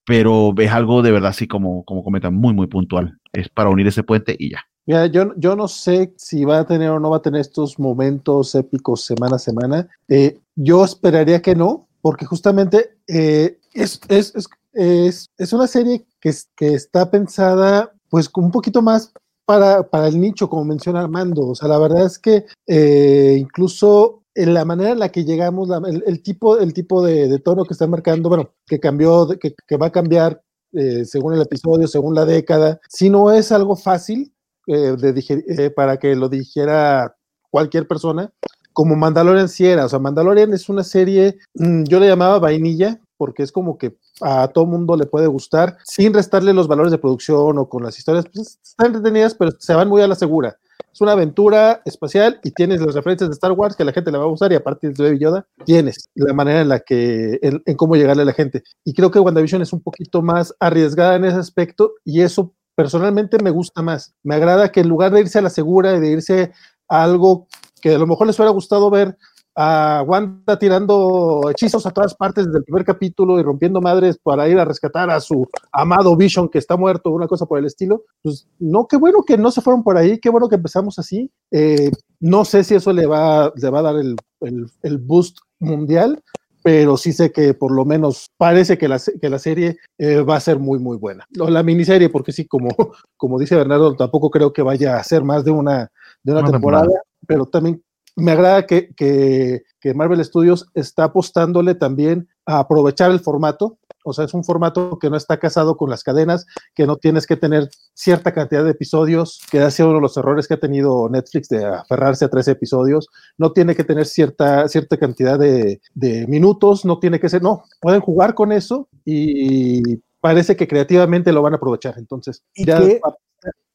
pero 0.06 0.53
es 0.57 0.72
algo 0.72 1.02
de 1.02 1.11
verdad 1.11 1.31
así 1.31 1.48
como, 1.48 1.84
como 1.84 2.02
comentan, 2.02 2.34
muy, 2.34 2.53
muy 2.53 2.68
puntual. 2.68 3.19
Es 3.34 3.49
para 3.49 3.69
unir 3.69 3.88
ese 3.88 4.03
puente 4.03 4.35
y 4.38 4.51
ya. 4.51 4.60
Mira, 4.85 5.07
yo, 5.07 5.34
yo 5.38 5.55
no 5.55 5.68
sé 5.68 6.14
si 6.18 6.43
va 6.43 6.60
a 6.60 6.65
tener 6.65 6.89
o 6.89 6.99
no 6.99 7.10
va 7.10 7.18
a 7.18 7.22
tener 7.22 7.41
estos 7.41 7.80
momentos 7.80 8.53
épicos 8.53 9.05
semana 9.05 9.38
a 9.38 9.39
semana. 9.39 9.88
Eh, 10.10 10.39
yo 10.55 10.84
esperaría 10.84 11.41
que 11.41 11.55
no, 11.55 11.88
porque 12.01 12.26
justamente 12.26 12.97
eh, 13.07 13.60
es, 13.73 14.01
es, 14.10 14.35
es, 14.35 14.47
es, 14.73 15.30
es 15.38 15.53
una 15.53 15.68
serie 15.68 16.05
que, 16.19 16.34
que 16.55 16.73
está 16.73 17.10
pensada 17.10 17.93
pues 18.10 18.30
un 18.35 18.51
poquito 18.51 18.81
más 18.81 19.14
para, 19.45 19.89
para 19.89 20.07
el 20.07 20.19
nicho, 20.19 20.49
como 20.49 20.65
menciona 20.65 21.01
Armando. 21.01 21.47
O 21.47 21.55
sea, 21.55 21.69
la 21.69 21.80
verdad 21.80 22.05
es 22.05 22.19
que 22.19 22.45
eh, 22.68 23.38
incluso 23.39 24.23
en 24.35 24.53
la 24.53 24.65
manera 24.65 24.91
en 24.91 24.99
la 24.99 25.10
que 25.10 25.23
llegamos, 25.23 25.69
el, 26.05 26.22
tipo, 26.23 26.57
el 26.57 26.73
tipo 26.73 27.03
de, 27.03 27.27
de 27.27 27.39
tono 27.39 27.65
que 27.65 27.73
están 27.73 27.89
marcando, 27.89 28.30
bueno, 28.30 28.51
que 28.65 28.80
cambió, 28.80 29.27
que, 29.39 29.53
que 29.68 29.77
va 29.77 29.88
a 29.88 29.91
cambiar 29.91 30.41
eh, 30.74 31.06
según 31.06 31.34
el 31.36 31.41
episodio, 31.41 31.88
según 31.88 32.16
la 32.16 32.26
década, 32.26 32.80
si 32.90 33.10
no 33.10 33.32
es 33.32 33.52
algo 33.52 33.76
fácil 33.76 34.34
eh, 34.68 34.95
de 34.98 35.14
digerir- 35.14 35.45
eh, 35.60 35.70
para 35.72 35.98
que 35.98 36.16
lo 36.16 36.30
dijera 36.30 37.16
cualquier 37.52 37.88
persona, 37.88 38.32
como 38.74 38.95
Mandalorian 38.95 39.50
sí 39.50 39.66
era. 39.68 39.86
O 39.86 39.90
sea, 39.90 40.00
Mandalorian 40.00 40.54
es 40.54 40.70
una 40.70 40.84
serie, 40.84 41.38
mm, 41.56 41.84
yo 41.84 42.00
le 42.00 42.08
llamaba 42.08 42.40
vainilla, 42.40 43.00
porque 43.18 43.44
es 43.44 43.52
como 43.52 43.78
que 43.78 43.98
a 44.22 44.48
todo 44.50 44.66
mundo 44.66 44.95
le 44.98 45.06
puede 45.06 45.28
gustar, 45.28 45.78
sin 45.86 46.14
restarle 46.14 46.54
los 46.54 46.68
valores 46.68 46.91
de 46.91 46.98
producción 46.98 47.58
o 47.58 47.70
con 47.70 47.84
las 47.84 47.98
historias, 48.00 48.26
pues 48.34 48.60
están 48.64 48.88
entretenidas, 48.88 49.36
pero 49.36 49.52
se 49.60 49.74
van 49.76 49.88
muy 49.90 50.02
a 50.02 50.08
la 50.08 50.16
segura. 50.16 50.58
Es 50.91 51.02
una 51.02 51.14
aventura 51.14 51.82
espacial 51.86 52.40
y 52.44 52.52
tienes 52.52 52.82
las 52.82 52.94
referencias 52.94 53.30
de 53.30 53.34
Star 53.34 53.52
Wars 53.54 53.76
que 53.76 53.84
la 53.84 53.91
gente 53.91 54.12
le 54.12 54.18
va 54.18 54.26
a 54.26 54.28
gustar 54.28 54.52
y 54.52 54.56
aparte 54.56 54.90
de 54.90 55.04
Baby 55.04 55.20
Yoda, 55.20 55.48
tienes 55.66 56.10
la 56.14 56.34
manera 56.34 56.62
en 56.62 56.70
la 56.70 56.80
que, 56.80 57.40
en, 57.41 57.64
en 57.66 57.76
cómo 57.76 57.95
llegarle 57.95 58.22
a 58.22 58.26
la 58.26 58.34
gente. 58.34 58.64
Y 58.84 58.94
creo 58.94 59.10
que 59.10 59.20
WandaVision 59.20 59.62
es 59.62 59.74
un 59.74 59.82
poquito 59.82 60.22
más 60.22 60.56
arriesgada 60.60 61.16
en 61.16 61.26
ese 61.26 61.38
aspecto 61.38 61.94
y 62.06 62.22
eso 62.22 62.54
personalmente 62.76 63.38
me 63.44 63.50
gusta 63.50 63.82
más. 63.82 64.14
Me 64.24 64.36
agrada 64.36 64.72
que 64.72 64.82
en 64.82 64.90
lugar 64.90 65.12
de 65.12 65.22
irse 65.22 65.40
a 65.40 65.44
la 65.44 65.50
segura 65.50 65.95
y 65.95 66.00
de 66.00 66.12
irse 66.12 66.52
a 66.88 67.04
algo 67.04 67.48
que 67.82 67.95
a 67.95 67.98
lo 67.98 68.08
mejor 68.08 68.28
les 68.28 68.38
hubiera 68.40 68.52
gustado 68.52 68.90
ver 68.90 69.18
a 69.55 70.03
Wanda 70.07 70.57
tirando 70.57 71.41
hechizos 71.51 71.85
a 71.85 71.91
todas 71.91 72.15
partes 72.15 72.45
desde 72.45 72.59
el 72.59 72.63
primer 72.63 72.84
capítulo 72.85 73.39
y 73.39 73.43
rompiendo 73.43 73.81
madres 73.81 74.17
para 74.21 74.47
ir 74.49 74.59
a 74.59 74.65
rescatar 74.65 75.09
a 75.09 75.19
su 75.19 75.47
amado 75.71 76.15
Vision 76.15 76.49
que 76.49 76.57
está 76.57 76.75
muerto, 76.77 77.11
una 77.11 77.27
cosa 77.27 77.45
por 77.45 77.59
el 77.59 77.65
estilo. 77.65 78.03
Pues 78.21 78.47
no, 78.59 78.88
qué 78.88 78.97
bueno 78.97 79.23
que 79.23 79.38
no 79.38 79.51
se 79.51 79.61
fueron 79.61 79.84
por 79.84 79.97
ahí, 79.97 80.19
qué 80.19 80.30
bueno 80.30 80.49
que 80.49 80.55
empezamos 80.55 80.97
así. 80.99 81.30
Eh, 81.51 81.91
no 82.19 82.45
sé 82.45 82.63
si 82.63 82.75
eso 82.75 82.91
le 82.93 83.05
va, 83.05 83.51
le 83.55 83.69
va 83.69 83.80
a 83.80 83.84
dar 83.84 83.95
el, 83.97 84.15
el, 84.41 84.67
el 84.81 84.97
boost 84.97 85.38
mundial, 85.59 86.21
pero 86.63 86.95
sí 86.97 87.11
sé 87.11 87.31
que 87.31 87.53
por 87.53 87.71
lo 87.71 87.84
menos 87.85 88.31
parece 88.38 88.77
que 88.77 88.88
la, 88.88 88.99
que 89.21 89.30
la 89.30 89.38
serie 89.38 89.77
eh, 89.97 90.21
va 90.21 90.38
a 90.38 90.39
ser 90.39 90.59
muy, 90.59 90.80
muy 90.80 90.97
buena. 90.97 91.27
No, 91.31 91.49
la 91.49 91.61
miniserie, 91.61 92.09
porque 92.09 92.31
sí, 92.31 92.47
como, 92.47 92.69
como 93.17 93.38
dice 93.38 93.55
Bernardo, 93.55 93.95
tampoco 93.95 94.31
creo 94.31 94.53
que 94.53 94.61
vaya 94.61 94.97
a 94.97 95.03
ser 95.03 95.23
más 95.23 95.43
de 95.43 95.51
una, 95.51 95.91
de 96.23 96.31
una, 96.31 96.41
Una 96.41 96.51
temporada, 96.51 96.84
temporada. 96.84 97.03
pero 97.27 97.45
también 97.45 97.84
me 98.15 98.31
agrada 98.31 98.65
que, 98.65 98.94
que, 98.95 99.64
que 99.80 99.94
Marvel 99.94 100.23
Studios 100.23 100.68
está 100.73 101.06
apostándole 101.06 101.76
también 101.76 102.27
a 102.45 102.60
aprovechar 102.60 103.11
el 103.11 103.19
formato. 103.19 103.77
O 104.06 104.11
sea, 104.11 104.26
es 104.26 104.34
un 104.34 104.44
formato 104.44 104.99
que 104.99 105.10
no 105.10 105.15
está 105.15 105.38
casado 105.38 105.77
con 105.77 105.90
las 105.90 106.03
cadenas, 106.03 106.45
que 106.76 106.85
no 106.85 106.98
tienes 106.98 107.26
que 107.26 107.38
tener 107.38 107.69
cierta 107.94 108.34
cantidad 108.34 108.64
de 108.64 108.72
episodios, 108.72 109.40
que 109.49 109.60
ha 109.60 109.72
sido 109.72 109.90
uno 109.90 109.98
de 109.98 110.02
los 110.02 110.18
errores 110.18 110.48
que 110.48 110.56
ha 110.56 110.60
tenido 110.60 111.07
Netflix 111.10 111.48
de 111.48 111.65
aferrarse 111.65 112.26
a 112.26 112.30
13 112.30 112.52
episodios. 112.52 113.07
No 113.38 113.53
tiene 113.53 113.76
que 113.76 113.85
tener 113.85 114.06
cierta, 114.06 114.68
cierta 114.68 114.98
cantidad 114.98 115.40
de, 115.40 115.80
de 115.94 116.27
minutos, 116.27 116.84
no 116.84 116.99
tiene 116.99 117.19
que 117.19 117.30
ser, 117.30 117.41
no, 117.41 117.64
pueden 117.80 118.02
jugar 118.02 118.35
con 118.35 118.52
eso 118.52 118.90
y 119.06 120.02
parece 120.23 120.56
que 120.56 120.69
creativamente 120.69 121.34
lo 121.34 121.41
van 121.41 121.52
a 121.52 121.57
aprovechar. 121.57 121.95
Entonces, 121.98 122.44
Y 122.56 122.65
ya 122.65 122.80
que, 122.80 123.02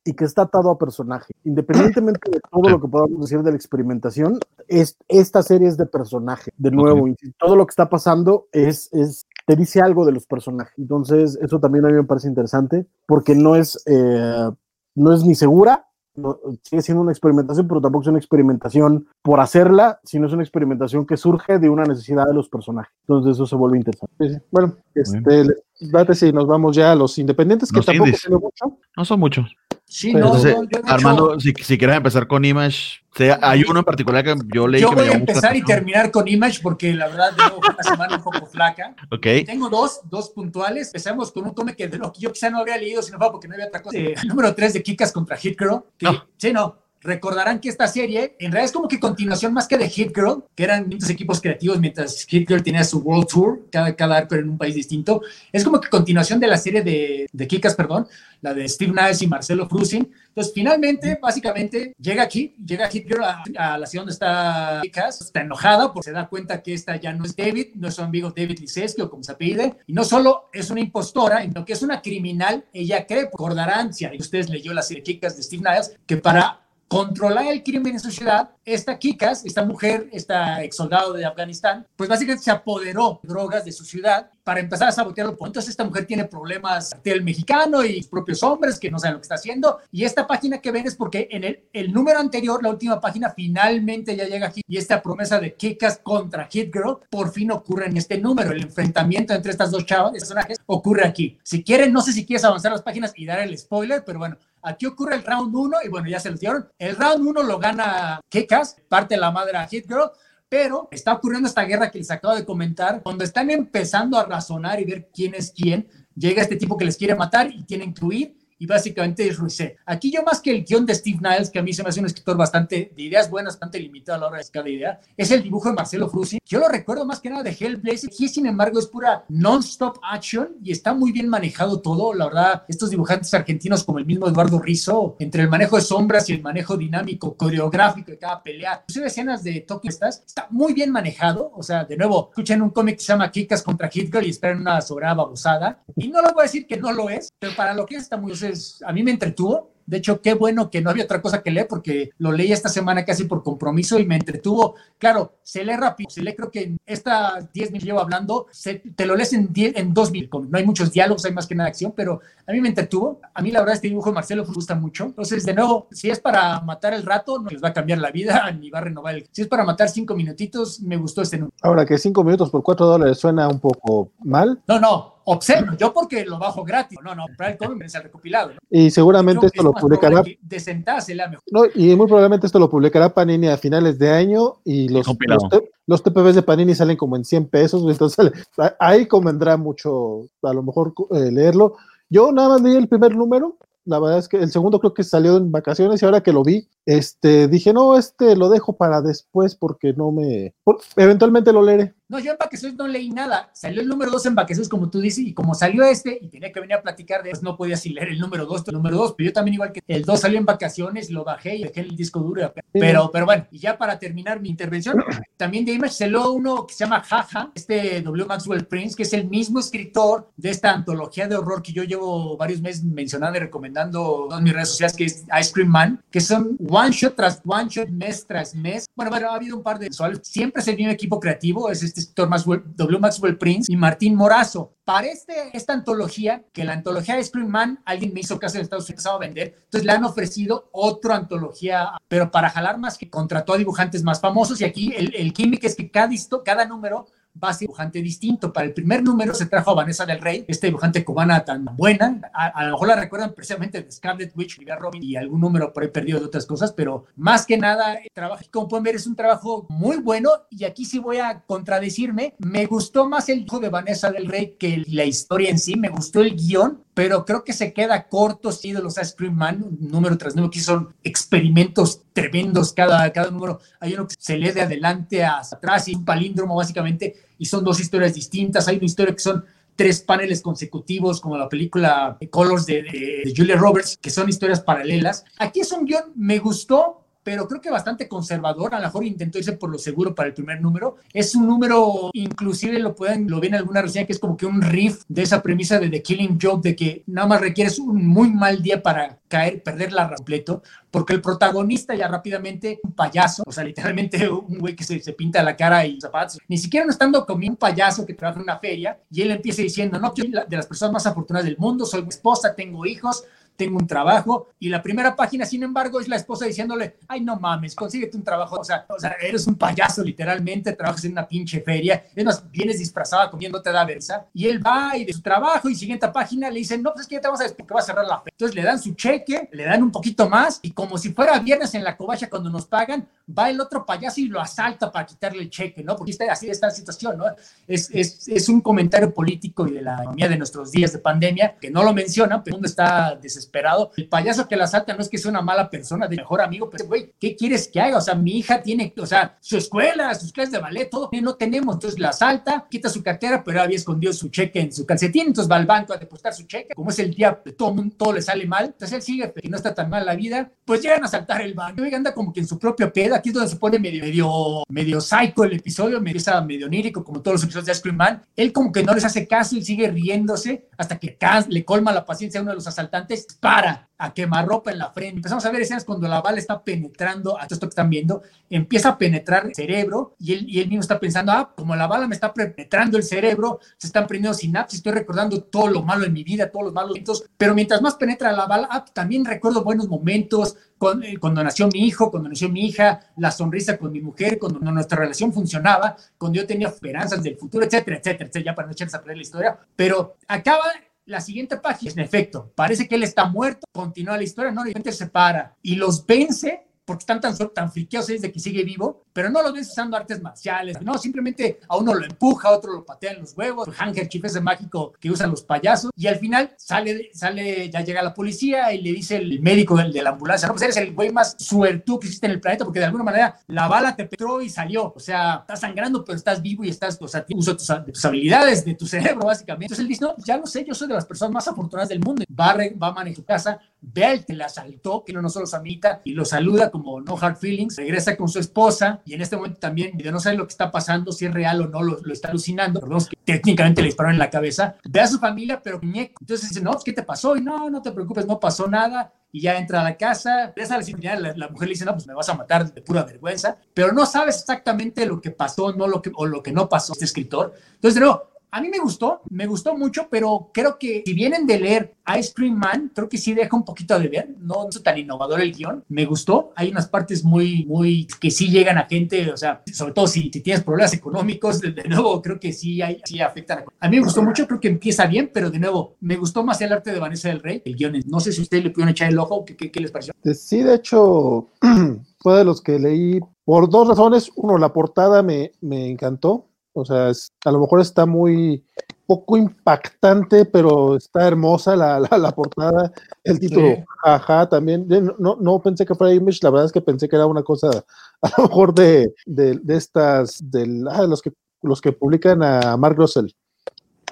y 0.08 0.14
que 0.14 0.24
está 0.24 0.42
atado 0.42 0.70
a 0.70 0.78
personaje. 0.78 1.34
Independientemente 1.44 2.30
de 2.30 2.40
todo 2.50 2.70
lo 2.70 2.80
que 2.80 2.88
podamos 2.88 3.20
decir 3.20 3.42
de 3.42 3.50
la 3.50 3.56
experimentación, 3.56 4.38
es, 4.66 4.96
esta 5.06 5.42
serie 5.42 5.68
es 5.68 5.76
de 5.76 5.84
personaje. 5.84 6.50
De 6.56 6.70
nuevo, 6.70 7.06
insisto, 7.06 7.36
todo 7.38 7.56
lo 7.56 7.66
que 7.66 7.72
está 7.72 7.90
pasando 7.90 8.46
es, 8.50 8.88
es, 8.94 9.26
te 9.46 9.54
dice 9.54 9.82
algo 9.82 10.06
de 10.06 10.12
los 10.12 10.26
personajes. 10.26 10.72
Entonces, 10.78 11.38
eso 11.42 11.60
también 11.60 11.84
a 11.84 11.88
mí 11.88 11.94
me 11.94 12.04
parece 12.04 12.26
interesante, 12.26 12.86
porque 13.04 13.34
no 13.34 13.54
es, 13.54 13.82
eh, 13.84 14.50
no 14.94 15.12
es 15.12 15.24
ni 15.24 15.34
segura, 15.34 15.84
no- 16.16 16.38
sigue 16.62 16.80
siendo 16.80 17.02
una 17.02 17.12
experimentación, 17.12 17.68
pero 17.68 17.82
tampoco 17.82 18.02
es 18.04 18.08
una 18.08 18.18
experimentación 18.18 19.06
por 19.20 19.40
hacerla, 19.40 20.00
sino 20.04 20.26
es 20.26 20.32
una 20.32 20.42
experimentación 20.42 21.04
que 21.04 21.18
surge 21.18 21.58
de 21.58 21.68
una 21.68 21.84
necesidad 21.84 22.24
de 22.26 22.32
los 22.32 22.48
personajes. 22.48 22.94
Entonces, 23.02 23.32
eso 23.34 23.44
se 23.44 23.56
vuelve 23.56 23.76
interesante. 23.76 24.14
Sí, 24.20 24.34
sí. 24.34 24.40
Bueno, 24.50 24.74
este, 24.94 25.44
date 25.80 26.14
si 26.14 26.32
nos 26.32 26.46
vamos 26.46 26.74
ya 26.74 26.92
a 26.92 26.94
los 26.94 27.18
independientes, 27.18 27.70
que 27.70 27.76
Los 27.76 27.84
tampoco 27.84 28.10
mucho. 28.10 28.78
No 28.96 29.04
son 29.04 29.20
muchos. 29.20 29.54
Sí, 29.90 30.12
Pero 30.12 30.26
no, 30.26 30.34
Entonces, 30.36 30.54
no, 30.54 30.62
yo 30.64 30.68
de 30.68 30.78
hecho- 30.80 30.92
Armando, 30.94 31.40
si, 31.40 31.52
si 31.54 31.78
quieres 31.78 31.96
empezar 31.96 32.26
con 32.26 32.44
Image, 32.44 33.00
te- 33.14 33.34
hay 33.40 33.62
uno 33.66 33.78
en 33.80 33.84
particular 33.86 34.22
que 34.22 34.34
yo 34.54 34.68
leí 34.68 34.82
Yo 34.82 34.90
que 34.90 34.96
me 34.96 35.00
voy 35.02 35.10
a 35.10 35.12
mucho 35.14 35.24
la 35.26 35.32
empezar 35.32 35.56
y 35.56 35.62
terminar 35.64 36.10
con 36.10 36.28
Image 36.28 36.60
porque 36.62 36.92
la 36.92 37.08
verdad 37.08 37.30
de 37.32 37.36
nuevo 37.38 37.60
fue 37.62 37.72
una 37.74 37.82
semana 37.82 38.16
un 38.16 38.22
poco 38.22 38.46
flaca. 38.46 38.94
Ok. 39.10 39.26
Tengo 39.46 39.70
dos, 39.70 40.00
dos 40.10 40.28
puntuales. 40.28 40.88
Empezamos 40.88 41.32
con 41.32 41.44
un 41.44 41.54
cómic 41.54 41.76
que 41.76 41.88
de 41.88 41.96
lo 41.98 42.12
que 42.12 42.20
yo 42.20 42.30
quizá 42.32 42.50
no 42.50 42.58
había 42.58 42.76
leído, 42.76 43.00
sino 43.02 43.18
porque 43.18 43.48
no 43.48 43.54
había 43.54 43.66
otra 43.66 43.80
cosa. 43.82 43.96
Eh, 43.96 44.14
el 44.22 44.28
número 44.28 44.54
3 44.54 44.74
de 44.74 44.82
Kikas 44.82 45.10
contra 45.10 45.36
Hit 45.38 45.58
Girl. 45.58 45.82
Que, 45.96 46.04
No. 46.06 46.24
Sí, 46.36 46.52
no. 46.52 46.76
Recordarán 47.00 47.60
que 47.60 47.68
esta 47.68 47.86
serie 47.86 48.36
en 48.38 48.50
realidad 48.52 48.64
es 48.64 48.72
como 48.72 48.88
que 48.88 48.98
continuación 48.98 49.52
más 49.52 49.68
que 49.68 49.78
de 49.78 49.88
Hit 49.88 50.14
Girl, 50.14 50.44
que 50.54 50.64
eran 50.64 50.88
muchos 50.88 51.08
equipos 51.10 51.40
creativos 51.40 51.78
mientras 51.78 52.24
Hit 52.26 52.48
Girl 52.48 52.62
tenía 52.62 52.84
su 52.84 52.98
World 52.98 53.28
Tour, 53.28 53.60
cada, 53.70 53.94
cada 53.94 54.16
arco 54.16 54.34
era 54.34 54.42
en 54.42 54.50
un 54.50 54.58
país 54.58 54.74
distinto. 54.74 55.22
Es 55.52 55.64
como 55.64 55.80
que 55.80 55.88
continuación 55.88 56.40
de 56.40 56.46
la 56.48 56.56
serie 56.56 56.82
de, 56.82 57.26
de 57.32 57.46
Kikas, 57.46 57.74
perdón, 57.74 58.08
la 58.40 58.54
de 58.54 58.68
Steve 58.68 58.92
Niles 58.92 59.22
y 59.22 59.26
Marcelo 59.26 59.68
Frusin. 59.68 60.12
Entonces, 60.28 60.52
finalmente, 60.54 61.18
básicamente, 61.20 61.94
llega 62.00 62.22
aquí, 62.22 62.54
llega 62.64 62.88
Hit 62.88 63.06
Girl 63.06 63.24
a, 63.24 63.42
a 63.56 63.78
la 63.78 63.86
ciudad 63.86 64.02
donde 64.02 64.12
está 64.12 64.80
Kikas, 64.82 65.20
está 65.20 65.40
enojada 65.42 65.92
porque 65.92 66.06
se 66.06 66.12
da 66.12 66.28
cuenta 66.28 66.62
que 66.62 66.74
esta 66.74 66.96
ya 66.96 67.12
no 67.12 67.24
es 67.24 67.36
David, 67.36 67.68
no 67.74 67.88
es 67.88 67.94
su 67.94 68.02
amigo 68.02 68.32
David 68.36 68.58
Liseski 68.58 69.02
o 69.02 69.10
como 69.10 69.22
se 69.22 69.32
apellide, 69.32 69.76
y 69.86 69.92
no 69.92 70.04
solo 70.04 70.48
es 70.52 70.70
una 70.70 70.80
impostora, 70.80 71.42
sino 71.42 71.64
que 71.64 71.72
es 71.72 71.82
una 71.82 72.02
criminal, 72.02 72.64
ella 72.72 73.06
cree, 73.06 73.24
recordarán, 73.24 73.92
si 73.94 74.06
ustedes 74.18 74.48
leyó 74.48 74.72
la 74.72 74.82
serie 74.82 75.02
Kikas 75.02 75.36
de 75.36 75.42
Steve 75.42 75.62
Niles, 75.68 75.96
que 76.06 76.16
para 76.16 76.67
controlar 76.88 77.46
el 77.46 77.62
crimen 77.62 77.92
en 77.92 78.00
su 78.00 78.10
ciudad, 78.10 78.50
esta 78.64 78.98
Kikas, 78.98 79.44
esta 79.44 79.64
mujer, 79.64 80.08
esta 80.12 80.62
ex 80.64 80.76
soldado 80.76 81.12
de 81.12 81.24
Afganistán, 81.24 81.86
pues 81.96 82.08
básicamente 82.08 82.44
se 82.44 82.50
apoderó 82.50 83.20
de 83.22 83.28
drogas 83.28 83.64
de 83.64 83.72
su 83.72 83.84
ciudad 83.84 84.30
para 84.42 84.60
empezar 84.60 84.88
a 84.88 84.92
sabotearlo. 84.92 85.32
Entonces 85.32 85.68
esta 85.68 85.84
mujer 85.84 86.06
tiene 86.06 86.24
problemas 86.24 86.96
del 87.04 87.22
mexicano 87.22 87.84
y 87.84 87.98
sus 87.98 88.08
propios 88.08 88.42
hombres 88.42 88.78
que 88.78 88.90
no 88.90 88.98
saben 88.98 89.14
lo 89.14 89.20
que 89.20 89.24
está 89.24 89.34
haciendo. 89.34 89.78
Y 89.92 90.04
esta 90.04 90.26
página 90.26 90.58
que 90.58 90.70
ven 90.70 90.86
es 90.86 90.94
porque 90.94 91.28
en 91.30 91.44
el, 91.44 91.68
el 91.72 91.92
número 91.92 92.18
anterior, 92.18 92.62
la 92.62 92.70
última 92.70 92.98
página, 92.98 93.30
finalmente 93.30 94.16
ya 94.16 94.24
llega 94.24 94.46
aquí 94.48 94.62
y 94.66 94.78
esta 94.78 95.02
promesa 95.02 95.38
de 95.38 95.54
Kikas 95.54 96.00
contra 96.02 96.46
Hit 96.46 96.72
Girl 96.72 96.98
por 97.10 97.30
fin 97.30 97.50
ocurre 97.50 97.86
en 97.86 97.98
este 97.98 98.16
número. 98.16 98.52
El 98.52 98.62
enfrentamiento 98.62 99.34
entre 99.34 99.50
estas 99.50 99.70
dos 99.70 99.84
chavas, 99.84 100.12
personajes, 100.12 100.58
ocurre 100.64 101.06
aquí. 101.06 101.38
Si 101.42 101.62
quieren, 101.62 101.92
no 101.92 102.00
sé 102.00 102.12
si 102.12 102.24
quieres 102.24 102.44
avanzar 102.44 102.72
las 102.72 102.82
páginas 102.82 103.12
y 103.16 103.26
dar 103.26 103.40
el 103.40 103.56
spoiler, 103.58 104.02
pero 104.04 104.18
bueno, 104.18 104.38
Aquí 104.62 104.86
ocurre 104.86 105.16
el 105.16 105.24
round 105.24 105.54
1 105.54 105.76
y 105.84 105.88
bueno, 105.88 106.08
ya 106.08 106.20
se 106.20 106.30
lo 106.30 106.36
dieron. 106.36 106.68
El 106.78 106.96
round 106.96 107.26
1 107.26 107.42
lo 107.42 107.58
gana 107.58 108.20
Kekas, 108.28 108.76
parte 108.88 109.14
de 109.14 109.20
la 109.20 109.30
madre 109.30 109.56
a 109.58 109.66
Hit 109.66 109.86
Girl, 109.86 110.10
pero 110.48 110.88
está 110.90 111.12
ocurriendo 111.12 111.48
esta 111.48 111.64
guerra 111.64 111.90
que 111.90 111.98
les 111.98 112.10
acabo 112.10 112.34
de 112.34 112.44
comentar. 112.44 113.02
Cuando 113.02 113.24
están 113.24 113.50
empezando 113.50 114.18
a 114.18 114.24
razonar 114.24 114.80
y 114.80 114.84
ver 114.84 115.08
quién 115.12 115.34
es 115.34 115.52
quién, 115.52 115.88
llega 116.14 116.42
este 116.42 116.56
tipo 116.56 116.76
que 116.76 116.84
les 116.84 116.96
quiere 116.96 117.14
matar 117.14 117.50
y 117.50 117.64
tienen 117.64 117.92
que 117.92 118.04
huir 118.04 118.37
y 118.58 118.66
básicamente 118.66 119.30
Ruiz. 119.32 119.58
Aquí 119.86 120.10
yo 120.10 120.22
más 120.22 120.40
que 120.40 120.50
el 120.50 120.64
guion 120.64 120.84
de 120.84 120.94
Steve 120.94 121.18
Niles, 121.20 121.50
que 121.50 121.58
a 121.58 121.62
mí 121.62 121.72
se 121.72 121.82
me 121.82 121.88
hace 121.88 122.00
un 122.00 122.06
escritor 122.06 122.36
bastante 122.36 122.92
de 122.94 123.02
ideas 123.02 123.30
buenas, 123.30 123.54
bastante 123.54 123.78
limitado 123.78 124.16
a 124.16 124.20
la 124.20 124.26
hora 124.28 124.38
de 124.38 124.44
cada 124.52 124.68
idea, 124.68 125.00
es 125.16 125.30
el 125.30 125.42
dibujo 125.42 125.68
de 125.68 125.74
Marcelo 125.74 126.08
Frusi. 126.08 126.38
Yo 126.44 126.58
lo 126.58 126.68
recuerdo 126.68 127.04
más 127.04 127.20
que 127.20 127.30
nada 127.30 127.42
de 127.42 127.56
Hellblazer. 127.58 128.10
Aquí, 128.12 128.28
sin 128.28 128.46
embargo, 128.46 128.78
es 128.78 128.86
pura 128.86 129.24
non-stop 129.28 129.98
action 130.02 130.56
y 130.62 130.72
está 130.72 130.94
muy 130.94 131.12
bien 131.12 131.28
manejado 131.28 131.80
todo. 131.80 132.14
La 132.14 132.26
verdad, 132.26 132.64
estos 132.68 132.90
dibujantes 132.90 133.32
argentinos 133.34 133.84
como 133.84 133.98
el 133.98 134.06
mismo 134.06 134.28
Eduardo 134.28 134.58
Rizzo, 134.58 135.16
entre 135.18 135.42
el 135.42 135.48
manejo 135.48 135.76
de 135.76 135.82
sombras 135.82 136.28
y 136.28 136.34
el 136.34 136.42
manejo 136.42 136.76
dinámico, 136.76 137.36
coreográfico 137.36 138.10
de 138.10 138.18
cada 138.18 138.42
pelea, 138.42 138.82
inclusive 138.82 139.06
escenas 139.06 139.44
de 139.44 139.60
Tokyo 139.60 139.90
estas, 139.90 140.22
está 140.26 140.46
muy 140.50 140.72
bien 140.72 140.90
manejado. 140.90 141.52
O 141.54 141.62
sea, 141.62 141.84
de 141.84 141.96
nuevo, 141.96 142.28
escuchen 142.30 142.62
un 142.62 142.70
cómic 142.70 142.96
que 142.96 143.04
se 143.04 143.12
llama 143.12 143.30
Kikas 143.30 143.62
contra 143.62 143.88
Hit 143.88 144.12
Girl 144.12 144.26
y 144.26 144.30
esperen 144.30 144.60
una 144.60 144.80
sobrada 144.80 145.14
babosada. 145.14 145.82
Y 145.96 146.08
no 146.08 146.22
les 146.22 146.32
voy 146.32 146.42
a 146.42 146.44
decir 146.44 146.66
que 146.66 146.76
no 146.76 146.92
lo 146.92 147.10
es, 147.10 147.30
pero 147.38 147.54
para 147.54 147.74
lo 147.74 147.86
que 147.86 147.96
es 147.96 148.02
está 148.02 148.16
muy... 148.16 148.32
Entonces, 148.48 148.82
a 148.86 148.92
mí 148.92 149.02
me 149.02 149.10
entretuvo. 149.10 149.70
De 149.88 149.96
hecho, 149.96 150.20
qué 150.20 150.34
bueno 150.34 150.68
que 150.68 150.82
no 150.82 150.90
había 150.90 151.04
otra 151.04 151.22
cosa 151.22 151.42
que 151.42 151.50
leer 151.50 151.66
porque 151.66 152.10
lo 152.18 152.30
leí 152.30 152.52
esta 152.52 152.68
semana 152.68 153.06
casi 153.06 153.24
por 153.24 153.42
compromiso 153.42 153.98
y 153.98 154.04
me 154.04 154.16
entretuvo. 154.16 154.74
Claro, 154.98 155.38
se 155.42 155.64
lee 155.64 155.76
rápido, 155.76 156.10
se 156.10 156.20
lee 156.20 156.36
creo 156.36 156.50
que 156.50 156.64
en 156.64 156.76
estas 156.84 157.50
10 157.54 157.72
mil 157.72 157.82
llevo 157.82 158.00
hablando, 158.00 158.48
se, 158.50 158.74
te 158.74 159.06
lo 159.06 159.16
lees 159.16 159.32
en, 159.32 159.50
10, 159.50 159.76
en 159.76 159.94
2 159.94 160.10
mil. 160.10 160.28
No 160.50 160.58
hay 160.58 160.66
muchos 160.66 160.92
diálogos, 160.92 161.24
hay 161.24 161.32
más 161.32 161.46
que 161.46 161.54
nada 161.54 161.70
acción, 161.70 161.94
pero 161.96 162.20
a 162.46 162.52
mí 162.52 162.60
me 162.60 162.68
entretuvo. 162.68 163.22
A 163.32 163.40
mí 163.40 163.50
la 163.50 163.60
verdad 163.60 163.76
este 163.76 163.88
dibujo 163.88 164.10
de 164.10 164.16
Marcelo 164.16 164.44
me 164.44 164.52
gusta 164.52 164.74
mucho. 164.74 165.04
Entonces, 165.04 165.46
de 165.46 165.54
nuevo, 165.54 165.88
si 165.90 166.10
es 166.10 166.20
para 166.20 166.60
matar 166.60 166.92
el 166.92 167.02
rato, 167.02 167.38
no 167.38 167.48
les 167.48 167.64
va 167.64 167.68
a 167.68 167.72
cambiar 167.72 167.98
la 167.98 168.10
vida 168.10 168.52
ni 168.60 168.68
va 168.68 168.80
a 168.80 168.82
renovar 168.82 169.14
el... 169.14 169.26
Si 169.32 169.40
es 169.40 169.48
para 169.48 169.64
matar 169.64 169.88
5 169.88 170.14
minutitos, 170.14 170.82
me 170.82 170.98
gustó 170.98 171.22
este 171.22 171.38
número. 171.38 171.54
Ahora 171.62 171.86
que 171.86 171.96
5 171.96 172.24
minutos 172.24 172.50
por 172.50 172.62
4 172.62 172.84
dólares 172.84 173.16
suena 173.16 173.48
un 173.48 173.58
poco 173.58 174.12
mal. 174.18 174.60
No, 174.68 174.78
no, 174.78 175.17
obsceno. 175.32 175.76
Yo 175.76 175.92
porque 175.92 176.24
lo 176.24 176.38
bajo 176.38 176.64
gratis. 176.64 176.98
No, 177.02 177.14
no, 177.14 177.26
comprar 177.26 177.52
el 177.52 177.58
cómic 177.58 177.84
es 177.84 177.94
el 177.94 178.02
recopilado. 178.04 178.52
¿no? 178.52 178.58
Y 178.70 178.90
seguramente 178.90 179.46
esto 179.46 179.62
lo 179.62 179.72
publicará. 179.72 180.22
De 180.40 180.60
sentada 180.60 181.00
se 181.00 181.14
lea 181.14 181.28
mejor. 181.28 181.44
No, 181.50 181.64
y 181.74 181.94
muy 181.94 182.06
probablemente 182.06 182.46
esto 182.46 182.58
lo 182.58 182.70
publicará 182.70 183.12
Panini 183.12 183.48
a 183.48 183.56
finales 183.56 183.98
de 183.98 184.10
año 184.10 184.56
y 184.64 184.88
los, 184.88 185.06
los, 185.06 185.48
te, 185.50 185.70
los, 185.86 186.02
TPBs 186.02 186.34
de 186.36 186.42
Panini 186.42 186.74
salen 186.74 186.96
como 186.96 187.16
en 187.16 187.24
100 187.24 187.48
pesos, 187.48 187.82
entonces 187.88 188.32
ahí 188.80 189.06
convendrá 189.06 189.56
mucho 189.56 190.22
a 190.42 190.52
lo 190.52 190.62
mejor 190.62 190.94
eh, 191.10 191.30
leerlo. 191.30 191.76
Yo 192.08 192.32
nada 192.32 192.50
más 192.50 192.62
leí 192.62 192.74
el 192.74 192.88
primer 192.88 193.14
número, 193.14 193.58
la 193.88 193.98
verdad 193.98 194.18
es 194.18 194.28
que 194.28 194.36
el 194.36 194.50
segundo 194.50 194.78
creo 194.80 194.92
que 194.92 195.02
salió 195.02 195.36
en 195.36 195.50
vacaciones 195.50 196.02
y 196.02 196.04
ahora 196.04 196.22
que 196.22 196.32
lo 196.32 196.42
vi, 196.42 196.68
este, 196.84 197.48
dije, 197.48 197.72
no, 197.72 197.96
este 197.96 198.36
lo 198.36 198.50
dejo 198.50 198.76
para 198.76 199.00
después 199.00 199.54
porque 199.54 199.94
no 199.94 200.12
me... 200.12 200.54
Por, 200.62 200.78
eventualmente 200.96 201.52
lo 201.52 201.62
leeré. 201.62 201.94
No, 202.10 202.18
yo 202.18 202.32
en 202.32 202.38
vacaciones 202.38 202.74
no 202.78 202.88
leí 202.88 203.10
nada. 203.10 203.50
Salió 203.52 203.82
el 203.82 203.88
número 203.88 204.10
2 204.10 204.24
en 204.26 204.34
vacaciones, 204.34 204.70
como 204.70 204.88
tú 204.88 204.98
dices, 204.98 205.26
y 205.26 205.34
como 205.34 205.54
salió 205.54 205.84
este 205.84 206.18
y 206.18 206.28
tenía 206.28 206.50
que 206.50 206.58
venir 206.58 206.76
a 206.76 206.82
platicar 206.82 207.22
de 207.22 207.32
eso, 207.32 207.42
no 207.42 207.54
podía 207.54 207.74
así 207.74 207.90
leer 207.90 208.08
el 208.08 208.18
número 208.18 208.46
2, 208.46 208.64
el 208.68 208.74
número 208.74 208.96
2, 208.96 209.14
pero 209.14 209.28
yo 209.28 209.32
también 209.34 209.54
igual 209.54 209.72
que 209.72 209.82
el 209.86 210.04
2 210.06 210.18
salió 210.18 210.38
en 210.38 210.46
vacaciones, 210.46 211.10
lo 211.10 211.22
bajé 211.22 211.56
y 211.56 211.64
dejé 211.64 211.80
el 211.80 211.94
disco 211.94 212.20
duro. 212.20 212.54
Pero, 212.72 213.10
pero 213.12 213.26
bueno, 213.26 213.46
y 213.50 213.58
ya 213.58 213.76
para 213.76 213.98
terminar 213.98 214.40
mi 214.40 214.48
intervención, 214.48 215.04
también 215.36 215.66
de 215.66 215.72
Image 215.72 215.92
salió 215.92 216.32
uno 216.32 216.66
que 216.66 216.72
se 216.72 216.84
llama 216.84 217.02
Jaja, 217.02 217.52
este 217.54 218.00
W. 218.00 218.24
Maxwell 218.24 218.66
Prince, 218.66 218.96
que 218.96 219.02
es 219.02 219.12
el 219.12 219.28
mismo 219.28 219.60
escritor 219.60 220.30
de 220.34 220.48
esta 220.48 220.72
antología 220.72 221.28
de 221.28 221.36
horror 221.36 221.60
que 221.60 221.74
yo 221.74 221.84
llevo 221.84 222.38
varios 222.38 222.62
meses 222.62 222.84
mencionando 222.84 223.36
y 223.36 223.40
recomendando 223.40 224.30
en 224.32 224.44
mis 224.44 224.54
redes 224.54 224.70
sociales, 224.70 224.96
que 224.96 225.04
es 225.04 225.24
Ice 225.38 225.52
Cream 225.52 225.68
Man, 225.68 226.02
que 226.10 226.22
son 226.22 226.56
one 226.70 226.90
shot 226.90 227.14
tras 227.14 227.42
one 227.44 227.68
shot, 227.68 227.90
mes 227.90 228.26
tras 228.26 228.54
mes. 228.54 228.86
Bueno, 228.96 229.10
bueno, 229.10 229.30
ha 229.30 229.34
habido 229.34 229.58
un 229.58 229.62
par 229.62 229.78
de 229.78 229.88
visuales. 229.88 230.20
Siempre 230.22 230.62
es 230.62 230.68
el 230.68 230.76
mismo 230.76 230.90
equipo 230.90 231.20
creativo, 231.20 231.70
es 231.70 231.82
este 231.82 231.97
escritor 231.98 232.28
Maxwell, 232.28 232.62
W. 232.76 232.98
Maxwell 232.98 233.38
Prince 233.38 233.72
y 233.72 233.76
Martín 233.76 234.14
Morazo. 234.14 234.74
Para 234.84 235.06
este, 235.06 235.50
esta 235.52 235.74
antología, 235.74 236.44
que 236.52 236.64
la 236.64 236.72
antología 236.72 237.16
de 237.16 237.24
Scream 237.24 237.78
alguien 237.84 238.12
me 238.14 238.20
hizo 238.20 238.38
caso 238.38 238.56
en 238.56 238.62
Estados 238.62 238.88
Unidos 238.88 239.06
a 239.06 239.18
vender, 239.18 239.54
entonces 239.64 239.84
le 239.84 239.92
han 239.92 240.04
ofrecido 240.04 240.70
otra 240.72 241.16
antología, 241.16 241.90
pero 242.08 242.30
para 242.30 242.48
jalar 242.48 242.78
más 242.78 242.96
que 242.96 243.10
contrató 243.10 243.52
a 243.52 243.58
dibujantes 243.58 244.02
más 244.02 244.20
famosos 244.20 244.60
y 244.60 244.64
aquí 244.64 244.94
el, 244.96 245.14
el 245.14 245.32
gimmick 245.32 245.64
es 245.64 245.76
que 245.76 245.90
cada, 245.90 246.10
cada 246.44 246.64
número 246.64 247.06
va 247.42 247.50
a 247.50 247.52
ser 247.52 247.68
dibujante 247.68 248.02
distinto. 248.02 248.52
Para 248.52 248.66
el 248.66 248.74
primer 248.74 249.02
número 249.02 249.34
se 249.34 249.46
trajo 249.46 249.70
a 249.70 249.74
Vanessa 249.74 250.06
del 250.06 250.20
Rey, 250.20 250.44
esta 250.48 250.66
dibujante 250.66 251.04
cubana 251.04 251.44
tan 251.44 251.64
buena. 251.64 252.20
A, 252.32 252.64
lo 252.64 252.72
mejor 252.72 252.88
la 252.88 252.96
recuerdan 252.96 253.34
precisamente 253.34 253.82
de 253.82 253.92
Scarlet 253.92 254.32
Witch, 254.36 254.58
Robin 254.78 255.02
y 255.02 255.16
algún 255.16 255.40
número 255.40 255.72
por 255.72 255.82
ahí 255.82 255.90
perdido 255.90 256.20
de 256.20 256.26
otras 256.26 256.46
cosas, 256.46 256.72
pero 256.72 257.06
más 257.16 257.46
que 257.46 257.56
nada, 257.56 257.94
el 257.94 258.10
trabajo, 258.12 258.42
como 258.50 258.68
pueden 258.68 258.84
ver, 258.84 258.96
es 258.96 259.06
un 259.06 259.16
trabajo 259.16 259.66
muy 259.68 259.98
bueno. 259.98 260.30
Y 260.50 260.64
aquí 260.64 260.84
sí 260.84 260.98
voy 260.98 261.18
a 261.18 261.42
contradecirme. 261.46 262.34
Me 262.38 262.66
gustó 262.66 263.08
más 263.08 263.28
el 263.28 263.40
dibujo 263.40 263.60
de 263.60 263.68
Vanessa 263.68 264.10
del 264.10 264.26
Rey 264.26 264.56
que 264.58 264.84
la 264.88 265.04
historia 265.04 265.50
en 265.50 265.58
sí. 265.58 265.76
Me 265.76 265.88
gustó 265.88 266.20
el 266.20 266.36
guion, 266.36 266.82
pero 266.94 267.24
creo 267.24 267.44
que 267.44 267.52
se 267.52 267.72
queda 267.72 268.08
corto, 268.08 268.52
sí, 268.52 268.72
de 268.72 268.82
los 268.82 268.98
Ice 268.98 269.14
Man, 269.30 269.64
número 269.78 270.18
tras 270.18 270.34
número, 270.34 270.50
que 270.50 270.60
son 270.60 270.94
experimentos 271.04 272.02
tremendos 272.12 272.72
cada, 272.72 273.12
cada 273.12 273.30
número. 273.30 273.60
Hay 273.80 273.94
uno 273.94 274.08
que 274.08 274.16
se 274.18 274.36
lee 274.36 274.50
de 274.50 274.62
adelante 274.62 275.24
hacia 275.24 275.56
atrás 275.58 275.88
y 275.88 275.94
un 275.94 276.04
palíndromo, 276.04 276.56
básicamente, 276.56 277.14
y 277.38 277.46
son 277.46 277.64
dos 277.64 277.80
historias 277.80 278.14
distintas. 278.14 278.68
Hay 278.68 278.76
una 278.76 278.86
historia 278.86 279.14
que 279.14 279.20
son 279.20 279.44
tres 279.76 280.00
paneles 280.00 280.42
consecutivos, 280.42 281.20
como 281.20 281.38
la 281.38 281.48
película 281.48 282.18
Colors 282.30 282.66
de, 282.66 283.32
Julia 283.36 283.56
Roberts, 283.56 283.96
que 283.96 284.10
son 284.10 284.28
historias 284.28 284.60
paralelas. 284.60 285.24
Aquí 285.38 285.60
es 285.60 285.70
un 285.70 285.84
guion, 285.84 286.12
me 286.16 286.38
gustó, 286.38 287.04
pero 287.28 287.46
creo 287.46 287.60
que 287.60 287.70
bastante 287.70 288.08
conservador. 288.08 288.74
A 288.74 288.78
lo 288.78 288.86
mejor 288.86 289.04
intentó 289.04 289.36
irse 289.36 289.52
por 289.52 289.68
lo 289.68 289.78
seguro 289.78 290.14
para 290.14 290.28
el 290.28 290.34
primer 290.34 290.62
número. 290.62 290.96
Es 291.12 291.34
un 291.34 291.46
número, 291.46 292.08
inclusive 292.14 292.78
lo 292.78 292.94
pueden, 292.94 293.28
lo 293.28 293.38
ven 293.38 293.52
en 293.52 293.58
alguna 293.58 293.82
reseña, 293.82 294.06
que 294.06 294.14
es 294.14 294.18
como 294.18 294.34
que 294.34 294.46
un 294.46 294.62
riff 294.62 295.02
de 295.08 295.24
esa 295.24 295.42
premisa 295.42 295.78
de 295.78 295.90
The 295.90 296.02
Killing 296.02 296.38
Joke, 296.40 296.66
de 296.66 296.74
que 296.74 297.02
nada 297.06 297.28
más 297.28 297.42
requieres 297.42 297.78
un 297.78 298.06
muy 298.06 298.30
mal 298.30 298.62
día 298.62 298.82
para 298.82 299.18
caer, 299.28 299.62
perder 299.62 299.92
la 299.92 300.08
completo, 300.08 300.62
porque 300.90 301.12
el 301.12 301.20
protagonista 301.20 301.94
ya 301.94 302.08
rápidamente, 302.08 302.80
un 302.82 302.92
payaso, 302.92 303.42
o 303.46 303.52
sea, 303.52 303.62
literalmente 303.62 304.26
un 304.26 304.58
güey 304.58 304.74
que 304.74 304.84
se, 304.84 304.98
se 305.00 305.12
pinta 305.12 305.42
la 305.42 305.54
cara 305.54 305.84
y 305.84 306.00
zapatos, 306.00 306.38
ni 306.48 306.56
siquiera 306.56 306.86
no 306.86 306.92
estando 306.92 307.26
como 307.26 307.46
un 307.46 307.56
payaso 307.56 308.06
que 308.06 308.14
trabaja 308.14 308.38
en 308.38 308.44
una 308.44 308.58
feria, 308.58 308.98
y 309.10 309.20
él 309.20 309.32
empieza 309.32 309.60
diciendo, 309.60 310.00
no, 310.00 310.14
yo 310.14 310.24
soy 310.24 310.32
de 310.32 310.56
las 310.56 310.66
personas 310.66 310.94
más 310.94 311.06
afortunadas 311.06 311.44
del 311.44 311.58
mundo, 311.58 311.84
soy 311.84 312.00
mi 312.00 312.08
esposa, 312.08 312.54
tengo 312.54 312.86
hijos, 312.86 313.24
tengo 313.58 313.76
un 313.76 313.86
trabajo. 313.86 314.48
Y 314.60 314.68
la 314.68 314.80
primera 314.80 315.14
página, 315.14 315.44
sin 315.44 315.64
embargo, 315.64 316.00
es 316.00 316.08
la 316.08 316.16
esposa 316.16 316.46
diciéndole, 316.46 316.96
ay, 317.08 317.20
no 317.20 317.38
mames, 317.38 317.74
consíguete 317.74 318.16
un 318.16 318.22
trabajo. 318.22 318.56
O 318.60 318.64
sea, 318.64 318.86
o 318.88 318.98
sea 318.98 319.16
eres 319.20 319.46
un 319.48 319.56
payaso, 319.56 320.02
literalmente, 320.02 320.72
trabajas 320.72 321.04
en 321.04 321.12
una 321.12 321.26
pinche 321.26 321.60
feria. 321.60 322.04
Es 322.14 322.24
más, 322.24 322.48
vienes 322.50 322.78
disfrazada 322.78 323.28
comiendo, 323.30 323.60
te 323.60 323.72
da 323.72 323.84
versa. 323.84 324.26
Y 324.32 324.46
él 324.46 324.64
va 324.64 324.96
y 324.96 325.04
de 325.04 325.12
su 325.12 325.20
trabajo 325.20 325.68
y 325.68 325.74
siguiente 325.74 326.06
página 326.08 326.48
le 326.48 326.60
dicen, 326.60 326.82
no, 326.82 326.92
pues 326.92 327.02
es 327.02 327.08
que 327.08 327.16
ya 327.16 327.20
te 327.20 327.26
vamos 327.26 327.40
a 327.40 327.42
decir 327.44 327.56
que 327.56 327.74
va 327.74 327.80
a 327.80 327.82
cerrar 327.82 328.06
la 328.06 328.18
feria. 328.20 328.32
Entonces 328.32 328.54
le 328.54 328.62
dan 328.62 328.80
su 328.80 328.94
cheque, 328.94 329.48
le 329.52 329.64
dan 329.64 329.82
un 329.82 329.90
poquito 329.90 330.28
más 330.28 330.60
y 330.62 330.70
como 330.70 330.96
si 330.96 331.12
fuera 331.12 331.36
viernes 331.40 331.74
en 331.74 331.82
la 331.82 331.96
covacha 331.96 332.30
cuando 332.30 332.50
nos 332.50 332.66
pagan, 332.66 333.08
va 333.36 333.50
el 333.50 333.60
otro 333.60 333.84
payaso 333.84 334.20
y 334.20 334.28
lo 334.28 334.40
asalta 334.40 334.92
para 334.92 335.04
quitarle 335.04 335.42
el 335.42 335.50
cheque, 335.50 335.82
¿no? 335.82 335.96
Porque 335.96 336.12
está, 336.12 336.30
así 336.30 336.48
está 336.48 336.68
la 336.68 336.74
situación, 336.74 337.18
¿no? 337.18 337.24
Es, 337.66 337.90
es, 337.92 338.28
es 338.28 338.48
un 338.48 338.60
comentario 338.60 339.12
político 339.12 339.66
y 339.66 339.72
de 339.72 339.82
la 339.82 339.96
economía 339.96 340.28
de 340.28 340.36
nuestros 340.36 340.70
días 340.70 340.92
de 340.92 341.00
pandemia 341.00 341.56
que 341.60 341.70
no 341.70 341.82
lo 341.82 341.92
menciona, 341.92 342.42
pero 342.42 342.54
el 342.54 342.58
mundo 342.58 342.68
está 342.68 343.18
desesperado 343.20 343.47
esperado. 343.48 343.90
El 343.96 344.08
payaso 344.08 344.46
que 344.46 344.56
la 344.56 344.64
asalta 344.64 344.94
no 344.94 345.00
es 345.00 345.08
que 345.08 345.18
sea 345.18 345.30
una 345.30 345.42
mala 345.42 345.68
persona, 345.70 346.06
de 346.06 346.16
mejor 346.16 346.40
amigo, 346.40 346.68
pero 346.70 346.86
güey, 346.86 347.12
¿qué 347.18 347.34
quieres 347.34 347.68
que 347.68 347.80
haga? 347.80 347.98
O 347.98 348.00
sea, 348.00 348.14
mi 348.14 348.38
hija 348.38 348.62
tiene, 348.62 348.92
o 348.96 349.06
sea, 349.06 349.36
su 349.40 349.56
escuela, 349.56 350.14
sus 350.14 350.32
clases 350.32 350.52
de 350.52 350.58
ballet, 350.58 350.88
todo, 350.90 351.10
no 351.20 351.34
tenemos. 351.34 351.76
Entonces 351.76 351.98
la 351.98 352.10
asalta, 352.10 352.66
quita 352.70 352.88
su 352.88 353.02
cartera, 353.02 353.42
pero 353.42 353.60
había 353.60 353.76
escondido 353.76 354.12
su 354.12 354.28
cheque 354.28 354.60
en 354.60 354.72
su 354.72 354.86
calcetín, 354.86 355.28
entonces 355.28 355.50
va 355.50 355.56
al 355.56 355.66
banco 355.66 355.92
a 355.92 355.96
depositar 355.96 356.34
su 356.34 356.44
cheque. 356.44 356.74
Como 356.74 356.90
es 356.90 356.98
el 356.98 357.12
día 357.14 357.40
todo 357.56 357.74
mundo, 357.74 357.94
todo 357.96 358.12
le 358.12 358.22
sale 358.22 358.46
mal, 358.46 358.66
entonces 358.66 358.92
él 358.92 359.02
sigue, 359.02 359.32
que 359.32 359.48
no 359.48 359.56
está 359.56 359.74
tan 359.74 359.88
mal 359.88 360.04
la 360.04 360.14
vida, 360.14 360.50
pues 360.64 360.82
llegan 360.82 361.02
a 361.02 361.06
asaltar 361.06 361.40
el 361.40 361.54
banco. 361.54 361.84
Y 361.84 361.94
anda 361.94 362.14
como 362.14 362.32
que 362.32 362.40
en 362.40 362.46
su 362.46 362.58
propio 362.58 362.92
pedo, 362.92 363.14
aquí 363.14 363.30
es 363.30 363.34
donde 363.34 363.50
se 363.50 363.56
pone 363.56 363.78
medio, 363.78 364.02
medio, 364.02 364.62
medio 364.68 365.00
psycho 365.00 365.44
el 365.44 365.54
episodio, 365.54 366.00
medio, 366.00 366.20
medio 366.46 366.66
onírico, 366.66 367.02
como 367.02 367.22
todos 367.22 367.36
los 367.36 367.44
episodios 367.44 367.66
de 367.66 367.74
Scream 367.74 367.96
Man. 367.96 368.22
Él 368.36 368.52
como 368.52 368.72
que 368.72 368.82
no 368.82 368.94
les 368.94 369.04
hace 369.04 369.26
caso 369.26 369.56
y 369.56 369.64
sigue 369.64 369.88
riéndose 369.90 370.68
hasta 370.76 370.98
que 370.98 371.16
le 371.48 371.64
colma 371.64 371.92
la 371.92 372.04
paciencia 372.04 372.40
a 372.40 372.42
uno 372.42 372.52
de 372.52 372.56
los 372.56 372.66
asaltantes 372.66 373.26
para 373.40 373.88
a 373.98 374.14
quemarropa 374.14 374.70
en 374.70 374.78
la 374.78 374.92
frente. 374.92 375.16
Empezamos 375.16 375.44
a 375.44 375.50
ver 375.50 375.62
escenas 375.62 375.84
cuando 375.84 376.06
la 376.06 376.20
bala 376.20 376.38
está 376.38 376.62
penetrando, 376.62 377.36
a 377.36 377.42
esto 377.42 377.58
que 377.60 377.70
están 377.70 377.90
viendo, 377.90 378.22
empieza 378.48 378.90
a 378.90 378.98
penetrar 378.98 379.46
el 379.46 379.54
cerebro 379.54 380.14
y 380.20 380.32
él, 380.34 380.44
y 380.48 380.60
él 380.60 380.68
mismo 380.68 380.82
está 380.82 381.00
pensando, 381.00 381.32
ah, 381.32 381.52
como 381.56 381.74
la 381.74 381.88
bala 381.88 382.06
me 382.06 382.14
está 382.14 382.32
penetrando 382.32 382.96
el 382.96 383.02
cerebro, 383.02 383.58
se 383.76 383.88
están 383.88 384.06
prendiendo 384.06 384.38
sinapsis, 384.38 384.78
estoy 384.78 384.92
recordando 384.92 385.42
todo 385.42 385.66
lo 385.66 385.82
malo 385.82 386.04
en 386.04 386.12
mi 386.12 386.22
vida, 386.22 386.48
todos 386.48 386.66
los 386.66 386.72
malos 386.72 386.90
momentos, 386.90 387.24
pero 387.36 387.54
mientras 387.54 387.82
más 387.82 387.96
penetra 387.96 388.30
la 388.30 388.46
bala, 388.46 388.68
ah, 388.70 388.84
también 388.84 389.24
recuerdo 389.24 389.64
buenos 389.64 389.88
momentos, 389.88 390.56
eh, 391.02 391.16
cuando 391.18 391.42
nació 391.42 391.66
mi 391.66 391.84
hijo, 391.84 392.08
cuando 392.12 392.28
nació 392.28 392.48
mi 392.48 392.66
hija, 392.66 393.00
la 393.16 393.32
sonrisa 393.32 393.76
con 393.76 393.90
mi 393.90 394.00
mujer, 394.00 394.38
cuando 394.38 394.60
nuestra 394.60 394.98
relación 394.98 395.32
funcionaba, 395.32 395.96
cuando 396.16 396.38
yo 396.38 396.46
tenía 396.46 396.68
esperanzas 396.68 397.20
del 397.20 397.36
futuro, 397.36 397.64
etcétera, 397.64 397.96
etcétera, 397.96 398.28
etcétera, 398.28 398.44
ya 398.44 398.54
para 398.54 398.66
no 398.66 398.72
echarse 398.72 398.96
a 398.96 399.00
perder 399.00 399.16
la 399.16 399.22
historia, 399.22 399.58
pero 399.74 400.16
acaba 400.28 400.62
la 401.08 401.22
siguiente 401.22 401.56
página, 401.56 401.92
en 401.92 402.00
efecto, 402.00 402.52
parece 402.54 402.86
que 402.86 402.94
él 402.94 403.02
está 403.02 403.24
muerto, 403.24 403.66
continúa 403.72 404.18
la 404.18 404.22
historia, 404.22 404.52
no, 404.52 404.62
se 404.92 405.06
para 405.06 405.56
y 405.62 405.76
los 405.76 406.06
vence 406.06 406.67
porque 406.88 407.02
están 407.02 407.20
tan, 407.20 407.36
tan 407.52 407.70
friqueados 407.70 408.06
desde 408.06 408.32
que 408.32 408.40
sigue 408.40 408.64
vivo, 408.64 409.04
pero 409.12 409.28
no 409.28 409.42
los 409.42 409.52
ves 409.52 409.68
usando 409.68 409.94
artes 409.94 410.22
marciales, 410.22 410.80
no, 410.80 410.96
simplemente 410.96 411.60
a 411.68 411.76
uno 411.76 411.92
lo 411.92 412.02
empuja, 412.02 412.48
a 412.48 412.52
otro 412.52 412.72
lo 412.72 412.82
patea 412.82 413.12
en 413.12 413.20
los 413.20 413.36
huevos, 413.36 413.68
handkerchief 413.78 414.24
ese 414.24 414.40
mágico 414.40 414.94
que 414.98 415.10
usan 415.10 415.30
los 415.30 415.42
payasos, 415.42 415.90
y 415.94 416.06
al 416.06 416.16
final 416.16 416.54
sale, 416.56 417.10
sale, 417.12 417.68
ya 417.68 417.82
llega 417.82 418.00
la 418.00 418.14
policía 418.14 418.72
y 418.72 418.80
le 418.80 418.92
dice 418.92 419.16
el 419.16 419.38
médico 419.42 419.76
del, 419.76 419.92
de 419.92 420.02
la 420.02 420.10
ambulancia, 420.10 420.48
no, 420.48 420.54
pues 420.54 420.62
eres 420.62 420.78
el 420.78 420.94
güey 420.94 421.12
más 421.12 421.36
suertudo 421.38 422.00
que 422.00 422.06
existe 422.06 422.24
en 422.24 422.32
el 422.32 422.40
planeta, 422.40 422.64
porque 422.64 422.78
de 422.78 422.86
alguna 422.86 423.04
manera 423.04 423.38
la 423.48 423.68
bala 423.68 423.94
te 423.94 424.06
petró 424.06 424.40
y 424.40 424.48
salió, 424.48 424.90
o 424.96 424.98
sea, 424.98 425.40
estás 425.42 425.60
sangrando, 425.60 426.02
pero 426.02 426.16
estás 426.16 426.40
vivo 426.40 426.64
y 426.64 426.70
estás, 426.70 426.96
o 427.02 427.06
sea, 427.06 427.26
uso 427.34 427.54
tus, 427.54 427.70
tus 427.92 428.04
habilidades 428.06 428.64
de 428.64 428.74
tu 428.74 428.86
cerebro, 428.86 429.26
básicamente. 429.26 429.66
Entonces 429.66 429.82
él 429.82 429.88
dice, 429.88 430.04
no, 430.06 430.14
ya 430.24 430.38
lo 430.38 430.46
sé, 430.46 430.64
yo 430.66 430.72
soy 430.72 430.88
de 430.88 430.94
las 430.94 431.04
personas 431.04 431.34
más 431.34 431.48
afortunadas 431.48 431.90
del 431.90 432.00
mundo, 432.00 432.24
va, 432.30 432.56
va 432.82 432.88
a 432.88 432.92
manejar 432.92 433.16
su 433.16 433.24
casa, 433.26 433.60
ve 433.80 434.04
al 434.04 434.24
que 434.24 434.34
la 434.34 434.46
asaltó, 434.46 435.04
que 435.04 435.12
no, 435.12 435.22
no 435.22 435.28
solo 435.28 435.46
amita, 435.52 436.00
y 436.04 436.12
lo 436.12 436.24
saluda 436.24 436.70
como 436.70 437.00
no 437.00 437.16
hard 437.16 437.36
feelings, 437.36 437.76
regresa 437.76 438.16
con 438.16 438.28
su 438.28 438.38
esposa 438.38 439.00
y 439.04 439.14
en 439.14 439.22
este 439.22 439.36
momento 439.36 439.58
también 439.60 439.96
de 439.96 440.12
no 440.12 440.20
saber 440.20 440.38
lo 440.38 440.46
que 440.46 440.52
está 440.52 440.70
pasando, 440.70 441.12
si 441.12 441.26
es 441.26 441.32
real 441.32 441.62
o 441.62 441.68
no, 441.68 441.82
lo, 441.82 441.98
lo 442.02 442.12
está 442.12 442.28
alucinando, 442.28 442.80
perdón, 442.80 443.00
que 443.08 443.16
técnicamente 443.24 443.82
le 443.82 443.86
dispararon 443.88 444.14
en 444.14 444.20
la 444.20 444.30
cabeza, 444.30 444.76
ve 444.84 445.00
a 445.00 445.06
su 445.06 445.18
familia, 445.18 445.60
pero 445.62 445.80
muñeco. 445.80 446.18
Entonces 446.20 446.48
dice, 446.48 446.62
no, 446.62 446.72
pues, 446.72 446.84
¿qué 446.84 446.92
te 446.92 447.02
pasó? 447.02 447.36
Y 447.36 447.40
no, 447.40 447.70
no 447.70 447.82
te 447.82 447.92
preocupes, 447.92 448.26
no 448.26 448.38
pasó 448.40 448.66
nada. 448.68 449.12
Y 449.30 449.42
ya 449.42 449.58
entra 449.58 449.82
a 449.82 449.84
la 449.84 449.96
casa, 449.96 450.54
la, 450.56 451.20
la, 451.20 451.34
la 451.36 451.48
mujer 451.48 451.68
le 451.68 451.74
dice, 451.74 451.84
no, 451.84 451.92
pues 451.92 452.06
me 452.06 452.14
vas 452.14 452.28
a 452.30 452.34
matar 452.34 452.72
de 452.72 452.80
pura 452.80 453.04
vergüenza, 453.04 453.58
pero 453.74 453.92
no 453.92 454.06
sabes 454.06 454.38
exactamente 454.38 455.04
lo 455.04 455.20
que 455.20 455.30
pasó 455.30 455.72
no 455.72 455.86
lo 455.86 456.00
que, 456.00 456.10
o 456.14 456.24
lo 456.24 456.42
que 456.42 456.52
no 456.52 456.68
pasó 456.68 456.92
este 456.92 457.04
escritor. 457.04 457.54
Entonces, 457.74 457.96
de 457.96 458.00
nuevo, 458.00 458.30
a 458.50 458.60
mí 458.60 458.68
me 458.68 458.78
gustó, 458.78 459.20
me 459.30 459.46
gustó 459.46 459.76
mucho, 459.76 460.08
pero 460.10 460.50
creo 460.52 460.78
que 460.78 461.02
si 461.04 461.12
vienen 461.12 461.46
de 461.46 461.60
leer 461.60 461.94
Ice 462.18 462.32
Cream 462.34 462.56
Man, 462.56 462.90
creo 462.94 463.08
que 463.08 463.18
sí 463.18 463.34
deja 463.34 463.54
un 463.54 463.64
poquito 463.64 463.98
de 463.98 464.08
ver, 464.08 464.34
no 464.40 464.68
es 464.68 464.82
tan 464.82 464.98
innovador 464.98 465.40
el 465.40 465.52
guion, 465.52 465.84
me 465.88 466.06
gustó, 466.06 466.52
hay 466.56 466.70
unas 466.70 466.88
partes 466.88 467.24
muy, 467.24 467.64
muy, 467.66 468.06
que 468.20 468.30
sí 468.30 468.48
llegan 468.48 468.78
a 468.78 468.86
gente, 468.86 469.30
o 469.30 469.36
sea, 469.36 469.62
sobre 469.72 469.92
todo 469.92 470.06
si, 470.06 470.30
tienes 470.30 470.62
problemas 470.62 470.94
económicos, 470.94 471.60
de, 471.60 471.72
nuevo, 471.88 472.22
creo 472.22 472.40
que 472.40 472.52
sí, 472.52 472.80
hay, 472.80 473.00
sí 473.04 473.20
afectan. 473.20 473.58
A, 473.58 473.86
a 473.86 473.90
mí 473.90 473.98
me 473.98 474.04
gustó 474.04 474.22
mucho, 474.22 474.46
creo 474.46 474.60
que 474.60 474.68
empieza 474.68 475.06
bien, 475.06 475.30
pero 475.32 475.50
de 475.50 475.58
nuevo, 475.58 475.96
me 476.00 476.16
gustó 476.16 476.42
más 476.42 476.60
el 476.60 476.72
arte 476.72 476.92
de 476.92 477.00
Vanessa 477.00 477.28
del 477.28 477.42
Rey, 477.42 477.62
el 477.64 477.76
guion, 477.76 478.00
no 478.06 478.20
sé 478.20 478.32
si 478.32 478.40
ustedes 478.40 478.64
le 478.64 478.70
pudieron 478.70 478.90
echar 478.90 479.10
el 479.10 479.18
ojo, 479.18 479.44
¿qué, 479.44 479.56
qué, 479.56 479.70
qué 479.70 479.80
les 479.80 479.90
pareció? 479.90 480.14
Sí, 480.34 480.62
de 480.62 480.74
hecho, 480.74 481.48
fue 482.18 482.38
de 482.38 482.44
los 482.44 482.62
que 482.62 482.78
leí 482.78 483.20
por 483.44 483.70
dos 483.70 483.88
razones, 483.88 484.30
uno, 484.36 484.58
la 484.58 484.72
portada 484.72 485.22
me, 485.22 485.52
me 485.60 485.88
encantó, 485.88 486.47
o 486.80 486.84
sea, 486.84 487.12
a 487.44 487.50
lo 487.50 487.60
mejor 487.60 487.80
está 487.80 488.06
muy 488.06 488.64
poco 489.06 489.36
impactante, 489.36 490.44
pero 490.44 490.96
está 490.96 491.26
hermosa 491.26 491.74
la, 491.74 491.98
la, 492.00 492.32
portada. 492.32 492.92
El 493.24 493.40
título, 493.40 493.84
ajá, 494.04 494.48
también. 494.48 494.86
No, 495.18 495.36
no 495.40 495.62
pensé 495.62 495.86
que 495.86 495.94
fuera 495.94 496.14
Image, 496.14 496.40
la 496.42 496.50
verdad 496.50 496.66
es 496.66 496.72
que 496.72 496.80
pensé 496.80 497.08
que 497.08 497.16
era 497.16 497.26
una 497.26 497.42
cosa, 497.42 497.68
a 498.22 498.30
lo 498.36 498.48
mejor 498.48 498.74
de, 498.74 499.12
de, 499.26 499.60
estas, 499.68 500.38
de 500.50 500.84
ah, 500.90 501.04
los, 501.04 501.22
que, 501.22 501.32
los 501.62 501.80
que 501.80 501.92
publican 501.92 502.42
a 502.42 502.76
Mark 502.76 502.96
Russell. 502.96 503.28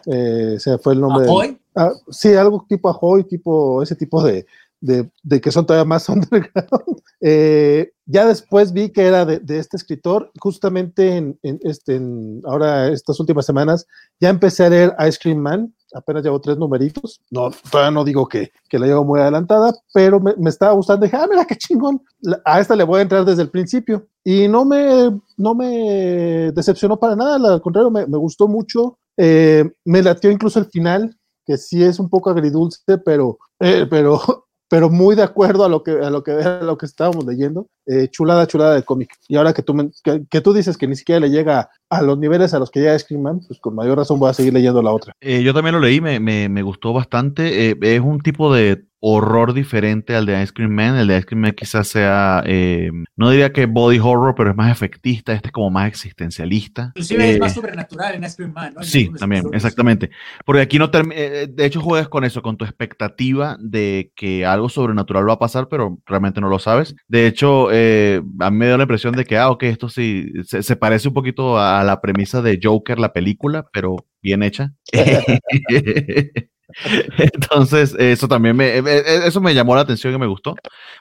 Eh, 0.06 0.56
se 0.59 0.78
fue 0.78 0.94
el 0.94 1.01
nombre. 1.01 1.26
¿Ahoy? 1.26 1.60
Ah, 1.74 1.93
sí, 2.09 2.32
algo 2.34 2.64
tipo 2.68 2.88
Ahoy, 2.88 3.24
tipo, 3.24 3.82
ese 3.82 3.97
tipo 3.97 4.22
de, 4.22 4.47
de, 4.81 5.11
que 5.40 5.51
son 5.51 5.66
todavía 5.66 5.85
más 5.85 6.09
underground. 6.09 7.01
Eh, 7.20 7.90
ya 8.05 8.27
después 8.27 8.73
vi 8.73 8.90
que 8.90 9.03
era 9.03 9.24
de, 9.24 9.59
este 9.59 9.77
escritor, 9.77 10.31
justamente 10.39 11.16
en, 11.16 11.39
este, 11.43 12.01
ahora 12.44 12.89
estas 12.89 13.19
últimas 13.19 13.47
semanas, 13.47 13.86
ya 14.20 14.28
empecé 14.28 14.65
a 14.65 14.70
leer 14.70 14.97
Ice 15.09 15.19
Cream 15.20 15.39
Man, 15.39 15.74
apenas 15.94 16.23
llevo 16.23 16.40
tres 16.40 16.57
numeritos. 16.59 17.20
No, 17.31 17.51
todavía 17.70 17.90
no 17.90 18.05
digo 18.05 18.28
que, 18.28 18.53
que 18.69 18.78
la 18.78 18.86
llevo 18.86 19.05
muy 19.05 19.20
adelantada, 19.20 19.73
pero 19.93 20.20
me, 20.20 20.35
me 20.36 20.51
estaba 20.51 20.73
gustando. 20.73 21.05
Dije, 21.05 21.16
ah, 21.16 21.27
mira 21.28 21.44
qué 21.44 21.57
chingón. 21.57 22.03
A 22.44 22.61
esta 22.61 22.77
le 22.77 22.85
voy 22.85 22.98
a 22.98 23.03
entrar 23.03 23.24
desde 23.24 23.43
el 23.43 23.51
principio. 23.51 24.07
Y 24.23 24.48
no 24.48 24.65
me, 24.65 25.20
no 25.36 25.55
me 25.55 26.53
decepcionó 26.53 26.98
para 26.98 27.16
nada, 27.16 27.55
al 27.55 27.62
contrario, 27.62 27.90
me, 27.90 28.07
me 28.07 28.19
gustó 28.19 28.47
mucho. 28.48 28.98
Eh, 29.16 29.65
me 29.85 30.03
latió 30.03 30.31
incluso 30.31 30.59
el 30.59 30.66
final, 30.66 31.16
que 31.47 31.57
sí 31.57 31.82
es 31.82 31.98
un 31.98 32.11
poco 32.11 32.31
agridulce, 32.31 32.98
pero, 32.98 33.39
eh, 33.61 33.86
pero, 33.89 34.20
pero 34.68 34.90
muy 34.90 35.14
de 35.14 35.22
acuerdo 35.22 35.64
a 35.64 35.68
lo 35.68 35.82
que, 35.82 35.93
a 35.93 36.10
lo 36.10 36.22
que, 36.22 36.32
a 36.32 36.60
lo 36.62 36.76
que 36.76 36.86
estábamos 36.86 37.24
leyendo. 37.24 37.66
Eh, 37.86 38.09
chulada, 38.10 38.47
chulada 38.47 38.74
de 38.74 38.82
cómic. 38.82 39.10
Y 39.28 39.36
ahora 39.36 39.52
que 39.52 39.62
tú, 39.62 39.72
me- 39.74 39.90
que, 40.02 40.22
que 40.28 40.40
tú 40.40 40.52
dices 40.52 40.76
que 40.76 40.88
ni 40.88 40.97
siquiera 40.97 41.20
le 41.20 41.30
llega 41.30 41.70
a 41.88 42.02
los 42.02 42.18
niveles 42.18 42.52
a 42.52 42.59
los 42.59 42.70
que 42.70 42.80
llega 42.80 42.98
Scream 42.98 43.22
Man, 43.22 43.40
pues 43.47 43.60
con 43.60 43.76
mayor 43.76 43.97
razón 43.98 44.18
voy 44.18 44.28
a 44.30 44.34
seguir 44.34 44.52
leyendo 44.52 44.82
la 44.82 44.90
otra. 44.93 45.12
Eh, 45.20 45.43
yo 45.43 45.55
también 45.55 45.74
lo 45.74 45.80
leí, 45.80 46.01
me, 46.01 46.18
me, 46.18 46.48
me 46.48 46.62
gustó 46.62 46.93
bastante. 46.93 47.70
Eh, 47.70 47.76
es 47.80 48.01
un 48.01 48.18
tipo 48.20 48.52
de 48.52 48.84
horror 49.09 49.53
diferente 49.55 50.16
al 50.16 50.27
de 50.27 50.43
Ice 50.43 50.53
Cream 50.53 50.73
Man. 50.73 50.97
El 50.97 51.07
de 51.07 51.16
Ice 51.19 51.27
Cream 51.27 51.43
Man 51.43 51.53
quizás 51.53 51.87
sea, 51.87 52.43
eh, 52.45 52.91
no 53.15 53.31
diría 53.31 53.53
que 53.53 53.66
body 53.66 54.01
horror, 54.01 54.35
pero 54.37 54.51
es 54.51 54.57
más 54.57 54.73
efectista. 54.73 55.33
Este 55.33 55.49
es 55.49 55.53
como 55.53 55.70
más 55.70 55.87
existencialista. 55.87 56.87
Inclusive 56.97 57.24
Eh, 57.24 57.31
es 57.35 57.39
más 57.39 57.55
sobrenatural 57.55 58.16
en 58.16 58.24
Ice 58.24 58.35
Cream 58.37 58.53
Man, 58.53 58.74
¿no? 58.74 58.83
Sí, 58.83 59.09
también, 59.16 59.45
exactamente. 59.53 60.11
Porque 60.45 60.61
aquí 60.62 60.78
no 60.81 60.91
termi- 60.91 61.15
eh, 61.15 61.47
de 61.49 61.65
hecho 61.65 61.81
juegas 61.81 62.09
con 62.09 62.24
eso, 62.24 62.43
con 62.43 62.57
tu 62.57 62.65
expectativa 62.65 63.57
de 63.61 64.11
que 64.16 64.45
algo 64.45 64.69
sobrenatural 64.69 65.28
va 65.28 65.35
a 65.35 65.39
pasar, 65.39 65.69
pero 65.69 65.99
realmente 66.05 66.41
no 66.41 66.49
lo 66.49 66.59
sabes. 66.59 66.97
De 67.07 67.28
hecho, 67.28 67.69
eh, 67.70 68.20
a 68.41 68.51
mí 68.51 68.57
me 68.59 68.66
dio 68.66 68.77
la 68.77 68.83
impresión 68.85 69.15
de 69.15 69.24
que, 69.24 69.39
ah, 69.39 69.51
ok, 69.51 69.62
esto 69.65 69.89
sí, 69.89 70.33
se, 70.45 70.65
se 70.65 70.74
parece 70.74 71.07
un 71.07 71.15
poquito 71.15 71.61
a 71.61 71.85
la 71.85 72.01
premisa 72.01 72.43
de 72.43 72.59
Joker, 72.61 72.99
la 72.99 73.12
película, 73.12 73.66
pero 73.73 73.95
bien 74.20 74.43
hecha. 74.43 74.73
Entonces, 77.18 77.94
eso 77.98 78.28
también 78.28 78.56
me, 78.56 78.66
eh, 78.78 78.82
eh, 78.84 79.20
eso 79.24 79.40
me 79.40 79.55
llamó 79.55 79.74
la 79.74 79.82
atención 79.82 80.12
y 80.14 80.18
me 80.18 80.26
gustó. 80.26 80.55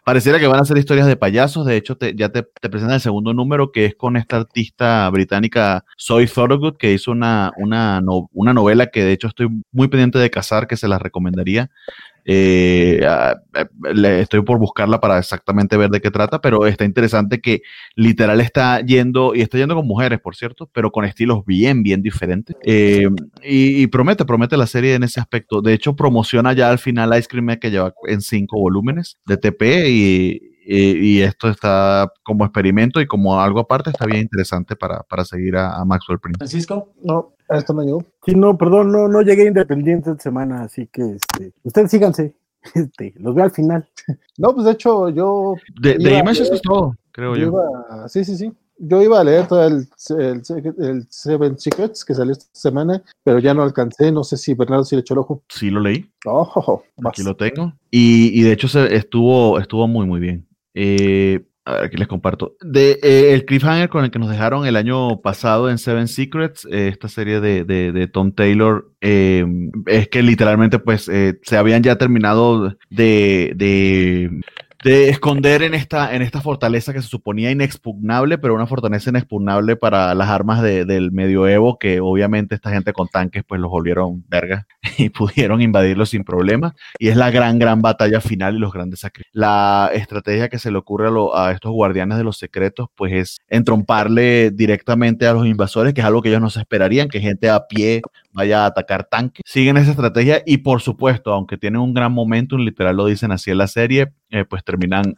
Pareciera 0.03 0.39
que 0.39 0.47
van 0.47 0.59
a 0.61 0.65
ser 0.65 0.77
historias 0.77 1.07
de 1.07 1.15
payasos. 1.17 1.65
De 1.65 1.75
hecho, 1.75 1.97
te- 1.97 2.15
ya 2.15 2.29
te, 2.29 2.43
te 2.43 2.69
presentan 2.69 2.95
el 2.95 3.01
segundo 3.01 3.33
número, 3.33 3.71
que 3.71 3.85
es 3.85 3.95
con 3.95 4.15
esta 4.17 4.37
artista 4.37 5.09
británica 5.09 5.83
Zoe 5.99 6.27
Thorogood, 6.27 6.77
que 6.77 6.93
hizo 6.93 7.11
una, 7.11 7.51
una, 7.57 8.01
una 8.33 8.53
novela 8.53 8.87
que 8.87 9.03
de 9.03 9.13
hecho 9.13 9.27
estoy 9.27 9.47
muy 9.71 9.87
pendiente 9.87 10.19
de 10.19 10.29
cazar, 10.29 10.67
que 10.67 10.77
se 10.77 10.87
la 10.87 10.99
recomendaría. 10.99 11.69
Eh, 12.25 13.01
ah, 13.07 13.35
eh, 13.53 14.19
estoy 14.19 14.41
por 14.41 14.57
buscarla 14.57 14.99
para 14.99 15.19
exactamente 15.19 15.77
ver 15.77 15.91
de 15.91 16.01
qué 16.01 16.09
trata, 16.09 16.41
pero 16.41 16.65
está 16.65 16.83
interesante 16.83 17.39
que 17.39 17.61
literal 17.95 18.41
está 18.41 18.81
yendo, 18.81 19.35
y 19.35 19.41
está 19.41 19.57
yendo 19.57 19.75
con 19.75 19.87
mujeres, 19.87 20.19
por 20.19 20.35
cierto, 20.35 20.69
pero 20.73 20.91
con 20.91 21.05
estilos 21.05 21.45
bien, 21.45 21.83
bien 21.83 22.01
diferentes. 22.01 22.55
Eh, 22.63 23.07
y, 23.43 23.83
y 23.83 23.87
promete, 23.87 24.25
promete 24.25 24.57
la 24.57 24.67
serie 24.67 24.95
en 24.95 25.03
ese 25.03 25.19
aspecto. 25.19 25.61
De 25.61 25.73
hecho, 25.73 25.95
promociona 25.95 26.53
ya 26.53 26.69
al 26.69 26.79
final 26.79 27.17
Ice 27.17 27.27
Cream 27.27 27.45
que 27.59 27.69
lleva 27.69 27.93
en 28.07 28.21
cinco 28.21 28.59
volúmenes 28.59 29.17
de 29.25 29.37
TP 29.37 29.89
y, 29.89 30.54
y- 30.65 31.17
y 31.19 31.21
esto 31.21 31.47
está 31.49 32.11
como 32.23 32.43
experimento 32.45 32.99
y 33.01 33.07
como 33.07 33.39
algo 33.39 33.59
aparte 33.59 33.89
está 33.91 34.05
bien 34.05 34.21
interesante 34.21 34.75
para, 34.75 35.03
para 35.03 35.23
seguir 35.25 35.55
a, 35.57 35.75
a 35.79 35.85
Maxwell 35.85 36.19
Prince. 36.19 36.37
Francisco, 36.39 36.91
No, 37.03 37.33
a 37.49 37.57
esto 37.57 37.73
no 37.73 37.83
llegó. 37.83 38.03
Sí, 38.25 38.33
no, 38.35 38.57
perdón, 38.57 38.91
no, 38.91 39.07
no 39.07 39.21
llegué 39.21 39.45
independiente 39.47 40.09
esta 40.11 40.23
semana, 40.23 40.63
así 40.63 40.87
que 40.91 41.01
este, 41.17 41.53
ustedes 41.63 41.91
síganse. 41.91 42.35
Este, 42.73 43.13
los 43.17 43.35
veo 43.35 43.45
al 43.45 43.51
final. 43.51 43.87
No, 44.39 44.53
pues 44.53 44.65
de 44.65 44.71
hecho, 44.71 45.09
yo 45.09 45.53
De, 45.79 45.97
de 45.99 46.17
Image 46.17 46.41
eso 46.43 46.53
es 46.55 46.61
todo, 46.63 46.95
creo 47.11 47.35
Yo 47.35 47.41
yo. 47.43 47.47
iba, 47.49 48.09
sí, 48.09 48.25
sí, 48.25 48.35
sí. 48.35 48.51
Yo 48.77 49.01
iba 49.01 49.21
a 49.21 49.23
leer 49.23 49.47
todo 49.47 49.65
el, 49.65 49.87
el, 50.17 50.41
el 50.79 51.07
Seven 51.09 51.57
Secrets 51.57 52.03
que 52.03 52.13
salió 52.13 52.33
esta 52.33 52.45
semana, 52.51 53.01
pero 53.23 53.39
ya 53.39 53.53
no 53.53 53.63
alcancé. 53.63 54.11
No 54.11 54.25
sé 54.25 54.35
si 54.35 54.53
Bernardo 54.53 54.83
sí 54.83 54.95
le 54.95 54.99
echó 54.99 55.13
el 55.13 55.19
ojo. 55.19 55.41
Sí 55.47 55.69
lo 55.69 55.79
leí. 55.79 56.11
Oh, 56.25 56.83
Aquí 57.05 57.23
lo 57.23 57.37
tengo. 57.37 57.71
Y, 57.89 58.37
y 58.37 58.43
de 58.43 58.51
hecho 58.51 58.67
se, 58.67 58.93
estuvo, 58.93 59.57
estuvo 59.59 59.87
muy, 59.87 60.05
muy 60.05 60.19
bien. 60.19 60.45
Eh, 60.75 61.41
a 61.67 61.73
ver, 61.73 61.83
aquí 61.85 61.97
les 61.97 62.07
comparto. 62.07 62.55
Eh, 62.75 63.33
el 63.33 63.45
cliffhanger 63.45 63.89
con 63.89 64.03
el 64.03 64.11
que 64.11 64.19
nos 64.19 64.29
dejaron 64.29 64.67
el 64.67 64.75
año 64.75 65.21
pasado 65.21 65.69
en 65.71 65.79
Seven 65.79 66.07
Secrets, 66.07 66.65
eh, 66.71 66.89
esta 66.89 67.07
serie 67.09 67.39
de, 67.41 67.63
de- 67.63 68.07
Tom 68.07 68.33
Taylor, 68.33 68.91
eh, 69.01 69.43
es 69.87 70.07
que 70.09 70.21
literalmente 70.21 70.77
pues 70.77 71.09
eh, 71.09 71.39
se 71.41 71.57
habían 71.57 71.81
ya 71.81 71.97
terminado 71.97 72.77
de, 72.91 73.53
de, 73.55 74.29
de 74.85 75.09
esconder 75.09 75.63
en 75.63 75.73
esta, 75.73 76.15
en 76.15 76.21
esta 76.21 76.41
fortaleza 76.41 76.93
que 76.93 77.01
se 77.01 77.07
suponía 77.07 77.49
inexpugnable, 77.49 78.37
pero 78.37 78.53
una 78.53 78.67
fortaleza 78.67 79.09
inexpugnable 79.09 79.75
para 79.75 80.13
las 80.13 80.29
armas 80.29 80.61
de- 80.61 80.85
del 80.85 81.11
medioevo, 81.11 81.79
que 81.79 81.99
obviamente 81.99 82.53
esta 82.53 82.69
gente 82.69 82.93
con 82.93 83.07
tanques 83.07 83.43
pues 83.47 83.59
los 83.59 83.71
volvieron 83.71 84.23
verga 84.29 84.67
y 84.99 85.09
pudieron 85.09 85.61
invadirlo 85.61 86.05
sin 86.05 86.23
problemas 86.23 86.73
y 86.99 87.07
es 87.07 87.17
la 87.17 87.31
gran, 87.31 87.57
gran 87.57 87.81
batalla 87.81 88.21
final 88.21 88.55
y 88.55 88.59
los 88.59 88.71
grandes 88.71 88.99
sacrificios. 88.99 89.31
La 89.33 89.89
estrategia 89.91 90.49
que 90.49 90.59
se 90.59 90.69
le 90.69 90.77
ocurre 90.77 91.07
a, 91.33 91.47
a 91.47 91.51
estos 91.51 91.71
guardianes 91.71 92.19
de 92.19 92.23
los 92.23 92.37
secretos, 92.37 92.87
pues 92.95 93.11
es 93.11 93.37
entromparle 93.49 94.51
directamente 94.51 95.25
a 95.25 95.33
los 95.33 95.47
invasores, 95.47 95.95
que 95.95 96.01
es 96.01 96.07
algo 96.07 96.21
que 96.21 96.29
ellos 96.29 96.41
no 96.41 96.51
se 96.51 96.59
esperarían, 96.59 97.09
que 97.09 97.19
gente 97.19 97.49
a 97.49 97.65
pie 97.67 98.01
vaya 98.35 98.63
a 98.63 98.67
atacar 98.67 99.05
tanques. 99.05 99.41
Siguen 99.45 99.77
esa 99.77 99.91
estrategia 99.91 100.43
y 100.45 100.57
por 100.57 100.81
supuesto, 100.81 101.33
aunque 101.33 101.57
tienen 101.57 101.81
un 101.81 101.93
gran 101.93 102.11
momentum, 102.11 102.59
literal 102.59 102.95
lo 102.95 103.05
dicen 103.05 103.31
así 103.31 103.51
en 103.51 103.57
la 103.57 103.67
serie, 103.67 104.13
eh, 104.29 104.45
pues 104.45 104.63
terminan 104.63 105.15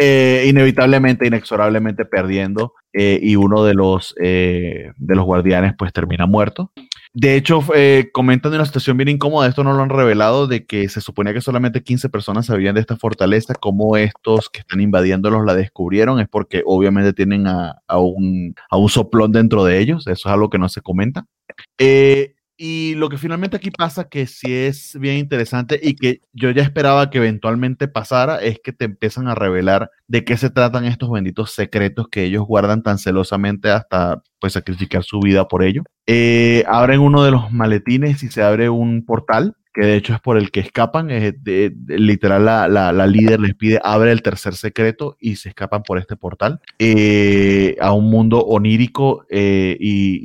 eh, 0.00 0.46
inevitablemente, 0.48 1.26
inexorablemente 1.26 2.04
perdiendo 2.04 2.72
eh, 2.92 3.18
y 3.22 3.36
uno 3.36 3.64
de 3.64 3.74
los, 3.74 4.14
eh, 4.22 4.92
de 4.96 5.14
los 5.14 5.24
guardianes 5.24 5.74
pues 5.76 5.92
termina 5.92 6.26
muerto. 6.26 6.72
De 7.16 7.36
hecho, 7.36 7.60
eh, 7.76 8.10
comentan 8.12 8.50
de 8.50 8.56
una 8.56 8.66
situación 8.66 8.96
bien 8.96 9.08
incómoda, 9.08 9.46
esto 9.46 9.62
no 9.62 9.72
lo 9.72 9.84
han 9.84 9.88
revelado, 9.88 10.48
de 10.48 10.66
que 10.66 10.88
se 10.88 11.00
suponía 11.00 11.32
que 11.32 11.40
solamente 11.40 11.84
15 11.84 12.08
personas 12.08 12.46
sabían 12.46 12.74
de 12.74 12.80
esta 12.80 12.96
fortaleza, 12.96 13.54
como 13.54 13.96
estos 13.96 14.50
que 14.50 14.60
están 14.60 14.80
invadiéndolos 14.80 15.44
la 15.46 15.54
descubrieron, 15.54 16.18
es 16.18 16.28
porque 16.28 16.64
obviamente 16.66 17.12
tienen 17.12 17.46
a, 17.46 17.82
a 17.86 17.98
un, 18.00 18.56
a 18.68 18.76
un 18.76 18.88
soplón 18.88 19.30
dentro 19.30 19.64
de 19.64 19.78
ellos, 19.78 20.08
eso 20.08 20.28
es 20.28 20.32
algo 20.34 20.50
que 20.50 20.58
no 20.58 20.68
se 20.68 20.80
comenta. 20.80 21.26
Eh, 21.78 22.33
y 22.56 22.94
lo 22.96 23.08
que 23.08 23.18
finalmente 23.18 23.56
aquí 23.56 23.70
pasa, 23.70 24.08
que 24.08 24.26
sí 24.26 24.52
es 24.52 24.96
bien 24.98 25.16
interesante 25.18 25.78
y 25.82 25.94
que 25.96 26.20
yo 26.32 26.50
ya 26.50 26.62
esperaba 26.62 27.10
que 27.10 27.18
eventualmente 27.18 27.88
pasara, 27.88 28.42
es 28.42 28.60
que 28.62 28.72
te 28.72 28.84
empiezan 28.84 29.26
a 29.28 29.34
revelar 29.34 29.90
de 30.06 30.24
qué 30.24 30.36
se 30.36 30.50
tratan 30.50 30.84
estos 30.84 31.10
benditos 31.10 31.52
secretos 31.52 32.06
que 32.08 32.24
ellos 32.24 32.44
guardan 32.46 32.82
tan 32.82 32.98
celosamente 32.98 33.70
hasta 33.70 34.22
pues 34.40 34.52
sacrificar 34.52 35.02
su 35.02 35.20
vida 35.20 35.48
por 35.48 35.64
ello. 35.64 35.82
Eh, 36.06 36.64
abren 36.68 37.00
uno 37.00 37.24
de 37.24 37.30
los 37.32 37.50
maletines 37.52 38.22
y 38.22 38.28
se 38.28 38.42
abre 38.42 38.68
un 38.68 39.04
portal 39.04 39.54
que 39.72 39.80
de 39.84 39.96
hecho 39.96 40.14
es 40.14 40.20
por 40.20 40.38
el 40.38 40.52
que 40.52 40.60
escapan. 40.60 41.10
eh, 41.10 41.32
de- 41.36 41.72
literal, 41.88 42.44
la, 42.44 42.68
la- 42.68 43.06
líder 43.08 43.40
les 43.40 43.56
pide 43.56 43.80
abre 43.82 44.12
el 44.12 44.22
tercer 44.22 44.54
secreto 44.54 45.16
y 45.18 45.34
se 45.34 45.48
escapan 45.48 45.82
por 45.82 45.98
este 45.98 46.14
portal 46.14 46.60
eh, 46.78 47.74
a 47.80 47.92
un 47.92 48.08
mundo 48.08 48.38
onírico 48.40 49.26
eh, 49.30 49.76
y- 49.80 50.20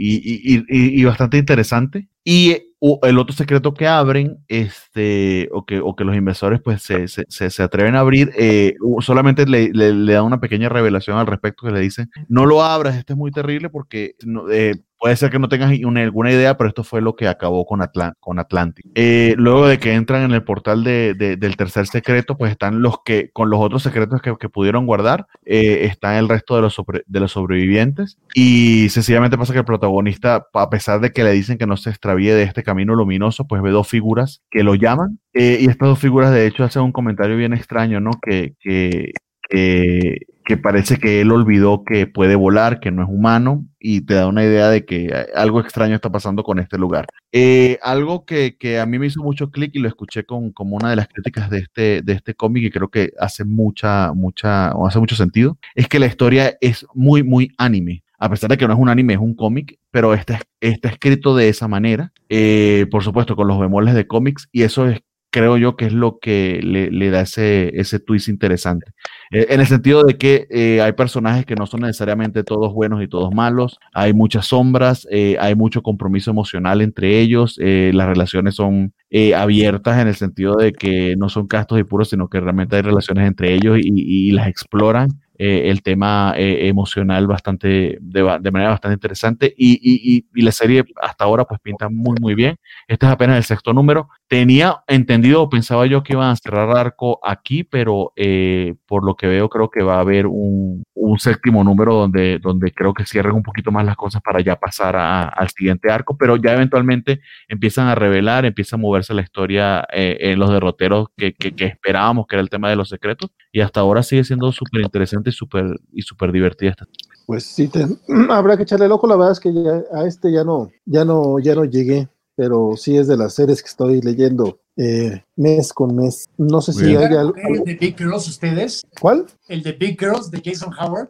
y- 0.55 0.63
y 1.01 1.03
bastante 1.03 1.37
interesante. 1.39 2.07
Y 2.31 2.68
el 3.03 3.17
otro 3.19 3.35
secreto 3.35 3.73
que 3.73 3.87
abren, 3.87 4.37
este, 4.47 5.49
o 5.51 5.65
que, 5.65 5.79
o 5.79 5.95
que 5.95 6.03
los 6.03 6.15
inversores 6.15 6.61
pues 6.63 6.81
se, 6.81 7.07
se- 7.07 7.25
se- 7.29 7.63
atreven 7.63 7.95
a 7.95 7.99
abrir, 7.99 8.31
eh, 8.37 8.75
solamente 9.01 9.45
le, 9.45 9.69
le, 9.73 9.93
le 9.93 10.13
da 10.13 10.23
una 10.23 10.39
pequeña 10.39 10.69
revelación 10.69 11.17
al 11.17 11.27
respecto 11.27 11.65
que 11.65 11.73
le 11.73 11.79
dicen, 11.81 12.09
no 12.27 12.45
lo 12.45 12.63
abras, 12.63 12.95
este 12.95 13.13
es 13.13 13.17
muy 13.17 13.31
terrible 13.31 13.69
porque 13.69 14.15
no, 14.25 14.49
eh, 14.49 14.75
puede 14.97 15.15
ser 15.15 15.29
que 15.31 15.39
no 15.39 15.47
tengas 15.47 15.71
una- 15.79 16.01
alguna 16.01 16.29
idea, 16.31 16.57
pero 16.57 16.67
esto 16.69 16.83
fue 16.83 17.01
lo 17.01 17.15
que 17.15 17.27
acabó 17.29 17.65
con, 17.65 17.81
Atlan 17.81 18.13
con 18.19 18.37
Atlantic. 18.37 18.85
Eh, 18.95 19.33
luego 19.37 19.65
de 19.67 19.79
que 19.79 19.93
entran 19.93 20.23
en 20.23 20.31
el 20.31 20.43
portal 20.43 20.83
de- 20.83 21.13
de- 21.13 21.37
del 21.37 21.55
tercer 21.55 21.87
secreto, 21.87 22.37
pues 22.37 22.51
están 22.51 22.81
los 22.81 22.97
que, 23.05 23.29
con 23.31 23.49
los 23.49 23.59
otros 23.61 23.81
secretos 23.83 24.21
que, 24.21 24.35
que 24.37 24.49
pudieron 24.49 24.85
guardar, 24.85 25.25
eh, 25.45 25.85
están 25.85 26.15
el 26.15 26.27
resto 26.27 26.55
de 26.57 26.61
los, 26.63 26.73
sobre- 26.73 27.03
de 27.07 27.19
los 27.21 27.31
sobrevivientes. 27.31 28.17
Y 28.33 28.89
sencillamente 28.89 29.37
pasa 29.37 29.53
que 29.53 29.59
el 29.59 29.65
protagonista, 29.65 30.47
a 30.53 30.69
pesar 30.69 30.99
de 30.99 31.11
que 31.13 31.23
le 31.23 31.31
dicen 31.31 31.57
que 31.57 31.65
no 31.67 31.77
se 31.77 31.89
extravíe 31.91 32.31
de 32.33 32.43
este 32.43 32.63
camino 32.69 32.93
luminoso, 32.93 33.47
pues 33.47 33.63
ve 33.63 33.71
dos 33.71 33.87
figuras 33.87 34.43
que 34.51 34.63
lo 34.63 34.75
llaman. 34.75 35.19
Eh, 35.33 35.57
y 35.61 35.65
estas 35.69 35.89
dos 35.89 35.99
figuras, 35.99 36.31
de 36.31 36.45
hecho, 36.45 36.63
hacen 36.63 36.83
un 36.83 36.91
comentario 36.91 37.35
bien 37.35 37.53
extraño, 37.53 37.99
¿no? 37.99 38.11
Que, 38.21 38.53
que, 38.59 39.11
que, 39.49 40.57
parece 40.61 40.97
que 40.97 41.21
él 41.21 41.31
olvidó 41.31 41.83
que 41.83 42.05
puede 42.05 42.35
volar, 42.35 42.79
que 42.79 42.91
no 42.91 43.01
es 43.01 43.09
humano, 43.09 43.65
y 43.79 44.01
te 44.01 44.13
da 44.13 44.27
una 44.27 44.43
idea 44.43 44.69
de 44.69 44.85
que 44.85 45.05
eh, 45.05 45.25
algo 45.33 45.59
extraño 45.61 45.95
está 45.95 46.11
pasando 46.11 46.43
con 46.43 46.59
este 46.59 46.77
lugar. 46.77 47.07
Eh, 47.31 47.79
algo 47.81 48.23
que, 48.25 48.55
que 48.57 48.79
a 48.79 48.85
mí 48.85 48.99
me 48.99 49.07
hizo 49.07 49.23
mucho 49.23 49.49
clic 49.49 49.71
y 49.73 49.79
lo 49.79 49.87
escuché 49.87 50.23
con, 50.25 50.51
como 50.51 50.75
una 50.75 50.91
de 50.91 50.95
las 50.95 51.07
críticas 51.07 51.49
de 51.49 51.59
este, 51.59 52.01
de 52.03 52.13
este 52.13 52.35
cómic 52.35 52.65
y 52.65 52.69
creo 52.69 52.89
que 52.89 53.13
hace 53.19 53.45
mucha, 53.45 54.13
mucha, 54.13 54.73
o 54.73 54.85
hace 54.87 54.99
mucho 54.99 55.15
sentido, 55.15 55.57
es 55.73 55.87
que 55.87 55.97
la 55.97 56.05
historia 56.05 56.55
es 56.61 56.85
muy, 56.93 57.23
muy 57.23 57.49
anime. 57.57 58.03
A 58.19 58.29
pesar 58.29 58.49
de 58.49 58.57
que 58.57 58.67
no 58.67 58.73
es 58.73 58.79
un 58.79 58.89
anime, 58.89 59.13
es 59.13 59.19
un 59.19 59.33
cómic, 59.33 59.79
pero 59.91 60.13
está, 60.13 60.41
está 60.59 60.89
escrito 60.89 61.35
de 61.35 61.47
esa 61.49 61.67
manera, 61.67 62.11
eh, 62.27 62.85
por 62.91 63.03
supuesto, 63.03 63.35
con 63.35 63.47
los 63.47 63.59
bemoles 63.59 63.93
de 63.95 64.07
cómics, 64.07 64.49
y 64.51 64.63
eso 64.63 64.87
es 64.87 65.01
creo 65.31 65.57
yo 65.57 65.75
que 65.75 65.85
es 65.85 65.93
lo 65.93 66.17
que 66.17 66.59
le, 66.63 67.09
da 67.11 67.21
ese, 67.21 67.99
twist 67.99 68.29
interesante. 68.29 68.93
Eh, 69.29 69.45
en 69.51 69.59
el 69.59 69.67
sentido 69.67 70.03
de 70.03 70.17
que 70.17 70.47
eh, 70.49 70.81
hay 70.81 70.93
personajes 70.93 71.45
que 71.45 71.53
no 71.53 71.67
son 71.67 71.81
necesariamente 71.81 72.43
todos 72.43 72.73
buenos 72.73 73.03
y 73.03 73.07
todos 73.07 73.31
malos, 73.31 73.77
hay 73.93 74.11
muchas 74.11 74.47
sombras, 74.47 75.07
hay 75.11 75.53
mucho 75.53 75.83
compromiso 75.83 76.31
emocional 76.31 76.81
entre 76.81 77.19
ellos, 77.19 77.59
las 77.59 78.07
relaciones 78.07 78.55
son 78.55 78.91
abiertas 79.35 80.01
en 80.01 80.07
el 80.07 80.15
sentido 80.15 80.55
de 80.55 80.73
que 80.73 81.13
no 81.15 81.29
son 81.29 81.45
castos 81.45 81.79
y 81.79 81.83
puros, 81.83 82.09
sino 82.09 82.27
que 82.27 82.39
realmente 82.39 82.77
hay 82.77 82.81
relaciones 82.81 83.27
entre 83.27 83.53
ellos 83.53 83.77
y 83.79 84.31
las 84.31 84.47
exploran. 84.47 85.09
Eh, 85.41 85.69
el 85.69 85.81
tema 85.83 86.33
eh, 86.35 86.67
emocional 86.67 87.25
bastante, 87.25 87.97
de, 88.01 88.23
manera 88.51 88.71
bastante 88.71 88.95
interesante 88.95 89.53
y, 89.57 90.25
la 90.33 90.51
serie 90.51 90.83
hasta 91.01 91.23
ahora 91.23 91.45
pues 91.45 91.61
pinta 91.61 91.87
muy 91.87 92.17
muy 92.19 92.35
bien. 92.35 92.57
Este 92.89 93.05
es 93.05 93.11
apenas 93.11 93.37
el 93.37 93.45
sexto 93.45 93.71
número. 93.71 94.09
Tenía 94.27 94.83
entendido 94.85 95.47
pensaba 95.49 95.85
yo 95.85 96.03
que 96.03 96.13
iban 96.13 96.29
a 96.29 96.35
cerrar 96.35 96.69
arco 96.75 97.19
aquí, 97.23 97.63
pero 97.63 98.11
eh, 98.17 98.75
por 98.85 99.05
lo 99.05 99.15
que 99.15 99.27
veo 99.27 99.47
creo 99.47 99.69
que 99.69 99.81
va 99.81 99.95
a 99.95 99.99
haber 100.01 100.27
un, 100.27 100.83
séptimo 101.17 101.63
número 101.63 101.95
donde, 101.95 102.37
donde 102.39 102.71
creo 102.71 102.93
que 102.93 103.05
cierren 103.05 103.33
un 103.33 103.43
poquito 103.43 103.71
más 103.71 103.83
las 103.83 103.95
cosas 103.95 104.21
para 104.21 104.41
ya 104.41 104.55
pasar 104.57 104.95
al 104.95 105.49
siguiente 105.49 105.91
arco, 105.91 106.15
pero 106.17 106.35
ya 106.37 106.53
eventualmente 106.53 107.19
empiezan 107.47 107.87
a 107.87 107.95
revelar, 107.95 108.45
empieza 108.45 108.75
a 108.75 108.79
moverse 108.79 109.13
la 109.13 109.23
historia 109.23 109.85
en 109.91 110.37
los 110.37 110.51
derroteros 110.51 111.07
que, 111.17 111.33
que 111.33 111.65
esperábamos 111.65 112.27
que 112.27 112.35
era 112.35 112.41
el 112.41 112.49
tema 112.49 112.69
de 112.69 112.75
los 112.75 112.89
secretos 112.89 113.31
y 113.51 113.61
hasta 113.61 113.79
ahora 113.79 114.03
sigue 114.03 114.23
siendo 114.23 114.51
súper 114.51 114.81
interesante 114.81 115.28
súper 115.31 115.79
y 115.91 116.01
súper 116.01 116.31
divertida 116.31 116.71
esta. 116.71 116.87
Pues 117.25 117.45
sí, 117.45 117.69
habrá 118.29 118.57
que 118.57 118.63
echarle 118.63 118.85
el 118.85 118.91
ojo. 118.91 119.07
La 119.07 119.15
verdad 119.15 119.33
es 119.33 119.39
que 119.39 119.49
a 119.93 120.05
este 120.05 120.31
ya 120.31 120.43
no, 120.43 120.69
ya 120.85 121.05
no, 121.05 121.39
ya 121.39 121.55
no 121.55 121.65
llegué, 121.65 122.09
pero 122.35 122.75
sí 122.75 122.97
es 122.97 123.07
de 123.07 123.17
las 123.17 123.35
series 123.35 123.61
que 123.61 123.69
estoy 123.69 124.01
leyendo 124.01 124.59
eh, 124.77 125.23
mes 125.35 125.73
con 125.73 125.95
mes. 125.95 126.25
No 126.37 126.61
sé 126.61 126.73
si 126.73 126.95
hay 126.95 127.13
algo. 127.13 127.35
¿El 127.35 127.63
de 127.63 127.75
Big 127.75 127.97
Girls 127.97 128.27
ustedes? 128.27 128.83
¿Cuál? 128.99 129.25
El 129.47 129.61
de 129.61 129.73
Big 129.73 129.99
Girls 129.99 130.31
de 130.31 130.41
Jason 130.43 130.73
Howard. 130.73 131.09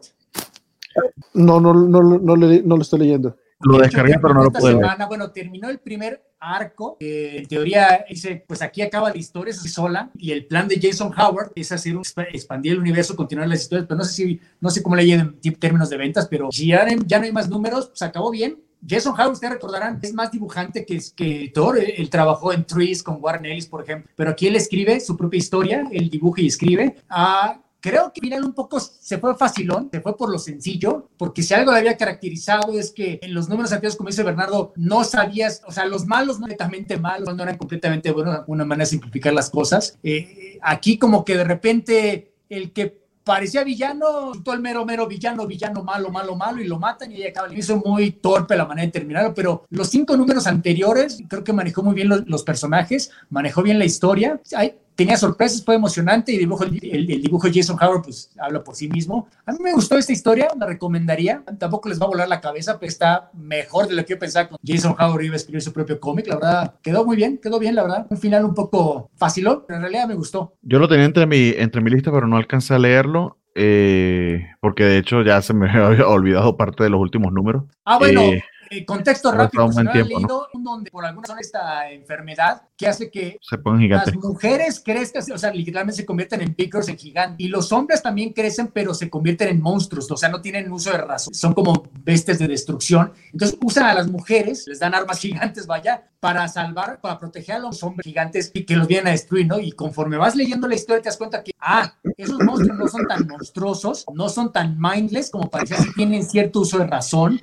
No, 1.34 1.60
no, 1.60 1.72
no, 1.72 2.02
no, 2.02 2.18
no, 2.18 2.36
no 2.36 2.76
lo 2.76 2.82
estoy 2.82 2.98
leyendo. 2.98 3.36
Lo 3.60 3.78
descargué, 3.78 4.18
pero 4.20 4.34
no 4.34 4.44
lo 4.44 4.50
puedo 4.50 4.78
semana, 4.78 5.06
Bueno, 5.06 5.30
terminó 5.30 5.68
el 5.68 5.78
primer 5.78 6.24
arco. 6.40 6.96
en 6.98 7.46
teoría, 7.46 8.04
dice, 8.08 8.42
pues 8.46 8.62
aquí 8.62 8.80
acaba 8.80 9.10
la 9.10 9.18
historia, 9.18 9.52
sola. 9.52 10.10
Y 10.16 10.32
el 10.32 10.46
plan 10.46 10.66
de 10.66 10.80
Jason 10.80 11.12
Howard 11.16 11.52
es 11.54 11.70
hacer 11.70 11.96
un, 11.96 12.02
expandir 12.32 12.72
el 12.72 12.78
universo, 12.78 13.14
continuar 13.14 13.48
las 13.48 13.62
historias. 13.62 13.86
Pero 13.86 13.98
no 13.98 14.04
sé 14.04 14.12
si, 14.12 14.40
no 14.60 14.70
sé 14.70 14.82
cómo 14.82 14.96
le 14.96 15.12
en 15.12 15.38
términos 15.58 15.90
de 15.90 15.96
ventas, 15.98 16.26
pero 16.28 16.50
si 16.50 16.68
ya, 16.68 16.86
ya 17.06 17.18
no 17.18 17.24
hay 17.24 17.32
más 17.32 17.48
números, 17.50 17.88
pues 17.88 18.02
acabó 18.02 18.30
bien. 18.30 18.58
Jason 18.88 19.12
Howard, 19.12 19.32
ustedes 19.32 19.52
recordarán, 19.52 19.98
es 20.00 20.14
más 20.14 20.30
dibujante 20.32 20.86
que 20.86 20.96
escritor. 20.96 21.78
Él 21.78 22.08
trabajó 22.08 22.54
en 22.54 22.64
Trees 22.64 23.02
con 23.02 23.18
Warren 23.20 23.44
Ellis, 23.44 23.66
por 23.66 23.82
ejemplo. 23.82 24.10
Pero 24.16 24.30
aquí 24.30 24.46
él 24.46 24.56
escribe 24.56 25.00
su 25.00 25.18
propia 25.18 25.36
historia, 25.36 25.84
él 25.92 26.08
dibuja 26.08 26.40
y 26.40 26.46
escribe. 26.46 26.96
a 27.10 27.60
Creo 27.80 28.12
que 28.12 28.20
final 28.20 28.44
un 28.44 28.52
poco 28.52 28.78
se 28.78 29.18
fue 29.18 29.34
facilón, 29.36 29.88
se 29.90 30.00
fue 30.00 30.16
por 30.16 30.30
lo 30.30 30.38
sencillo, 30.38 31.08
porque 31.16 31.42
si 31.42 31.54
algo 31.54 31.72
le 31.72 31.78
había 31.78 31.96
caracterizado 31.96 32.78
es 32.78 32.92
que 32.92 33.18
en 33.22 33.32
los 33.32 33.48
números 33.48 33.72
anteriores, 33.72 33.96
como 33.96 34.10
dice 34.10 34.22
Bernardo, 34.22 34.72
no 34.76 35.04
sabías, 35.04 35.62
o 35.66 35.72
sea, 35.72 35.86
los 35.86 36.06
malos 36.06 36.38
no 36.38 36.46
completamente 36.46 36.98
malos, 36.98 37.34
no 37.34 37.42
eran 37.42 37.56
completamente 37.56 38.10
buenos, 38.10 38.40
una 38.46 38.64
manera 38.64 38.84
de 38.84 38.90
simplificar 38.90 39.32
las 39.32 39.50
cosas. 39.50 39.98
Eh, 40.02 40.58
aquí 40.62 40.98
como 40.98 41.24
que 41.24 41.36
de 41.36 41.44
repente 41.44 42.32
el 42.48 42.72
que 42.72 43.00
parecía 43.24 43.62
villano, 43.62 44.32
todo 44.42 44.54
el 44.54 44.60
mero, 44.60 44.84
mero 44.84 45.06
villano, 45.06 45.46
villano, 45.46 45.84
malo, 45.84 46.10
malo, 46.10 46.34
malo, 46.34 46.60
y 46.60 46.66
lo 46.66 46.78
matan 46.78 47.12
y 47.12 47.16
ahí 47.16 47.28
acaba. 47.28 47.54
Hizo 47.54 47.76
muy 47.76 48.10
torpe 48.10 48.56
la 48.56 48.66
manera 48.66 48.86
de 48.86 48.92
terminarlo, 48.92 49.34
pero 49.34 49.64
los 49.70 49.88
cinco 49.88 50.16
números 50.16 50.46
anteriores, 50.46 51.22
creo 51.28 51.44
que 51.44 51.52
manejó 51.52 51.82
muy 51.82 51.94
bien 51.94 52.08
los, 52.08 52.26
los 52.26 52.42
personajes, 52.42 53.10
manejó 53.28 53.62
bien 53.62 53.78
la 53.78 53.84
historia. 53.84 54.40
Hay, 54.56 54.74
tenía 55.00 55.16
sorpresas, 55.16 55.64
fue 55.64 55.76
emocionante 55.76 56.30
y 56.30 56.36
dibujo, 56.36 56.64
el, 56.64 56.78
dibujo 56.78 57.48
de 57.48 57.54
Jason 57.54 57.78
Howard 57.80 58.02
pues 58.02 58.30
habla 58.38 58.62
por 58.62 58.74
sí 58.74 58.86
mismo. 58.86 59.28
A 59.46 59.52
mí 59.52 59.58
me 59.62 59.72
gustó 59.72 59.96
esta 59.96 60.12
historia, 60.12 60.48
la 60.58 60.66
recomendaría. 60.66 61.42
Tampoco 61.58 61.88
les 61.88 61.98
va 61.98 62.04
a 62.04 62.08
volar 62.08 62.28
la 62.28 62.42
cabeza, 62.42 62.78
pero 62.78 62.90
está 62.90 63.30
mejor 63.32 63.88
de 63.88 63.94
lo 63.94 64.04
que 64.04 64.12
yo 64.12 64.18
pensaba. 64.18 64.50
Jason 64.62 64.94
Howard 64.98 65.22
iba 65.22 65.32
a 65.32 65.36
escribir 65.36 65.62
su 65.62 65.72
propio 65.72 65.98
cómic, 65.98 66.26
la 66.26 66.34
verdad, 66.34 66.74
quedó 66.82 67.06
muy 67.06 67.16
bien, 67.16 67.38
quedó 67.38 67.58
bien, 67.58 67.76
la 67.76 67.82
verdad. 67.84 68.06
Un 68.10 68.18
final 68.18 68.44
un 68.44 68.52
poco 68.52 69.08
facilón, 69.16 69.64
pero 69.66 69.78
en 69.78 69.84
realidad 69.84 70.06
me 70.06 70.16
gustó. 70.16 70.52
Yo 70.60 70.78
lo 70.78 70.86
tenía 70.86 71.06
entre 71.06 71.24
mi, 71.24 71.54
entre 71.56 71.80
mi 71.80 71.90
lista, 71.90 72.12
pero 72.12 72.26
no 72.26 72.36
alcancé 72.36 72.74
a 72.74 72.78
leerlo. 72.78 73.38
Eh, 73.54 74.46
porque 74.60 74.84
de 74.84 74.98
hecho 74.98 75.22
ya 75.22 75.40
se 75.42 75.54
me 75.54 75.70
había 75.82 76.06
olvidado 76.06 76.58
parte 76.58 76.84
de 76.84 76.90
los 76.90 77.00
últimos 77.00 77.32
números. 77.32 77.64
Ah, 77.86 77.98
bueno, 77.98 78.20
eh, 78.20 78.44
eh, 78.72 78.84
contexto 78.84 79.32
rápido, 79.32 79.68
no 79.68 79.92
leído 79.92 80.46
donde 80.54 80.92
por 80.92 81.04
alguna 81.04 81.26
razón 81.26 81.40
esta 81.40 81.90
enfermedad 81.90 82.62
que 82.76 82.86
hace 82.86 83.10
que 83.10 83.40
las 83.88 84.14
mujeres 84.14 84.80
crezcan, 84.84 85.24
o 85.34 85.38
sea, 85.38 85.50
literalmente 85.52 85.96
se 85.96 86.06
convierten 86.06 86.40
en 86.42 86.54
picos, 86.54 86.88
en 86.88 86.96
gigantes, 86.96 87.44
y 87.44 87.48
los 87.48 87.72
hombres 87.72 88.00
también 88.00 88.32
crecen, 88.32 88.68
pero 88.68 88.94
se 88.94 89.10
convierten 89.10 89.48
en 89.48 89.60
monstruos, 89.60 90.08
o 90.08 90.16
sea, 90.16 90.28
no 90.28 90.40
tienen 90.40 90.70
uso 90.70 90.92
de 90.92 90.98
razón, 90.98 91.34
son 91.34 91.52
como 91.52 91.82
bestias 92.04 92.38
de 92.38 92.46
destrucción. 92.46 93.12
Entonces 93.32 93.58
usan 93.60 93.86
a 93.86 93.94
las 93.94 94.08
mujeres, 94.08 94.64
les 94.68 94.78
dan 94.78 94.94
armas 94.94 95.18
gigantes, 95.20 95.66
vaya, 95.66 96.04
para 96.20 96.46
salvar, 96.46 97.00
para 97.00 97.18
proteger 97.18 97.56
a 97.56 97.58
los 97.58 97.82
hombres 97.82 98.04
gigantes 98.04 98.52
y 98.54 98.64
que 98.64 98.76
los 98.76 98.86
vienen 98.86 99.08
a 99.08 99.10
destruir, 99.10 99.48
¿no? 99.48 99.58
Y 99.58 99.72
conforme 99.72 100.16
vas 100.16 100.36
leyendo 100.36 100.68
la 100.68 100.76
historia 100.76 101.02
te 101.02 101.08
das 101.08 101.16
cuenta 101.16 101.42
que, 101.42 101.50
ah, 101.58 101.92
esos 102.16 102.38
monstruos 102.38 102.78
no 102.78 102.86
son 102.86 103.06
tan 103.08 103.26
monstruosos, 103.26 104.04
no 104.14 104.28
son 104.28 104.52
tan 104.52 104.78
mindless 104.78 105.30
como 105.30 105.50
parecía, 105.50 105.78
si 105.78 105.92
tienen 105.94 106.22
cierto 106.22 106.60
uso 106.60 106.78
de 106.78 106.86
razón 106.86 107.40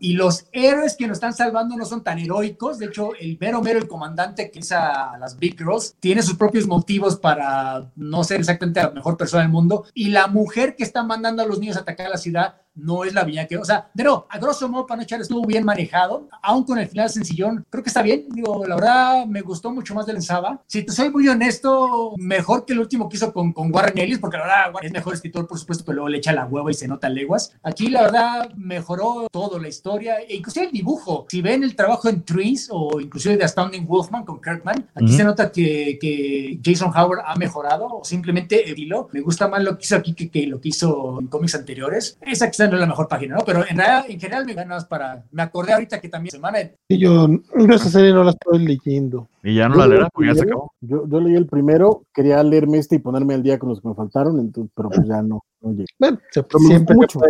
y 0.00 0.14
los 0.14 0.46
héroes 0.52 0.96
que 0.96 1.06
nos 1.06 1.16
están 1.16 1.34
salvando 1.34 1.76
no 1.76 1.84
son 1.84 2.02
tan 2.02 2.18
heroicos. 2.18 2.78
De 2.78 2.86
hecho, 2.86 3.14
el 3.18 3.38
mero 3.40 3.62
mero, 3.62 3.78
el 3.78 3.88
comandante 3.88 4.50
que 4.50 4.60
es 4.60 4.72
a 4.72 5.16
las 5.18 5.38
Big 5.38 5.56
Girls, 5.56 5.96
tiene 6.00 6.22
sus 6.22 6.36
propios 6.36 6.66
motivos 6.66 7.16
para 7.16 7.90
no 7.96 8.24
ser 8.24 8.40
exactamente 8.40 8.82
la 8.82 8.90
mejor 8.90 9.16
persona 9.16 9.42
del 9.42 9.52
mundo. 9.52 9.84
Y 9.94 10.08
la 10.08 10.26
mujer 10.26 10.76
que 10.76 10.84
está 10.84 11.02
mandando 11.02 11.42
a 11.42 11.46
los 11.46 11.58
niños 11.58 11.76
a 11.76 11.80
atacar 11.80 12.10
la 12.10 12.18
ciudad 12.18 12.56
no 12.78 13.04
es 13.04 13.14
la 13.14 13.24
villa 13.24 13.46
que, 13.46 13.56
o 13.56 13.64
sea, 13.64 13.90
pero 13.94 14.26
a 14.30 14.38
grosso 14.38 14.68
modo, 14.68 14.86
para 14.86 14.98
no 14.98 15.02
echar, 15.02 15.20
estuvo 15.20 15.44
bien 15.46 15.64
manejado, 15.64 16.28
aún 16.42 16.64
con 16.64 16.78
el 16.78 16.88
final 16.88 17.10
sencillón, 17.10 17.64
creo 17.68 17.82
que 17.82 17.90
está 17.90 18.02
bien, 18.02 18.26
digo, 18.30 18.66
la 18.66 18.76
verdad 18.76 19.26
me 19.26 19.40
gustó 19.42 19.70
mucho 19.70 19.94
más 19.94 20.06
de 20.06 20.18
Saba. 20.20 20.62
Si 20.66 20.82
te 20.82 20.92
soy 20.92 21.10
muy 21.10 21.28
honesto, 21.28 22.14
mejor 22.16 22.64
que 22.64 22.72
el 22.72 22.80
último 22.80 23.08
que 23.08 23.16
hizo 23.16 23.32
con, 23.32 23.52
con 23.52 23.72
Warren 23.72 23.98
Ellis, 23.98 24.18
porque 24.18 24.36
la 24.36 24.44
verdad 24.44 24.72
es 24.82 24.92
mejor 24.92 25.14
escritor, 25.14 25.46
por 25.46 25.58
supuesto, 25.58 25.84
pero 25.84 25.96
luego 25.96 26.08
le 26.08 26.18
echa 26.18 26.32
la 26.32 26.46
hueva 26.46 26.70
y 26.70 26.74
se 26.74 26.88
nota 26.88 27.08
leguas. 27.08 27.54
Aquí, 27.62 27.88
la 27.88 28.02
verdad, 28.02 28.50
mejoró 28.56 29.26
todo, 29.30 29.58
la 29.58 29.68
historia, 29.68 30.18
e 30.20 30.36
inclusive 30.36 30.66
el 30.66 30.72
dibujo. 30.72 31.26
Si 31.28 31.42
ven 31.42 31.62
el 31.62 31.76
trabajo 31.76 32.08
en 32.08 32.24
Trees 32.24 32.68
o 32.70 33.00
inclusive 33.00 33.36
de 33.36 33.44
Astounding 33.44 33.86
Wolfman 33.86 34.24
con 34.24 34.40
Kirkman, 34.40 34.88
aquí 34.94 35.12
se 35.12 35.24
nota 35.24 35.50
que, 35.52 35.98
que, 36.00 36.58
Jason 36.64 36.92
Howard 36.94 37.20
ha 37.24 37.36
mejorado 37.36 37.86
o 37.86 38.04
simplemente 38.04 38.68
estilo. 38.68 39.08
Me 39.12 39.20
gusta 39.20 39.48
más 39.48 39.62
lo 39.62 39.76
que 39.76 39.84
hizo 39.84 39.96
aquí 39.96 40.14
que, 40.14 40.30
que 40.30 40.46
lo 40.46 40.60
que 40.60 40.70
hizo 40.70 41.18
en 41.20 41.28
cómics 41.28 41.54
anteriores. 41.54 42.18
Esa 42.22 42.50
quizá 42.50 42.67
no 42.68 42.74
es 42.74 42.80
la 42.80 42.86
mejor 42.86 43.08
página, 43.08 43.36
¿no? 43.36 43.44
Pero 43.44 43.60
en, 43.68 43.76
realidad, 43.76 44.04
en 44.08 44.20
general 44.20 44.46
me 44.46 44.54
ganas 44.54 44.84
para... 44.84 45.24
Me 45.30 45.42
acordé 45.42 45.72
ahorita 45.72 46.00
que 46.00 46.08
también 46.08 46.32
semana... 46.32 46.58
Y 46.88 46.98
yo, 46.98 47.28
esa 47.70 47.88
serie 47.88 48.12
no 48.12 48.24
la 48.24 48.30
estoy 48.30 48.64
leyendo. 48.64 49.28
Y 49.42 49.54
ya 49.54 49.68
no 49.68 49.76
la 49.76 49.86
leerás 49.86 50.10
porque 50.12 50.28
ya 50.28 50.34
se 50.34 50.42
acabó. 50.42 50.72
Yo, 50.80 51.08
yo, 51.08 51.20
leí 51.20 51.34
el 51.34 51.46
primero, 51.46 52.04
quería 52.12 52.42
leerme 52.42 52.78
este 52.78 52.96
y 52.96 52.98
ponerme 52.98 53.34
al 53.34 53.42
día 53.42 53.58
con 53.58 53.68
los 53.68 53.80
que 53.80 53.88
me 53.88 53.94
faltaron, 53.94 54.38
entonces, 54.38 54.72
pero 54.74 54.90
pues 54.90 55.06
ya 55.06 55.22
no. 55.22 55.42
Oye, 55.60 55.86
bueno, 55.98 56.18
siempre 56.66 56.94
mucho. 56.94 57.20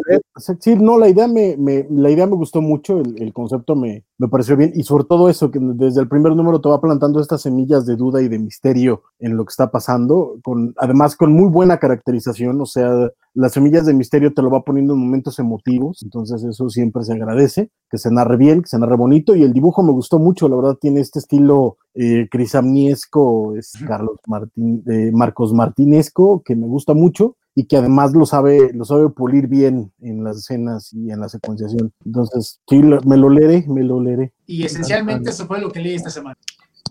Sí, 0.61 0.77
no, 0.77 0.99
la 0.99 1.09
idea 1.09 1.27
me, 1.27 1.57
me, 1.57 1.87
la 1.91 2.11
idea 2.11 2.27
me 2.27 2.37
gustó 2.37 2.61
mucho, 2.61 3.01
el, 3.01 3.23
el, 3.23 3.33
concepto 3.33 3.75
me, 3.75 4.05
me 4.19 4.29
pareció 4.29 4.57
bien, 4.57 4.73
y 4.75 4.83
sobre 4.83 5.05
todo 5.05 5.31
eso, 5.31 5.51
que 5.51 5.59
desde 5.61 6.03
el 6.03 6.09
primer 6.09 6.37
número 6.37 6.61
te 6.61 6.69
va 6.69 6.81
plantando 6.81 7.21
estas 7.21 7.43
semillas 7.43 7.87
de 7.87 7.97
duda 7.97 8.21
y 8.21 8.29
de 8.29 8.39
misterio 8.39 9.03
en 9.19 9.37
lo 9.37 9.45
que 9.47 9.51
está 9.51 9.71
pasando, 9.71 10.39
con, 10.43 10.75
además 10.77 11.17
con 11.17 11.33
muy 11.33 11.49
buena 11.49 11.79
caracterización, 11.79 12.61
o 12.61 12.67
sea, 12.67 13.11
las 13.39 13.53
semillas 13.53 13.87
de 13.87 13.95
misterio 13.95 14.35
te 14.35 14.43
lo 14.43 14.51
va 14.51 14.65
poniendo 14.65 14.95
en 14.95 15.01
momentos 15.01 15.39
emotivos, 15.39 16.03
entonces 16.03 16.43
eso 16.43 16.69
siempre 16.69 17.05
se 17.05 17.13
agradece, 17.13 17.71
que 17.89 17.97
se 17.97 18.11
narre 18.11 18.37
bien, 18.37 18.63
que 18.63 18.69
se 18.69 18.81
narre 18.81 18.97
bonito, 18.97 19.37
y 19.37 19.45
el 19.45 19.53
dibujo 19.53 19.85
me 19.85 19.93
gustó 19.93 20.19
mucho, 20.19 20.49
la 20.49 20.57
verdad 20.57 20.75
tiene 20.81 20.99
este 21.01 21.21
estilo 21.21 21.77
eh, 21.95 22.27
Crisamniesco, 22.29 23.55
es 23.55 23.75
Carlos 23.87 24.17
Martín, 24.27 24.83
eh, 24.91 25.13
Marcos 25.13 25.53
Martinesco, 25.55 26.43
que 26.45 26.57
me 26.57 26.67
gusta 26.67 26.95
mucho, 26.95 27.37
y 27.55 27.67
que 27.67 27.77
además 27.77 28.13
lo 28.13 28.27
sabe, 28.27 28.73
lo 28.73 28.85
sabe 28.85 29.09
pulir 29.11 29.47
bien 29.47 29.93
en 30.01 30.25
las 30.25 30.39
escenas 30.39 30.93
y 30.93 31.13
en 31.13 31.21
la 31.21 31.29
secuenciación. 31.29 31.93
Entonces, 32.05 32.61
sí, 32.69 32.83
me 32.83 33.17
lo 33.17 33.31
leeré, 33.31 33.65
me 33.69 33.85
lo 33.85 34.01
leeré. 34.01 34.33
Y 34.47 34.65
esencialmente 34.65 35.31
eso 35.31 35.47
fue 35.47 35.61
lo 35.61 35.71
que 35.71 35.79
leí 35.79 35.95
esta 35.95 36.11
semana. 36.11 36.37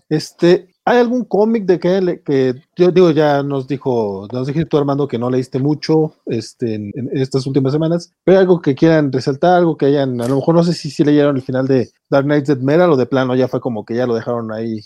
Este, 0.07 0.69
¿hay 0.87 0.99
algún 0.99 1.25
cómic 1.25 1.65
de 1.65 1.79
que, 1.79 2.21
que 2.23 2.55
yo 2.77 2.91
digo, 2.91 3.11
ya 3.11 3.43
nos 3.43 3.67
dijo, 3.67 4.25
nos 4.31 4.47
dijiste 4.47 4.69
tú 4.69 4.77
Armando 4.77 5.05
que 5.05 5.19
no 5.19 5.29
leíste 5.29 5.59
mucho 5.59 6.13
este, 6.25 6.75
en, 6.75 6.93
estas 7.11 7.45
últimas 7.45 7.73
semanas, 7.73 8.13
pero 8.23 8.39
algo 8.39 8.61
que 8.61 8.73
quieran 8.73 9.11
resaltar, 9.11 9.57
algo 9.57 9.75
que 9.75 9.87
hayan, 9.87 10.21
a 10.21 10.29
lo 10.29 10.35
mejor 10.37 10.55
no 10.55 10.63
sé 10.63 10.71
si, 10.71 10.89
si 10.89 11.03
leyeron 11.03 11.35
el 11.35 11.41
final 11.41 11.67
de 11.67 11.89
Dark 12.09 12.25
Knight 12.25 12.47
Dead 12.47 12.59
Metal 12.59 12.89
o 12.89 12.95
de 12.95 13.05
plano 13.05 13.35
ya 13.35 13.49
fue 13.49 13.59
como 13.59 13.83
que 13.83 13.95
ya 13.95 14.07
lo 14.07 14.15
dejaron 14.15 14.53
ahí 14.53 14.79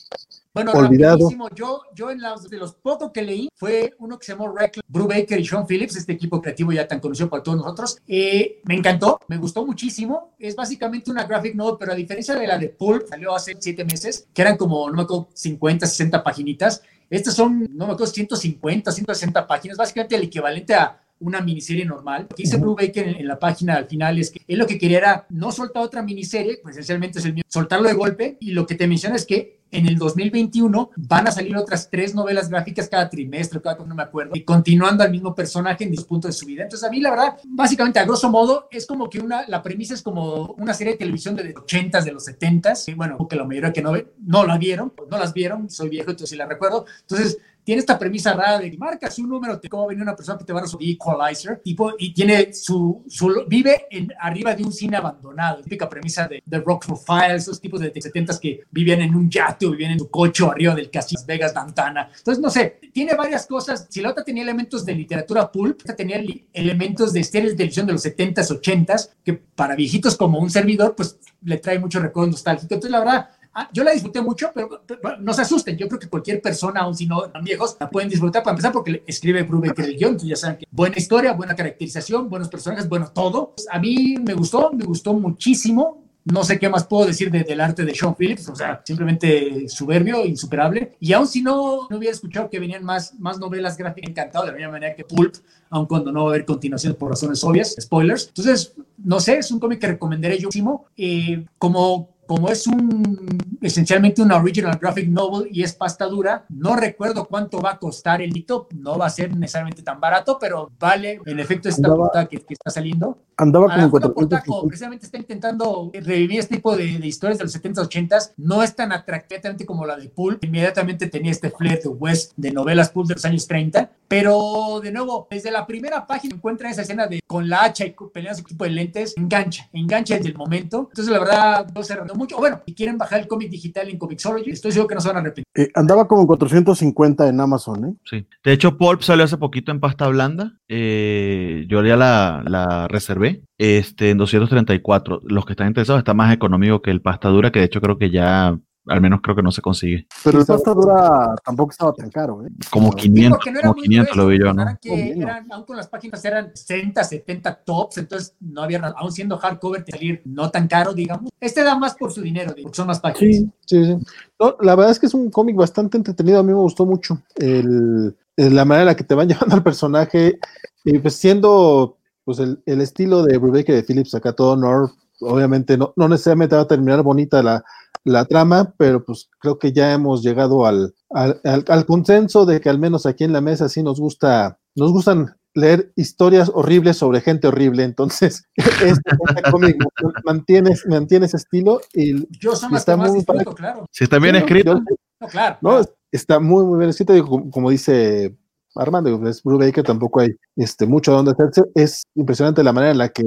Bueno, 0.53 0.73
olvidado. 0.73 1.29
yo, 1.55 1.81
yo 1.95 2.11
en 2.11 2.21
los, 2.21 2.49
de 2.49 2.57
los 2.57 2.73
pocos 2.73 3.11
que 3.11 3.21
leí 3.21 3.47
fue 3.55 3.95
uno 3.99 4.19
que 4.19 4.25
se 4.25 4.33
llamó 4.33 4.53
Reckless, 4.53 4.83
Brubaker 4.85 5.39
y 5.39 5.45
Sean 5.45 5.65
Phillips, 5.65 5.95
este 5.95 6.11
equipo 6.11 6.41
creativo 6.41 6.73
ya 6.73 6.85
tan 6.87 6.99
conocido 6.99 7.29
por 7.29 7.41
todos 7.41 7.57
nosotros. 7.57 7.97
Eh, 8.05 8.59
me 8.65 8.75
encantó, 8.75 9.19
me 9.29 9.37
gustó 9.37 9.65
muchísimo. 9.65 10.35
Es 10.37 10.55
básicamente 10.55 11.09
una 11.09 11.23
graphic 11.23 11.55
novel, 11.55 11.77
pero 11.79 11.93
a 11.93 11.95
diferencia 11.95 12.35
de 12.35 12.47
la 12.47 12.57
de 12.57 12.67
Pulp, 12.67 13.07
salió 13.07 13.33
hace 13.33 13.55
siete 13.59 13.85
meses, 13.85 14.27
que 14.33 14.41
eran 14.41 14.57
como, 14.57 14.89
no 14.89 14.97
me 14.97 15.03
acuerdo, 15.03 15.29
50, 15.33 15.87
60 15.87 16.21
paginitas. 16.21 16.81
Estas 17.09 17.33
son, 17.33 17.69
no 17.71 17.87
me 17.87 17.93
acuerdo, 17.93 18.11
150, 18.13 18.91
160 18.91 19.47
páginas, 19.47 19.77
básicamente 19.77 20.15
el 20.15 20.23
equivalente 20.23 20.73
a 20.73 21.01
una 21.21 21.41
miniserie 21.41 21.85
normal. 21.85 22.27
Lo 22.29 22.35
que 22.35 22.43
dice 22.43 22.57
Blue 22.57 22.75
Baker 22.75 23.07
en, 23.07 23.15
en, 23.15 23.27
la 23.27 23.39
página 23.39 23.75
al 23.75 23.87
final 23.87 24.19
es 24.19 24.31
que 24.31 24.41
él 24.47 24.59
lo 24.59 24.67
que 24.67 24.77
quería 24.77 24.97
era 24.97 25.25
no 25.29 25.51
soltar 25.51 25.83
otra 25.83 26.01
miniserie, 26.01 26.59
pues 26.61 26.75
esencialmente 26.75 27.19
es 27.19 27.25
el 27.25 27.33
mío, 27.33 27.43
soltarlo 27.47 27.87
de 27.87 27.93
golpe, 27.93 28.37
y 28.39 28.51
lo 28.51 28.65
que 28.65 28.75
te 28.75 28.87
menciona 28.87 29.15
es 29.15 29.25
que 29.25 29.61
en 29.71 29.87
el 29.87 29.97
2021 29.97 30.91
van 30.97 31.27
a 31.27 31.31
salir 31.31 31.55
otras 31.55 31.89
tres 31.89 32.13
novelas 32.13 32.49
gráficas 32.49 32.89
cada 32.89 33.09
trimestre, 33.09 33.61
cada 33.61 33.77
no 33.85 33.95
me 33.95 34.03
acuerdo, 34.03 34.33
y 34.35 34.43
continuando 34.43 35.03
al 35.03 35.11
mismo 35.11 35.33
personaje 35.33 35.83
en 35.85 35.91
dispunto 35.91 36.27
de 36.27 36.33
su 36.33 36.45
vida. 36.45 36.63
Entonces, 36.63 36.87
a 36.87 36.91
mí, 36.91 36.99
la 36.99 37.09
verdad, 37.09 37.37
básicamente, 37.45 37.99
a 37.99 38.05
grosso 38.05 38.29
modo, 38.29 38.67
es 38.69 38.85
como 38.85 39.09
que 39.09 39.19
una, 39.19 39.47
la 39.47 39.63
premisa 39.63 39.93
es 39.93 40.01
como 40.01 40.53
una 40.57 40.73
serie 40.73 40.93
de 40.93 40.99
televisión 40.99 41.35
de 41.35 41.45
los 41.45 41.63
80s, 41.63 42.03
de 42.03 42.11
los 42.11 42.27
70s, 42.27 42.89
y 42.89 42.93
bueno, 42.93 43.27
que 43.27 43.35
la 43.35 43.45
mayoría 43.45 43.73
que 43.73 43.81
no, 43.81 43.93
no 44.19 44.45
la 44.45 44.57
vieron, 44.57 44.93
no 45.09 45.17
las 45.17 45.33
vieron, 45.33 45.69
soy 45.69 45.89
viejo, 45.89 46.11
entonces 46.11 46.29
sí 46.29 46.35
la 46.35 46.45
recuerdo. 46.45 46.85
Entonces, 47.01 47.37
tiene 47.71 47.79
esta 47.79 47.97
premisa 47.97 48.33
rara 48.33 48.59
de 48.59 48.69
que 48.69 48.77
marcas 48.77 49.17
un 49.17 49.29
número, 49.29 49.57
te 49.57 49.69
como 49.69 49.87
venir 49.87 50.03
una 50.03 50.13
persona 50.13 50.37
que 50.37 50.43
te 50.43 50.51
va 50.51 50.59
a 50.59 50.63
resolver 50.63 50.89
equalizer, 50.89 51.61
tipo, 51.63 51.93
y 51.97 52.13
tiene 52.13 52.53
su, 52.53 53.01
su 53.07 53.45
vive 53.47 53.87
en, 53.89 54.11
arriba 54.19 54.53
de 54.53 54.65
un 54.65 54.73
cine 54.73 54.97
abandonado, 54.97 55.61
típica 55.61 55.87
premisa 55.87 56.27
de, 56.27 56.43
de 56.45 56.59
Rockford 56.59 56.99
Files, 56.99 57.43
esos 57.43 57.61
tipos 57.61 57.79
de 57.79 57.93
70s 57.93 58.41
que 58.41 58.59
vivían 58.71 58.99
en 58.99 59.15
un 59.15 59.29
yate 59.29 59.67
o 59.67 59.71
vivían 59.71 59.93
en 59.93 59.99
su 59.99 60.09
coche 60.09 60.43
arriba 60.45 60.75
del 60.75 60.91
castillo 60.91 61.19
Las 61.19 61.25
Vegas 61.25 61.53
Dantana. 61.53 62.09
Entonces, 62.13 62.41
no 62.41 62.49
sé, 62.49 62.81
tiene 62.91 63.15
varias 63.15 63.47
cosas. 63.47 63.87
Si 63.89 64.01
la 64.01 64.09
otra 64.09 64.25
tenía 64.25 64.43
elementos 64.43 64.85
de 64.85 64.93
literatura 64.93 65.49
pulp, 65.49 65.79
esta 65.79 65.95
tenía 65.95 66.21
elementos 66.51 67.13
de 67.13 67.23
series 67.23 67.53
de 67.53 67.57
televisión 67.57 67.87
de 67.87 67.93
los 67.93 68.03
70s, 68.03 68.61
80s, 68.61 69.11
que 69.23 69.31
para 69.31 69.75
viejitos 69.75 70.17
como 70.17 70.39
un 70.39 70.49
servidor, 70.49 70.93
pues 70.93 71.17
le 71.43 71.55
trae 71.55 71.79
mucho 71.79 72.01
recuerdo 72.01 72.31
nostálgico. 72.31 72.73
Entonces, 72.73 72.91
la 72.91 72.99
verdad, 72.99 73.29
Ah, 73.53 73.69
yo 73.73 73.83
la 73.83 73.91
disfruté 73.91 74.21
mucho, 74.21 74.49
pero, 74.53 74.81
pero, 74.85 75.17
no 75.19 75.33
se 75.33 75.41
asusten. 75.41 75.77
Yo 75.77 75.87
creo 75.87 75.99
que 75.99 76.07
cualquier 76.07 76.41
persona, 76.41 76.81
aun 76.81 76.95
si 76.95 77.05
no 77.05 77.25
están 77.25 77.43
viejos, 77.43 77.75
la 77.79 77.89
pueden 77.89 78.09
disfrutar 78.09 78.43
para 78.43 78.53
empezar 78.53 78.71
porque 78.71 79.03
escribe 79.05 79.43
Brubaker 79.43 79.85
el 79.85 79.97
guion. 79.97 80.17
Ya 80.19 80.37
saben 80.37 80.57
que 80.57 80.65
buena 80.71 80.97
historia, 80.97 81.33
buena 81.33 81.55
caracterización, 81.55 82.29
buenos 82.29 82.47
personajes, 82.47 82.87
bueno, 82.87 83.11
todo. 83.11 83.53
A 83.69 83.79
mí 83.79 84.15
me 84.23 84.33
gustó, 84.33 84.71
me 84.71 84.85
gustó 84.85 85.13
muchísimo. 85.13 86.01
No 86.23 86.43
sé 86.43 86.59
qué 86.59 86.69
más 86.69 86.85
puedo 86.85 87.07
decir 87.07 87.31
de, 87.31 87.43
del 87.43 87.59
arte 87.59 87.83
de 87.83 87.95
Sean 87.95 88.15
Phillips, 88.15 88.47
o 88.47 88.55
sea, 88.55 88.81
simplemente 88.85 89.67
soberbio, 89.67 90.23
insuperable. 90.23 90.95
Y 90.99 91.13
aun 91.13 91.27
si 91.27 91.41
no, 91.41 91.87
no 91.89 91.97
hubiera 91.97 92.13
escuchado 92.13 92.47
que 92.47 92.59
venían 92.59 92.83
más, 92.83 93.19
más 93.19 93.39
novelas 93.39 93.75
gráficas, 93.75 94.11
encantado 94.11 94.45
de 94.45 94.51
la 94.51 94.57
misma 94.57 94.73
manera 94.73 94.95
que 94.95 95.03
Pulp, 95.03 95.33
aun 95.71 95.87
cuando 95.87 96.11
no 96.11 96.25
va 96.25 96.29
a 96.29 96.33
haber 96.35 96.45
continuación 96.45 96.93
por 96.93 97.09
razones 97.09 97.43
obvias, 97.43 97.75
spoilers. 97.81 98.27
Entonces, 98.27 98.75
no 99.03 99.19
sé, 99.19 99.39
es 99.39 99.51
un 99.51 99.59
cómic 99.59 99.79
que 99.79 99.87
recomendaré 99.87 100.37
yo. 100.37 100.49
Eh, 100.95 101.43
como 101.57 102.10
como 102.31 102.49
es 102.49 102.65
un 102.65 103.27
esencialmente 103.61 104.21
una 104.21 104.37
original 104.37 104.77
graphic 104.79 105.09
novel 105.09 105.49
y 105.51 105.63
es 105.63 105.73
pasta 105.73 106.05
dura, 106.05 106.45
no 106.47 106.77
recuerdo 106.77 107.25
cuánto 107.25 107.61
va 107.61 107.73
a 107.73 107.77
costar 107.77 108.21
el 108.21 108.35
hito, 108.35 108.69
no 108.73 108.97
va 108.97 109.07
a 109.07 109.09
ser 109.09 109.35
necesariamente 109.35 109.83
tan 109.83 109.99
barato, 109.99 110.37
pero 110.39 110.71
vale 110.79 111.19
en 111.25 111.39
efecto 111.39 111.67
esta 111.67 111.89
portada 111.89 112.27
que, 112.27 112.37
que, 112.37 112.53
está 112.53 112.71
saliendo. 112.71 113.19
Andaba 113.37 113.67
como 113.67 113.97
una 113.97 114.09
portada 114.09 114.43
como 114.45 114.67
precisamente 114.67 115.05
está 115.05 115.17
intentando 115.17 115.91
revivir 115.93 116.39
este 116.39 116.55
tipo 116.55 116.75
de, 116.75 116.99
de 116.99 117.07
historias 117.07 117.37
de 117.37 117.43
los 117.43 117.55
70s, 117.55 117.89
80s, 117.89 118.31
no 118.37 118.63
es 118.63 118.75
tan 118.75 118.91
atractivamente 118.93 119.65
como 119.65 119.85
la 119.85 119.97
de 119.97 120.09
Pulp, 120.09 120.43
inmediatamente 120.43 121.07
tenía 121.07 121.31
este 121.31 121.49
flair 121.49 121.81
de 121.81 121.89
West 121.89 122.31
de 122.37 122.51
novelas 122.51 122.89
Pulp 122.89 123.09
de 123.09 123.15
los 123.15 123.25
años 123.25 123.45
30, 123.45 123.91
pero 124.07 124.79
de 124.81 124.91
nuevo, 124.91 125.27
desde 125.29 125.51
la 125.51 125.67
primera 125.67 126.07
página 126.07 126.35
encuentran 126.35 126.71
esa 126.71 126.81
escena 126.81 127.07
de 127.07 127.19
con 127.27 127.47
la 127.47 127.63
hacha 127.63 127.85
y 127.85 127.95
peleando 128.13 128.39
su 128.39 128.45
tipo 128.45 128.63
de 128.63 128.71
lentes, 128.71 129.13
engancha, 129.17 129.69
engancha 129.73 130.15
desde 130.15 130.29
el 130.29 130.35
momento, 130.35 130.89
entonces 130.89 131.11
la 131.11 131.19
verdad 131.19 131.71
no 131.73 131.83
se 131.83 131.95
mucho. 132.21 132.37
Bueno, 132.37 132.61
si 132.65 132.73
quieren 132.73 132.97
bajar 132.97 133.21
el 133.21 133.27
cómic 133.27 133.49
digital 133.49 133.89
en 133.89 133.97
Comixology, 133.97 134.51
estoy 134.51 134.71
seguro 134.71 134.87
que 134.87 134.95
no 134.95 135.01
se 135.01 135.07
van 135.07 135.17
a 135.17 135.19
arrepentir. 135.21 135.45
Eh, 135.55 135.69
andaba 135.75 136.07
como 136.07 136.21
en 136.21 136.27
450 136.27 137.27
en 137.27 137.39
Amazon, 137.39 137.85
¿eh? 137.85 137.93
Sí. 138.05 138.27
De 138.43 138.53
hecho, 138.53 138.77
Pulp 138.77 139.01
salió 139.01 139.25
hace 139.25 139.37
poquito 139.37 139.71
en 139.71 139.79
pasta 139.79 140.07
blanda. 140.07 140.57
Eh, 140.67 141.65
yo 141.67 141.83
ya 141.83 141.97
la, 141.97 142.43
la 142.45 142.87
reservé 142.87 143.43
este, 143.57 144.11
en 144.11 144.17
234. 144.17 145.21
Los 145.25 145.45
que 145.45 145.53
están 145.53 145.67
interesados 145.67 145.99
está 145.99 146.13
más 146.13 146.33
económico 146.33 146.81
que 146.81 146.91
el 146.91 147.01
pasta 147.01 147.29
dura, 147.29 147.51
que 147.51 147.59
de 147.59 147.65
hecho 147.65 147.81
creo 147.81 147.97
que 147.97 148.09
ya 148.09 148.57
al 148.87 149.01
menos 149.01 149.21
creo 149.21 149.35
que 149.35 149.43
no 149.43 149.51
se 149.51 149.61
consigue. 149.61 150.07
Pero 150.23 150.39
el 150.39 150.45
pasta 150.45 150.73
dura 150.73 151.35
tampoco 151.43 151.71
estaba 151.71 151.93
tan 151.93 152.09
caro, 152.09 152.45
¿eh? 152.45 152.49
Como 152.69 152.91
500, 152.91 153.39
sí, 153.43 153.51
no 153.51 153.61
como 153.61 153.75
500 153.75 154.17
lo 154.17 154.27
vi 154.27 154.39
yo, 154.39 154.53
¿no? 154.53 154.65
Que 154.81 155.11
eran, 155.11 155.51
aún 155.51 155.65
con 155.65 155.77
las 155.77 155.87
páginas 155.87 156.23
eran 156.25 156.51
60, 156.55 157.03
70 157.03 157.55
tops, 157.63 157.99
entonces 157.99 158.35
no 158.39 158.63
había, 158.63 158.79
aún 158.97 159.11
siendo 159.11 159.37
hardcover, 159.37 159.85
de 159.85 159.91
salir 159.91 160.21
no 160.25 160.49
tan 160.49 160.67
caro, 160.67 160.93
digamos. 160.93 161.31
Este 161.39 161.63
da 161.63 161.77
más 161.77 161.95
por 161.95 162.11
su 162.11 162.21
dinero, 162.21 162.53
porque 162.61 162.75
son 162.75 162.87
más 162.87 162.99
páginas. 162.99 163.35
Sí, 163.35 163.51
sí, 163.65 163.85
sí. 163.85 163.97
No, 164.39 164.55
la 164.61 164.75
verdad 164.75 164.91
es 164.91 164.99
que 164.99 165.05
es 165.05 165.13
un 165.13 165.29
cómic 165.29 165.55
bastante 165.55 165.97
entretenido, 165.97 166.39
a 166.39 166.43
mí 166.43 166.49
me 166.49 166.59
gustó 166.59 166.85
mucho. 166.85 167.21
El, 167.35 168.15
la 168.35 168.65
manera 168.65 168.81
en 168.81 168.87
la 168.87 168.95
que 168.95 169.03
te 169.03 169.15
van 169.15 169.27
llevando 169.29 169.55
al 169.55 169.63
personaje, 169.63 170.39
y 170.83 170.97
pues 170.97 171.15
siendo 171.15 171.97
pues 172.23 172.39
el, 172.39 172.61
el 172.65 172.81
estilo 172.81 173.23
de 173.23 173.37
Brubaker 173.37 173.75
de 173.75 173.83
Phillips 173.83 174.15
acá 174.15 174.33
todo 174.33 174.53
honor, 174.53 174.91
obviamente 175.19 175.77
no, 175.77 175.93
no 175.95 176.07
necesariamente 176.07 176.55
va 176.55 176.63
a 176.63 176.67
terminar 176.67 177.03
bonita 177.03 177.43
la, 177.43 177.63
la 178.03 178.25
trama, 178.25 178.73
pero 178.77 179.03
pues 179.03 179.29
creo 179.39 179.59
que 179.59 179.71
ya 179.73 179.93
hemos 179.93 180.23
llegado 180.23 180.65
al, 180.65 180.93
al, 181.09 181.39
al, 181.43 181.65
al, 181.67 181.85
consenso 181.85 182.45
de 182.45 182.59
que 182.61 182.69
al 182.69 182.79
menos 182.79 183.05
aquí 183.05 183.23
en 183.23 183.33
la 183.33 183.41
mesa 183.41 183.69
sí 183.69 183.83
nos 183.83 183.99
gusta, 183.99 184.59
nos 184.75 184.91
gustan 184.91 185.35
leer 185.53 185.91
historias 185.95 186.49
horribles 186.53 186.97
sobre 186.97 187.21
gente 187.21 187.47
horrible, 187.47 187.83
entonces 187.83 188.45
este 188.55 189.51
cómic 189.51 189.77
mantiene, 190.25 190.71
mantiene 190.87 191.25
ese 191.25 191.37
estilo 191.37 191.81
y 191.93 192.27
yo 192.39 192.55
soy 192.55 192.73
está 192.75 192.95
muy 192.95 193.11
disfruto, 193.11 193.53
claro. 193.53 193.85
Si 193.91 194.05
está 194.05 194.19
bien 194.19 194.35
escrito. 194.35 194.75
Yo, 194.75 194.95
no, 195.19 195.27
claro, 195.27 195.57
no, 195.61 195.81
está 196.11 196.39
muy 196.39 196.63
muy 196.63 196.79
bien 196.79 196.89
escrito, 196.89 197.13
digo, 197.13 197.27
como, 197.27 197.51
como 197.51 197.69
dice 197.69 198.35
Armando, 198.75 199.27
es 199.27 199.43
Brubaker, 199.43 199.83
tampoco 199.83 200.21
hay 200.21 200.29
este, 200.55 200.85
mucho 200.85 201.11
donde 201.11 201.31
hacerse. 201.31 201.63
Es 201.75 202.03
impresionante 202.15 202.63
la 202.63 202.73
manera 202.73 202.91
en 202.91 202.97
la 202.99 203.09
que 203.09 203.23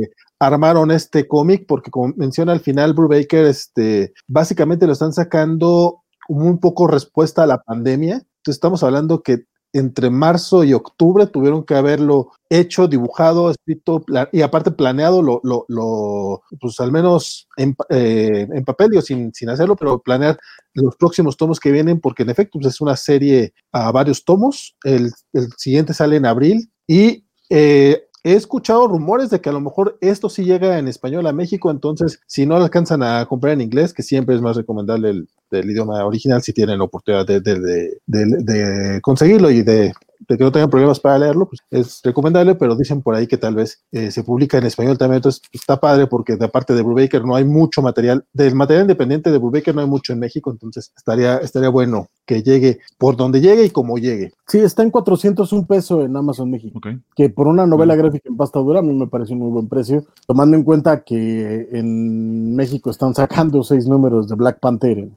armaron 0.47 0.91
este 0.91 1.27
cómic, 1.27 1.67
porque 1.67 1.91
como 1.91 2.13
menciona 2.17 2.53
al 2.53 2.61
final, 2.61 2.95
Brubaker, 2.95 3.47
este, 3.47 4.13
básicamente 4.27 4.87
lo 4.87 4.93
están 4.93 5.13
sacando 5.13 6.03
un 6.29 6.59
poco 6.59 6.87
respuesta 6.87 7.43
a 7.43 7.47
la 7.47 7.63
pandemia. 7.63 8.15
Entonces 8.15 8.57
estamos 8.57 8.83
hablando 8.83 9.23
que 9.23 9.45
entre 9.75 10.09
marzo 10.09 10.63
y 10.63 10.73
octubre 10.73 11.27
tuvieron 11.27 11.65
que 11.65 11.75
haberlo 11.75 12.31
hecho, 12.49 12.87
dibujado, 12.87 13.51
escrito 13.51 14.05
y 14.31 14.43
aparte 14.43 14.71
planeado, 14.71 15.21
lo, 15.21 15.41
lo, 15.43 15.65
lo 15.69 16.43
pues 16.61 16.79
al 16.79 16.93
menos 16.93 17.49
en, 17.57 17.77
eh, 17.91 18.47
en 18.53 18.65
papel, 18.65 18.91
yo 18.95 19.03
sin, 19.03 19.35
sin, 19.35 19.51
hacerlo, 19.51 19.75
pero 19.75 19.99
planear 19.99 20.39
los 20.75 20.95
próximos 20.95 21.37
tomos 21.37 21.59
que 21.59 21.73
vienen, 21.73 22.01
porque 22.01 22.23
en 22.23 22.31
efecto 22.31 22.61
pues 22.61 22.73
es 22.73 22.81
una 22.81 22.95
serie 22.95 23.53
a 23.73 23.91
varios 23.91 24.25
tomos. 24.25 24.77
El, 24.85 25.11
el 25.33 25.49
siguiente 25.57 25.93
sale 25.93 26.17
en 26.17 26.27
abril 26.27 26.71
y 26.87 27.25
eh, 27.51 28.05
he 28.25 28.33
escuchado 28.33 28.89
rumores 28.89 29.29
de 29.31 29.41
que 29.41 29.51
a 29.51 29.53
lo 29.53 29.61
mejor 29.61 29.99
esto 30.01 30.31
sí 30.31 30.45
llega 30.45 30.79
en 30.79 30.89
español 30.89 31.27
a 31.27 31.33
México, 31.33 31.71
entonces 31.71 32.21
si 32.27 32.47
no 32.47 32.59
lo 32.59 32.65
alcanzan 32.65 33.03
a 33.03 33.27
comprar 33.27 33.53
en 33.53 33.61
inglés, 33.61 33.93
que 33.93 34.03
siempre 34.03 34.35
es 34.35 34.41
más 34.41 34.57
recomendable 34.57 35.11
el, 35.11 35.29
idioma 35.53 36.05
original 36.05 36.43
si 36.43 36.53
tienen 36.53 36.79
la 36.79 36.85
oportunidad 36.85 37.25
de, 37.25 37.41
de, 37.41 37.61
de, 38.07 38.27
de 38.27 39.01
conseguirlo 39.03 39.53
y 39.53 39.63
de, 39.63 39.93
que 40.27 40.37
no 40.39 40.53
tengan 40.53 40.71
problemas 40.71 41.01
para 41.01 41.19
leerlo, 41.19 41.49
pues 41.49 41.61
es 41.71 42.01
recomendable, 42.03 42.55
pero 42.55 42.77
dicen 42.77 43.03
por 43.03 43.15
ahí 43.15 43.27
que 43.27 43.37
tal 43.37 43.55
vez 43.55 43.83
eh, 43.93 44.11
se 44.11 44.23
publica 44.25 44.59
en 44.59 44.65
español 44.65 44.99
también, 44.99 45.17
entonces 45.17 45.43
está 45.53 45.79
padre 45.79 46.07
porque 46.07 46.37
de 46.37 46.49
parte 46.49 46.75
de 46.75 46.83
Brubaker 46.83 47.25
no 47.25 47.37
hay 47.37 47.45
mucho 47.45 47.83
material, 47.83 48.25
del 48.33 48.55
material 48.55 48.85
independiente 48.85 49.31
de 49.31 49.39
Brubaker 49.39 49.75
no 49.75 49.81
hay 49.83 49.87
mucho 49.87 50.13
en 50.13 50.19
México, 50.19 50.51
entonces 50.51 50.93
estaría, 50.97 51.39
estaría 51.39 51.69
bueno 51.69 52.09
que 52.27 52.43
llegue 52.43 52.81
por 52.99 53.17
donde 53.17 53.41
llegue 53.41 53.65
y 53.67 53.71
como 53.71 53.99
llegue. 53.99 54.33
Sí, 54.47 54.59
está 54.59 54.83
en 54.83 54.91
401 54.91 55.67
pesos 55.67 56.05
en 56.05 56.17
Amazon 56.17 56.51
México, 56.51 56.79
Okay. 56.79 56.99
que 57.15 57.31
por 57.31 57.47
una 57.47 57.67
novela 57.67 57.95
gráfica 57.95 58.29
en 58.29 58.37
pasta 58.37 58.59
dura 58.59 58.81
a 58.81 58.83
mí 58.83 58.93
me 58.93 59.07
parece 59.07 59.33
un 59.33 59.41
muy 59.41 59.51
buen 59.51 59.69
precio, 59.69 60.05
tomando 60.27 60.57
en 60.57 60.65
cuenta 60.65 61.03
que 61.03 61.69
en 61.73 62.55
México 62.55 62.91
están 62.91 63.15
sacando 63.15 63.63
seis 63.63 63.87
números 63.87 64.29
de 64.29 64.35
Black 64.35 64.59
Panther. 64.61 65.09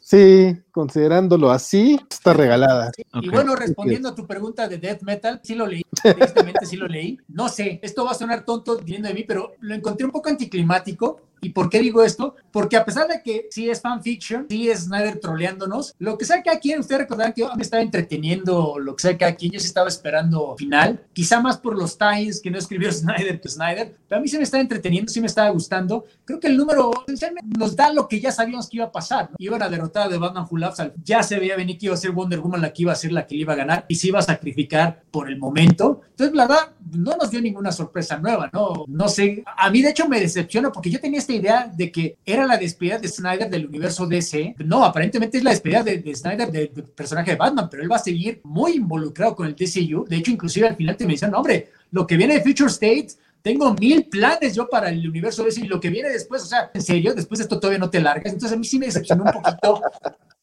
Sí, 0.00 0.56
considerándolo 0.72 1.50
así, 1.50 2.00
está 2.10 2.32
regalada. 2.32 2.90
Y 3.20 3.28
bueno, 3.28 3.54
respondiendo 3.54 4.08
a 4.08 4.14
tu 4.14 4.26
pregunta 4.26 4.66
de 4.66 4.78
death 4.78 5.02
metal, 5.02 5.40
sí 5.42 5.54
lo 5.54 5.66
leí, 5.66 5.84
tristemente 6.02 6.66
sí 6.66 6.76
lo 6.76 6.88
leí. 6.88 7.18
No 7.28 7.48
sé, 7.48 7.78
esto 7.82 8.04
va 8.04 8.12
a 8.12 8.14
sonar 8.14 8.44
tonto 8.44 8.78
viniendo 8.78 9.08
de 9.08 9.14
mí, 9.14 9.24
pero 9.24 9.52
lo 9.60 9.74
encontré 9.74 10.04
un 10.04 10.12
poco 10.12 10.28
anticlimático 10.28 11.20
¿Y 11.44 11.50
por 11.50 11.68
qué 11.68 11.80
digo 11.80 12.04
esto? 12.04 12.36
Porque 12.52 12.76
a 12.76 12.84
pesar 12.84 13.08
de 13.08 13.20
que 13.20 13.48
sí 13.50 13.68
es 13.68 13.80
fanfiction, 13.80 14.46
sí 14.48 14.70
es 14.70 14.84
Snyder 14.84 15.18
troleándonos, 15.18 15.92
lo 15.98 16.16
que 16.16 16.24
sea 16.24 16.40
que 16.40 16.50
aquí, 16.50 16.78
ustedes 16.78 17.00
recordarán 17.00 17.32
que 17.32 17.40
yo 17.40 17.52
me 17.56 17.64
estaba 17.64 17.82
entreteniendo, 17.82 18.78
lo 18.78 18.94
que 18.94 19.02
sea 19.02 19.18
que 19.18 19.24
aquí, 19.24 19.50
yo 19.50 19.58
sí 19.58 19.66
estaba 19.66 19.88
esperando 19.88 20.54
final, 20.56 21.04
quizá 21.12 21.40
más 21.40 21.58
por 21.58 21.76
los 21.76 21.98
times 21.98 22.40
que 22.40 22.48
no 22.48 22.58
escribió 22.58 22.92
Snyder 22.92 23.40
que 23.40 23.48
Snyder, 23.48 23.92
pero 24.08 24.20
a 24.20 24.22
mí 24.22 24.28
sí 24.28 24.36
me 24.36 24.44
estaba 24.44 24.60
entreteniendo, 24.60 25.10
sí 25.10 25.20
me 25.20 25.26
estaba 25.26 25.50
gustando. 25.50 26.04
Creo 26.24 26.38
que 26.38 26.46
el 26.46 26.56
número 26.56 26.92
nos 27.58 27.74
da 27.74 27.92
lo 27.92 28.06
que 28.06 28.20
ya 28.20 28.30
sabíamos 28.30 28.68
que 28.68 28.76
iba 28.76 28.86
a 28.86 28.92
pasar. 28.92 29.30
Iban 29.38 29.62
a 29.62 29.68
derrotar 29.68 30.06
a 30.06 30.10
The 30.10 30.18
Batman 30.18 30.46
Who 30.62 30.92
ya 31.02 31.22
se 31.22 31.38
veía 31.38 31.56
venir 31.56 31.78
que 31.78 31.86
iba 31.86 31.94
a 31.94 31.98
ser 31.98 32.12
Wonder 32.12 32.40
Woman 32.40 32.60
la 32.60 32.72
que 32.72 32.82
iba 32.82 32.92
a 32.92 32.96
ser 32.96 33.12
la 33.12 33.26
que 33.26 33.34
le 33.34 33.42
iba 33.42 33.52
a 33.52 33.56
ganar 33.56 33.84
y 33.88 33.94
se 33.96 34.08
iba 34.08 34.18
a 34.18 34.22
sacrificar 34.22 35.02
por 35.10 35.28
el 35.28 35.38
momento. 35.38 36.02
Entonces, 36.10 36.34
la 36.34 36.46
verdad, 36.46 36.72
no 36.92 37.16
nos 37.16 37.30
dio 37.30 37.40
ninguna 37.40 37.72
sorpresa 37.72 38.18
nueva, 38.18 38.50
¿no? 38.52 38.84
No 38.88 39.08
sé, 39.08 39.42
a 39.56 39.70
mí 39.70 39.82
de 39.82 39.90
hecho 39.90 40.08
me 40.08 40.20
decepciona 40.20 40.70
porque 40.70 40.90
yo 40.90 41.00
tenía 41.00 41.18
este 41.18 41.34
idea 41.34 41.70
de 41.74 41.90
que 41.90 42.18
era 42.24 42.46
la 42.46 42.56
despedida 42.56 42.98
de 42.98 43.08
Snyder 43.08 43.50
del 43.50 43.66
universo 43.66 44.06
DC. 44.06 44.56
No, 44.64 44.84
aparentemente 44.84 45.38
es 45.38 45.44
la 45.44 45.50
despedida 45.50 45.82
de, 45.82 46.14
Snyder 46.14 46.50
del 46.50 46.68
personaje 46.68 47.32
de 47.32 47.36
Batman, 47.36 47.68
pero 47.70 47.82
él 47.82 47.90
va 47.90 47.96
a 47.96 48.00
seguir 48.00 48.40
muy 48.44 48.72
involucrado 48.72 49.34
con 49.34 49.46
el 49.46 49.54
DCU. 49.54 50.06
De 50.08 50.16
hecho, 50.16 50.30
inclusive 50.30 50.68
al 50.68 50.76
final 50.76 50.96
te 50.96 51.06
me 51.06 51.12
dicen, 51.12 51.34
hombre, 51.34 51.70
lo 51.90 52.06
que 52.06 52.16
viene 52.16 52.34
de 52.34 52.42
Future 52.42 52.70
State 52.70 53.08
tengo 53.42 53.74
mil 53.74 54.04
planes 54.04 54.54
yo 54.54 54.68
para 54.68 54.88
el 54.88 55.08
universo 55.08 55.44
DC 55.44 55.62
y 55.62 55.68
lo 55.68 55.80
que 55.80 55.90
viene 55.90 56.08
después, 56.08 56.42
o 56.42 56.46
sea, 56.46 56.70
en 56.72 56.82
serio, 56.82 57.14
después 57.14 57.38
de 57.38 57.44
esto 57.44 57.58
todavía 57.58 57.78
no 57.78 57.90
te 57.90 58.00
largas. 58.00 58.32
Entonces 58.32 58.56
a 58.56 58.58
mí 58.58 58.64
sí 58.64 58.78
me 58.78 58.86
decepcionó 58.86 59.24
un 59.24 59.32
poquito 59.32 59.80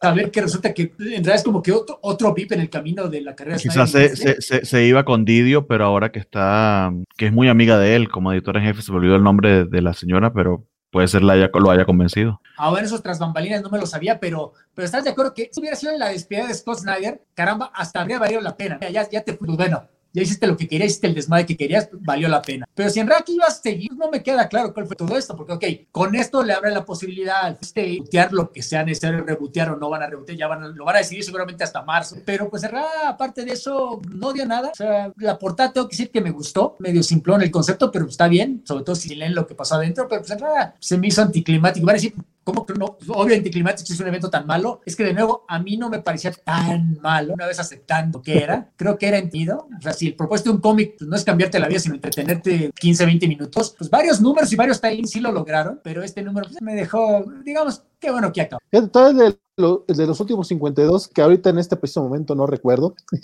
saber 0.02 0.32
que 0.32 0.42
resulta 0.42 0.74
que 0.74 0.94
en 0.98 0.98
realidad 0.98 1.36
es 1.36 1.44
como 1.44 1.62
que 1.62 1.72
otro, 1.72 2.00
otro 2.02 2.34
VIP 2.34 2.54
en 2.54 2.62
el 2.62 2.70
camino 2.70 3.08
de 3.08 3.22
la 3.22 3.36
carrera. 3.36 3.58
Quizás 3.58 3.92
se, 3.92 4.16
se, 4.16 4.66
se, 4.66 4.84
iba 4.86 5.04
con 5.04 5.26
Didio, 5.26 5.68
pero 5.68 5.86
ahora 5.86 6.12
que 6.12 6.20
está, 6.20 6.94
que 7.18 7.28
es 7.28 7.34
muy 7.34 7.50
amiga 7.50 7.78
de 7.78 7.96
él 7.96 8.10
como 8.10 8.32
editora 8.32 8.60
en 8.60 8.68
jefe, 8.68 8.82
se 8.82 8.92
me 8.92 8.98
olvidó 8.98 9.16
el 9.16 9.24
nombre 9.24 9.66
de 9.66 9.82
la 9.82 9.94
señora, 9.94 10.34
pero 10.34 10.66
puede 10.92 11.08
ser 11.08 11.24
la 11.24 11.34
haya, 11.34 11.50
lo 11.54 11.72
haya 11.72 11.86
convencido. 11.86 12.42
Ahora 12.58 12.84
esos 12.84 13.02
tras 13.02 13.20
bambalinas 13.20 13.62
no 13.62 13.70
me 13.70 13.80
lo 13.80 13.86
sabía, 13.86 14.20
pero, 14.20 14.54
pero 14.74 14.86
estás 14.86 15.04
de 15.04 15.12
acuerdo 15.12 15.34
que 15.34 15.50
si 15.52 15.60
hubiera 15.60 15.76
sido 15.76 15.98
la 15.98 16.10
despedida 16.10 16.48
de 16.48 16.54
Scott 16.54 16.80
Snyder, 16.80 17.22
caramba, 17.34 17.72
hasta 17.74 18.02
habría 18.02 18.20
valido 18.20 18.42
la 18.42 18.58
pena. 18.58 18.80
Ya, 18.92 19.10
ya 19.10 19.22
te 19.22 19.34
fui, 19.34 19.48
bueno, 19.56 19.84
ya 20.14 20.22
hiciste 20.22 20.48
lo 20.48 20.58
que 20.58 20.68
querías, 20.68 20.92
hiciste 20.92 21.08
el 21.08 21.16
desmadre 21.16 21.46
que 21.46 21.58
querías, 21.58 21.90
valió 21.94 22.28
la 22.28 22.42
pena. 22.42 22.68
Pero 22.74 22.90
si 22.90 23.00
en 23.00 23.08
realidad 23.08 23.28
ibas 23.28 23.60
a 23.60 23.62
seguir, 23.62 23.94
no 23.94 24.10
me 24.10 24.24
queda 24.24 24.48
claro 24.48 24.74
cuál 24.74 24.88
fue 24.88 24.96
todo 24.96 25.18
esto, 25.18 25.36
porque, 25.36 25.54
ok, 25.54 25.66
con 25.92 26.16
esto 26.16 26.44
le 26.44 26.54
abre 26.54 26.72
la 26.72 26.86
posibilidad 26.86 27.44
al 27.44 27.58
este, 27.62 28.00
lo 28.32 28.52
que 28.52 28.62
sea 28.62 28.84
necesario 28.84 29.24
rebotear 29.24 29.72
o 29.72 29.78
no 29.78 29.90
van 29.90 30.04
a 30.04 30.08
rebotear, 30.08 30.38
ya 30.38 30.48
van 30.48 30.64
a, 30.64 30.68
lo 30.68 30.86
van 30.86 30.96
a 30.96 31.00
decidir 31.00 31.24
seguramente 31.24 31.64
hasta 31.64 31.84
marzo. 31.84 32.18
Pero 32.26 32.50
pues 32.50 32.64
en 32.64 32.72
aparte 32.76 33.46
de 33.46 33.54
eso, 33.54 34.02
no 34.12 34.34
dio 34.34 34.46
nada. 34.46 34.70
O 34.70 34.76
sea, 34.76 35.12
la 35.18 35.38
portada 35.38 35.74
tengo 35.74 35.88
que 35.88 35.94
decir 35.94 36.12
que 36.12 36.22
me 36.22 36.32
gustó, 36.32 36.76
medio 36.80 37.04
simplón 37.04 37.42
el 37.42 37.52
concepto, 37.52 37.92
pero 37.92 38.08
está 38.08 38.28
bien, 38.28 38.62
sobre 38.66 38.84
todo 38.84 38.96
si 38.96 39.16
leen 39.16 39.36
lo 39.36 39.46
que 39.48 39.56
pasó 39.56 39.76
adentro, 39.76 40.08
pero 40.08 40.22
pues 40.22 40.32
en 40.32 40.40
realidad 40.40 40.76
se 40.80 40.98
me 40.98 41.08
hizo 41.08 41.22
anticlimático. 41.22 41.86
Van 41.86 41.94
a 41.94 41.98
decir, 41.98 42.14
¿Cómo 42.50 42.66
que 42.66 42.74
no? 42.74 42.98
Obviamente 43.10 43.52
Climatic 43.52 43.88
es 43.88 44.00
un 44.00 44.08
evento 44.08 44.28
tan 44.28 44.48
malo. 44.48 44.82
Es 44.84 44.96
que 44.96 45.04
de 45.04 45.14
nuevo, 45.14 45.46
a 45.48 45.60
mí 45.60 45.78
no 45.78 45.88
me 45.88 46.00
parecía 46.00 46.32
tan 46.32 46.98
malo, 47.00 47.36
una 47.36 47.46
vez 47.46 47.60
aceptando 47.60 48.24
que 48.24 48.40
era. 48.40 48.72
Creo 48.76 48.98
que 48.98 49.08
era 49.08 49.20
entendido. 49.20 49.68
O 49.78 49.82
sea, 49.82 49.94
si 49.94 50.08
el 50.08 50.16
propósito 50.16 50.50
de 50.50 50.56
un 50.56 50.62
cómic 50.62 50.96
pues, 50.98 51.08
no 51.08 51.16
es 51.16 51.24
cambiarte 51.24 51.60
la 51.60 51.68
vida, 51.68 51.78
sino 51.78 51.94
entretenerte 51.94 52.72
15, 52.80 53.06
20 53.06 53.28
minutos, 53.28 53.76
pues 53.78 53.88
varios 53.88 54.20
números 54.20 54.52
y 54.52 54.56
varios 54.56 54.82
tie 54.82 55.06
sí 55.06 55.20
lo 55.20 55.32
lograron, 55.32 55.80
pero 55.84 56.02
este 56.02 56.24
número 56.24 56.48
pues, 56.48 56.60
me 56.60 56.74
dejó, 56.74 57.24
digamos, 57.44 57.84
qué 58.00 58.10
bueno 58.10 58.32
que 58.32 58.42
acabó. 58.42 58.60
Entonces, 58.72 59.38
de, 59.56 59.94
de 59.94 60.08
los 60.08 60.20
últimos 60.20 60.48
52, 60.48 61.08
que 61.10 61.22
ahorita 61.22 61.52
en 61.52 61.60
este 61.60 61.76
preciso 61.76 62.02
momento 62.02 62.34
no 62.34 62.48
recuerdo, 62.48 62.96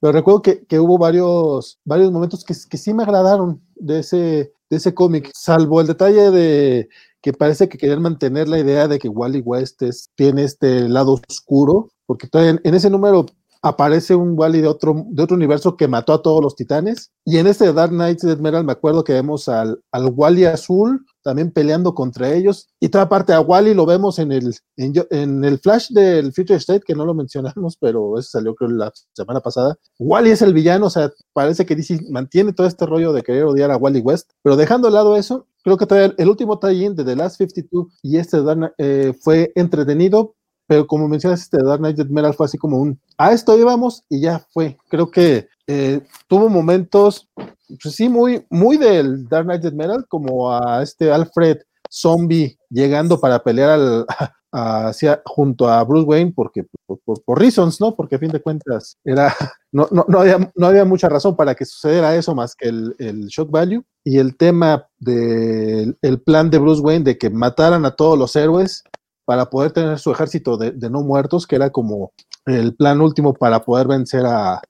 pero 0.00 0.12
recuerdo 0.12 0.42
que, 0.42 0.66
que, 0.66 0.78
hubo 0.78 0.98
varios, 0.98 1.78
varios 1.82 2.12
momentos 2.12 2.44
que, 2.44 2.54
que 2.68 2.76
sí 2.76 2.92
me 2.92 3.04
agradaron 3.04 3.62
de 3.74 4.00
ese, 4.00 4.52
de 4.68 4.76
ese 4.76 4.94
cómic, 4.94 5.30
salvo 5.34 5.80
el 5.80 5.86
detalle 5.86 6.30
de 6.30 6.88
que 7.22 7.32
parece 7.32 7.68
que 7.68 7.78
querían 7.78 8.02
mantener 8.02 8.48
la 8.48 8.58
idea 8.58 8.88
de 8.88 8.98
que 8.98 9.08
Wally 9.08 9.40
West 9.40 9.82
tiene 10.14 10.44
este 10.44 10.88
lado 10.88 11.20
oscuro, 11.28 11.90
porque 12.06 12.28
en, 12.32 12.60
en 12.62 12.74
ese 12.74 12.90
número 12.90 13.26
aparece 13.62 14.14
un 14.14 14.38
Wally 14.38 14.60
de 14.60 14.68
otro, 14.68 15.06
de 15.08 15.22
otro 15.22 15.36
universo 15.36 15.76
que 15.76 15.88
mató 15.88 16.12
a 16.12 16.22
todos 16.22 16.42
los 16.42 16.54
titanes. 16.54 17.10
Y 17.24 17.38
en 17.38 17.46
este 17.46 17.72
Dark 17.72 17.90
Knights 17.90 18.22
de 18.22 18.32
Emerald 18.32 18.66
me 18.66 18.72
acuerdo 18.72 19.04
que 19.04 19.12
vemos 19.12 19.48
al, 19.48 19.80
al 19.90 20.12
Wally 20.14 20.44
azul 20.44 21.04
también 21.22 21.50
peleando 21.50 21.92
contra 21.94 22.32
ellos. 22.32 22.68
Y 22.78 22.88
toda 22.88 23.08
parte 23.08 23.32
a 23.32 23.40
Wally 23.40 23.74
lo 23.74 23.84
vemos 23.84 24.20
en 24.20 24.30
el, 24.30 24.54
en, 24.76 25.44
el 25.44 25.58
flash 25.58 25.90
del 25.90 26.32
Future 26.32 26.58
State, 26.58 26.82
que 26.86 26.94
no 26.94 27.04
lo 27.04 27.14
mencionamos, 27.14 27.76
pero 27.80 28.18
eso 28.18 28.30
salió 28.30 28.54
creo 28.54 28.70
la 28.70 28.92
semana 29.12 29.40
pasada. 29.40 29.76
Wally 29.98 30.30
es 30.30 30.42
el 30.42 30.54
villano, 30.54 30.86
o 30.86 30.90
sea, 30.90 31.10
parece 31.32 31.66
que 31.66 31.74
DC 31.74 32.02
mantiene 32.10 32.52
todo 32.52 32.68
este 32.68 32.86
rollo 32.86 33.12
de 33.12 33.22
querer 33.22 33.44
odiar 33.44 33.72
a 33.72 33.76
Wally 33.76 34.00
West. 34.00 34.30
Pero 34.42 34.56
dejando 34.56 34.86
de 34.86 34.94
lado 34.94 35.16
eso, 35.16 35.48
creo 35.66 35.78
que 35.78 36.14
el 36.22 36.28
último 36.28 36.58
tie-in 36.58 36.94
de 36.94 37.04
The 37.04 37.16
Last 37.16 37.38
52 37.38 37.98
y 38.02 38.18
este 38.18 38.38
eh, 38.78 39.12
fue 39.20 39.50
entretenido, 39.56 40.36
pero 40.68 40.86
como 40.86 41.08
mencionas, 41.08 41.42
este 41.42 41.62
Dark 41.62 41.80
Knight 41.80 41.98
Metal 42.08 42.34
fue 42.34 42.46
así 42.46 42.56
como 42.56 42.78
un, 42.78 43.00
a 43.18 43.32
esto 43.32 43.58
íbamos 43.58 44.04
y 44.08 44.20
ya 44.20 44.46
fue. 44.52 44.76
Creo 44.88 45.10
que 45.10 45.48
eh, 45.66 46.00
tuvo 46.28 46.48
momentos, 46.48 47.28
pues 47.34 47.96
sí, 47.96 48.08
muy, 48.08 48.46
muy 48.48 48.76
del 48.76 49.28
Dark 49.28 49.46
Knight 49.46 49.64
Metal, 49.72 50.06
como 50.08 50.52
a 50.52 50.82
este 50.82 51.10
Alfred 51.10 51.58
Zombie 51.90 52.56
llegando 52.70 53.18
para 53.20 53.42
pelear 53.42 53.70
al, 53.70 54.06
hacia, 54.52 55.22
junto 55.24 55.68
a 55.68 55.82
Bruce 55.84 56.06
Wayne, 56.06 56.32
porque 56.34 56.64
por, 56.86 57.22
por, 57.24 57.38
reasons, 57.38 57.80
¿no? 57.80 57.94
Porque 57.94 58.16
a 58.16 58.18
fin 58.18 58.30
de 58.30 58.40
cuentas 58.40 58.96
era, 59.04 59.34
no, 59.72 59.88
no, 59.90 60.04
no, 60.08 60.20
había, 60.20 60.50
no 60.54 60.66
había 60.66 60.84
mucha 60.84 61.08
razón 61.08 61.36
para 61.36 61.54
que 61.54 61.64
sucediera 61.64 62.16
eso 62.16 62.34
más 62.34 62.54
que 62.54 62.68
el, 62.68 62.94
el 62.98 63.26
shock 63.26 63.50
value. 63.50 63.84
Y 64.04 64.18
el 64.18 64.36
tema 64.36 64.86
del 64.98 65.98
el 66.00 66.20
plan 66.20 66.48
de 66.48 66.58
Bruce 66.58 66.80
Wayne 66.80 67.04
de 67.04 67.18
que 67.18 67.28
mataran 67.28 67.84
a 67.84 67.90
todos 67.90 68.16
los 68.16 68.36
héroes 68.36 68.84
para 69.26 69.50
poder 69.50 69.72
tener 69.72 69.98
su 69.98 70.12
ejército 70.12 70.56
de, 70.56 70.72
no 70.88 71.02
muertos, 71.02 71.46
que 71.46 71.56
era 71.56 71.70
como 71.70 72.12
el 72.46 72.74
plan 72.76 73.00
último 73.00 73.34
para 73.34 73.64
poder 73.64 73.88
vencer 73.88 74.24
a, 74.24 74.62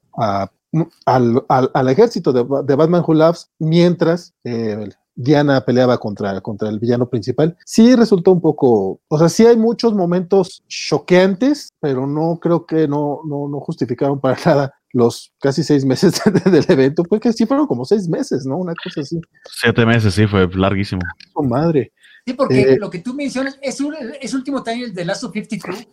al, 1.05 1.89
ejército 1.89 2.33
de, 2.33 2.43
Batman 2.75 3.05
Who 3.07 3.15
Loves, 3.15 3.51
mientras 3.59 4.33
eh, 4.45 4.89
Diana 5.17 5.65
peleaba 5.65 5.99
contra, 5.99 6.41
contra 6.43 6.69
el 6.69 6.79
villano 6.79 7.09
principal. 7.09 7.57
Sí 7.65 7.97
resultó 7.97 8.33
un 8.33 8.41
poco, 8.41 9.01
o 9.09 9.19
sea, 9.19 9.29
sí 9.31 9.47
hay 9.47 9.57
muchos 9.57 9.95
momentos 9.95 10.63
choqueantes, 10.69 11.71
pero 11.81 12.07
no 12.07 12.39
creo 12.39 12.67
que 12.67 12.87
no, 12.87 13.21
no, 13.27 13.49
no 13.49 13.61
justificaron 13.61 14.21
para 14.21 14.37
nada 14.47 14.75
los 14.93 15.33
casi 15.41 15.63
seis 15.63 15.85
meses 15.85 16.21
del 16.45 16.65
evento, 16.69 17.03
porque 17.03 17.33
sí 17.33 17.47
fueron 17.47 17.67
como 17.67 17.85
seis 17.85 18.09
meses, 18.09 18.47
¿no? 18.47 18.59
Una 18.59 18.75
cosa 18.75 19.01
así. 19.01 19.21
Siete 19.45 19.85
meses, 19.85 20.15
sí, 20.15 20.27
fue 20.27 20.49
larguísimo. 20.49 21.03
Oh, 21.35 21.43
madre. 21.43 21.93
Sí, 22.27 22.35
porque 22.35 22.61
eh, 22.61 22.77
lo 22.79 22.91
que 22.91 22.99
tú 22.99 23.15
mencionas 23.15 23.59
es, 23.63 23.81
un, 23.81 23.95
es 24.21 24.35
último 24.35 24.63
time 24.63 24.91
de 24.91 25.05
Last 25.05 25.25
of 25.25 25.33
52, 25.33 25.87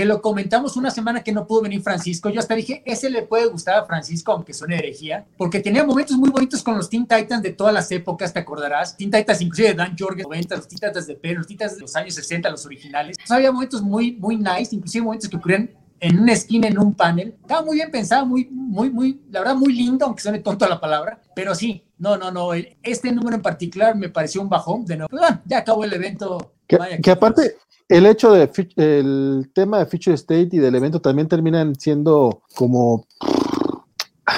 que 0.00 0.06
lo 0.06 0.22
comentamos 0.22 0.78
una 0.78 0.90
semana 0.90 1.22
que 1.22 1.30
no 1.30 1.46
pudo 1.46 1.60
venir 1.60 1.82
Francisco. 1.82 2.30
Yo 2.30 2.40
hasta 2.40 2.54
dije, 2.54 2.82
ese 2.86 3.10
le 3.10 3.20
puede 3.20 3.44
gustar 3.44 3.74
a 3.74 3.84
Francisco, 3.84 4.32
aunque 4.32 4.54
suene 4.54 4.78
herejía, 4.78 5.26
porque 5.36 5.60
tenía 5.60 5.84
momentos 5.84 6.16
muy 6.16 6.30
bonitos 6.30 6.62
con 6.62 6.74
los 6.74 6.88
Teen 6.88 7.06
Titans 7.06 7.42
de 7.42 7.50
todas 7.50 7.74
las 7.74 7.92
épocas, 7.92 8.32
te 8.32 8.38
acordarás. 8.38 8.96
Teen 8.96 9.10
Titans, 9.10 9.42
inclusive 9.42 9.68
de 9.68 9.74
Dan 9.74 9.94
Jorgen, 9.98 10.22
90, 10.22 10.56
los 10.56 10.68
Teen 10.68 10.80
Titans 10.80 11.06
de 11.06 11.16
Pérez, 11.16 11.36
los 11.36 11.46
Teen 11.46 11.58
Titans 11.58 11.74
de 11.74 11.80
los 11.82 11.94
años 11.96 12.14
60, 12.14 12.48
los 12.48 12.64
originales. 12.64 13.18
había 13.28 13.52
momentos 13.52 13.82
muy, 13.82 14.12
muy 14.12 14.38
nice, 14.38 14.74
inclusive 14.74 15.04
momentos 15.04 15.28
que 15.28 15.36
ocurrían 15.36 15.68
en 16.00 16.18
una 16.18 16.32
esquina, 16.32 16.66
en 16.68 16.78
un 16.78 16.94
panel. 16.94 17.36
Estaba 17.42 17.60
muy 17.60 17.76
bien 17.76 17.90
pensado, 17.90 18.24
muy, 18.24 18.48
muy, 18.50 18.88
muy, 18.88 19.20
la 19.30 19.40
verdad, 19.40 19.54
muy 19.54 19.74
lindo, 19.74 20.06
aunque 20.06 20.22
suene 20.22 20.38
tonto 20.38 20.66
la 20.66 20.80
palabra, 20.80 21.20
pero 21.34 21.54
sí, 21.54 21.84
no, 21.98 22.16
no, 22.16 22.30
no, 22.30 22.54
este 22.54 23.12
número 23.12 23.36
en 23.36 23.42
particular 23.42 23.94
me 23.96 24.08
pareció 24.08 24.40
un 24.40 24.48
bajón 24.48 24.86
de. 24.86 24.96
Pero, 24.96 25.08
bueno, 25.10 25.42
ya 25.44 25.58
acabó 25.58 25.84
el 25.84 25.92
evento. 25.92 26.54
Que, 26.66 27.10
aparte, 27.10 27.56
el 27.90 28.06
hecho 28.06 28.32
de 28.32 28.50
el 28.76 29.50
tema 29.52 29.78
de 29.78 29.86
Future 29.86 30.14
State 30.14 30.50
y 30.52 30.58
del 30.58 30.74
evento 30.74 31.00
también 31.00 31.28
terminan 31.28 31.74
siendo 31.74 32.42
como 32.54 33.06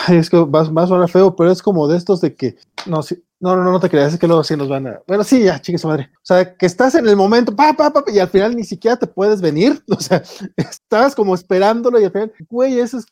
es 0.09 0.31
que 0.31 0.45
más, 0.47 0.71
más 0.73 0.89
suena 0.89 1.07
feo, 1.07 1.37
pero 1.37 1.51
es 1.51 1.63
como 1.63 1.87
de 1.87 1.99
estos 1.99 2.21
de 2.21 2.35
que 2.35 2.57
no, 2.87 3.03
sí, 3.03 3.23
no, 3.41 3.57
no, 3.57 3.71
no 3.71 3.81
te 3.81 3.91
creas, 3.91 4.15
es 4.15 4.19
que 4.19 4.27
luego 4.27 4.45
sí 4.45 4.57
nos 4.57 4.69
van 4.69 4.87
a. 4.87 5.03
Bueno, 5.07 5.25
sí, 5.25 5.43
ya, 5.43 5.61
chique 5.61 5.79
su 5.79 5.89
madre. 5.89 6.11
O 6.17 6.25
sea, 6.25 6.57
que 6.57 6.67
estás 6.67 6.95
en 6.95 7.07
el 7.07 7.17
momento, 7.17 7.55
pa, 7.55 7.73
pa, 7.75 7.93
pa, 7.93 8.05
y 8.07 8.19
al 8.19 8.29
final 8.29 8.57
ni 8.57 8.65
siquiera 8.65 8.97
te 8.97 9.07
puedes 9.07 9.41
venir. 9.41 9.83
O 9.91 10.01
sea, 10.01 10.23
estás 10.57 11.15
como 11.15 11.35
esperándolo 11.35 12.01
y 12.01 12.05
al 12.05 12.13
final, 12.13 12.33
güey, 12.49 12.79
eso 12.79 12.99
es 12.99 13.07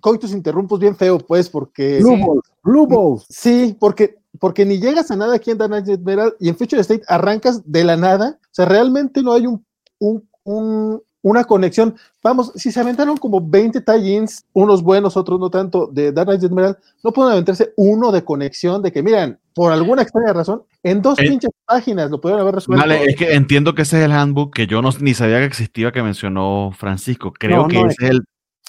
coitus 0.00 0.32
interrumpos 0.32 0.80
bien 0.80 0.96
feo, 0.96 1.18
pues, 1.18 1.48
porque. 1.48 2.00
Blue 2.00 2.16
Balls, 2.16 2.52
Blue 2.62 2.86
Balls. 2.86 3.26
Sí, 3.28 3.76
porque, 3.78 4.18
porque 4.40 4.64
ni 4.64 4.78
llegas 4.78 5.10
a 5.10 5.16
nada 5.16 5.36
aquí 5.36 5.50
en 5.50 5.58
Dark 5.58 5.70
Knight 5.70 6.00
y 6.40 6.48
en 6.48 6.56
Future 6.56 6.80
State 6.80 7.04
arrancas 7.06 7.60
de 7.70 7.84
la 7.84 7.96
nada. 7.96 8.38
O 8.42 8.48
sea, 8.52 8.64
realmente 8.64 9.22
no 9.22 9.32
hay 9.32 9.46
un, 9.46 9.64
un, 9.98 10.28
un 10.44 11.00
una 11.26 11.42
conexión. 11.42 11.96
Vamos, 12.22 12.52
si 12.54 12.70
se 12.70 12.78
aventaron 12.78 13.16
como 13.16 13.40
20 13.40 13.80
tie-ins, 13.80 14.44
unos 14.52 14.80
buenos, 14.80 15.16
otros 15.16 15.40
no 15.40 15.50
tanto, 15.50 15.88
de 15.88 16.12
Dark 16.12 16.28
Knight 16.28 16.44
Emerald, 16.44 16.76
no 17.02 17.12
pueden 17.12 17.32
aventarse 17.32 17.72
uno 17.76 18.12
de 18.12 18.22
conexión 18.22 18.80
de 18.80 18.92
que, 18.92 19.02
miren, 19.02 19.36
por 19.52 19.72
alguna 19.72 20.02
extraña 20.02 20.32
razón, 20.32 20.62
en 20.84 21.02
dos 21.02 21.18
Eh, 21.18 21.26
pinches 21.26 21.50
páginas 21.66 22.12
lo 22.12 22.20
pudieron 22.20 22.42
haber 22.42 22.54
resuelto. 22.54 22.80
Vale, 22.80 23.06
es 23.06 23.16
que 23.16 23.34
entiendo 23.34 23.74
que 23.74 23.82
ese 23.82 23.98
es 23.98 24.04
el 24.04 24.12
handbook 24.12 24.54
que 24.54 24.68
yo 24.68 24.82
no, 24.82 24.90
ni 25.00 25.14
sabía 25.14 25.38
que 25.40 25.46
existía 25.46 25.90
que 25.90 26.00
mencionó 26.00 26.70
Francisco. 26.76 27.32
Creo 27.32 27.62
No, 27.62 27.68
que 27.68 27.82
no, 27.82 27.88
ese 27.88 28.04
es 28.04 28.10
el. 28.12 28.24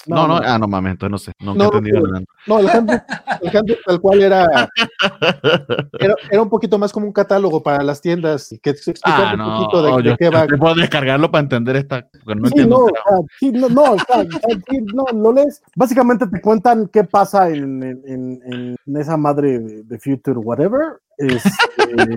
No, 0.08 0.26
no, 0.26 0.40
no. 0.40 0.46
ah, 0.46 0.58
no 0.58 0.66
mames, 0.68 0.92
entonces 0.92 1.10
no 1.10 1.18
sé. 1.18 1.32
Nunca 1.40 1.58
No, 1.58 1.64
he 1.64 1.66
entendido 1.66 2.00
no, 2.00 2.06
el 2.06 2.14
handbook. 2.16 2.36
No, 2.46 2.58
el 2.60 2.68
handbook, 2.68 3.02
el 3.42 3.56
handbook 3.56 3.78
tal 3.86 4.00
cual 4.00 4.22
era, 4.22 4.68
era, 5.98 6.14
era 6.30 6.42
un 6.42 6.48
poquito 6.48 6.78
más 6.78 6.92
como 6.92 7.06
un 7.06 7.12
catálogo 7.12 7.62
para 7.62 7.82
las 7.82 8.00
tiendas 8.00 8.52
y 8.52 8.58
que 8.58 8.72
te 8.74 8.90
explicaba 8.90 9.30
Ah, 9.30 9.32
un 9.34 9.38
no, 9.38 9.56
poquito 9.56 9.82
de, 9.82 10.02
de 10.02 10.08
yo, 10.10 10.16
qué 10.16 10.30
va. 10.30 10.46
puedo 10.58 10.74
descargarlo 10.74 11.30
para 11.30 11.42
entender 11.42 11.76
esta. 11.76 12.06
Porque 12.24 12.40
no 12.40 12.48
Sí, 12.48 12.54
entiendo. 12.60 12.86
no, 13.10 13.26
sí, 13.38 13.52
no, 13.52 13.68
no, 13.68 13.96
sea, 14.06 14.22
sí, 14.68 14.78
no, 14.94 15.04
lo 15.12 15.32
lees. 15.32 15.62
Básicamente 15.76 16.26
te 16.26 16.40
cuentan 16.40 16.88
qué 16.88 17.04
pasa 17.04 17.48
en, 17.50 17.82
en- 17.82 18.02
en- 18.06 18.76
en 18.86 18.96
esa 18.96 19.16
madre 19.16 19.58
de 19.84 19.98
Future 19.98 20.38
Whatever. 20.38 20.98
Este, 21.18 22.16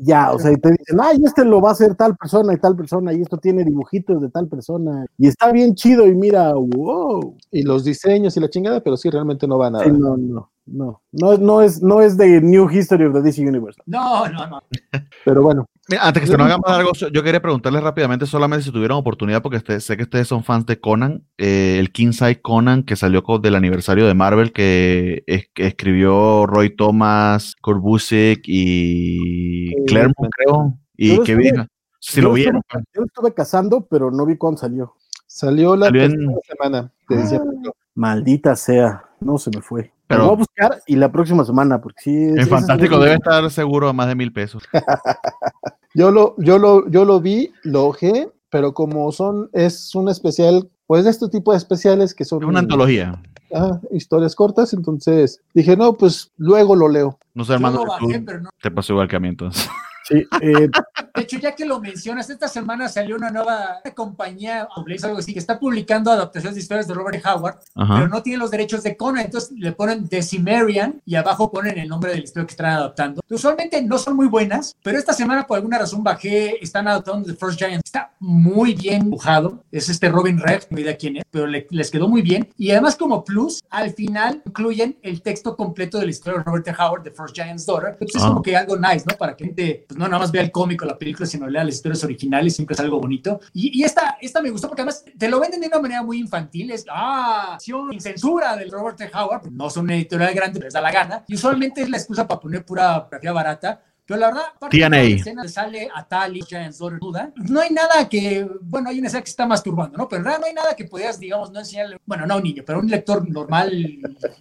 ya, 0.00 0.32
o 0.32 0.38
sea, 0.38 0.50
y 0.50 0.56
te 0.56 0.70
dicen, 0.72 0.98
ay, 1.00 1.22
este 1.24 1.44
lo 1.44 1.60
va 1.60 1.68
a 1.70 1.72
hacer 1.72 1.94
tal 1.94 2.16
persona 2.16 2.52
y 2.52 2.56
tal 2.56 2.76
persona, 2.76 3.12
y 3.12 3.22
esto 3.22 3.38
tiene 3.38 3.64
dibujitos 3.64 4.20
de 4.20 4.30
tal 4.30 4.48
persona, 4.48 5.06
y 5.16 5.28
está 5.28 5.52
bien 5.52 5.76
chido, 5.76 6.06
y 6.08 6.14
mira, 6.14 6.52
wow. 6.54 7.36
Y 7.52 7.62
los 7.62 7.84
diseños 7.84 8.36
y 8.36 8.40
la 8.40 8.50
chingada, 8.50 8.82
pero 8.82 8.96
sí, 8.96 9.10
realmente 9.10 9.46
no 9.46 9.58
va 9.58 9.70
nada. 9.70 9.84
Sí, 9.84 9.92
no, 9.92 10.16
no, 10.16 10.50
no, 10.66 11.02
no, 11.12 11.36
no 11.38 11.60
es, 11.62 11.82
no 11.82 12.00
es 12.00 12.16
de 12.16 12.40
New 12.40 12.70
History 12.70 13.04
of 13.04 13.14
the 13.14 13.20
DC 13.22 13.42
Universe. 13.46 13.80
No, 13.86 14.28
no, 14.28 14.46
no. 14.46 14.62
Pero 15.24 15.42
bueno, 15.42 15.66
Mira, 15.88 16.06
antes 16.06 16.22
que 16.22 16.26
se 16.28 16.36
nos 16.36 16.46
haga 16.46 16.58
más 16.58 16.70
largo, 16.76 16.92
yo 17.12 17.22
quería 17.24 17.42
preguntarles 17.42 17.82
rápidamente, 17.82 18.24
solamente 18.26 18.64
si 18.64 18.70
tuvieron 18.70 18.98
oportunidad, 18.98 19.42
porque 19.42 19.56
este- 19.56 19.80
sé 19.80 19.96
que 19.96 20.04
ustedes 20.04 20.28
son 20.28 20.44
fans 20.44 20.64
de 20.66 20.78
Conan, 20.78 21.24
eh, 21.38 21.76
el 21.80 21.90
King 21.90 22.12
Size 22.12 22.40
Conan 22.40 22.84
que 22.84 22.94
salió 22.94 23.24
con, 23.24 23.42
del 23.42 23.56
aniversario 23.56 24.06
de 24.06 24.14
Marvel, 24.14 24.52
que, 24.52 25.24
es- 25.26 25.48
que 25.52 25.66
escribió 25.66 26.46
Roy 26.46 26.74
Thomas, 26.76 27.56
Kurt 27.60 27.80
Busiek 27.80 28.42
y 28.46 29.74
Claremont, 29.86 30.30
creo, 30.36 30.78
y 30.96 31.08
Yo 31.08 31.16
lo 31.16 31.24
Kevin. 31.24 31.46
estuve- 31.46 31.66
Si 31.98 32.20
yo 32.20 32.28
lo 32.28 32.34
vieron. 32.34 32.56
estuve- 32.68 32.84
Yo 32.94 33.02
estuve 33.04 33.34
cazando, 33.34 33.86
pero 33.86 34.10
no 34.12 34.24
vi 34.26 34.36
cuándo 34.36 34.58
salió. 34.60 34.94
salió 35.26 35.74
la 35.76 35.86
Salió 35.86 36.02
en- 36.04 36.28
semana 36.46 36.92
Ah. 37.10 37.70
Maldita 37.94 38.54
sea, 38.56 39.04
no 39.24 39.38
se 39.38 39.50
me 39.54 39.62
fue. 39.62 39.92
Pero- 40.06 40.20
lo 40.22 40.26
voy 40.28 40.34
a 40.34 40.38
buscar 40.38 40.82
y 40.86 40.96
la 40.96 41.10
próxima 41.10 41.44
semana, 41.44 41.80
porque 41.80 42.02
sí. 42.02 42.24
Ese- 42.36 42.46
Fantástico 42.46 42.98
debe 42.98 43.14
estar 43.14 43.50
seguro 43.50 43.88
a 43.88 43.92
más 43.92 44.08
de 44.08 44.14
mil 44.14 44.32
pesos. 44.32 44.62
Yo 45.94 46.10
lo, 46.10 46.34
yo 46.38 46.56
lo, 46.58 46.88
yo 46.88 47.04
lo 47.04 47.20
vi, 47.20 47.52
lo 47.64 47.84
ojé, 47.84 48.30
pero 48.48 48.72
como 48.72 49.12
son, 49.12 49.50
es 49.52 49.94
un 49.94 50.08
especial, 50.08 50.70
pues 50.86 51.04
de 51.04 51.10
este 51.10 51.28
tipo 51.28 51.52
de 51.52 51.58
especiales 51.58 52.14
que 52.14 52.24
son 52.24 52.42
Es 52.42 52.48
una 52.48 52.60
antología. 52.60 53.20
ah, 53.54 53.78
historias 53.90 54.34
cortas, 54.34 54.72
entonces 54.72 55.42
dije, 55.52 55.76
no, 55.76 55.92
pues 55.92 56.32
luego 56.38 56.76
lo 56.76 56.88
leo. 56.88 57.18
No 57.34 57.44
sé, 57.44 57.52
hermano, 57.52 57.84
bajé, 57.84 58.20
no. 58.20 58.48
te 58.62 58.70
pasó 58.70 58.94
igual 58.94 59.06
que 59.08 59.16
a 59.16 59.20
mí 59.20 59.28
entonces. 59.28 59.68
Sí, 60.04 60.24
eh, 60.40 60.70
De 61.14 61.22
hecho, 61.22 61.38
ya 61.38 61.54
que 61.54 61.64
lo 61.66 61.80
mencionas, 61.80 62.28
esta 62.30 62.48
semana 62.48 62.88
salió 62.88 63.16
una 63.16 63.30
nueva 63.30 63.80
compañía, 63.94 64.68
o 64.76 64.82
Blaze, 64.82 65.06
algo 65.06 65.18
así, 65.18 65.32
que 65.32 65.38
está 65.38 65.58
publicando 65.58 66.10
adaptaciones 66.10 66.54
de 66.54 66.60
historias 66.62 66.88
de 66.88 66.94
Robert 66.94 67.24
Howard, 67.24 67.56
pero 67.74 67.84
Ajá. 67.86 68.08
no 68.08 68.22
tiene 68.22 68.38
los 68.38 68.50
derechos 68.50 68.82
de 68.82 68.96
Conan, 68.96 69.24
entonces 69.26 69.52
le 69.52 69.72
ponen 69.72 70.08
Decimarian 70.08 71.00
y 71.04 71.14
abajo 71.16 71.50
ponen 71.50 71.78
el 71.78 71.88
nombre 71.88 72.12
del 72.12 72.24
historia 72.24 72.46
que 72.46 72.52
están 72.52 72.70
adaptando. 72.70 73.20
Usualmente 73.30 73.82
no 73.82 73.98
son 73.98 74.16
muy 74.16 74.26
buenas, 74.28 74.74
pero 74.82 74.98
esta 74.98 75.12
semana 75.12 75.46
por 75.46 75.56
alguna 75.56 75.78
razón 75.78 76.02
bajé, 76.02 76.62
están 76.62 76.88
adaptando 76.88 77.26
The 77.26 77.34
First 77.34 77.58
Giant. 77.58 77.82
Está 77.84 78.12
muy 78.18 78.74
bien 78.74 79.04
dibujado, 79.04 79.62
es 79.70 79.88
este 79.88 80.08
Robin 80.08 80.38
Rex, 80.38 80.68
no 80.70 80.78
idea 80.80 80.96
quién 80.96 81.16
es, 81.18 81.24
pero 81.30 81.46
le- 81.46 81.66
les 81.70 81.90
quedó 81.90 82.08
muy 82.08 82.22
bien. 82.22 82.48
Y 82.56 82.70
además 82.70 82.96
como 82.96 83.24
plus, 83.24 83.62
al 83.70 83.92
final 83.92 84.42
incluyen 84.46 84.96
el 85.02 85.22
texto 85.22 85.56
completo 85.56 85.98
de 85.98 86.04
la 86.06 86.10
historia 86.10 86.38
de 86.38 86.44
Robert 86.44 86.66
Howard, 86.78 87.02
The 87.02 87.10
First 87.10 87.34
Giant's 87.34 87.66
Daughter. 87.66 87.90
Entonces 87.92 88.16
es 88.16 88.22
Ah. 88.22 88.28
como 88.28 88.42
que 88.42 88.56
algo 88.56 88.76
nice, 88.76 89.04
¿no? 89.08 89.16
Para 89.16 89.36
que 89.36 89.44
gente 89.44 89.84
pues, 89.88 89.98
no 89.98 90.06
nada 90.06 90.18
más 90.20 90.32
vea 90.32 90.42
el 90.42 90.50
cómic 90.52 90.80
o 90.82 90.86
la 90.86 90.98
película, 91.02 91.26
sino 91.26 91.48
lea 91.48 91.64
las 91.64 91.74
historias 91.74 92.04
originales, 92.04 92.54
siempre 92.54 92.74
es 92.74 92.80
algo 92.80 93.00
bonito. 93.00 93.40
Y, 93.52 93.80
y 93.80 93.84
esta, 93.84 94.16
esta 94.20 94.40
me 94.40 94.50
gustó 94.50 94.68
porque 94.68 94.82
además 94.82 95.04
te 95.18 95.28
lo 95.28 95.40
venden 95.40 95.60
de 95.60 95.66
una 95.66 95.80
manera 95.80 96.02
muy 96.02 96.18
infantil, 96.18 96.70
es, 96.70 96.84
ah, 96.90 97.58
sin 97.60 98.00
censura 98.00 98.56
del 98.56 98.70
Robert 98.70 98.96
T. 98.96 99.10
Howard, 99.12 99.50
no 99.50 99.68
son 99.68 99.84
una 99.84 99.96
editorial 99.96 100.34
grande, 100.34 100.60
les 100.60 100.72
da 100.72 100.80
la 100.80 100.92
gana, 100.92 101.24
y 101.26 101.34
usualmente 101.34 101.82
es 101.82 101.90
la 101.90 101.96
excusa 101.96 102.26
para 102.26 102.40
poner 102.40 102.64
pura 102.64 103.08
grafía 103.10 103.32
barata, 103.32 103.82
pero 104.06 104.20
la 104.20 104.26
verdad, 104.26 104.42
aparte 104.56 104.76
de 104.76 104.90
la 104.90 105.02
escena 105.02 105.48
sale 105.48 105.88
a 105.94 106.06
Tali, 106.06 106.42
Giants 106.42 106.78
Daughter 106.78 107.00
nuda, 107.00 107.32
no 107.48 107.60
hay 107.60 107.70
nada 107.70 108.08
que, 108.08 108.48
bueno, 108.62 108.88
hay 108.88 108.98
una 108.98 109.06
escena 109.06 109.22
que 109.22 109.28
se 109.28 109.32
está 109.32 109.46
masturbando, 109.46 109.96
¿no? 109.96 110.08
Pero 110.08 110.20
en 110.20 110.24
realidad 110.24 110.40
no 110.40 110.46
hay 110.48 110.54
nada 110.54 110.76
que 110.76 110.84
podías, 110.84 111.18
digamos, 111.18 111.52
no 111.52 111.60
enseñarle, 111.60 111.98
bueno, 112.04 112.26
no 112.26 112.34
a 112.34 112.36
un 112.36 112.42
niño, 112.42 112.62
pero 112.66 112.78
a 112.78 112.82
un 112.82 112.88
lector 112.88 113.28
normal, 113.28 113.98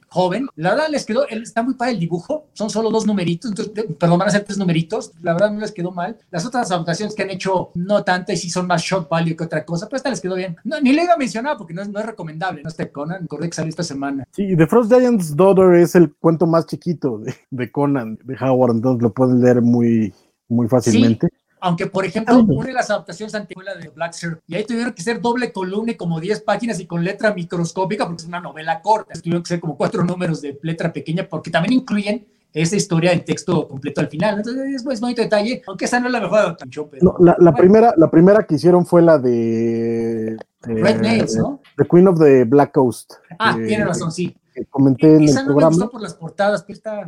joven. 0.10 0.48
La 0.56 0.72
verdad 0.72 0.88
les 0.90 1.06
quedó, 1.06 1.28
él 1.28 1.44
está 1.44 1.62
muy 1.64 1.76
padre 1.76 1.94
el 1.94 2.00
dibujo, 2.00 2.48
son 2.54 2.70
solo 2.70 2.90
dos 2.90 3.06
numeritos, 3.06 3.52
entonces, 3.52 3.86
perdón, 3.98 4.20
van 4.20 4.30
a 4.30 4.32
ser 4.32 4.44
tres 4.44 4.58
numeritos, 4.58 5.12
la 5.22 5.34
verdad 5.34 5.52
no 5.52 5.60
les 5.60 5.72
quedó 5.72 5.92
mal. 5.92 6.18
Las 6.32 6.46
otras 6.46 6.72
adaptaciones 6.72 7.16
que 7.16 7.24
han 7.24 7.30
hecho, 7.30 7.72
no 7.76 8.04
tanto, 8.04 8.32
y 8.32 8.38
sí 8.38 8.50
son 8.50 8.68
más 8.68 8.82
shock 8.82 9.10
value 9.10 9.36
que 9.36 9.44
otra 9.44 9.64
cosa, 9.64 9.88
pero 9.88 9.98
esta 9.98 10.10
les 10.10 10.22
quedó 10.22 10.36
bien. 10.36 10.56
No, 10.64 10.82
ni 10.82 10.92
le 10.92 11.04
iba 11.04 11.14
a 11.14 11.18
mencionar 11.18 11.58
porque 11.58 11.74
no 11.74 11.82
es, 11.82 11.90
no 11.90 12.00
es 12.00 12.06
recomendable, 12.06 12.64
no 12.64 12.70
este 12.70 12.92
Conan, 12.92 13.24
acordé 13.26 13.50
que 13.50 13.56
salió 13.56 13.70
esta 13.70 13.84
semana. 13.84 14.26
sí, 14.32 14.56
The 14.56 14.68
Frost 14.68 14.92
Giant's 14.92 15.36
Daughter 15.36 15.76
es 15.76 15.96
el 15.96 16.14
cuento 16.16 16.48
más 16.48 16.66
chiquito 16.66 17.20
de, 17.20 17.36
de 17.50 17.72
Conan, 17.72 18.18
de 18.24 18.36
Howard, 18.42 18.76
entonces 18.76 19.04
lo 19.04 19.14
pueden 19.14 19.42
leer 19.42 19.51
muy, 19.60 20.14
muy 20.48 20.68
fácilmente. 20.68 21.28
Aunque, 21.64 21.88
por 21.88 22.06
ejemplo, 22.06 22.40
una 22.40 22.68
de 22.68 22.74
las 22.74 22.90
adaptaciones 22.90 23.36
antiguas 23.36 23.68
de 23.80 23.90
Black 23.90 24.14
Surf, 24.14 24.40
y 24.48 24.56
ahí 24.56 24.64
tuvieron 24.64 24.94
que 24.94 25.04
ser 25.04 25.22
doble 25.22 25.52
columna 25.52 25.92
y 25.92 25.96
como 25.96 26.20
10 26.20 26.42
páginas 26.42 26.80
y 26.80 26.88
con 26.88 27.04
letra 27.04 27.34
microscópica, 27.34 28.06
porque 28.06 28.24
es 28.24 28.28
una 28.28 28.40
novela 28.40 28.82
corta. 28.82 29.14
Tuvieron 29.20 29.44
que 29.44 29.50
ser 29.50 29.60
como 29.60 29.78
cuatro 29.78 30.04
números 30.04 30.42
de 30.42 30.58
letra 30.64 30.92
pequeña, 30.92 31.28
porque 31.30 31.52
también 31.52 31.74
incluyen 31.74 32.26
esa 32.54 32.76
historia 32.76 33.14
en 33.14 33.24
texto 33.24 33.68
completo 33.68 34.02
al 34.02 34.08
final. 34.08 34.38
Entonces, 34.38 34.84
es, 34.84 35.00
bonito 35.00 35.22
detalle, 35.22 35.62
aunque 35.68 35.86
esa 35.86 36.00
no 36.00 36.08
es 36.08 36.14
la 36.14 36.22
mejor 36.22 36.40
adaptación. 36.40 36.88
Pero, 36.90 37.04
No, 37.04 37.16
la, 37.24 37.36
la 37.38 37.52
bueno, 37.52 37.58
primera, 37.58 37.94
la 37.96 38.10
primera 38.10 38.44
que 38.46 38.56
hicieron 38.56 38.86
fue 38.86 39.02
la 39.02 39.18
de, 39.20 40.38
Red 40.62 40.98
eh, 40.98 41.00
Nails, 41.02 41.36
¿no? 41.36 41.62
The 41.78 41.86
Queen 41.86 42.08
of 42.08 42.20
the 42.20 42.44
Black 42.46 42.72
Coast. 42.74 43.14
Ah, 43.40 43.56
eh, 43.60 43.68
tiene 43.68 43.86
razón, 43.86 44.12
sí. 44.12 44.36
que 44.54 44.66
comenté 44.66 45.16
en 45.16 45.24
Esa 45.24 45.42
el 45.42 45.48
no 45.48 45.56
me 45.56 45.66
gustó 45.66 45.90
por 45.90 46.02
las 46.02 46.14
portadas, 46.14 46.64
pero 46.64 46.78
está... 46.78 47.06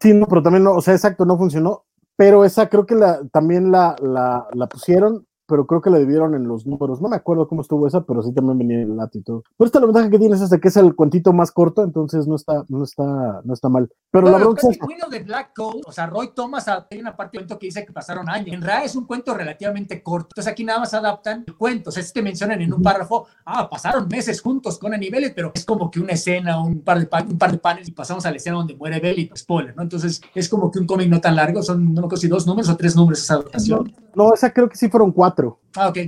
Sí, 0.00 0.14
no, 0.14 0.26
pero 0.26 0.42
también 0.42 0.64
no, 0.64 0.72
o 0.74 0.80
sea, 0.80 0.94
exacto, 0.94 1.24
no 1.24 1.36
funcionó. 1.36 1.84
Pero 2.16 2.44
esa 2.44 2.68
creo 2.68 2.86
que 2.86 2.94
la, 2.94 3.20
también 3.28 3.70
la, 3.72 3.96
la, 4.00 4.46
la 4.52 4.66
pusieron, 4.68 5.26
pero 5.48 5.66
creo 5.66 5.80
que 5.80 5.88
la 5.88 5.98
dividieron 5.98 6.34
en 6.34 6.46
los 6.46 6.66
números. 6.66 7.00
No 7.00 7.08
me 7.08 7.16
acuerdo 7.16 7.48
cómo 7.48 7.62
estuvo 7.62 7.86
esa, 7.86 8.02
pero 8.02 8.22
sí 8.22 8.32
también 8.32 8.58
venía 8.58 8.82
el 8.82 9.22
todo. 9.24 9.42
Pero 9.56 9.66
esta 9.66 9.80
la 9.80 9.86
ventaja 9.86 10.10
que 10.10 10.18
tiene 10.18 10.34
es 10.36 10.42
hasta 10.42 10.58
que 10.58 10.68
es 10.68 10.76
el 10.76 10.94
cuentito 10.94 11.32
más 11.32 11.50
corto, 11.50 11.82
entonces 11.82 12.26
no 12.26 12.36
está, 12.36 12.64
no 12.68 12.84
está, 12.84 13.40
no 13.44 13.54
está 13.54 13.68
mal. 13.70 13.88
Pero 14.10 14.30
la 14.30 14.38
bronca 14.38 14.60
pues, 14.62 14.76
es 14.76 15.04
el 15.04 15.10
the 15.10 15.24
Black 15.24 15.52
Coat, 15.56 15.80
o 15.86 15.92
sea, 15.92 16.06
Roy 16.06 16.32
Thomas 16.34 16.68
adaptó 16.68 16.94
hay 16.94 17.00
una 17.00 17.16
parte 17.16 17.38
del 17.38 17.46
cuento 17.46 17.58
que 17.58 17.66
dice 17.66 17.86
que 17.86 17.92
pasaron 17.92 18.28
años. 18.28 18.48
En 18.48 18.60
realidad 18.60 18.84
es 18.84 18.94
un 18.94 19.06
cuento 19.06 19.34
relativamente 19.34 20.02
corto. 20.02 20.28
Entonces 20.32 20.52
aquí 20.52 20.64
nada 20.64 20.80
más 20.80 20.92
adaptan 20.92 21.44
el 21.46 21.56
cuento. 21.56 21.90
O 21.90 21.92
sea, 21.92 22.02
si 22.02 22.12
te 22.12 22.22
mencionan 22.22 22.60
en 22.60 22.72
un 22.72 22.82
párrafo, 22.82 23.26
ah, 23.46 23.68
pasaron 23.70 24.06
meses 24.08 24.42
juntos 24.42 24.78
con 24.78 24.92
niveles, 24.98 25.32
pero 25.34 25.52
es 25.54 25.64
como 25.64 25.90
que 25.90 26.00
una 26.00 26.12
escena, 26.12 26.60
un 26.60 26.80
par 26.82 26.98
de, 26.98 27.08
un 27.28 27.38
par 27.38 27.52
de 27.52 27.58
paneles 27.58 27.88
y 27.88 27.92
pasamos 27.92 28.24
a 28.26 28.30
la 28.30 28.36
escena 28.36 28.56
donde 28.56 28.76
muere 28.76 29.00
Belly, 29.00 29.30
spoiler, 29.36 29.74
¿no? 29.76 29.82
Entonces 29.82 30.20
es 30.34 30.48
como 30.48 30.70
que 30.70 30.78
un 30.78 30.86
cómic 30.86 31.08
no 31.08 31.20
tan 31.20 31.36
largo, 31.36 31.62
son, 31.62 31.94
no 31.94 32.00
me 32.00 32.06
acuerdo 32.06 32.16
si 32.18 32.28
dos 32.28 32.46
números 32.46 32.68
o 32.68 32.76
tres 32.76 32.96
números 32.96 33.20
esa 33.20 33.34
adaptación. 33.34 33.92
no, 34.14 34.34
esa 34.34 34.52
creo 34.52 34.68
que 34.68 34.76
sí 34.76 34.88
fueron 34.88 35.12
cuatro. 35.12 35.37
Ah, 35.76 35.88
ok. 35.88 35.98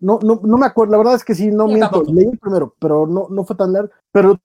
No, 0.00 0.18
no, 0.22 0.40
no 0.42 0.58
me 0.58 0.66
acuerdo, 0.66 0.92
la 0.92 0.98
verdad 0.98 1.14
es 1.14 1.24
que 1.24 1.34
sí, 1.34 1.48
no 1.48 1.66
Yo 1.66 1.74
miento. 1.74 1.90
tampoco. 1.90 2.12
Leí 2.12 2.26
el 2.26 2.38
primero, 2.38 2.74
pero 2.78 3.06
no, 3.06 3.28
no 3.30 3.44
fue 3.44 3.56
tan 3.56 3.72
largo. 3.72 3.90
Pero 4.10 4.40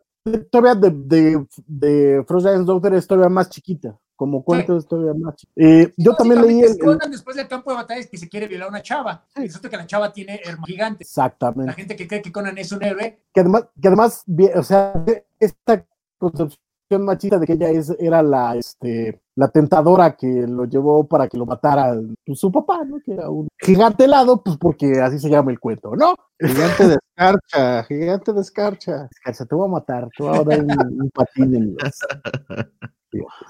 todavía 0.51 0.75
de, 0.75 0.91
de, 0.91 1.47
de 1.65 2.23
Frost 2.27 2.45
Giant's 2.45 2.67
Daughter 2.67 2.93
es 2.93 3.07
todavía 3.07 3.29
más 3.29 3.49
chiquita. 3.49 3.97
Como 4.15 4.43
cuento 4.43 4.77
es 4.77 4.87
todavía 4.87 5.13
más. 5.15 5.35
Eh, 5.55 5.91
yo 5.97 6.15
también 6.15 6.41
leí 6.41 6.61
el, 6.61 6.77
Conan 6.77 7.09
después 7.09 7.35
del 7.35 7.47
campo 7.47 7.71
de 7.71 7.77
batalla 7.77 7.99
es 7.99 8.07
que 8.07 8.17
se 8.17 8.29
quiere 8.29 8.47
violar 8.47 8.67
a 8.67 8.69
una 8.69 8.81
chava. 8.81 9.25
Y 9.35 9.41
resulta 9.41 9.69
que 9.69 9.77
la 9.77 9.87
chava 9.87 10.13
tiene 10.13 10.39
hermanos 10.43 10.67
gigantes. 10.67 11.07
Exactamente. 11.07 11.65
La 11.65 11.73
gente 11.73 11.95
que 11.95 12.07
cree 12.07 12.21
que 12.21 12.31
Conan 12.31 12.57
es 12.57 12.71
un 12.71 12.83
héroe, 12.83 13.23
que 13.33 13.39
además, 13.41 13.65
que 13.81 13.87
además, 13.87 14.23
o 14.55 14.63
sea, 14.63 15.03
esta 15.39 15.85
concepción 16.19 16.61
machista 17.03 17.39
de 17.39 17.47
que 17.47 17.53
ella 17.53 17.69
es, 17.71 17.89
era 17.99 18.21
la, 18.21 18.55
este, 18.55 19.19
la 19.35 19.47
tentadora 19.49 20.15
que 20.15 20.27
lo 20.47 20.65
llevó 20.65 21.07
para 21.07 21.27
que 21.27 21.37
lo 21.37 21.45
matara 21.45 21.95
pues, 22.25 22.39
su 22.39 22.51
papá, 22.51 22.83
¿no? 22.85 22.99
Que 23.03 23.13
era 23.13 23.29
un 23.29 23.47
gigante 23.59 24.05
helado, 24.05 24.43
pues 24.43 24.57
porque 24.57 25.01
así 25.01 25.19
se 25.19 25.29
llama 25.29 25.51
el 25.51 25.59
cuento, 25.59 25.95
¿no? 25.95 26.15
Gigante 26.39 26.87
de 26.87 26.97
escarcha, 27.09 27.83
gigante 27.85 28.33
de 28.33 28.41
escarcha. 28.41 29.07
Descansa, 29.09 29.45
te 29.45 29.55
voy 29.55 29.67
a 29.67 29.71
matar, 29.71 30.07
te 30.15 30.23
voy 30.23 30.37
a 30.37 30.43
dar 30.43 30.59
un, 30.59 31.01
un 31.01 31.09
patín 31.09 31.55
en 31.55 31.75
los... 31.75 31.99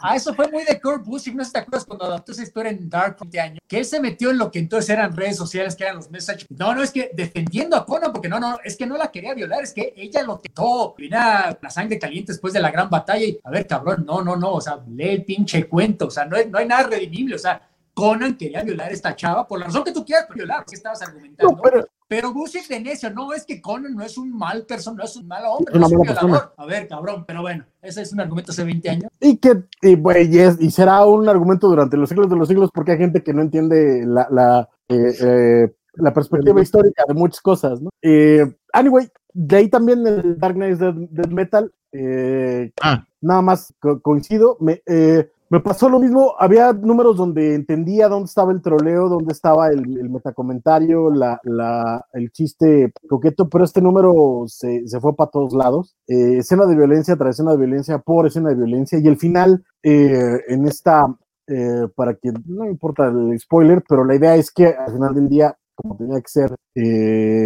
Ah, 0.02 0.16
eso 0.16 0.34
fue 0.34 0.50
muy 0.50 0.64
de 0.66 0.80
Kurt 0.80 1.06
Busiek, 1.06 1.36
no 1.36 1.44
sé 1.44 1.48
si 1.48 1.54
te 1.54 1.60
acuerdas 1.60 1.86
cuando 1.86 2.06
adaptó 2.06 2.32
esa 2.32 2.44
historia 2.44 2.72
en 2.72 2.90
Dark 2.90 3.18
20 3.20 3.40
años, 3.40 3.60
que 3.68 3.78
él 3.80 3.86
se 3.86 4.00
metió 4.00 4.32
en 4.32 4.38
lo 4.38 4.52
que 4.52 4.60
entonces 4.60 4.90
eran 4.90 5.16
redes 5.16 5.38
sociales, 5.38 5.76
que 5.76 5.84
eran 5.84 5.98
los 5.98 6.12
messages. 6.12 6.46
No, 6.50 6.74
no, 6.76 6.84
es 6.84 6.92
que 6.92 7.12
defendiendo 7.14 7.76
a 7.76 7.86
Conan, 7.86 8.12
porque 8.12 8.30
no, 8.30 8.40
no, 8.40 8.58
es 8.64 8.76
que 8.76 8.86
no 8.86 8.98
la 8.98 9.12
quería 9.12 9.34
violar, 9.34 9.64
es 9.64 9.74
que 9.74 9.94
ella 9.96 10.24
lo 10.24 10.40
tentó, 10.40 10.94
vino 10.98 11.18
la 11.18 11.70
sangre 11.70 12.00
caliente 12.00 12.34
después 12.34 12.54
de 12.54 12.60
la 12.60 12.72
gran 12.72 12.90
batalla 12.90 13.26
y, 13.26 13.40
a 13.44 13.52
ver, 13.52 13.68
cabrón, 13.68 14.06
no, 14.06 14.24
no, 14.24 14.36
no, 14.36 14.54
o 14.54 14.62
sea, 14.62 14.84
lee 14.88 15.10
el 15.10 15.26
pinche 15.26 15.68
cuento, 15.74 16.06
o 16.06 16.12
sea, 16.12 16.26
no, 16.26 16.38
hay- 16.38 16.48
no 16.52 16.60
hay 16.60 16.68
nada 16.68 16.84
redimible, 16.84 17.34
o 17.34 17.40
sea, 17.40 17.60
Conan 17.96 18.38
quería 18.38 18.64
violar 18.64 18.90
a 18.90 18.94
esta 18.94 19.16
chava 19.16 19.48
por 19.48 19.60
la 19.60 19.66
razón 19.66 19.84
que 19.84 19.92
tú 19.92 20.06
quieras 20.06 20.28
violar, 20.34 20.64
que 20.66 20.76
estabas 20.76 21.02
argumentando. 21.02 21.60
pero... 21.64 21.88
pero 22.08 22.32
Bush 22.32 22.68
de 22.68 22.80
necio, 22.80 23.10
no 23.10 23.34
es 23.34 23.44
que 23.44 23.60
Conan 23.60 23.96
no 23.96 24.04
es 24.04 24.20
un 24.20 24.36
mal 24.36 24.66
persona, 24.68 24.98
no 24.98 25.04
es 25.04 25.16
un 25.16 25.28
mal 25.28 25.44
hombre, 25.48 25.80
no 25.80 25.88
es 25.88 25.92
un 25.92 26.02
violador. 26.02 26.54
A 26.58 26.66
ver, 26.68 26.88
cabrón, 26.88 27.24
pero 27.26 27.42
bueno, 27.42 27.66
ese 27.82 28.04
es 28.04 28.14
un 28.14 28.20
argumento 28.20 28.52
hace 28.52 28.64
20 28.64 28.90
años. 28.90 29.12
Y 29.20 29.38
que, 29.38 29.64
y, 29.82 29.98
y, 30.66 30.72
será 30.72 31.06
un 31.06 31.28
argumento 31.28 31.68
durante 31.68 31.98
los 31.98 32.08
siglos 32.08 32.30
de 32.30 32.36
los 32.36 32.48
siglos 32.48 32.70
porque 32.72 32.92
hay 32.92 33.00
gente 33.00 33.24
que 33.24 33.34
no 33.34 33.42
entiende 33.42 34.04
la, 34.06 34.28
la, 34.30 34.70
eh, 34.90 35.16
eh, 35.22 35.76
la 35.96 36.14
perspectiva 36.14 36.62
histórica 36.62 37.04
de 37.08 37.16
muchas 37.16 37.42
cosas, 37.42 37.82
¿no? 37.82 37.90
Eh, 38.02 38.46
anyway, 38.74 39.10
de 39.34 39.56
ahí 39.56 39.70
también 39.70 40.06
el 40.06 40.38
Dark 40.38 40.56
Knight 40.56 40.78
Dead, 40.78 41.30
Metal, 41.30 41.74
ah. 42.82 43.06
nada 43.22 43.42
más 43.42 43.74
coincido, 44.02 44.58
me, 44.60 44.82
me 45.54 45.60
pasó 45.60 45.88
lo 45.88 46.00
mismo, 46.00 46.34
había 46.40 46.74
números 46.74 47.16
donde 47.16 47.54
entendía 47.54 48.08
dónde 48.08 48.26
estaba 48.26 48.52
el 48.52 48.64
troleo, 48.64 49.08
dónde 49.08 49.34
estaba 49.34 49.70
el, 49.70 50.10
metacomentario, 50.10 51.12
la, 51.12 51.40
la, 51.44 52.04
el 52.14 52.32
chiste 52.32 52.92
coqueto, 53.08 53.48
pero 53.50 53.64
este 53.64 53.80
número 53.80 54.46
se, 54.48 54.88
se 54.88 55.00
fue 55.00 55.16
para 55.16 55.30
todos 55.30 55.54
lados. 55.54 55.96
Eh, 56.08 56.38
escena 56.40 56.66
de 56.66 56.76
violencia 56.76 57.16
tras 57.18 57.36
escena 57.36 57.52
de 57.52 57.58
violencia 57.58 58.00
por 58.00 58.26
escena 58.26 58.50
de 58.50 58.56
violencia, 58.56 58.98
y 58.98 59.08
el 59.08 59.18
final, 59.18 59.64
eh, 59.84 60.40
en 60.48 60.66
esta, 60.66 61.06
eh, 61.46 61.88
para 61.96 62.16
que 62.16 62.32
no 62.48 62.66
importa 62.66 63.06
el 63.10 63.40
spoiler, 63.40 63.84
pero 63.88 64.06
la 64.06 64.16
idea 64.16 64.36
es 64.36 64.50
que 64.50 64.70
al 64.70 64.92
final 64.92 65.14
del 65.14 65.30
día 65.30 65.56
como 65.76 65.98
tenía 65.98 66.22
que 66.22 66.28
ser, 66.28 66.56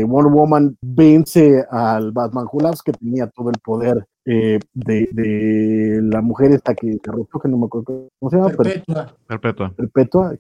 Wonder 0.08 0.32
Woman 0.32 0.78
vence 0.82 1.66
al 1.70 2.12
Batman 2.12 2.48
Hulas, 2.52 2.82
que 2.82 2.92
tenía 2.92 3.28
todo 3.28 3.50
el 3.50 3.60
poder 3.64 4.06
eh, 4.30 4.60
de, 4.74 5.08
de, 5.14 6.02
la 6.02 6.22
mujer 6.22 6.52
esta 6.52 6.76
que 6.76 6.98
derrotó, 7.02 7.40
que 7.40 7.48
no 7.48 7.58
me 7.58 7.68
acuerdo 7.68 8.10
cómo 8.20 8.30
se 8.30 8.36
llama. 8.36 8.50
Perpetua. 8.50 9.16
Perpetua. 9.26 9.74
Perpetua. 9.74 10.38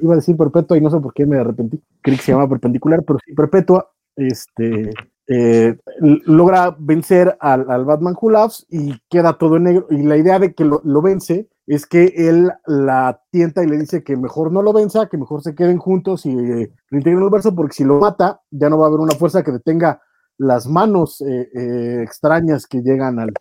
Iba 0.00 0.12
a 0.12 0.16
decir 0.16 0.36
Perpetua 0.36 0.76
y 0.76 0.82
no 0.82 0.90
sé 0.90 1.00
por 1.00 1.14
qué 1.14 1.24
me 1.24 1.38
arrepentí. 1.38 1.80
Creí 2.02 2.18
que 2.18 2.22
se 2.22 2.32
llama 2.32 2.48
Perpendicular, 2.48 3.02
pero 3.06 3.18
sí, 3.24 3.32
Perpetua. 3.32 3.90
Este, 4.14 4.90
eh, 5.28 5.78
logra 6.26 6.76
vencer 6.78 7.34
al, 7.40 7.70
al 7.70 7.86
Batman 7.86 8.14
Who 8.20 8.32
y 8.68 8.98
queda 9.08 9.32
todo 9.38 9.56
en 9.56 9.62
negro. 9.62 9.86
Y 9.88 10.02
la 10.02 10.18
idea 10.18 10.38
de 10.38 10.52
que 10.52 10.66
lo, 10.66 10.82
lo, 10.84 11.00
vence 11.00 11.48
es 11.66 11.86
que 11.86 12.12
él 12.16 12.52
la 12.66 13.20
tienta 13.30 13.62
y 13.62 13.68
le 13.68 13.78
dice 13.78 14.02
que 14.02 14.16
mejor 14.16 14.52
no 14.52 14.62
lo 14.62 14.72
venza, 14.72 15.08
que 15.08 15.16
mejor 15.16 15.42
se 15.42 15.54
queden 15.54 15.78
juntos 15.78 16.26
y 16.26 16.30
eh, 16.30 16.72
reintegren 16.90 17.22
el 17.22 17.30
verso, 17.30 17.54
porque 17.54 17.74
si 17.74 17.84
lo 17.84 18.00
mata, 18.00 18.40
ya 18.50 18.68
no 18.68 18.78
va 18.78 18.86
a 18.86 18.88
haber 18.88 19.00
una 19.00 19.14
fuerza 19.14 19.42
que 19.42 19.52
detenga 19.52 20.00
las 20.38 20.66
manos 20.66 21.20
eh, 21.20 21.48
eh, 21.54 22.00
extrañas 22.02 22.66
que 22.66 22.82
llegan 22.82 23.18
al, 23.18 23.32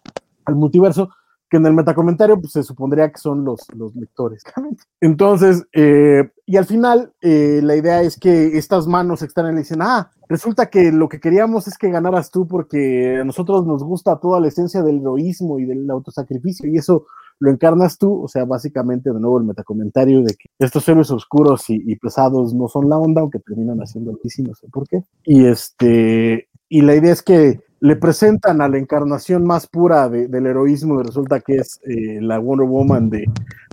multiverso, 0.54 1.10
que 1.50 1.58
en 1.58 1.66
el 1.66 1.74
metacomentario 1.74 2.40
pues, 2.40 2.54
se 2.54 2.64
supondría 2.64 3.12
que 3.12 3.18
son 3.18 3.44
los, 3.44 3.62
los 3.76 3.96
lectores. 3.96 4.44
Entonces, 5.02 5.66
eh, 5.74 6.30
y 6.46 6.58
al 6.58 6.66
final, 6.66 7.14
la 7.22 7.76
idea 7.76 8.02
es 8.02 8.18
que 8.20 8.58
estas 8.58 8.88
manos 8.88 9.22
extrañas 9.22 9.54
le 9.54 9.60
dicen, 9.62 9.82
ah, 9.82 10.12
resulta 10.28 10.70
que 10.70 10.92
lo 10.92 11.08
que 11.10 11.20
queríamos 11.20 11.68
es 11.68 11.78
que 11.78 11.90
ganaras 11.90 12.32
tú 12.32 12.48
porque 12.48 13.20
a 13.22 13.24
nosotros 13.24 13.66
nos 13.66 13.84
gusta 13.84 14.20
toda 14.20 14.40
la 14.40 14.50
esencia 14.50 14.84
del 14.84 15.00
heroísmo 15.00 15.60
y 15.60 15.66
del 15.66 15.90
autosacrificio 15.90 16.70
y 16.70 16.78
eso 16.78 17.06
lo 17.42 17.50
encarnas 17.50 17.98
tú, 17.98 18.24
o 18.24 18.28
sea, 18.28 18.46
básicamente 18.46 19.12
de 19.12 19.20
nuevo 19.20 19.40
el 19.40 19.46
metacomentario 19.46 20.22
de 20.22 20.36
que 20.36 20.50
estos 20.60 20.88
héroes 20.88 21.10
oscuros 21.10 21.66
y, 21.70 21.96
pesados 21.96 22.54
no 22.54 22.68
son 22.68 22.88
la 22.88 23.00
onda, 23.00 23.22
aunque 23.22 23.40
terminan 23.40 23.80
haciendo 23.80 24.16
sí, 24.24 24.44
no 24.44 24.54
sé 24.54 24.68
por 24.72 24.88
qué. 24.88 25.04
Y 25.24 25.48
este, 25.48 26.50
y 26.70 26.82
la 26.84 26.96
idea 26.96 27.12
es 27.12 27.24
que 27.24 27.60
le 27.80 27.96
presentan 27.96 28.62
a 28.62 28.70
la 28.70 28.78
encarnación 28.78 29.44
más 29.44 29.66
pura 29.66 30.08
del 30.08 30.46
heroísmo 30.46 31.00
y 31.00 31.04
resulta 31.04 31.40
que 31.40 31.56
es 31.56 31.80
eh, 31.84 32.22
la 32.22 32.38
Wonder 32.38 32.68
Woman 32.68 33.10
de, 33.10 33.26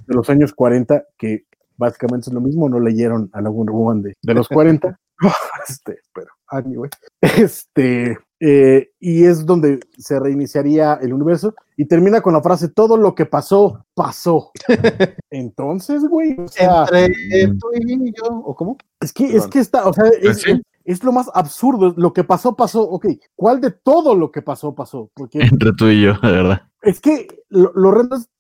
los 0.07 0.31
años 0.31 0.55
40, 0.55 1.05
que 1.19 1.45
básicamente 1.77 2.31
es 2.31 2.33
lo 2.33 2.41
mismo, 2.41 2.71
no 2.71 2.81
leyeron 2.81 3.29
a 3.35 3.43
la 3.43 3.51
Wonder 3.51 3.75
Woman 3.75 4.01
de, 4.01 4.35
los 4.35 4.49
40. 4.49 4.99
este, 5.69 5.99
pero, 6.15 6.29
anyway. 6.49 6.89
Este, 7.21 8.17
eh, 8.41 8.91
y 9.01 9.25
es 9.25 9.45
donde 9.45 9.81
se 9.99 10.19
reiniciaría 10.21 10.95
el 11.03 11.13
universo 11.13 11.55
y 11.77 11.87
termina 11.87 12.21
con 12.21 12.35
la 12.35 12.43
frase, 12.43 12.69
todo 12.69 12.97
lo 12.97 13.15
que 13.15 13.27
pasó, 13.27 13.85
pasó. 13.95 14.53
Entonces, 15.31 16.03
güey, 16.09 16.37
o 16.39 16.49
sea, 16.49 16.87
entre 16.91 17.49
tú 17.59 17.69
y 17.75 18.13
yo, 18.13 18.29
¿o 18.45 18.55
cómo? 18.55 18.77
Es 19.01 19.13
que, 19.13 19.37
es 19.37 19.47
que 19.47 19.59
está, 19.59 19.87
o 19.87 19.93
sea, 19.93 20.05
es, 20.23 20.45
es 20.85 21.05
lo 21.05 21.13
más 21.13 21.31
absurdo. 21.35 21.95
Lo 21.97 22.13
que 22.13 22.25
pasó, 22.25 22.57
pasó. 22.57 22.83
Ok, 22.83 23.07
¿cuál 23.37 23.61
de 23.61 23.71
todo 23.71 24.15
lo 24.15 24.31
que 24.31 24.43
pasó, 24.43 24.75
pasó? 24.75 25.11
Porque 25.15 25.41
Entre 25.41 25.73
tú 25.73 25.89
y 25.89 26.03
yo, 26.03 26.15
de 26.23 26.33
verdad. 26.33 26.63
Es 26.83 27.01
que 27.01 27.27
lo, 27.49 27.73
lo 27.75 27.91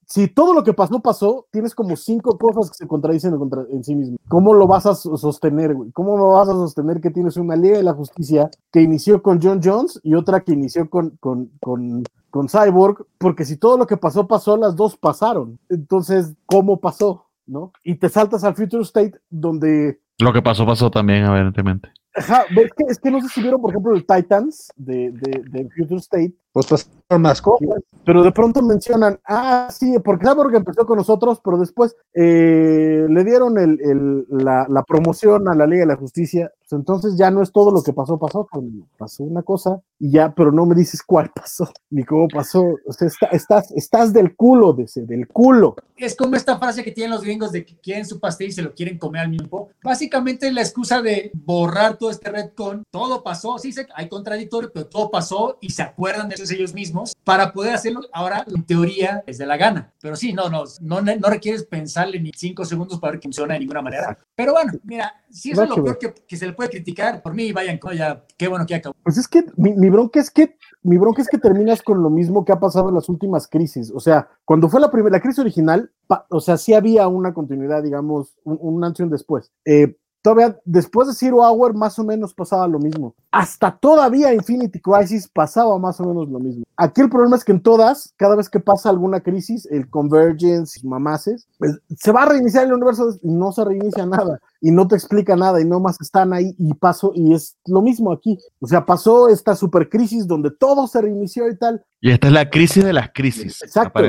si 0.08 0.26
todo 0.26 0.54
lo 0.54 0.64
que 0.64 0.72
pasó, 0.72 1.00
pasó, 1.00 1.46
tienes 1.50 1.74
como 1.74 1.94
cinco 1.94 2.38
cosas 2.38 2.70
que 2.70 2.76
se 2.78 2.88
contradicen 2.88 3.38
en, 3.70 3.84
sí 3.84 3.94
mismo. 3.94 4.16
¿Cómo 4.28 4.54
lo 4.54 4.66
vas 4.66 4.86
a 4.86 4.94
sostener, 4.94 5.74
güey? 5.74 5.92
¿Cómo 5.92 6.16
lo 6.16 6.28
vas 6.28 6.48
a 6.48 6.52
sostener 6.52 7.02
que 7.02 7.10
tienes 7.10 7.36
una 7.36 7.56
Liga 7.56 7.76
de 7.76 7.82
la 7.82 7.92
Justicia 7.92 8.50
que 8.72 8.80
inició 8.80 9.22
con 9.22 9.38
John 9.42 9.60
Jones 9.62 10.00
y 10.02 10.14
otra 10.14 10.40
que 10.40 10.52
inició 10.52 10.88
con, 10.88 11.10
con, 11.20 11.50
con, 11.60 12.04
con 12.30 12.48
Cyborg? 12.48 13.04
Porque 13.18 13.44
si 13.44 13.58
todo 13.58 13.76
lo 13.76 13.86
que 13.86 13.98
pasó, 13.98 14.26
pasó, 14.26 14.56
las 14.56 14.76
dos 14.76 14.96
pasaron. 14.96 15.58
Entonces, 15.68 16.34
¿cómo 16.46 16.80
pasó? 16.80 17.26
¿No? 17.44 17.72
Y 17.84 17.96
te 17.96 18.08
saltas 18.08 18.44
al 18.44 18.54
Future 18.54 18.82
State 18.84 19.12
donde... 19.28 20.00
Lo 20.18 20.32
que 20.32 20.40
pasó, 20.40 20.64
pasó 20.64 20.90
también, 20.90 21.26
evidentemente 21.26 21.90
es, 22.18 22.72
que, 22.72 22.84
es 22.88 22.98
que 22.98 23.10
no 23.10 23.20
sé 23.20 23.28
si 23.28 23.40
vieron, 23.40 23.60
por 23.60 23.70
ejemplo, 23.70 23.94
el 23.94 24.06
Titans 24.06 24.70
de, 24.76 25.10
de, 25.10 25.42
de 25.50 25.68
Future 25.70 26.00
State. 26.00 26.34
Pues 26.52 26.66
pasaron 26.66 27.22
más 27.22 27.40
cosas. 27.40 27.82
Pero 28.04 28.22
de 28.22 28.32
pronto 28.32 28.62
mencionan, 28.62 29.18
ah, 29.26 29.68
sí, 29.70 29.94
porque 30.04 30.26
que 30.50 30.56
empezó 30.56 30.86
con 30.86 30.96
nosotros, 30.96 31.40
pero 31.44 31.58
después 31.58 31.96
eh, 32.14 33.06
le 33.08 33.24
dieron 33.24 33.58
el, 33.58 33.80
el, 33.80 34.26
la, 34.28 34.66
la, 34.68 34.82
promoción 34.82 35.48
a 35.48 35.54
la 35.54 35.66
Liga 35.66 35.80
de 35.80 35.92
la 35.92 35.96
Justicia. 35.96 36.50
Pues 36.68 36.78
entonces 36.78 37.16
ya 37.16 37.30
no 37.30 37.42
es 37.42 37.50
todo 37.50 37.70
lo 37.70 37.82
que 37.82 37.94
pasó, 37.94 38.18
pasó. 38.18 38.46
Pues 38.50 38.64
pasó 38.98 39.24
una 39.24 39.42
cosa 39.42 39.80
y 39.98 40.10
ya, 40.10 40.34
pero 40.34 40.52
no 40.52 40.66
me 40.66 40.74
dices 40.74 41.02
cuál 41.02 41.30
pasó, 41.34 41.70
ni 41.90 42.04
cómo 42.04 42.28
pasó. 42.28 42.62
O 42.86 42.92
sea, 42.92 43.08
estás, 43.32 43.70
estás 43.72 44.12
del 44.12 44.36
culo, 44.36 44.74
de 44.74 44.82
ese, 44.84 45.02
del 45.06 45.26
culo. 45.28 45.76
Es 45.96 46.14
como 46.14 46.36
esta 46.36 46.58
frase 46.58 46.84
que 46.84 46.92
tienen 46.92 47.12
los 47.12 47.22
gringos 47.22 47.52
de 47.52 47.64
que 47.64 47.76
quieren 47.78 48.04
su 48.04 48.20
pastel 48.20 48.48
y 48.48 48.52
se 48.52 48.62
lo 48.62 48.74
quieren 48.74 48.98
comer 48.98 49.22
al 49.22 49.30
mismo. 49.30 49.70
Básicamente 49.82 50.52
la 50.52 50.60
excusa 50.60 51.00
de 51.00 51.30
borrar 51.34 51.96
todo 51.96 52.10
este 52.10 52.30
retcon, 52.30 52.84
todo 52.90 53.22
pasó, 53.22 53.58
sí, 53.58 53.74
hay 53.94 54.08
contradictorio, 54.08 54.70
pero 54.72 54.86
todo 54.86 55.10
pasó 55.10 55.58
y 55.60 55.70
se 55.70 55.82
acuerdan 55.82 56.28
de 56.28 56.34
eso 56.34 56.52
ellos 56.52 56.74
mismos 56.74 57.14
para 57.24 57.52
poder 57.52 57.74
hacerlo 57.74 58.00
ahora 58.12 58.44
en 58.46 58.64
teoría 58.64 59.22
es 59.26 59.38
de 59.38 59.46
la 59.46 59.56
gana. 59.56 59.92
Pero 60.00 60.16
sí, 60.16 60.32
no, 60.32 60.48
no, 60.48 60.64
no, 60.80 61.00
no 61.00 61.28
requieres 61.28 61.64
pensarle 61.64 62.20
ni 62.20 62.30
cinco 62.34 62.64
segundos 62.64 63.00
para 63.00 63.12
ver 63.12 63.20
que 63.20 63.28
funciona 63.28 63.54
de 63.54 63.60
ninguna 63.60 63.82
manera. 63.82 64.18
Pero 64.34 64.52
bueno, 64.52 64.72
mira, 64.84 65.12
si 65.30 65.50
eso 65.52 65.62
es 65.62 65.68
lo 65.68 65.82
peor 65.82 65.98
que, 65.98 66.36
se 66.36 66.46
le 66.46 66.52
puede 66.52 66.70
criticar, 66.70 67.22
por 67.22 67.34
mí 67.34 67.52
vayan, 67.52 67.78
ya, 67.96 68.24
qué 68.36 68.48
bueno 68.48 68.66
que 68.66 68.74
acabó. 68.74 68.94
Pues 69.02 69.18
es 69.18 69.28
que 69.28 69.44
mi, 69.56 69.72
mi 69.74 69.90
bronca 69.90 70.20
es 70.20 70.30
que 70.30 70.56
mi 70.82 70.96
bronca 70.96 71.22
es 71.22 71.28
que 71.28 71.38
terminas 71.38 71.82
con 71.82 72.02
lo 72.02 72.10
mismo 72.10 72.44
que 72.44 72.52
ha 72.52 72.60
pasado 72.60 72.88
en 72.88 72.94
las 72.94 73.08
últimas 73.08 73.48
crisis. 73.48 73.90
O 73.94 74.00
sea, 74.00 74.28
cuando 74.44 74.68
fue 74.68 74.80
la 74.80 74.90
primera, 74.90 75.16
la 75.16 75.20
crisis 75.20 75.40
original, 75.40 75.90
o 76.30 76.40
sea, 76.40 76.56
sí 76.56 76.74
había 76.74 77.08
una 77.08 77.34
continuidad, 77.34 77.82
digamos, 77.82 78.38
un, 78.44 78.58
un 78.60 78.84
antes 78.84 79.00
y 79.00 79.02
un 79.02 79.10
después. 79.10 79.52
Eh, 79.64 79.96
todavía 80.22 80.58
después 80.64 81.08
de 81.08 81.14
Zero 81.14 81.38
Hour 81.38 81.74
más 81.74 81.98
o 81.98 82.04
menos 82.04 82.34
pasaba 82.34 82.68
lo 82.68 82.78
mismo. 82.78 83.14
Hasta 83.30 83.76
todavía 83.76 84.32
Infinity 84.32 84.80
Crisis 84.80 85.28
pasaba 85.28 85.78
más 85.78 86.00
o 86.00 86.04
menos 86.04 86.28
lo 86.28 86.38
mismo. 86.38 86.64
Aquí 86.76 87.00
el 87.00 87.10
problema 87.10 87.36
es 87.36 87.44
que 87.44 87.52
en 87.52 87.60
todas, 87.60 88.14
cada 88.16 88.36
vez 88.36 88.48
que 88.48 88.60
pasa 88.60 88.88
alguna 88.88 89.20
crisis, 89.20 89.66
el 89.70 89.90
Convergence, 89.90 90.80
mamaces, 90.86 91.46
pues, 91.58 91.78
se 91.98 92.12
va 92.12 92.22
a 92.22 92.26
reiniciar 92.26 92.64
el 92.64 92.72
universo 92.72 93.18
y 93.22 93.28
no 93.28 93.52
se 93.52 93.64
reinicia 93.64 94.06
nada 94.06 94.40
y 94.60 94.70
no 94.70 94.88
te 94.88 94.96
explica 94.96 95.36
nada 95.36 95.60
y 95.60 95.64
no 95.64 95.80
más 95.80 96.00
están 96.00 96.32
ahí 96.32 96.54
y 96.58 96.74
pasó 96.74 97.12
y 97.14 97.34
es 97.34 97.56
lo 97.66 97.80
mismo 97.82 98.12
aquí. 98.12 98.38
O 98.60 98.66
sea, 98.66 98.84
pasó 98.84 99.28
esta 99.28 99.54
super 99.54 99.88
crisis 99.88 100.26
donde 100.26 100.50
todo 100.50 100.86
se 100.86 101.00
reinició 101.00 101.48
y 101.48 101.56
tal. 101.56 101.84
Y 102.00 102.12
esta 102.12 102.28
es 102.28 102.32
la 102.32 102.48
crisis 102.48 102.84
de 102.84 102.92
las 102.92 103.10
crisis. 103.12 103.60
Exacto. 103.62 104.00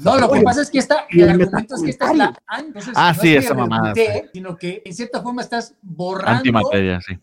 No, 0.00 0.18
lo 0.18 0.30
que 0.30 0.42
pasa 0.42 0.62
es 0.62 0.70
que 0.70 0.78
esta, 0.78 1.06
el, 1.10 1.28
argumento 1.28 1.74
es 1.74 1.82
que 1.82 1.90
esta 1.90 2.12
es 2.12 2.16
la 2.16 2.42
entonces, 2.58 2.94
Ah, 2.96 3.14
sí, 3.20 3.34
esa 3.34 3.54
mamada. 3.54 3.94
Sino 4.32 4.56
que 4.56 4.82
en 4.84 4.94
cierta 4.94 5.20
forma 5.22 5.42
estás 5.42 5.74
borrando 5.82 6.70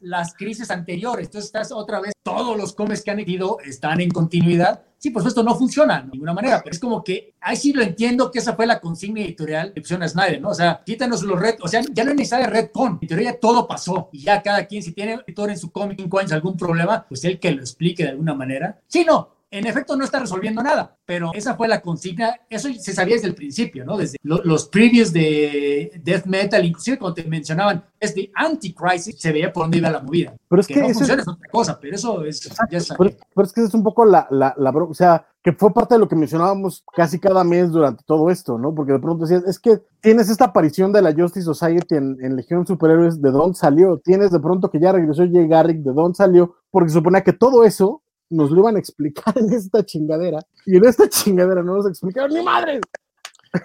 las 0.01 0.33
crisis 0.33 0.69
anteriores. 0.71 1.27
Entonces 1.27 1.48
estás 1.49 1.71
otra 1.71 1.99
vez, 1.99 2.13
todos 2.23 2.57
los 2.57 2.73
comes 2.73 3.03
que 3.03 3.11
han 3.11 3.19
ido 3.19 3.57
están 3.61 4.01
en 4.01 4.11
continuidad 4.11 4.83
Sí, 4.99 5.11
por 5.11 5.21
supuesto, 5.21 5.43
no 5.43 5.55
funciona 5.55 6.01
de 6.01 6.09
ninguna 6.09 6.33
manera, 6.33 6.59
pero 6.61 6.73
es 6.73 6.79
como 6.79 7.01
que, 7.01 7.33
ahí 7.39 7.55
sí 7.55 7.71
lo 7.71 7.81
entiendo 7.81 8.29
que 8.29 8.39
esa 8.39 8.53
fue 8.53 8.67
la 8.67 8.81
consigna 8.81 9.21
editorial 9.21 9.73
de 9.73 9.79
Opción 9.79 10.07
Snyder, 10.07 10.41
¿no? 10.41 10.49
O 10.49 10.53
sea, 10.53 10.81
quítanos 10.85 11.23
los 11.23 11.39
red, 11.39 11.55
o 11.61 11.69
sea, 11.69 11.81
ya 11.93 12.03
no 12.03 12.11
es 12.11 12.17
necesario 12.17 12.47
redcon, 12.47 12.99
en 13.01 13.07
teoría 13.07 13.39
todo 13.39 13.65
pasó, 13.65 14.09
y 14.11 14.23
ya 14.23 14.41
cada 14.43 14.67
quien, 14.67 14.83
si 14.83 14.91
tiene 14.91 15.13
editor 15.25 15.49
en 15.49 15.57
su 15.57 15.71
cómic 15.71 15.97
cinco 16.01 16.19
años 16.19 16.33
algún 16.33 16.57
problema, 16.57 17.05
pues 17.07 17.23
él 17.23 17.39
que 17.39 17.51
lo 17.51 17.61
explique 17.61 18.03
de 18.03 18.09
alguna 18.09 18.33
manera. 18.33 18.77
Sí, 18.87 19.05
no, 19.07 19.29
En 19.51 19.65
efecto, 19.65 19.95
no 19.95 20.03
está 20.03 20.19
resolviendo 20.19 20.61
nada, 20.61 20.95
pero 21.05 21.31
esa 21.33 21.55
fue 21.55 21.67
la 21.67 21.81
consigna. 21.81 22.35
Eso 22.49 22.69
se 22.71 22.93
sabía 22.93 23.15
desde 23.15 23.29
el 23.29 23.35
principio, 23.35 23.83
¿no? 23.83 23.97
Desde 23.97 24.17
los 24.21 24.67
previews 24.67 25.11
de 25.11 25.99
Death 26.03 26.25
Metal, 26.25 26.63
inclusive 26.63 26.99
cuando 26.99 27.15
te 27.15 27.23
mencionaban 27.23 27.83
es 27.99 28.13
de 28.13 28.31
Anticrisis, 28.35 29.19
se 29.19 29.31
veía 29.31 29.51
por 29.51 29.63
dónde 29.63 29.79
iba 29.79 29.89
la 29.89 30.01
movida. 30.01 30.35
Pero 30.47 30.61
es 30.61 30.67
que, 30.67 30.79
no 30.79 30.89
funciona 30.89 31.21
es 31.21 31.27
otra 31.27 31.49
cosa, 31.51 31.79
pero 31.79 31.95
eso 31.95 32.23
es. 32.23 32.41
Ya 32.69 32.79
pero, 32.95 33.11
pero, 33.35 33.45
es 33.45 33.51
que 33.51 33.63
es 33.63 33.73
un 33.73 33.83
poco 33.83 34.05
la, 34.05 34.27
la, 34.29 34.53
la 34.55 34.69
o 34.69 34.93
sea, 34.93 35.25
que 35.43 35.53
fue 35.53 35.73
parte 35.73 35.95
de 35.95 35.99
lo 35.99 36.07
que 36.07 36.15
mencionábamos 36.15 36.83
casi 36.95 37.19
cada 37.19 37.43
mes 37.43 37.71
durante 37.71 38.03
todo 38.05 38.29
esto, 38.29 38.59
¿no? 38.59 38.75
Porque 38.75 38.93
de 38.93 38.99
pronto 38.99 39.25
decías, 39.25 39.43
es 39.47 39.57
que 39.57 39.81
tienes 39.99 40.29
esta 40.29 40.45
aparición 40.45 40.93
de 40.93 41.01
la 41.01 41.13
Justice 41.13 41.45
Society 41.45 41.95
en, 41.95 42.17
en 42.21 42.35
Legión 42.35 42.67
Superhéroes, 42.67 43.19
¿de 43.19 43.31
dónde 43.31 43.57
salió? 43.57 43.97
Tienes 43.97 44.29
de 44.31 44.39
pronto 44.39 44.69
que 44.69 44.79
ya 44.79 44.91
regresó 44.91 45.23
Jay 45.31 45.47
Garrick, 45.47 45.79
¿de 45.79 45.93
dónde 45.93 46.15
salió? 46.15 46.55
Porque 46.69 46.89
se 46.89 46.95
suponía 46.95 47.21
que 47.21 47.33
todo 47.33 47.63
eso 47.63 48.03
nos 48.29 48.51
lo 48.51 48.61
iban 48.61 48.75
a 48.75 48.79
explicar 48.79 49.37
en 49.37 49.51
esta 49.53 49.83
chingadera, 49.85 50.39
y 50.65 50.77
en 50.77 50.85
esta 50.85 51.07
chingadera 51.09 51.63
no 51.63 51.75
nos 51.75 51.87
explicaron 51.87 52.33
ni 52.33 52.43
madre. 52.43 52.81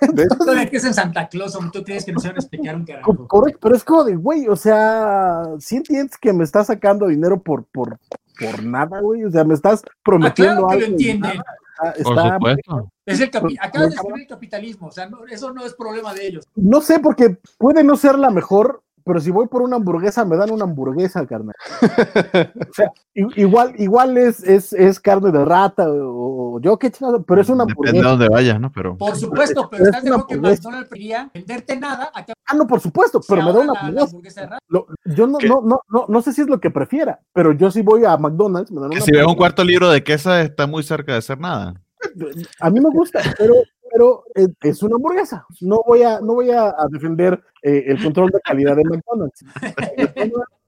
Entonces, 0.00 0.70
que 0.70 0.76
es 0.78 0.84
en 0.84 0.94
Santa 0.94 1.28
Claus, 1.28 1.58
tú 1.72 1.82
tienes 1.82 2.04
que 2.04 2.12
nos 2.12 2.24
iban 2.24 2.36
a 2.36 2.40
explicar 2.40 2.74
un 2.74 2.84
carajo. 2.84 3.28
Correcto, 3.28 3.58
pero 3.60 3.76
es 3.76 3.84
como 3.84 4.04
de, 4.04 4.16
güey, 4.16 4.48
o 4.48 4.56
sea, 4.56 5.42
si 5.58 5.76
entiendes 5.76 6.16
que 6.16 6.32
me 6.32 6.44
estás 6.44 6.68
sacando 6.68 7.08
dinero 7.08 7.42
por, 7.42 7.64
por, 7.64 7.98
por 8.38 8.62
nada, 8.62 9.00
güey, 9.00 9.24
o 9.24 9.30
sea, 9.30 9.44
me 9.44 9.54
estás 9.54 9.82
prometiendo 10.02 10.66
ah, 10.66 10.68
claro 10.68 10.68
que 10.68 10.74
algo. 10.74 10.86
lo 10.86 10.92
entienden. 10.92 11.42
Por 12.02 12.32
supuesto. 12.32 12.90
Es 13.04 13.20
el 13.20 13.30
capi 13.30 13.56
acabas 13.60 13.90
de 13.90 13.96
escribir 13.96 14.22
el 14.22 14.28
capitalismo, 14.28 14.86
o 14.86 14.90
sea, 14.92 15.08
no, 15.08 15.26
eso 15.26 15.52
no 15.52 15.66
es 15.66 15.74
problema 15.74 16.14
de 16.14 16.28
ellos. 16.28 16.48
No 16.54 16.80
sé, 16.80 17.00
porque 17.00 17.36
puede 17.58 17.82
no 17.84 17.96
ser 17.96 18.18
la 18.18 18.30
mejor, 18.30 18.83
pero 19.05 19.20
si 19.20 19.31
voy 19.31 19.47
por 19.49 19.62
una 19.62 19.76
hamburguesa, 19.76 20.24
me 20.24 20.36
dan 20.36 20.50
una 20.50 20.65
hamburguesa, 20.65 21.26
carnal. 21.26 21.55
o 22.70 22.73
sea, 22.73 22.91
igual, 23.15 23.74
igual 23.78 24.16
es, 24.16 24.42
es, 24.42 24.73
es 24.73 24.99
carne 24.99 25.31
de 25.31 25.44
rata 25.44 25.86
o, 25.89 26.58
yo 26.60 26.78
qué 26.78 26.91
chingado, 26.91 27.23
pero 27.23 27.42
es 27.42 27.49
una 27.49 27.65
hamburguesa. 27.65 27.92
Depende 27.92 28.02
de 28.02 28.10
dónde 28.10 28.28
vayas, 28.28 28.60
¿no? 28.60 28.73
Pero... 28.73 28.97
Por 28.97 29.16
supuesto, 29.16 29.68
pero, 29.70 29.84
estás 29.84 30.02
de 30.02 30.10
acuerdo 30.10 30.26
que 30.26 30.36
McDonald's 30.39 30.91
quería 30.91 31.31
venderte 31.34 31.76
nada. 31.76 32.10
A 32.15 32.24
ah, 32.47 32.55
no, 32.55 32.66
por 32.66 32.81
supuesto, 32.81 33.20
pero 33.28 33.42
me 33.42 33.52
da 33.52 33.60
una 33.60 33.73
hamburguesa. 33.78 34.58
Lo, 34.68 34.86
yo 35.05 35.26
no, 35.26 35.39
no, 35.39 35.60
no, 35.62 35.81
no, 35.89 36.07
no 36.08 36.23
sé 36.23 36.33
si 36.33 36.41
es 36.41 36.49
lo 36.49 36.60
que 36.60 36.70
prefiera, 36.70 37.20
pero 37.33 37.52
yo 37.52 37.70
sí 37.70 37.83
voy 37.83 38.05
a 38.05 38.16
McDonald's. 38.16 38.73
Me 38.73 38.81
dan 38.81 38.91
una 38.91 39.00
si 39.00 39.12
veo 39.12 39.28
un 39.28 39.36
cuarto 39.36 39.65
libro 39.65 39.91
de 39.91 40.02
queso, 40.02 40.34
está 40.34 40.66
muy 40.66 40.83
cerca 40.83 41.15
de 41.15 41.23
ser 41.23 41.39
nada. 41.39 41.74
A 42.60 42.70
mí 42.70 42.81
me 42.81 42.91
gusta, 42.91 43.20
pero 43.39 43.55
pero 43.94 44.24
es 44.60 44.82
una 44.82 44.97
hamburguesa. 44.97 45.47
No 45.60 45.81
voy 45.86 46.02
a, 46.02 46.20
no 46.20 46.34
voy 46.34 46.50
a, 46.50 46.74
defender 46.90 47.40
eh, 47.62 47.84
el 47.86 48.02
control 48.02 48.31
de 48.31 48.40
calidad 48.40 48.74
de 48.74 48.82
McDonald's. 48.82 49.44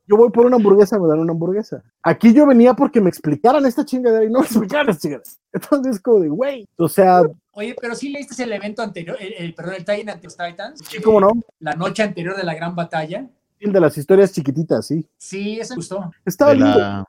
Yo 0.09 0.17
voy 0.17 0.31
por 0.31 0.47
una 0.47 0.55
hamburguesa, 0.55 1.01
me 1.01 1.09
dan 1.09 1.19
una 1.19 1.33
hamburguesa. 1.33 1.83
Aquí 2.01 2.33
yo 2.33 2.47
venía 2.47 2.75
porque 2.75 3.01
me 3.01 3.09
explicaran 3.09 3.67
esta 3.67 3.85
chingadera 3.85 4.25
y 4.25 4.31
no 4.31 4.39
me 4.39 4.47
explicaran 4.47 4.91
esta 4.91 5.01
chingadera. 5.01 5.31
Entonces, 5.53 6.01
como 6.01 6.21
de, 6.21 6.29
güey, 6.29 6.69
o 6.77 6.89
sea. 6.89 7.23
Oye, 7.51 7.75
pero 7.81 7.97
sí 7.97 8.11
leíste 8.11 8.41
el 8.45 8.53
evento 8.53 8.83
anterior, 8.83 9.17
el, 9.19 9.53
perdón, 9.55 9.75
el 9.75 9.85
Titan 9.85 10.11
ante 10.11 10.29
los 10.29 10.37
Titans. 10.37 10.81
Sí, 10.89 11.03
cómo 11.03 11.21
no. 11.21 11.33
La 11.59 11.73
noche 11.73 12.05
anterior 12.05 12.37
de 12.37 12.45
la 12.45 12.55
gran 12.55 12.77
batalla. 12.77 13.27
El 13.59 13.73
de 13.73 13.81
las 13.81 13.99
historias 13.99 14.33
chiquititas, 14.33 14.87
sí. 14.87 15.05
Sí, 15.17 15.59
eso 15.59 15.75
me 15.75 15.79
gustó. 15.79 16.13
Estaba 16.25 16.55
lindo. 16.55 17.05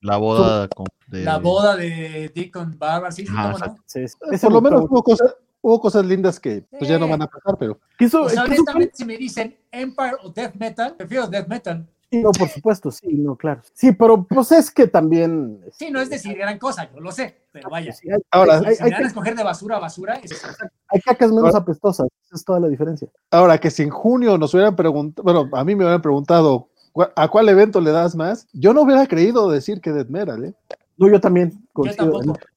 La, 0.00 0.16
boda 0.16 0.68
de... 1.08 1.24
La 1.24 1.36
boda 1.36 1.76
de 1.76 2.32
Deacon 2.34 2.78
Barber, 2.78 3.12
sí, 3.12 3.26
sí, 3.26 3.32
cómo 3.34 3.58
no. 3.58 3.76
Sí, 3.84 4.04
Por 4.40 4.52
lo 4.52 4.62
menos 4.62 4.84
hubo 4.88 5.02
cosas, 5.02 5.34
hubo 5.60 5.80
cosas 5.80 6.04
lindas 6.04 6.38
que 6.40 6.64
pues 6.70 6.88
ya 6.88 6.98
no 6.98 7.08
van 7.08 7.22
a 7.22 7.26
pasar, 7.26 7.56
pero. 7.58 7.78
Eso, 7.98 8.22
o 8.22 8.28
sea, 8.28 8.44
honestamente, 8.44 8.94
si 8.96 9.04
me 9.04 9.16
dicen 9.16 9.56
Empire 9.70 10.16
o 10.22 10.30
Death 10.30 10.54
Metal, 10.54 10.94
prefiero 10.96 11.26
Death 11.26 11.48
Metal. 11.48 11.86
Sí, 12.10 12.22
no, 12.22 12.30
por 12.30 12.48
supuesto, 12.48 12.90
sí, 12.90 13.06
no, 13.12 13.36
claro. 13.36 13.60
Sí, 13.74 13.92
pero 13.92 14.24
pues 14.24 14.50
es 14.52 14.70
que 14.70 14.86
también. 14.86 15.60
Sí, 15.72 15.90
no 15.90 16.00
es 16.00 16.08
decir 16.08 16.38
gran 16.38 16.58
cosa, 16.58 16.90
yo 16.90 17.00
lo 17.00 17.12
sé, 17.12 17.42
pero 17.52 17.68
vaya. 17.68 17.92
Sí, 17.92 18.10
hay, 18.10 18.18
ahora, 18.30 18.60
si, 18.60 18.82
hay, 18.82 18.92
que 18.92 19.02
escoger 19.02 19.36
de 19.36 19.44
basura 19.44 19.76
a 19.76 19.80
basura. 19.80 20.14
Es... 20.14 20.42
Hay 20.88 21.00
cacas 21.00 21.30
menos 21.30 21.54
apestosas, 21.54 22.08
esa 22.24 22.36
es 22.36 22.44
toda 22.44 22.60
la 22.60 22.68
diferencia. 22.68 23.08
Ahora, 23.30 23.58
que 23.58 23.70
si 23.70 23.82
en 23.82 23.90
junio 23.90 24.38
nos 24.38 24.54
hubieran 24.54 24.74
preguntado, 24.74 25.22
bueno, 25.22 25.50
a 25.52 25.64
mí 25.64 25.74
me 25.74 25.84
hubieran 25.84 26.00
preguntado, 26.00 26.70
¿a 27.14 27.28
cuál 27.28 27.50
evento 27.50 27.78
le 27.78 27.90
das 27.90 28.16
más? 28.16 28.48
Yo 28.54 28.72
no 28.72 28.82
hubiera 28.82 29.06
creído 29.06 29.50
decir 29.50 29.82
que 29.82 29.92
Death 29.92 30.08
Metal, 30.08 30.42
¿eh? 30.44 30.54
No, 30.98 31.08
yo 31.08 31.20
también. 31.20 31.52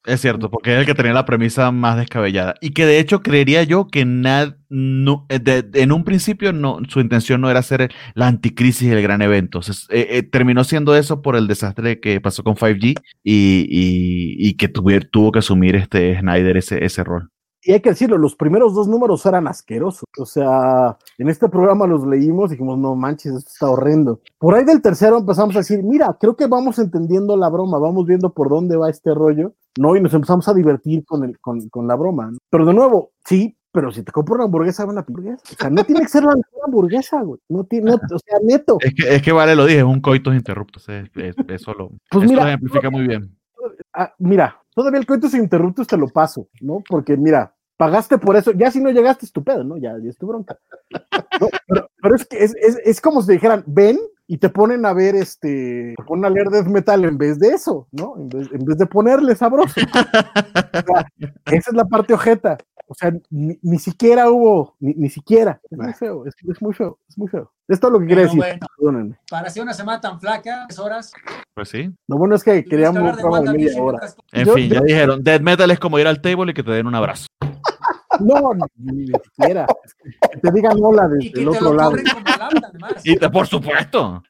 es 0.06 0.20
cierto, 0.20 0.50
porque 0.50 0.74
es 0.74 0.80
el 0.80 0.86
que 0.88 0.96
tenía 0.96 1.14
la 1.14 1.26
premisa 1.26 1.72
más 1.72 1.96
descabellada. 1.96 2.56
Y 2.60 2.72
que 2.72 2.88
de 2.88 2.98
hecho 2.98 3.22
creería 3.22 3.62
yo 3.62 3.88
que 3.88 4.04
nad, 4.04 4.56
no, 4.68 5.28
eh, 5.30 5.64
en 5.74 5.92
un 5.92 6.04
principio 6.04 6.52
no, 6.52 6.80
su 6.88 7.02
intención 7.02 7.40
no 7.40 7.52
era 7.52 7.60
hacer 7.60 7.92
la 8.16 8.28
anticrisis 8.28 8.90
del 8.90 9.04
gran 9.04 9.22
evento. 9.22 9.60
Eh, 9.90 10.08
eh, 10.10 10.24
terminó 10.24 10.64
siendo 10.64 10.96
eso 10.96 11.22
por 11.22 11.36
el 11.36 11.48
desastre 11.48 12.00
que 12.00 12.20
pasó 12.20 12.44
con 12.44 12.56
5G 12.56 12.96
y, 13.24 13.68
y, 13.70 14.54
que 14.56 14.68
tuvo 14.68 15.32
que 15.32 15.40
asumir 15.40 15.76
este 15.76 16.20
Snyder 16.20 16.58
ese, 16.58 16.84
ese 16.84 17.04
rol 17.04 17.30
y 17.64 17.74
hay 17.74 17.80
que 17.82 17.90
decirlo, 17.90 18.18
los 18.18 18.36
primeros 18.36 18.74
dos 18.74 18.88
números 18.88 19.26
eran 19.26 19.48
asquerosos. 19.48 20.04
O 20.18 20.26
sea, 20.26 20.98
en 21.18 21.30
este 21.30 21.48
programa 21.48 21.86
los 21.86 22.06
leímos 22.06 22.50
y 22.50 22.54
dijimos, 22.56 22.78
no 22.78 22.96
manches, 22.96 23.34
esto 23.34 23.50
está 23.52 23.70
horrendo. 23.70 24.22
Por 24.40 24.56
ahí 24.56 24.64
del 24.64 24.82
tercero 24.82 25.20
empezamos 25.20 25.56
a 25.56 25.60
decir, 25.60 25.84
mira, 25.84 26.18
creo 26.20 26.36
que 26.36 26.48
vamos 26.48 26.80
entendiendo 26.80 27.38
la 27.38 27.50
broma, 27.50 27.78
vamos 27.78 28.06
viendo 28.08 28.34
por 28.34 28.50
dónde 28.50 28.78
va 28.78 28.90
este 28.90 29.14
rollo, 29.14 29.54
¿no? 29.78 29.96
Y 29.96 30.02
nos 30.02 30.14
empezamos 30.14 30.48
a 30.48 30.54
divertir 30.54 31.06
con, 31.06 31.24
el, 31.24 31.40
con, 31.40 31.70
con 31.70 31.88
la 31.88 31.96
broma. 31.96 32.32
Pero 32.50 32.66
de 32.66 32.74
nuevo, 32.74 33.12
sí, 33.26 33.56
pero 33.72 33.92
si 33.92 34.04
te 34.04 34.12
compro 34.12 34.36
una 34.36 34.46
hamburguesa, 34.46 34.86
una 34.86 35.02
hamburguesa. 35.02 35.42
O 35.44 35.56
sea, 35.58 35.70
no 35.70 35.84
tiene 35.84 36.02
que 36.02 36.10
ser 36.10 36.24
la 36.24 36.34
hamburguesa, 36.66 37.22
güey. 37.22 37.40
No 37.48 37.64
tiene, 37.64 37.94
o 37.94 37.98
sea, 37.98 38.40
neto. 38.44 38.78
Es 38.82 38.94
que, 38.94 39.16
es 39.16 39.22
que 39.22 39.32
vale, 39.32 39.56
lo 39.56 39.66
dije, 39.66 39.80
es 39.80 39.86
un 39.86 40.02
coitos 40.02 40.36
interruptos. 40.36 40.88
eso 40.90 41.74
lo, 41.74 41.92
pues 42.10 42.30
mira, 42.30 42.48
ejemplifica 42.48 42.90
muy 42.90 43.08
bien. 43.08 43.38
Ah, 43.94 44.14
mira, 44.18 44.61
todavía 44.74 45.00
el 45.00 45.06
coitus 45.06 45.34
interruptus 45.34 45.88
te 45.88 45.98
lo 45.98 46.08
paso, 46.08 46.48
¿no? 46.62 46.84
Porque 46.88 47.18
mira, 47.18 47.56
pagaste 47.78 48.18
por 48.18 48.36
eso, 48.36 48.52
ya 48.52 48.70
si 48.70 48.80
no 48.80 48.92
llegaste, 48.92 49.26
estupendo, 49.26 49.64
¿no? 49.64 49.78
Ya, 49.78 49.98
ya 50.02 50.10
es 50.10 50.18
tu 50.18 50.28
bronca. 50.28 50.58
pero, 52.02 52.16
es 52.16 52.26
que 52.26 52.44
es, 52.44 52.56
es, 52.62 52.78
es, 52.84 53.02
como 53.02 53.22
si 53.22 53.34
dijeran, 53.34 53.64
ven 53.66 53.98
y 54.28 54.38
te 54.38 54.50
ponen 54.50 54.86
a 54.86 54.94
ver, 54.94 55.16
este, 55.16 55.96
te 55.98 56.04
ponen 56.04 56.26
a 56.26 56.30
leer 56.30 56.50
death 56.50 56.68
metal 56.68 57.04
en 57.06 57.18
vez 57.18 57.40
de 57.40 57.50
eso, 57.50 57.88
¿no? 57.92 58.16
En 58.18 58.30
vez, 58.30 58.78
de 58.78 58.86
ponerle 58.86 59.36
sabroso. 59.36 59.82
esa 61.48 61.72
es 61.72 61.74
la 61.74 61.86
parte 61.86 62.14
ojeta. 62.14 62.58
O 62.92 62.94
sea, 62.94 63.10
ni, 63.30 63.58
ni 63.62 63.80
siquiera 63.80 64.30
hubo, 64.30 64.76
ni, 64.82 64.94
ni, 64.96 65.10
siquiera. 65.10 65.62
Es 65.72 65.78
muy 65.78 65.94
feo, 65.94 66.26
es, 66.26 66.36
es, 66.46 66.62
muy 66.62 66.74
feo, 66.74 67.00
es 67.08 67.18
muy 67.18 67.30
feo. 67.30 67.50
Esto 67.70 67.88
es 67.88 67.94
lo 67.94 68.00
que 68.02 68.08
quería 68.08 68.24
decir. 68.26 68.44
Bueno, 68.78 69.16
para 69.30 69.50
ser 69.50 69.64
una 69.64 69.74
semana 69.74 70.02
tan 70.02 70.20
flaca, 70.20 70.66
es 70.70 70.78
horas. 70.78 71.14
Pues 71.54 71.70
sí. 71.70 71.90
Lo 72.10 72.18
bueno 72.18 72.36
es 72.36 72.44
que 72.44 72.66
queríamos 72.66 73.18
un 73.18 73.46
de 73.46 73.52
media 73.54 73.82
hora. 73.82 74.00
En 74.34 74.46
fin, 74.50 74.70
ya 74.70 74.82
dijeron, 74.82 75.24
death 75.24 75.42
metal 75.42 75.72
es 75.72 75.80
como 75.80 76.00
ir 76.00 76.08
al 76.08 76.20
table 76.20 76.52
y 76.52 76.54
que 76.54 76.64
te 76.64 76.72
den 76.72 76.86
un 76.86 76.96
abrazo. 76.96 77.28
No, 78.20 78.52
ni, 78.76 79.08
siquiera. 79.08 79.66
Que 80.34 80.40
te 80.42 80.52
digan 80.52 80.78
hola 80.82 81.08
desde 81.08 81.42
el 81.42 81.48
otro 81.48 81.74
lado. 81.74 81.94
y 83.06 83.16
te, 83.16 83.30
por 83.30 83.48
supuesto. 83.48 84.22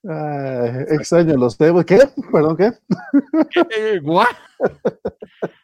extraño 0.88 1.36
los 1.36 1.58
temas. 1.58 1.84
¿Qué? 1.84 1.98
Perdón, 2.32 2.58
¿qué? 2.58 2.72
Eh, 3.76 4.00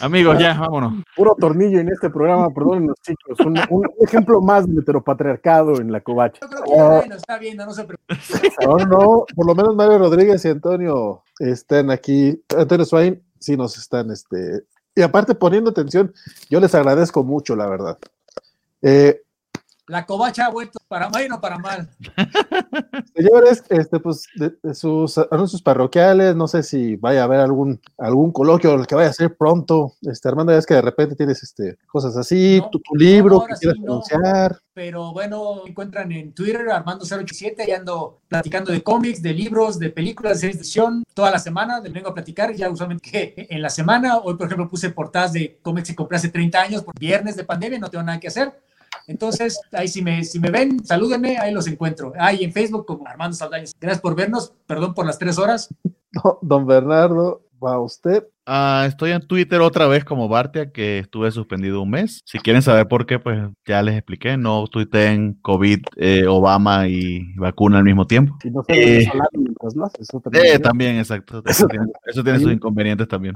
Amigos, 0.00 0.38
ya, 0.38 0.58
vámonos. 0.58 1.02
Puro 1.16 1.34
tornillo 1.38 1.80
en 1.80 1.88
este 1.88 2.10
programa, 2.10 2.50
perdónenos, 2.50 2.96
chicos. 3.02 3.38
Un, 3.46 3.58
un 3.70 3.88
ejemplo 4.00 4.40
más 4.40 4.66
de 4.66 4.80
heteropatriarcado 4.80 5.80
en 5.80 5.92
la 5.92 6.00
covacha. 6.00 6.40
Yo 6.42 6.48
creo 6.48 6.62
que 6.64 7.08
ya 7.08 7.14
uh, 7.14 7.16
está 7.16 7.38
viendo, 7.38 7.66
no 7.66 7.72
se 7.72 7.84
preocupe. 7.84 8.16
No, 8.66 8.76
no, 8.78 9.24
por 9.34 9.46
lo 9.46 9.54
menos 9.54 9.74
Mario 9.74 9.98
Rodríguez 9.98 10.44
y 10.44 10.48
Antonio 10.48 11.22
están 11.38 11.90
aquí. 11.90 12.42
Antonio 12.56 12.84
Swain 12.84 13.22
sí 13.38 13.56
nos 13.56 13.76
están 13.76 14.10
este, 14.10 14.64
y 14.94 15.02
aparte 15.02 15.34
poniendo 15.34 15.70
atención, 15.70 16.12
yo 16.50 16.60
les 16.60 16.74
agradezco 16.74 17.24
mucho, 17.24 17.56
la 17.56 17.66
verdad. 17.66 17.98
Eh, 18.82 19.22
la 19.92 20.06
covacha 20.06 20.46
ha 20.46 20.48
vuelto 20.48 20.78
para 20.88 21.10
mal 21.10 21.22
y 21.22 21.28
no 21.28 21.38
para 21.38 21.58
mal. 21.58 21.86
Señores, 23.14 23.62
este, 23.68 24.00
pues, 24.00 24.26
de, 24.34 24.74
sus 24.74 25.18
anuncios 25.30 25.60
parroquiales, 25.60 26.34
no 26.34 26.48
sé 26.48 26.62
si 26.62 26.96
vaya 26.96 27.20
a 27.20 27.24
haber 27.24 27.40
algún, 27.40 27.78
algún 27.98 28.32
coloquio 28.32 28.82
que 28.84 28.94
vaya 28.94 29.10
a 29.10 29.12
ser 29.12 29.36
pronto. 29.36 29.92
Este, 30.00 30.28
Armando, 30.28 30.52
ya 30.52 30.58
es 30.58 30.64
que 30.64 30.74
de 30.74 30.80
repente 30.80 31.14
tienes 31.14 31.42
este, 31.42 31.76
cosas 31.86 32.16
así, 32.16 32.62
tu, 32.72 32.80
libro 32.94 33.44
que 33.44 33.54
quieras 33.60 33.78
anunciar. 33.82 34.58
Pero 34.72 35.12
bueno, 35.12 35.60
me 35.62 35.70
encuentran 35.70 36.10
en 36.10 36.32
Twitter, 36.32 36.66
Armando087, 36.68 37.68
y 37.68 37.72
ando 37.72 38.20
platicando 38.28 38.72
de 38.72 38.82
cómics, 38.82 39.20
de 39.20 39.34
libros, 39.34 39.78
de 39.78 39.90
películas, 39.90 40.40
de 40.40 40.52
edición, 40.52 41.04
toda 41.12 41.30
la 41.30 41.38
semana, 41.38 41.80
les 41.80 41.92
vengo 41.92 42.08
a 42.08 42.14
platicar, 42.14 42.54
ya 42.54 42.70
usualmente 42.70 43.34
en 43.54 43.60
la 43.60 43.68
semana, 43.68 44.16
hoy 44.16 44.36
por 44.36 44.46
ejemplo 44.46 44.70
puse 44.70 44.88
portadas 44.88 45.34
de 45.34 45.58
cómics 45.60 45.88
que 45.88 45.94
compré 45.94 46.16
hace 46.16 46.30
30 46.30 46.62
años, 46.62 46.82
por 46.82 46.98
viernes 46.98 47.36
de 47.36 47.44
pandemia, 47.44 47.78
no 47.78 47.90
tengo 47.90 48.04
nada 48.04 48.18
que 48.18 48.28
hacer 48.28 48.54
entonces, 49.06 49.60
ahí 49.72 49.88
si 49.88 50.02
me, 50.02 50.24
si 50.24 50.38
me 50.38 50.50
ven, 50.50 50.84
salúdenme, 50.84 51.38
ahí 51.38 51.52
los 51.52 51.66
encuentro. 51.66 52.12
Ahí 52.18 52.44
en 52.44 52.52
Facebook 52.52 52.86
como 52.86 53.06
Armando 53.06 53.36
Saldaña. 53.36 53.66
Gracias 53.80 54.00
por 54.00 54.14
vernos, 54.14 54.52
perdón 54.66 54.94
por 54.94 55.06
las 55.06 55.18
tres 55.18 55.38
horas. 55.38 55.68
don 56.42 56.66
Bernardo, 56.66 57.42
va 57.62 57.80
usted. 57.80 58.24
Ah, 58.44 58.84
estoy 58.88 59.12
en 59.12 59.24
Twitter 59.24 59.60
otra 59.60 59.86
vez 59.86 60.04
como 60.04 60.28
Bartia, 60.28 60.72
que 60.72 60.98
estuve 60.98 61.30
suspendido 61.30 61.80
un 61.80 61.90
mes. 61.90 62.20
Si 62.24 62.38
quieren 62.40 62.60
saber 62.60 62.88
por 62.88 63.06
qué, 63.06 63.20
pues 63.20 63.38
ya 63.64 63.82
les 63.82 63.96
expliqué. 63.96 64.36
No 64.36 64.64
en 64.94 65.34
COVID, 65.34 65.78
eh, 65.96 66.26
Obama 66.26 66.88
y 66.88 67.34
vacuna 67.36 67.78
al 67.78 67.84
mismo 67.84 68.06
tiempo. 68.06 68.36
Si 68.42 68.50
no 68.50 68.64
se 68.64 69.02
eh, 69.02 69.12
mientras 69.32 69.76
lo 69.76 69.84
haces. 69.84 70.08
Eso 70.08 70.20
Eh, 70.32 70.58
también, 70.58 70.96
exacto. 70.96 71.42
Eso 71.46 71.68
tiene, 71.68 71.86
eso 72.04 72.24
tiene 72.24 72.40
sus 72.40 72.52
inconvenientes 72.52 73.06
también. 73.06 73.34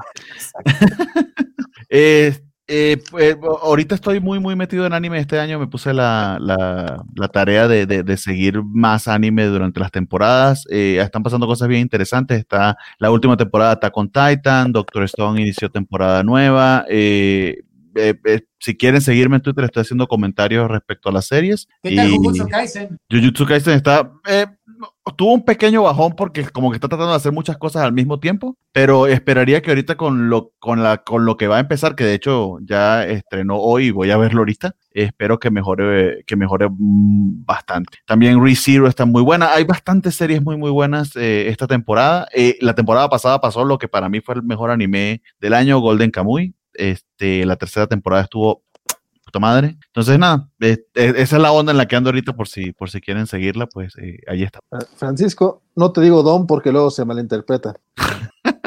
Eh, 2.68 3.00
eh, 3.18 3.36
pues, 3.36 3.36
ahorita 3.62 3.94
estoy 3.94 4.20
muy, 4.20 4.40
muy 4.40 4.56
metido 4.56 4.86
en 4.86 4.92
anime. 4.92 5.18
Este 5.18 5.38
año 5.38 5.58
me 5.58 5.68
puse 5.68 5.94
la, 5.94 6.38
la, 6.40 7.04
la 7.14 7.28
tarea 7.28 7.68
de, 7.68 7.86
de, 7.86 8.02
de, 8.02 8.16
seguir 8.16 8.62
más 8.64 9.06
anime 9.06 9.44
durante 9.46 9.78
las 9.78 9.92
temporadas. 9.92 10.64
Eh, 10.70 10.98
están 11.00 11.22
pasando 11.22 11.46
cosas 11.46 11.68
bien 11.68 11.82
interesantes. 11.82 12.38
Está 12.38 12.76
la 12.98 13.10
última 13.10 13.36
temporada 13.36 13.74
está 13.74 13.90
con 13.90 14.10
Titan. 14.10 14.72
Doctor 14.72 15.04
Stone 15.04 15.40
inició 15.40 15.70
temporada 15.70 16.24
nueva. 16.24 16.84
Eh, 16.88 17.62
eh, 17.94 18.14
eh, 18.24 18.40
si 18.58 18.76
quieren 18.76 19.00
seguirme 19.00 19.36
en 19.36 19.42
Twitter, 19.42 19.64
estoy 19.64 19.82
haciendo 19.82 20.06
comentarios 20.06 20.68
respecto 20.70 21.08
a 21.08 21.12
las 21.12 21.26
series. 21.26 21.68
¿Qué 21.82 21.94
tal 21.94 22.10
Jujutsu 22.10 22.48
Kaisen? 22.48 22.98
Jujutsu 23.10 23.46
Kaisen 23.46 23.74
está. 23.74 24.10
Tuvo 25.16 25.32
un 25.32 25.44
pequeño 25.44 25.82
bajón 25.82 26.14
porque 26.16 26.44
como 26.50 26.70
que 26.70 26.76
está 26.76 26.88
tratando 26.88 27.12
de 27.12 27.16
hacer 27.16 27.32
muchas 27.32 27.56
cosas 27.56 27.82
al 27.82 27.92
mismo 27.92 28.20
tiempo, 28.20 28.56
pero 28.72 29.06
esperaría 29.06 29.62
que 29.62 29.70
ahorita 29.70 29.96
con 29.96 30.28
lo, 30.28 30.52
con 30.58 30.82
la, 30.82 30.98
con 30.98 31.24
lo 31.24 31.36
que 31.36 31.46
va 31.46 31.56
a 31.56 31.60
empezar, 31.60 31.94
que 31.94 32.04
de 32.04 32.14
hecho 32.14 32.58
ya 32.62 33.04
estrenó 33.06 33.56
hoy 33.56 33.86
y 33.86 33.90
voy 33.90 34.10
a 34.10 34.16
verlo 34.16 34.40
ahorita, 34.40 34.76
espero 34.90 35.38
que 35.38 35.50
mejore, 35.50 36.24
que 36.26 36.36
mejore 36.36 36.68
bastante. 36.70 37.98
También 38.06 38.44
ReZero 38.44 38.88
está 38.88 39.06
muy 39.06 39.22
buena, 39.22 39.52
hay 39.52 39.64
bastantes 39.64 40.14
series 40.16 40.42
muy 40.42 40.56
muy 40.56 40.70
buenas 40.70 41.16
eh, 41.16 41.48
esta 41.48 41.66
temporada. 41.66 42.28
Eh, 42.34 42.58
la 42.60 42.74
temporada 42.74 43.08
pasada 43.08 43.40
pasó 43.40 43.64
lo 43.64 43.78
que 43.78 43.88
para 43.88 44.08
mí 44.08 44.20
fue 44.20 44.34
el 44.34 44.42
mejor 44.42 44.70
anime 44.70 45.22
del 45.40 45.54
año, 45.54 45.78
Golden 45.80 46.10
Kamuy. 46.10 46.54
Este, 46.74 47.46
la 47.46 47.56
tercera 47.56 47.86
temporada 47.86 48.24
estuvo 48.24 48.62
puta 49.26 49.40
madre. 49.40 49.76
Entonces, 49.88 50.18
nada, 50.18 50.48
eh, 50.60 50.78
eh, 50.94 51.12
esa 51.16 51.36
es 51.36 51.42
la 51.42 51.52
onda 51.52 51.72
en 51.72 51.78
la 51.78 51.86
que 51.86 51.96
ando 51.96 52.08
ahorita, 52.08 52.34
por 52.34 52.48
si, 52.48 52.72
por 52.72 52.88
si 52.88 53.00
quieren 53.00 53.26
seguirla, 53.26 53.66
pues 53.66 53.94
eh, 53.98 54.20
ahí 54.28 54.44
está. 54.44 54.60
Francisco, 54.96 55.62
no 55.74 55.92
te 55.92 56.00
digo 56.00 56.22
Don 56.22 56.46
porque 56.46 56.72
luego 56.72 56.90
se 56.90 57.04
malinterpreta. 57.04 57.74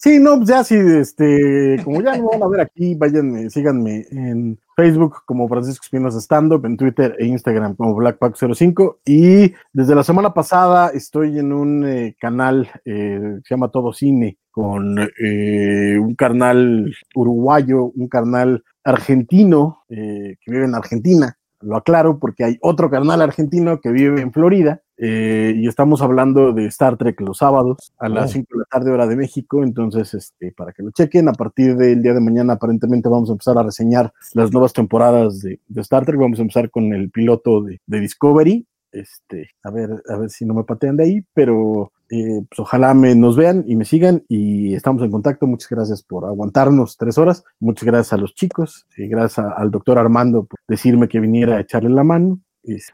Sí, 0.00 0.20
no, 0.20 0.44
ya 0.44 0.62
sí, 0.62 0.76
este, 0.76 1.76
como 1.82 2.00
ya 2.00 2.16
no 2.16 2.28
van 2.30 2.40
a 2.40 2.46
ver 2.46 2.60
aquí, 2.60 2.94
váyanme, 2.94 3.50
síganme 3.50 4.06
en 4.12 4.56
Facebook 4.76 5.16
como 5.26 5.48
Francisco 5.48 5.82
Espinosa 5.82 6.20
Stand 6.20 6.52
Up, 6.52 6.64
en 6.66 6.76
Twitter 6.76 7.16
e 7.18 7.26
Instagram 7.26 7.74
como 7.74 7.96
Blackpack05 7.96 8.98
y 9.04 9.52
desde 9.72 9.96
la 9.96 10.04
semana 10.04 10.32
pasada 10.32 10.90
estoy 10.90 11.40
en 11.40 11.52
un 11.52 11.84
eh, 11.84 12.14
canal 12.20 12.70
eh, 12.84 13.38
que 13.38 13.40
se 13.42 13.54
llama 13.54 13.72
Todo 13.72 13.92
Cine 13.92 14.38
con 14.52 15.00
eh, 15.00 15.98
un 15.98 16.14
carnal 16.14 16.94
uruguayo, 17.16 17.86
un 17.86 18.06
carnal 18.06 18.62
argentino 18.88 19.84
que 19.88 20.36
vive 20.46 20.64
en 20.64 20.74
Argentina, 20.74 21.38
lo 21.60 21.76
aclaro 21.76 22.18
porque 22.18 22.44
hay 22.44 22.58
otro 22.60 22.90
carnal 22.90 23.20
argentino 23.20 23.80
que 23.80 23.90
vive 23.90 24.20
en 24.20 24.32
Florida 24.32 24.82
eh, 24.96 25.54
y 25.56 25.66
estamos 25.66 26.02
hablando 26.02 26.52
de 26.52 26.66
Star 26.66 26.96
Trek 26.96 27.20
los 27.20 27.38
sábados 27.38 27.92
a 27.98 28.08
las 28.08 28.32
5 28.32 28.46
de 28.50 28.58
la 28.58 28.64
tarde 28.64 28.90
hora 28.90 29.06
de 29.06 29.16
México, 29.16 29.62
entonces 29.62 30.14
este, 30.14 30.52
para 30.52 30.72
que 30.72 30.82
lo 30.82 30.90
chequen, 30.90 31.28
a 31.28 31.32
partir 31.32 31.76
del 31.76 32.02
día 32.02 32.14
de 32.14 32.20
mañana 32.20 32.54
aparentemente 32.54 33.08
vamos 33.08 33.28
a 33.28 33.32
empezar 33.32 33.58
a 33.58 33.62
reseñar 33.62 34.12
las 34.34 34.52
nuevas 34.52 34.72
temporadas 34.72 35.40
de, 35.40 35.60
de 35.66 35.80
Star 35.80 36.04
Trek, 36.04 36.18
vamos 36.18 36.38
a 36.38 36.42
empezar 36.42 36.70
con 36.70 36.92
el 36.92 37.10
piloto 37.10 37.62
de, 37.62 37.80
de, 37.86 38.00
Discovery, 38.00 38.66
este, 38.92 39.50
a 39.62 39.70
ver, 39.70 40.02
a 40.08 40.16
ver 40.16 40.30
si 40.30 40.44
no 40.44 40.54
me 40.54 40.64
patean 40.64 40.96
de 40.96 41.04
ahí, 41.04 41.24
pero 41.34 41.92
eh, 42.10 42.40
pues 42.48 42.58
ojalá 42.58 42.94
me, 42.94 43.14
nos 43.14 43.36
vean 43.36 43.64
y 43.66 43.76
me 43.76 43.84
sigan 43.84 44.24
y 44.28 44.74
estamos 44.74 45.02
en 45.02 45.10
contacto. 45.10 45.46
Muchas 45.46 45.68
gracias 45.68 46.02
por 46.02 46.24
aguantarnos 46.24 46.96
tres 46.96 47.18
horas. 47.18 47.44
Muchas 47.60 47.84
gracias 47.84 48.12
a 48.12 48.16
los 48.16 48.34
chicos 48.34 48.86
y 48.96 49.08
gracias 49.08 49.40
a, 49.40 49.52
al 49.52 49.70
doctor 49.70 49.98
Armando 49.98 50.44
por 50.44 50.58
decirme 50.66 51.08
que 51.08 51.20
viniera 51.20 51.56
a 51.56 51.60
echarle 51.60 51.90
la 51.90 52.04
mano. 52.04 52.40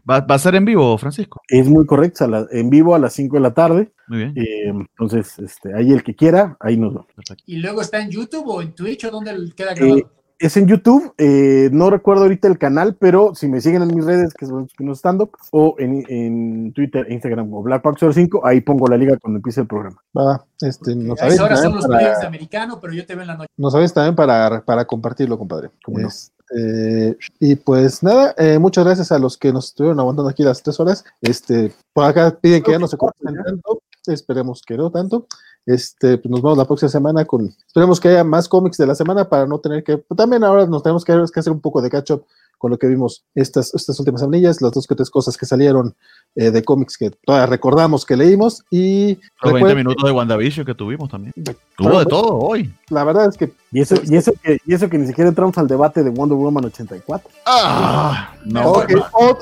¿Va, 0.09 0.21
¿Va, 0.21 0.35
a 0.35 0.39
ser 0.39 0.55
en 0.55 0.65
vivo, 0.65 0.97
Francisco? 0.99 1.41
Es 1.49 1.69
muy 1.69 1.87
correcto, 1.87 2.27
la, 2.27 2.47
en 2.51 2.71
vivo 2.71 2.95
a 2.95 2.99
las 2.99 3.13
5 3.15 3.37
de 3.37 3.41
la 3.41 3.55
tarde. 3.55 3.93
Muy 4.07 4.19
bien. 4.19 4.35
Eh, 4.37 4.69
entonces, 4.69 5.39
este, 5.39 5.75
ahí 5.75 5.93
el 5.93 6.03
que 6.03 6.15
quiera, 6.15 6.57
ahí 6.61 6.77
nos 6.77 6.95
vemos. 6.95 7.09
¿Y 7.47 7.57
luego 7.57 7.81
está 7.81 8.01
en 8.01 8.11
YouTube 8.11 8.47
o 8.47 8.63
en 8.63 8.73
Twitch 8.73 9.05
o 9.05 9.11
dónde 9.11 9.53
queda 9.57 9.75
grabado? 9.75 9.99
Eh, 9.99 10.07
es 10.39 10.57
en 10.57 10.67
YouTube, 10.67 11.15
eh, 11.17 11.69
no 11.73 11.91
recuerdo 11.91 12.23
ahorita 12.23 12.49
el 12.49 12.59
canal, 12.59 12.97
pero 12.97 13.35
si 13.35 13.49
me 13.49 13.61
siguen 13.61 13.83
en 13.83 13.95
mis 13.95 14.05
redes, 14.05 14.35
que 14.35 14.45
es 14.45 14.51
Espinosa 14.51 14.99
Stand 14.99 15.23
Up, 15.23 15.31
o 15.53 15.77
en, 15.79 16.05
en, 16.09 16.73
Twitter, 16.73 17.07
Instagram 17.11 17.53
o 17.55 17.63
Blackpark05, 17.63 18.41
ahí 18.45 18.61
pongo 18.61 18.87
la 18.89 18.97
liga 18.97 19.17
cuando 19.19 19.39
empiece 19.39 19.61
el 19.61 19.67
programa. 19.67 19.97
Va, 20.17 20.45
este, 20.61 20.97
nos 20.97 21.21
okay. 21.21 21.37
Ahora 21.39 21.57
son 21.57 21.77
los 21.77 21.87
para... 21.87 22.19
de 22.19 22.27
americano, 22.27 22.81
pero 22.81 22.93
yo 22.93 23.07
te 23.07 23.15
veo 23.15 23.23
en 23.23 23.29
la 23.29 23.37
noche. 23.37 23.51
Nos 23.57 23.73
sabes 23.73 23.93
también 23.93 24.17
para, 24.17 24.63
para 24.65 24.85
compartirlo, 24.85 25.39
compadre. 25.39 25.71
¿Cómo 25.85 25.99
no? 25.99 26.09
Eh, 26.57 27.17
y 27.41 27.57
pues 27.57 28.03
nada, 28.03 28.35
eh, 28.37 28.59
muchas 28.59 28.85
gracias 28.85 29.11
a 29.13 29.19
los 29.19 29.39
que 29.39 29.53
nos 29.53 29.67
estuvieron 29.67 29.99
aguantando 29.99 30.31
aquí 30.31 30.43
las 30.43 30.63
tres 30.63 30.79
horas. 30.79 31.05
Este, 31.21 31.73
por 31.93 32.05
acá 32.05 32.37
piden 32.41 32.63
que 32.63 32.73
ya 32.73 32.79
no 32.79 32.89
se 32.89 32.97
corten 32.97 33.35
tanto, 33.43 33.83
esperemos 34.07 34.63
que 34.63 34.77
no 34.77 34.91
tanto. 34.91 35.27
Este, 35.67 36.19
pues 36.19 36.31
nos 36.31 36.43
vemos 36.43 36.59
la 36.59 36.67
próxima 36.67 36.91
semana 36.91 37.25
con, 37.25 37.47
esperemos 37.67 37.99
que 37.99 38.09
haya 38.09 38.25
más 38.25 38.49
cómics 38.49 38.77
de 38.77 38.87
la 38.87 38.95
semana 38.95 39.29
para 39.29 39.47
no 39.47 39.59
tener 39.59 39.83
que, 39.83 39.97
pues 39.97 40.17
también 40.17 40.45
ahora 40.45 40.67
nos 40.67 40.83
tenemos 40.83 41.05
que, 41.05 41.13
que 41.33 41.41
hacer 41.41 41.53
un 41.53 41.61
poco 41.61 41.81
de 41.81 41.89
catch 41.89 42.11
up 42.11 42.27
con 42.59 42.71
lo 42.71 42.79
que 42.79 42.87
vimos 42.87 43.25
estas, 43.35 43.75
estas 43.75 43.99
últimas 43.99 44.23
semanillas, 44.23 44.63
las 44.63 44.73
dos 44.73 44.87
que 44.87 44.95
tres 44.95 45.11
cosas 45.11 45.37
que 45.37 45.45
salieron 45.45 45.95
eh, 46.35 46.51
de 46.51 46.65
cómics 46.65 46.97
que 46.97 47.11
todavía 47.11 47.47
recordamos 47.47 48.07
que 48.07 48.17
leímos 48.17 48.65
y... 48.71 49.19
Los 49.43 49.53
20 49.53 49.75
minutos 49.75 50.05
de 50.05 50.11
WandaVision 50.11 50.65
que 50.65 50.75
tuvimos 50.75 51.11
también. 51.11 51.35
Tuvo 51.77 51.99
de 51.99 52.07
todo 52.07 52.39
hoy. 52.39 52.73
La 52.89 53.05
verdad 53.05 53.29
es 53.29 53.37
que... 53.37 53.53
Y 53.71 53.81
eso, 53.81 53.97
y, 54.05 54.17
eso 54.17 54.33
que, 54.43 54.59
y 54.65 54.73
eso 54.75 54.89
que 54.89 54.97
ni 54.97 55.07
siquiera 55.07 55.29
entramos 55.29 55.59
al 55.59 55.69
debate 55.69 56.03
de 56.03 56.11
Wonder 56.11 56.39
Woman 56.39 56.65
84. 56.65 57.29
Ah, 57.45 58.35
no. 58.47 58.73
Okay, 58.73 58.97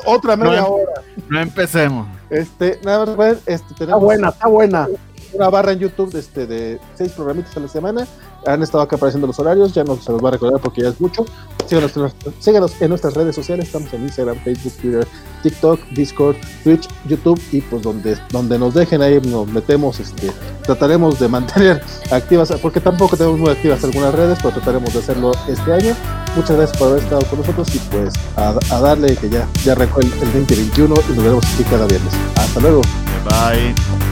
otra 0.06 0.36
media 0.36 0.62
no, 0.62 0.68
hora. 0.68 0.92
No 1.28 1.40
empecemos. 1.40 2.08
Este, 2.28 2.80
nada 2.84 3.06
más, 3.14 3.36
este, 3.46 3.74
tenemos... 3.74 3.80
Está 3.80 3.96
buena, 3.96 4.28
está 4.30 4.48
buena 4.48 4.88
una 5.34 5.50
barra 5.50 5.72
en 5.72 5.78
YouTube 5.78 6.14
este, 6.16 6.46
de 6.46 6.80
seis 6.94 7.12
programitas 7.12 7.56
a 7.56 7.60
la 7.60 7.68
semana. 7.68 8.06
Han 8.46 8.62
estado 8.62 8.82
acá 8.82 8.96
apareciendo 8.96 9.26
los 9.26 9.38
horarios, 9.38 9.72
ya 9.72 9.84
no 9.84 9.96
se 9.96 10.10
los 10.10 10.22
va 10.22 10.28
a 10.28 10.32
recordar 10.32 10.60
porque 10.60 10.82
ya 10.82 10.88
es 10.88 11.00
mucho. 11.00 11.24
Síganos, 11.66 12.80
en 12.80 12.88
nuestras 12.88 13.14
redes 13.14 13.34
sociales, 13.34 13.66
estamos 13.66 13.92
en 13.94 14.02
Instagram, 14.02 14.36
Facebook, 14.42 14.72
Twitter, 14.74 15.06
TikTok, 15.42 15.80
Discord, 15.90 16.36
Twitch, 16.64 16.88
YouTube 17.06 17.40
y 17.52 17.60
pues 17.60 17.82
donde, 17.82 18.18
donde 18.30 18.58
nos 18.58 18.74
dejen 18.74 19.00
ahí 19.00 19.20
nos 19.20 19.46
metemos, 19.46 20.00
este, 20.00 20.32
trataremos 20.64 21.18
de 21.18 21.28
mantener 21.28 21.82
activas, 22.10 22.52
porque 22.60 22.80
tampoco 22.80 23.16
tenemos 23.16 23.38
muy 23.38 23.50
activas 23.50 23.82
algunas 23.84 24.14
redes, 24.14 24.38
pero 24.42 24.54
trataremos 24.54 24.92
de 24.92 24.98
hacerlo 24.98 25.32
este 25.48 25.72
año. 25.72 25.94
Muchas 26.34 26.56
gracias 26.56 26.78
por 26.78 26.88
haber 26.88 27.02
estado 27.02 27.22
con 27.26 27.38
nosotros 27.40 27.74
y 27.74 27.78
pues 27.78 28.14
a, 28.36 28.80
darle 28.80 29.16
que 29.16 29.30
ya, 29.30 29.46
ya 29.64 29.74
el, 29.74 29.82
el 29.82 29.88
2021 29.88 30.94
y 31.08 31.12
nos 31.12 31.24
veremos 31.24 31.44
aquí 31.54 31.64
cada 31.64 31.86
viernes. 31.86 32.12
Hasta 32.36 32.60
luego. 32.60 32.82
Bye. 33.24 34.11